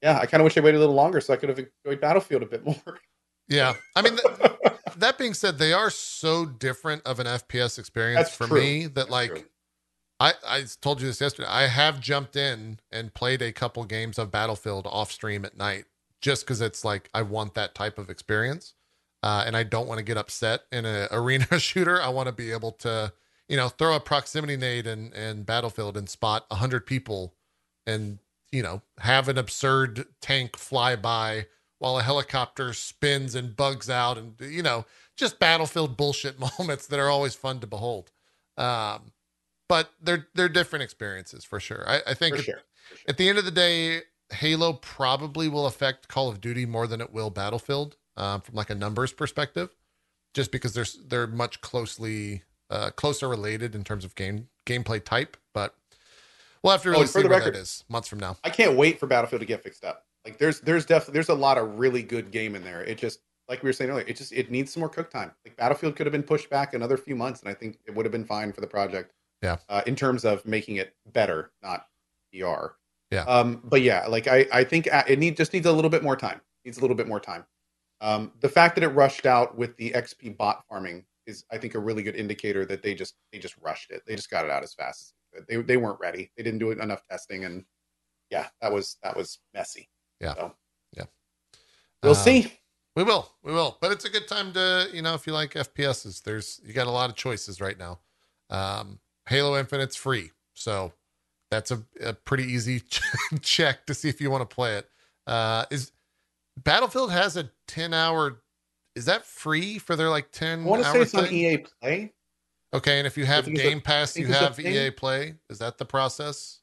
yeah, 0.03 0.19
I 0.19 0.27
kind 0.27 0.41
of 0.41 0.45
wish 0.45 0.57
I 0.57 0.61
waited 0.61 0.77
a 0.77 0.81
little 0.81 0.95
longer 0.95 1.21
so 1.21 1.33
I 1.33 1.37
could 1.37 1.49
have 1.49 1.59
enjoyed 1.59 2.01
Battlefield 2.01 2.43
a 2.43 2.47
bit 2.47 2.65
more. 2.67 2.99
Yeah, 3.49 3.75
I 3.97 4.03
mean, 4.03 4.17
th- 4.17 4.53
that 4.97 5.19
being 5.19 5.35
said, 5.35 5.59
they 5.59 5.73
are 5.73 5.91
so 5.91 6.47
different 6.47 7.03
of 7.05 7.21
an 7.21 7.27
FPS 7.27 7.79
experience 7.79 8.29
That's 8.29 8.37
for 8.37 8.47
true. 8.47 8.61
me 8.61 8.83
that 8.87 8.95
That's 8.95 9.11
like 9.11 9.31
true. 9.31 9.45
I, 10.21 10.35
I 10.47 10.65
told 10.81 11.01
you 11.01 11.09
this 11.09 11.21
yesterday. 11.21 11.49
I 11.49 11.67
have 11.67 12.01
jumped 12.01 12.37
in 12.37 12.79
and 12.93 13.15
played 13.15 13.43
a 13.43 13.53
couple 13.53 13.85
games 13.85 14.19
of 14.19 14.31
Battlefield 14.31 14.87
off 14.87 15.11
stream 15.11 15.45
at 15.45 15.57
night 15.57 15.87
just 16.21 16.45
because 16.47 16.61
it's 16.61 16.85
like 16.85 17.11
I 17.13 17.23
want 17.23 17.55
that 17.55 17.75
type 17.75 17.99
of 17.99 18.09
experience. 18.11 18.75
Uh, 19.23 19.43
and 19.47 19.57
I 19.57 19.63
don't 19.63 19.89
want 19.89 19.99
to 19.99 20.05
get 20.05 20.17
upset 20.19 20.63
in 20.71 20.85
an 20.85 21.09
arena 21.13 21.59
shooter. 21.59 22.01
I 22.01 22.09
want 22.09 22.27
to 22.29 22.33
be 22.33 22.53
able 22.53 22.73
to, 22.73 23.13
you 23.49 23.57
know, 23.57 23.69
throw 23.69 23.97
a 23.97 24.01
proximity 24.01 24.57
nade 24.57 24.87
and 24.87 25.13
and 25.15 25.47
Battlefield 25.47 25.97
and 25.97 26.09
spot 26.09 26.47
a 26.51 26.57
hundred 26.57 26.87
people, 26.87 27.35
and 27.87 28.19
you 28.53 28.63
know, 28.63 28.83
have 28.99 29.29
an 29.29 29.39
absurd 29.39 30.07
tank 30.21 30.57
fly 30.59 30.95
by 30.95 31.47
while 31.79 31.99
a 31.99 32.03
helicopter 32.03 32.73
spins 32.75 33.35
and 33.35 33.57
bugs 33.57 33.89
out, 33.89 34.19
and 34.19 34.35
you 34.41 34.63
know, 34.63 34.85
just 35.17 35.39
Battlefield 35.39 35.97
bullshit 35.97 36.39
moments 36.59 36.87
that 36.87 37.01
are 37.01 37.09
always 37.11 37.35
fun 37.35 37.61
to 37.61 37.67
behold. 37.67 38.11
Um, 38.59 39.13
but 39.69 39.91
they're 40.01 40.29
they're 40.35 40.49
different 40.49 40.83
experiences 40.83 41.45
for 41.45 41.61
sure. 41.61 41.85
I, 41.89 42.01
I 42.09 42.15
think 42.15 42.37
at, 42.39 42.45
sure. 42.45 42.61
at 43.09 43.17
the 43.17 43.29
end 43.29 43.39
of 43.39 43.45
the 43.45 43.51
day, 43.51 44.03
Halo 44.33 44.75
probably 44.75 45.49
will 45.49 45.67
affect 45.67 46.09
Call 46.09 46.29
of 46.29 46.41
Duty 46.41 46.67
more 46.67 46.87
than 46.87 47.01
it 47.01 47.13
will 47.13 47.31
Battlefield 47.31 47.97
um, 48.17 48.41
from 48.41 48.55
like 48.55 48.71
a 48.71 48.75
numbers 48.75 49.13
perspective, 49.13 49.71
just 50.35 50.51
because 50.53 50.75
they're 50.75 50.87
they're 51.09 51.27
much 51.27 51.61
closely 51.61 52.43
uh, 52.71 52.91
closer 52.91 53.29
related 53.29 53.75
in 53.75 53.85
terms 53.85 54.05
of 54.05 54.15
game 54.15 54.49
gameplay 54.67 55.03
type. 55.03 55.37
But 55.53 55.75
we'll 56.63 56.73
have 56.73 56.83
to 56.83 56.89
Oh, 56.89 56.93
really 56.93 57.07
for 57.07 57.13
see 57.13 57.23
the 57.23 57.29
where 57.29 57.39
record- 57.39 57.55
that 57.55 57.61
is 57.61 57.85
months 57.89 58.09
from 58.09 58.21
now. 58.21 58.37
I 58.45 58.51
can't 58.51 58.77
wait 58.77 58.99
for 59.01 59.07
Battlefield 59.07 59.41
to 59.41 59.47
get 59.47 59.63
fixed 59.63 59.85
up. 59.85 60.05
Like 60.25 60.39
there's 60.39 60.61
there's 60.61 60.87
definitely 60.87 61.15
there's 61.15 61.29
a 61.29 61.35
lot 61.35 61.59
of 61.59 61.79
really 61.79 62.03
good 62.03 62.31
game 62.31 62.55
in 62.55 62.63
there. 62.65 62.83
It 62.83 62.99
just 62.99 63.21
like 63.49 63.63
we 63.63 63.69
were 63.69 63.73
saying 63.75 63.91
earlier, 63.91 64.07
it 64.07 64.17
just 64.17 64.33
it 64.33 64.51
needs 64.51 64.73
some 64.73 64.81
more 64.81 64.89
cook 64.89 65.11
time. 65.11 65.31
Like 65.45 65.57
Battlefield 65.57 65.97
could 65.97 66.07
have 66.07 66.13
been 66.13 66.23
pushed 66.23 66.49
back 66.49 66.73
another 66.75 66.97
few 66.97 67.15
months, 67.15 67.41
and 67.41 67.49
I 67.51 67.55
think 67.55 67.79
it 67.87 67.95
would 67.95 68.07
have 68.07 68.13
been 68.13 68.25
fine 68.25 68.53
for 68.53 68.61
the 68.63 68.67
project. 68.67 69.13
Yeah. 69.43 69.57
Uh, 69.69 69.83
in 69.87 69.95
terms 69.97 70.25
of 70.25 70.45
making 70.47 70.77
it 70.77 70.95
better, 71.13 71.53
not 71.63 71.87
PR. 72.33 72.73
Yeah. 73.11 73.25
Um, 73.25 73.61
but 73.65 73.83
yeah, 73.83 74.07
like 74.07 74.27
I 74.27 74.47
I 74.53 74.65
think 74.65 74.93
uh, 74.93 75.05
it 75.07 75.19
need 75.19 75.37
just 75.37 75.53
needs 75.53 75.67
a 75.67 75.73
little 75.73 75.91
bit 75.91 76.03
more 76.03 76.17
time. 76.17 76.41
Needs 76.65 76.79
a 76.79 76.81
little 76.81 76.97
bit 76.97 77.07
more 77.09 77.21
time. 77.21 77.45
Um, 78.01 78.33
the 78.41 78.49
fact 78.49 78.75
that 78.75 78.85
it 78.85 78.89
rushed 78.89 79.27
out 79.27 79.57
with 79.57 79.77
the 79.77 79.91
XP 79.93 80.37
bot 80.37 80.65
farming 80.69 81.05
is, 81.27 81.45
I 81.51 81.59
think, 81.59 81.75
a 81.75 81.79
really 81.79 82.03
good 82.03 82.17
indicator 82.17 82.65
that 82.67 82.83
they 82.83 82.95
just 82.95 83.15
they 83.33 83.39
just 83.39 83.55
rushed 83.63 83.91
it. 83.91 84.03
They 84.07 84.17
just 84.17 84.31
got 84.31 84.45
it 84.45 84.51
out 84.51 84.63
as 84.63 84.75
fast 84.75 85.15
as 85.35 85.45
they 85.47 85.57
could. 85.57 85.67
they 85.67 85.77
weren't 85.77 86.01
ready. 86.01 86.31
They 86.37 86.43
didn't 86.43 86.59
do 86.59 86.71
enough 86.71 87.03
testing, 87.09 87.45
and 87.45 87.65
yeah, 88.31 88.49
that 88.61 88.73
was 88.73 88.97
that 89.03 89.17
was 89.17 89.39
messy. 89.53 89.89
Yeah. 90.21 90.35
So, 90.35 90.55
Yeah. 90.97 91.05
We'll 92.03 92.13
Um, 92.13 92.19
see. 92.19 92.53
We 92.97 93.03
will, 93.03 93.29
we 93.43 93.53
will. 93.53 93.77
But 93.81 93.91
it's 93.91 94.05
a 94.05 94.09
good 94.11 94.29
time 94.29 94.53
to, 94.53 94.89
you 94.93 95.03
know, 95.03 95.15
if 95.15 95.27
you 95.27 95.33
like 95.33 95.55
FPSs, 95.55 96.23
there's 96.23 96.61
you 96.65 96.73
got 96.73 96.87
a 96.87 96.93
lot 96.93 97.11
of 97.11 97.17
choices 97.17 97.61
right 97.61 97.77
now. 97.77 97.99
Um, 98.51 99.01
Halo 99.29 99.57
Infinite's 99.59 99.97
free, 99.97 100.31
so 100.55 100.93
that's 101.51 101.71
a, 101.71 101.83
a 102.03 102.13
pretty 102.13 102.45
easy 102.45 102.83
check 103.43 103.87
to 103.87 103.95
see 103.95 104.09
if 104.09 104.21
you 104.21 104.31
want 104.31 104.49
to 104.49 104.55
play 104.55 104.77
it. 104.77 104.89
Uh, 105.27 105.65
is 105.71 105.93
Battlefield 106.63 107.11
has 107.13 107.37
a 107.37 107.51
10 107.69 107.95
hour 107.95 108.41
is 108.95 109.07
that 109.07 109.25
free 109.27 109.79
for 109.79 109.97
their 109.97 110.09
like 110.09 110.31
10 110.31 110.61
I 110.61 110.65
want 110.65 110.83
to 110.83 110.89
hour 110.89 110.95
say 110.95 111.01
it's 111.03 111.11
thing? 111.13 111.25
on 111.25 111.33
EA 111.33 111.57
Play. 111.81 112.13
Okay, 112.73 112.99
and 112.99 113.07
if 113.07 113.17
you 113.17 113.25
have 113.25 113.49
it's 113.49 113.59
a- 113.61 113.63
Game 113.63 113.81
Pass, 113.81 114.17
you 114.17 114.27
have. 114.27 114.59
EA 114.59 114.91
Play. 114.91 115.35
Is 115.49 115.59
that 115.59 115.79
the 115.79 115.85
process? 115.85 116.61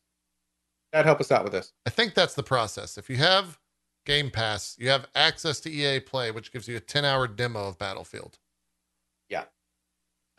That 0.93 1.05
help 1.05 1.21
us 1.21 1.31
out 1.31 1.43
with 1.45 1.53
this. 1.53 1.71
I 1.85 1.89
think 1.89 2.13
that's 2.15 2.33
the 2.33 2.43
process. 2.43 2.97
If 2.97 3.09
you 3.09 3.15
have 3.17 3.57
Game 4.05 4.29
Pass, 4.29 4.75
you 4.77 4.89
have 4.89 5.07
access 5.15 5.59
to 5.61 5.71
EA 5.71 6.01
Play, 6.01 6.31
which 6.31 6.51
gives 6.51 6.67
you 6.67 6.75
a 6.75 6.81
10 6.81 7.05
hour 7.05 7.27
demo 7.27 7.67
of 7.67 7.77
Battlefield. 7.77 8.39
Yeah. 9.29 9.45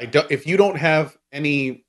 I 0.00 0.06
don't. 0.06 0.30
If 0.30 0.46
you 0.46 0.56
don't 0.58 0.76
have 0.76 1.16
any 1.32 1.84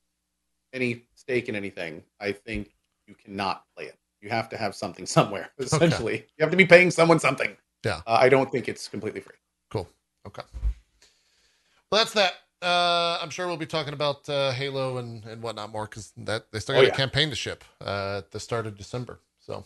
any 0.73 1.05
stake 1.15 1.49
in 1.49 1.55
anything, 1.55 2.03
I 2.19 2.31
think 2.31 2.73
you 3.07 3.15
cannot 3.15 3.65
play 3.75 3.85
it. 3.85 3.97
You 4.21 4.29
have 4.29 4.49
to 4.49 4.57
have 4.57 4.75
something 4.75 5.05
somewhere. 5.17 5.51
Essentially, 5.59 6.25
you 6.37 6.41
have 6.43 6.51
to 6.51 6.57
be 6.57 6.65
paying 6.65 6.91
someone 6.91 7.19
something. 7.19 7.55
Yeah. 7.85 8.01
Uh, 8.07 8.17
I 8.19 8.29
don't 8.29 8.51
think 8.51 8.67
it's 8.69 8.87
completely 8.87 9.19
free. 9.21 9.35
Cool. 9.69 9.87
Okay. 10.25 10.43
Well, 11.91 11.99
that's 12.01 12.13
that. 12.13 12.33
Uh, 12.61 13.19
I'm 13.21 13.29
sure 13.29 13.45
we'll 13.47 13.57
be 13.57 13.65
talking 13.65 13.93
about 13.93 14.27
uh, 14.29 14.51
Halo 14.51 14.97
and, 14.97 15.25
and 15.25 15.41
whatnot 15.41 15.69
more 15.71 15.83
because 15.85 16.13
that 16.15 16.49
they 16.51 16.59
still 16.59 16.75
Oh, 16.75 16.79
got 16.79 16.87
yeah. 16.87 16.93
a 16.93 16.97
campaign 16.97 17.29
to 17.29 17.35
ship 17.35 17.63
uh, 17.85 18.19
at 18.19 18.31
the 18.31 18.39
start 18.39 18.65
of 18.65 18.77
December. 18.77 19.19
So 19.41 19.65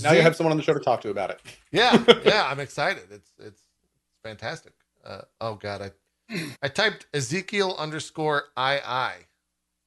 Now 0.00 0.12
you 0.12 0.22
have 0.22 0.36
someone 0.36 0.52
on 0.52 0.56
the 0.58 0.62
show 0.62 0.74
to 0.74 0.78
talk 0.78 1.00
to 1.00 1.10
about 1.10 1.30
it. 1.30 1.40
yeah, 1.72 2.02
yeah, 2.24 2.46
I'm 2.48 2.60
excited. 2.60 3.02
It's 3.10 3.32
it's 3.40 3.62
it's 3.88 4.20
fantastic. 4.22 4.72
Uh, 5.04 5.22
oh 5.40 5.56
god, 5.56 5.82
I 6.30 6.44
I 6.62 6.68
typed 6.68 7.06
Ezekiel 7.12 7.74
underscore 7.76 8.44
II. 8.56 8.78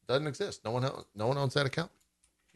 Doesn't 0.07 0.27
exist. 0.27 0.61
No 0.65 0.72
one 0.72 0.83
else, 0.83 1.06
no 1.15 1.27
one 1.27 1.38
owns 1.38 1.53
that 1.53 1.65
account. 1.65 1.91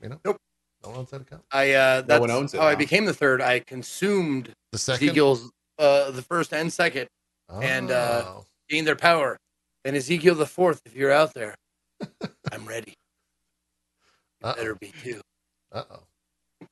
You 0.02 0.10
know? 0.10 0.20
Nope. 0.26 0.38
No 0.84 0.90
one 0.90 1.00
owns 1.00 1.10
that 1.12 1.22
account. 1.22 1.44
I 1.52 1.74
uh, 1.74 2.02
that's 2.02 2.20
one 2.20 2.30
owns 2.32 2.54
it 2.54 2.60
how 2.60 2.68
I 2.68 2.76
became 2.76 3.06
the 3.06 3.14
third. 3.14 3.42
I 3.42 3.60
consumed 3.60 4.54
The 4.72 4.78
second. 4.78 5.08
Ezekiel's 5.08 5.50
uh, 5.80 6.12
the 6.12 6.22
first 6.22 6.54
and 6.54 6.72
second, 6.72 7.08
and, 7.50 7.92
uh, 7.92 8.24
Oh. 8.26 8.46
gained 8.70 8.86
their 8.88 8.96
power. 8.96 9.38
And 9.86 9.96
Ezekiel 9.96 10.36
the 10.36 10.46
fourth, 10.46 10.82
if 10.86 10.96
you're 10.96 11.12
out 11.12 11.34
there, 11.34 11.56
I'm 12.52 12.66
ready. 12.66 12.94
You 14.42 14.50
Uh-oh. 14.50 14.56
better 14.56 14.76
be 14.76 14.92
too. 15.04 15.22
Uh 15.72 15.84
oh. 15.92 16.00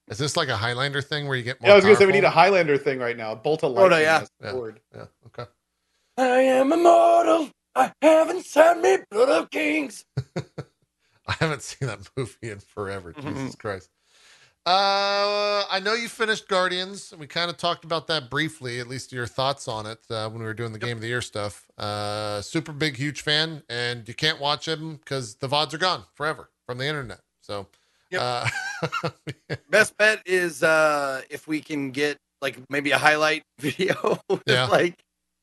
Is 0.10 0.18
this 0.18 0.36
like 0.38 0.50
a 0.50 0.58
Highlander 0.58 1.02
thing 1.02 1.28
where 1.28 1.36
you 1.38 1.44
get 1.44 1.60
more? 1.62 1.70
Yeah, 1.70 1.74
I 1.74 1.76
was 1.78 1.86
gonna 1.86 1.96
say 1.96 2.06
we 2.06 2.12
need 2.12 2.24
a 2.24 2.30
Highlander 2.30 2.78
thing 2.78 3.00
right 3.00 3.16
now. 3.18 3.32
A 3.32 3.36
bolt 3.36 3.64
of 3.64 3.72
Oh, 3.72 3.74
lightning. 3.74 3.90
no, 3.92 3.98
yeah. 3.98 4.26
Yeah. 4.44 4.72
Yeah. 4.96 5.06
Okay. 5.28 5.50
I 6.18 6.28
am 6.42 6.72
immortal. 6.74 7.50
I 7.76 7.92
haven't 8.02 8.38
inside 8.38 8.80
me 8.82 8.98
blood 9.12 9.30
of 9.30 9.50
kings. 9.50 10.06
I 11.28 11.34
haven't 11.40 11.62
seen 11.64 11.88
that 11.88 12.00
movie 12.16 12.50
in 12.52 12.60
forever. 12.60 13.14
Mhm. 13.14 13.34
Jesus 13.36 13.56
Christ. 13.56 13.90
Uh, 14.68 15.64
I 15.70 15.80
know 15.84 15.94
you 15.94 16.10
finished 16.10 16.48
Guardians. 16.48 17.14
We 17.20 17.28
kind 17.28 17.52
of 17.52 17.58
talked 17.58 17.86
about 17.86 18.08
that 18.08 18.32
briefly, 18.32 18.80
at 18.80 18.88
least 18.88 19.12
your 19.12 19.28
thoughts 19.28 19.68
on 19.68 19.86
it 19.86 20.00
uh, 20.10 20.28
when 20.30 20.40
we 20.40 20.46
were 20.46 20.56
doing 20.56 20.72
the 20.74 20.80
Game 20.80 20.98
of 20.98 21.02
the 21.02 21.08
Year 21.08 21.22
stuff. 21.22 21.68
Uh, 21.78 22.42
super 22.42 22.72
big, 22.72 22.96
huge 22.98 23.22
fan, 23.22 23.62
and 23.70 24.08
you 24.08 24.16
can't 24.16 24.40
watch 24.40 24.68
him 24.68 24.96
because 24.96 25.36
the 25.36 25.48
VODs 25.48 25.74
are 25.76 25.78
gone 25.78 26.04
forever 26.16 26.50
from 26.66 26.80
the 26.80 26.86
internet. 26.86 27.20
So, 27.42 27.68
Yep. 28.10 28.22
uh, 28.22 28.50
Best 29.70 29.98
bet 29.98 30.22
is 30.26 30.64
uh 30.64 31.22
if 31.30 31.48
we 31.48 31.60
can 31.62 31.92
get 31.92 32.18
like 32.42 32.58
maybe 32.70 32.92
a 32.92 32.98
highlight 32.98 33.44
video. 33.60 34.20
Yeah. 34.48 34.66
Like 34.66 34.96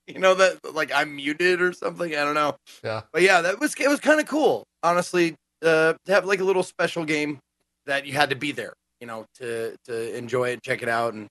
you 0.06 0.18
know 0.18 0.34
that 0.34 0.58
like 0.74 0.90
I'm 0.92 1.16
muted 1.16 1.60
or 1.60 1.72
something. 1.72 2.12
I 2.12 2.24
don't 2.24 2.34
know. 2.34 2.56
yeah, 2.84 3.02
But 3.12 3.22
yeah, 3.22 3.40
that 3.40 3.60
was 3.60 3.74
it 3.78 3.89
was 3.89 4.00
kind 4.00 4.20
of 4.20 4.26
cool, 4.26 4.64
honestly, 4.82 5.34
uh, 5.62 5.94
to 6.06 6.12
have 6.12 6.24
like 6.24 6.40
a 6.40 6.44
little 6.44 6.62
special 6.62 7.05
game 7.05 7.39
that 7.86 8.06
you 8.06 8.12
had 8.12 8.31
to 8.31 8.36
be 8.36 8.52
there, 8.52 8.72
you 9.00 9.06
know, 9.06 9.24
to 9.36 9.76
to 9.84 10.16
enjoy 10.16 10.50
it, 10.50 10.62
check 10.62 10.82
it 10.82 10.89
out, 10.89 11.14
and 11.14 11.28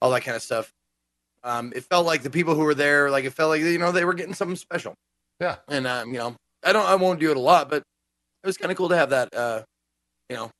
all 0.00 0.10
that 0.10 0.22
kind 0.22 0.36
of 0.36 0.42
stuff. 0.42 0.70
Um, 1.42 1.72
it 1.74 1.84
felt 1.84 2.04
like 2.06 2.22
the 2.22 2.30
people 2.30 2.54
who 2.54 2.62
were 2.62 2.74
there, 2.74 3.10
like 3.10 3.24
it 3.24 3.32
felt 3.32 3.50
like 3.50 3.62
you 3.62 3.78
know 3.78 3.92
they 3.92 4.04
were 4.04 4.14
getting 4.14 4.34
something 4.34 4.56
special. 4.56 4.94
Yeah. 5.40 5.56
and 5.68 5.86
um, 5.86 6.12
you 6.12 6.18
know, 6.18 6.36
I 6.62 6.72
don't, 6.74 6.84
I 6.84 6.96
won't 6.96 7.18
do 7.18 7.30
it 7.30 7.36
a 7.38 7.40
lot, 7.40 7.70
but 7.70 7.78
it 7.78 8.46
was 8.46 8.58
kind 8.58 8.70
of 8.70 8.76
cool 8.76 8.90
to 8.90 8.96
have 8.96 9.08
that, 9.10 9.34
uh, 9.34 9.62
you 10.28 10.36
know, 10.36 10.50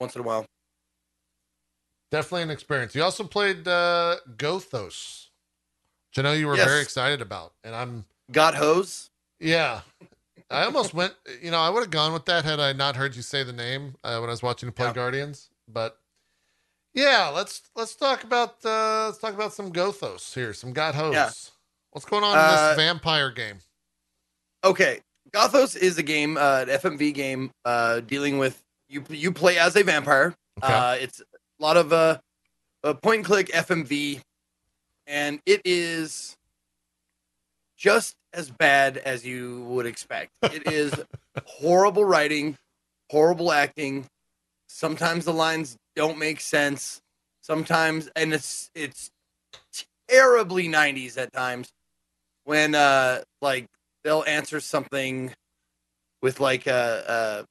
once 0.00 0.14
in 0.14 0.20
a 0.20 0.24
while. 0.24 0.44
definitely 2.10 2.42
an 2.42 2.50
experience. 2.50 2.94
You 2.94 3.02
also 3.02 3.24
played 3.24 3.66
uh, 3.66 4.16
Gothos, 4.36 5.27
which 6.10 6.18
I 6.18 6.22
know 6.22 6.32
you 6.32 6.46
were 6.46 6.56
very 6.56 6.80
excited 6.80 7.20
about, 7.20 7.52
and 7.64 7.74
I'm 7.74 8.04
Got 8.30 8.54
hose. 8.54 9.10
Yeah. 9.40 9.80
I 10.50 10.64
almost 10.64 10.94
went, 10.94 11.14
you 11.42 11.50
know, 11.50 11.58
I 11.58 11.68
would 11.70 11.80
have 11.80 11.90
gone 11.90 12.12
with 12.12 12.24
that 12.26 12.44
had 12.44 12.58
I 12.60 12.72
not 12.72 12.96
heard 12.96 13.14
you 13.16 13.22
say 13.22 13.42
the 13.42 13.52
name 13.52 13.94
uh, 14.04 14.18
when 14.18 14.28
I 14.28 14.32
was 14.32 14.42
watching 14.42 14.66
you 14.66 14.72
play 14.72 14.86
Yeah. 14.86 14.92
Guardians. 14.94 15.50
But 15.70 15.98
yeah, 16.94 17.28
let's 17.28 17.62
let's 17.76 17.94
talk 17.94 18.24
about 18.24 18.56
uh 18.64 19.06
let's 19.06 19.18
talk 19.18 19.34
about 19.34 19.52
some 19.52 19.70
Gothos 19.72 20.34
here, 20.34 20.52
some 20.54 20.72
God 20.72 20.94
hosts. 20.94 21.14
Yeah. 21.14 21.54
What's 21.92 22.06
going 22.06 22.24
on 22.24 22.32
in 22.32 22.38
Uh, 22.38 22.68
this 22.68 22.76
vampire 22.76 23.30
game? 23.30 23.58
Okay, 24.64 25.00
Gothos 25.32 25.76
is 25.76 25.98
a 25.98 26.02
game, 26.02 26.36
uh, 26.36 26.64
an 26.66 26.68
FMV 26.68 27.14
game, 27.14 27.50
uh, 27.64 28.00
dealing 28.00 28.38
with 28.38 28.62
you. 28.88 29.04
You 29.10 29.32
play 29.32 29.58
as 29.58 29.76
a 29.76 29.82
vampire. 29.84 30.34
Okay. 30.62 30.72
Uh, 30.72 30.92
it's 30.94 31.20
a 31.20 31.62
lot 31.62 31.76
of 31.76 31.92
uh, 31.92 32.18
uh, 32.84 32.94
point 32.94 33.18
and 33.18 33.24
click 33.24 33.48
FMV, 33.52 34.20
and 35.08 35.40
it 35.46 35.62
is 35.64 36.36
just 37.76 38.14
as 38.32 38.50
bad 38.50 38.98
as 38.98 39.24
you 39.24 39.64
would 39.64 39.86
expect. 39.86 40.32
It 40.42 40.70
is 40.70 40.92
horrible 41.46 42.04
writing, 42.04 42.56
horrible 43.10 43.50
acting. 43.50 44.06
Sometimes 44.68 45.24
the 45.24 45.32
lines 45.32 45.76
don't 45.96 46.18
make 46.18 46.40
sense. 46.40 47.00
Sometimes, 47.40 48.10
and 48.14 48.34
it's 48.34 48.70
it's 48.74 49.10
terribly 50.06 50.68
'90s 50.68 51.16
at 51.16 51.32
times 51.32 51.72
when 52.44 52.74
uh 52.74 53.22
like 53.40 53.66
they'll 54.04 54.24
answer 54.26 54.60
something 54.60 55.32
with 56.20 56.40
like 56.40 56.66
a, 56.66 57.44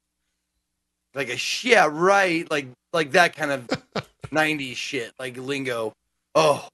a 1.15 1.17
like 1.17 1.29
a 1.29 1.37
yeah 1.61 1.87
right 1.91 2.49
like 2.51 2.67
like 2.93 3.11
that 3.11 3.35
kind 3.35 3.51
of 3.51 3.67
90s 4.27 4.75
shit 4.75 5.13
like 5.19 5.37
lingo 5.37 5.93
oh 6.35 6.67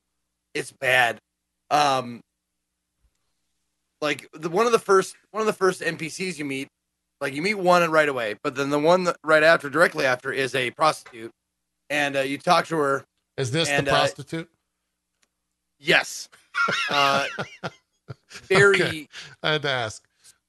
it's 0.54 0.72
bad 0.72 1.20
um 1.72 2.22
like 4.02 4.28
the 4.34 4.50
one 4.50 4.66
of 4.66 4.72
the 4.72 4.80
first 4.80 5.16
one 5.32 5.42
of 5.42 5.48
the 5.48 5.54
first 5.54 5.82
npcs 5.82 6.38
you 6.38 6.46
meet 6.46 6.68
like 7.22 7.34
you 7.34 7.42
meet 7.42 7.56
one 7.56 7.90
right 7.90 8.10
away 8.10 8.36
but 8.44 8.56
then 8.56 8.70
the 8.70 8.80
one 8.80 9.06
that 9.06 9.16
right 9.24 9.44
after 9.44 9.70
directly 9.70 10.06
after 10.06 10.32
is 10.32 10.54
a 10.56 10.72
prostitute 10.72 11.32
and 11.90 12.16
uh, 12.16 12.20
you 12.22 12.38
talk 12.38 12.66
to 12.68 12.76
her 12.78 13.04
Is 13.38 13.52
this 13.52 13.70
and, 13.70 13.88
the 13.88 13.92
uh, 13.92 13.96
prostitute? 13.96 14.50
yes 15.80 16.30
uh 16.90 17.26
very 18.48 18.82
Okay. 18.82 19.08
I 19.42 19.52
had 19.54 19.62
to 19.64 19.70
ask. 19.70 20.04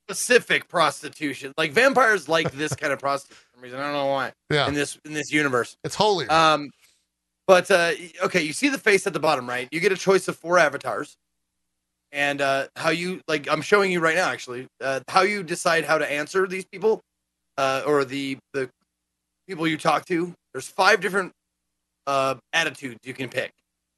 specific 0.09 0.69
prostitution. 0.69 1.53
Like 1.57 1.73
vampires 1.73 2.29
like 2.29 2.51
this 2.53 2.75
kind 2.75 2.93
of 2.93 2.99
prostitution 2.99 3.43
for 3.51 3.57
some 3.57 3.63
reason. 3.63 3.79
I 3.81 3.85
don't 3.85 3.93
know 3.93 4.07
why 4.07 4.33
Yeah. 4.51 4.67
in 4.69 4.75
this 4.75 4.99
in 5.05 5.13
this 5.15 5.31
universe. 5.33 5.77
It's 5.85 5.95
holy. 5.95 6.27
Um, 6.29 6.71
but 7.47 7.71
uh, 7.71 7.93
okay, 8.25 8.43
you 8.43 8.53
see 8.53 8.69
the 8.69 8.79
face 8.79 9.07
at 9.07 9.13
the 9.13 9.21
bottom, 9.21 9.49
right? 9.49 9.69
You 9.71 9.81
get 9.81 9.93
a 9.93 9.97
choice 9.97 10.29
of 10.29 10.37
four 10.37 10.59
avatars, 10.59 11.17
and 12.13 12.41
uh, 12.41 12.69
how 12.77 12.91
you 12.91 13.21
like. 13.29 13.49
I'm 13.51 13.63
showing 13.63 13.93
you 13.93 14.01
right 14.01 14.17
now, 14.17 14.31
actually, 14.31 14.67
uh, 14.81 15.01
how 15.09 15.23
you 15.23 15.43
decide 15.43 15.85
how 15.85 15.99
to 15.99 16.11
answer 16.11 16.47
these 16.47 16.65
people, 16.65 17.01
uh, 17.59 17.83
or 17.87 18.05
the 18.05 18.39
the 18.55 18.71
people 19.49 19.67
you 19.69 19.79
talk 19.79 20.07
to. 20.07 20.33
There's 20.53 20.69
five 20.69 21.01
different 21.01 21.33
uh, 22.07 22.37
attitudes 22.53 22.99
you 23.05 23.15
can 23.15 23.29
pick. 23.29 23.51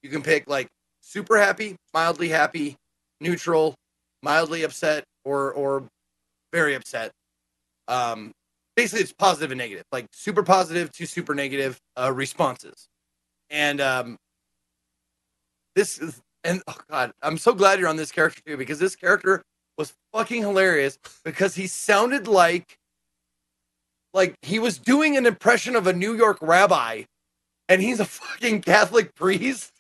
You 0.03 0.11
can 0.11 0.23
pick 0.23 0.49
like 0.49 0.69
super 1.03 1.39
happy, 1.39 1.77
mildly 1.95 2.29
happy, 2.29 2.77
neutral, 3.21 3.75
mildly 4.23 4.65
upset, 4.65 5.05
or 5.25 5.53
or 5.53 5.85
very 6.53 6.75
upset. 6.75 7.13
Um, 7.89 8.33
basically, 8.77 9.03
it's 9.03 9.13
positive 9.13 9.53
and 9.53 9.59
negative, 9.59 9.85
like 9.93 10.07
super 10.13 10.43
positive 10.43 10.91
to 10.93 11.07
super 11.07 11.35
negative 11.35 11.79
uh, 11.97 12.13
responses. 12.13 12.89
And 13.51 13.81
um, 13.81 14.19
this 15.75 15.99
is, 15.99 16.21
and 16.45 16.63
oh 16.67 16.77
god, 16.91 17.13
I'm 17.23 17.39
so 17.39 17.53
glad 17.53 17.79
you're 17.79 17.89
on 17.89 17.97
this 17.97 18.13
character 18.13 18.41
too 18.47 18.57
because 18.57 18.79
this 18.79 18.97
character 18.97 19.43
was 19.79 19.95
fucking 20.13 20.43
hilarious 20.43 20.99
because 21.25 21.55
he 21.55 21.67
sounded 21.67 22.27
like 22.27 22.79
like 24.15 24.35
he 24.43 24.59
was 24.59 24.79
doing 24.79 25.17
an 25.17 25.27
impression 25.27 25.77
of 25.77 25.87
a 25.87 25.93
New 25.93 26.15
York 26.17 26.39
rabbi, 26.41 27.03
and 27.69 27.83
he's 27.83 28.01
a 28.01 28.05
fucking 28.05 28.63
Catholic 28.63 29.15
priest. 29.15 29.73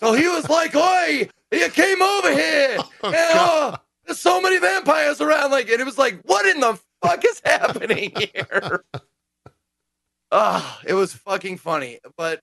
so 0.00 0.12
he 0.12 0.28
was 0.28 0.48
like, 0.50 0.74
"Oi, 0.74 1.28
you 1.52 1.68
came 1.70 2.02
over 2.02 2.32
here, 2.32 2.76
Oh, 3.02 3.06
and, 3.06 3.14
oh, 3.16 3.76
there's 4.04 4.18
so 4.18 4.40
many 4.40 4.58
vampires 4.58 5.20
around." 5.20 5.50
Like, 5.52 5.70
and 5.70 5.80
it 5.80 5.86
was 5.86 5.98
like, 5.98 6.20
"What 6.24 6.44
in 6.46 6.60
the 6.60 6.78
fuck 7.00 7.24
is 7.24 7.40
happening 7.44 8.12
here?" 8.16 8.84
Ah, 10.34 10.80
it 10.86 10.94
was 10.94 11.12
fucking 11.12 11.58
funny, 11.58 11.98
but 12.16 12.40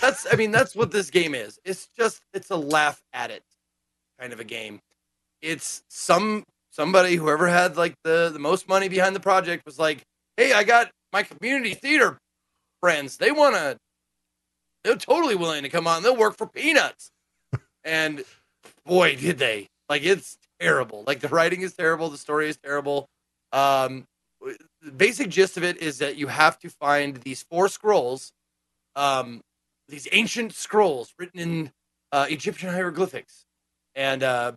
that's 0.00 0.26
I 0.30 0.36
mean 0.36 0.50
that's 0.50 0.74
what 0.76 0.90
this 0.92 1.10
game 1.10 1.34
is. 1.34 1.58
It's 1.64 1.88
just 1.96 2.20
it's 2.32 2.50
a 2.50 2.56
laugh 2.56 3.00
at 3.12 3.30
it 3.30 3.42
kind 4.18 4.32
of 4.32 4.40
a 4.40 4.44
game. 4.44 4.80
It's 5.40 5.82
some 5.88 6.44
somebody, 6.70 7.16
whoever 7.16 7.48
had 7.48 7.76
like 7.76 7.94
the 8.04 8.30
the 8.32 8.38
most 8.38 8.68
money 8.68 8.88
behind 8.88 9.16
the 9.16 9.20
project, 9.20 9.64
was 9.64 9.78
like, 9.78 10.02
"Hey, 10.36 10.52
I 10.52 10.64
got 10.64 10.90
my 11.12 11.22
community 11.22 11.74
theater 11.74 12.18
friends. 12.80 13.16
They 13.16 13.32
want 13.32 13.56
to. 13.56 13.76
They're 14.84 14.96
totally 14.96 15.34
willing 15.34 15.62
to 15.62 15.68
come 15.68 15.86
on. 15.86 16.02
They'll 16.02 16.16
work 16.16 16.36
for 16.36 16.46
peanuts." 16.46 17.10
and 17.84 18.24
boy, 18.84 19.16
did 19.16 19.38
they! 19.38 19.68
Like 19.88 20.04
it's 20.04 20.36
terrible. 20.60 21.04
Like 21.06 21.20
the 21.20 21.28
writing 21.28 21.62
is 21.62 21.74
terrible. 21.74 22.10
The 22.10 22.18
story 22.18 22.48
is 22.48 22.58
terrible. 22.58 23.06
Um, 23.52 24.04
the 24.40 24.92
basic 24.96 25.28
gist 25.28 25.56
of 25.56 25.64
it 25.64 25.78
is 25.78 25.98
that 25.98 26.16
you 26.16 26.28
have 26.28 26.58
to 26.60 26.70
find 26.70 27.16
these 27.16 27.42
four 27.42 27.68
scrolls, 27.68 28.32
um, 28.96 29.40
these 29.90 30.08
ancient 30.12 30.54
scrolls 30.54 31.14
written 31.18 31.40
in 31.40 31.72
uh, 32.12 32.26
Egyptian 32.28 32.70
hieroglyphics, 32.70 33.44
and 33.94 34.22
uh, 34.22 34.52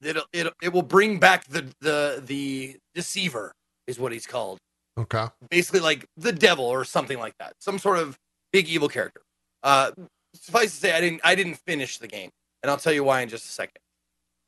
it 0.00 0.16
it 0.32 0.52
it 0.62 0.72
will 0.72 0.82
bring 0.82 1.18
back 1.18 1.44
the 1.46 1.66
the 1.80 2.22
the 2.24 2.76
deceiver 2.94 3.52
is 3.86 3.98
what 3.98 4.12
he's 4.12 4.26
called. 4.26 4.58
Okay. 4.96 5.26
Basically, 5.50 5.80
like 5.80 6.06
the 6.16 6.32
devil 6.32 6.64
or 6.64 6.84
something 6.84 7.18
like 7.18 7.34
that, 7.38 7.54
some 7.58 7.78
sort 7.78 7.98
of 7.98 8.18
big 8.52 8.68
evil 8.68 8.88
character. 8.88 9.22
Uh, 9.62 9.92
suffice 10.34 10.72
to 10.72 10.76
say, 10.76 10.92
I 10.92 11.00
didn't 11.00 11.20
I 11.24 11.34
didn't 11.34 11.56
finish 11.56 11.98
the 11.98 12.08
game, 12.08 12.30
and 12.62 12.70
I'll 12.70 12.78
tell 12.78 12.92
you 12.92 13.04
why 13.04 13.20
in 13.20 13.28
just 13.28 13.44
a 13.44 13.52
second. 13.52 13.78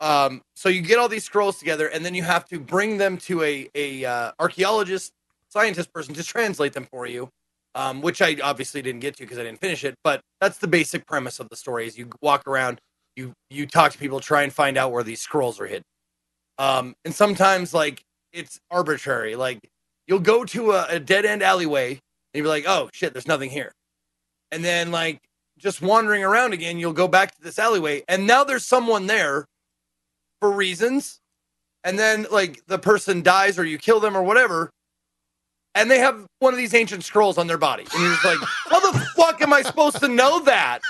Um, 0.00 0.42
so 0.56 0.68
you 0.68 0.80
get 0.80 0.98
all 0.98 1.08
these 1.08 1.24
scrolls 1.24 1.58
together, 1.58 1.88
and 1.88 2.04
then 2.04 2.14
you 2.14 2.22
have 2.22 2.46
to 2.48 2.58
bring 2.58 2.98
them 2.98 3.16
to 3.18 3.42
a 3.42 3.68
a 3.74 4.04
uh, 4.04 4.32
archaeologist, 4.38 5.12
scientist 5.48 5.92
person 5.92 6.14
to 6.14 6.24
translate 6.24 6.72
them 6.72 6.86
for 6.90 7.06
you. 7.06 7.28
Um, 7.76 8.00
which 8.00 8.20
I 8.20 8.36
obviously 8.42 8.82
didn't 8.82 9.00
get 9.00 9.16
to 9.16 9.22
because 9.22 9.38
I 9.38 9.44
didn't 9.44 9.60
finish 9.60 9.84
it. 9.84 9.94
But 10.02 10.20
that's 10.40 10.58
the 10.58 10.66
basic 10.66 11.06
premise 11.06 11.38
of 11.40 11.48
the 11.50 11.56
story: 11.56 11.86
is 11.86 11.96
you 11.96 12.08
walk 12.20 12.46
around, 12.48 12.80
you 13.16 13.32
you 13.50 13.66
talk 13.66 13.92
to 13.92 13.98
people, 13.98 14.20
try 14.20 14.42
and 14.42 14.52
find 14.52 14.76
out 14.76 14.92
where 14.92 15.04
these 15.04 15.20
scrolls 15.20 15.60
are 15.60 15.66
hidden. 15.66 15.84
Um, 16.58 16.94
and 17.04 17.14
sometimes 17.14 17.72
like 17.72 18.02
it's 18.32 18.58
arbitrary. 18.70 19.36
Like 19.36 19.60
you'll 20.06 20.20
go 20.20 20.44
to 20.46 20.72
a, 20.72 20.86
a 20.90 21.00
dead 21.00 21.24
end 21.24 21.42
alleyway 21.42 21.92
and 21.92 22.00
you'll 22.34 22.44
be 22.44 22.48
like, 22.48 22.64
"Oh 22.66 22.90
shit, 22.92 23.12
there's 23.12 23.28
nothing 23.28 23.50
here," 23.50 23.72
and 24.50 24.64
then 24.64 24.90
like 24.90 25.20
just 25.60 25.82
wandering 25.82 26.24
around 26.24 26.52
again, 26.54 26.78
you'll 26.78 26.92
go 26.92 27.06
back 27.08 27.34
to 27.34 27.42
this 27.42 27.58
alleyway, 27.58 28.02
and 28.08 28.26
now 28.26 28.44
there's 28.44 28.64
someone 28.64 29.06
there 29.06 29.44
for 30.40 30.50
reasons, 30.50 31.18
and 31.84 31.98
then 31.98 32.26
like 32.30 32.64
the 32.66 32.78
person 32.78 33.22
dies 33.22 33.58
or 33.58 33.64
you 33.64 33.78
kill 33.78 34.00
them 34.00 34.16
or 34.16 34.22
whatever, 34.22 34.70
and 35.74 35.90
they 35.90 35.98
have 35.98 36.26
one 36.40 36.52
of 36.52 36.58
these 36.58 36.74
ancient 36.74 37.04
scrolls 37.04 37.38
on 37.38 37.46
their 37.46 37.58
body, 37.58 37.84
and 37.92 38.02
you're 38.02 38.12
just 38.12 38.24
like, 38.24 38.38
how 38.68 38.80
the 38.92 38.98
fuck 39.16 39.40
am 39.42 39.52
I 39.52 39.62
supposed 39.62 39.98
to 40.00 40.08
know 40.08 40.40
that? 40.44 40.80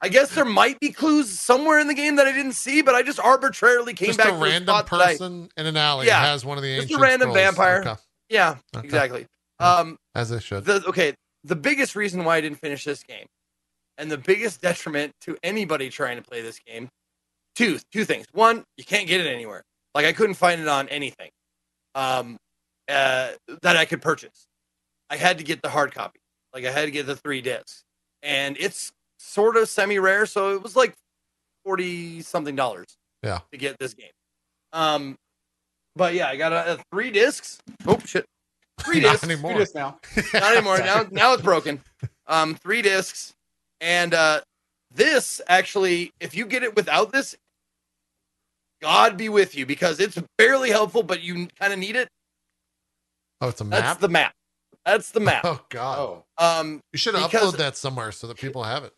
I 0.00 0.08
guess 0.08 0.34
there 0.34 0.44
might 0.44 0.78
be 0.80 0.92
clues 0.92 1.30
somewhere 1.30 1.78
in 1.78 1.86
the 1.88 1.94
game 1.94 2.16
that 2.16 2.26
I 2.26 2.32
didn't 2.32 2.52
see, 2.52 2.82
but 2.82 2.94
I 2.94 3.02
just 3.02 3.18
arbitrarily 3.18 3.94
came 3.94 4.08
Just 4.08 4.18
back 4.18 4.32
a 4.32 4.36
random 4.36 4.66
that 4.66 4.92
I- 4.92 5.14
person 5.16 5.48
in 5.56 5.66
an 5.66 5.76
alley 5.76 6.06
Yeah. 6.06 6.20
has 6.20 6.44
one 6.44 6.58
of 6.58 6.62
the 6.62 6.80
Just 6.80 6.92
a 6.92 6.98
random 6.98 7.30
scrolls. 7.30 7.36
vampire. 7.36 7.80
Okay. 7.80 7.94
yeah, 8.28 8.56
Okay. 8.76 8.84
exactly. 8.86 9.26
Um, 9.60 9.96
As 10.14 10.28
they 10.28 10.40
should. 10.40 10.64
the 10.66 10.84
okay 10.88 11.14
the 11.44 11.54
biggest 11.56 11.94
reason 11.94 12.24
why 12.24 12.36
i 12.36 12.40
didn't 12.40 12.58
finish 12.58 12.84
this 12.84 13.02
game 13.04 13.26
and 13.98 14.10
the 14.10 14.18
biggest 14.18 14.60
detriment 14.60 15.12
to 15.20 15.36
anybody 15.44 15.88
trying 15.90 16.16
to 16.16 16.22
play 16.22 16.42
this 16.42 16.58
game 16.66 16.88
two 17.54 17.78
two 17.92 18.04
things 18.04 18.26
one 18.32 18.64
you 18.76 18.84
can't 18.84 19.06
get 19.06 19.20
it 19.20 19.26
anywhere 19.28 19.62
like 19.94 20.04
i 20.06 20.12
couldn't 20.12 20.34
find 20.34 20.60
it 20.60 20.66
on 20.68 20.88
anything 20.88 21.30
um 21.94 22.36
uh 22.88 23.30
that 23.62 23.76
i 23.76 23.84
could 23.84 24.02
purchase 24.02 24.46
i 25.10 25.16
had 25.16 25.38
to 25.38 25.44
get 25.44 25.62
the 25.62 25.68
hard 25.68 25.92
copy 25.94 26.20
like 26.52 26.64
i 26.64 26.70
had 26.70 26.84
to 26.84 26.90
get 26.90 27.06
the 27.06 27.16
three 27.16 27.40
discs 27.40 27.82
and 28.22 28.56
it's 28.58 28.92
sort 29.18 29.56
of 29.56 29.68
semi 29.68 29.98
rare 29.98 30.26
so 30.26 30.54
it 30.54 30.62
was 30.62 30.76
like 30.76 30.94
40 31.64 32.20
something 32.22 32.54
dollars 32.56 32.96
Yeah. 33.22 33.40
to 33.52 33.58
get 33.58 33.78
this 33.78 33.94
game 33.94 34.10
um 34.72 35.16
but 35.96 36.14
yeah 36.14 36.28
i 36.28 36.36
got 36.36 36.52
a, 36.52 36.74
a 36.74 36.78
three 36.92 37.10
discs 37.10 37.58
oh 37.86 37.98
shit 38.04 38.26
three 38.80 39.00
discs. 39.00 39.22
Not 39.22 39.28
discs 39.28 39.32
anymore. 39.32 39.52
Do 39.52 39.58
this 39.60 39.74
now. 39.74 39.98
not 40.34 40.52
anymore. 40.56 40.78
Now, 40.78 41.06
now 41.10 41.32
it's 41.32 41.42
broken. 41.42 41.80
Um, 42.26 42.56
three 42.56 42.82
discs, 42.82 43.32
and 43.80 44.12
uh, 44.12 44.40
this 44.92 45.40
actually, 45.46 46.12
if 46.18 46.34
you 46.34 46.44
get 46.44 46.64
it 46.64 46.74
without 46.74 47.12
this, 47.12 47.36
God 48.82 49.16
be 49.16 49.28
with 49.28 49.54
you 49.54 49.64
because 49.64 50.00
it's 50.00 50.20
barely 50.36 50.70
helpful, 50.70 51.02
but 51.02 51.22
you 51.22 51.48
kind 51.60 51.72
of 51.72 51.78
need 51.78 51.96
it. 51.96 52.08
Oh, 53.40 53.48
it's 53.48 53.60
a 53.60 53.64
map. 53.64 53.82
That's 53.82 54.00
the 54.00 54.08
map. 54.08 54.32
That's 54.84 55.10
the 55.10 55.20
map. 55.20 55.44
Oh 55.46 55.60
God. 55.70 55.98
Oh, 55.98 56.24
Um, 56.38 56.80
You 56.92 56.98
should 56.98 57.14
upload 57.14 57.56
that 57.56 57.76
somewhere 57.76 58.12
so 58.12 58.26
that 58.26 58.36
people 58.38 58.64
have 58.64 58.84
it. 58.84 58.92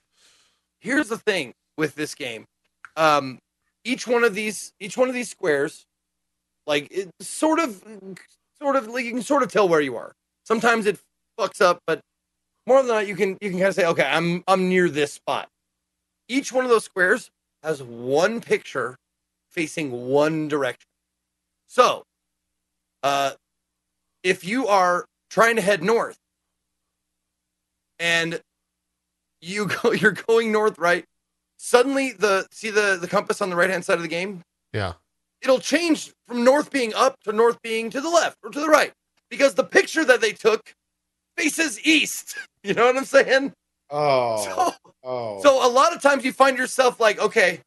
here's 0.80 1.08
the 1.08 1.18
thing 1.18 1.52
with 1.78 1.94
this 1.94 2.14
game. 2.14 2.44
Um, 2.96 3.38
each 3.84 4.06
one 4.06 4.24
of 4.24 4.34
these, 4.34 4.72
each 4.80 4.96
one 4.96 5.08
of 5.08 5.14
these 5.14 5.30
squares, 5.30 5.84
like 6.66 6.88
it 6.90 7.10
sort 7.20 7.58
of, 7.60 7.82
sort 8.60 8.76
of, 8.76 8.88
like 8.88 9.04
you 9.04 9.12
can 9.12 9.22
sort 9.22 9.42
of 9.42 9.52
tell 9.52 9.68
where 9.68 9.80
you 9.80 9.96
are. 9.96 10.12
Sometimes 10.44 10.86
it 10.86 10.98
fucks 11.38 11.60
up, 11.60 11.78
but 11.86 12.00
more 12.66 12.78
than 12.82 12.88
that, 12.88 13.06
you 13.06 13.14
can 13.14 13.36
you 13.40 13.50
can 13.50 13.58
kind 13.58 13.68
of 13.68 13.74
say, 13.74 13.86
okay, 13.86 14.04
I'm 14.04 14.42
I'm 14.48 14.68
near 14.68 14.88
this 14.88 15.12
spot. 15.12 15.48
Each 16.28 16.52
one 16.52 16.64
of 16.64 16.70
those 16.70 16.82
squares 16.84 17.30
has 17.62 17.82
one 17.82 18.40
picture 18.40 18.96
facing 19.50 19.92
one 20.08 20.48
direction. 20.48 20.86
So, 21.68 22.02
uh, 23.04 23.32
if 24.26 24.44
you 24.44 24.66
are 24.66 25.06
trying 25.30 25.54
to 25.56 25.62
head 25.62 25.82
north, 25.82 26.16
and 27.98 28.40
you 29.40 29.66
go, 29.68 29.92
you're 30.00 30.12
going 30.12 30.52
north, 30.52 30.78
right? 30.78 31.04
Suddenly, 31.58 32.12
the 32.12 32.46
see 32.50 32.70
the 32.70 32.98
the 33.00 33.08
compass 33.08 33.40
on 33.40 33.50
the 33.50 33.56
right 33.56 33.70
hand 33.70 33.84
side 33.84 33.96
of 33.96 34.02
the 34.02 34.08
game 34.08 34.42
Yeah. 34.72 34.94
it'll 35.42 35.58
change 35.60 36.12
from 36.26 36.44
north 36.44 36.70
being 36.70 36.92
up 36.94 37.14
to 37.24 37.32
north 37.32 37.60
being 37.62 37.88
to 37.90 38.00
the 38.00 38.10
left 38.10 38.36
or 38.42 38.50
to 38.50 38.60
the 38.60 38.68
right 38.68 38.92
because 39.30 39.54
the 39.54 39.64
picture 39.64 40.04
that 40.04 40.20
they 40.20 40.32
took 40.32 40.74
faces 41.36 41.80
east. 41.86 42.36
You 42.66 42.74
know 42.74 42.86
what 42.86 42.96
I'm 42.96 43.04
saying? 43.04 43.52
oh, 43.90 44.44
So, 44.44 44.72
oh. 45.04 45.40
so 45.40 45.64
a 45.64 45.70
lot 45.70 45.94
of 45.94 46.02
times 46.02 46.24
you 46.24 46.32
find 46.32 46.58
yourself 46.58 46.98
like, 46.98 47.20
okay, 47.20 47.60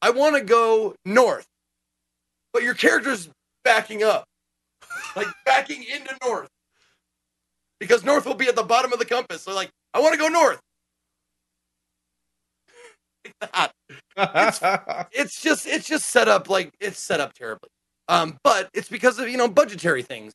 I 0.00 0.08
want 0.10 0.34
to 0.36 0.40
go 0.42 0.94
north, 1.04 1.46
but 2.54 2.62
your 2.62 2.72
character's 2.72 3.28
backing 3.64 4.02
up, 4.02 4.24
like 5.16 5.26
backing 5.44 5.82
into 5.82 6.14
north 6.24 6.50
because 7.80 8.04
north 8.04 8.26
will 8.26 8.34
be 8.34 8.48
at 8.48 8.56
the 8.56 8.62
bottom 8.62 8.92
of 8.92 8.98
the 8.98 9.04
compass. 9.04 9.42
So, 9.42 9.54
like, 9.54 9.70
I 9.94 10.00
want 10.00 10.14
to 10.14 10.18
go 10.18 10.28
north. 10.28 10.60
That. 13.40 13.72
it's 15.12 15.42
just 15.42 15.66
it's 15.66 15.88
just 15.88 16.06
set 16.06 16.28
up 16.28 16.48
like 16.48 16.72
it's 16.78 17.00
set 17.00 17.18
up 17.18 17.32
terribly. 17.32 17.68
Um, 18.08 18.38
but 18.44 18.70
it's 18.72 18.88
because 18.88 19.18
of 19.18 19.28
you 19.28 19.36
know 19.36 19.48
budgetary 19.48 20.02
things. 20.02 20.32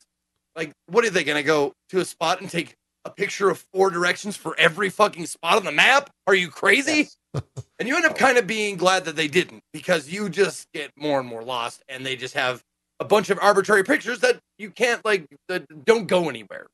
Like, 0.54 0.72
what 0.88 1.02
are 1.06 1.10
they 1.10 1.24
gonna 1.24 1.42
go 1.42 1.72
to 1.88 2.00
a 2.00 2.04
spot 2.04 2.42
and 2.42 2.50
take 2.50 2.74
a 3.06 3.10
picture 3.10 3.48
of 3.48 3.64
four 3.72 3.88
directions 3.88 4.36
for 4.36 4.54
every 4.58 4.90
fucking 4.90 5.24
spot 5.24 5.56
on 5.56 5.64
the 5.64 5.72
map? 5.72 6.10
Are 6.26 6.34
you 6.34 6.48
crazy? 6.48 7.08
Yes. 7.32 7.42
And 7.78 7.88
you 7.88 7.96
end 7.96 8.04
up 8.04 8.16
kind 8.18 8.36
of 8.36 8.46
being 8.46 8.76
glad 8.76 9.06
that 9.06 9.16
they 9.16 9.26
didn't 9.28 9.62
because 9.72 10.10
you 10.10 10.28
just 10.28 10.70
get 10.74 10.90
more 10.94 11.18
and 11.18 11.28
more 11.28 11.42
lost, 11.42 11.82
and 11.88 12.04
they 12.04 12.14
just 12.14 12.34
have 12.34 12.62
a 13.02 13.04
bunch 13.04 13.30
of 13.30 13.38
arbitrary 13.42 13.82
pictures 13.82 14.20
that 14.20 14.38
you 14.58 14.70
can't 14.70 15.04
like 15.04 15.26
that 15.48 15.84
don't 15.84 16.06
go 16.06 16.28
anywhere. 16.28 16.68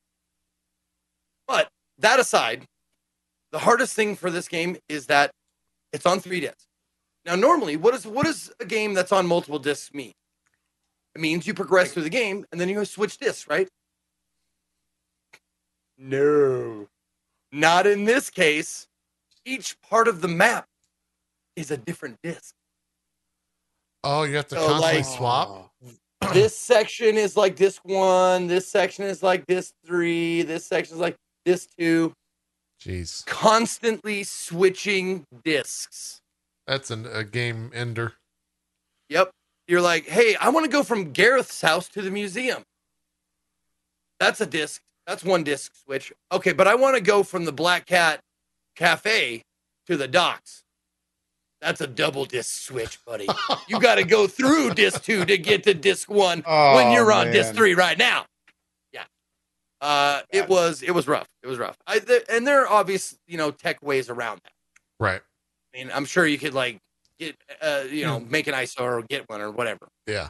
But 1.47 1.71
that 2.01 2.21
aside, 2.21 2.67
the 3.51 3.59
hardest 3.59 3.95
thing 3.97 4.15
for 4.15 4.31
this 4.31 4.47
game 4.47 4.77
is 4.91 5.07
that 5.07 5.31
it's 5.95 6.05
on 6.05 6.21
three 6.21 6.41
discs. 6.41 6.67
Now, 7.25 7.35
normally, 7.35 7.79
what 7.79 7.95
is 7.95 8.07
what 8.07 8.27
does 8.27 8.53
a 8.61 8.67
game 8.67 8.93
that's 8.93 9.11
on 9.11 9.27
multiple 9.27 9.59
discs 9.59 9.95
mean? 9.95 10.13
It 11.15 11.23
means 11.23 11.47
you 11.47 11.55
progress 11.55 11.93
through 11.93 12.03
the 12.03 12.11
game 12.11 12.45
and 12.53 12.61
then 12.61 12.69
you 12.69 12.85
switch 12.85 13.17
discs, 13.17 13.49
right? 13.49 13.69
No, 15.97 16.89
not 17.51 17.87
in 17.87 18.05
this 18.05 18.29
case. 18.29 18.87
Each 19.47 19.81
part 19.81 20.09
of 20.09 20.21
the 20.21 20.29
map 20.29 20.67
is 21.57 21.71
a 21.71 21.79
different 21.79 22.19
disc. 22.23 22.55
Oh, 24.05 24.25
you 24.25 24.37
have 24.37 24.47
to 24.49 24.57
So, 24.57 24.67
constantly 24.67 24.99
like- 24.99 25.17
swap. 25.17 25.73
This 26.33 26.57
section 26.59 27.17
is 27.17 27.37
like 27.37 27.57
disc 27.57 27.81
one. 27.85 28.47
This 28.47 28.69
section 28.69 29.05
is 29.05 29.23
like 29.23 29.47
disc 29.47 29.73
three. 29.87 30.43
This 30.43 30.65
section 30.67 30.95
is 30.97 31.01
like 31.01 31.17
disc 31.45 31.69
two. 31.79 32.13
Jeez, 32.81 33.27
Constantly 33.27 34.23
switching 34.23 35.25
discs. 35.45 36.21
that's 36.67 36.91
an, 36.93 37.07
a 37.13 37.25
game 37.25 37.73
ender. 37.75 38.13
Yep. 39.09 39.31
You're 39.67 39.81
like, 39.81 40.07
hey, 40.07 40.37
I 40.37 40.49
want 40.51 40.65
to 40.65 40.71
go 40.71 40.83
from 40.83 41.13
Gareth's 41.13 41.61
house 41.61 41.89
to 41.89 42.03
the 42.03 42.11
museum. 42.11 42.63
That's 44.21 44.41
a 44.41 44.47
disc. 44.47 44.81
That's 45.07 45.25
one 45.25 45.43
disc 45.43 45.73
switch. 45.85 46.13
Okay, 46.31 46.53
but 46.53 46.69
I 46.69 46.75
want 46.75 46.97
to 46.97 47.03
go 47.03 47.23
from 47.23 47.45
the 47.45 47.53
Black 47.53 47.87
Cat 47.87 48.21
Cafe 48.77 49.43
to 49.87 49.97
the 49.97 50.09
docks. 50.09 50.63
That's 51.61 51.81
a 51.81 51.87
double 51.87 52.25
disc 52.25 52.63
switch, 52.67 53.05
buddy. 53.05 53.27
You 53.67 53.81
got 53.81 53.97
to 53.97 54.05
go 54.05 54.27
through 54.29 54.75
disc 54.75 55.03
two 55.03 55.25
to 55.25 55.37
get 55.37 55.65
to 55.65 55.75
disc 55.75 56.09
one 56.09 56.39
when 56.39 56.45
Oh, 56.47 56.93
you're 56.93 57.11
on 57.13 57.33
disc 57.33 57.55
three 57.55 57.75
right 57.75 57.99
now. 57.99 58.27
Yeah. 58.93 59.05
Uh, 59.81 60.21
it 60.31 60.49
was 60.49 60.83
it 60.83 60.93
was 60.93 61.09
rough. 61.09 61.27
It 61.43 61.49
was 61.49 61.59
rough. 61.59 61.77
I, 61.87 61.99
th- 61.99 62.25
and 62.31 62.47
there 62.47 62.63
are 62.65 62.69
obvious 62.69 63.17
you 63.27 63.37
know 63.39 63.51
tech 63.51 63.83
ways 63.83 64.09
around 64.09 64.41
that. 64.45 64.53
right. 65.01 65.21
I 65.75 65.79
mean, 65.79 65.91
I'm 65.93 66.05
sure 66.07 66.27
you 66.27 66.39
could 66.39 66.55
like 66.55 66.79
get 67.19 67.37
uh, 67.61 67.85
you 67.91 68.05
Hmm. 68.05 68.11
know 68.11 68.21
make 68.21 68.47
an 68.47 68.55
ISO 68.55 68.81
or 68.83 69.03
get 69.03 69.29
one 69.29 69.41
or 69.41 69.51
whatever. 69.51 69.89
Yeah. 70.07 70.29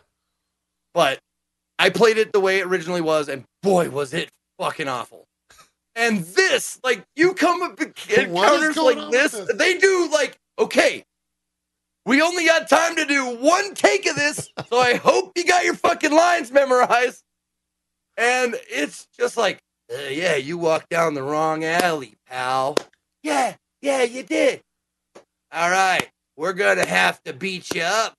but 0.94 1.18
I 1.78 1.90
played 1.90 2.16
it 2.18 2.32
the 2.32 2.40
way 2.40 2.58
it 2.58 2.66
originally 2.66 3.02
was, 3.02 3.28
and 3.28 3.44
boy, 3.62 3.88
was 3.90 4.12
it 4.14 4.30
fucking 4.58 4.88
awful. 4.88 5.26
And 5.94 6.20
this, 6.20 6.78
like, 6.84 7.04
you 7.16 7.34
come 7.34 7.62
up 7.62 7.80
encounters 7.80 8.76
like 8.76 9.10
this, 9.12 9.32
this? 9.32 9.52
they 9.54 9.78
do 9.78 10.08
like, 10.12 10.36
okay, 10.58 11.04
we 12.08 12.22
only 12.22 12.46
got 12.46 12.68
time 12.68 12.96
to 12.96 13.04
do 13.04 13.36
one 13.36 13.74
take 13.74 14.06
of 14.06 14.16
this, 14.16 14.50
so 14.68 14.78
I 14.78 14.94
hope 15.04 15.32
you 15.36 15.44
got 15.44 15.64
your 15.64 15.74
fucking 15.74 16.10
lines 16.12 16.50
memorized. 16.50 17.22
And 18.16 18.56
it's 18.68 19.06
just 19.16 19.36
like, 19.36 19.58
uh, 19.92 20.08
yeah, 20.08 20.34
you 20.36 20.58
walked 20.58 20.88
down 20.88 21.14
the 21.14 21.22
wrong 21.22 21.64
alley, 21.64 22.14
pal. 22.26 22.76
Yeah, 23.22 23.54
yeah, 23.82 24.02
you 24.02 24.22
did. 24.22 24.62
All 25.52 25.70
right, 25.70 26.08
we're 26.36 26.54
gonna 26.54 26.86
have 26.86 27.22
to 27.24 27.32
beat 27.32 27.74
you 27.74 27.82
up. 27.82 28.14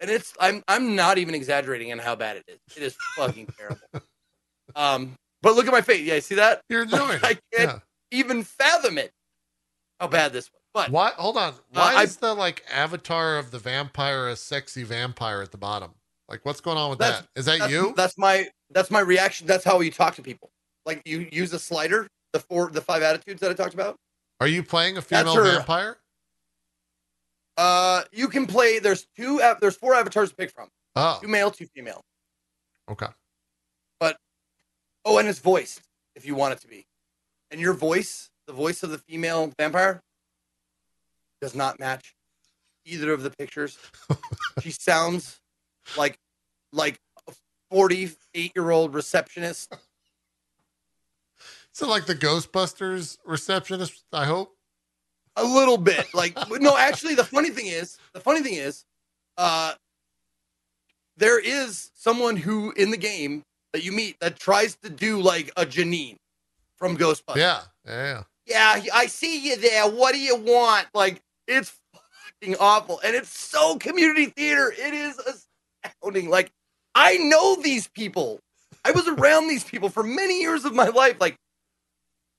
And 0.00 0.10
it's 0.10 0.32
I'm 0.40 0.62
I'm 0.68 0.94
not 0.96 1.18
even 1.18 1.34
exaggerating 1.34 1.92
on 1.92 1.98
how 1.98 2.14
bad 2.16 2.36
it 2.38 2.44
is. 2.48 2.58
It 2.76 2.82
is 2.82 2.96
fucking 3.16 3.48
terrible. 3.58 3.78
Um, 4.74 5.14
but 5.42 5.54
look 5.54 5.66
at 5.66 5.72
my 5.72 5.80
face. 5.82 6.00
Yeah, 6.06 6.18
see 6.20 6.36
that? 6.36 6.62
You're 6.68 6.82
enjoying 6.84 7.20
I 7.22 7.38
can't 7.52 7.70
Yeah. 7.72 7.78
even 8.10 8.42
fathom 8.44 8.98
it. 8.98 9.10
How 10.00 10.08
bad 10.08 10.32
this 10.32 10.50
was. 10.52 10.61
But 10.74 10.90
Why? 10.90 11.10
Hold 11.16 11.36
on. 11.36 11.54
Why 11.70 11.94
Uh, 11.94 11.98
I- 11.98 12.02
is 12.04 12.16
the 12.16 12.34
like 12.34 12.64
avatar 12.70 13.36
of 13.38 13.50
the 13.50 13.58
vampire 13.58 14.28
a 14.28 14.36
sexy 14.36 14.84
vampire 14.84 15.42
at 15.42 15.50
the 15.50 15.58
bottom? 15.58 15.94
Like, 16.28 16.44
what's 16.46 16.60
going 16.62 16.78
on 16.78 16.88
with 16.90 16.98
That's- 16.98 17.24
that 17.34 17.58
that's, 17.58 17.70
you? 17.70 17.92
That's 17.96 18.16
my 18.16 18.48
that's 18.70 18.90
my 18.90 19.00
reaction. 19.00 19.46
That's 19.46 19.64
how 19.64 19.80
you 19.80 19.90
talk 19.90 20.14
to 20.16 20.22
people. 20.22 20.50
Like 20.86 21.02
you 21.04 21.28
use 21.30 21.52
a 21.52 21.58
slider, 21.58 22.08
the 22.32 22.40
four 22.40 22.70
the 22.70 22.80
five 22.80 23.02
attitudes 23.02 23.40
that 23.40 23.50
I 23.50 23.54
talked 23.54 23.74
about. 23.74 23.96
Are 24.40 24.46
you 24.46 24.62
playing 24.62 24.96
a 24.96 25.02
female 25.02 25.34
her. 25.34 25.44
vampire? 25.44 25.98
Uh, 27.58 28.02
you 28.12 28.28
can 28.28 28.46
play. 28.46 28.78
There's 28.78 29.06
two. 29.16 29.40
There's 29.60 29.76
four 29.76 29.94
avatars 29.94 30.30
to 30.30 30.36
pick 30.36 30.50
from. 30.50 30.68
Oh, 30.96 31.18
Two 31.22 31.28
male, 31.28 31.50
two 31.50 31.66
female. 31.74 32.02
okay. 32.90 33.06
But 34.00 34.16
oh, 35.04 35.18
and 35.18 35.28
it's 35.28 35.38
voiced 35.38 35.82
if 36.16 36.24
you 36.26 36.34
want 36.34 36.54
it 36.54 36.60
to 36.62 36.68
be. 36.68 36.86
And 37.50 37.60
your 37.60 37.74
voice, 37.74 38.30
the 38.46 38.52
voice 38.54 38.82
of 38.82 38.90
the 38.90 38.98
female 38.98 39.52
vampire, 39.58 40.00
does 41.42 41.54
not 41.54 41.78
match 41.78 42.14
either 42.86 43.12
of 43.12 43.22
the 43.22 43.30
pictures. 43.30 43.78
she 44.62 44.70
sounds 44.70 45.40
like 45.98 46.16
like 46.72 46.98
a 47.28 47.32
48 47.70 48.52
year 48.54 48.70
old 48.70 48.94
receptionist. 48.94 49.74
So, 51.74 51.88
like 51.88 52.04
the 52.04 52.14
Ghostbusters 52.14 53.16
receptionist, 53.24 54.04
I 54.12 54.26
hope. 54.26 54.54
A 55.36 55.44
little 55.44 55.78
bit. 55.78 56.06
Like 56.14 56.38
no, 56.50 56.76
actually 56.76 57.14
the 57.14 57.24
funny 57.24 57.50
thing 57.50 57.66
is, 57.66 57.98
the 58.14 58.20
funny 58.20 58.42
thing 58.42 58.54
is, 58.54 58.84
uh 59.36 59.74
there 61.16 61.40
is 61.40 61.90
someone 61.94 62.36
who 62.36 62.72
in 62.72 62.90
the 62.90 62.96
game 62.96 63.42
that 63.72 63.84
you 63.84 63.92
meet 63.92 64.18
that 64.20 64.38
tries 64.38 64.76
to 64.76 64.90
do 64.90 65.20
like 65.20 65.50
a 65.56 65.64
Janine 65.64 66.16
from 66.76 66.96
Ghostbusters. 66.96 67.36
Yeah, 67.36 67.60
yeah. 67.86 68.22
yeah, 68.46 68.82
I 68.92 69.06
see 69.06 69.48
you 69.48 69.56
there. 69.56 69.88
What 69.88 70.12
do 70.12 70.18
you 70.18 70.36
want? 70.36 70.88
Like, 70.94 71.22
it's 71.56 71.72
fucking 72.40 72.56
awful. 72.60 73.00
And 73.04 73.14
it's 73.14 73.36
so 73.36 73.76
community 73.76 74.26
theater. 74.26 74.72
It 74.76 74.94
is 74.94 75.20
astounding. 75.84 76.30
Like, 76.30 76.50
I 76.94 77.16
know 77.16 77.56
these 77.56 77.88
people. 77.88 78.40
I 78.84 78.90
was 78.90 79.06
around 79.06 79.48
these 79.48 79.64
people 79.64 79.88
for 79.88 80.02
many 80.02 80.40
years 80.40 80.64
of 80.64 80.74
my 80.74 80.88
life. 80.88 81.16
Like, 81.20 81.36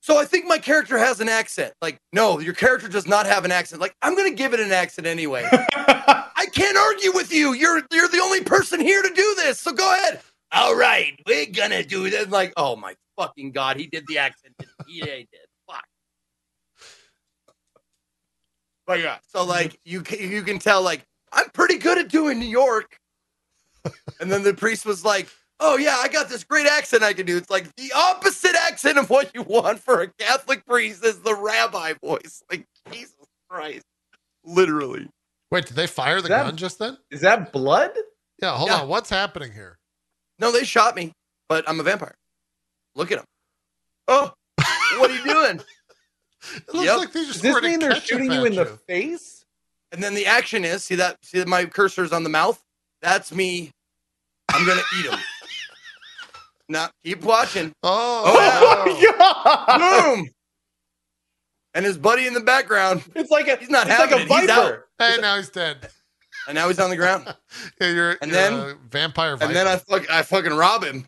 so 0.00 0.18
I 0.18 0.26
think 0.26 0.46
my 0.46 0.58
character 0.58 0.98
has 0.98 1.20
an 1.20 1.30
accent. 1.30 1.72
Like, 1.80 1.98
no, 2.12 2.38
your 2.38 2.52
character 2.52 2.88
does 2.88 3.06
not 3.06 3.24
have 3.24 3.46
an 3.46 3.50
accent. 3.50 3.80
Like, 3.80 3.94
I'm 4.02 4.14
gonna 4.14 4.32
give 4.32 4.52
it 4.52 4.60
an 4.60 4.70
accent 4.70 5.06
anyway. 5.06 5.48
I 5.52 6.46
can't 6.52 6.76
argue 6.76 7.12
with 7.14 7.32
you. 7.32 7.54
You're 7.54 7.82
you're 7.90 8.08
the 8.08 8.20
only 8.22 8.42
person 8.42 8.80
here 8.80 9.00
to 9.00 9.08
do 9.08 9.34
this. 9.36 9.60
So 9.60 9.72
go 9.72 9.94
ahead. 9.94 10.20
All 10.52 10.76
right, 10.76 11.18
we're 11.26 11.46
gonna 11.46 11.82
do 11.82 12.10
this. 12.10 12.28
Like, 12.28 12.52
oh 12.58 12.76
my 12.76 12.94
fucking 13.16 13.52
god, 13.52 13.78
he 13.78 13.86
did 13.86 14.06
the 14.06 14.18
accent. 14.18 14.54
He 14.86 15.00
did. 15.00 15.26
Fuck. 15.66 15.84
But 18.86 19.00
yeah, 19.00 19.18
so 19.26 19.44
like 19.44 19.78
you 19.84 20.02
can, 20.02 20.18
you 20.30 20.42
can 20.42 20.58
tell 20.58 20.82
like 20.82 21.04
I'm 21.32 21.48
pretty 21.50 21.78
good 21.78 21.98
at 21.98 22.08
doing 22.08 22.38
New 22.38 22.46
York. 22.48 22.98
and 24.20 24.30
then 24.30 24.42
the 24.42 24.54
priest 24.54 24.84
was 24.86 25.04
like, 25.04 25.28
"Oh 25.60 25.76
yeah, 25.76 25.96
I 26.00 26.08
got 26.08 26.28
this 26.28 26.44
great 26.44 26.66
accent 26.66 27.02
I 27.02 27.12
can 27.12 27.26
do." 27.26 27.36
It's 27.36 27.50
like 27.50 27.74
the 27.76 27.92
opposite 27.94 28.54
accent 28.54 28.98
of 28.98 29.10
what 29.10 29.34
you 29.34 29.42
want 29.42 29.80
for 29.80 30.02
a 30.02 30.08
Catholic 30.08 30.64
priest 30.66 31.04
is 31.04 31.20
the 31.20 31.34
rabbi 31.34 31.94
voice. 32.02 32.42
Like 32.50 32.66
Jesus 32.92 33.14
Christ, 33.48 33.84
literally. 34.44 35.08
Wait, 35.50 35.66
did 35.66 35.76
they 35.76 35.86
fire 35.86 36.20
the 36.20 36.28
That- 36.28 36.44
gun 36.44 36.56
just 36.56 36.78
then? 36.78 36.98
Is 37.10 37.20
that 37.22 37.52
blood? 37.52 37.92
Yeah, 38.42 38.56
hold 38.56 38.70
Yeah. 38.70 38.80
on. 38.80 38.88
What's 38.88 39.10
happening 39.10 39.52
here? 39.52 39.78
No, 40.38 40.50
they 40.50 40.64
shot 40.64 40.96
me, 40.96 41.12
but 41.48 41.68
I'm 41.68 41.78
a 41.78 41.82
vampire. 41.82 42.16
Look 42.94 43.12
at 43.12 43.18
him. 43.18 43.24
Oh, 44.08 44.32
what 44.98 45.10
are 45.10 45.14
you 45.16 45.24
doing? 45.24 45.60
It 46.56 46.74
looks 46.74 46.86
Yep. 46.86 46.96
like 46.98 47.12
they 47.12 47.24
just 47.24 47.42
Does 47.42 47.54
this 47.54 47.62
mean 47.62 47.78
they're 47.80 48.00
shooting 48.00 48.30
you 48.32 48.40
at 48.42 48.46
in 48.48 48.54
the 48.54 48.66
face? 48.66 49.44
And 49.92 50.02
then 50.02 50.14
the 50.14 50.26
action 50.26 50.64
is 50.64 50.82
see 50.84 50.96
that 50.96 51.16
see 51.24 51.38
that 51.38 51.48
my 51.48 51.64
cursor's 51.66 52.12
on 52.12 52.22
the 52.24 52.28
mouth. 52.30 52.60
That's 53.02 53.32
me. 53.32 53.70
I'm 54.50 54.66
gonna 54.66 54.82
eat 54.98 55.06
him. 55.10 55.18
now 56.68 56.88
keep 57.04 57.22
watching. 57.22 57.72
Oh, 57.82 58.22
Oh, 58.26 58.84
oh 58.86 59.14
wow. 59.18 59.64
God! 59.76 60.14
Boom. 60.16 60.28
And 61.74 61.84
his 61.84 61.98
buddy 61.98 62.26
in 62.26 62.34
the 62.34 62.40
background, 62.40 63.02
It's 63.14 63.30
like 63.30 63.48
a 63.48 63.56
He's 63.56 63.68
not 63.70 63.88
it's 63.88 63.98
like 63.98 64.10
having 64.10 64.28
a 64.30 64.34
it. 64.34 64.40
He's 64.40 64.50
out. 64.50 64.62
viper. 64.64 64.88
hey, 64.98 65.16
now 65.20 65.36
he's 65.36 65.48
dead. 65.50 65.88
and 66.46 66.54
now 66.54 66.68
he's 66.68 66.78
on 66.78 66.90
the 66.90 66.96
ground. 66.96 67.24
Yeah, 67.80 67.90
you're, 67.90 68.10
And 68.22 68.30
you're 68.30 68.40
then- 68.40 68.52
a 68.54 68.74
vampire. 68.90 69.36
Viper. 69.36 69.46
And 69.48 69.56
then 69.56 69.66
I 69.66 69.76
fuck, 69.76 70.08
I 70.10 70.22
fucking 70.22 70.52
rob 70.54 70.84
him. 70.84 71.06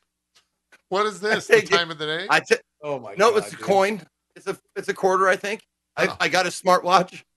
what 0.89 1.07
is 1.07 1.21
this? 1.21 1.47
The 1.49 1.55
take 1.61 1.65
it- 1.73 1.77
time 1.77 1.91
of 1.91 1.99
the 1.99 2.07
day? 2.07 2.27
I 2.31 2.41
t- 2.41 2.57
Oh 2.83 2.99
my 2.99 3.11
god. 3.11 3.19
no, 3.19 3.31
god. 3.31 3.39
it's 3.39 3.49
a 3.49 3.57
dude. 3.57 3.61
coin. 3.65 4.03
It's 4.37 4.47
a 4.47 4.57
it's 4.77 4.89
a 4.89 4.95
quarter, 4.95 5.27
I 5.29 5.37
think. 5.37 5.63
I, 5.97 6.07
Oh. 6.09 6.17
I 6.21 6.29
got 6.29 6.47
a 6.47 6.51
smartwatch. 6.51 7.23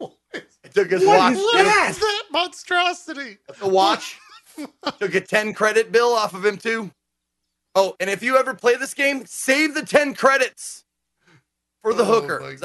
I 0.00 0.68
took 0.72 0.90
his 0.90 1.04
What 1.04 1.18
watch. 1.18 1.32
is 1.34 1.52
that? 1.52 1.88
is 1.90 1.98
that 1.98 2.22
monstrosity? 2.30 3.38
The 3.58 3.68
watch. 3.68 4.18
took 4.98 5.14
a 5.14 5.20
10 5.20 5.54
credit 5.54 5.90
bill 5.92 6.12
off 6.12 6.34
of 6.34 6.44
him 6.44 6.56
too. 6.56 6.90
Oh, 7.74 7.94
and 8.00 8.08
if 8.10 8.22
you 8.22 8.36
ever 8.36 8.54
play 8.54 8.76
this 8.76 8.94
game, 8.94 9.24
save 9.26 9.74
the 9.74 9.82
10 9.84 10.14
credits 10.14 10.84
for 11.82 11.94
the 11.94 12.02
Oh 12.04 12.20
hooker. 12.20 12.38
Because 12.50 12.62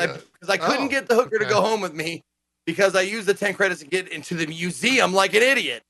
I, 0.49 0.53
I 0.53 0.57
couldn't 0.57 0.85
Oh, 0.87 0.89
get 0.89 1.07
the 1.07 1.15
hooker 1.15 1.39
to 1.39 1.45
go 1.45 1.61
home 1.61 1.81
with 1.81 1.93
me 1.93 2.23
because 2.65 2.95
I 2.95 3.01
used 3.01 3.25
the 3.27 3.33
10 3.33 3.53
credits 3.55 3.81
to 3.81 3.87
get 3.87 4.09
into 4.09 4.35
the 4.35 4.45
museum 4.47 5.13
like 5.13 5.33
an 5.33 5.41
idiot. 5.43 5.83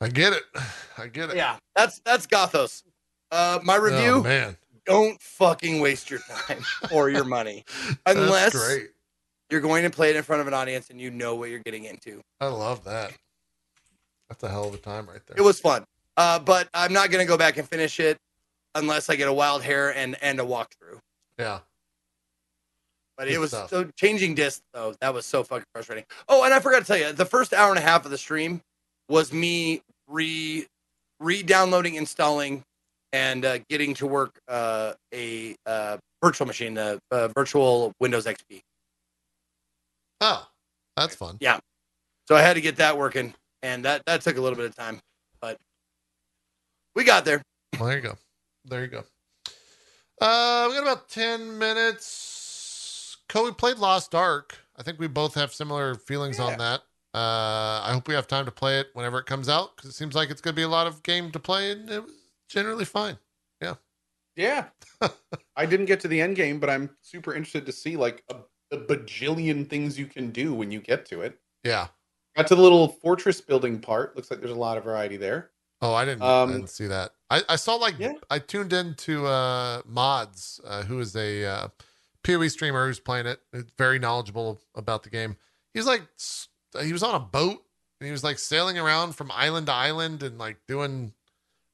I 0.00 0.08
get 0.08 0.32
it. 0.32 0.42
I 0.98 1.06
get 1.06 1.30
it. 1.30 1.36
Yeah, 1.36 1.56
that's 1.76 2.00
that's 2.00 2.26
Gothos. 2.26 2.82
Uh, 3.32 3.58
my 3.64 3.76
Oh, 3.76 3.80
review: 3.80 4.22
man, 4.22 4.56
Don't 4.86 5.20
fucking 5.20 5.80
waste 5.80 6.10
your 6.10 6.20
time 6.20 6.62
or 6.92 7.10
your 7.10 7.24
money 7.24 7.64
unless 8.06 8.54
you're 9.50 9.60
going 9.60 9.82
to 9.82 9.90
play 9.90 10.10
it 10.10 10.16
in 10.16 10.22
front 10.22 10.40
of 10.42 10.46
an 10.46 10.54
audience 10.54 10.90
and 10.90 11.00
you 11.00 11.10
know 11.10 11.34
what 11.34 11.48
you're 11.50 11.58
getting 11.60 11.84
into. 11.84 12.20
I 12.40 12.46
love 12.46 12.84
that. 12.84 13.12
That's 14.28 14.42
a 14.44 14.48
hell 14.48 14.68
of 14.68 14.74
a 14.74 14.78
time 14.78 15.08
right 15.08 15.20
there. 15.26 15.36
It 15.36 15.42
was 15.42 15.58
fun, 15.60 15.84
uh, 16.16 16.38
but 16.38 16.68
I'm 16.74 16.92
not 16.92 17.10
going 17.10 17.24
to 17.24 17.28
go 17.28 17.36
back 17.36 17.56
and 17.58 17.68
finish 17.68 17.98
it 18.00 18.16
unless 18.74 19.10
I 19.10 19.16
get 19.16 19.28
a 19.28 19.32
wild 19.32 19.62
hair 19.62 19.94
and 19.96 20.16
and 20.22 20.38
a 20.40 20.44
walkthrough. 20.44 20.98
Yeah. 21.38 21.60
But 23.18 23.24
Good 23.28 23.34
it 23.34 23.38
was 23.38 23.50
stuff. 23.50 23.68
so 23.70 23.84
changing 23.96 24.34
disc 24.34 24.62
though. 24.72 24.94
That 25.00 25.12
was 25.14 25.26
so 25.26 25.42
fucking 25.42 25.66
frustrating. 25.74 26.04
Oh, 26.28 26.44
and 26.44 26.52
I 26.54 26.60
forgot 26.60 26.80
to 26.80 26.84
tell 26.86 26.96
you, 26.96 27.12
the 27.12 27.26
first 27.26 27.52
hour 27.52 27.68
and 27.70 27.78
a 27.78 27.82
half 27.82 28.04
of 28.04 28.10
the 28.10 28.18
stream 28.18 28.60
was 29.08 29.32
me 29.32 29.82
re 30.08 30.66
re-downloading, 31.20 31.94
installing, 31.94 32.64
and 33.12 33.44
uh, 33.44 33.58
getting 33.68 33.94
to 33.94 34.06
work 34.06 34.40
uh, 34.48 34.94
a 35.14 35.54
uh, 35.66 35.98
virtual 36.22 36.46
machine, 36.46 36.74
the 36.74 36.98
uh, 37.10 37.28
virtual 37.28 37.92
Windows 38.00 38.26
XP. 38.26 38.60
Oh, 40.20 40.46
that's 40.96 41.14
fun. 41.14 41.36
Yeah. 41.40 41.58
So 42.28 42.36
I 42.36 42.40
had 42.42 42.54
to 42.54 42.60
get 42.60 42.76
that 42.76 42.96
working, 42.96 43.34
and 43.62 43.84
that 43.84 44.02
that 44.06 44.20
took 44.22 44.36
a 44.36 44.40
little 44.40 44.56
bit 44.56 44.66
of 44.66 44.76
time, 44.76 45.00
but 45.40 45.58
we 46.94 47.04
got 47.04 47.24
there. 47.24 47.42
Well, 47.78 47.88
there 47.88 47.96
you 47.96 48.02
go. 48.02 48.16
There 48.64 48.80
you 48.82 48.86
go. 48.88 49.04
Uh, 50.20 50.66
we 50.68 50.74
got 50.76 50.82
about 50.82 51.08
10 51.08 51.58
minutes. 51.58 53.16
Cole, 53.28 53.44
we 53.46 53.50
played 53.52 53.78
Lost 53.78 54.14
Ark. 54.14 54.56
I 54.76 54.82
think 54.84 55.00
we 55.00 55.08
both 55.08 55.34
have 55.34 55.52
similar 55.52 55.96
feelings 55.96 56.38
Yeah. 56.38 56.44
on 56.44 56.58
that. 56.58 56.82
Uh, 57.14 57.82
I 57.84 57.90
hope 57.92 58.06
we 58.08 58.14
have 58.14 58.26
time 58.28 58.44
to 58.44 58.50
play 58.52 58.78
it 58.78 58.88
whenever 58.94 59.18
it 59.18 59.26
comes 59.26 59.48
out 59.48 59.74
because 59.74 59.90
it 59.90 59.94
seems 59.94 60.14
like 60.14 60.30
it's 60.30 60.40
going 60.40 60.54
to 60.54 60.56
be 60.56 60.62
a 60.62 60.68
lot 60.68 60.86
of 60.86 61.02
game 61.02 61.30
to 61.32 61.40
play, 61.40 61.72
and 61.72 61.90
it 61.90 62.02
was 62.04 62.12
generally 62.52 62.84
fine. 62.84 63.18
Yeah. 63.60 63.74
Yeah. 64.36 64.66
I 65.56 65.66
didn't 65.66 65.86
get 65.86 66.00
to 66.00 66.08
the 66.08 66.20
end 66.20 66.36
game, 66.36 66.58
but 66.60 66.70
I'm 66.70 66.90
super 67.00 67.34
interested 67.34 67.66
to 67.66 67.72
see 67.72 67.96
like 67.96 68.22
a, 68.30 68.36
a 68.74 68.78
bajillion 68.78 69.68
things 69.68 69.98
you 69.98 70.06
can 70.06 70.30
do 70.30 70.54
when 70.54 70.70
you 70.70 70.80
get 70.80 71.06
to 71.06 71.22
it. 71.22 71.38
Yeah. 71.64 71.88
Got 72.36 72.46
to 72.48 72.54
the 72.54 72.62
little 72.62 72.88
fortress 72.88 73.40
building 73.40 73.78
part. 73.78 74.16
Looks 74.16 74.30
like 74.30 74.40
there's 74.40 74.52
a 74.52 74.54
lot 74.54 74.78
of 74.78 74.84
variety 74.84 75.16
there. 75.16 75.50
Oh, 75.82 75.92
I 75.94 76.04
didn't, 76.04 76.22
I 76.22 76.42
Um, 76.42 76.52
didn't 76.52 76.70
see 76.70 76.86
that. 76.86 77.10
I, 77.28 77.42
I 77.48 77.56
saw 77.56 77.74
like 77.74 77.98
Yeah. 77.98 78.14
I 78.30 78.38
tuned 78.38 78.72
into 78.72 79.26
uh, 79.26 79.82
Mods, 79.84 80.60
uh, 80.64 80.82
who 80.84 81.00
is 81.00 81.14
a 81.16 81.44
uh, 81.44 81.68
PoE 82.24 82.48
streamer 82.48 82.86
who's 82.86 83.00
playing 83.00 83.26
it. 83.26 83.40
Very 83.76 83.98
knowledgeable 83.98 84.60
about 84.74 85.02
the 85.02 85.10
game. 85.10 85.36
He's 85.74 85.86
like 85.86 86.02
he 86.80 86.92
was 86.92 87.02
on 87.02 87.14
a 87.14 87.20
boat 87.20 87.62
and 88.00 88.06
he 88.06 88.12
was 88.12 88.22
like 88.24 88.38
sailing 88.38 88.78
around 88.78 89.14
from 89.14 89.30
island 89.32 89.66
to 89.66 89.72
island 89.72 90.22
and 90.22 90.38
like 90.38 90.58
doing. 90.68 91.12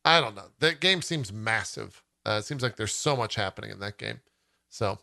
I 0.09 0.21
don't 0.21 0.35
know. 0.35 0.47
That 0.61 0.81
game 0.81 1.03
seems 1.03 1.33
massive. 1.33 2.03
Uh, 2.27 2.39
it 2.41 2.45
seems 2.45 2.63
like 2.63 2.77
there's 2.77 2.95
so 2.95 3.15
much 3.15 3.35
happening 3.35 3.71
in 3.71 3.79
that 3.81 3.99
game. 3.99 4.21
So, 4.71 4.99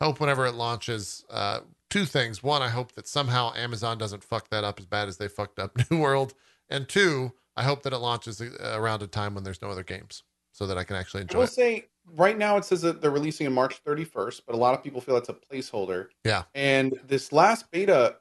I 0.00 0.04
hope 0.04 0.20
whenever 0.20 0.46
it 0.46 0.54
launches, 0.54 1.24
uh, 1.30 1.60
two 1.88 2.04
things. 2.04 2.42
One, 2.42 2.60
I 2.60 2.68
hope 2.68 2.92
that 2.92 3.08
somehow 3.08 3.52
Amazon 3.54 3.96
doesn't 3.96 4.22
fuck 4.22 4.50
that 4.50 4.64
up 4.64 4.78
as 4.78 4.86
bad 4.86 5.08
as 5.08 5.16
they 5.16 5.28
fucked 5.28 5.58
up 5.58 5.76
New 5.90 5.98
World, 5.98 6.34
and 6.68 6.88
two, 6.88 7.32
I 7.56 7.64
hope 7.64 7.82
that 7.84 7.92
it 7.92 7.98
launches 7.98 8.40
uh, 8.40 8.74
around 8.74 9.02
a 9.02 9.06
time 9.06 9.34
when 9.34 9.44
there's 9.44 9.62
no 9.62 9.70
other 9.70 9.82
games, 9.82 10.24
so 10.52 10.66
that 10.66 10.76
I 10.76 10.84
can 10.84 10.96
actually 10.96 11.22
enjoy 11.22 11.32
it. 11.32 11.36
I 11.36 11.38
will 11.38 11.44
it. 11.44 11.52
say 11.52 11.86
right 12.16 12.36
now 12.36 12.56
it 12.56 12.64
says 12.64 12.82
that 12.82 13.00
they're 13.00 13.10
releasing 13.10 13.46
on 13.46 13.54
March 13.54 13.82
31st, 13.84 14.42
but 14.46 14.54
a 14.54 14.58
lot 14.58 14.74
of 14.74 14.82
people 14.82 15.00
feel 15.00 15.14
that's 15.14 15.28
a 15.28 15.34
placeholder. 15.34 16.08
Yeah. 16.24 16.44
And 16.54 16.98
this 17.06 17.32
last 17.32 17.70
beta 17.70 18.16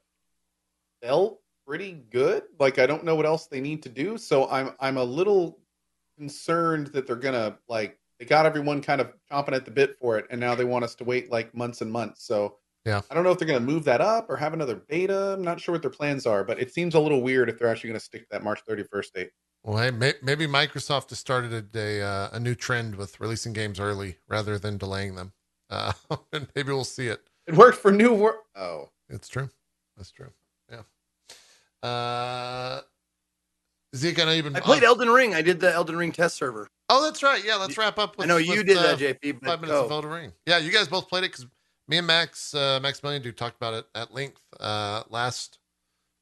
felt 1.02 1.42
pretty 1.68 2.04
good. 2.10 2.44
Like 2.60 2.80
I 2.80 2.86
don't 2.86 3.04
know 3.04 3.16
what 3.16 3.26
else 3.26 3.48
they 3.48 3.62
need 3.62 3.84
to 3.84 3.90
do, 3.90 4.18
so 4.18 4.50
I'm 4.50 4.72
I'm 4.80 4.98
a 4.98 5.04
little 5.04 5.60
concerned 6.20 6.88
that 6.88 7.08
they're 7.08 7.16
gonna 7.16 7.58
like 7.68 7.98
they 8.20 8.26
got 8.26 8.46
everyone 8.46 8.82
kind 8.82 9.00
of 9.00 9.14
chomping 9.32 9.54
at 9.54 9.64
the 9.64 9.72
bit 9.72 9.98
for 9.98 10.18
it, 10.18 10.26
and 10.30 10.40
now 10.40 10.54
they 10.54 10.66
want 10.66 10.84
us 10.84 10.94
to 10.96 11.06
wait 11.06 11.32
like 11.32 11.56
months 11.56 11.82
and 11.82 11.92
months. 11.92 12.26
So 12.26 12.58
Yeah. 12.86 13.02
I 13.10 13.14
don't 13.14 13.24
know 13.24 13.32
if 13.32 13.40
they're 13.40 13.48
gonna 13.48 13.62
move 13.62 13.86
that 13.86 14.02
up 14.02 14.30
or 14.30 14.36
have 14.36 14.54
another 14.54 14.76
beta. 14.76 15.34
I'm 15.34 15.42
not 15.42 15.60
sure 15.62 15.74
what 15.74 15.82
their 15.82 15.92
plans 15.92 16.26
are, 16.26 16.44
but 16.44 16.60
it 16.60 16.74
seems 16.74 16.94
a 16.96 17.00
little 17.00 17.22
weird 17.22 17.50
if 17.50 17.58
they're 17.58 17.70
actually 17.70 17.92
gonna 17.92 18.00
stick 18.02 18.24
to 18.24 18.28
that 18.32 18.44
March 18.44 18.60
31st 18.70 19.14
date. 19.14 19.30
Well, 19.64 19.78
hey, 19.78 19.92
may, 19.92 20.14
maybe 20.22 20.48
Microsoft 20.48 21.10
has 21.10 21.20
started 21.20 21.76
a 21.76 22.02
uh, 22.02 22.30
a 22.34 22.40
new 22.40 22.56
trend 22.56 22.96
with 22.96 23.20
releasing 23.20 23.54
games 23.54 23.80
early 23.80 24.18
rather 24.28 24.60
than 24.60 24.78
delaying 24.78 25.16
them, 25.16 25.32
uh, 25.70 25.94
and 26.34 26.48
maybe 26.56 26.72
we'll 26.74 26.84
see 26.84 27.08
it. 27.08 27.22
It 27.48 27.56
worked 27.56 27.78
for 27.78 27.92
New 27.92 28.14
World. 28.14 28.44
Oh, 28.56 28.90
It's 29.10 29.28
true. 29.30 29.50
That's 29.98 30.12
true. 30.12 30.32
Yeah. 30.70 30.84
Uh, 31.82 32.82
Zeke, 33.96 34.20
I 34.20 34.26
know 34.26 34.32
you've 34.32 34.46
been. 34.46 34.56
I 34.56 34.60
played 34.60 34.84
Elden 34.84 35.10
Ring. 35.10 35.34
I 35.34 35.42
did 35.42 35.60
the 35.60 35.74
Elden 35.74 35.98
Ring 35.98 36.12
test 36.12 36.36
server. 36.38 36.70
Oh, 36.90 37.04
that's 37.04 37.24
right. 37.24 37.44
Yeah, 37.44 37.56
let's 37.56 37.78
wrap 37.78 37.98
up. 37.98 38.18
With, 38.18 38.26
I 38.26 38.28
know 38.28 38.38
you 38.38 38.58
with, 38.58 38.68
did 38.68 38.78
uh, 38.78 38.96
that, 38.96 39.00
JP. 39.00 39.44
Five 39.44 39.62
minutes 39.62 39.80
of 39.80 39.92
Elden 39.92 40.12
Ring. 40.12 40.34
Yeah, 40.46 40.58
you 40.58 40.72
guys 40.72 40.88
both 40.88 41.10
played 41.10 41.24
it 41.24 41.32
because 41.32 41.48
me 41.88 41.98
and 41.98 42.06
Max, 42.06 42.54
uh, 42.54 42.80
Maximilian, 42.82 43.22
do 43.22 43.32
talked 43.32 43.56
about 43.56 43.74
it 43.74 43.86
at 43.96 44.14
length 44.14 44.42
uh, 44.60 45.04
last 45.10 45.58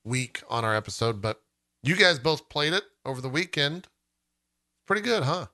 week 0.06 0.42
on 0.50 0.64
our 0.64 0.74
episode. 0.76 1.22
But 1.22 1.42
you 1.84 1.96
guys 1.96 2.20
both 2.20 2.48
played 2.48 2.74
it 2.74 2.84
over 3.06 3.20
the 3.20 3.30
weekend. 3.30 3.88
Pretty 4.86 5.02
good, 5.02 5.24
huh? 5.24 5.48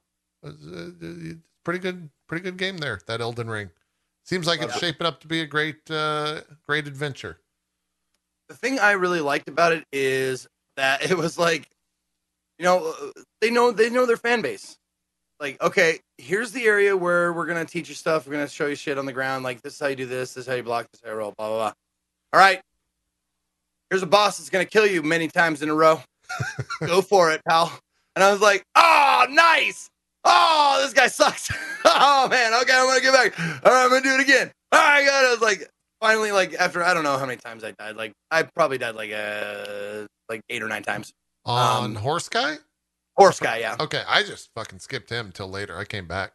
It's, 0.43 0.65
uh, 0.65 1.33
pretty 1.63 1.79
good, 1.79 2.09
pretty 2.27 2.43
good 2.43 2.57
game 2.57 2.77
there. 2.77 2.99
That 3.07 3.21
Elden 3.21 3.49
Ring 3.49 3.71
seems 4.23 4.45
like 4.45 4.61
it's 4.61 4.75
it. 4.75 4.79
shaping 4.79 5.07
up 5.07 5.19
to 5.21 5.27
be 5.27 5.41
a 5.41 5.47
great, 5.47 5.89
uh, 5.89 6.41
great 6.65 6.87
adventure. 6.87 7.39
the 8.49 8.55
thing 8.55 8.77
I 8.77 8.91
really 8.91 9.21
liked 9.21 9.49
about 9.49 9.71
it 9.71 9.85
is 9.91 10.47
that 10.75 11.01
it 11.09 11.17
was 11.17 11.39
like, 11.39 11.69
you 12.63 12.69
know, 12.69 13.11
they 13.41 13.49
know 13.49 13.71
they 13.71 13.89
know 13.89 14.05
their 14.05 14.15
fan 14.15 14.41
base. 14.41 14.77
Like, 15.37 15.61
okay, 15.61 15.99
here's 16.17 16.53
the 16.53 16.63
area 16.63 16.95
where 16.95 17.33
we're 17.33 17.45
gonna 17.45 17.65
teach 17.65 17.89
you 17.89 17.95
stuff. 17.95 18.25
We're 18.25 18.31
gonna 18.31 18.47
show 18.47 18.67
you 18.67 18.75
shit 18.75 18.97
on 18.97 19.05
the 19.05 19.11
ground. 19.11 19.43
Like, 19.43 19.61
this 19.61 19.73
is 19.73 19.79
how 19.81 19.87
you 19.87 19.97
do 19.97 20.05
this. 20.05 20.33
This 20.33 20.43
is 20.43 20.47
how 20.47 20.53
you 20.53 20.63
block. 20.63 20.89
This 20.89 21.01
is 21.01 21.05
how 21.05 21.11
you 21.11 21.17
roll. 21.17 21.33
Blah 21.37 21.49
blah 21.49 21.57
blah. 21.57 21.73
All 22.31 22.39
right, 22.39 22.61
here's 23.89 24.01
a 24.01 24.05
boss 24.07 24.37
that's 24.37 24.49
gonna 24.49 24.63
kill 24.63 24.87
you 24.87 25.03
many 25.03 25.27
times 25.27 25.61
in 25.61 25.69
a 25.69 25.75
row. 25.75 26.01
Go 26.79 27.01
for 27.01 27.31
it, 27.31 27.41
pal. 27.45 27.77
And 28.15 28.23
I 28.23 28.31
was 28.31 28.39
like, 28.39 28.63
oh, 28.75 29.25
nice. 29.29 29.89
Oh, 30.23 30.79
this 30.81 30.93
guy 30.93 31.07
sucks. 31.07 31.51
oh 31.85 32.29
man, 32.29 32.53
okay, 32.61 32.73
I'm 32.73 32.87
gonna 32.87 33.01
get 33.01 33.13
back. 33.13 33.37
All 33.65 33.73
right, 33.73 33.83
I'm 33.83 33.89
gonna 33.89 34.03
do 34.03 34.13
it 34.13 34.21
again. 34.21 34.51
All 34.71 34.79
right, 34.79 35.05
God. 35.05 35.25
I 35.25 35.31
was 35.31 35.41
like, 35.41 35.69
finally, 35.99 36.31
like 36.31 36.53
after 36.53 36.81
I 36.81 36.93
don't 36.93 37.03
know 37.03 37.17
how 37.17 37.25
many 37.25 37.41
times 37.41 37.65
I 37.65 37.71
died. 37.71 37.97
Like 37.97 38.13
I 38.31 38.43
probably 38.43 38.77
died 38.77 38.95
like 38.95 39.11
uh 39.11 40.07
like 40.29 40.39
eight 40.47 40.63
or 40.63 40.69
nine 40.69 40.83
times. 40.83 41.11
On 41.45 41.83
Um, 41.85 41.95
Horse 41.95 42.29
Guy? 42.29 42.57
Horse 43.15 43.39
guy, 43.39 43.57
yeah. 43.57 43.75
Okay, 43.79 44.01
I 44.07 44.23
just 44.23 44.49
fucking 44.55 44.79
skipped 44.79 45.11
him 45.11 45.27
until 45.27 45.47
later. 45.47 45.77
I 45.77 45.85
came 45.85 46.07
back. 46.07 46.31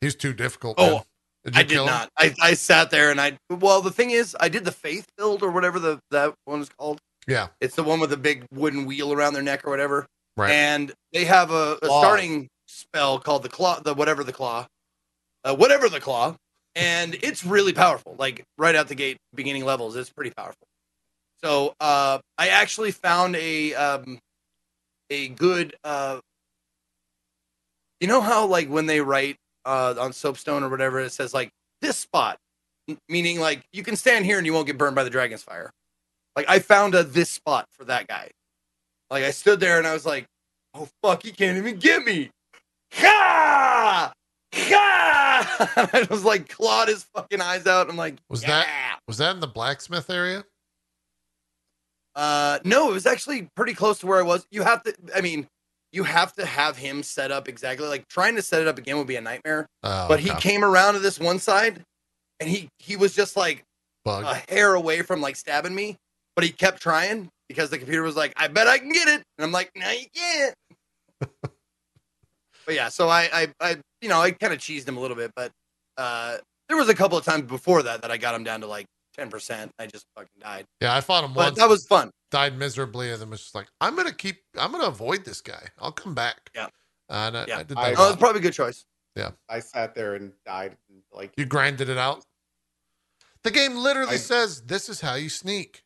He's 0.00 0.14
too 0.14 0.32
difficult. 0.32 0.76
Oh, 0.78 0.92
man. 0.92 1.02
Did 1.44 1.56
I 1.56 1.62
did 1.64 1.76
not. 1.86 2.08
I, 2.16 2.34
I 2.40 2.54
sat 2.54 2.90
there 2.90 3.10
and 3.10 3.20
I 3.20 3.36
well 3.50 3.80
the 3.80 3.90
thing 3.90 4.10
is 4.10 4.36
I 4.38 4.48
did 4.48 4.64
the 4.64 4.70
faith 4.72 5.06
build 5.16 5.42
or 5.42 5.50
whatever 5.50 5.78
the 5.80 5.98
that 6.12 6.34
one 6.44 6.60
is 6.60 6.68
called. 6.68 7.00
Yeah, 7.26 7.48
It's 7.60 7.74
the 7.74 7.82
one 7.82 7.98
with 8.00 8.10
the 8.10 8.16
big 8.16 8.44
wooden 8.52 8.86
wheel 8.86 9.12
around 9.12 9.34
their 9.34 9.42
neck 9.42 9.66
or 9.66 9.70
whatever. 9.70 10.06
right. 10.36 10.50
And 10.52 10.92
they 11.12 11.24
have 11.24 11.50
a, 11.50 11.78
a 11.82 11.86
starting 11.86 12.48
spell 12.66 13.18
called 13.18 13.42
the 13.42 13.48
claw, 13.48 13.80
the 13.80 13.92
whatever 13.94 14.22
the 14.24 14.32
claw, 14.32 14.66
uh, 15.44 15.54
whatever 15.56 15.88
the 15.88 16.00
claw, 16.00 16.36
and 16.76 17.16
it's 17.22 17.44
really 17.44 17.72
powerful. 17.72 18.14
Like 18.18 18.44
right 18.56 18.74
out 18.76 18.86
the 18.88 18.94
gate, 18.94 19.16
beginning 19.34 19.64
levels, 19.64 19.96
it's 19.96 20.10
pretty 20.10 20.30
powerful. 20.36 20.67
So 21.42 21.74
uh, 21.80 22.18
I 22.36 22.48
actually 22.48 22.90
found 22.90 23.36
a 23.36 23.74
um, 23.74 24.18
a 25.10 25.28
good. 25.28 25.74
Uh, 25.84 26.20
you 28.00 28.08
know 28.08 28.20
how 28.20 28.46
like 28.46 28.68
when 28.68 28.86
they 28.86 29.00
write 29.00 29.36
uh, 29.64 29.94
on 29.98 30.12
soapstone 30.12 30.62
or 30.62 30.68
whatever, 30.68 31.00
it 31.00 31.12
says 31.12 31.34
like 31.34 31.50
this 31.80 31.96
spot, 31.96 32.38
meaning 33.08 33.40
like 33.40 33.62
you 33.72 33.82
can 33.82 33.96
stand 33.96 34.24
here 34.24 34.38
and 34.38 34.46
you 34.46 34.52
won't 34.52 34.66
get 34.66 34.78
burned 34.78 34.96
by 34.96 35.04
the 35.04 35.10
dragon's 35.10 35.42
fire. 35.42 35.70
Like 36.36 36.46
I 36.48 36.58
found 36.58 36.94
a 36.94 37.02
this 37.04 37.30
spot 37.30 37.66
for 37.70 37.84
that 37.84 38.06
guy. 38.08 38.30
Like 39.10 39.24
I 39.24 39.30
stood 39.30 39.60
there 39.60 39.78
and 39.78 39.86
I 39.86 39.92
was 39.94 40.04
like, 40.06 40.26
"Oh 40.74 40.88
fuck, 41.02 41.22
he 41.22 41.32
can't 41.32 41.56
even 41.56 41.76
get 41.78 42.04
me!" 42.04 42.30
Ha! 42.94 44.12
Ha! 44.54 45.88
I 45.92 46.06
was 46.10 46.24
like 46.24 46.48
clawed 46.48 46.88
his 46.88 47.04
fucking 47.14 47.40
eyes 47.40 47.66
out. 47.66 47.88
I'm 47.88 47.96
like, 47.96 48.16
Was 48.28 48.42
"Yeah." 48.42 48.48
that- 48.48 48.98
Was 49.06 49.18
that 49.18 49.34
in 49.34 49.40
the 49.40 49.46
blacksmith 49.46 50.10
area? 50.10 50.44
Uh, 52.18 52.58
no, 52.64 52.90
it 52.90 52.94
was 52.94 53.06
actually 53.06 53.48
pretty 53.54 53.74
close 53.74 54.00
to 54.00 54.06
where 54.08 54.18
I 54.18 54.22
was. 54.22 54.44
You 54.50 54.64
have 54.64 54.82
to, 54.82 54.94
I 55.14 55.20
mean, 55.20 55.46
you 55.92 56.02
have 56.02 56.32
to 56.34 56.44
have 56.44 56.76
him 56.76 57.04
set 57.04 57.30
up 57.30 57.48
exactly. 57.48 57.86
Like 57.86 58.08
trying 58.08 58.34
to 58.34 58.42
set 58.42 58.60
it 58.60 58.66
up 58.66 58.76
again 58.76 58.98
would 58.98 59.06
be 59.06 59.14
a 59.14 59.20
nightmare. 59.20 59.68
Oh, 59.84 60.08
but 60.08 60.18
he 60.18 60.32
okay. 60.32 60.40
came 60.40 60.64
around 60.64 60.94
to 60.94 60.98
this 60.98 61.20
one 61.20 61.38
side, 61.38 61.80
and 62.40 62.50
he 62.50 62.68
he 62.80 62.96
was 62.96 63.14
just 63.14 63.36
like 63.36 63.62
bug. 64.04 64.24
a 64.24 64.52
hair 64.52 64.74
away 64.74 65.02
from 65.02 65.20
like 65.20 65.36
stabbing 65.36 65.76
me, 65.76 65.96
but 66.34 66.44
he 66.44 66.50
kept 66.50 66.82
trying 66.82 67.28
because 67.48 67.70
the 67.70 67.78
computer 67.78 68.02
was 68.02 68.16
like, 68.16 68.32
"I 68.36 68.48
bet 68.48 68.66
I 68.66 68.78
can 68.78 68.90
get 68.90 69.06
it," 69.06 69.22
and 69.38 69.44
I'm 69.44 69.52
like, 69.52 69.70
"No, 69.76 69.88
you 69.88 70.06
can't." 70.12 70.54
but 71.20 72.74
yeah, 72.74 72.88
so 72.88 73.08
I 73.08 73.28
I, 73.32 73.48
I 73.60 73.76
you 74.02 74.08
know 74.08 74.20
I 74.20 74.32
kind 74.32 74.52
of 74.52 74.58
cheesed 74.58 74.88
him 74.88 74.96
a 74.96 75.00
little 75.00 75.16
bit, 75.16 75.30
but 75.36 75.52
uh, 75.96 76.38
there 76.68 76.76
was 76.76 76.88
a 76.88 76.94
couple 76.96 77.16
of 77.16 77.24
times 77.24 77.44
before 77.44 77.84
that 77.84 78.02
that 78.02 78.10
I 78.10 78.16
got 78.16 78.34
him 78.34 78.42
down 78.42 78.62
to 78.62 78.66
like 78.66 78.86
ten 79.18 79.28
percent. 79.30 79.72
I 79.78 79.86
just 79.86 80.06
fucking 80.14 80.30
died, 80.40 80.66
yeah, 80.80 80.94
I 80.94 81.00
fought 81.00 81.24
him 81.24 81.32
but 81.34 81.46
once. 81.46 81.58
that 81.58 81.68
was 81.68 81.86
fun. 81.86 82.10
died 82.30 82.56
miserably, 82.56 83.10
and 83.10 83.20
then 83.20 83.30
was 83.30 83.40
just 83.42 83.54
like, 83.54 83.66
I'm 83.80 83.96
gonna 83.96 84.12
keep. 84.12 84.36
I'm 84.58 84.72
gonna 84.72 84.84
avoid 84.84 85.24
this 85.24 85.40
guy. 85.40 85.66
I'll 85.78 85.92
come 85.92 86.14
back. 86.14 86.50
Yeah. 86.54 86.68
And 87.10 87.36
I, 87.36 87.44
Yeah. 87.48 87.58
I 87.58 87.62
did 87.64 87.76
I- 87.78 87.94
Oh, 87.96 88.08
a 88.08 88.12
it's 88.12 88.18
probably 88.18 88.40
a 88.40 88.42
good 88.42 88.52
choice. 88.52 88.84
Yeah. 89.16 89.30
I 89.48 89.60
sat 89.60 89.94
there 89.94 90.14
and 90.14 90.32
died. 90.46 90.76
Like 91.12 91.32
you 91.36 91.44
grinded 91.46 91.88
it 91.88 91.98
out. 91.98 92.24
The 93.42 93.50
game 93.50 93.76
literally 93.76 94.14
I- 94.14 94.18
says 94.18 94.62
this 94.62 94.88
is 94.88 95.00
how 95.00 95.14
you 95.14 95.28
sneak. 95.28 95.84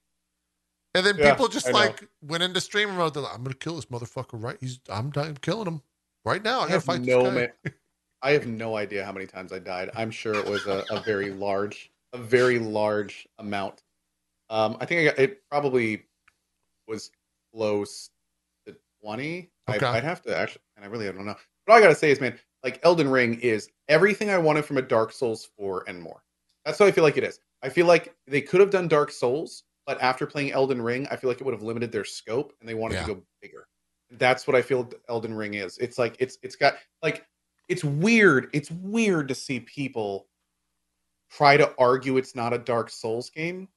And 0.94 1.06
then 1.06 1.16
Yeah, 1.16 1.30
people 1.30 1.48
just 1.48 1.68
I 1.68 1.70
know. 1.70 1.78
like 1.78 2.06
went 2.20 2.42
into 2.42 2.60
streamer 2.60 2.92
mode. 2.92 3.14
They're 3.14 3.22
like, 3.22 3.34
I'm 3.34 3.42
gonna 3.42 3.54
kill 3.54 3.76
this 3.76 3.86
motherfucker 3.86 4.42
right. 4.42 4.58
He's 4.60 4.78
I'm 4.90 5.10
dying, 5.10 5.36
killing 5.40 5.66
him 5.66 5.80
right 6.24 6.42
now. 6.42 6.58
I 6.60 6.64
I 6.64 6.66
gotta 6.66 6.72
have 6.72 6.84
fight 6.84 7.00
no 7.02 7.22
this 7.30 7.34
guy. 7.34 7.52
ma- 7.64 7.70
I 8.24 8.32
have 8.32 8.46
no 8.46 8.76
idea 8.76 9.04
how 9.04 9.12
many 9.12 9.26
times 9.26 9.52
I 9.52 9.58
died. 9.58 9.90
I'm 9.96 10.10
sure 10.10 10.34
it 10.34 10.46
was 10.46 10.66
a, 10.66 10.84
a 10.90 11.00
very 11.00 11.30
large, 11.30 11.90
a 12.12 12.18
very 12.18 12.58
large 12.58 13.26
amount. 13.38 13.82
Um, 14.50 14.76
I 14.80 14.84
think 14.86 15.00
I 15.00 15.04
got 15.04 15.18
it. 15.18 15.42
Probably 15.50 16.04
was 16.86 17.10
close 17.54 18.10
to 18.66 18.76
twenty. 19.02 19.50
Okay. 19.68 19.84
I, 19.86 19.96
I'd 19.96 20.04
have 20.04 20.22
to 20.22 20.36
actually, 20.36 20.62
and 20.76 20.84
I 20.84 20.88
really 20.88 21.08
I 21.08 21.12
don't 21.12 21.24
know. 21.26 21.36
But 21.66 21.72
all 21.72 21.78
I 21.78 21.82
gotta 21.82 21.94
say 21.94 22.10
is, 22.10 22.20
man, 22.20 22.38
like 22.64 22.80
Elden 22.82 23.08
Ring 23.08 23.38
is 23.40 23.70
everything 23.88 24.30
I 24.30 24.38
wanted 24.38 24.64
from 24.64 24.78
a 24.78 24.82
Dark 24.82 25.12
Souls 25.12 25.48
four 25.56 25.84
and 25.86 26.00
more. 26.02 26.22
That's 26.64 26.78
what 26.80 26.86
I 26.88 26.92
feel 26.92 27.04
like 27.04 27.16
it 27.16 27.24
is. 27.24 27.38
I 27.62 27.68
feel 27.68 27.86
like 27.86 28.14
they 28.26 28.40
could 28.40 28.60
have 28.60 28.70
done 28.70 28.88
Dark 28.88 29.10
Souls, 29.10 29.64
but 29.86 30.00
after 30.02 30.26
playing 30.26 30.52
Elden 30.52 30.82
Ring, 30.82 31.06
I 31.10 31.16
feel 31.16 31.30
like 31.30 31.40
it 31.40 31.44
would 31.44 31.54
have 31.54 31.62
limited 31.62 31.92
their 31.92 32.04
scope, 32.04 32.52
and 32.60 32.68
they 32.68 32.74
wanted 32.74 32.96
Yeah. 32.96 33.06
to 33.06 33.14
go 33.14 33.22
bigger. 33.40 33.68
That's 34.10 34.46
what 34.46 34.56
I 34.56 34.62
feel 34.62 34.90
Elden 35.08 35.34
Ring 35.34 35.54
is. 35.54 35.78
It's 35.78 35.96
like 35.98 36.16
it's 36.18 36.36
it's 36.42 36.56
got 36.56 36.74
like 37.02 37.24
it's 37.68 37.84
weird. 37.84 38.48
It's 38.52 38.70
weird 38.70 39.28
to 39.28 39.34
see 39.34 39.60
people 39.60 40.26
try 41.32 41.56
to 41.56 41.72
argue 41.78 42.16
it's 42.18 42.36
not 42.36 42.52
a 42.52 42.58
Dark 42.58 42.90
Souls 42.90 43.30
game. 43.30 43.68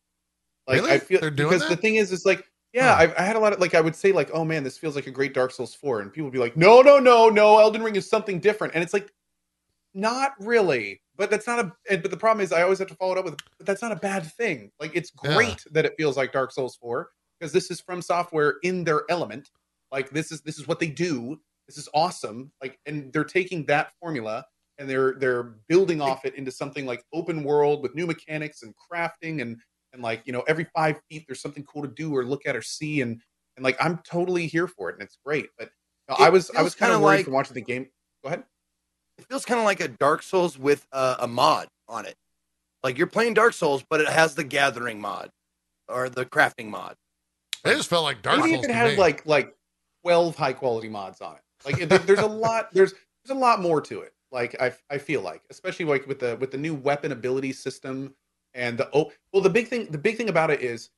Like 0.68 0.82
Really? 0.82 0.92
I 0.94 1.00
feel 1.00 1.22
They're 1.22 1.30
doing 1.32 1.50
because 1.50 1.62
that? 1.68 1.76
the 1.76 1.82
thing 1.82 1.96
is, 1.96 2.12
is 2.12 2.26
like 2.26 2.44
yeah, 2.74 2.94
Huh. 2.94 3.04
I've, 3.04 3.16
I 3.18 3.22
had 3.22 3.36
a 3.38 3.40
lot 3.40 3.54
of 3.54 3.60
like 3.60 3.74
I 3.74 3.82
would 3.82 3.96
say 3.96 4.12
like 4.12 4.30
oh 4.34 4.44
man, 4.44 4.64
this 4.64 4.78
feels 4.78 4.96
like 4.96 5.08
a 5.08 5.12
great 5.12 5.34
Dark 5.34 5.52
Souls 5.52 5.74
four, 5.74 6.02
and 6.02 6.12
people 6.12 6.26
would 6.26 6.34
be 6.34 6.40
like 6.40 6.58
no, 6.58 6.82
no, 6.82 7.00
no, 7.00 7.30
no, 7.30 7.58
Elden 7.60 7.82
Ring 7.84 7.96
is 7.96 8.10
something 8.10 8.40
different, 8.40 8.74
and 8.76 8.84
it's 8.84 8.94
like 8.94 9.12
not 9.94 10.34
really. 10.40 11.02
But 11.18 11.30
that's 11.30 11.48
not 11.48 11.60
a. 11.90 11.98
But 11.98 12.12
the 12.12 12.18
problem 12.18 12.44
is, 12.44 12.52
I 12.52 12.62
always 12.64 12.80
have 12.80 12.90
to 12.90 12.96
follow 12.96 13.14
it 13.14 13.18
up 13.18 13.26
with. 13.26 13.38
But 13.58 13.66
that's 13.66 13.82
not 13.82 13.94
a 13.94 13.96
bad 13.96 14.26
thing. 14.34 14.72
Like 14.80 14.92
it's 14.94 15.12
Yeah. 15.24 15.34
great 15.36 15.64
that 15.72 15.86
it 15.86 15.94
feels 15.98 16.18
like 16.18 16.34
Dark 16.34 16.52
Souls 16.52 16.76
four 16.76 17.12
because 17.40 17.54
this 17.54 17.72
is 17.72 17.80
from 17.80 18.02
software 18.02 18.56
in 18.64 18.84
their 18.84 19.04
element. 19.10 19.50
Like 19.92 20.10
this 20.10 20.32
is 20.34 20.42
this 20.42 20.60
is 20.60 20.68
what 20.68 20.80
they 20.80 20.88
do. 20.90 21.40
This 21.68 21.78
is 21.78 21.88
awesome. 21.94 22.52
Like 22.62 22.78
and 22.86 23.14
they're 23.14 23.24
taking 23.24 23.66
that 23.68 23.94
formula 24.02 24.46
and 24.78 24.90
they're 24.90 25.14
they're 25.20 25.56
building 25.68 26.02
off 26.02 26.26
it 26.26 26.36
into 26.36 26.52
something 26.52 26.86
like 26.86 27.04
open 27.14 27.44
world 27.44 27.82
with 27.82 27.96
new 27.96 28.06
mechanics 28.06 28.62
and 28.64 28.74
crafting 28.92 29.42
and 29.42 29.58
and 29.94 30.02
like 30.02 30.22
you 30.26 30.34
know 30.34 30.44
every 30.48 30.66
five 30.76 31.00
feet 31.10 31.24
there's 31.28 31.42
something 31.42 31.64
cool 31.64 31.82
to 31.82 31.88
do 31.88 32.16
or 32.16 32.26
look 32.26 32.46
at 32.46 32.56
or 32.56 32.62
see 32.62 33.02
and 33.02 33.22
and 33.56 33.64
like 33.64 33.78
I'm 33.80 34.00
totally 34.00 34.48
here 34.48 34.68
for 34.68 34.90
it, 34.90 34.94
and 34.96 35.02
it's 35.04 35.18
great. 35.26 35.48
But 35.58 35.70
you 36.10 36.16
know, 36.16 36.24
It 36.24 36.28
I 36.28 36.30
was 36.30 36.52
I 36.58 36.62
was 36.62 36.76
kind 36.76 36.92
of 36.92 37.02
worried 37.02 37.18
like- 37.18 37.26
from 37.26 37.34
watching 37.34 37.54
the 37.54 37.62
game. 37.62 37.88
Go 38.24 38.28
ahead. 38.28 38.44
It 39.18 39.26
feels 39.30 39.46
kind 39.46 39.60
of 39.62 39.66
like 39.66 39.80
a 39.80 39.88
Dark 39.88 40.24
Souls 40.24 40.60
with 40.60 40.86
a, 40.92 41.16
a 41.20 41.28
mod 41.28 41.70
on 41.88 42.06
it. 42.06 42.16
Like 42.84 42.98
you're 42.98 43.08
playing 43.08 43.34
Dark 43.34 43.54
Souls, 43.54 43.82
but 43.90 44.02
it 44.02 44.10
has 44.10 44.36
the 44.36 44.44
Gathering 44.44 45.00
mod 45.00 45.30
or 45.88 46.10
the 46.10 46.26
crafting 46.26 46.68
mod. 46.68 46.96
It 47.64 47.78
just 47.78 47.90
felt 47.90 48.04
like 48.04 48.22
Dark 48.22 48.40
Maybe 48.40 48.52
Souls 48.56 48.66
if 48.66 48.70
it 48.70 48.74
to 48.74 48.78
had 48.78 48.98
like 48.98 49.26
like 49.26 49.56
twelve 50.04 50.36
high 50.36 50.52
quality 50.54 50.90
mods 50.90 51.22
on 51.22 51.36
it. 51.36 51.42
Like 51.66 52.06
there's 52.06 52.20
a 52.20 52.28
lot 52.28 52.74
there's 52.74 52.94
there's 53.24 53.38
a 53.38 53.40
lot 53.40 53.62
more 53.62 53.80
to 53.82 54.02
it. 54.02 54.12
Like 54.36 54.62
I 54.62 54.74
I 54.90 54.98
feel 54.98 55.22
like 55.22 55.44
especially 55.50 55.86
like 55.86 56.06
with 56.08 56.20
the 56.20 56.36
with 56.42 56.52
the 56.52 56.58
new 56.58 56.76
weapon 56.76 57.14
ability 57.14 57.54
system 57.54 58.14
and 58.54 58.78
the 58.78 58.90
oh 58.94 59.14
well 59.32 59.42
the 59.42 59.50
big 59.50 59.70
thing 59.70 59.90
the 59.90 59.98
big 59.98 60.18
thing 60.18 60.28
about 60.28 60.52
it 60.52 60.62
is 60.62 60.90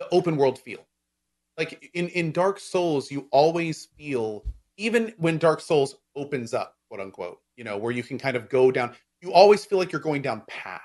the 0.00 0.08
open 0.10 0.38
world 0.38 0.58
feel. 0.58 0.86
Like 1.58 1.90
in 1.92 2.08
in 2.08 2.32
Dark 2.32 2.58
Souls 2.58 3.10
you 3.10 3.28
always 3.30 3.88
feel 3.98 4.42
even 4.78 5.12
when 5.18 5.36
Dark 5.36 5.60
Souls 5.60 5.96
opens 6.16 6.54
up 6.54 6.78
quote 6.88 7.02
unquote 7.02 7.40
you 7.58 7.62
know 7.62 7.76
where 7.76 7.92
you 7.92 8.02
can 8.02 8.18
kind 8.18 8.38
of 8.38 8.48
go 8.48 8.70
down 8.70 8.94
you 9.20 9.34
always 9.34 9.66
feel 9.66 9.78
like 9.78 9.92
you're 9.92 10.00
going 10.00 10.22
down 10.22 10.42
paths. 10.48 10.82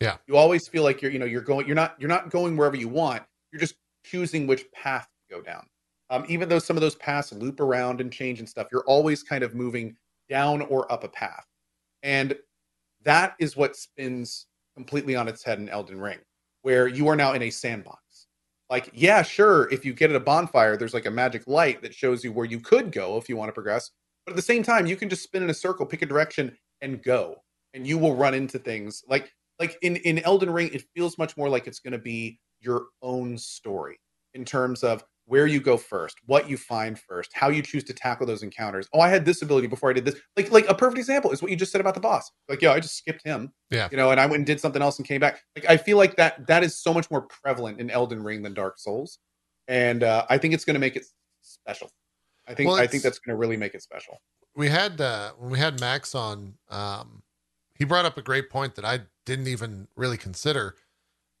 Yeah. 0.00 0.18
You 0.26 0.36
always 0.36 0.68
feel 0.68 0.82
like 0.82 1.00
you're 1.00 1.10
you 1.10 1.18
know 1.18 1.24
you're 1.24 1.40
going 1.40 1.66
you're 1.66 1.76
not 1.76 1.96
you're 1.98 2.10
not 2.10 2.28
going 2.28 2.58
wherever 2.58 2.76
you 2.76 2.88
want. 2.88 3.22
You're 3.52 3.60
just 3.60 3.76
choosing 4.04 4.46
which 4.46 4.70
path 4.72 5.08
to 5.30 5.36
go 5.36 5.40
down. 5.40 5.64
Um, 6.10 6.26
even 6.28 6.50
though 6.50 6.58
some 6.58 6.76
of 6.76 6.82
those 6.82 6.94
paths 6.96 7.32
loop 7.32 7.60
around 7.60 8.02
and 8.02 8.12
change 8.12 8.38
and 8.38 8.48
stuff, 8.48 8.66
you're 8.70 8.84
always 8.86 9.22
kind 9.22 9.42
of 9.42 9.54
moving 9.54 9.96
down 10.28 10.62
or 10.62 10.90
up 10.92 11.04
a 11.04 11.08
path. 11.08 11.46
And 12.02 12.36
that 13.04 13.34
is 13.40 13.56
what 13.56 13.76
spins 13.76 14.46
completely 14.74 15.16
on 15.16 15.28
its 15.28 15.42
head 15.42 15.58
in 15.58 15.68
Elden 15.68 16.00
Ring, 16.00 16.18
where 16.62 16.86
you 16.88 17.08
are 17.08 17.16
now 17.16 17.32
in 17.32 17.42
a 17.42 17.50
sandbox. 17.50 18.26
Like, 18.70 18.90
yeah, 18.92 19.22
sure, 19.22 19.70
if 19.72 19.84
you 19.84 19.94
get 19.94 20.10
at 20.10 20.16
a 20.16 20.20
bonfire, 20.20 20.76
there's 20.76 20.94
like 20.94 21.06
a 21.06 21.10
magic 21.10 21.46
light 21.46 21.80
that 21.82 21.94
shows 21.94 22.22
you 22.22 22.32
where 22.32 22.44
you 22.44 22.60
could 22.60 22.92
go 22.92 23.16
if 23.16 23.28
you 23.28 23.36
want 23.36 23.48
to 23.48 23.54
progress. 23.54 23.90
But 24.26 24.32
at 24.32 24.36
the 24.36 24.42
same 24.42 24.62
time, 24.62 24.86
you 24.86 24.96
can 24.96 25.08
just 25.08 25.22
spin 25.22 25.42
in 25.42 25.50
a 25.50 25.54
circle, 25.54 25.86
pick 25.86 26.02
a 26.02 26.06
direction, 26.06 26.56
and 26.82 27.02
go. 27.02 27.36
And 27.72 27.86
you 27.86 27.96
will 27.96 28.14
run 28.14 28.34
into 28.34 28.58
things 28.58 29.02
like 29.08 29.32
like 29.58 29.76
in, 29.82 29.96
in 29.96 30.20
Elden 30.20 30.50
Ring, 30.50 30.70
it 30.72 30.84
feels 30.94 31.18
much 31.18 31.36
more 31.36 31.48
like 31.48 31.66
it's 31.66 31.80
gonna 31.80 31.98
be 31.98 32.38
your 32.60 32.86
own 33.02 33.36
story 33.38 33.98
in 34.34 34.44
terms 34.44 34.84
of 34.84 35.02
where 35.28 35.46
you 35.46 35.60
go 35.60 35.76
first, 35.76 36.16
what 36.24 36.48
you 36.48 36.56
find 36.56 36.98
first, 36.98 37.30
how 37.34 37.50
you 37.50 37.62
choose 37.62 37.84
to 37.84 37.92
tackle 37.92 38.26
those 38.26 38.42
encounters. 38.42 38.88
Oh, 38.94 39.00
I 39.00 39.10
had 39.10 39.26
this 39.26 39.42
ability 39.42 39.66
before 39.66 39.90
I 39.90 39.92
did 39.92 40.06
this. 40.06 40.16
Like 40.36 40.50
like 40.50 40.68
a 40.68 40.74
perfect 40.74 40.98
example 40.98 41.30
is 41.30 41.42
what 41.42 41.50
you 41.50 41.56
just 41.56 41.70
said 41.70 41.82
about 41.82 41.94
the 41.94 42.00
boss. 42.00 42.30
Like, 42.48 42.62
yeah, 42.62 42.72
I 42.72 42.80
just 42.80 42.96
skipped 42.96 43.22
him. 43.24 43.52
Yeah. 43.70 43.88
You 43.90 43.98
know, 43.98 44.10
and 44.10 44.18
I 44.18 44.24
went 44.24 44.36
and 44.36 44.46
did 44.46 44.58
something 44.58 44.80
else 44.80 44.98
and 44.98 45.06
came 45.06 45.20
back. 45.20 45.40
Like 45.54 45.68
I 45.68 45.76
feel 45.76 45.98
like 45.98 46.16
that 46.16 46.46
that 46.46 46.64
is 46.64 46.78
so 46.82 46.94
much 46.94 47.10
more 47.10 47.22
prevalent 47.22 47.78
in 47.78 47.90
Elden 47.90 48.22
Ring 48.22 48.42
than 48.42 48.54
Dark 48.54 48.78
Souls. 48.78 49.18
And 49.68 50.02
uh, 50.02 50.24
I 50.30 50.38
think 50.38 50.54
it's 50.54 50.64
gonna 50.64 50.78
make 50.78 50.96
it 50.96 51.04
special. 51.42 51.90
I 52.46 52.54
think 52.54 52.70
Well, 52.70 52.78
I 52.78 52.86
think 52.86 53.02
that's 53.02 53.18
gonna 53.18 53.36
really 53.36 53.58
make 53.58 53.74
it 53.74 53.82
special. 53.82 54.20
we 54.56 54.68
had 54.70 55.00
uh 55.00 55.32
when 55.38 55.50
we 55.50 55.58
had 55.58 55.78
Max 55.78 56.14
on, 56.14 56.54
um, 56.70 57.22
he 57.74 57.84
brought 57.84 58.06
up 58.06 58.16
a 58.16 58.22
great 58.22 58.48
point 58.48 58.74
that 58.76 58.84
I 58.84 59.00
didn't 59.26 59.46
even 59.48 59.88
really 59.94 60.16
consider. 60.16 60.74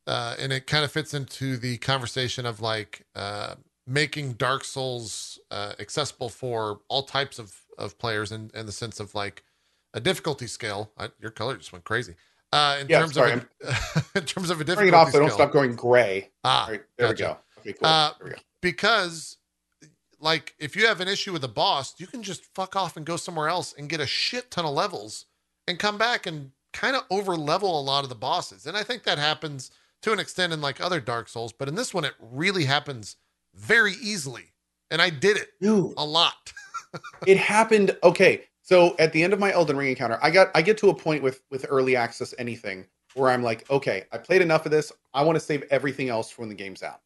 Uh, 0.06 0.34
and 0.38 0.52
it 0.54 0.66
kind 0.66 0.84
of 0.84 0.92
fits 0.92 1.12
into 1.12 1.58
the 1.58 1.76
conversation 1.78 2.46
of 2.46 2.60
like 2.62 3.04
uh, 3.14 3.54
making 3.88 4.34
Dark 4.34 4.64
Souls 4.64 5.40
uh, 5.52 5.74
accessible 5.80 6.30
for 6.30 6.80
all 6.88 7.04
types 7.04 7.40
of, 7.40 7.54
of 7.78 7.98
players 7.98 8.32
in, 8.32 8.52
in 8.54 8.66
the 8.66 8.72
sense 8.72 9.00
of 9.00 9.14
like 9.16 9.44
a 9.94 10.00
difficulty 10.00 10.48
scale. 10.48 10.92
I, 10.98 11.10
your 11.20 11.32
color 11.32 11.56
just 11.58 11.72
went 11.72 11.84
crazy. 11.84 12.16
Uh, 12.52 12.78
in 12.82 12.88
Yeah, 12.88 13.00
terms 13.00 13.14
sorry, 13.14 13.34
of 13.34 13.46
a, 13.62 13.74
in 14.18 14.24
terms 14.26 14.50
of 14.50 14.60
a 14.60 14.64
difficulty 14.64 14.88
it 14.88 14.94
off 14.94 15.10
so 15.12 15.20
don't 15.20 15.32
stop 15.32 15.52
going 15.52 15.76
gray. 15.76 16.30
Ah, 16.44 16.66
right, 16.70 16.82
there 16.98 17.08
gotcha. 17.08 17.38
we 17.58 17.70
go. 17.72 17.72
Okay, 17.72 17.72
cool. 17.74 17.88
Uh, 17.88 18.12
there 18.18 18.26
we 18.26 18.30
go. 18.32 18.38
because 18.62 19.36
like 20.20 20.54
if 20.58 20.76
you 20.76 20.86
have 20.86 21.00
an 21.00 21.08
issue 21.08 21.32
with 21.32 21.44
a 21.44 21.48
boss 21.48 21.94
you 21.98 22.06
can 22.06 22.22
just 22.22 22.44
fuck 22.54 22.76
off 22.76 22.96
and 22.96 23.06
go 23.06 23.16
somewhere 23.16 23.48
else 23.48 23.74
and 23.78 23.88
get 23.88 24.00
a 24.00 24.06
shit 24.06 24.50
ton 24.50 24.64
of 24.64 24.74
levels 24.74 25.26
and 25.68 25.78
come 25.78 25.98
back 25.98 26.26
and 26.26 26.52
kind 26.72 26.96
of 26.96 27.02
over 27.10 27.36
level 27.36 27.80
a 27.80 27.82
lot 27.82 28.04
of 28.04 28.08
the 28.08 28.14
bosses 28.14 28.66
and 28.66 28.76
i 28.76 28.82
think 28.82 29.04
that 29.04 29.18
happens 29.18 29.70
to 30.02 30.12
an 30.12 30.18
extent 30.18 30.52
in 30.52 30.60
like 30.60 30.80
other 30.80 31.00
dark 31.00 31.28
souls 31.28 31.52
but 31.52 31.68
in 31.68 31.74
this 31.74 31.94
one 31.94 32.04
it 32.04 32.14
really 32.20 32.64
happens 32.64 33.16
very 33.58 33.94
easily. 34.02 34.44
And 34.90 35.02
i 35.02 35.10
did 35.10 35.36
it 35.36 35.48
Dude, 35.60 35.92
a 35.96 36.04
lot. 36.04 36.52
It 37.26 37.36
happened 37.36 37.94
okay 38.02 38.44
so 38.62 38.96
at 38.98 39.12
the 39.12 39.22
end 39.22 39.34
of 39.34 39.38
my 39.38 39.52
elden 39.52 39.76
ring 39.76 39.90
encounter 39.90 40.18
i 40.22 40.30
got 40.30 40.48
i 40.54 40.62
get 40.62 40.78
to 40.78 40.88
a 40.88 40.94
point 40.94 41.22
with 41.22 41.42
with 41.50 41.66
early 41.68 41.96
access 41.96 42.32
anything 42.38 42.86
where 43.14 43.30
i'm 43.30 43.42
like 43.42 43.68
okay 43.70 44.04
i 44.10 44.16
played 44.16 44.40
enough 44.40 44.64
of 44.64 44.72
this. 44.72 44.90
I 45.12 45.22
want 45.22 45.36
to 45.36 45.40
save 45.40 45.64
everything 45.70 46.08
else 46.08 46.30
for 46.30 46.40
when 46.42 46.48
the 46.48 46.54
game's 46.54 46.82
out. 46.82 47.00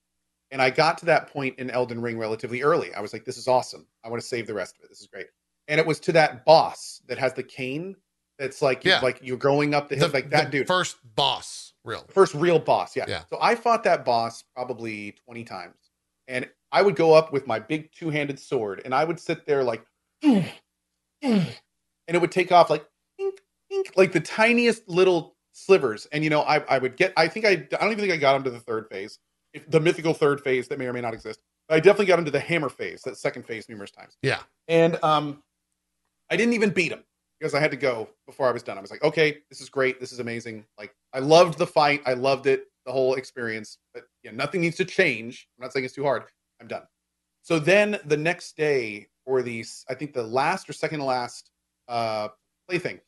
And 0.52 0.62
i 0.62 0.70
got 0.70 0.98
to 0.98 1.06
that 1.06 1.26
point 1.32 1.58
in 1.58 1.68
elden 1.70 2.00
ring 2.00 2.16
relatively 2.16 2.62
early. 2.62 2.94
I 2.94 3.00
was 3.00 3.12
like 3.12 3.24
this 3.24 3.36
is 3.38 3.48
awesome. 3.48 3.86
I 4.04 4.08
want 4.08 4.22
to 4.22 4.28
save 4.28 4.46
the 4.46 4.54
rest 4.54 4.76
of 4.78 4.84
it. 4.84 4.88
This 4.90 5.00
is 5.00 5.08
great. 5.08 5.26
And 5.66 5.80
it 5.80 5.86
was 5.86 5.98
to 6.00 6.12
that 6.12 6.44
boss 6.44 7.00
that 7.08 7.18
has 7.18 7.32
the 7.32 7.42
cane 7.42 7.96
that's 8.38 8.62
like 8.62 8.84
Yeah. 8.84 9.00
like 9.00 9.18
you're 9.20 9.36
going 9.36 9.74
up 9.74 9.88
the 9.88 9.96
hill 9.96 10.08
the, 10.08 10.14
like 10.14 10.30
that 10.30 10.52
the 10.52 10.58
dude. 10.58 10.66
first 10.68 10.98
boss 11.16 11.72
real 11.84 12.04
first 12.10 12.34
real 12.34 12.60
boss 12.60 12.94
yeah. 12.94 13.06
Yeah. 13.08 13.22
so 13.28 13.36
i 13.40 13.56
fought 13.56 13.82
that 13.84 14.04
boss 14.04 14.44
probably 14.54 15.16
20 15.24 15.42
times 15.42 15.74
and 16.32 16.48
i 16.72 16.82
would 16.82 16.96
go 16.96 17.14
up 17.14 17.32
with 17.32 17.46
my 17.46 17.58
big 17.58 17.90
two-handed 17.92 18.38
sword 18.38 18.82
and 18.84 18.94
i 18.94 19.04
would 19.04 19.20
sit 19.20 19.46
there 19.46 19.62
like 19.62 19.84
and 20.22 20.46
it 21.22 22.20
would 22.20 22.32
take 22.32 22.50
off 22.50 22.70
like 22.70 22.84
like 23.96 24.12
the 24.12 24.20
tiniest 24.20 24.88
little 24.88 25.36
slivers 25.52 26.06
and 26.12 26.24
you 26.24 26.30
know 26.30 26.40
i, 26.42 26.58
I 26.68 26.78
would 26.78 26.96
get 26.96 27.12
i 27.16 27.28
think 27.28 27.46
i 27.46 27.50
i 27.50 27.56
don't 27.56 27.92
even 27.92 27.98
think 27.98 28.12
i 28.12 28.16
got 28.16 28.34
him 28.34 28.42
to 28.44 28.50
the 28.50 28.60
third 28.60 28.88
phase 28.90 29.18
if, 29.52 29.70
the 29.70 29.80
mythical 29.80 30.14
third 30.14 30.40
phase 30.40 30.66
that 30.68 30.78
may 30.78 30.86
or 30.86 30.92
may 30.92 31.00
not 31.00 31.14
exist 31.14 31.40
but 31.68 31.76
i 31.76 31.80
definitely 31.80 32.06
got 32.06 32.18
him 32.18 32.24
to 32.24 32.30
the 32.30 32.40
hammer 32.40 32.68
phase 32.68 33.02
that 33.02 33.16
second 33.16 33.44
phase 33.44 33.68
numerous 33.68 33.90
times 33.90 34.16
yeah 34.22 34.40
and 34.68 35.02
um, 35.04 35.42
I 36.32 36.36
didn't 36.36 36.54
even 36.54 36.70
beat 36.70 36.90
him 36.90 37.04
because 37.38 37.54
I 37.54 37.60
had 37.60 37.70
to 37.72 37.76
go 37.76 38.08
before 38.26 38.48
I 38.48 38.52
was 38.52 38.62
done. 38.62 38.78
I 38.78 38.80
was 38.80 38.90
like, 38.90 39.04
okay, 39.04 39.38
this 39.50 39.60
is 39.60 39.68
great. 39.68 40.00
This 40.00 40.12
is 40.12 40.18
amazing. 40.18 40.64
Like, 40.78 40.94
I 41.12 41.18
loved 41.18 41.58
the 41.58 41.66
fight. 41.66 42.00
I 42.06 42.14
loved 42.14 42.46
it, 42.46 42.68
the 42.86 42.92
whole 42.92 43.14
experience. 43.14 43.78
But 43.94 44.04
yeah, 44.22 44.32
nothing 44.32 44.60
needs 44.60 44.76
to 44.76 44.84
change. 44.84 45.48
I'm 45.58 45.64
not 45.64 45.72
saying 45.72 45.84
it's 45.84 45.94
too 45.94 46.04
hard. 46.04 46.24
I'm 46.60 46.68
done. 46.68 46.82
So 47.42 47.58
then 47.58 47.98
the 48.04 48.16
next 48.16 48.56
day, 48.56 49.08
or 49.26 49.42
the 49.42 49.64
I 49.88 49.94
think 49.94 50.12
the 50.12 50.22
last 50.22 50.68
or 50.68 50.72
second 50.72 51.00
to 51.00 51.04
last 51.04 51.50
uh, 51.88 52.28
plaything, 52.68 53.00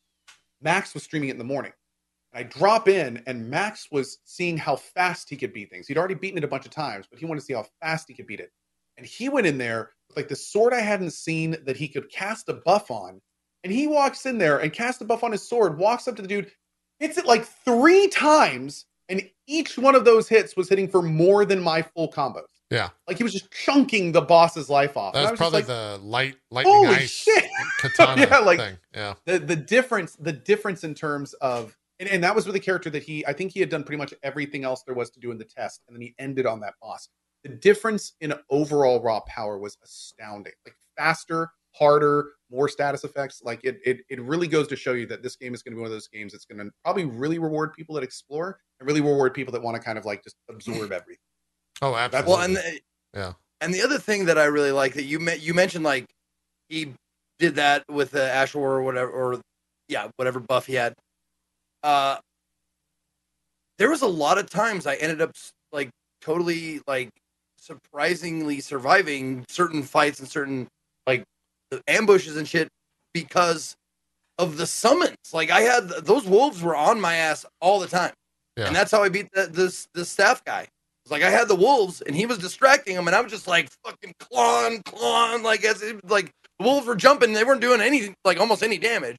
Max 0.60 0.94
was 0.94 1.02
streaming 1.02 1.28
it 1.28 1.32
in 1.32 1.38
the 1.38 1.44
morning. 1.44 1.72
I 2.36 2.42
drop 2.42 2.88
in, 2.88 3.22
and 3.26 3.48
Max 3.48 3.88
was 3.92 4.18
seeing 4.24 4.56
how 4.56 4.74
fast 4.74 5.30
he 5.30 5.36
could 5.36 5.52
beat 5.52 5.70
things. 5.70 5.86
He'd 5.86 5.98
already 5.98 6.16
beaten 6.16 6.38
it 6.38 6.44
a 6.44 6.48
bunch 6.48 6.66
of 6.66 6.72
times, 6.72 7.06
but 7.08 7.20
he 7.20 7.26
wanted 7.26 7.40
to 7.40 7.46
see 7.46 7.52
how 7.52 7.66
fast 7.80 8.08
he 8.08 8.14
could 8.14 8.26
beat 8.26 8.40
it. 8.40 8.50
And 8.96 9.06
he 9.06 9.28
went 9.28 9.46
in 9.46 9.56
there 9.56 9.90
with 10.08 10.16
like 10.16 10.28
the 10.28 10.36
sword 10.36 10.72
I 10.72 10.80
hadn't 10.80 11.12
seen 11.12 11.56
that 11.64 11.76
he 11.76 11.86
could 11.86 12.10
cast 12.10 12.48
a 12.48 12.54
buff 12.54 12.90
on. 12.90 13.20
And 13.62 13.72
he 13.72 13.86
walks 13.86 14.26
in 14.26 14.38
there 14.38 14.58
and 14.58 14.72
casts 14.72 15.00
a 15.00 15.04
buff 15.04 15.24
on 15.24 15.32
his 15.32 15.48
sword, 15.48 15.78
walks 15.78 16.06
up 16.08 16.16
to 16.16 16.22
the 16.22 16.28
dude, 16.28 16.50
hits 16.98 17.18
it 17.18 17.26
like 17.26 17.44
three 17.44 18.08
times, 18.08 18.84
and 19.08 19.22
each 19.46 19.76
one 19.78 19.94
of 19.94 20.04
those 20.04 20.28
hits 20.28 20.56
was 20.56 20.68
hitting 20.68 20.88
for 20.88 21.02
more 21.02 21.44
than 21.44 21.62
my 21.62 21.82
full 21.82 22.10
combos. 22.10 22.42
Yeah. 22.70 22.88
Like 23.06 23.18
he 23.18 23.22
was 23.22 23.32
just 23.32 23.52
chunking 23.52 24.12
the 24.12 24.22
boss's 24.22 24.68
life 24.70 24.96
off. 24.96 25.14
That 25.14 25.30
was 25.30 25.38
probably 25.38 25.60
like, 25.60 25.66
the 25.66 26.00
light 26.02 26.36
lightning 26.50 26.74
Holy 26.74 26.88
ice 26.96 27.10
shit! 27.10 27.44
katana 27.78 28.22
Yeah, 28.22 28.38
like- 28.38 28.58
thing 28.58 28.78
yeah 28.94 29.14
the 29.26 29.38
the 29.38 29.56
difference 29.56 30.16
the 30.16 30.32
difference 30.32 30.82
in 30.84 30.94
terms 30.94 31.34
of 31.34 31.76
and, 32.00 32.08
and 32.08 32.24
that 32.24 32.34
was 32.34 32.46
with 32.46 32.56
a 32.56 32.60
character 32.60 32.90
that 32.90 33.02
he 33.02 33.24
I 33.26 33.32
think 33.32 33.52
he 33.52 33.60
had 33.60 33.68
done 33.68 33.84
pretty 33.84 33.98
much 33.98 34.14
everything 34.22 34.64
else 34.64 34.82
there 34.82 34.94
was 34.94 35.10
to 35.10 35.20
do 35.20 35.30
in 35.30 35.38
the 35.38 35.44
test, 35.44 35.82
and 35.86 35.94
then 35.94 36.02
he 36.02 36.14
ended 36.18 36.46
on 36.46 36.60
that 36.60 36.74
boss. 36.82 37.08
The 37.44 37.50
difference 37.50 38.14
in 38.20 38.32
overall 38.50 39.02
raw 39.02 39.20
power 39.28 39.58
was 39.58 39.76
astounding. 39.84 40.54
Like 40.64 40.74
faster, 40.96 41.50
harder, 41.72 42.30
more 42.50 42.68
status 42.68 43.04
effects. 43.04 43.42
Like 43.44 43.60
it 43.64 43.78
it 43.84 43.98
it 44.08 44.20
really 44.22 44.48
goes 44.48 44.66
to 44.68 44.76
show 44.76 44.92
you 44.92 45.06
that 45.06 45.22
this 45.22 45.36
game 45.36 45.54
is 45.54 45.62
going 45.62 45.72
to 45.72 45.76
be 45.76 45.82
one 45.82 45.86
of 45.86 45.92
those 45.92 46.08
games 46.08 46.32
that's 46.32 46.46
going 46.46 46.58
to 46.58 46.72
probably 46.82 47.04
really 47.04 47.38
reward 47.38 47.74
people 47.74 47.94
that 47.96 48.02
explore 48.04 48.58
and 48.84 48.86
really 48.86 49.00
reward 49.00 49.34
people 49.34 49.52
that 49.52 49.62
want 49.62 49.76
to 49.76 49.82
kind 49.82 49.98
of 49.98 50.04
like 50.04 50.22
just 50.22 50.36
absorb 50.48 50.92
everything. 50.92 51.16
oh 51.82 51.94
absolutely 51.96 52.32
Well, 52.32 52.42
and 52.42 52.56
the, 52.56 52.80
Yeah. 53.14 53.32
and 53.60 53.72
the 53.72 53.82
other 53.82 53.98
thing 53.98 54.26
that 54.26 54.38
I 54.38 54.44
really 54.44 54.72
like 54.72 54.94
that 54.94 55.04
you 55.04 55.18
me- 55.18 55.36
you 55.36 55.54
mentioned 55.54 55.84
like 55.84 56.06
he 56.68 56.92
did 57.38 57.56
that 57.56 57.84
with 57.88 58.10
the 58.10 58.22
Ash 58.30 58.50
of 58.54 58.60
War 58.60 58.74
or 58.74 58.82
whatever 58.82 59.10
or 59.10 59.40
yeah 59.88 60.08
whatever 60.16 60.40
buff 60.40 60.66
he 60.66 60.74
had. 60.74 60.94
Uh, 61.82 62.18
there 63.78 63.90
was 63.90 64.02
a 64.02 64.06
lot 64.06 64.38
of 64.38 64.48
times 64.48 64.86
I 64.86 64.94
ended 64.96 65.20
up 65.20 65.32
like 65.72 65.90
totally 66.20 66.80
like 66.86 67.08
surprisingly 67.58 68.60
surviving 68.60 69.44
certain 69.48 69.82
fights 69.82 70.20
and 70.20 70.28
certain 70.28 70.68
like 71.06 71.24
the 71.70 71.82
ambushes 71.88 72.36
and 72.36 72.46
shit 72.46 72.68
because 73.12 73.74
of 74.38 74.56
the 74.56 74.66
summons. 74.66 75.16
Like 75.32 75.50
I 75.50 75.60
had 75.62 75.88
those 75.88 76.24
wolves 76.26 76.62
were 76.62 76.76
on 76.76 77.00
my 77.00 77.16
ass 77.16 77.44
all 77.60 77.80
the 77.80 77.86
time, 77.88 78.12
Yeah. 78.56 78.66
and 78.68 78.76
that's 78.76 78.90
how 78.90 79.02
I 79.02 79.08
beat 79.08 79.32
the, 79.32 79.46
this 79.46 79.88
this 79.94 80.08
staff 80.10 80.44
guy. 80.44 80.68
It's 81.04 81.10
like 81.10 81.22
I 81.22 81.30
had 81.30 81.48
the 81.48 81.54
wolves 81.56 82.00
and 82.00 82.14
he 82.16 82.24
was 82.24 82.38
distracting 82.38 82.96
him, 82.96 83.06
and 83.08 83.14
I 83.16 83.20
was 83.20 83.30
just 83.30 83.46
like 83.46 83.68
fucking 83.84 84.14
clawing, 84.18 84.82
clawing, 84.84 85.42
like 85.42 85.64
as 85.64 85.82
if, 85.82 86.00
like 86.04 86.32
the 86.58 86.64
wolves 86.64 86.86
were 86.86 86.94
jumping, 86.94 87.32
they 87.32 87.44
weren't 87.44 87.60
doing 87.60 87.80
any 87.80 88.14
like 88.24 88.38
almost 88.40 88.62
any 88.62 88.78
damage, 88.78 89.16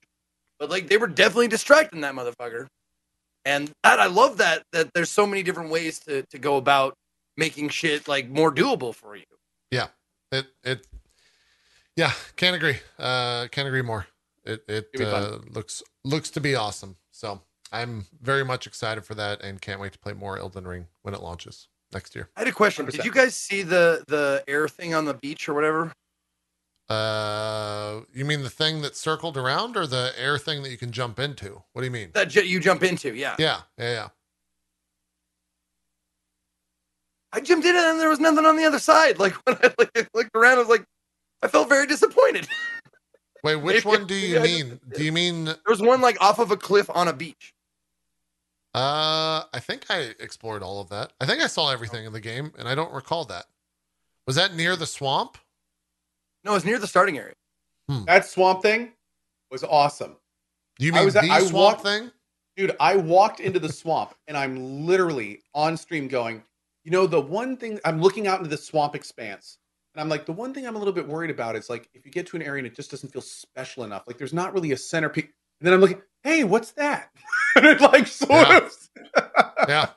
but 0.57 0.69
like 0.69 0.87
they 0.87 0.97
were 0.97 1.07
definitely 1.07 1.47
distracting 1.47 2.01
that 2.01 2.15
motherfucker. 2.15 2.67
And 3.43 3.71
that 3.83 3.99
I 3.99 4.07
love 4.07 4.37
that 4.37 4.63
that 4.71 4.91
there's 4.93 5.11
so 5.11 5.27
many 5.27 5.43
different 5.43 5.69
ways 5.69 5.99
to 6.07 6.23
to 6.23 6.39
go 6.39 6.57
about 6.57 6.95
making 7.37 7.69
shit 7.69 8.07
like 8.07 8.29
more 8.29 8.51
doable 8.51 8.95
for 8.95 9.15
you. 9.15 9.25
Yeah, 9.69 9.87
it 10.31 10.47
it 10.63 10.87
yeah, 11.95 12.13
can't 12.35 12.55
agree. 12.55 12.77
Uh 12.97 13.47
can't 13.51 13.67
agree 13.67 13.83
more. 13.83 14.07
It 14.43 14.63
it 14.67 14.89
It'll 14.93 15.05
be 15.05 15.11
fun. 15.11 15.23
uh, 15.23 15.37
looks 15.51 15.83
looks 16.03 16.31
to 16.31 16.41
be 16.41 16.55
awesome. 16.55 16.95
So 17.11 17.41
I'm 17.71 18.05
very 18.21 18.45
much 18.45 18.67
excited 18.67 19.05
for 19.05 19.15
that 19.15 19.41
and 19.41 19.61
can't 19.61 19.79
wait 19.79 19.91
to 19.93 19.99
play 19.99 20.13
more 20.13 20.37
Elden 20.37 20.67
Ring 20.67 20.87
when 21.01 21.13
it 21.13 21.21
launches 21.21 21.67
next 21.93 22.15
year. 22.15 22.29
I 22.35 22.41
had 22.41 22.47
a 22.47 22.51
question. 22.51 22.85
Did 22.85 22.95
100%. 23.01 23.05
you 23.05 23.11
guys 23.11 23.35
see 23.35 23.61
the 23.63 24.03
the 24.07 24.43
air 24.47 24.67
thing 24.67 24.93
on 24.93 25.05
the 25.05 25.13
beach 25.13 25.49
or 25.49 25.53
whatever? 25.53 25.91
Uh 26.87 28.01
you 28.13 28.25
mean 28.25 28.43
the 28.43 28.49
thing 28.49 28.81
that 28.83 28.95
circled 28.95 29.37
around 29.37 29.75
or 29.75 29.87
the 29.87 30.13
air 30.17 30.37
thing 30.37 30.61
that 30.63 30.69
you 30.69 30.77
can 30.77 30.91
jump 30.91 31.19
into? 31.19 31.63
What 31.73 31.81
do 31.81 31.85
you 31.85 31.91
mean? 31.91 32.11
That 32.13 32.29
jet 32.29 32.47
you 32.47 32.59
jump 32.59 32.83
into? 32.83 33.15
Yeah. 33.15 33.35
Yeah, 33.39 33.61
yeah, 33.77 33.91
yeah. 33.91 34.07
I 37.33 37.41
jumped 37.41 37.65
in 37.65 37.75
and 37.75 37.99
there 37.99 38.09
was 38.09 38.19
nothing 38.19 38.45
on 38.45 38.55
the 38.55 38.63
other 38.65 38.79
side. 38.79 39.17
Like 39.25 39.33
when 39.45 39.57
I 39.61 39.73
like, 39.77 40.09
looked 40.13 40.35
around, 40.35 40.55
I 40.57 40.59
was 40.59 40.69
like, 40.69 40.85
I 41.41 41.47
felt 41.47 41.67
very 41.67 41.87
disappointed. 41.87 42.47
Wait, 43.43 43.55
which 43.57 43.83
Maybe- 43.85 43.97
one 43.97 44.07
do 44.07 44.15
you 44.15 44.39
mean? 44.39 44.79
Do 44.95 45.03
you 45.03 45.11
mean 45.11 45.45
There 45.45 45.55
was 45.67 45.81
one 45.81 46.01
like 46.01 46.21
off 46.21 46.39
of 46.39 46.51
a 46.51 46.57
cliff 46.57 46.89
on 46.93 47.07
a 47.07 47.13
beach. 47.13 47.53
Uh, 48.75 49.43
I 49.53 49.59
think 49.61 49.85
I 49.89 50.13
explored 50.19 50.61
all 50.61 50.81
of 50.81 50.89
that. 50.89 51.13
I 51.21 51.25
think 51.25 51.41
I 51.41 51.47
saw 51.47 51.71
everything 51.71 52.05
in 52.05 52.11
the 52.11 52.19
game, 52.19 52.51
and 52.59 52.67
I 52.67 52.75
don't 52.75 52.91
recall 52.91 53.23
that. 53.25 53.45
Was 54.27 54.35
that 54.35 54.53
near 54.53 54.75
the 54.75 54.85
swamp? 54.85 55.37
No, 56.43 56.55
it's 56.55 56.65
near 56.65 56.77
the 56.77 56.87
starting 56.87 57.17
area. 57.17 57.35
That 58.05 58.25
swamp 58.25 58.61
thing 58.63 58.91
was 59.49 59.63
awesome. 59.63 60.17
You 60.77 60.91
I 60.91 60.95
mean 60.95 61.05
was- 61.05 61.13
the 61.13 61.21
I 61.21 61.39
swamp 61.39 61.53
walked- 61.53 61.83
thing? 61.83 62.11
Dude, 62.57 62.75
I 62.79 62.95
walked 62.97 63.39
into 63.39 63.59
the 63.59 63.71
swamp 63.71 64.13
and 64.27 64.35
I'm 64.35 64.85
literally 64.85 65.41
on 65.53 65.77
stream 65.77 66.07
going, 66.07 66.43
you 66.83 66.91
know, 66.91 67.05
the 67.07 67.21
one 67.21 67.55
thing 67.57 67.79
I'm 67.85 68.01
looking 68.01 68.27
out 68.27 68.39
into 68.39 68.49
the 68.49 68.57
swamp 68.57 68.95
expanse. 68.95 69.57
And 69.93 70.01
I'm 70.01 70.09
like, 70.09 70.25
the 70.25 70.33
one 70.33 70.53
thing 70.53 70.65
I'm 70.67 70.75
a 70.75 70.79
little 70.79 70.93
bit 70.93 71.07
worried 71.07 71.29
about 71.31 71.55
is 71.55 71.69
like 71.69 71.87
if 71.93 72.05
you 72.05 72.11
get 72.11 72.27
to 72.27 72.35
an 72.35 72.41
area 72.41 72.59
and 72.59 72.67
it 72.67 72.75
just 72.75 72.91
doesn't 72.91 73.13
feel 73.13 73.21
special 73.21 73.83
enough, 73.85 74.03
like 74.07 74.17
there's 74.17 74.33
not 74.33 74.53
really 74.53 74.71
a 74.73 74.77
centerpiece. 74.77 75.25
And 75.59 75.67
then 75.67 75.73
I'm 75.73 75.81
looking, 75.81 76.01
hey, 76.23 76.43
what's 76.43 76.71
that? 76.73 77.09
and 77.55 77.65
it 77.65 77.81
like 77.81 78.07
sort 78.07 78.31
Yeah. 78.47 78.57
of 78.57 78.71
Yeah. 79.69 79.89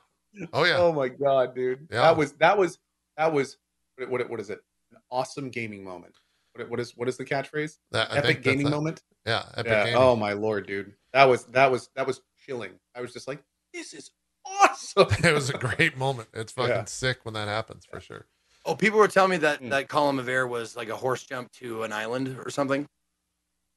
Oh 0.53 0.63
yeah. 0.63 0.77
Oh 0.77 0.91
my 0.93 1.09
god, 1.09 1.55
dude. 1.55 1.87
Yeah. 1.91 2.01
That 2.01 2.17
was 2.17 2.31
that 2.33 2.57
was 2.57 2.77
that 3.17 3.33
was 3.33 3.57
what 3.97 4.09
what, 4.09 4.29
what 4.29 4.39
is 4.39 4.49
it? 4.49 4.59
An 4.91 4.97
awesome 5.11 5.49
gaming 5.49 5.83
moment. 5.83 6.15
What, 6.55 6.69
what 6.69 6.79
is 6.79 6.95
what 6.95 7.07
is 7.09 7.17
the 7.17 7.25
catchphrase? 7.25 7.77
That, 7.91 8.07
Epic 8.15 8.41
gaming 8.43 8.67
it. 8.67 8.69
moment. 8.69 9.01
Yeah. 9.25 9.43
Epic 9.55 9.65
Yeah. 9.71 9.83
gaming. 9.85 10.01
Oh 10.01 10.15
my 10.15 10.33
lord, 10.33 10.67
dude. 10.67 10.93
That 11.13 11.25
was 11.25 11.43
that 11.45 11.71
was 11.71 11.89
that 11.95 12.07
was 12.07 12.21
chilling. 12.45 12.71
I 12.95 13.01
was 13.01 13.11
just 13.13 13.27
like, 13.27 13.43
this 13.73 13.93
is 13.93 14.11
awesome. 14.45 15.07
it 15.23 15.33
was 15.33 15.49
a 15.49 15.57
great 15.57 15.97
moment. 15.97 16.29
It's 16.33 16.53
fucking 16.53 16.69
Yeah. 16.69 16.85
sick 16.85 17.19
when 17.23 17.33
that 17.33 17.47
happens 17.47 17.85
for 17.85 17.99
sure. 17.99 18.25
Oh, 18.65 18.75
people 18.75 18.99
were 18.99 19.07
telling 19.07 19.31
me 19.31 19.37
that 19.37 19.59
Hmm. 19.59 19.69
that 19.69 19.89
column 19.89 20.19
of 20.19 20.29
air 20.29 20.47
was 20.47 20.75
like 20.75 20.89
a 20.89 20.95
horse 20.95 21.23
jump 21.23 21.51
to 21.53 21.83
an 21.83 21.91
island 21.91 22.37
or 22.43 22.49
something. 22.49 22.87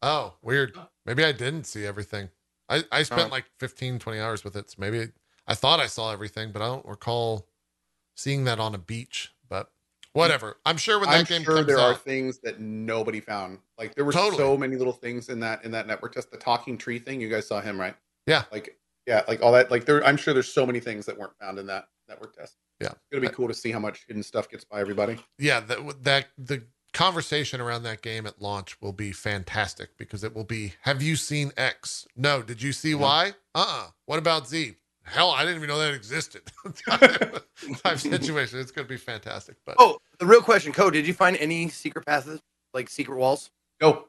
Oh, 0.02 0.34
weird. 0.42 0.76
Maybe 1.06 1.24
I 1.24 1.32
didn't 1.32 1.64
see 1.64 1.86
everything. 1.86 2.28
I, 2.68 2.84
I 2.90 3.02
spent 3.02 3.30
like 3.30 3.44
15, 3.58 3.98
20 3.98 4.18
hours 4.20 4.44
with 4.44 4.56
it. 4.56 4.70
So 4.70 4.76
maybe 4.78 5.08
I 5.46 5.54
thought 5.54 5.80
I 5.80 5.86
saw 5.86 6.12
everything, 6.12 6.52
but 6.52 6.62
I 6.62 6.66
don't 6.66 6.86
recall 6.86 7.46
seeing 8.16 8.44
that 8.44 8.58
on 8.58 8.74
a 8.74 8.78
beach. 8.78 9.32
But 9.48 9.70
whatever. 10.12 10.58
I'm 10.64 10.76
sure 10.76 10.98
when 10.98 11.08
that 11.10 11.18
I'm 11.18 11.24
game 11.24 11.42
sure 11.42 11.56
comes 11.56 11.66
there 11.66 11.78
are 11.78 11.94
things 11.94 12.38
that 12.40 12.60
nobody 12.60 13.20
found. 13.20 13.58
Like 13.78 13.94
there 13.94 14.04
were 14.04 14.12
Totally. 14.12 14.38
so 14.38 14.56
many 14.56 14.76
little 14.76 14.92
things 14.92 15.28
in 15.28 15.40
that 15.40 15.64
in 15.64 15.70
that 15.72 15.86
network 15.86 16.14
test. 16.14 16.30
The 16.30 16.38
talking 16.38 16.78
tree 16.78 16.98
thing, 16.98 17.20
you 17.20 17.28
guys 17.28 17.46
saw 17.46 17.60
him, 17.60 17.80
right? 17.80 17.94
Yeah. 18.26 18.44
Like 18.50 18.78
yeah, 19.06 19.22
like 19.28 19.42
all 19.42 19.52
that. 19.52 19.70
Like 19.70 19.84
there, 19.84 20.04
I'm 20.06 20.16
sure 20.16 20.32
there's 20.32 20.52
so 20.52 20.64
many 20.64 20.80
things 20.80 21.06
that 21.06 21.18
weren't 21.18 21.36
found 21.40 21.58
in 21.58 21.66
that 21.66 21.86
network 22.08 22.36
test. 22.36 22.56
Yeah. 22.80 22.88
It's 22.88 22.98
gonna 23.12 23.28
be 23.28 23.34
cool 23.34 23.48
to 23.48 23.54
see 23.54 23.70
how 23.70 23.78
much 23.78 24.04
hidden 24.06 24.22
stuff 24.22 24.48
gets 24.48 24.64
by 24.64 24.80
everybody. 24.80 25.18
yeah 25.38 25.60
that 25.60 26.02
that 26.04 26.28
the 26.38 26.62
conversation 26.92 27.60
around 27.60 27.82
that 27.84 28.02
game 28.02 28.26
at 28.26 28.40
launch 28.40 28.80
will 28.80 28.92
be 28.92 29.12
fantastic 29.12 29.96
because 29.96 30.22
it 30.24 30.34
will 30.34 30.44
be 30.44 30.74
have 30.82 31.02
you 31.02 31.16
seen 31.16 31.52
x? 31.56 32.06
No. 32.16 32.42
Did 32.42 32.60
you 32.62 32.72
see 32.72 32.94
y? 32.94 33.32
Uh-uh. 33.54 33.86
What 34.06 34.18
about 34.18 34.48
z? 34.48 34.76
Hell 35.04 35.30
i 35.30 35.40
didn't 35.42 35.56
even 35.56 35.68
know 35.68 35.78
that 35.78 35.94
existed. 35.94 36.42
Type 37.82 37.96
situation. 37.98 38.58
It's 38.60 38.70
going 38.70 38.86
to 38.86 38.88
be 38.92 38.96
fantastic 38.98 39.56
but 39.66 39.74
Oh, 39.78 39.98
the 40.18 40.26
real 40.26 40.42
question, 40.42 40.72
Code, 40.72 40.92
did 40.92 41.06
you 41.06 41.14
find 41.14 41.36
any 41.38 41.68
secret 41.68 42.06
passes, 42.06 42.40
like 42.72 42.88
secret 42.88 43.16
walls? 43.18 43.50
No, 43.80 44.04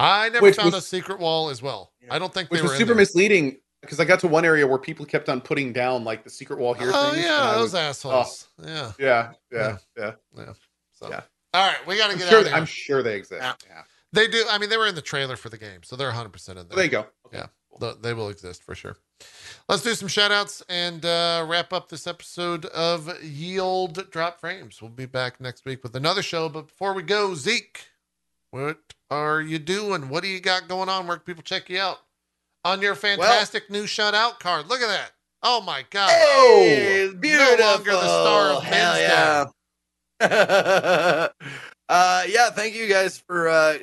i 0.00 0.28
never 0.30 0.42
which 0.46 0.56
found 0.56 0.72
was- 0.72 0.82
a 0.84 0.86
secret 0.86 1.18
wall 1.20 1.50
as 1.50 1.62
well. 1.62 1.92
Yeah. 2.00 2.14
i 2.14 2.18
don't 2.18 2.32
think 2.32 2.50
which 2.50 2.58
they 2.58 2.62
was 2.62 2.72
were 2.72 2.78
super 2.78 2.88
there. 2.88 2.96
misleading 2.96 3.58
because 3.82 4.00
I 4.00 4.04
got 4.06 4.18
to 4.20 4.28
one 4.28 4.46
area 4.46 4.66
where 4.66 4.78
people 4.78 5.04
kept 5.04 5.28
on 5.28 5.42
putting 5.42 5.72
down 5.72 6.04
like 6.04 6.24
the 6.24 6.30
secret 6.30 6.58
wall 6.58 6.72
here. 6.74 6.90
oh 6.94 7.10
things, 7.12 7.24
yeah 7.24 7.52
those 7.52 7.72
was- 7.72 7.74
oh. 7.74 7.78
assholes. 7.78 8.48
Yeah 8.64 8.92
yeah, 8.98 9.32
yeah, 9.52 9.76
yeah. 9.98 10.52
so. 10.92 11.10
Yeah. 11.10 11.20
All 11.54 11.66
right 11.66 11.86
we 11.86 11.96
got 11.96 12.10
to 12.10 12.18
get 12.18 12.28
sure, 12.28 12.38
out 12.40 12.42
of 12.42 12.48
here 12.48 12.56
I'm 12.56 12.66
sure 12.66 13.02
they 13.02 13.16
exist. 13.16 13.40
Yeah. 13.42 13.54
Yeah. 13.68 13.82
they 14.12 14.28
do 14.28 14.44
i 14.50 14.58
mean 14.58 14.68
they 14.70 14.76
were 14.76 14.86
in 14.86 14.94
the 14.94 15.00
trailer 15.02 15.36
for 15.36 15.48
the 15.48 15.58
game 15.58 15.82
so 15.82 15.96
they're 15.96 16.10
100% 16.12 16.48
in 16.50 16.54
there 16.56 16.64
Well, 16.68 16.76
there 16.76 16.84
you 16.84 16.90
go. 16.90 17.06
Okay. 17.26 17.38
Yeah. 17.38 17.46
Th- 17.80 17.96
they 18.02 18.12
will 18.14 18.28
exist 18.28 18.62
for 18.62 18.74
sure. 18.76 18.96
Let's 19.68 19.82
do 19.82 19.94
some 19.94 20.06
shout 20.06 20.30
outs 20.30 20.62
and 20.68 21.04
uh, 21.04 21.44
wrap 21.48 21.72
up 21.72 21.88
this 21.88 22.06
episode 22.06 22.66
of 22.66 23.20
Yield 23.20 24.10
Dropped 24.12 24.38
Frames. 24.40 24.80
We'll 24.80 24.92
be 24.92 25.06
back 25.06 25.40
next 25.40 25.64
week 25.64 25.82
with 25.82 25.96
another 25.96 26.22
show. 26.22 26.48
But 26.48 26.68
before 26.68 26.92
we 26.94 27.02
go, 27.02 27.34
Zeke, 27.34 27.86
what 28.50 28.78
are 29.10 29.40
you 29.40 29.58
doing? 29.58 30.08
What 30.08 30.22
do 30.22 30.28
you 30.28 30.38
got 30.38 30.68
going 30.68 30.88
on? 30.88 31.08
Where 31.08 31.16
can 31.16 31.24
people 31.24 31.42
check 31.42 31.68
you 31.68 31.80
out? 31.80 31.98
On 32.64 32.80
your 32.80 32.94
fantastic 32.94 33.68
new 33.70 33.84
shutout 33.86 34.38
card. 34.38 34.68
Look 34.68 34.80
at 34.80 34.86
that. 34.88 35.10
Oh 35.42 35.60
my 35.60 35.84
God. 35.90 36.10
Hey, 36.10 37.02
it's 37.06 37.14
No 37.14 37.20
beautiful. 37.20 37.64
longer 37.66 37.90
the 37.92 38.00
star 38.00 38.50
of 38.52 38.62
Hell 38.62 38.98
yeah. 39.00 39.44
uh, 40.20 41.28
yeah, 41.88 42.50
thank 42.50 42.74
you 42.74 42.88
guys 42.88 43.22
for 43.26 43.48
uh, 43.48 43.78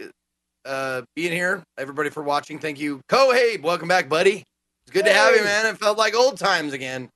uh, 0.65 1.01
being 1.15 1.31
here. 1.31 1.63
Everybody 1.77 2.09
for 2.09 2.23
watching. 2.23 2.59
Thank 2.59 2.79
you, 2.79 3.01
Cohabe. 3.09 3.61
Welcome 3.61 3.87
back, 3.87 4.09
buddy. 4.09 4.43
It's 4.83 4.91
good 4.91 5.05
to 5.05 5.13
have 5.13 5.35
you, 5.35 5.43
man. 5.43 5.65
It 5.65 5.77
felt 5.77 5.97
like 5.97 6.15
old 6.15 6.37
times 6.37 6.73
again. 6.73 7.09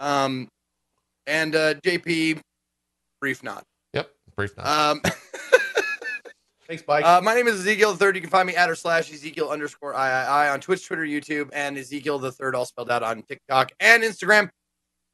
Um, 0.00 0.48
and 1.26 1.54
uh, 1.54 1.74
JP, 1.74 2.40
brief 3.20 3.42
nod. 3.42 3.62
Yep. 3.92 4.10
Brief 4.36 4.56
now. 4.56 4.90
Um, 4.90 5.02
Thanks, 6.66 6.84
Mike. 6.88 7.04
Uh, 7.04 7.20
my 7.20 7.34
name 7.34 7.48
is 7.48 7.60
Ezekiel 7.60 7.92
the 7.92 7.98
Third. 7.98 8.14
You 8.14 8.22
can 8.22 8.30
find 8.30 8.46
me 8.46 8.56
at 8.56 8.70
or 8.70 8.74
slash 8.74 9.12
Ezekiel 9.12 9.50
underscore 9.50 9.92
III 9.92 10.48
on 10.48 10.60
Twitch, 10.60 10.86
Twitter, 10.86 11.04
YouTube, 11.04 11.50
and 11.52 11.76
Ezekiel 11.76 12.18
the 12.18 12.32
Third, 12.32 12.54
all 12.54 12.64
spelled 12.64 12.90
out 12.90 13.02
on 13.02 13.22
TikTok 13.22 13.72
and 13.80 14.02
Instagram. 14.02 14.48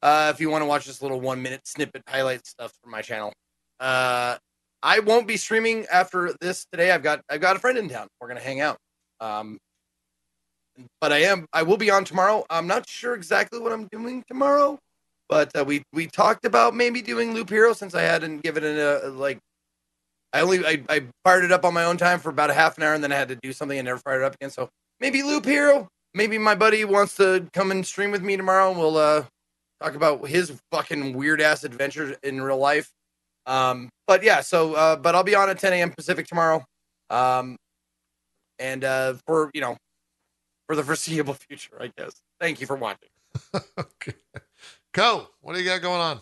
Uh, 0.01 0.31
if 0.33 0.39
you 0.39 0.49
want 0.49 0.61
to 0.61 0.65
watch 0.65 0.85
this 0.85 1.01
little 1.01 1.19
one 1.19 1.41
minute 1.41 1.67
snippet 1.67 2.01
highlight 2.07 2.47
stuff 2.47 2.71
from 2.81 2.91
my 2.91 3.01
channel, 3.01 3.33
uh, 3.79 4.37
I 4.81 4.99
won't 4.99 5.27
be 5.27 5.37
streaming 5.37 5.85
after 5.91 6.33
this 6.39 6.65
today. 6.71 6.91
I've 6.91 7.03
got 7.03 7.21
I've 7.29 7.41
got 7.41 7.55
a 7.55 7.59
friend 7.59 7.77
in 7.77 7.89
town. 7.89 8.07
We're 8.19 8.27
gonna 8.27 8.39
hang 8.39 8.61
out. 8.61 8.77
Um, 9.19 9.57
but 11.01 11.11
I 11.11 11.19
am 11.19 11.45
I 11.53 11.63
will 11.63 11.77
be 11.77 11.91
on 11.91 12.05
tomorrow. 12.05 12.45
I'm 12.49 12.67
not 12.67 12.87
sure 12.89 13.13
exactly 13.13 13.59
what 13.59 13.71
I'm 13.71 13.87
doing 13.91 14.23
tomorrow, 14.27 14.79
but 15.27 15.51
uh, 15.57 15.63
we 15.65 15.83
we 15.93 16.07
talked 16.07 16.45
about 16.45 16.75
maybe 16.75 17.01
doing 17.01 17.33
Loop 17.33 17.49
Hero 17.49 17.73
since 17.73 17.93
I 17.95 18.01
hadn't 18.01 18.41
given 18.41 18.63
it 18.63 18.77
a 18.77 19.09
like 19.09 19.39
I 20.33 20.41
only 20.41 20.65
I, 20.65 20.83
I 20.89 21.03
fired 21.23 21.43
it 21.43 21.51
up 21.51 21.65
on 21.65 21.73
my 21.73 21.85
own 21.85 21.97
time 21.97 22.19
for 22.19 22.29
about 22.29 22.49
a 22.49 22.53
half 22.53 22.77
an 22.77 22.83
hour 22.83 22.93
and 22.93 23.03
then 23.03 23.11
I 23.11 23.15
had 23.15 23.29
to 23.29 23.35
do 23.41 23.51
something 23.51 23.77
and 23.77 23.85
never 23.85 23.99
fired 23.99 24.21
it 24.21 24.25
up 24.25 24.35
again. 24.35 24.49
So 24.49 24.69
maybe 24.99 25.23
Loop 25.23 25.45
Hero. 25.45 25.87
Maybe 26.13 26.37
my 26.37 26.55
buddy 26.55 26.85
wants 26.85 27.15
to 27.17 27.47
come 27.53 27.71
and 27.71 27.85
stream 27.85 28.11
with 28.11 28.23
me 28.23 28.35
tomorrow 28.37 28.69
and 28.69 28.79
we'll 28.79 28.97
uh 28.97 29.25
talk 29.81 29.95
about 29.95 30.27
his 30.27 30.59
fucking 30.71 31.15
weird 31.15 31.41
ass 31.41 31.63
adventures 31.63 32.15
in 32.23 32.41
real 32.41 32.57
life. 32.57 32.91
Um 33.49 33.89
but 34.07 34.23
yeah, 34.23 34.41
so 34.41 34.75
uh 34.75 34.95
but 34.95 35.15
I'll 35.15 35.23
be 35.23 35.35
on 35.35 35.49
at 35.49 35.59
10 35.59 35.73
a.m. 35.73 35.91
Pacific 35.91 36.27
tomorrow. 36.27 36.63
Um 37.09 37.57
and 38.59 38.83
uh 38.83 39.15
for 39.25 39.51
you 39.53 39.61
know 39.61 39.75
for 40.67 40.75
the 40.75 40.83
foreseeable 40.83 41.33
future, 41.33 41.77
I 41.81 41.91
guess. 41.97 42.21
Thank 42.39 42.61
you 42.61 42.67
for 42.67 42.75
watching. 42.75 43.09
okay. 43.77 44.13
Co, 44.93 45.27
what 45.41 45.55
do 45.55 45.59
you 45.59 45.65
got 45.65 45.81
going 45.81 45.99
on? 45.99 46.21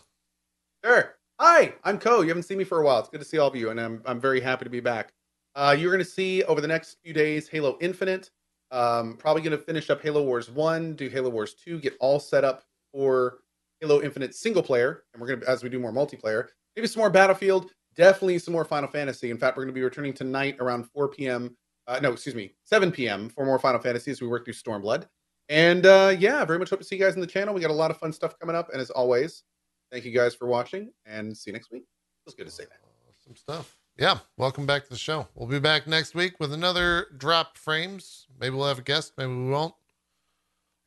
Sure. 0.84 1.16
Hi, 1.40 1.74
I'm 1.84 2.00
Co. 2.00 2.22
You 2.22 2.30
haven't 2.30 2.44
seen 2.44 2.58
me 2.58 2.64
for 2.64 2.82
a 2.82 2.86
while. 2.86 3.00
It's 3.00 3.10
good 3.10 3.20
to 3.20 3.26
see 3.26 3.38
all 3.38 3.48
of 3.48 3.56
you, 3.56 3.70
and 3.70 3.80
I'm 3.80 4.02
I'm 4.06 4.20
very 4.20 4.40
happy 4.42 4.64
to 4.64 4.70
be 4.72 4.80
back. 4.80 5.14
Uh, 5.56 5.76
you're 5.78 5.92
going 5.92 6.04
to 6.04 6.10
see 6.10 6.44
over 6.44 6.62
the 6.62 6.68
next 6.68 6.98
few 7.04 7.14
days 7.14 7.48
Halo 7.48 7.78
Infinite. 7.82 8.32
Um, 8.72 9.18
probably 9.18 9.42
going 9.42 9.58
to 9.58 9.64
finish 9.64 9.90
up 9.90 10.02
Halo 10.02 10.24
Wars 10.24 10.50
One, 10.50 10.94
do 10.96 11.10
Halo 11.10 11.30
Wars 11.30 11.54
Two, 11.54 11.80
get 11.80 11.96
all 12.00 12.20
set 12.20 12.44
up 12.44 12.64
for 12.92 13.40
Halo 13.82 14.02
Infinite 14.02 14.34
single 14.34 14.64
player, 14.64 15.04
and 15.14 15.22
we're 15.22 15.28
going 15.28 15.42
to 15.42 15.50
as 15.50 15.62
we 15.64 15.70
do 15.70 15.80
more 15.80 15.92
multiplayer, 15.92 16.48
maybe 16.78 16.88
some 16.88 17.02
more 17.02 17.10
Battlefield, 17.10 17.72
definitely 17.96 18.40
some 18.40 18.54
more 18.54 18.64
Final 18.64 18.90
Fantasy. 18.90 19.32
In 19.32 19.38
fact, 19.38 19.58
we're 19.58 19.64
going 19.64 19.74
to 19.74 19.78
be 19.78 19.84
returning 19.84 20.14
tonight 20.14 20.56
around 20.62 20.86
4 20.94 21.10
p.m. 21.10 21.58
Uh, 21.88 22.00
no, 22.02 22.14
excuse 22.14 22.36
me, 22.36 22.54
7 22.64 22.92
p.m. 22.92 23.30
for 23.30 23.46
more 23.46 23.60
Final 23.60 23.82
Fantasy 23.82 24.12
as 24.12 24.22
we 24.22 24.28
work 24.28 24.46
through 24.46 24.54
Stormblood. 24.54 25.06
And 25.50 25.86
uh, 25.86 26.16
yeah, 26.18 26.46
very 26.46 26.60
much 26.60 26.70
hope 26.70 26.80
to 26.80 26.86
see 26.86 26.96
you 26.96 27.04
guys 27.04 27.16
in 27.16 27.22
the 27.22 27.28
channel. 27.28 27.54
We 27.54 27.62
got 27.62 27.72
a 27.72 27.74
lot 27.74 27.92
of 27.92 27.98
fun 27.98 28.14
stuff 28.14 28.40
coming 28.40 28.56
up, 28.56 28.70
and 28.72 28.80
as 28.80 28.90
always, 28.92 29.44
Thank 29.92 30.04
you 30.04 30.12
guys 30.12 30.36
for 30.36 30.48
watching 30.48 30.92
and 31.06 31.36
see 31.36 31.50
you 31.50 31.54
next 31.54 31.72
week. 31.72 31.84
It 31.84 32.26
was 32.26 32.36
good 32.36 32.46
to 32.46 32.52
say 32.52 32.66
that. 32.66 32.80
Some 33.24 33.36
stuff. 33.36 33.78
Yeah. 33.98 34.20
Welcome 34.38 34.66
back 34.66 34.84
to 34.84 34.90
the 34.90 34.98
show. 34.98 35.28
We'll 35.34 35.48
be 35.48 35.60
back 35.60 35.88
next 35.88 36.14
week 36.14 36.40
with 36.40 36.52
another 36.52 37.08
drop 37.18 37.58
frames. 37.58 38.28
Maybe 38.40 38.56
we'll 38.56 38.68
have 38.68 38.80
a 38.80 38.84
guest. 38.84 39.14
Maybe 39.18 39.34
we 39.34 39.50
won't. 39.50 39.74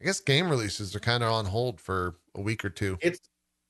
I 0.01 0.05
guess 0.05 0.20
game 0.20 0.51
releases 0.51 0.94
are 0.94 1.01
kind 1.01 1.23
of 1.23 1.31
on 1.31 1.47
hold 1.47 1.81
for 1.81 2.17
a 2.35 2.41
week 2.41 2.65
or 2.65 2.70
two. 2.70 2.99
It's 3.01 3.20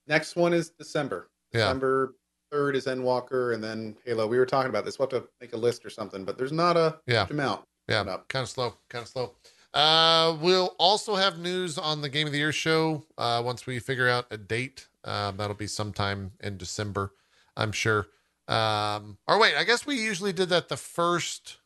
next 0.06 0.36
one 0.36 0.52
is 0.52 0.70
December. 0.70 1.29
Yeah. 1.52 1.60
December 1.60 2.14
third 2.50 2.74
is 2.76 2.86
Endwalker, 2.86 3.54
and 3.54 3.62
then 3.62 3.96
Halo. 4.04 4.26
We 4.26 4.38
were 4.38 4.46
talking 4.46 4.70
about 4.70 4.84
this. 4.84 4.98
We'll 4.98 5.08
have 5.10 5.22
to 5.22 5.28
make 5.40 5.52
a 5.52 5.56
list 5.56 5.84
or 5.84 5.90
something, 5.90 6.24
but 6.24 6.36
there's 6.36 6.52
not 6.52 6.76
a 6.76 7.00
Yeah. 7.06 7.24
huge 7.24 7.30
amount. 7.32 7.64
Yeah, 7.88 8.04
kind 8.28 8.42
of 8.42 8.48
slow, 8.48 8.74
kind 8.88 9.02
of 9.02 9.08
slow. 9.08 9.34
Uh, 9.74 10.36
we'll 10.40 10.74
also 10.78 11.14
have 11.16 11.38
news 11.38 11.78
on 11.78 12.00
the 12.02 12.08
Game 12.08 12.26
of 12.26 12.32
the 12.32 12.38
Year 12.38 12.52
show 12.52 13.04
uh, 13.18 13.40
once 13.44 13.66
we 13.66 13.78
figure 13.78 14.08
out 14.08 14.26
a 14.30 14.36
date. 14.36 14.88
Um, 15.04 15.36
that'll 15.36 15.54
be 15.56 15.66
sometime 15.66 16.32
in 16.40 16.56
December, 16.56 17.14
I'm 17.56 17.72
sure. 17.72 18.08
Um, 18.48 19.18
or 19.28 19.38
wait, 19.40 19.54
I 19.56 19.62
guess 19.64 19.86
we 19.86 19.94
usually 19.96 20.32
did 20.32 20.48
that 20.50 20.68
the 20.68 20.76
first 20.76 21.58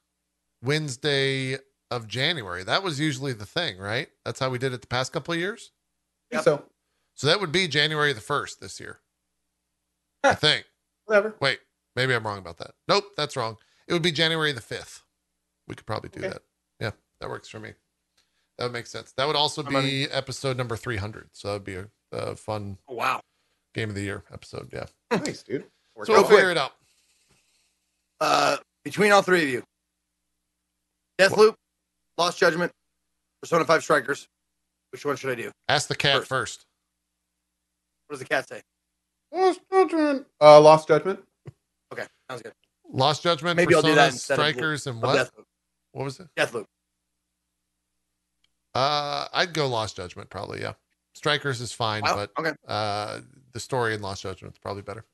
Wednesday 0.62 1.58
of 1.90 2.06
January. 2.08 2.64
That 2.64 2.82
was 2.82 2.98
usually 3.00 3.32
the 3.32 3.46
thing, 3.46 3.78
right? 3.78 4.08
That's 4.24 4.40
how 4.40 4.50
we 4.50 4.58
did 4.58 4.72
it 4.72 4.80
the 4.80 4.86
past 4.86 5.12
couple 5.12 5.32
of 5.34 5.40
years. 5.40 5.72
Think 6.30 6.42
So 6.42 6.64
So 7.14 7.26
that 7.26 7.40
would 7.40 7.52
be 7.52 7.68
January 7.68 8.12
the 8.12 8.20
first 8.20 8.60
this 8.60 8.80
year. 8.80 9.00
I 10.24 10.34
think. 10.34 10.64
whatever. 11.04 11.34
Wait, 11.40 11.60
maybe 11.94 12.14
I'm 12.14 12.24
wrong 12.26 12.38
about 12.38 12.58
that. 12.58 12.72
Nope, 12.88 13.04
that's 13.16 13.36
wrong. 13.36 13.56
It 13.86 13.92
would 13.92 14.02
be 14.02 14.12
January 14.12 14.52
the 14.52 14.60
5th. 14.60 15.00
We 15.68 15.74
could 15.74 15.86
probably 15.86 16.10
do 16.10 16.20
Okay. 16.20 16.28
that. 16.30 16.42
Yeah, 16.80 16.90
that 17.20 17.28
works 17.28 17.48
for 17.48 17.60
me. 17.60 17.74
That 18.58 18.64
would 18.64 18.72
make 18.72 18.86
sense. 18.86 19.12
That 19.16 19.26
would 19.26 19.36
also 19.36 19.62
I'm 19.64 19.72
be 19.72 20.04
episode 20.10 20.56
number 20.56 20.76
300. 20.76 21.28
So 21.32 21.48
that 21.48 21.54
would 21.54 21.64
be 21.64 21.74
a, 21.76 21.88
a 22.12 22.36
fun 22.36 22.78
wow. 22.88 23.20
game 23.74 23.88
of 23.90 23.94
the 23.94 24.02
year 24.02 24.24
episode. 24.32 24.70
Yeah. 24.72 24.86
nice, 25.10 25.42
dude. 25.42 25.64
Worked 25.94 26.06
So 26.06 26.14
we'll 26.14 26.24
figure 26.24 26.50
it 26.50 26.58
out. 26.58 26.72
Uh, 28.20 28.56
between 28.84 29.12
all 29.12 29.22
three 29.22 29.42
of 29.42 29.48
you, 29.48 29.62
Deathloop, 31.18 31.54
Lost 32.16 32.38
Judgment, 32.38 32.72
Persona 33.42 33.64
5 33.64 33.82
Strikers. 33.82 34.28
Which 34.90 35.04
one 35.04 35.16
should 35.16 35.30
I 35.30 35.34
do? 35.34 35.50
Ask 35.68 35.88
the 35.88 35.96
cat 35.96 36.18
First. 36.18 36.28
first. 36.28 36.66
What 38.06 38.14
does 38.14 38.20
the 38.20 38.26
cat 38.26 38.48
say? 38.48 38.62
Lost 39.34 39.60
Judgment. 39.72 40.26
Uh, 40.40 40.60
Lost 40.60 40.88
Judgment. 40.88 41.20
Okay, 41.92 42.04
sounds 42.30 42.42
good. 42.42 42.52
Lost 42.90 43.22
Judgment, 43.22 43.56
Maybe 43.56 43.74
I'll 43.74 43.82
do 43.82 43.94
that 43.94 44.12
instead 44.12 44.38
of 44.38 44.46
Strikers, 44.46 44.86
and 44.86 45.02
what? 45.02 45.16
Deathloop. 45.16 45.44
What 45.92 46.04
was 46.04 46.20
it? 46.20 46.28
Deathloop. 46.36 46.66
Uh, 48.74 49.26
I'd 49.32 49.52
go 49.52 49.66
Lost 49.68 49.96
Judgment 49.96 50.30
probably. 50.30 50.60
Yeah. 50.60 50.74
Strikers 51.14 51.60
is 51.60 51.72
fine, 51.72 52.02
Wow, 52.02 52.16
but 52.16 52.30
okay. 52.38 52.52
uh, 52.66 53.20
the 53.52 53.60
story 53.60 53.94
in 53.94 54.02
Lost 54.02 54.22
Judgment 54.22 54.54
is 54.54 54.58
probably 54.58 54.82
better. 54.82 55.04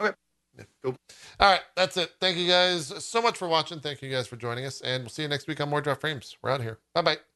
Okay. 0.00 0.14
Yeah. 0.56 0.64
Cool. 0.82 0.96
All 1.38 1.50
right. 1.50 1.60
That's 1.76 1.96
it. 1.98 2.12
Thank 2.20 2.38
you 2.38 2.48
guys 2.48 2.86
so 3.04 3.20
much 3.20 3.36
for 3.36 3.46
watching. 3.48 3.80
Thank 3.80 4.02
you 4.02 4.10
guys 4.10 4.26
for 4.26 4.36
joining 4.36 4.64
us. 4.64 4.80
And 4.80 5.04
we'll 5.04 5.10
see 5.10 5.22
you 5.22 5.28
next 5.28 5.46
week 5.48 5.60
on 5.60 5.68
More 5.68 5.80
Dropped 5.82 6.00
Frames. 6.00 6.36
We're 6.42 6.50
out 6.50 6.60
of 6.60 6.64
here. 6.64 6.78
Bye 6.94 7.02
bye. 7.02 7.31